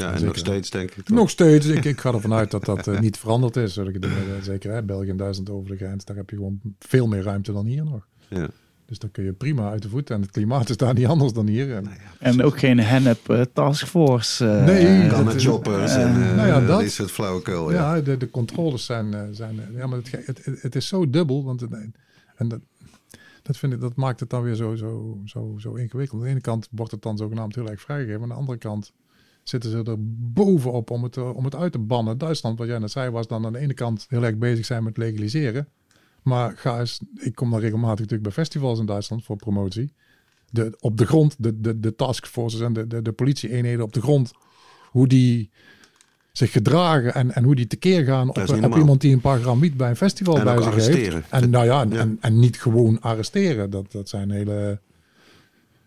Ja, 0.00 0.06
en 0.06 0.12
Zeker. 0.12 0.26
nog 0.26 0.36
steeds 0.38 0.70
denk 0.70 0.90
ik. 0.90 1.04
toch? 1.04 1.16
Nog 1.16 1.30
steeds, 1.30 1.66
ik, 1.66 1.84
ik 1.84 2.00
ga 2.00 2.12
ervan 2.12 2.32
uit 2.32 2.50
dat 2.50 2.64
dat 2.64 2.86
eh, 2.86 3.00
niet 3.00 3.16
veranderd 3.18 3.56
is. 3.56 3.72
Zulke 3.72 3.98
dingen, 3.98 4.44
zeker 4.44 4.72
hè, 4.72 4.82
België 4.82 5.08
en 5.08 5.16
Duitsland 5.16 5.50
over 5.50 5.70
de 5.70 5.76
grens, 5.76 6.04
daar 6.04 6.16
heb 6.16 6.30
je 6.30 6.36
gewoon 6.36 6.60
veel 6.78 7.06
meer 7.06 7.22
ruimte 7.22 7.52
dan 7.52 7.66
hier 7.66 7.84
nog. 7.84 8.06
Ja. 8.28 8.48
Dus 8.86 8.98
dan 8.98 9.10
kun 9.10 9.24
je 9.24 9.32
prima 9.32 9.70
uit 9.70 9.82
de 9.82 9.88
voeten. 9.88 10.14
En 10.14 10.20
het 10.22 10.30
klimaat 10.30 10.68
is 10.68 10.76
daar 10.76 10.94
niet 10.94 11.06
anders 11.06 11.32
dan 11.32 11.46
hier. 11.46 11.74
En, 11.74 11.86
En 12.18 12.42
ook 12.42 12.58
geen 12.58 12.78
hennep 12.80 13.28
eh, 13.28 13.40
taskforce. 13.52 14.46
eh, 14.48 14.64
Nee, 14.64 15.00
Kan 15.08 15.16
dat 15.16 15.24
met 15.24 15.34
is- 15.34 15.44
choppers 15.44 15.94
en 15.94 16.08
eh 16.22 16.34
nou 16.36 16.48
ja, 16.48 16.66
dat- 16.66 16.82
is 16.82 16.98
het 16.98 17.10
flauwekul. 17.10 17.72
Ja. 17.72 17.94
Ja, 17.96 18.00
de, 18.02 18.16
de 18.16 18.30
controles 18.30 18.84
zijn, 18.84 19.14
eh, 19.14 19.20
zijn 19.30 19.60
ja, 19.76 19.86
maar 19.86 19.98
het, 19.98 20.10
het, 20.26 20.44
het, 20.44 20.62
het 20.62 20.74
is 20.76 20.86
zo 20.88 21.10
dubbel, 21.10 21.44
want 21.44 21.60
het, 21.60 21.70
en 22.36 22.48
dat, 22.48 22.60
dat 23.42 23.56
vind 23.56 23.72
ik, 23.72 23.80
dat 23.80 23.96
maakt 23.96 24.20
het 24.20 24.30
dan 24.30 24.42
weer 24.42 24.54
zo, 24.54 24.74
zo, 24.74 25.18
zo, 25.24 25.54
zo 25.58 25.74
ingewikkeld. 25.74 26.20
Aan 26.20 26.26
de 26.26 26.32
ene 26.32 26.40
kant 26.40 26.68
wordt 26.70 26.92
het 26.92 27.02
dan 27.02 27.16
zogenaamd 27.16 27.54
heel 27.54 27.68
erg 27.70 27.80
vrijgegeven, 27.80 28.22
aan 28.22 28.28
de 28.28 28.34
andere 28.34 28.58
kant 28.58 28.92
zitten 29.42 29.70
ze 29.70 29.82
er 29.90 29.96
bovenop 30.32 30.90
om 30.90 31.02
het, 31.02 31.16
eh, 31.16 31.36
om 31.36 31.44
het 31.44 31.54
uit 31.54 31.72
te 31.72 31.78
bannen. 31.78 32.18
Duitsland, 32.18 32.58
wat 32.58 32.68
jij 32.68 32.78
net 32.78 32.90
zei, 32.90 33.10
was 33.10 33.26
dan 33.26 33.46
aan 33.46 33.52
de 33.52 33.58
ene 33.58 33.74
kant 33.74 34.06
heel 34.08 34.24
erg 34.24 34.36
bezig 34.36 34.66
zijn 34.66 34.84
met 34.84 34.96
legaliseren. 34.96 35.68
Maar 36.22 36.52
ga 36.56 36.80
eens, 36.80 37.00
ik 37.16 37.34
kom 37.34 37.50
dan 37.50 37.60
regelmatig 37.60 37.98
natuurlijk 37.98 38.22
bij 38.22 38.32
festivals 38.32 38.78
in 38.78 38.86
Duitsland 38.86 39.24
voor 39.24 39.36
promotie. 39.36 39.92
De, 40.50 40.76
op 40.80 40.96
de 40.96 41.06
grond, 41.06 41.36
de, 41.38 41.60
de, 41.60 41.80
de 41.80 41.94
taskforces 41.94 42.60
en 42.60 42.72
de, 42.72 42.86
de, 42.86 43.02
de 43.02 43.12
politie-eenheden 43.12 43.84
op 43.84 43.92
de 43.92 44.00
grond, 44.00 44.32
hoe 44.90 45.06
die 45.06 45.50
zich 46.32 46.52
gedragen 46.52 47.14
en, 47.14 47.34
en 47.34 47.44
hoe 47.44 47.54
die 47.54 47.66
tekeer 47.66 48.04
gaan 48.04 48.28
op, 48.28 48.38
op 48.62 48.76
iemand 48.76 49.00
die 49.00 49.12
een 49.12 49.20
paar 49.20 49.40
gram 49.40 49.60
wiet 49.60 49.76
bij 49.76 49.88
een 49.88 49.96
festival 49.96 50.38
En 50.38 50.44
bij 50.44 50.62
zich 50.62 50.86
heeft. 50.86 51.16
En 51.30 51.50
nou 51.50 51.64
ja, 51.64 51.80
en, 51.80 51.90
Ja. 51.90 51.98
En, 51.98 52.18
en 52.20 52.38
niet 52.38 52.60
gewoon 52.60 53.00
arresteren. 53.00 53.70
Dat, 53.70 53.92
dat 53.92 54.08
zijn 54.08 54.30
hele 54.30 54.80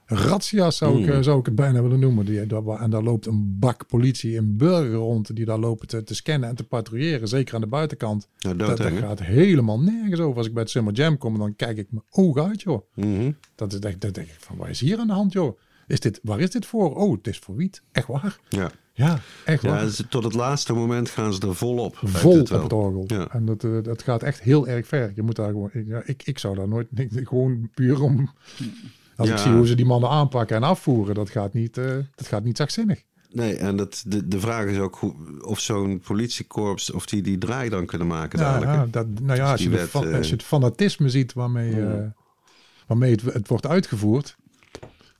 razzia's 0.05 0.77
zou, 0.77 0.99
ik, 0.99 1.05
Hmm. 1.05 1.13
eh, 1.15 1.21
zou 1.23 1.39
ik 1.39 1.45
het 1.45 1.55
bijna 1.55 1.81
willen 1.81 1.99
noemen. 1.99 2.25
Die, 2.25 2.45
daar, 2.47 2.65
en 2.67 2.89
daar 2.89 3.03
loopt 3.03 3.25
een 3.25 3.55
bak 3.59 3.87
politie 3.87 4.37
en 4.37 4.57
burger 4.57 4.93
rond 4.93 5.35
die 5.35 5.45
daar 5.45 5.59
lopen 5.59 5.87
te, 5.87 6.03
te 6.03 6.15
scannen 6.15 6.49
en 6.49 6.55
te 6.55 6.63
patrouilleren. 6.63 7.27
Zeker 7.27 7.55
aan 7.55 7.61
de 7.61 7.67
buitenkant. 7.67 8.27
Ja, 8.37 8.53
Dat, 8.53 8.77
dat 8.77 8.91
gaat 8.91 9.19
helemaal 9.23 9.79
nergens 9.79 10.19
over. 10.19 10.37
Als 10.37 10.47
ik 10.47 10.53
bij 10.53 10.61
het 10.61 10.71
Summer 10.71 10.93
Jam 10.93 11.17
kom, 11.17 11.37
dan 11.37 11.55
kijk 11.55 11.77
ik 11.77 11.87
mijn 11.91 12.03
ogen 12.09 12.43
uit, 12.47 12.61
joh. 12.61 12.81
Mhm. 12.95 13.31
Dat 13.55 13.73
is 13.73 13.79
echt, 13.79 14.01
dat 14.01 14.13
denk 14.13 14.27
ik 14.27 14.37
van, 14.39 14.57
waar 14.57 14.69
is 14.69 14.79
hier 14.79 14.97
aan 14.99 15.07
de 15.07 15.13
hand, 15.13 15.33
joh? 15.33 15.59
Is 15.87 15.99
dit, 15.99 16.19
waar 16.23 16.39
is 16.39 16.49
dit 16.49 16.65
voor? 16.65 16.95
Oh, 16.95 17.11
het 17.15 17.27
is 17.27 17.37
voor 17.39 17.55
wiet. 17.55 17.81
Echt 17.91 18.07
waar? 18.07 18.39
Ja. 18.49 18.71
Ja, 18.95 19.19
echt 19.45 19.61
Ja, 19.61 19.69
waar. 19.69 19.81
dus 19.83 20.01
tot 20.09 20.23
het 20.23 20.33
laatste 20.33 20.73
moment 20.73 21.09
gaan 21.09 21.33
ze 21.33 21.41
er 21.47 21.55
Vol 21.55 21.77
op 21.77 21.99
het 21.99 22.73
orgel. 22.73 23.03
Ja. 23.07 23.27
En 23.31 23.45
dat, 23.45 23.63
eh, 23.63 23.71
dat 23.83 24.01
gaat 24.03 24.23
echt 24.23 24.41
heel 24.41 24.67
erg 24.67 24.87
ver. 24.87 25.11
Je 25.15 25.21
moet 25.21 25.35
daar 25.35 25.49
gewoon, 25.49 25.69
ik- 25.73 25.87
ja, 25.87 26.01
ik, 26.05 26.23
ik 26.23 26.39
zou 26.39 26.55
daar 26.55 26.67
nooit, 26.67 26.87
ik- 26.95 27.27
gewoon 27.27 27.69
puur 27.73 28.01
om, 28.01 28.29
als 29.15 29.29
ik 29.29 29.37
zie 29.37 29.51
hoe 29.51 29.67
ze 29.67 29.75
die 29.75 29.85
mannen 29.85 30.09
aanpakken 30.09 30.55
en 30.55 30.63
afvoeren, 30.63 31.15
dat 31.15 31.29
gaat 31.29 31.53
niet, 31.53 31.77
eh, 31.77 31.85
dat 32.15 32.27
gaat 32.27 32.43
niet 32.43 32.57
zachtzinnig. 32.57 33.03
Nee, 33.31 33.55
en 33.55 33.75
dat, 33.75 34.03
de, 34.07 34.27
de 34.27 34.39
vraag 34.39 34.65
is 34.65 34.77
ook 34.77 34.95
hoe, 34.95 35.13
of 35.45 35.59
zo'n 35.59 35.99
politiekorps, 35.99 36.91
of 36.91 37.05
die 37.05 37.21
die 37.21 37.37
draai 37.37 37.69
dan 37.69 37.85
kunnen 37.85 38.07
maken 38.07 38.39
Ja, 38.39 38.45
dadelijk. 38.45 38.71
ja, 38.71 38.85
dat, 38.91 39.07
nou 39.21 39.37
ja, 39.39 39.51
als 39.51 39.59
die 39.61 39.69
je, 39.69 39.75
de 39.75 39.81
wet, 39.81 39.89
fa- 39.89 40.03
eh, 40.03 40.17
als 40.17 40.27
je 40.27 40.33
het 40.33 40.43
fanatisme 40.43 41.09
ziet 41.09 41.33
waarmee, 41.33 41.81
eh, 41.81 41.99
waarmee 42.87 43.11
het, 43.11 43.21
het 43.21 43.47
wordt 43.47 43.67
uitgevoerd, 43.67 44.35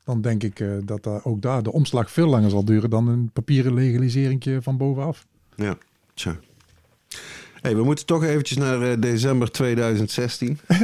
dan 0.04 0.22
denk 0.22 0.44
ik 0.44 0.64
dat 0.86 1.04
daar 1.04 1.26
ook 1.26 1.42
daar 1.42 1.64
de 1.64 1.72
omslag 1.72 2.12
veel 2.12 2.28
langer 2.28 2.50
zal 2.50 2.66
duren 2.66 2.90
dan 2.90 3.08
een 3.08 3.30
papieren 3.34 3.74
legaliseringje 3.74 4.62
van 4.62 4.78
bovenaf. 4.78 5.26
Ja, 5.56 5.78
tja. 6.14 6.40
Hey, 7.62 7.76
we 7.76 7.84
moeten 7.84 8.06
toch 8.06 8.24
eventjes 8.24 8.58
naar 8.58 9.00
december 9.00 9.52
2016. 9.52 10.60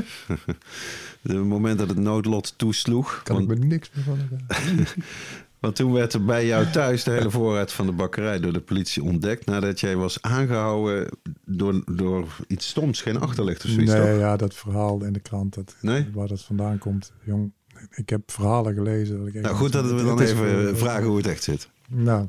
Het 1.38 1.46
moment 1.46 1.80
dat 1.80 1.90
het 1.90 1.98
noodlot 1.98 2.58
toesloeg. 2.58 3.22
Kan 3.24 3.36
Want, 3.36 3.52
ik 3.52 3.60
me 3.60 3.66
niks 3.66 3.92
meer 3.94 4.04
van 4.04 4.18
want 5.60 5.76
toen 5.76 5.92
werd 5.92 6.14
er 6.14 6.26
bij 6.26 6.46
jou 6.46 6.70
thuis 6.70 7.04
de 7.04 7.12
hele 7.12 7.32
voorraad 7.32 7.74
van 7.74 7.86
de 7.86 7.92
bakkerij 7.92 8.40
door 8.40 8.54
de 8.54 8.62
politie 8.62 9.04
ontdekt. 9.04 9.46
Nadat 9.46 9.80
jij 9.80 9.96
was 9.96 10.22
aangehouden 10.22 11.10
door, 11.46 11.84
door 11.92 12.28
iets 12.48 12.68
stoms, 12.68 13.02
geen 13.02 13.20
achterlicht 13.20 13.64
of 13.64 13.70
zoiets. 13.70 13.92
Nee, 13.92 14.12
toch? 14.12 14.20
ja, 14.20 14.38
dat 14.38 14.54
verhaal 14.54 15.04
in 15.04 15.14
de 15.14 15.20
krant, 15.20 15.54
dat, 15.54 15.76
Nee? 15.82 16.08
waar 16.14 16.28
dat 16.28 16.42
vandaan 16.42 16.78
komt. 16.78 17.12
Jong, 17.24 17.52
ik 17.92 18.10
heb 18.10 18.32
verhalen 18.32 18.74
gelezen. 18.74 19.18
dat 19.18 19.28
ik 19.28 19.42
Nou 19.42 19.56
goed 19.56 19.72
dat 19.72 19.92
we 19.92 20.04
dan 20.04 20.20
even 20.20 20.78
vragen 20.78 21.08
hoe 21.08 21.18
het 21.18 21.28
echt 21.28 21.44
zit. 21.44 21.70
Nou, 21.88 22.28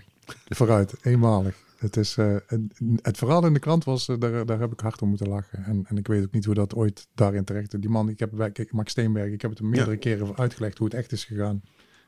vooruit, 0.48 0.94
eenmalig. 1.02 1.56
Het, 1.80 1.96
is, 1.96 2.16
eh, 2.16 2.36
het, 3.02 3.18
verhaal 3.18 3.46
in 3.46 3.52
de 3.52 3.58
krant 3.58 3.84
was, 3.84 4.08
eh, 4.08 4.18
daar, 4.18 4.46
daar 4.46 4.60
heb 4.60 4.72
ik 4.72 4.80
hard 4.80 5.02
om 5.02 5.08
moeten 5.08 5.28
lachen. 5.28 5.64
En, 5.64 5.84
en 5.86 5.96
ik 5.96 6.06
weet 6.06 6.24
ook 6.24 6.32
niet 6.32 6.44
hoe 6.44 6.54
dat 6.54 6.74
ooit 6.74 7.08
daarin 7.14 7.44
terecht... 7.44 7.80
Die 7.80 7.90
man, 7.90 8.08
ik 8.08 8.18
heb, 8.18 8.40
ik, 8.52 8.72
Max 8.72 8.90
Steenberg, 8.90 9.32
ik 9.32 9.40
heb 9.40 9.50
het 9.50 9.58
hem 9.58 9.68
meerdere 9.68 9.96
keren 9.96 10.36
uitgelegd 10.36 10.78
hoe 10.78 10.86
het 10.86 10.96
echt 10.96 11.12
is 11.12 11.24
gegaan. 11.24 11.62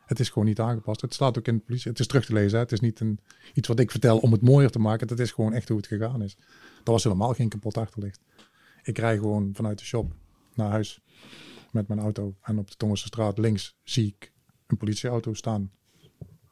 Het 0.07 0.21
is 0.21 0.29
gewoon 0.29 0.49
niet 0.49 0.61
aangepast. 0.61 1.01
Het 1.01 1.15
staat 1.15 1.39
ook 1.39 1.47
in 1.47 1.57
de 1.57 1.63
politie. 1.63 1.91
Het 1.91 2.01
is 2.01 2.07
terug 2.07 2.25
te 2.25 2.33
lezen. 2.33 2.53
Hè. 2.53 2.59
Het 2.59 2.73
is 2.73 2.81
niet 2.81 3.01
een, 3.01 3.19
iets 3.55 3.69
wat 3.69 3.79
ik 3.79 3.91
vertel 3.91 4.19
om 4.19 4.33
het 4.33 4.43
mooier 4.43 4.71
te 4.71 4.79
maken. 4.79 5.09
Het 5.09 5.21
is 5.21 5.31
gewoon 5.31 5.53
echt 5.53 5.69
hoe 5.69 5.77
het 5.77 5.87
gegaan 5.87 6.23
is. 6.23 6.37
Er 6.85 6.93
was 6.93 7.05
helemaal 7.05 7.35
geen 7.35 7.49
kapot 7.49 7.77
achterlicht. 7.77 8.21
Ik 8.83 8.99
rij 8.99 9.17
gewoon 9.17 9.51
vanuit 9.55 9.79
de 9.79 9.85
shop 9.85 10.15
naar 10.55 10.71
huis 10.71 11.01
met 11.71 11.89
mijn 11.89 12.01
auto. 12.01 12.35
En 12.43 12.59
op 12.59 12.71
de 12.71 12.77
Tongense 12.77 13.07
straat 13.07 13.39
links 13.39 13.77
zie 13.83 14.07
ik 14.07 14.33
een 14.67 14.77
politieauto 14.77 15.35
staan. 15.35 15.71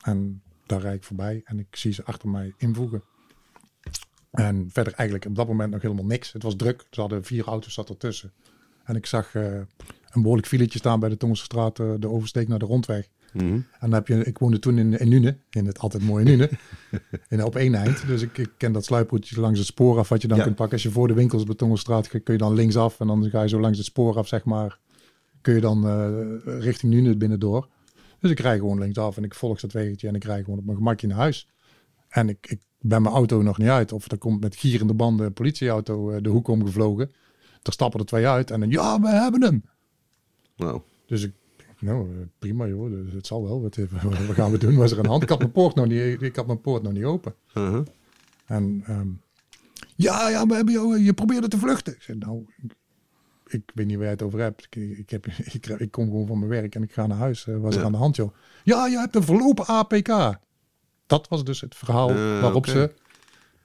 En 0.01 0.42
daar 0.70 0.80
rijd 0.80 0.97
ik 0.97 1.05
voorbij 1.05 1.40
en 1.44 1.59
ik 1.59 1.76
zie 1.76 1.92
ze 1.92 2.05
achter 2.05 2.28
mij 2.28 2.52
invoegen. 2.56 3.02
En 4.30 4.68
verder 4.72 4.92
eigenlijk 4.92 5.28
op 5.28 5.36
dat 5.36 5.47
moment 5.48 5.70
nog 5.70 5.82
helemaal 5.82 6.05
niks. 6.05 6.32
Het 6.32 6.42
was 6.42 6.56
druk. 6.56 6.86
Ze 6.90 7.01
hadden 7.01 7.24
vier 7.24 7.44
auto's 7.44 7.74
zat 7.74 7.88
ertussen. 7.88 8.32
En 8.84 8.97
ik 8.97 9.06
zag 9.06 9.34
eh, 9.34 9.44
een 10.10 10.22
behoorlijk 10.22 10.47
filetje 10.48 10.78
staan 10.78 11.01
bij 11.01 11.09
de 11.09 11.16
Tongense 11.16 11.44
straat, 11.44 11.78
eh, 11.78 11.92
de 11.98 12.09
oversteek 12.09 12.48
naar 12.48 12.59
de 12.59 12.64
rondweg. 12.64 13.09
Mhm. 13.32 13.44
En 13.47 13.64
dan 13.80 13.92
heb 13.92 14.06
je, 14.09 14.24
ik 14.24 14.38
woonde 14.38 14.59
toen 14.59 14.78
in, 14.78 14.98
in 14.98 15.09
Nune, 15.09 15.36
in 15.51 15.66
het 15.66 15.78
altijd 15.78 16.02
mooie 16.02 16.24
Nune, 16.24 16.51
in, 17.28 17.44
op 17.44 17.56
één 17.56 17.74
eind. 17.74 18.06
Dus 18.06 18.22
ik, 18.22 18.38
ik 18.38 18.51
ken 18.56 18.72
dat 18.72 18.84
sluiproetje 18.84 19.40
langs 19.40 19.59
het 19.59 19.68
spoor 19.68 19.98
af 19.98 20.09
wat 20.09 20.22
je 20.22 20.28
dan 20.28 20.36
Ja. 20.36 20.42
kunt 20.42 20.56
pakken. 20.56 20.74
Als 20.74 20.82
je 20.82 20.90
voor 20.90 21.09
de 21.09 21.14
winkels 21.14 21.42
op 21.42 21.48
de 21.48 21.55
Tongenstraat 21.55 22.06
gaat, 22.06 22.22
kun 22.22 22.32
je 22.34 22.40
dan 22.40 22.55
linksaf 22.55 23.01
en 23.01 23.06
dan 23.06 23.30
ga 23.30 23.42
je 23.42 23.48
zo 23.48 23.60
langs 23.60 23.78
het 23.78 23.86
spoor 23.86 24.16
af, 24.16 24.28
zeg 24.28 24.44
maar. 24.44 24.78
Kun 25.40 25.55
je 25.55 25.60
dan 25.60 25.86
eh, 25.86 26.59
richting 26.60 26.92
Nune 26.92 27.16
binnendoor. 27.16 27.68
Dus 28.20 28.30
ik 28.30 28.40
rij 28.40 28.59
gewoon 28.59 28.78
linksaf 28.78 29.16
en 29.16 29.24
ik 29.24 29.34
volg 29.34 29.60
dat 29.60 29.72
wegetje 29.72 30.09
en 30.09 30.14
ik 30.14 30.24
rij 30.24 30.42
gewoon 30.44 30.59
op 30.59 30.64
mijn 30.64 30.76
gemakje 30.76 31.06
naar 31.06 31.16
huis. 31.16 31.48
En 32.09 32.28
ik, 32.28 32.47
ik 32.48 32.60
ben 32.80 33.02
mijn 33.02 33.14
auto 33.14 33.42
nog 33.42 33.59
niet 33.59 33.68
uit. 33.68 33.92
Of 33.92 34.10
er 34.10 34.18
komt 34.18 34.40
met 34.40 34.56
gierende 34.56 34.94
banden 34.94 35.26
een 35.26 35.32
politieauto 35.32 36.10
eh, 36.10 36.22
de 36.22 36.28
hoek 36.28 36.48
omgevlogen. 36.48 37.10
Er 37.62 37.72
stappen 37.72 38.01
er 38.01 38.06
twee 38.06 38.26
uit 38.26 38.51
en 38.51 38.60
dan, 38.60 38.70
ja, 38.70 39.01
we 39.01 39.09
hebben 39.09 39.42
hem. 39.42 39.64
Nou, 40.56 40.80
Dus 41.06 41.22
ik, 41.22 41.32
nou, 41.78 42.10
eh, 42.10 42.26
prima 42.38 42.66
joh, 42.66 42.90
dus 42.90 43.12
het 43.12 43.26
zal 43.26 43.42
wel. 43.42 43.62
Wat, 43.62 43.76
wat 44.26 44.36
gaan 44.36 44.51
we 44.51 44.59
doen? 44.59 44.76
Was 44.76 44.92
er 44.92 45.02
de 45.02 45.09
hand? 45.09 45.22
Ik 45.22 45.28
had 45.28 45.38
mijn 45.38 45.52
poort 45.52 45.74
nog 45.74 45.86
niet, 45.86 46.22
ik 46.22 46.36
had 46.36 46.47
mijn 46.47 46.60
poort 46.60 46.82
nog 46.82 46.92
niet 46.92 47.05
open. 47.05 47.34
uh-huh. 47.55 47.86
En 48.47 48.82
ehm, 48.86 49.09
ja, 49.97 50.28
ja, 50.28 50.47
we 50.47 50.55
hebben 50.55 50.74
jou, 50.74 50.98
je 50.98 51.12
probeerde 51.12 51.48
te 51.48 51.59
vluchten. 51.59 51.94
Ik 51.94 52.02
zei, 52.02 52.18
nou, 52.18 52.44
ik, 52.62 52.74
ik 53.52 53.70
weet 53.74 53.86
niet 53.86 53.94
waar 53.94 54.05
jij 54.05 54.12
het 54.12 54.22
over 54.22 54.40
hebt. 54.40 54.66
Ik, 54.70 54.98
ik, 54.98 55.10
heb, 55.10 55.27
ik, 55.56 55.66
ik 55.66 55.90
kom 55.90 56.05
gewoon 56.05 56.27
van 56.27 56.39
mijn 56.39 56.51
werk 56.51 56.74
en 56.74 56.82
ik 56.82 56.93
ga 56.93 57.06
naar 57.06 57.16
huis. 57.18 57.47
Eh, 57.47 57.56
was 57.56 57.74
er 57.74 57.81
Ja. 57.81 57.86
aan 57.86 57.93
de 57.93 57.98
hand, 57.98 58.16
joh? 58.16 58.35
Ja, 58.64 58.86
je 58.86 58.98
hebt 58.98 59.14
een 59.14 59.22
verlopen 59.22 59.66
APK. 59.66 60.39
Dat 61.06 61.28
was 61.28 61.44
dus 61.44 61.60
het 61.60 61.74
verhaal 61.74 62.10
Eh, 62.10 62.40
waarop 62.40 62.66
ze 62.66 62.78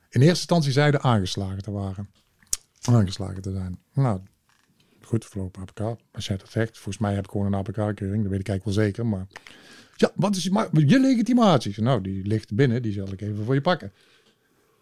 in 0.10 0.22
eerste 0.22 0.28
instantie 0.28 0.72
zeiden 0.72 1.02
aangeslagen 1.02 1.62
te 1.64 1.72
waren. 1.72 2.10
Aangeslagen 2.82 3.42
te 3.42 3.52
zijn. 3.52 3.80
Nou, 3.94 4.20
goed, 5.02 5.26
verlopen 5.26 5.62
APK. 5.62 6.00
Als 6.12 6.28
jij 6.28 6.38
dat 6.38 6.50
zegt, 6.50 6.74
volgens 6.74 6.98
mij 6.98 7.14
heb 7.14 7.24
ik 7.26 7.32
gewoon 7.32 7.46
een 7.46 7.56
APK-keuring. 7.56 8.22
Dat 8.22 8.32
weet 8.32 8.40
ik 8.40 8.48
eigenlijk 8.50 8.64
wel 8.64 8.74
zeker. 8.74 9.06
Maar 9.06 9.28
ja, 9.96 10.12
wat 10.16 10.36
is 10.36 10.44
je, 10.44 10.70
je 10.86 11.00
legitimatie? 11.00 11.72
Ik 11.72 11.78
Nou, 11.78 12.02
die 12.02 12.26
ligt 12.26 12.54
binnen. 12.56 12.82
Die 12.82 12.94
zal 12.94 13.12
ik 13.12 13.22
even 13.22 13.46
voor 13.46 13.54
je 13.54 13.62
pakken. 13.62 13.94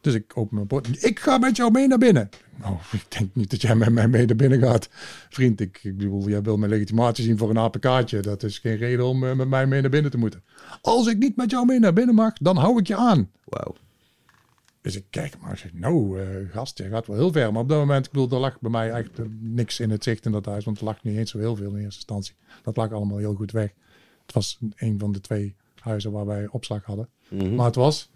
Dus 0.03 0.13
ik 0.13 0.37
open 0.37 0.55
mijn 0.55 0.67
poort. 0.67 1.03
Ik 1.03 1.19
ga 1.19 1.37
met 1.37 1.55
jou 1.55 1.71
mee 1.71 1.87
naar 1.87 1.97
binnen. 1.97 2.29
Nou, 2.55 2.75
ik 2.91 3.05
denk 3.17 3.35
niet 3.35 3.49
dat 3.49 3.61
jij 3.61 3.75
met 3.75 3.91
mij 3.91 4.07
mee 4.07 4.25
naar 4.25 4.35
binnen 4.35 4.59
gaat. 4.59 4.89
Vriend, 5.29 5.61
ik, 5.61 5.79
ik 5.83 5.97
bedoel, 5.97 6.29
jij 6.29 6.41
wil 6.41 6.57
mijn 6.57 6.71
legitimatie 6.71 7.23
zien 7.23 7.37
voor 7.37 7.49
een 7.49 7.57
APK'tje. 7.57 8.19
Dat 8.19 8.43
is 8.43 8.59
geen 8.59 8.77
reden 8.77 9.05
om 9.05 9.23
eh, 9.23 9.35
met 9.35 9.47
mij 9.47 9.67
mee 9.67 9.81
naar 9.81 9.89
binnen 9.89 10.11
te 10.11 10.17
moeten. 10.17 10.43
Als 10.81 11.07
ik 11.07 11.17
niet 11.17 11.35
met 11.35 11.51
jou 11.51 11.65
mee 11.65 11.79
naar 11.79 11.93
binnen 11.93 12.15
mag, 12.15 12.33
dan 12.33 12.57
hou 12.57 12.79
ik 12.79 12.87
je 12.87 12.95
aan. 12.95 13.31
Wauw. 13.43 13.75
Dus 14.81 14.95
ik 14.95 15.05
kijk 15.09 15.39
maar, 15.41 15.51
ik 15.51 15.57
zeg, 15.57 15.73
nou 15.73 16.21
eh, 16.21 16.27
gast, 16.51 16.77
je 16.77 16.89
gaat 16.89 17.07
wel 17.07 17.15
heel 17.15 17.31
ver. 17.31 17.51
Maar 17.51 17.61
op 17.61 17.69
dat 17.69 17.79
moment, 17.79 18.05
ik 18.05 18.11
bedoel, 18.11 18.29
er 18.29 18.37
lag 18.37 18.59
bij 18.59 18.71
mij 18.71 18.91
eigenlijk 18.91 19.29
niks 19.39 19.79
in 19.79 19.89
het 19.89 20.03
zicht 20.03 20.25
in 20.25 20.31
dat 20.31 20.45
huis. 20.45 20.65
Want 20.65 20.79
er 20.79 20.85
lag 20.85 21.03
niet 21.03 21.17
eens 21.17 21.31
zo 21.31 21.37
heel 21.37 21.55
veel 21.55 21.69
in 21.69 21.83
eerste 21.83 21.95
instantie. 21.95 22.35
Dat 22.63 22.77
lag 22.77 22.91
allemaal 22.91 23.17
heel 23.17 23.35
goed 23.35 23.51
weg. 23.51 23.73
Het 24.25 24.33
was 24.33 24.59
een 24.75 24.99
van 24.99 25.11
de 25.11 25.21
twee 25.21 25.55
huizen 25.79 26.11
waar 26.11 26.25
wij 26.25 26.47
opslag 26.47 26.83
hadden. 26.83 27.09
Mhm. 27.29 27.55
Maar 27.55 27.65
het 27.65 27.75
was, 27.75 28.09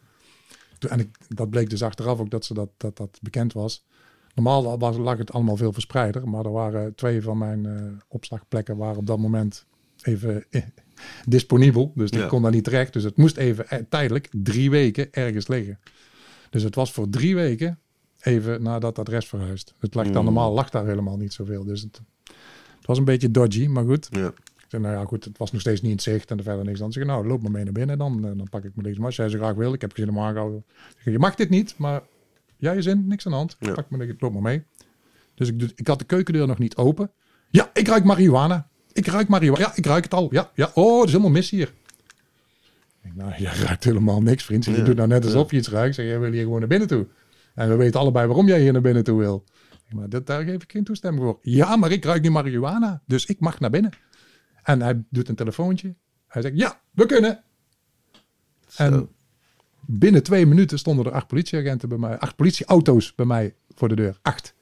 en 0.80 1.00
ik, 1.00 1.18
dat 1.30 1.50
bleek 1.50 1.70
dus 1.70 1.84
achteraf 1.84 2.20
ook 2.20 2.30
dat, 2.30 2.46
ze 2.46 2.54
dat, 2.54 2.70
dat 2.78 2.98
dat 2.98 3.20
bekend 3.22 3.54
was. 3.54 3.86
Normaal 4.36 4.78
was, 4.80 4.98
lag 4.98 5.18
het 5.18 5.32
allemaal 5.32 5.58
veel 5.58 5.74
verspreider. 5.74 6.30
Maar 6.30 6.46
er 6.46 6.52
waren 6.52 6.96
twee 6.96 7.22
van 7.22 7.38
mijn 7.38 7.66
eh, 7.66 7.82
opslagplekken 8.08 8.78
waren 8.78 8.98
op 8.98 9.06
dat 9.08 9.18
moment 9.20 9.66
even 10.02 10.46
eh, 10.50 10.62
disponibel. 11.26 11.92
Dus 11.96 12.10
ik 12.10 12.20
Ja. 12.20 12.28
kon 12.28 12.42
daar 12.42 12.52
niet 12.52 12.64
terecht. 12.64 12.94
Dus 12.94 13.04
het 13.04 13.18
moest 13.18 13.38
even 13.38 13.70
eh, 13.70 13.80
tijdelijk 13.90 14.30
drie 14.32 14.70
weken 14.70 15.08
ergens 15.12 15.48
liggen. 15.48 15.80
Dus 16.50 16.64
het 16.64 16.76
was 16.76 16.92
voor 16.92 17.10
drie 17.10 17.36
weken 17.36 17.80
even 18.22 18.64
naar 18.64 18.80
dat 18.80 19.00
adres 19.00 19.28
verhuisd. 19.28 19.74
Het 19.80 19.94
lag 19.96 20.06
dan 20.06 20.16
Mm. 20.18 20.24
normaal 20.24 20.54
lag 20.54 20.70
daar 20.70 20.86
helemaal 20.86 21.18
niet 21.18 21.34
zoveel. 21.34 21.64
Dus 21.64 21.82
het, 21.82 22.02
het 22.78 22.86
was 22.86 22.98
een 22.98 23.06
beetje 23.06 23.32
dodgy, 23.32 23.68
maar 23.68 23.86
goed. 23.86 24.08
Ja. 24.12 24.34
Ik 24.68 24.74
zei, 24.74 24.86
nou 24.86 24.96
ja, 24.96 25.06
goed, 25.06 25.26
het 25.26 25.38
was 25.38 25.52
nog 25.52 25.62
steeds 25.62 25.82
niet 25.82 25.90
in 25.90 25.96
het 25.96 26.06
zicht 26.06 26.32
en 26.32 26.38
er 26.38 26.44
verder 26.44 26.66
niks 26.66 26.82
aan. 26.82 26.88
Ik 26.88 26.94
zeg, 26.94 27.06
nou, 27.06 27.28
loop 27.28 27.42
maar 27.42 27.52
mee 27.52 27.64
naar 27.64 27.74
binnen 27.74 27.98
dan. 27.98 28.26
eh, 28.26 28.32
dan 28.38 28.48
pak 28.50 28.64
ik 28.64 28.72
me 28.76 28.84
deze 28.84 29.02
Als 29.02 29.16
jij 29.16 29.30
zo 29.30 29.38
graag 29.38 29.56
wil, 29.56 29.74
ik 29.74 29.82
heb 29.82 29.94
geen 29.94 30.06
zin 30.06 30.16
om 30.16 30.22
aangehouden. 30.24 30.64
Ik 31.04 31.12
je 31.12 31.20
mag 31.20 31.36
dit 31.36 31.50
niet, 31.50 31.78
maar 31.78 32.02
jij 32.58 32.76
je 32.76 32.82
zin, 32.82 33.08
niks 33.08 33.26
aan 33.26 33.32
de 33.32 33.38
hand. 33.38 33.56
Ja. 33.60 33.74
Pak 33.74 33.90
me, 33.90 34.16
loop 34.20 34.34
maar 34.34 34.42
mee. 34.42 34.64
Dus 35.36 35.50
ik, 35.50 35.72
ik 35.76 35.88
had 35.88 36.00
de 36.00 36.06
keukendeur 36.06 36.48
nog 36.48 36.58
niet 36.58 36.76
open. 36.76 37.12
Ja, 37.50 37.70
ik 37.74 37.88
ruik 37.88 38.04
marihuana. 38.04 38.68
Ik 38.92 39.06
ruik 39.08 39.28
marihuana. 39.28 39.66
Ja, 39.66 39.76
ik 39.76 39.86
ruik 39.86 40.04
het 40.04 40.14
al. 40.14 40.28
Ja, 40.32 40.52
ja. 40.54 40.72
Oh, 40.74 40.96
het 40.98 41.06
is 41.06 41.12
helemaal 41.12 41.34
mis 41.34 41.50
hier. 41.50 41.74
Ik 43.04 43.16
nou, 43.16 43.32
je 43.38 43.50
ruikt 43.66 43.84
helemaal 43.84 44.22
niks, 44.22 44.44
vriend. 44.44 44.66
Je 44.66 44.72
Ja, 44.72 44.84
doet 44.84 44.96
nou 44.96 45.08
net 45.08 45.24
alsof 45.26 45.42
ja. 45.44 45.48
je 45.50 45.58
iets 45.58 45.70
ruikt. 45.70 45.96
Zeg, 45.96 46.06
jij 46.06 46.20
wil 46.20 46.32
hier 46.32 46.44
gewoon 46.44 46.60
naar 46.60 46.68
binnen 46.68 46.88
toe. 46.88 47.08
En 47.56 47.70
we 47.70 47.76
weten 47.76 48.00
allebei 48.00 48.28
waarom 48.28 48.48
jij 48.48 48.60
hier 48.62 48.72
naar 48.72 48.82
binnen 48.82 49.04
toe 49.04 49.20
wil. 49.20 49.44
Ik 49.90 49.94
Maar 49.96 50.10
dat, 50.10 50.26
daar 50.28 50.44
geef 50.44 50.64
ik 50.64 50.72
geen 50.72 50.84
toestemming 50.84 51.24
voor. 51.24 51.38
Ja, 51.42 51.76
maar 51.76 51.92
ik 51.92 52.06
ruik 52.06 52.22
niet 52.22 52.32
marihuana. 52.32 53.02
Dus 53.06 53.26
ik 53.26 53.40
mag 53.40 53.60
naar 53.60 53.70
binnen. 53.70 53.92
En 54.68 54.82
hij 54.82 55.04
doet 55.10 55.30
een 55.30 55.36
telefoontje. 55.36 55.94
Hij 56.28 56.42
zegt, 56.42 56.58
ja, 56.58 56.80
we 56.92 57.06
kunnen. 57.06 57.44
En. 58.76 59.10
Binnen 59.90 60.24
twee 60.24 60.46
minuten 60.46 60.80
stonden 60.80 61.06
er 61.06 61.12
acht 61.12 61.28
politieagenten 61.28 61.90
bij 61.90 61.98
mij, 61.98 62.18
acht 62.20 62.36
politieauto's 62.36 63.16
bij 63.16 63.26
mij 63.26 63.54
voor 63.76 63.88
de 63.90 63.96
deur. 63.96 64.18
Acht. 64.22 64.54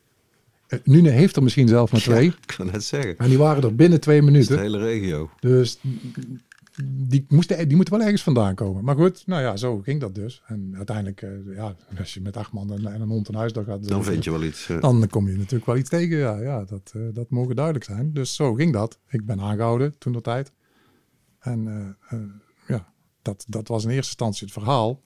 Uh, 0.67 0.79
Nune 0.83 1.09
heeft 1.09 1.35
er 1.35 1.43
misschien 1.43 1.67
zelf 1.67 1.91
maar 1.91 2.01
twee. 2.01 2.23
Ja, 2.25 2.31
ik 2.47 2.53
kan 2.57 2.65
net 2.65 2.83
zeggen. 2.83 3.17
En 3.17 3.29
die 3.29 3.37
waren 3.37 3.63
er 3.63 3.75
binnen 3.75 3.99
twee 4.01 4.19
De 4.19 4.25
minuten. 4.25 4.59
hele 4.59 4.77
regio. 4.77 5.29
Dus 5.39 5.77
die, 6.83 7.25
moesten, 7.27 7.67
die 7.67 7.75
moeten 7.75 7.93
wel 7.93 8.03
ergens 8.03 8.23
vandaan 8.23 8.55
komen. 8.55 8.83
Maar 8.83 8.95
goed, 8.95 9.23
nou 9.27 9.41
ja, 9.41 9.57
zo 9.57 9.79
ging 9.81 9.99
dat 9.99 10.15
dus. 10.15 10.41
En 10.45 10.73
uiteindelijk, 10.75 11.21
eh, 11.21 11.29
ja, 11.55 11.75
als 11.99 12.13
je 12.13 12.21
met 12.21 12.37
acht 12.37 12.51
man 12.51 12.73
en, 12.73 12.85
en 12.93 13.01
een 13.01 13.09
hond 13.09 13.27
een 13.27 13.35
huis 13.35 13.51
gaat... 13.65 13.87
Dan 13.87 14.03
vind 14.03 14.23
je 14.23 14.31
wel 14.31 14.43
iets. 14.43 14.69
eh. 14.69 14.81
Dan 14.81 15.07
kom 15.09 15.27
je 15.29 15.37
natuurlijk 15.37 15.65
wel 15.65 15.77
iets 15.77 15.89
tegen. 15.89 16.17
Ja, 16.17 16.41
ja 16.41 16.63
dat, 16.63 16.91
eh, 16.95 17.01
dat 17.13 17.29
mogen 17.29 17.55
duidelijk 17.55 17.85
zijn. 17.85 18.13
Dus 18.13 18.35
zo 18.35 18.53
ging 18.53 18.73
dat. 18.73 18.99
Ik 19.09 19.25
ben 19.25 19.39
aangehouden 19.41 19.97
toen 19.97 20.13
de 20.13 20.21
tijd. 20.21 20.51
En 21.39 21.67
eh, 21.67 22.17
eh, 22.19 22.25
ja, 22.67 22.93
dat, 23.21 23.45
dat 23.47 23.67
was 23.67 23.83
in 23.83 23.89
eerste 23.89 24.07
instantie 24.07 24.45
het 24.45 24.53
verhaal. 24.53 25.01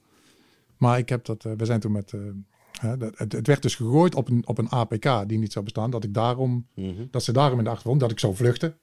Maar 0.78 0.98
ik 0.98 1.10
heb 1.10 1.26
dat, 1.26 1.46
eh, 1.46 1.52
we 1.58 1.66
zijn 1.66 1.80
toen 1.80 1.92
met, 1.92 2.14
eh, 2.14 2.92
het, 3.16 3.32
het 3.32 3.48
werd 3.48 3.62
dus 3.62 3.76
gegooid 3.76 4.16
op 4.16 4.30
een, 4.30 4.48
op 4.48 4.58
een 4.58 4.70
APK 4.70 5.28
die 5.28 5.38
niet 5.38 5.52
zou 5.52 5.66
bestaan. 5.66 5.90
Dat 5.92 6.04
ik 6.04 6.14
daarom, 6.14 6.68
Mhm. 6.76 7.06
dat 7.12 7.24
ze 7.24 7.32
daarom 7.32 7.58
in 7.58 7.64
de 7.64 7.70
achtergrond, 7.70 8.00
dat 8.00 8.12
ik 8.12 8.20
zou 8.20 8.36
vluchten. 8.36 8.78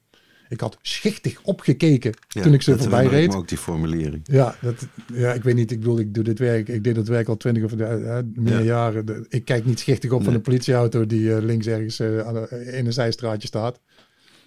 Ik 0.49 0.59
had 0.59 0.77
schichtig 0.81 1.39
opgekeken 1.43 2.13
Ja, 2.27 2.41
toen 2.41 2.53
ik 2.53 2.61
ze 2.61 2.69
dat 2.71 2.79
voorbij 2.81 3.05
reed. 3.05 3.35
ook 3.35 3.47
die 3.47 3.57
formulering. 3.57 4.21
Ja, 4.23 4.55
dat, 4.61 4.87
ja, 5.13 5.33
ik 5.33 5.43
weet 5.43 5.55
niet. 5.55 5.71
Ik 5.71 5.79
bedoel, 5.79 5.99
ik 5.99 6.13
doe 6.13 6.23
dit 6.23 6.39
werk. 6.39 6.67
Ik 6.67 6.83
deed 6.83 6.95
dat 6.95 7.07
werk 7.07 7.27
al 7.27 7.37
twintig 7.37 7.63
of 7.63 7.73
eh, 7.73 8.17
eh, 8.17 8.25
meer 8.33 8.53
Ja. 8.53 8.61
jaren. 8.61 9.25
Ik 9.29 9.45
kijk 9.45 9.65
niet 9.65 9.79
schichtig 9.79 10.11
op 10.11 10.23
van 10.23 10.33
een 10.33 10.41
politieauto 10.41 11.05
die 11.05 11.33
eh, 11.35 11.41
links 11.43 11.67
ergens 11.67 11.99
eh, 11.99 12.77
in 12.77 12.85
een 12.85 12.93
zijstraatje 12.93 13.47
staat. 13.47 13.79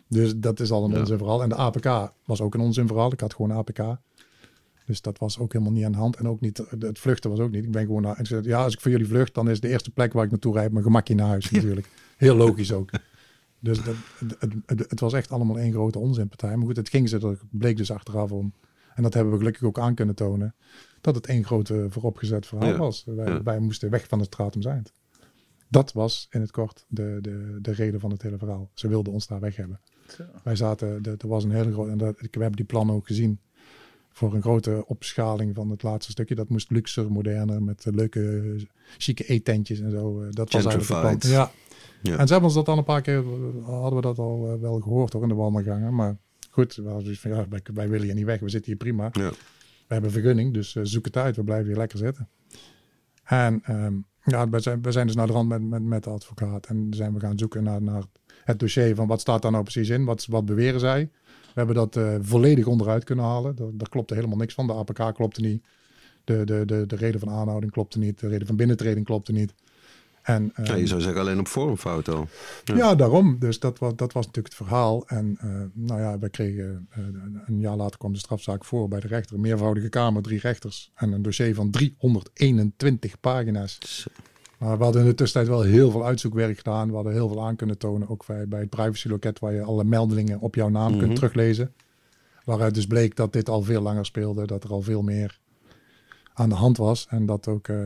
Dus 0.08 0.32
dat 0.36 0.60
is 0.60 0.70
al 0.70 0.84
een 0.84 0.90
Ja. 0.90 0.98
onzin 0.98 1.18
verhaal. 1.18 1.42
En 1.42 1.48
de 1.48 1.54
APK 1.56 2.12
was 2.24 2.40
ook 2.40 2.54
een 2.54 2.60
onzin 2.60 2.86
verhaal. 2.86 3.12
Ik 3.12 3.20
had 3.20 3.34
gewoon 3.34 3.52
APK. 3.52 3.80
Dus 4.86 5.00
dat 5.00 5.18
was 5.18 5.38
ook 5.38 5.52
helemaal 5.52 5.72
niet 5.74 5.84
aan 5.84 5.92
de 5.92 5.98
hand. 5.98 6.16
En 6.16 6.28
ook 6.28 6.40
niet, 6.40 6.62
het 6.78 6.98
vluchten 6.98 7.30
was 7.30 7.38
ook 7.38 7.50
niet. 7.50 7.64
Ik 7.64 7.70
ben 7.70 7.86
gewoon 7.86 8.02
naar, 8.02 8.16
en 8.16 8.26
zei, 8.26 8.42
ja, 8.42 8.62
als 8.62 8.72
ik 8.74 8.80
voor 8.80 8.90
jullie 8.90 9.06
vlucht, 9.06 9.34
dan 9.34 9.50
is 9.50 9.60
de 9.60 9.68
eerste 9.68 9.90
plek 9.90 10.12
waar 10.12 10.24
ik 10.24 10.30
naartoe 10.30 10.54
rijd 10.54 10.72
mijn 10.72 10.84
gemakje 10.84 11.14
naar 11.14 11.26
huis 11.26 11.50
natuurlijk. 11.50 11.86
Heel 12.16 12.34
logisch 12.36 12.72
ook. 12.72 12.90
Dus 13.60 13.82
dat, 13.84 13.94
het, 14.18 14.54
het, 14.66 14.90
het 14.90 15.00
was 15.00 15.12
echt 15.12 15.30
allemaal 15.30 15.58
één 15.58 15.72
grote 15.72 15.98
onzinpartij. 15.98 16.56
Maar 16.56 16.66
goed, 16.66 16.76
het 16.76 16.88
ging 16.88 17.08
ze, 17.08 17.18
dat 17.18 17.38
bleek 17.50 17.76
dus 17.76 17.90
achteraf 17.90 18.32
om. 18.32 18.52
En 18.94 19.02
dat 19.02 19.14
hebben 19.14 19.32
we 19.32 19.38
gelukkig 19.38 19.62
ook 19.62 19.78
aan 19.78 19.94
kunnen 19.94 20.14
tonen. 20.14 20.54
Dat 21.00 21.14
het 21.14 21.26
één 21.26 21.44
grote 21.44 21.86
vooropgezet 21.88 22.46
verhaal 22.46 22.68
Ja. 22.68 22.76
was. 22.76 23.04
Wij, 23.06 23.26
Ja. 23.26 23.42
wij 23.42 23.58
moesten 23.58 23.90
weg 23.90 24.08
van 24.08 24.18
het 24.18 24.26
stratum 24.32 24.62
zijn. 24.62 24.84
Dat 25.68 25.92
was 25.92 26.26
in 26.30 26.40
het 26.40 26.50
kort 26.50 26.84
de, 26.88 27.18
de, 27.20 27.58
de 27.60 27.72
reden 27.72 28.00
van 28.00 28.10
het 28.10 28.22
hele 28.22 28.38
verhaal. 28.38 28.70
Ze 28.74 28.88
wilden 28.88 29.12
ons 29.12 29.26
daar 29.26 29.40
weg 29.40 29.56
hebben. 29.56 29.80
Wij 30.44 30.56
zaten, 30.56 31.02
er 31.18 31.28
was 31.28 31.44
een 31.44 31.50
hele 31.50 31.72
grote, 31.72 31.90
en 31.90 31.98
dat, 31.98 32.14
ik- 32.22 32.34
we 32.34 32.40
hebben 32.40 32.56
die 32.56 32.64
plannen 32.66 32.94
ook 32.94 33.06
gezien. 33.06 33.40
Voor 34.12 34.34
een 34.34 34.42
grote 34.42 34.84
opschaling 34.86 35.54
van 35.54 35.70
het 35.70 35.82
laatste 35.82 36.10
stukje. 36.12 36.34
Dat 36.34 36.48
moest 36.48 36.70
luxer, 36.70 37.12
moderner, 37.12 37.62
met 37.62 37.86
leuke, 37.90 38.56
chique 38.98 39.24
eetentjes 39.26 39.80
en 39.80 39.90
zo. 39.90 40.20
Eh, 40.22 40.26
Dat 40.30 40.52
was 40.52 40.64
eigenlijk 40.64 41.10
het 41.12 41.20
plan. 41.20 41.32
Ja. 41.32 41.50
Ja. 42.02 42.16
En 42.16 42.26
ze 42.26 42.32
hebben 42.32 42.42
ons 42.42 42.54
dat 42.54 42.68
al 42.68 42.78
een 42.78 42.84
paar 42.84 43.02
keer, 43.02 43.24
hadden 43.62 43.94
we 43.94 44.00
dat 44.00 44.18
al 44.18 44.52
eh, 44.52 44.60
wel 44.60 44.80
gehoord 44.80 45.12
hoor, 45.12 45.22
in 45.22 45.28
de 45.28 45.34
wandelgangen. 45.34 45.94
Maar 45.94 46.16
goed, 46.50 46.74
we 46.74 46.84
hadden 46.84 47.02
zoiets 47.02 47.20
van, 47.20 47.30
ja, 47.30 47.46
wij, 47.48 47.60
wij 47.74 47.88
willen 47.88 48.06
hier 48.06 48.14
niet 48.14 48.24
weg, 48.24 48.40
we 48.40 48.48
zitten 48.48 48.70
hier 48.70 48.80
prima. 48.80 49.08
Ja. 49.12 49.30
We 49.86 49.96
hebben 49.96 50.10
vergunning, 50.10 50.54
dus 50.54 50.76
eh, 50.76 50.82
zoek 50.84 51.04
het 51.04 51.16
uit, 51.16 51.36
we 51.36 51.44
blijven 51.44 51.66
hier 51.66 51.76
lekker 51.76 51.98
zitten. 51.98 52.28
En 53.24 53.60
ehm, 53.64 53.94
ja, 54.24 54.48
we 54.48 54.60
zijn, 54.60 54.82
we 54.82 54.92
zijn 54.92 55.06
dus 55.06 55.16
naar 55.16 55.26
de 55.26 55.32
rand 55.32 55.48
met, 55.48 55.62
met, 55.62 55.82
met 55.82 56.04
de 56.04 56.10
advocaat 56.10 56.66
en 56.66 56.86
zijn 56.90 57.14
we 57.14 57.20
gaan 57.20 57.38
zoeken 57.38 57.62
naar, 57.62 57.82
naar 57.82 58.02
het 58.44 58.58
dossier 58.58 58.94
van 58.94 59.06
wat 59.06 59.20
staat 59.20 59.42
daar 59.42 59.50
nou 59.50 59.62
precies 59.62 59.88
in, 59.88 60.04
wat, 60.04 60.26
wat 60.26 60.44
beweren 60.44 60.80
zij. 60.80 61.10
We 61.24 61.52
hebben 61.54 61.74
dat 61.74 61.96
eh, 61.96 62.14
volledig 62.20 62.66
onderuit 62.66 63.04
kunnen 63.04 63.24
halen. 63.24 63.56
Daar, 63.56 63.68
daar 63.72 63.88
klopte 63.88 64.14
helemaal 64.14 64.36
niks 64.36 64.54
van. 64.54 64.66
De 64.66 64.72
APK 64.72 65.14
klopte 65.14 65.40
niet. 65.40 65.64
De, 66.24 66.44
de, 66.44 66.64
de, 66.66 66.86
de 66.86 66.96
reden 66.96 67.20
van 67.20 67.30
aanhouding 67.30 67.72
klopte 67.72 67.98
niet. 67.98 68.20
De 68.20 68.28
reden 68.28 68.46
van 68.46 68.56
binnentreding 68.56 69.06
klopte 69.06 69.32
niet. 69.32 69.54
En, 70.22 70.52
Ja, 70.56 70.62
ehm, 70.64 70.78
je 70.78 70.86
zou 70.86 71.00
zeggen 71.00 71.20
alleen 71.20 71.38
op 71.38 71.48
vormfout 71.48 72.08
al. 72.08 72.28
ja. 72.64 72.94
daarom. 72.94 73.36
Dus 73.38 73.58
dat 73.58 73.78
was, 73.78 73.92
dat 73.96 74.12
was 74.12 74.26
natuurlijk 74.26 74.54
het 74.54 74.66
verhaal. 74.66 75.06
En 75.06 75.36
eh, 75.40 75.50
nou 75.72 76.00
ja, 76.00 76.18
we 76.18 76.28
kregen 76.28 76.86
eh, 76.90 77.02
een 77.46 77.60
jaar 77.60 77.76
later 77.76 77.98
kwam 77.98 78.12
de 78.12 78.18
strafzaak 78.18 78.64
voor 78.64 78.88
bij 78.88 79.00
de 79.00 79.06
rechter. 79.06 79.34
Een 79.34 79.40
meervoudige 79.40 79.88
kamer, 79.88 80.22
drie 80.22 80.38
rechters. 80.40 80.90
En 80.94 81.12
een 81.12 81.22
dossier 81.22 81.54
van 81.54 81.70
321 81.70 83.20
pagina's. 83.20 83.78
Zo. 83.80 84.10
Maar 84.58 84.78
we 84.78 84.84
hadden 84.84 85.02
in 85.02 85.08
de 85.08 85.14
tussentijd 85.14 85.56
wel 85.56 85.62
heel 85.62 85.90
veel 85.90 86.06
uitzoekwerk 86.06 86.56
gedaan. 86.56 86.88
We 86.88 86.94
hadden 86.94 87.12
heel 87.12 87.28
veel 87.28 87.44
aan 87.46 87.56
kunnen 87.56 87.78
tonen. 87.78 88.08
Ook 88.08 88.26
bij, 88.26 88.48
bij 88.48 88.60
het 88.60 88.70
privacyloket 88.70 89.38
waar 89.38 89.52
je 89.52 89.62
alle 89.62 89.84
meldingen 89.84 90.40
op 90.40 90.54
jouw 90.54 90.68
naam 90.68 90.90
Mhm. 90.90 91.00
kunt 91.00 91.14
teruglezen. 91.14 91.72
Waaruit 92.44 92.74
dus 92.74 92.86
bleek 92.86 93.16
dat 93.16 93.32
dit 93.32 93.48
al 93.48 93.62
veel 93.62 93.80
langer 93.82 94.06
speelde. 94.06 94.46
Dat 94.46 94.64
er 94.64 94.70
al 94.70 94.82
veel 94.82 95.02
meer 95.02 95.38
aan 96.34 96.48
de 96.48 96.54
hand 96.54 96.76
was. 96.76 97.06
En 97.08 97.26
dat 97.26 97.48
ook 97.48 97.68
eh, 97.68 97.76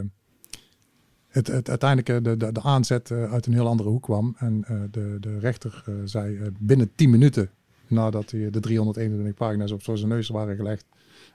het, 1.35 1.47
het 1.47 1.69
uiteindelijk 1.69 2.09
eh, 2.09 2.17
de, 2.23 2.37
de, 2.37 2.53
de 2.53 2.63
aanzet 2.63 3.11
eh, 3.11 3.33
uit 3.33 3.47
een 3.47 3.53
heel 3.53 3.67
andere 3.67 3.89
hoek 3.89 4.03
kwam. 4.03 4.35
En 4.39 4.65
eh, 4.67 4.77
de, 4.91 5.17
de 5.21 5.39
rechter 5.39 5.85
zei 6.05 6.39
binnen 6.59 6.91
10 6.95 7.11
minuten 7.11 7.51
nadat 7.87 8.31
hij 8.31 8.51
de 8.51 8.61
321 8.61 9.35
pagina's 9.35 9.71
op 9.71 9.83
zijn 9.83 10.09
neus 10.09 10.29
waren 10.29 10.57
gelegd. 10.57 10.87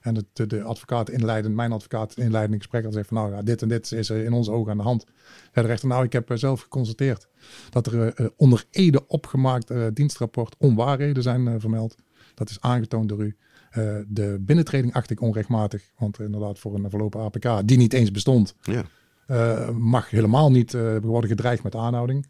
En 0.01 0.25
de, 0.33 0.47
de, 0.47 0.63
advocaat 0.63 1.09
inleidend, 1.09 1.55
mijn 1.55 1.71
advocaat 1.71 2.17
inleidend 2.17 2.57
gesprek 2.57 2.83
had 2.83 2.91
gezegd 2.91 3.09
van 3.13 3.17
nou 3.17 3.33
ja, 3.33 3.41
dit 3.41 3.61
en 3.61 3.67
dit 3.67 3.91
is 3.91 4.09
in 4.09 4.33
onze 4.33 4.51
ogen 4.51 4.71
aan 4.71 4.77
de 4.77 4.83
hand. 4.83 5.05
De 5.53 5.61
rechter, 5.61 5.87
nou 5.87 6.03
ik 6.03 6.13
heb 6.13 6.31
zelf 6.33 6.61
geconstateerd 6.61 7.27
dat 7.69 7.87
er 7.87 8.31
onder 8.35 8.65
ede 8.71 9.07
opgemaakt 9.07 9.71
dienstrapport 9.93 10.55
onwaarheden 10.57 11.23
zijn 11.23 11.59
vermeld. 11.59 11.95
Dat 12.33 12.49
is 12.49 12.61
aangetoond 12.61 13.09
door 13.09 13.23
u. 13.23 13.35
De 14.07 14.37
binnentreding 14.39 14.93
acht 14.93 15.09
ik 15.09 15.21
onrechtmatig, 15.21 15.91
want 15.97 16.19
inderdaad 16.19 16.59
voor 16.59 16.75
een 16.75 16.89
verlopen 16.89 17.21
APK 17.21 17.67
die 17.67 17.77
niet 17.77 17.93
eens 17.93 18.11
bestond, 18.11 18.55
Ja. 18.61 18.85
Eh, 19.29 19.69
mag 19.69 20.09
helemaal 20.09 20.51
niet 20.51 20.73
eh, 20.73 20.97
worden 21.01 21.29
gedreigd 21.29 21.63
met 21.63 21.75
aanhouding. 21.75 22.27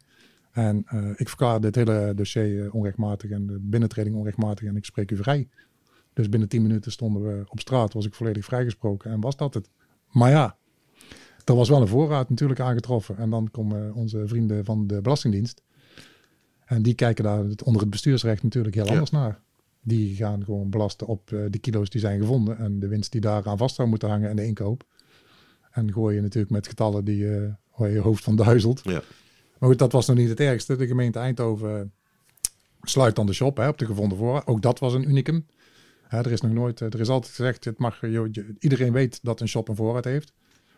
En 0.52 0.82
eh, 0.86 1.08
ik 1.16 1.28
verklaar 1.28 1.60
dit 1.60 1.74
hele 1.74 2.12
dossier 2.14 2.72
onrechtmatig 2.72 3.30
en 3.30 3.46
de 3.46 3.58
binnentreding 3.60 4.16
onrechtmatig 4.16 4.68
en 4.68 4.76
ik 4.76 4.84
spreek 4.84 5.10
u 5.10 5.16
vrij. 5.16 5.48
Dus 6.12 6.28
binnen 6.28 6.48
10 6.48 6.62
minuten 6.62 6.92
stonden 6.92 7.22
we 7.22 7.44
op 7.48 7.60
straat, 7.60 7.92
was 7.92 8.06
ik 8.06 8.14
volledig 8.14 8.44
vrijgesproken 8.44 9.10
en 9.10 9.20
was 9.20 9.36
dat 9.36 9.54
het. 9.54 9.70
Maar 10.10 10.30
ja, 10.30 10.56
er 11.44 11.54
was 11.54 11.68
wel 11.68 11.80
een 11.80 11.88
voorraad 11.88 12.30
natuurlijk 12.30 12.60
aangetroffen. 12.60 13.16
En 13.16 13.30
dan 13.30 13.50
komen 13.50 13.94
onze 13.94 14.28
vrienden 14.28 14.64
van 14.64 14.86
de 14.86 15.00
Belastingdienst. 15.00 15.62
En 16.64 16.82
die 16.82 16.94
kijken 16.94 17.24
daar 17.24 17.44
onder 17.64 17.80
het 17.80 17.90
bestuursrecht 17.90 18.42
natuurlijk 18.42 18.74
heel 18.74 18.84
Ja. 18.84 18.90
anders 18.90 19.10
naar. 19.10 19.40
Die 19.82 20.14
gaan 20.14 20.44
gewoon 20.44 20.70
belasten 20.70 21.06
op 21.06 21.26
de 21.50 21.58
kilo's 21.60 21.90
die 21.90 22.00
zijn 22.00 22.20
gevonden 22.20 22.58
en 22.58 22.78
de 22.78 22.88
winst 22.88 23.12
die 23.12 23.20
daaraan 23.20 23.58
vast 23.58 23.74
zou 23.74 23.88
moeten 23.88 24.08
hangen 24.08 24.30
en 24.30 24.36
de 24.36 24.46
inkoop. 24.46 24.84
En 25.80 25.92
gooi 25.92 26.14
je 26.14 26.20
natuurlijk 26.22 26.52
met 26.52 26.66
getallen 26.68 27.04
die 27.04 27.36
eh, 27.36 27.52
waar 27.76 27.90
je 27.90 27.98
hoofd 27.98 28.24
van 28.24 28.36
duizelt. 28.36 28.80
Ja. 28.84 29.02
Maar 29.58 29.68
goed, 29.68 29.78
dat 29.78 29.92
was 29.92 30.06
nog 30.06 30.16
niet 30.16 30.28
het 30.28 30.40
ergste. 30.40 30.76
De 30.76 30.86
gemeente 30.86 31.18
Eindhoven 31.18 31.92
sluit 32.82 33.16
dan 33.16 33.26
de 33.26 33.32
shop 33.32 33.56
hè, 33.56 33.68
op 33.68 33.78
de 33.78 33.86
gevonden 33.86 34.18
voorraad. 34.18 34.46
Ook 34.46 34.62
dat 34.62 34.78
was 34.78 34.94
een 34.94 35.08
unicum. 35.08 35.46
Hè, 36.02 36.18
er 36.18 36.32
is 36.32 36.40
nog 36.40 36.52
nooit, 36.52 36.80
eh, 36.80 36.92
er 36.92 37.00
is 37.00 37.08
altijd 37.08 37.34
gezegd, 37.34 37.64
het 37.64 37.78
mag, 37.78 38.02
iedereen 38.58 38.92
weet 38.92 39.18
dat 39.22 39.40
een 39.40 39.48
shop 39.48 39.68
een 39.68 39.76
voorraad 39.76 40.04
heeft. 40.04 40.32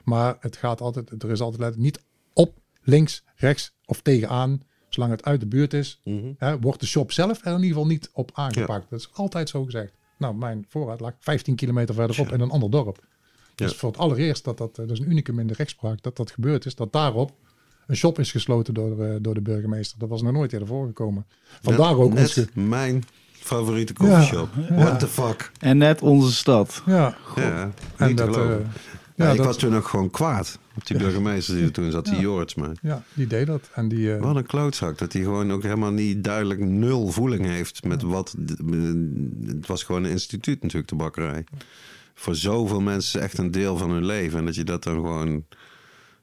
Maar 0.04 0.36
het 0.40 0.56
gaat 0.56 0.80
altijd, 0.80 1.22
er 1.22 1.30
is 1.30 1.40
altijd 1.40 1.76
niet 1.76 2.02
op, 2.32 2.58
links, 2.82 3.24
rechts 3.36 3.74
of 3.84 4.00
tegenaan. 4.02 4.60
Zolang 4.88 5.12
het 5.12 5.24
uit 5.24 5.40
de 5.40 5.46
buurt 5.46 5.74
is, 5.74 6.00
Mhm. 6.04 6.32
hè, 6.38 6.60
wordt 6.60 6.80
de 6.80 6.86
shop 6.86 7.12
zelf 7.12 7.40
er 7.40 7.46
in 7.46 7.52
ieder 7.52 7.68
geval 7.68 7.86
niet 7.86 8.10
op 8.12 8.30
aangepakt. 8.34 8.90
Dat 8.90 8.98
is 8.98 9.10
altijd 9.12 9.48
zo 9.48 9.64
gezegd. 9.64 9.92
Nou, 10.18 10.34
mijn 10.34 10.64
voorraad 10.68 11.00
lag 11.00 11.12
15 11.18 11.54
kilometer 11.56 11.94
verderop 11.94 12.26
Ja. 12.28 12.32
in 12.34 12.40
een 12.40 12.50
ander 12.50 12.70
dorp. 12.70 13.06
Dus 13.62 13.70
Ja. 13.72 13.78
voor 13.78 13.90
het 13.90 13.98
allereerst 14.00 14.44
dat 14.44 14.58
dat, 14.58 14.70
eh, 14.78 14.86
dat 14.86 14.90
is 14.90 14.98
een 14.98 15.10
unicum 15.10 15.38
in 15.38 15.46
de 15.46 15.54
rechtspraak, 15.56 16.02
dat 16.02 16.16
dat 16.16 16.30
gebeurd 16.30 16.66
is, 16.66 16.74
dat 16.74 16.92
daarop 16.92 17.32
een 17.86 17.96
shop 17.96 18.18
is 18.18 18.30
gesloten 18.30 18.74
door, 18.74 19.04
eh, 19.04 19.14
door 19.20 19.34
de 19.34 19.40
burgemeester. 19.40 19.98
Dat 19.98 20.08
was 20.08 20.22
nog 20.22 20.32
nooit 20.32 20.52
eerder 20.52 20.68
voorgekomen. 20.68 21.26
Vandaar 21.62 21.96
ook 21.96 22.12
net 22.12 22.48
mijn 22.54 23.04
favoriete 23.32 23.92
coffeeshop. 23.92 24.48
Ja. 24.68 24.74
What 24.74 24.98
the 24.98 25.08
fuck? 25.08 25.50
En 25.60 25.78
net 25.78 26.02
onze 26.02 26.32
stad. 26.32 26.82
Ja, 26.86 27.16
Ja, 27.36 27.70
en 27.96 28.14
dat, 28.16 28.36
eh, 28.36 28.44
Ja, 29.16 29.24
ja, 29.24 29.30
ik 29.30 29.36
dat, 29.36 29.46
was 29.46 29.56
toen 29.56 29.76
ook 29.76 29.86
gewoon 29.88 30.10
kwaad 30.10 30.58
op 30.76 30.86
die 30.86 30.96
burgemeester 30.98 31.54
die 31.54 31.64
er 31.64 31.72
toen 31.72 31.90
zat, 31.90 32.04
die 32.04 32.14
Ja. 32.14 32.20
Jorts. 32.20 32.54
Maar 32.54 32.70
ja, 32.82 33.02
die 33.14 33.26
deed 33.26 33.46
dat. 33.46 33.70
En 33.74 33.88
die, 33.88 34.14
eh, 34.14 34.20
wat 34.22 34.36
een 34.36 34.46
klootzak. 34.46 34.98
Dat 34.98 35.12
hij 35.12 35.22
gewoon 35.22 35.52
ook 35.52 35.62
helemaal 35.62 35.90
niet 35.90 36.24
duidelijk 36.24 36.60
nul 36.60 37.08
voeling 37.10 37.44
heeft 37.44 37.84
met 37.84 38.02
wat... 38.02 38.34
Het 39.46 39.66
was 39.66 39.82
gewoon 39.82 40.04
een 40.04 40.10
instituut 40.10 40.62
natuurlijk, 40.62 40.88
de 40.90 40.96
bakkerij. 40.96 41.44
Voor 42.14 42.34
zoveel 42.34 42.80
mensen 42.80 43.20
echt 43.20 43.38
een 43.38 43.50
deel 43.50 43.76
van 43.76 43.90
hun 43.90 44.04
leven. 44.04 44.38
En 44.38 44.44
dat 44.44 44.54
je 44.54 44.64
dat 44.64 44.82
dan 44.82 44.94
gewoon 44.94 45.44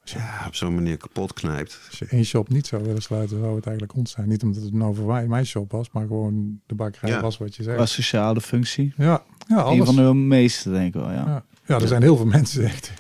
ja, 0.04 0.44
op 0.48 0.56
zo'n 0.56 0.76
manier 0.76 0.98
kapot 0.98 1.34
knijpt. 1.34 1.80
als 1.90 2.00
je 2.00 2.06
één 2.06 2.26
shop 2.26 2.50
niet 2.50 2.68
zou 2.68 2.84
willen 2.84 3.02
sluiten, 3.02 3.40
zou 3.40 3.56
het 3.56 3.66
eigenlijk 3.66 3.98
ons 3.98 4.12
zijn. 4.12 4.28
Niet 4.28 4.44
omdat 4.44 4.64
het 4.64 4.74
nou 4.74 4.96
voor 4.96 5.08
mij, 5.08 5.28
mijn 5.28 5.46
shop 5.46 5.72
was, 5.72 5.90
maar 5.92 6.08
gewoon 6.08 6.60
de 6.66 6.76
bakkerij 6.76 7.10
Ja. 7.10 7.22
was 7.22 7.38
wat 7.38 7.56
je 7.56 7.64
zegt. 7.64 7.76
Qua 7.76 7.86
sociale 7.86 8.42
functie. 8.42 8.94
Ja, 8.98 9.24
ja 9.48 9.56
Een 9.58 9.64
alles. 9.64 9.86
van 9.86 9.96
de 9.96 10.14
meeste, 10.14 10.72
denk 10.72 10.88
ik 10.88 10.94
wel, 11.02 11.12
ja. 11.12 11.26
Ja, 11.26 11.44
ja 11.66 11.80
er 11.80 11.88
zijn 11.88 12.02
heel 12.02 12.18
veel 12.18 12.26
mensen 12.26 12.64
echt, 12.64 12.92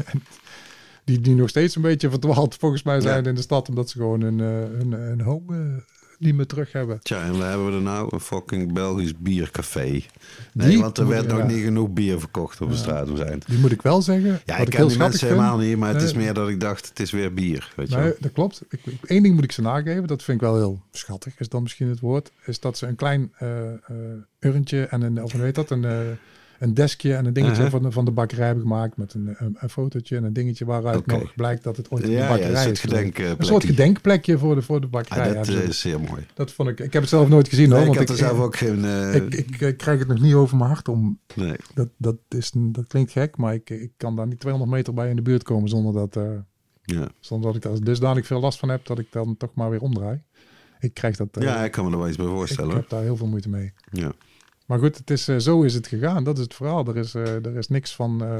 die, 1.03 1.21
die 1.21 1.35
nog 1.35 1.49
steeds 1.49 1.75
een 1.75 1.81
beetje 1.81 2.09
verdwaald 2.09 2.55
volgens 2.55 2.83
mij 2.83 3.01
zijn 3.01 3.23
Ja. 3.23 3.29
in 3.29 3.35
de 3.35 3.41
stad. 3.41 3.69
Omdat 3.69 3.89
ze 3.89 3.97
gewoon 3.97 4.21
een, 4.21 4.39
eh, 4.39 4.79
een, 4.79 4.91
een 4.91 5.21
home 5.21 5.57
eh, 5.57 5.83
niet 6.19 6.35
meer 6.35 6.45
terug 6.45 6.71
hebben. 6.71 6.99
Tja, 7.01 7.23
en 7.23 7.37
we 7.37 7.43
hebben 7.43 7.73
er 7.73 7.81
nou 7.81 8.07
een 8.11 8.19
fucking 8.19 8.73
Belgisch 8.73 9.17
biercafé. 9.17 10.03
Nee, 10.53 10.69
Die 10.69 10.79
want 10.79 10.97
er 10.97 11.07
werd 11.07 11.27
nog 11.27 11.47
niet 11.47 11.63
genoeg 11.63 11.89
bier 11.89 12.19
verkocht 12.19 12.61
op 12.61 12.69
de 12.69 12.75
straat. 12.75 13.09
We 13.09 13.15
zijn. 13.15 13.41
Die 13.47 13.57
moet 13.57 13.71
ik 13.71 13.81
wel 13.81 14.01
zeggen. 14.01 14.41
Ja, 14.45 14.55
ik 14.57 14.61
ik 14.61 14.69
ken 14.69 14.87
die 14.87 14.97
mensen 14.97 15.19
vind. 15.19 15.31
helemaal 15.31 15.57
niet, 15.57 15.77
maar 15.77 15.93
het 15.93 16.01
is 16.01 16.13
meer 16.13 16.33
dat 16.33 16.49
ik 16.49 16.59
dacht, 16.59 16.89
het 16.89 16.99
is 16.99 17.11
weer 17.11 17.33
bier. 17.33 17.73
Weet 17.75 17.89
je 17.89 17.95
Nee, 17.95 18.13
dat 18.19 18.31
klopt. 18.31 18.61
Ik, 18.69 18.79
één 19.05 19.23
ding 19.23 19.35
moet 19.35 19.43
ik 19.43 19.51
ze 19.51 19.61
nageven, 19.61 20.07
dat 20.07 20.23
vind 20.23 20.41
ik 20.41 20.47
wel 20.47 20.55
heel 20.55 20.81
schattig, 20.91 21.39
is 21.39 21.49
dan 21.49 21.61
misschien 21.61 21.89
het 21.89 21.99
woord. 21.99 22.31
Is 22.45 22.59
dat 22.59 22.77
ze 22.77 22.87
een 22.87 22.95
klein 22.95 23.31
eh, 23.37 23.47
urntje 24.39 24.85
en 24.85 25.01
een, 25.01 25.23
of 25.23 25.31
hoe 25.31 25.41
heet 25.41 25.55
dat, 25.55 25.69
een, 25.69 25.85
eh, 25.85 25.97
een 26.59 26.73
deskje 26.73 27.15
en 27.15 27.25
een 27.25 27.33
dingetje 27.33 27.55
Uh-huh. 27.55 27.71
van, 27.71 27.81
de, 27.83 27.91
van 27.91 28.05
de 28.05 28.11
bakkerij 28.11 28.45
hebben 28.45 28.63
gemaakt 28.63 28.97
met 28.97 29.13
een, 29.13 29.35
een, 29.37 29.55
een 29.59 29.69
fotootje 29.69 30.15
en 30.17 30.23
een 30.23 30.33
dingetje 30.33 30.65
waaruit 30.65 30.97
Oké. 30.97 31.17
nog 31.17 31.35
blijkt 31.35 31.63
dat 31.63 31.77
het 31.77 31.91
ooit 31.91 32.03
een 32.03 32.11
Ja, 32.11 32.19
ja, 32.19 32.27
bakkerij 32.27 32.51
een 32.51 32.57
soort 32.61 32.71
is. 32.71 32.79
gedenkplekje. 32.79 33.35
Een 33.39 33.45
soort 33.45 33.63
gedenkplekje 33.63 34.37
voor 34.37 34.55
de, 34.55 34.61
voor 34.61 34.81
de 34.81 34.87
bakkerij. 34.87 35.29
Ah, 35.29 35.35
dat 35.35 35.45
ze. 35.45 35.63
is 35.63 35.79
zeer 35.79 35.99
mooi. 35.99 36.25
dat 36.33 36.51
vond 36.51 36.69
ik, 36.69 36.79
ik 36.79 36.93
heb 36.93 37.01
het 37.01 37.11
zelf 37.11 37.29
nooit 37.29 37.47
gezien 37.47 37.65
hoor. 37.71 37.79
Nee, 37.79 37.87
ik 37.89 37.95
want 37.95 38.09
had 38.09 38.17
er 38.19 38.25
zelf 38.25 38.39
ook 38.39 38.55
geen... 38.55 38.85
eh, 38.85 39.15
ik, 39.15 39.33
ik, 39.35 39.61
ik 39.61 39.77
krijg 39.77 39.99
het 39.99 40.07
nog 40.07 40.19
niet 40.19 40.33
over 40.33 40.57
mijn 40.57 40.69
hart 40.69 40.87
om. 40.87 41.19
nee. 41.35 41.55
Dat, 41.73 41.89
dat, 41.97 42.15
is, 42.29 42.51
dat 42.55 42.87
klinkt 42.87 43.11
gek, 43.11 43.37
maar 43.37 43.53
ik, 43.53 43.69
ik 43.69 43.91
kan 43.97 44.15
daar 44.15 44.27
niet 44.27 44.39
200 44.39 44.71
meter 44.75 44.93
bij 44.93 45.09
in 45.09 45.15
de 45.15 45.21
buurt 45.21 45.43
komen 45.43 45.69
zonder 45.69 45.93
dat, 45.93 46.15
eh, 46.15 46.31
Ja. 46.81 47.07
zonder 47.19 47.47
dat 47.47 47.55
ik 47.55 47.61
daar 47.71 47.79
dusdanig 47.79 48.25
veel 48.25 48.39
last 48.39 48.59
van 48.59 48.69
heb 48.69 48.85
dat 48.85 48.99
ik 48.99 49.07
dan 49.11 49.37
toch 49.37 49.53
maar 49.53 49.69
weer 49.69 49.81
omdraai. 49.81 50.21
Ik 50.79 50.93
krijg 50.93 51.15
dat. 51.17 51.27
eh, 51.37 51.43
ja, 51.43 51.63
ik 51.63 51.71
kan 51.71 51.85
me 51.85 51.91
er 51.91 51.97
wel 51.97 52.07
iets 52.07 52.17
bij 52.17 52.25
ik 52.25 52.31
voorstellen. 52.31 52.69
hoor. 52.71 52.79
heb 52.79 52.89
daar 52.89 53.01
heel 53.01 53.17
veel 53.17 53.27
moeite 53.27 53.49
mee. 53.49 53.73
Ja. 53.91 54.11
Maar 54.69 54.79
goed, 54.79 54.97
het 54.97 55.09
is, 55.09 55.27
eh, 55.27 55.37
zo 55.37 55.61
is 55.61 55.73
het 55.73 55.87
gegaan. 55.87 56.23
Dat 56.23 56.37
is 56.37 56.43
het 56.43 56.53
verhaal. 56.53 56.85
Er 56.87 56.97
is, 56.97 57.13
eh, 57.15 57.45
er 57.45 57.55
is 57.57 57.67
niks 57.67 57.95
van 57.95 58.23
eh 58.23 58.35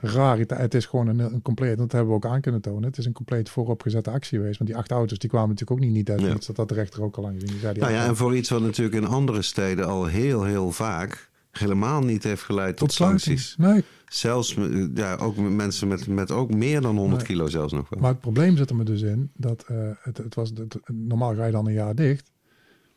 rariteit. 0.00 0.60
Het 0.60 0.74
is 0.74 0.86
gewoon 0.86 1.06
een, 1.06 1.18
een 1.18 1.42
compleet, 1.42 1.78
dat 1.78 1.92
hebben 1.92 2.10
we 2.10 2.16
ook 2.16 2.26
aan 2.26 2.40
kunnen 2.40 2.60
tonen. 2.60 2.82
Het 2.82 2.98
is 2.98 3.04
een 3.04 3.12
compleet 3.12 3.48
vooropgezette 3.48 4.10
actie 4.10 4.38
geweest. 4.38 4.58
Want 4.58 4.70
die 4.70 4.78
acht 4.78 4.90
auto's 4.90 5.18
die 5.18 5.28
kwamen 5.30 5.48
natuurlijk 5.48 5.78
ook 5.80 5.84
niet 5.86 5.94
niet 5.96 6.10
uit. 6.10 6.20
Ja. 6.20 6.32
Dat 6.46 6.56
had 6.56 6.68
de 6.68 6.74
rechter 6.74 7.02
ook 7.02 7.16
al 7.16 7.22
lang 7.22 7.34
gezien. 7.34 7.50
Die 7.50 7.58
zei 7.60 7.72
die 7.72 7.82
Nou 7.82 7.94
ja, 7.94 8.04
en 8.06 8.16
voor 8.16 8.36
iets 8.36 8.48
wat 8.50 8.60
natuurlijk 8.62 8.96
in 8.96 9.06
andere 9.06 9.42
steden 9.42 9.86
al 9.86 10.06
heel, 10.06 10.44
heel 10.44 10.72
vaak 10.72 11.30
helemaal 11.50 12.00
niet 12.00 12.22
heeft 12.22 12.42
geleid 12.42 12.76
tot, 12.76 12.88
tot 12.88 12.96
sancties. 12.96 13.54
Nee, 13.58 13.84
Zelfs 14.08 14.56
ja, 14.94 15.14
ook 15.16 15.36
met 15.36 15.52
mensen 15.52 15.88
met, 15.88 16.06
met 16.06 16.30
ook 16.30 16.54
meer 16.54 16.80
dan 16.80 16.96
100 16.96 17.18
Nee. 17.18 17.30
kilo 17.30 17.48
zelfs 17.48 17.72
nog 17.72 17.88
wel. 17.88 18.00
Maar 18.00 18.10
het 18.10 18.20
probleem 18.20 18.56
zit 18.56 18.70
er 18.70 18.76
me 18.76 18.84
dus 18.84 19.02
in 19.02 19.30
dat 19.36 19.64
het, 20.02 20.16
het 20.18 20.34
was 20.34 20.48
het- 20.54 20.78
normaal 20.92 21.34
ga 21.34 21.44
je 21.46 21.52
dan 21.52 21.66
een 21.66 21.72
jaar 21.72 21.94
dicht. 21.94 22.30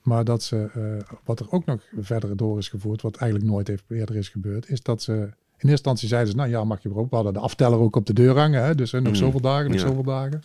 Maar 0.10 0.24
dat 0.24 0.44
ze, 0.44 0.70
eh, 0.74 1.16
wat 1.24 1.40
er 1.40 1.52
ook 1.52 1.66
nog 1.66 1.82
verder 2.00 2.38
door 2.38 2.58
is 2.58 2.68
gevoerd, 2.68 3.02
wat 3.02 3.16
eigenlijk 3.16 3.52
nooit 3.52 3.68
heeft, 3.68 3.84
eerder 3.90 4.16
is 4.16 4.30
gebeurd, 4.30 4.70
is 4.70 4.82
dat 4.82 5.02
ze 5.02 5.12
in 5.14 5.26
eerste 5.70 5.70
instantie 5.70 6.08
zeiden 6.08 6.32
ze, 6.32 6.38
nou 6.38 6.50
ja, 6.50 6.64
mag 6.64 6.82
je 6.84 6.90
weer 6.90 6.98
open. 6.98 7.10
We 7.10 7.16
hadden 7.16 7.34
de 7.34 7.40
afteller 7.40 7.80
ook 7.80 7.96
op 7.96 8.06
de 8.06 8.14
deur 8.14 8.38
hangen, 8.38 8.64
hè? 8.64 8.76
dus 8.76 8.92
nog 8.92 9.02
Mhm. 9.04 9.14
zoveel 9.14 9.42
dagen, 9.42 9.72
nog 9.72 9.80
Ja. 9.80 9.88
zoveel 9.88 10.04
dagen. 10.04 10.42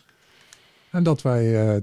En 0.91 1.03
dat 1.03 1.23
wij 1.23 1.69
eh 1.75 1.81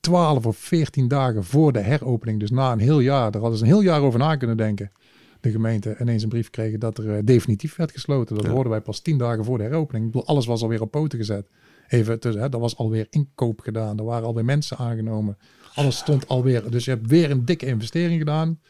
12 0.00 0.46
of 0.46 0.56
14 0.56 1.08
dagen 1.08 1.44
voor 1.44 1.72
de 1.72 1.80
heropening, 1.80 2.40
dus 2.40 2.50
na 2.50 2.72
een 2.72 2.78
heel 2.78 3.00
jaar, 3.00 3.30
daar 3.30 3.40
hadden 3.40 3.58
ze 3.58 3.64
een 3.64 3.70
heel 3.70 3.80
jaar 3.82 4.00
over 4.00 4.18
na 4.18 4.36
kunnen 4.36 4.56
denken, 4.56 4.92
de 5.40 5.50
gemeente 5.50 5.96
ineens 6.00 6.22
een 6.22 6.28
brief 6.28 6.50
kregen 6.50 6.80
dat 6.80 6.98
er 6.98 7.16
eh, 7.16 7.18
definitief 7.24 7.76
werd 7.76 7.92
gesloten. 7.92 8.36
Dat 8.36 8.44
Ja. 8.44 8.50
hoorden 8.50 8.70
wij 8.72 8.80
pas 8.80 9.00
10 9.00 9.18
dagen 9.18 9.44
voor 9.44 9.58
de 9.58 9.64
heropening. 9.64 10.04
Ik 10.06 10.10
bedoel, 10.12 10.26
alles 10.26 10.46
was 10.46 10.62
alweer 10.62 10.80
op 10.80 10.90
poten 10.90 11.18
gezet. 11.18 11.48
Even 11.88 12.20
tussen, 12.20 12.42
hè, 12.42 12.48
er 12.48 12.58
was 12.58 12.76
alweer 12.76 13.06
inkoop 13.10 13.60
gedaan. 13.60 13.98
Er 13.98 14.04
waren 14.04 14.26
alweer 14.26 14.44
mensen 14.44 14.76
aangenomen. 14.76 15.38
Alles 15.74 15.96
stond 15.96 16.28
alweer. 16.28 16.70
Dus 16.70 16.84
je 16.84 16.90
hebt 16.90 17.06
weer 17.06 17.30
een 17.30 17.44
dikke 17.44 17.66
investering 17.66 18.18
gedaan. 18.18 18.60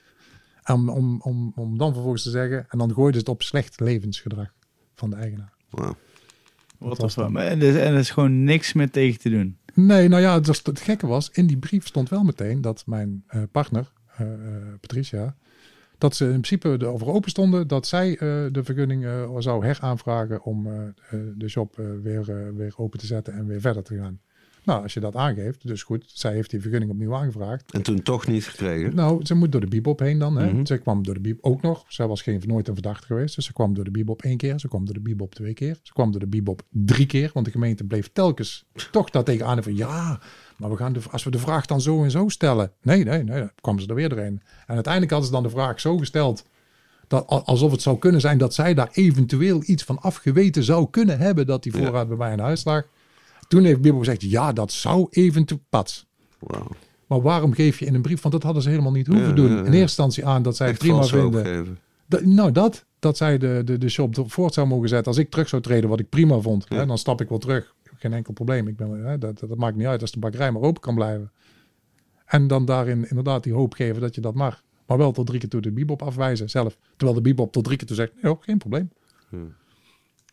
Om, 0.73 0.89
om, 0.89 1.20
om, 1.20 1.53
om 1.57 1.79
dan 1.79 1.93
vervolgens 1.93 2.23
te 2.23 2.31
zeggen. 2.31 2.66
En 2.69 2.79
dan 2.79 2.95
gooide 2.95 3.19
het 3.19 3.29
op 3.29 3.43
slecht 3.43 3.81
levensgedrag 3.81 4.53
van 4.95 5.11
de 5.11 5.16
eigenaar. 5.16 5.53
Wauw. 5.70 5.97
Wat 6.79 6.99
was 6.99 7.15
dat? 7.15 7.27
En 7.29 7.37
er, 7.37 7.62
is- 7.62 7.74
en 7.77 7.93
er 7.93 7.99
is 7.99 8.11
gewoon 8.11 8.45
niks 8.45 8.73
meer 8.73 8.91
tegen 8.91 9.20
te 9.20 9.31
doen. 9.31 9.57
Nee, 9.74 10.09
nou 10.09 10.23
ja, 10.23 10.35
het, 10.35 10.47
was- 10.47 10.61
het 10.62 10.81
gekke 10.81 11.07
was. 11.07 11.31
In 11.31 11.47
die 11.47 11.57
brief 11.57 11.87
stond 11.87 12.09
wel 12.09 12.23
meteen 12.23 12.61
dat 12.61 12.83
mijn 12.87 13.24
eh, 13.27 13.43
partner, 13.53 13.93
eh, 14.16 14.33
eh, 14.33 14.62
Patricia. 14.81 15.37
Dat 15.99 16.16
ze 16.16 16.24
in 16.24 16.31
principe 16.31 16.69
erover 16.81 17.07
open 17.07 17.31
stonden 17.31 17.69
dat 17.69 17.87
zij 17.87 18.11
eh, 18.12 18.19
de 18.53 18.61
vergunning 18.65 19.05
eh, 19.05 19.37
zou 19.39 19.66
heraanvragen 19.66 20.43
om 20.45 20.69
de 21.37 21.49
shop 21.49 21.77
weer, 22.03 22.55
weer 22.57 22.73
open 22.77 22.99
te 22.99 23.07
zetten 23.07 23.35
en 23.35 23.47
weer 23.47 23.61
verder 23.61 23.83
te 23.83 23.97
gaan. 23.97 24.20
Nou, 24.65 24.83
als 24.83 24.95
je 24.95 25.01
dat 25.01 25.17
aangeeft, 25.17 25.67
dus 25.67 25.83
goed, 25.83 26.05
zij 26.07 26.33
heeft 26.33 26.51
die 26.51 26.61
vergunning 26.61 26.91
opnieuw 26.91 27.15
aangevraagd. 27.15 27.73
En 27.73 27.83
toen 27.83 28.03
toch 28.03 28.27
niet 28.27 28.45
gekregen. 28.47 28.95
Nou, 28.95 29.25
ze 29.27 29.35
moet 29.35 29.53
door 29.53 29.61
de 29.61 29.67
bibop 29.67 29.99
heen 29.99 30.19
dan. 30.19 30.37
Hè? 30.39 30.53
Mhm. 30.53 30.65
Ze 30.67 30.79
kwam 30.79 31.03
door 31.05 31.15
de 31.15 31.21
bibop 31.21 31.45
ook 31.45 31.63
nog. 31.63 31.85
Zij 31.89 32.07
was 32.07 32.23
geen, 32.23 32.43
nooit 32.47 32.69
een 32.69 32.75
verdachte 32.75 33.07
geweest. 33.07 33.35
Dus 33.35 33.45
ze 33.45 33.53
kwam 33.53 33.75
door 33.75 33.85
de 33.85 33.91
bibop 33.91 34.23
één 34.23 34.37
keer. 34.37 34.59
Ze 34.59 34.69
kwam 34.69 34.85
door 34.85 34.95
de 34.95 35.01
bibop 35.01 35.35
twee 35.35 35.55
keer. 35.55 35.77
Ze 35.83 35.93
kwam 35.93 36.11
door 36.11 36.21
de 36.21 36.27
bibop 36.27 36.63
drie 36.71 37.07
keer. 37.07 37.31
Want 37.35 37.47
de 37.47 37.53
gemeente 37.53 37.85
bleef 37.85 38.11
telkens 38.13 38.65
toch 38.91 39.11
daar 39.11 39.25
tegenaan. 39.25 39.63
Van 39.63 39.77
ja, 39.77 40.21
maar 40.57 40.71
we 40.71 40.77
gaan 40.77 40.93
de, 40.93 41.01
als 41.11 41.25
we 41.25 41.31
de 41.31 41.39
vraag 41.39 41.67
dan 41.67 41.81
zo 41.81 42.03
en 42.05 42.11
zo 42.11 42.29
stellen. 42.29 42.73
Nee, 42.83 43.05
nee, 43.05 43.23
nee. 43.23 43.39
Dan 43.39 43.51
kwam 43.61 43.79
ze 43.79 43.87
er 43.89 43.95
weer 43.95 44.09
doorheen. 44.09 44.41
En 44.67 44.75
uiteindelijk 44.75 45.13
hadden 45.13 45.29
ze 45.31 45.35
dan 45.35 45.45
de 45.45 45.51
vraag 45.51 45.81
zo 45.81 45.99
gesteld. 45.99 46.45
Dat, 47.09 47.27
al- 47.27 47.45
alsof 47.45 47.71
het 47.71 47.83
zou 47.83 47.99
kunnen 47.99 48.21
zijn 48.21 48.39
dat 48.39 48.55
zij 48.55 48.75
daar 48.75 48.89
eventueel 48.93 49.63
iets 49.67 49.83
van 49.85 49.99
afgeweten 49.99 50.63
zou 50.65 50.91
kunnen 50.91 51.19
hebben. 51.19 51.47
Dat 51.47 51.63
die 51.63 51.73
Ja. 51.77 51.79
voorraad 51.85 52.09
bij 52.09 52.17
mij 52.17 52.33
in 52.33 52.39
huis 52.39 52.65
lag. 52.65 52.83
Toen 53.53 53.65
heeft 53.65 53.81
Bibop 53.81 53.99
gezegd, 53.99 54.23
ja, 54.23 54.53
dat 54.53 54.73
zou 54.73 55.07
eventueel 55.11 55.61
pats. 55.69 56.07
Wauw. 56.39 56.66
Maar 57.07 57.20
waarom 57.23 57.53
geef 57.53 57.79
je 57.79 57.85
in 57.87 57.95
een 57.95 58.03
brief, 58.03 58.20
want 58.23 58.35
dat 58.35 58.43
hadden 58.43 58.62
ze 58.62 58.69
helemaal 58.69 58.93
niet 58.93 59.07
hoeven 59.07 59.29
Ja, 59.29 59.33
doen. 59.35 59.49
ja, 59.49 59.53
ja. 59.53 59.59
In 59.59 59.65
eerste 59.65 59.79
instantie 59.81 60.27
aan 60.27 60.43
dat 60.43 60.57
zij 60.57 60.66
het 60.69 60.79
prima 60.79 61.03
vinden. 61.03 61.79
Dat- 62.07 62.24
nou, 62.24 62.53
dat. 62.53 62.85
Dat 62.99 63.16
zij 63.16 63.39
de, 63.39 63.62
de, 63.65 63.79
de 63.79 63.89
shop 63.89 64.15
voort 64.31 64.55
zou 64.55 64.66
mogen 64.66 64.89
zetten. 64.89 65.07
Als 65.07 65.16
ik 65.16 65.31
terug 65.31 65.49
zou 65.49 65.62
treden, 65.62 65.89
wat 65.91 66.01
ik 66.01 66.09
prima 66.09 66.39
vond. 66.39 66.69
Hè, 66.69 66.87
dan 66.87 66.99
stap 66.99 67.20
ik 67.20 67.29
wel 67.29 67.39
terug. 67.39 67.74
Geen 67.99 68.12
enkel 68.12 68.33
probleem. 68.33 68.69
Ik 68.69 68.77
ben, 68.77 69.05
hè, 69.05 69.19
dat, 69.19 69.39
dat 69.39 69.57
maakt 69.57 69.77
niet 69.77 69.87
uit 69.87 70.01
als 70.01 70.11
de 70.11 70.19
bakkerij 70.19 70.51
maar 70.53 70.62
open 70.62 70.81
kan 70.83 70.95
blijven. 70.95 71.31
En 72.24 72.47
dan 72.47 72.65
daarin 72.65 73.09
inderdaad 73.09 73.43
die 73.43 73.53
hoop 73.53 73.74
geven 73.74 74.01
dat 74.01 74.15
je 74.15 74.20
dat 74.20 74.35
mag. 74.35 74.62
Maar 74.87 74.99
wel 74.99 75.12
tot 75.12 75.27
drie 75.27 75.39
keer 75.41 75.49
toe 75.49 75.61
de 75.61 75.73
bibop 75.73 76.03
afwijzen 76.03 76.51
zelf. 76.51 76.77
Terwijl 76.97 77.15
de 77.16 77.23
bibop 77.29 77.53
tot 77.53 77.65
drie 77.65 77.77
keer 77.77 77.87
toe 77.87 77.97
zegt, 77.97 78.12
nee, 78.23 78.37
geen 78.41 78.59
probleem. 78.59 78.91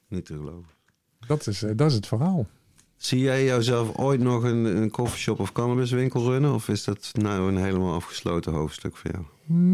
Niet 0.07 0.25
te 0.25 0.33
geloven. 0.33 0.69
Dat 1.27 1.47
is, 1.47 1.63
eh, 1.63 1.71
dat 1.75 1.89
is 1.89 1.95
het 1.95 2.07
verhaal. 2.07 2.47
Zie 2.99 3.19
jij 3.19 3.45
jouzelf 3.45 3.97
ooit 3.97 4.19
nog 4.21 4.43
een, 4.43 4.65
een 4.65 4.91
koffieshop 4.91 5.39
of 5.39 5.51
cannabiswinkel 5.51 6.23
runnen? 6.31 6.53
Of 6.53 6.69
is 6.69 6.83
dat 6.83 7.11
nou 7.13 7.51
een 7.51 7.63
helemaal 7.63 7.93
afgesloten 7.93 8.53
hoofdstuk 8.53 8.95
voor 8.95 9.11
jou? 9.11 9.23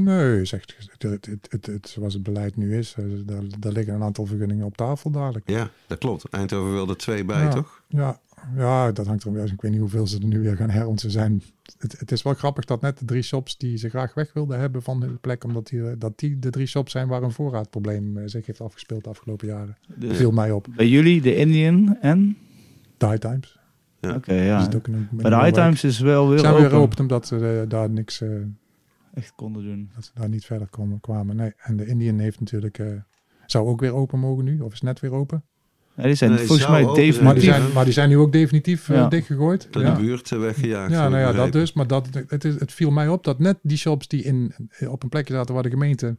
Nee, 0.03 0.45
zegt 0.45 0.75
het, 0.77 1.01
het, 1.01 1.25
het, 1.25 1.47
het, 1.49 1.65
het- 1.65 1.87
zoals 1.89 2.13
het 2.13 2.23
beleid 2.23 2.55
nu 2.57 2.77
is. 2.77 2.93
eh, 2.97 3.05
Daar, 3.25 3.41
daar 3.59 3.71
liggen 3.71 3.93
een 3.93 4.03
aantal 4.03 4.25
vergunningen 4.25 4.65
op 4.65 4.77
tafel 4.77 5.09
dadelijk. 5.11 5.49
Ja, 5.49 5.69
dat 5.87 5.97
klopt. 5.97 6.29
Eindhoven 6.29 6.71
wilde 6.73 6.91
er 6.91 6.97
twee 6.97 7.25
bij, 7.25 7.41
Ja. 7.41 7.49
toch? 7.49 7.81
Ja, 7.87 8.19
ja, 8.57 8.91
dat 8.91 9.05
hangt 9.07 9.23
erom. 9.23 9.37
Ik 9.37 9.61
weet 9.61 9.71
niet 9.71 9.79
hoeveel 9.79 10.07
ze 10.07 10.17
er 10.19 10.25
nu 10.25 10.39
weer 10.41 10.55
gaan 10.55 10.69
her. 10.69 10.85
Want 10.85 10.99
ze 10.99 11.09
zijn. 11.09 11.43
Het, 11.77 11.99
het 11.99 12.11
is 12.11 12.21
wel 12.21 12.33
grappig 12.33 12.65
dat 12.65 12.81
net 12.81 12.99
de 12.99 13.05
drie 13.05 13.21
shops 13.21 13.57
die 13.57 13.77
ze 13.77 13.89
graag 13.89 14.13
weg 14.13 14.33
wilden 14.33 14.59
hebben 14.59 14.81
van 14.83 14.99
de 14.99 15.07
plek, 15.07 15.43
omdat 15.43 15.67
die, 15.67 15.97
dat 15.97 16.19
die 16.19 16.39
de 16.39 16.49
drie 16.49 16.65
shops 16.67 16.91
zijn 16.91 17.07
waar 17.07 17.23
een 17.23 17.31
voorraadprobleem 17.31 18.17
eh, 18.17 18.23
zich 18.25 18.45
heeft 18.45 18.61
afgespeeld 18.61 19.03
de 19.03 19.09
afgelopen 19.09 19.47
jaren. 19.47 19.77
Dus 19.95 20.17
Viel 20.17 20.31
mij 20.31 20.51
op. 20.51 20.67
bij 20.75 20.87
jullie, 20.87 21.21
de 21.21 21.35
Indian 21.35 21.97
en? 22.01 22.37
De 23.05 23.11
High 23.11 23.27
Times. 23.27 23.59
Ja. 24.01 24.15
Oké, 24.15 24.33
Die 24.33 24.43
ja. 24.43 24.67
een- 24.71 25.07
Bij 25.11 25.29
de 25.29 25.35
High. 25.37 25.51
Times 25.53 25.83
is 25.83 25.99
wel 25.99 26.29
weer 26.29 26.39
zijn 26.39 26.53
open. 26.53 26.69
weer 26.69 26.79
open 26.79 26.99
omdat 26.99 27.27
ze 27.27 27.59
eh, 27.61 27.69
daar 27.69 27.89
niks, 27.89 28.21
eh, 28.21 28.29
Echt 29.13 29.33
konden 29.35 29.63
doen. 29.63 29.89
dat 29.95 30.05
ze 30.05 30.11
daar 30.13 30.29
niet 30.29 30.45
verder 30.45 30.67
komen, 30.69 30.99
kwamen. 30.99 31.35
Nee. 31.35 31.53
En 31.57 31.77
de 31.77 31.85
Indian 31.85 32.19
heeft 32.19 32.39
natuurlijk, 32.39 32.77
eh, 32.79 32.87
zou 33.45 33.67
ook 33.67 33.79
weer 33.79 33.93
open 33.93 34.19
mogen 34.19 34.43
nu, 34.43 34.59
of 34.59 34.73
is 34.73 34.81
net 34.81 34.99
weer 34.99 35.11
open. 35.11 35.43
Ja, 35.95 36.03
die 36.03 36.15
zijn 36.15 36.31
Nee, 36.31 36.45
volgens 36.45 36.67
mij 36.67 36.77
zijn. 36.79 36.85
Maar 36.85 36.95
die, 36.95 37.05
definitief. 37.11 37.43
zijn, 37.43 37.73
maar 37.73 37.83
die 37.83 37.93
zijn 37.93 38.09
nu 38.09 38.17
ook 38.17 38.31
definitief 38.31 38.87
Ja. 38.87 39.07
dichtgegooid. 39.07 39.67
Door 39.71 39.81
Ja. 39.83 39.93
de 39.95 40.01
buurt 40.01 40.29
weggejaagd. 40.29 40.91
Ja, 40.91 41.09
nou 41.09 41.21
ja, 41.21 41.31
dat 41.31 41.51
dus. 41.51 41.73
Maar 41.73 41.87
dat, 41.87 42.07
het, 42.27 42.43
is, 42.45 42.59
het 42.59 42.73
viel 42.73 42.91
mij 42.91 43.07
op 43.07 43.23
dat 43.23 43.39
net 43.39 43.57
die 43.61 43.77
shops 43.77 44.07
die 44.07 44.23
in, 44.23 44.53
op 44.87 45.03
een 45.03 45.09
plekje 45.09 45.33
zaten 45.33 45.53
waar 45.53 45.63
de 45.63 45.69
gemeente 45.69 46.17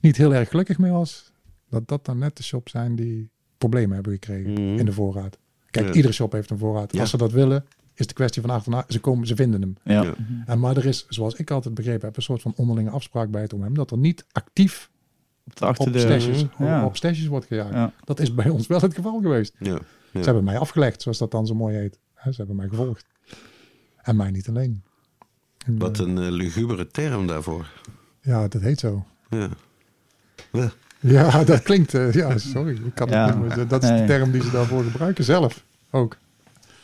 niet 0.00 0.16
heel 0.16 0.34
erg 0.34 0.48
gelukkig 0.48 0.78
mee 0.78 0.90
was, 0.90 1.32
dat 1.68 1.88
dat 1.88 2.04
dan 2.04 2.18
net 2.18 2.36
de 2.36 2.42
shops 2.42 2.70
zijn 2.72 2.96
die 2.96 3.30
problemen 3.58 3.94
hebben 3.94 4.12
gekregen 4.12 4.52
Mhm. 4.52 4.60
in 4.78 4.84
de 4.84 4.92
voorraad. 4.92 5.38
Kijk, 5.74 5.86
Ja. 5.86 5.92
iedere 5.94 6.12
shop 6.14 6.32
heeft 6.32 6.50
een 6.50 6.58
voorraad. 6.58 6.92
Ja. 6.92 7.00
Als 7.00 7.10
ze 7.10 7.16
dat 7.16 7.32
willen, 7.32 7.64
is 7.94 8.06
de 8.06 8.14
kwestie 8.14 8.42
van 8.42 8.50
achterna. 8.50 8.84
Ze 8.88 9.00
komen, 9.00 9.26
ze 9.26 9.36
vinden 9.36 9.60
hem. 9.60 9.76
Ja. 9.84 10.02
Ja. 10.02 10.14
En 10.46 10.60
maar 10.60 10.76
er 10.76 10.86
is, 10.86 11.06
zoals 11.08 11.34
ik 11.34 11.50
altijd 11.50 11.74
begrepen 11.74 12.06
heb, 12.06 12.16
een 12.16 12.22
soort 12.22 12.42
van 12.42 12.52
onderlinge 12.56 12.90
afspraak 12.90 13.30
bij 13.30 13.42
het 13.42 13.52
OM 13.52 13.74
dat 13.74 13.90
er 13.90 13.98
niet 13.98 14.24
actief 14.32 14.90
Op 15.46 15.56
de 15.56 15.66
op 15.66 15.74
stashes, 15.98 16.44
Ja. 16.58 16.84
op 16.84 16.96
stashes 16.96 17.26
wordt 17.26 17.46
gejaagd. 17.46 17.72
Ja. 17.72 17.92
Dat 18.04 18.20
is 18.20 18.34
bij 18.34 18.48
ons 18.48 18.66
wel 18.66 18.80
het 18.80 18.94
geval 18.94 19.20
geweest. 19.20 19.54
Ja. 19.58 19.72
Ja. 19.72 20.20
Ze 20.20 20.24
hebben 20.24 20.44
mij 20.44 20.58
afgelegd, 20.58 21.02
zoals 21.02 21.18
dat 21.18 21.30
dan 21.30 21.46
zo 21.46 21.54
mooi 21.54 21.76
heet. 21.76 21.98
Hè, 22.14 22.30
Ze 22.30 22.36
hebben 22.36 22.56
mij 22.56 22.68
gevolgd. 22.68 23.06
En 24.02 24.16
mij 24.16 24.30
niet 24.30 24.48
alleen. 24.48 24.82
En, 25.66 25.78
Wat 25.78 26.00
eh, 26.00 26.06
een 26.06 26.18
eh, 26.18 26.30
lugubere 26.30 26.86
term 26.86 27.26
daarvoor. 27.26 27.70
Ja, 28.20 28.48
dat 28.48 28.62
heet 28.62 28.80
zo. 28.80 29.04
Ja. 29.30 29.48
Ja, 31.06 31.44
dat 31.44 31.62
klinkt... 31.62 31.94
eh, 31.94 32.12
ja, 32.12 32.38
sorry. 32.38 32.72
Ik 32.72 32.94
kan 32.94 33.06
het 33.08 33.16
Ja. 33.16 33.26
niet 33.34 33.56
meer- 33.56 33.68
dat 33.68 33.82
is 33.82 33.88
de 33.88 34.04
term 34.06 34.30
die 34.30 34.42
ze 34.42 34.50
daarvoor 34.50 34.82
gebruiken 34.84 35.24
zelf. 35.24 35.62
Ook. 35.90 36.16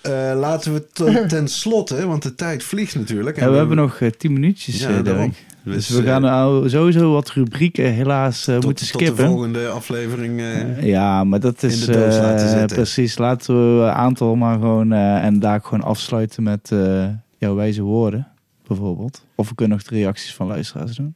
Eh, 0.01 0.13
laten 0.37 0.73
we 0.73 0.87
ten, 0.93 1.29
ten 1.29 1.49
slotte, 1.49 2.07
want 2.07 2.23
de 2.23 2.35
tijd 2.35 2.63
vliegt 2.65 2.95
natuurlijk. 2.95 3.37
Ja, 3.41 3.51
we 3.51 3.57
hebben 3.57 3.77
nog 3.77 4.01
eh, 4.01 4.11
tien 4.11 4.33
minuutjes, 4.33 4.81
Ja, 4.81 5.03
daarom. 5.03 5.23
Dirk. 5.25 5.45
Dus 5.75 5.89
we 5.89 6.03
gaan 6.03 6.23
nou 6.23 6.69
sowieso 6.69 7.13
wat 7.13 7.31
rubrieken 7.31 7.93
helaas 7.93 8.45
tot, 8.45 8.53
moeten 8.65 8.71
tot 8.71 8.79
de 8.79 8.85
skippen. 9.05 9.27
volgende 9.27 9.69
aflevering. 9.69 10.43
ja, 10.81 11.25
maar 11.25 11.41
dat 11.41 11.63
is 11.63 11.89
eh, 11.89 11.97
laten 11.97 12.67
precies. 12.67 13.19
Laten 13.19 13.55
we 13.79 13.83
een 13.85 13.91
aantal 13.91 14.35
maar 14.35 14.55
gewoon 14.59 14.93
eh, 14.93 15.25
en 15.25 15.39
daar 15.39 15.61
gewoon 15.63 15.83
afsluiten 15.85 16.43
met, 16.43 16.71
eh, 16.73 17.07
jouw 17.39 17.55
wijze 17.55 17.83
woorden, 17.83 18.27
bijvoorbeeld. 18.67 19.25
Of 19.35 19.49
we 19.49 19.55
kunnen 19.55 19.77
nog 19.77 19.87
de 19.87 19.95
reacties 19.95 20.35
van 20.35 20.47
luisteraars 20.47 20.97
doen. 20.97 21.15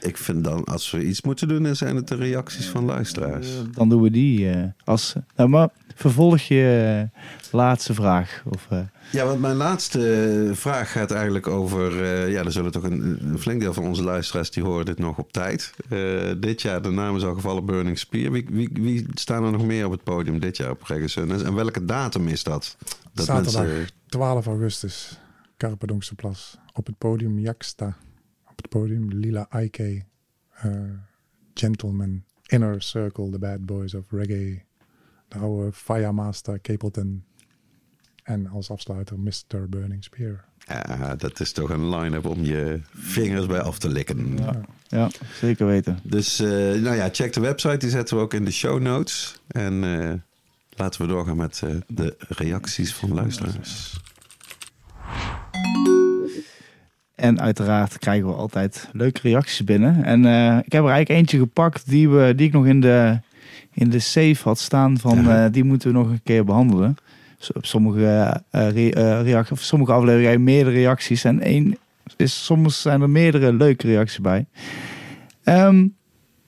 Ik 0.00 0.16
vind 0.16 0.44
dan, 0.44 0.64
als 0.64 0.90
we 0.90 1.04
iets 1.04 1.22
moeten 1.22 1.48
doen, 1.48 1.62
dan 1.62 1.76
zijn 1.76 1.96
het 1.96 2.08
de 2.08 2.14
reacties 2.14 2.66
van 2.66 2.84
luisteraars. 2.84 3.48
Dan 3.72 3.88
doen 3.88 4.02
we 4.02 4.10
die 4.10 4.50
eh, 4.50 4.64
als... 4.84 5.14
Nou, 5.36 5.48
maar 5.48 5.68
vervolg 5.94 6.40
je 6.40 7.08
eh, 7.12 7.20
laatste 7.52 7.94
vraag. 7.94 8.42
Of, 8.48 8.66
eh, 8.70 8.78
Ja, 9.12 9.24
want 9.26 9.40
mijn 9.40 9.56
laatste 9.56 10.50
vraag 10.54 10.92
gaat 10.92 11.10
eigenlijk 11.10 11.46
over... 11.46 12.02
eh, 12.04 12.30
ja, 12.32 12.44
er 12.44 12.52
zullen 12.52 12.70
toch 12.72 12.82
een, 12.82 13.18
een 13.22 13.38
flink 13.38 13.60
deel 13.60 13.74
van 13.74 13.84
onze 13.84 14.02
luisteraars... 14.02 14.50
die 14.50 14.62
horen 14.62 14.84
dit 14.84 14.98
nog 14.98 15.18
op 15.18 15.32
tijd. 15.32 15.72
Eh, 15.88 15.98
dit 16.38 16.62
jaar, 16.62 16.82
de 16.82 16.90
naam 16.90 17.16
is 17.16 17.24
al 17.24 17.34
gevallen 17.34 17.64
Burning 17.64 17.98
Spear. 17.98 18.32
Wie, 18.32 18.46
wie, 18.50 18.70
wie 18.72 19.06
staan 19.14 19.44
er 19.44 19.52
nog 19.52 19.64
meer 19.66 19.84
op 19.86 19.92
het 19.92 20.02
podium 20.04 20.40
dit 20.40 20.56
jaar 20.56 20.70
op 20.70 20.82
Sun? 21.04 21.30
En 21.44 21.54
welke 21.54 21.84
datum 21.84 22.28
is 22.28 22.42
dat? 22.42 22.76
dat 23.14 23.24
Zaterdag, 23.26 23.62
mensen- 23.62 23.88
12 24.06 24.46
augustus, 24.46 25.18
Karpedonkse 25.56 26.14
Plas. 26.14 26.56
Op 26.72 26.86
het 26.86 26.98
podium 26.98 27.38
Jaksta. 27.38 27.96
Het 28.60 28.68
podium 28.68 29.08
Lila 29.08 29.48
Ike. 29.62 30.04
eh, 30.50 30.70
Gentleman. 31.54 32.22
Inner 32.46 32.82
Circle, 32.82 33.30
The 33.30 33.38
Bad 33.38 33.66
Boys 33.66 33.94
of 33.94 34.04
Reggae. 34.10 34.62
De 35.28 35.38
oude 35.38 35.72
Firemaster 35.72 36.60
Capleton. 36.60 37.24
En 38.22 38.46
als 38.46 38.70
afsluiter 38.70 39.18
Mr. 39.18 39.68
Burning 39.68 40.04
Spear. 40.04 40.44
Ja, 40.66 41.16
dat 41.16 41.40
is 41.40 41.52
toch 41.52 41.70
een 41.70 41.88
line-up 41.88 42.24
om 42.26 42.42
je 42.42 42.80
vingers 42.94 43.46
bij 43.46 43.60
af 43.60 43.78
te 43.78 43.88
likken. 43.88 44.36
ja. 44.36 44.60
ja, 44.88 45.10
zeker 45.40 45.66
weten. 45.66 45.98
Dus 46.02 46.38
eh, 46.38 46.48
nou 46.82 46.94
ja, 46.96 47.08
check 47.12 47.32
de 47.32 47.40
website. 47.40 47.76
Die 47.76 47.90
zetten 47.90 48.16
we 48.16 48.22
ook 48.22 48.34
in 48.34 48.44
de 48.44 48.50
show 48.50 48.80
notes. 48.80 49.40
En 49.46 49.84
eh, 49.84 50.12
laten 50.76 51.00
we 51.00 51.06
doorgaan 51.06 51.36
met 51.36 51.60
eh, 51.64 51.70
de 51.86 52.16
reacties 52.28 52.94
van 52.94 53.14
luisteraars. 53.14 54.00
En 57.20 57.40
uiteraard 57.40 57.98
krijgen 57.98 58.26
we 58.26 58.32
altijd 58.34 58.88
leuke 58.92 59.20
reacties 59.22 59.64
binnen. 59.64 60.04
En 60.04 60.24
eh, 60.24 60.56
ik 60.64 60.72
heb 60.72 60.82
er 60.84 60.88
eigenlijk 60.90 61.08
eentje 61.08 61.38
gepakt 61.38 61.88
die, 61.90 62.08
we, 62.08 62.32
die 62.36 62.46
ik 62.46 62.52
nog 62.52 62.66
in 62.66 62.80
de, 62.80 63.18
in 63.74 63.90
de 63.90 63.98
safe 63.98 64.36
had 64.42 64.58
staan. 64.58 64.98
Van, 64.98 65.22
Ja. 65.22 65.44
eh, 65.44 65.52
die 65.52 65.64
moeten 65.64 65.92
we 65.92 65.98
nog 65.98 66.08
een 66.08 66.20
keer 66.24 66.44
behandelen. 66.44 66.96
Op 67.54 67.66
sommige, 67.66 67.98
re- 68.50 68.88
eh, 68.90 69.22
reacties, 69.22 69.50
of 69.58 69.60
sommige 69.60 69.92
afleveringen 69.92 70.44
meerdere 70.44 70.76
reacties. 70.76 71.24
En 71.24 71.40
één 71.40 71.76
is, 72.16 72.44
soms 72.44 72.80
zijn 72.82 73.00
er 73.00 73.10
meerdere 73.10 73.52
leuke 73.52 73.86
reacties 73.86 74.20
bij. 74.20 74.46
Ehm, 75.44 75.86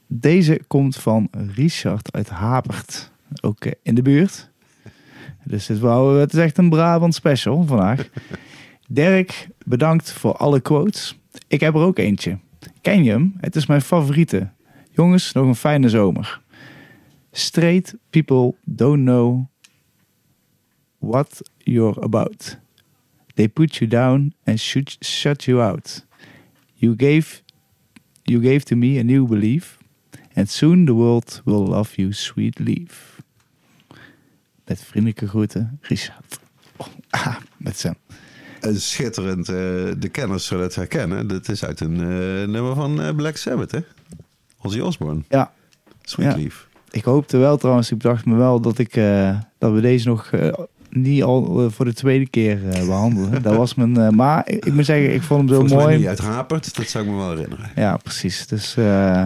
deze 0.07 0.61
komt 0.67 0.97
van 0.97 1.29
Richard 1.55 2.13
uit 2.13 2.29
Hapert. 2.29 3.11
Ook 3.41 3.65
in 3.83 3.95
de 3.95 4.03
buurt. 4.03 4.51
Dus 5.45 5.67
dit 5.67 5.79
wou, 5.79 6.21
het 6.21 6.33
is 6.33 6.39
echt 6.39 6.59
een 6.59 6.71
Brabant 6.71 7.15
special 7.15 7.65
vandaag. 7.67 8.09
Dirk, 8.93 9.49
bedankt 9.65 10.13
voor 10.13 10.37
alle 10.37 10.61
quotes. 10.61 11.19
Ik 11.49 11.61
heb 11.61 11.75
er 11.75 11.81
ook 11.81 11.99
eentje. 11.99 12.39
Ken 12.81 13.05
je 13.05 13.11
hem? 13.11 13.35
Het 13.41 13.57
is 13.57 13.67
mijn 13.67 13.83
favoriete. 13.83 14.51
Jongens, 14.91 15.33
nog 15.33 15.47
een 15.47 15.55
fijne 15.55 15.89
zomer. 15.89 16.41
Straight 17.31 17.95
people 18.11 18.55
don't 18.65 19.05
know 19.05 19.47
what 20.99 21.41
you're 21.59 22.03
about. 22.03 22.59
They 23.35 23.49
put 23.49 23.77
you 23.77 23.91
down 23.91 24.35
and 24.45 24.59
shoot, 24.59 24.97
shut 25.05 25.45
you 25.45 25.63
out. 25.63 26.07
You 26.75 26.95
gave, 26.97 27.43
you 28.23 28.43
gave 28.43 28.65
to 28.65 28.77
me 28.77 28.99
a 28.99 29.03
new 29.03 29.27
belief. 29.27 29.79
And 30.35 30.51
soon 30.51 30.85
the 30.85 30.95
world 30.95 31.43
will 31.45 31.67
love 31.67 31.91
you, 31.97 32.13
sweet 32.13 32.59
leaf. 32.59 33.21
Met 34.65 34.85
vriendelijke 34.85 35.29
groeten, 35.29 35.79
Richard. 35.81 36.41
Ah, 37.11 37.37
met 37.57 37.85
Een 37.85 37.97
schitterend, 38.71 39.49
eh, 39.49 39.55
de 39.99 40.09
kenners 40.11 40.47
zullen 40.47 40.65
het 40.65 40.75
herkennen. 40.75 41.27
Dit 41.27 41.49
is 41.49 41.65
uit 41.65 41.81
een 41.81 41.95
eh, 42.01 42.49
nummer 42.49 42.75
van 42.75 43.01
eh, 43.03 43.15
Black 43.15 43.37
Sabbath, 43.37 43.71
hè? 43.71 43.79
Ozzy 44.61 44.81
Osbourne. 44.81 45.21
Ja, 45.29 45.53
Sweet 46.03 46.27
Ja. 46.33 46.37
Leaf. 46.37 46.69
Ik 46.91 47.05
hoopte 47.05 47.37
wel 47.37 47.57
trouwens, 47.57 47.91
ik 47.91 48.01
dacht 48.01 48.25
me 48.25 48.37
wel 48.37 48.61
dat, 48.61 48.79
ik, 48.79 48.95
dat 49.59 49.73
we 49.73 49.81
deze 49.81 50.09
nog 50.09 50.31
niet 50.91 51.23
al 51.23 51.71
voor 51.71 51.85
de 51.85 51.93
tweede 51.95 52.29
keer 52.29 52.69
eh, 52.69 52.87
behandelen. 52.87 53.43
dat 53.43 53.57
was 53.57 53.75
mijn, 53.75 54.15
maar 54.17 54.49
ik, 54.49 54.65
ik 54.65 54.73
moet 54.73 54.85
zeggen, 54.85 55.15
ik 55.15 55.23
vond 55.23 55.41
hem 55.41 55.49
zo 55.49 55.55
Volgens 55.55 55.75
mij 55.75 55.85
mooi. 55.85 55.99
niet 55.99 56.07
uit 56.07 56.19
Hapert, 56.19 56.77
dat 56.77 56.89
zou 56.89 57.05
ik 57.05 57.11
me 57.11 57.17
wel 57.17 57.31
herinneren. 57.31 57.71
Ja, 57.75 57.97
precies. 57.97 58.47
Dus 58.47 58.75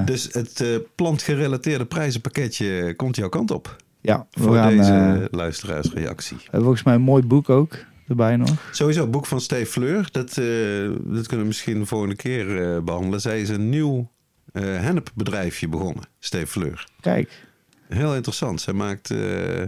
Dus 0.05 0.29
het 0.33 0.65
plantgerelateerde 0.95 1.85
prijzenpakketje 1.85 2.95
komt 2.97 3.17
jouw 3.17 3.29
kant 3.29 3.51
op. 3.51 3.77
ja, 4.01 4.27
Voor 4.31 4.55
gaan, 4.57 4.77
deze 4.77 4.93
eh, 4.93 5.39
luisteraarsreactie. 5.39 6.37
volgens 6.53 6.83
mij 6.83 6.95
een 6.95 7.01
mooi 7.01 7.23
boek 7.23 7.51
ook 7.51 7.77
erbij 8.09 8.37
nog. 8.37 8.71
Sowieso, 8.73 9.01
het 9.01 9.11
boek 9.11 9.27
van 9.27 9.41
Steve 9.41 9.71
Fleur. 9.71 10.09
Dat, 10.11 10.29
eh, 10.29 10.91
dat 11.05 11.27
kunnen 11.27 11.39
we 11.41 11.45
misschien 11.47 11.79
de 11.79 11.87
volgende 11.87 12.17
keer 12.17 12.75
eh, 12.75 12.83
behandelen. 12.83 13.21
Zij 13.21 13.41
is 13.41 13.49
een 13.49 13.69
nieuw 13.69 14.11
eh 14.53 14.63
hennepbedrijfje 14.63 15.69
begonnen, 15.69 16.05
Steve 16.19 16.47
Fleur. 16.47 16.89
Kijk, 17.01 17.45
Heel 17.89 18.15
interessant. 18.15 18.61
Zij 18.61 18.73
maakt 18.73 19.11
eh, 19.11 19.63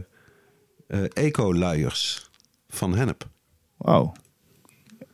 eco-luiers 1.12 2.30
van 2.68 2.94
hennep. 2.94 3.28
wauw. 3.76 4.12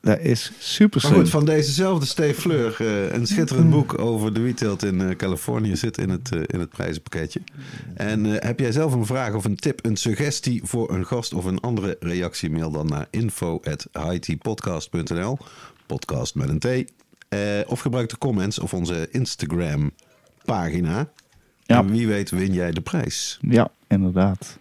Dat 0.05 0.18
is 0.18 0.52
super 0.59 1.01
Maar 1.02 1.12
goed, 1.12 1.31
van 1.31 1.44
dezezelfde 1.44 2.06
Steve 2.06 2.40
Fleur, 2.40 2.76
eh, 2.78 3.12
een 3.12 3.26
schitterend 3.26 3.70
boek 3.70 3.98
over 3.98 4.35
de 4.35 4.40
wietteelt 4.40 4.82
in 4.82 5.01
eh, 5.01 5.16
Californië 5.16 5.76
zit 5.76 5.98
in 5.98 6.10
het, 6.10 6.32
eh, 6.32 6.40
in 6.47 6.60
het 6.60 6.68
prijzenpakketje. 6.68 7.40
En 7.94 8.24
heb 8.24 8.59
jij 8.59 8.72
zelf 8.72 8.93
een 8.93 9.06
vraag 9.06 9.35
of 9.35 9.44
een 9.44 9.56
tip, 9.56 9.85
een 9.85 9.97
suggestie 9.97 10.60
voor 10.64 10.90
een 10.90 11.06
gast 11.06 11.32
of 11.32 11.44
een 11.44 11.60
andere 11.60 11.97
reactie, 12.01 12.51
mail 12.51 12.70
dan 12.70 12.86
naar 12.86 13.06
info.hitpodcast.nl, 13.10 15.39
podcast 15.86 16.35
met 16.35 16.48
een 16.48 16.59
T. 16.59 16.66
Of 17.66 17.81
gebruik 17.81 18.09
de 18.09 18.18
comments 18.18 18.59
of 18.59 18.74
onze 18.74 19.09
Instagram 19.10 19.90
pagina. 20.44 21.09
Ja. 21.62 21.78
En 21.78 21.90
wie 21.90 22.06
weet 22.06 22.31
win 22.31 22.52
jij 22.52 22.72
de 22.72 22.81
prijs. 22.81 23.39
Ja, 23.40 23.70
inderdaad. 23.89 24.59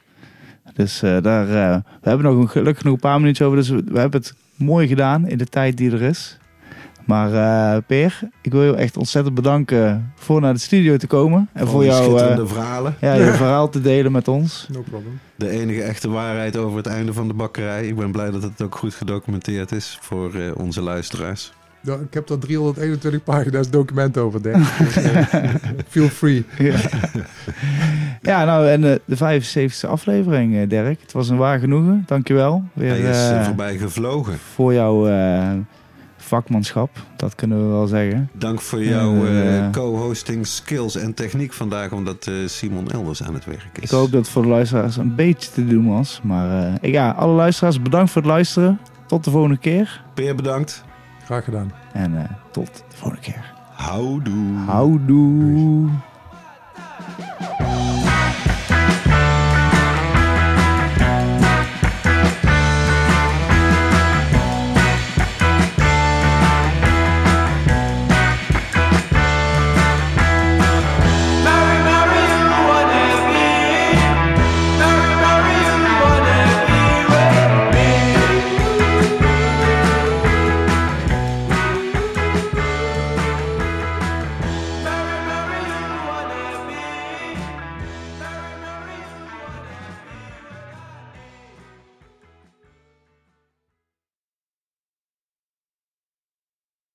Dus 0.74 1.00
daar, 1.00 1.48
we 1.48 2.10
hebben 2.10 2.26
nog 2.26 2.38
een, 2.42 2.50
gelukkig 2.50 2.84
nog 2.84 2.94
een 2.94 3.00
paar 3.00 3.20
minuutjes 3.20 3.48
over. 3.48 3.58
Dus 3.58 3.70
we, 3.70 3.84
we 3.86 4.00
hebben 4.00 4.20
het 4.20 4.34
mooi 4.56 4.88
gedaan 4.88 5.28
in 5.28 5.38
de 5.38 5.46
tijd 5.46 5.78
die 5.78 5.92
er 5.92 6.02
is. 6.02 6.38
Maar 7.06 7.34
eh 7.34 7.82
Peer, 7.88 8.20
ik 8.42 8.52
wil 8.52 8.64
je 8.64 8.76
echt 8.76 8.98
ontzettend 8.98 9.36
bedanken 9.36 10.12
voor 10.16 10.42
naar 10.42 10.54
de 10.54 10.60
studio 10.60 10.98
te 10.98 11.08
komen. 11.08 11.50
En 11.54 11.68
voor 11.68 11.82
die 11.82 11.90
jou 11.90 12.04
schitterende 12.04 12.42
eh, 12.42 12.48
verhalen. 12.48 12.96
ja, 13.02 13.14
je 13.14 13.32
verhaal 13.32 13.70
te 13.70 13.82
delen 13.82 14.12
met 14.12 14.28
ons. 14.28 14.68
No 14.72 14.82
problem. 14.82 15.20
De 15.36 15.50
enige 15.50 15.82
echte 15.82 16.10
waarheid 16.10 16.58
over 16.58 16.78
het 16.78 16.86
einde 16.86 17.14
van 17.14 17.28
de 17.28 17.34
bakkerij. 17.34 17.88
Ik 17.88 17.96
ben 17.96 18.12
blij 18.12 18.32
dat 18.32 18.44
het 18.44 18.62
ook 18.62 18.76
goed 18.76 18.94
gedocumenteerd 18.94 19.72
is 19.72 19.98
voor 20.02 20.34
eh, 20.36 20.52
onze 20.58 20.82
luisteraars. 20.82 21.54
Ja, 21.86 21.94
ik 21.94 22.14
heb 22.14 22.30
er 22.30 22.40
321 22.40 23.24
pagina's 23.24 23.70
document 23.70 24.18
over, 24.18 24.42
denk 24.44 24.56
ik. 24.56 24.64
Dus, 24.86 24.96
eh, 24.96 25.50
feel 25.88 26.08
free. 26.10 26.46
Ja, 28.22 28.46
nou 28.46 28.68
en 28.68 28.84
eh, 28.84 28.96
de 29.06 29.16
75e 29.18 29.88
aflevering, 29.90 30.56
eh, 30.56 30.70
Dirk. 30.70 31.02
Het 31.02 31.12
was 31.12 31.30
een 31.30 31.38
waar 31.38 31.60
genoegen. 31.60 32.04
Dankjewel. 32.08 32.64
Weer 32.74 32.90
Hij 32.90 33.40
is 33.40 33.46
voorbij 33.46 33.78
gevlogen. 33.78 34.38
voor 34.54 34.74
jouw 34.74 35.08
eh, 35.08 35.52
vakmanschap. 36.18 36.90
Dat 37.16 37.36
kunnen 37.36 37.64
we 37.64 37.68
wel 37.74 37.88
zeggen. 37.88 38.30
Dank 38.34 38.62
voor 38.62 38.84
jouw 38.84 39.16
co-hosting 39.72 40.48
skills 40.48 40.96
en 40.96 41.14
techniek 41.14 41.54
vandaag, 41.54 41.92
omdat 41.92 42.28
eh, 42.28 42.34
Simon 42.46 42.92
elders 42.92 43.24
aan 43.24 43.34
het 43.34 43.46
werk 43.46 43.70
is. 43.80 43.84
Ik 43.84 43.90
hoop 43.90 44.12
dat 44.12 44.20
het 44.22 44.30
voor 44.30 44.42
de 44.42 44.48
luisteraars 44.48 44.98
een 44.98 45.16
beetje 45.16 45.52
te 45.52 45.68
doen 45.68 45.88
was. 45.88 46.20
Maar 46.24 46.74
eh, 46.82 46.92
ja, 46.92 47.10
alle 47.12 47.34
luisteraars 47.34 47.82
bedankt 47.82 48.12
voor 48.12 48.22
het 48.22 48.32
luisteren. 48.32 48.80
Tot 49.08 49.24
de 49.24 49.32
volgende 49.32 49.58
keer. 49.58 50.04
Peer 50.14 50.36
bedankt. 50.36 50.84
Graag 51.26 51.44
gedaan. 51.44 51.72
En 51.94 52.18
eh, 52.18 52.30
tot 52.52 52.84
de 52.90 52.98
volgende 52.98 53.22
keer. 53.22 53.54
Houdoe. 53.74 54.58
Houdoe. 54.66 55.90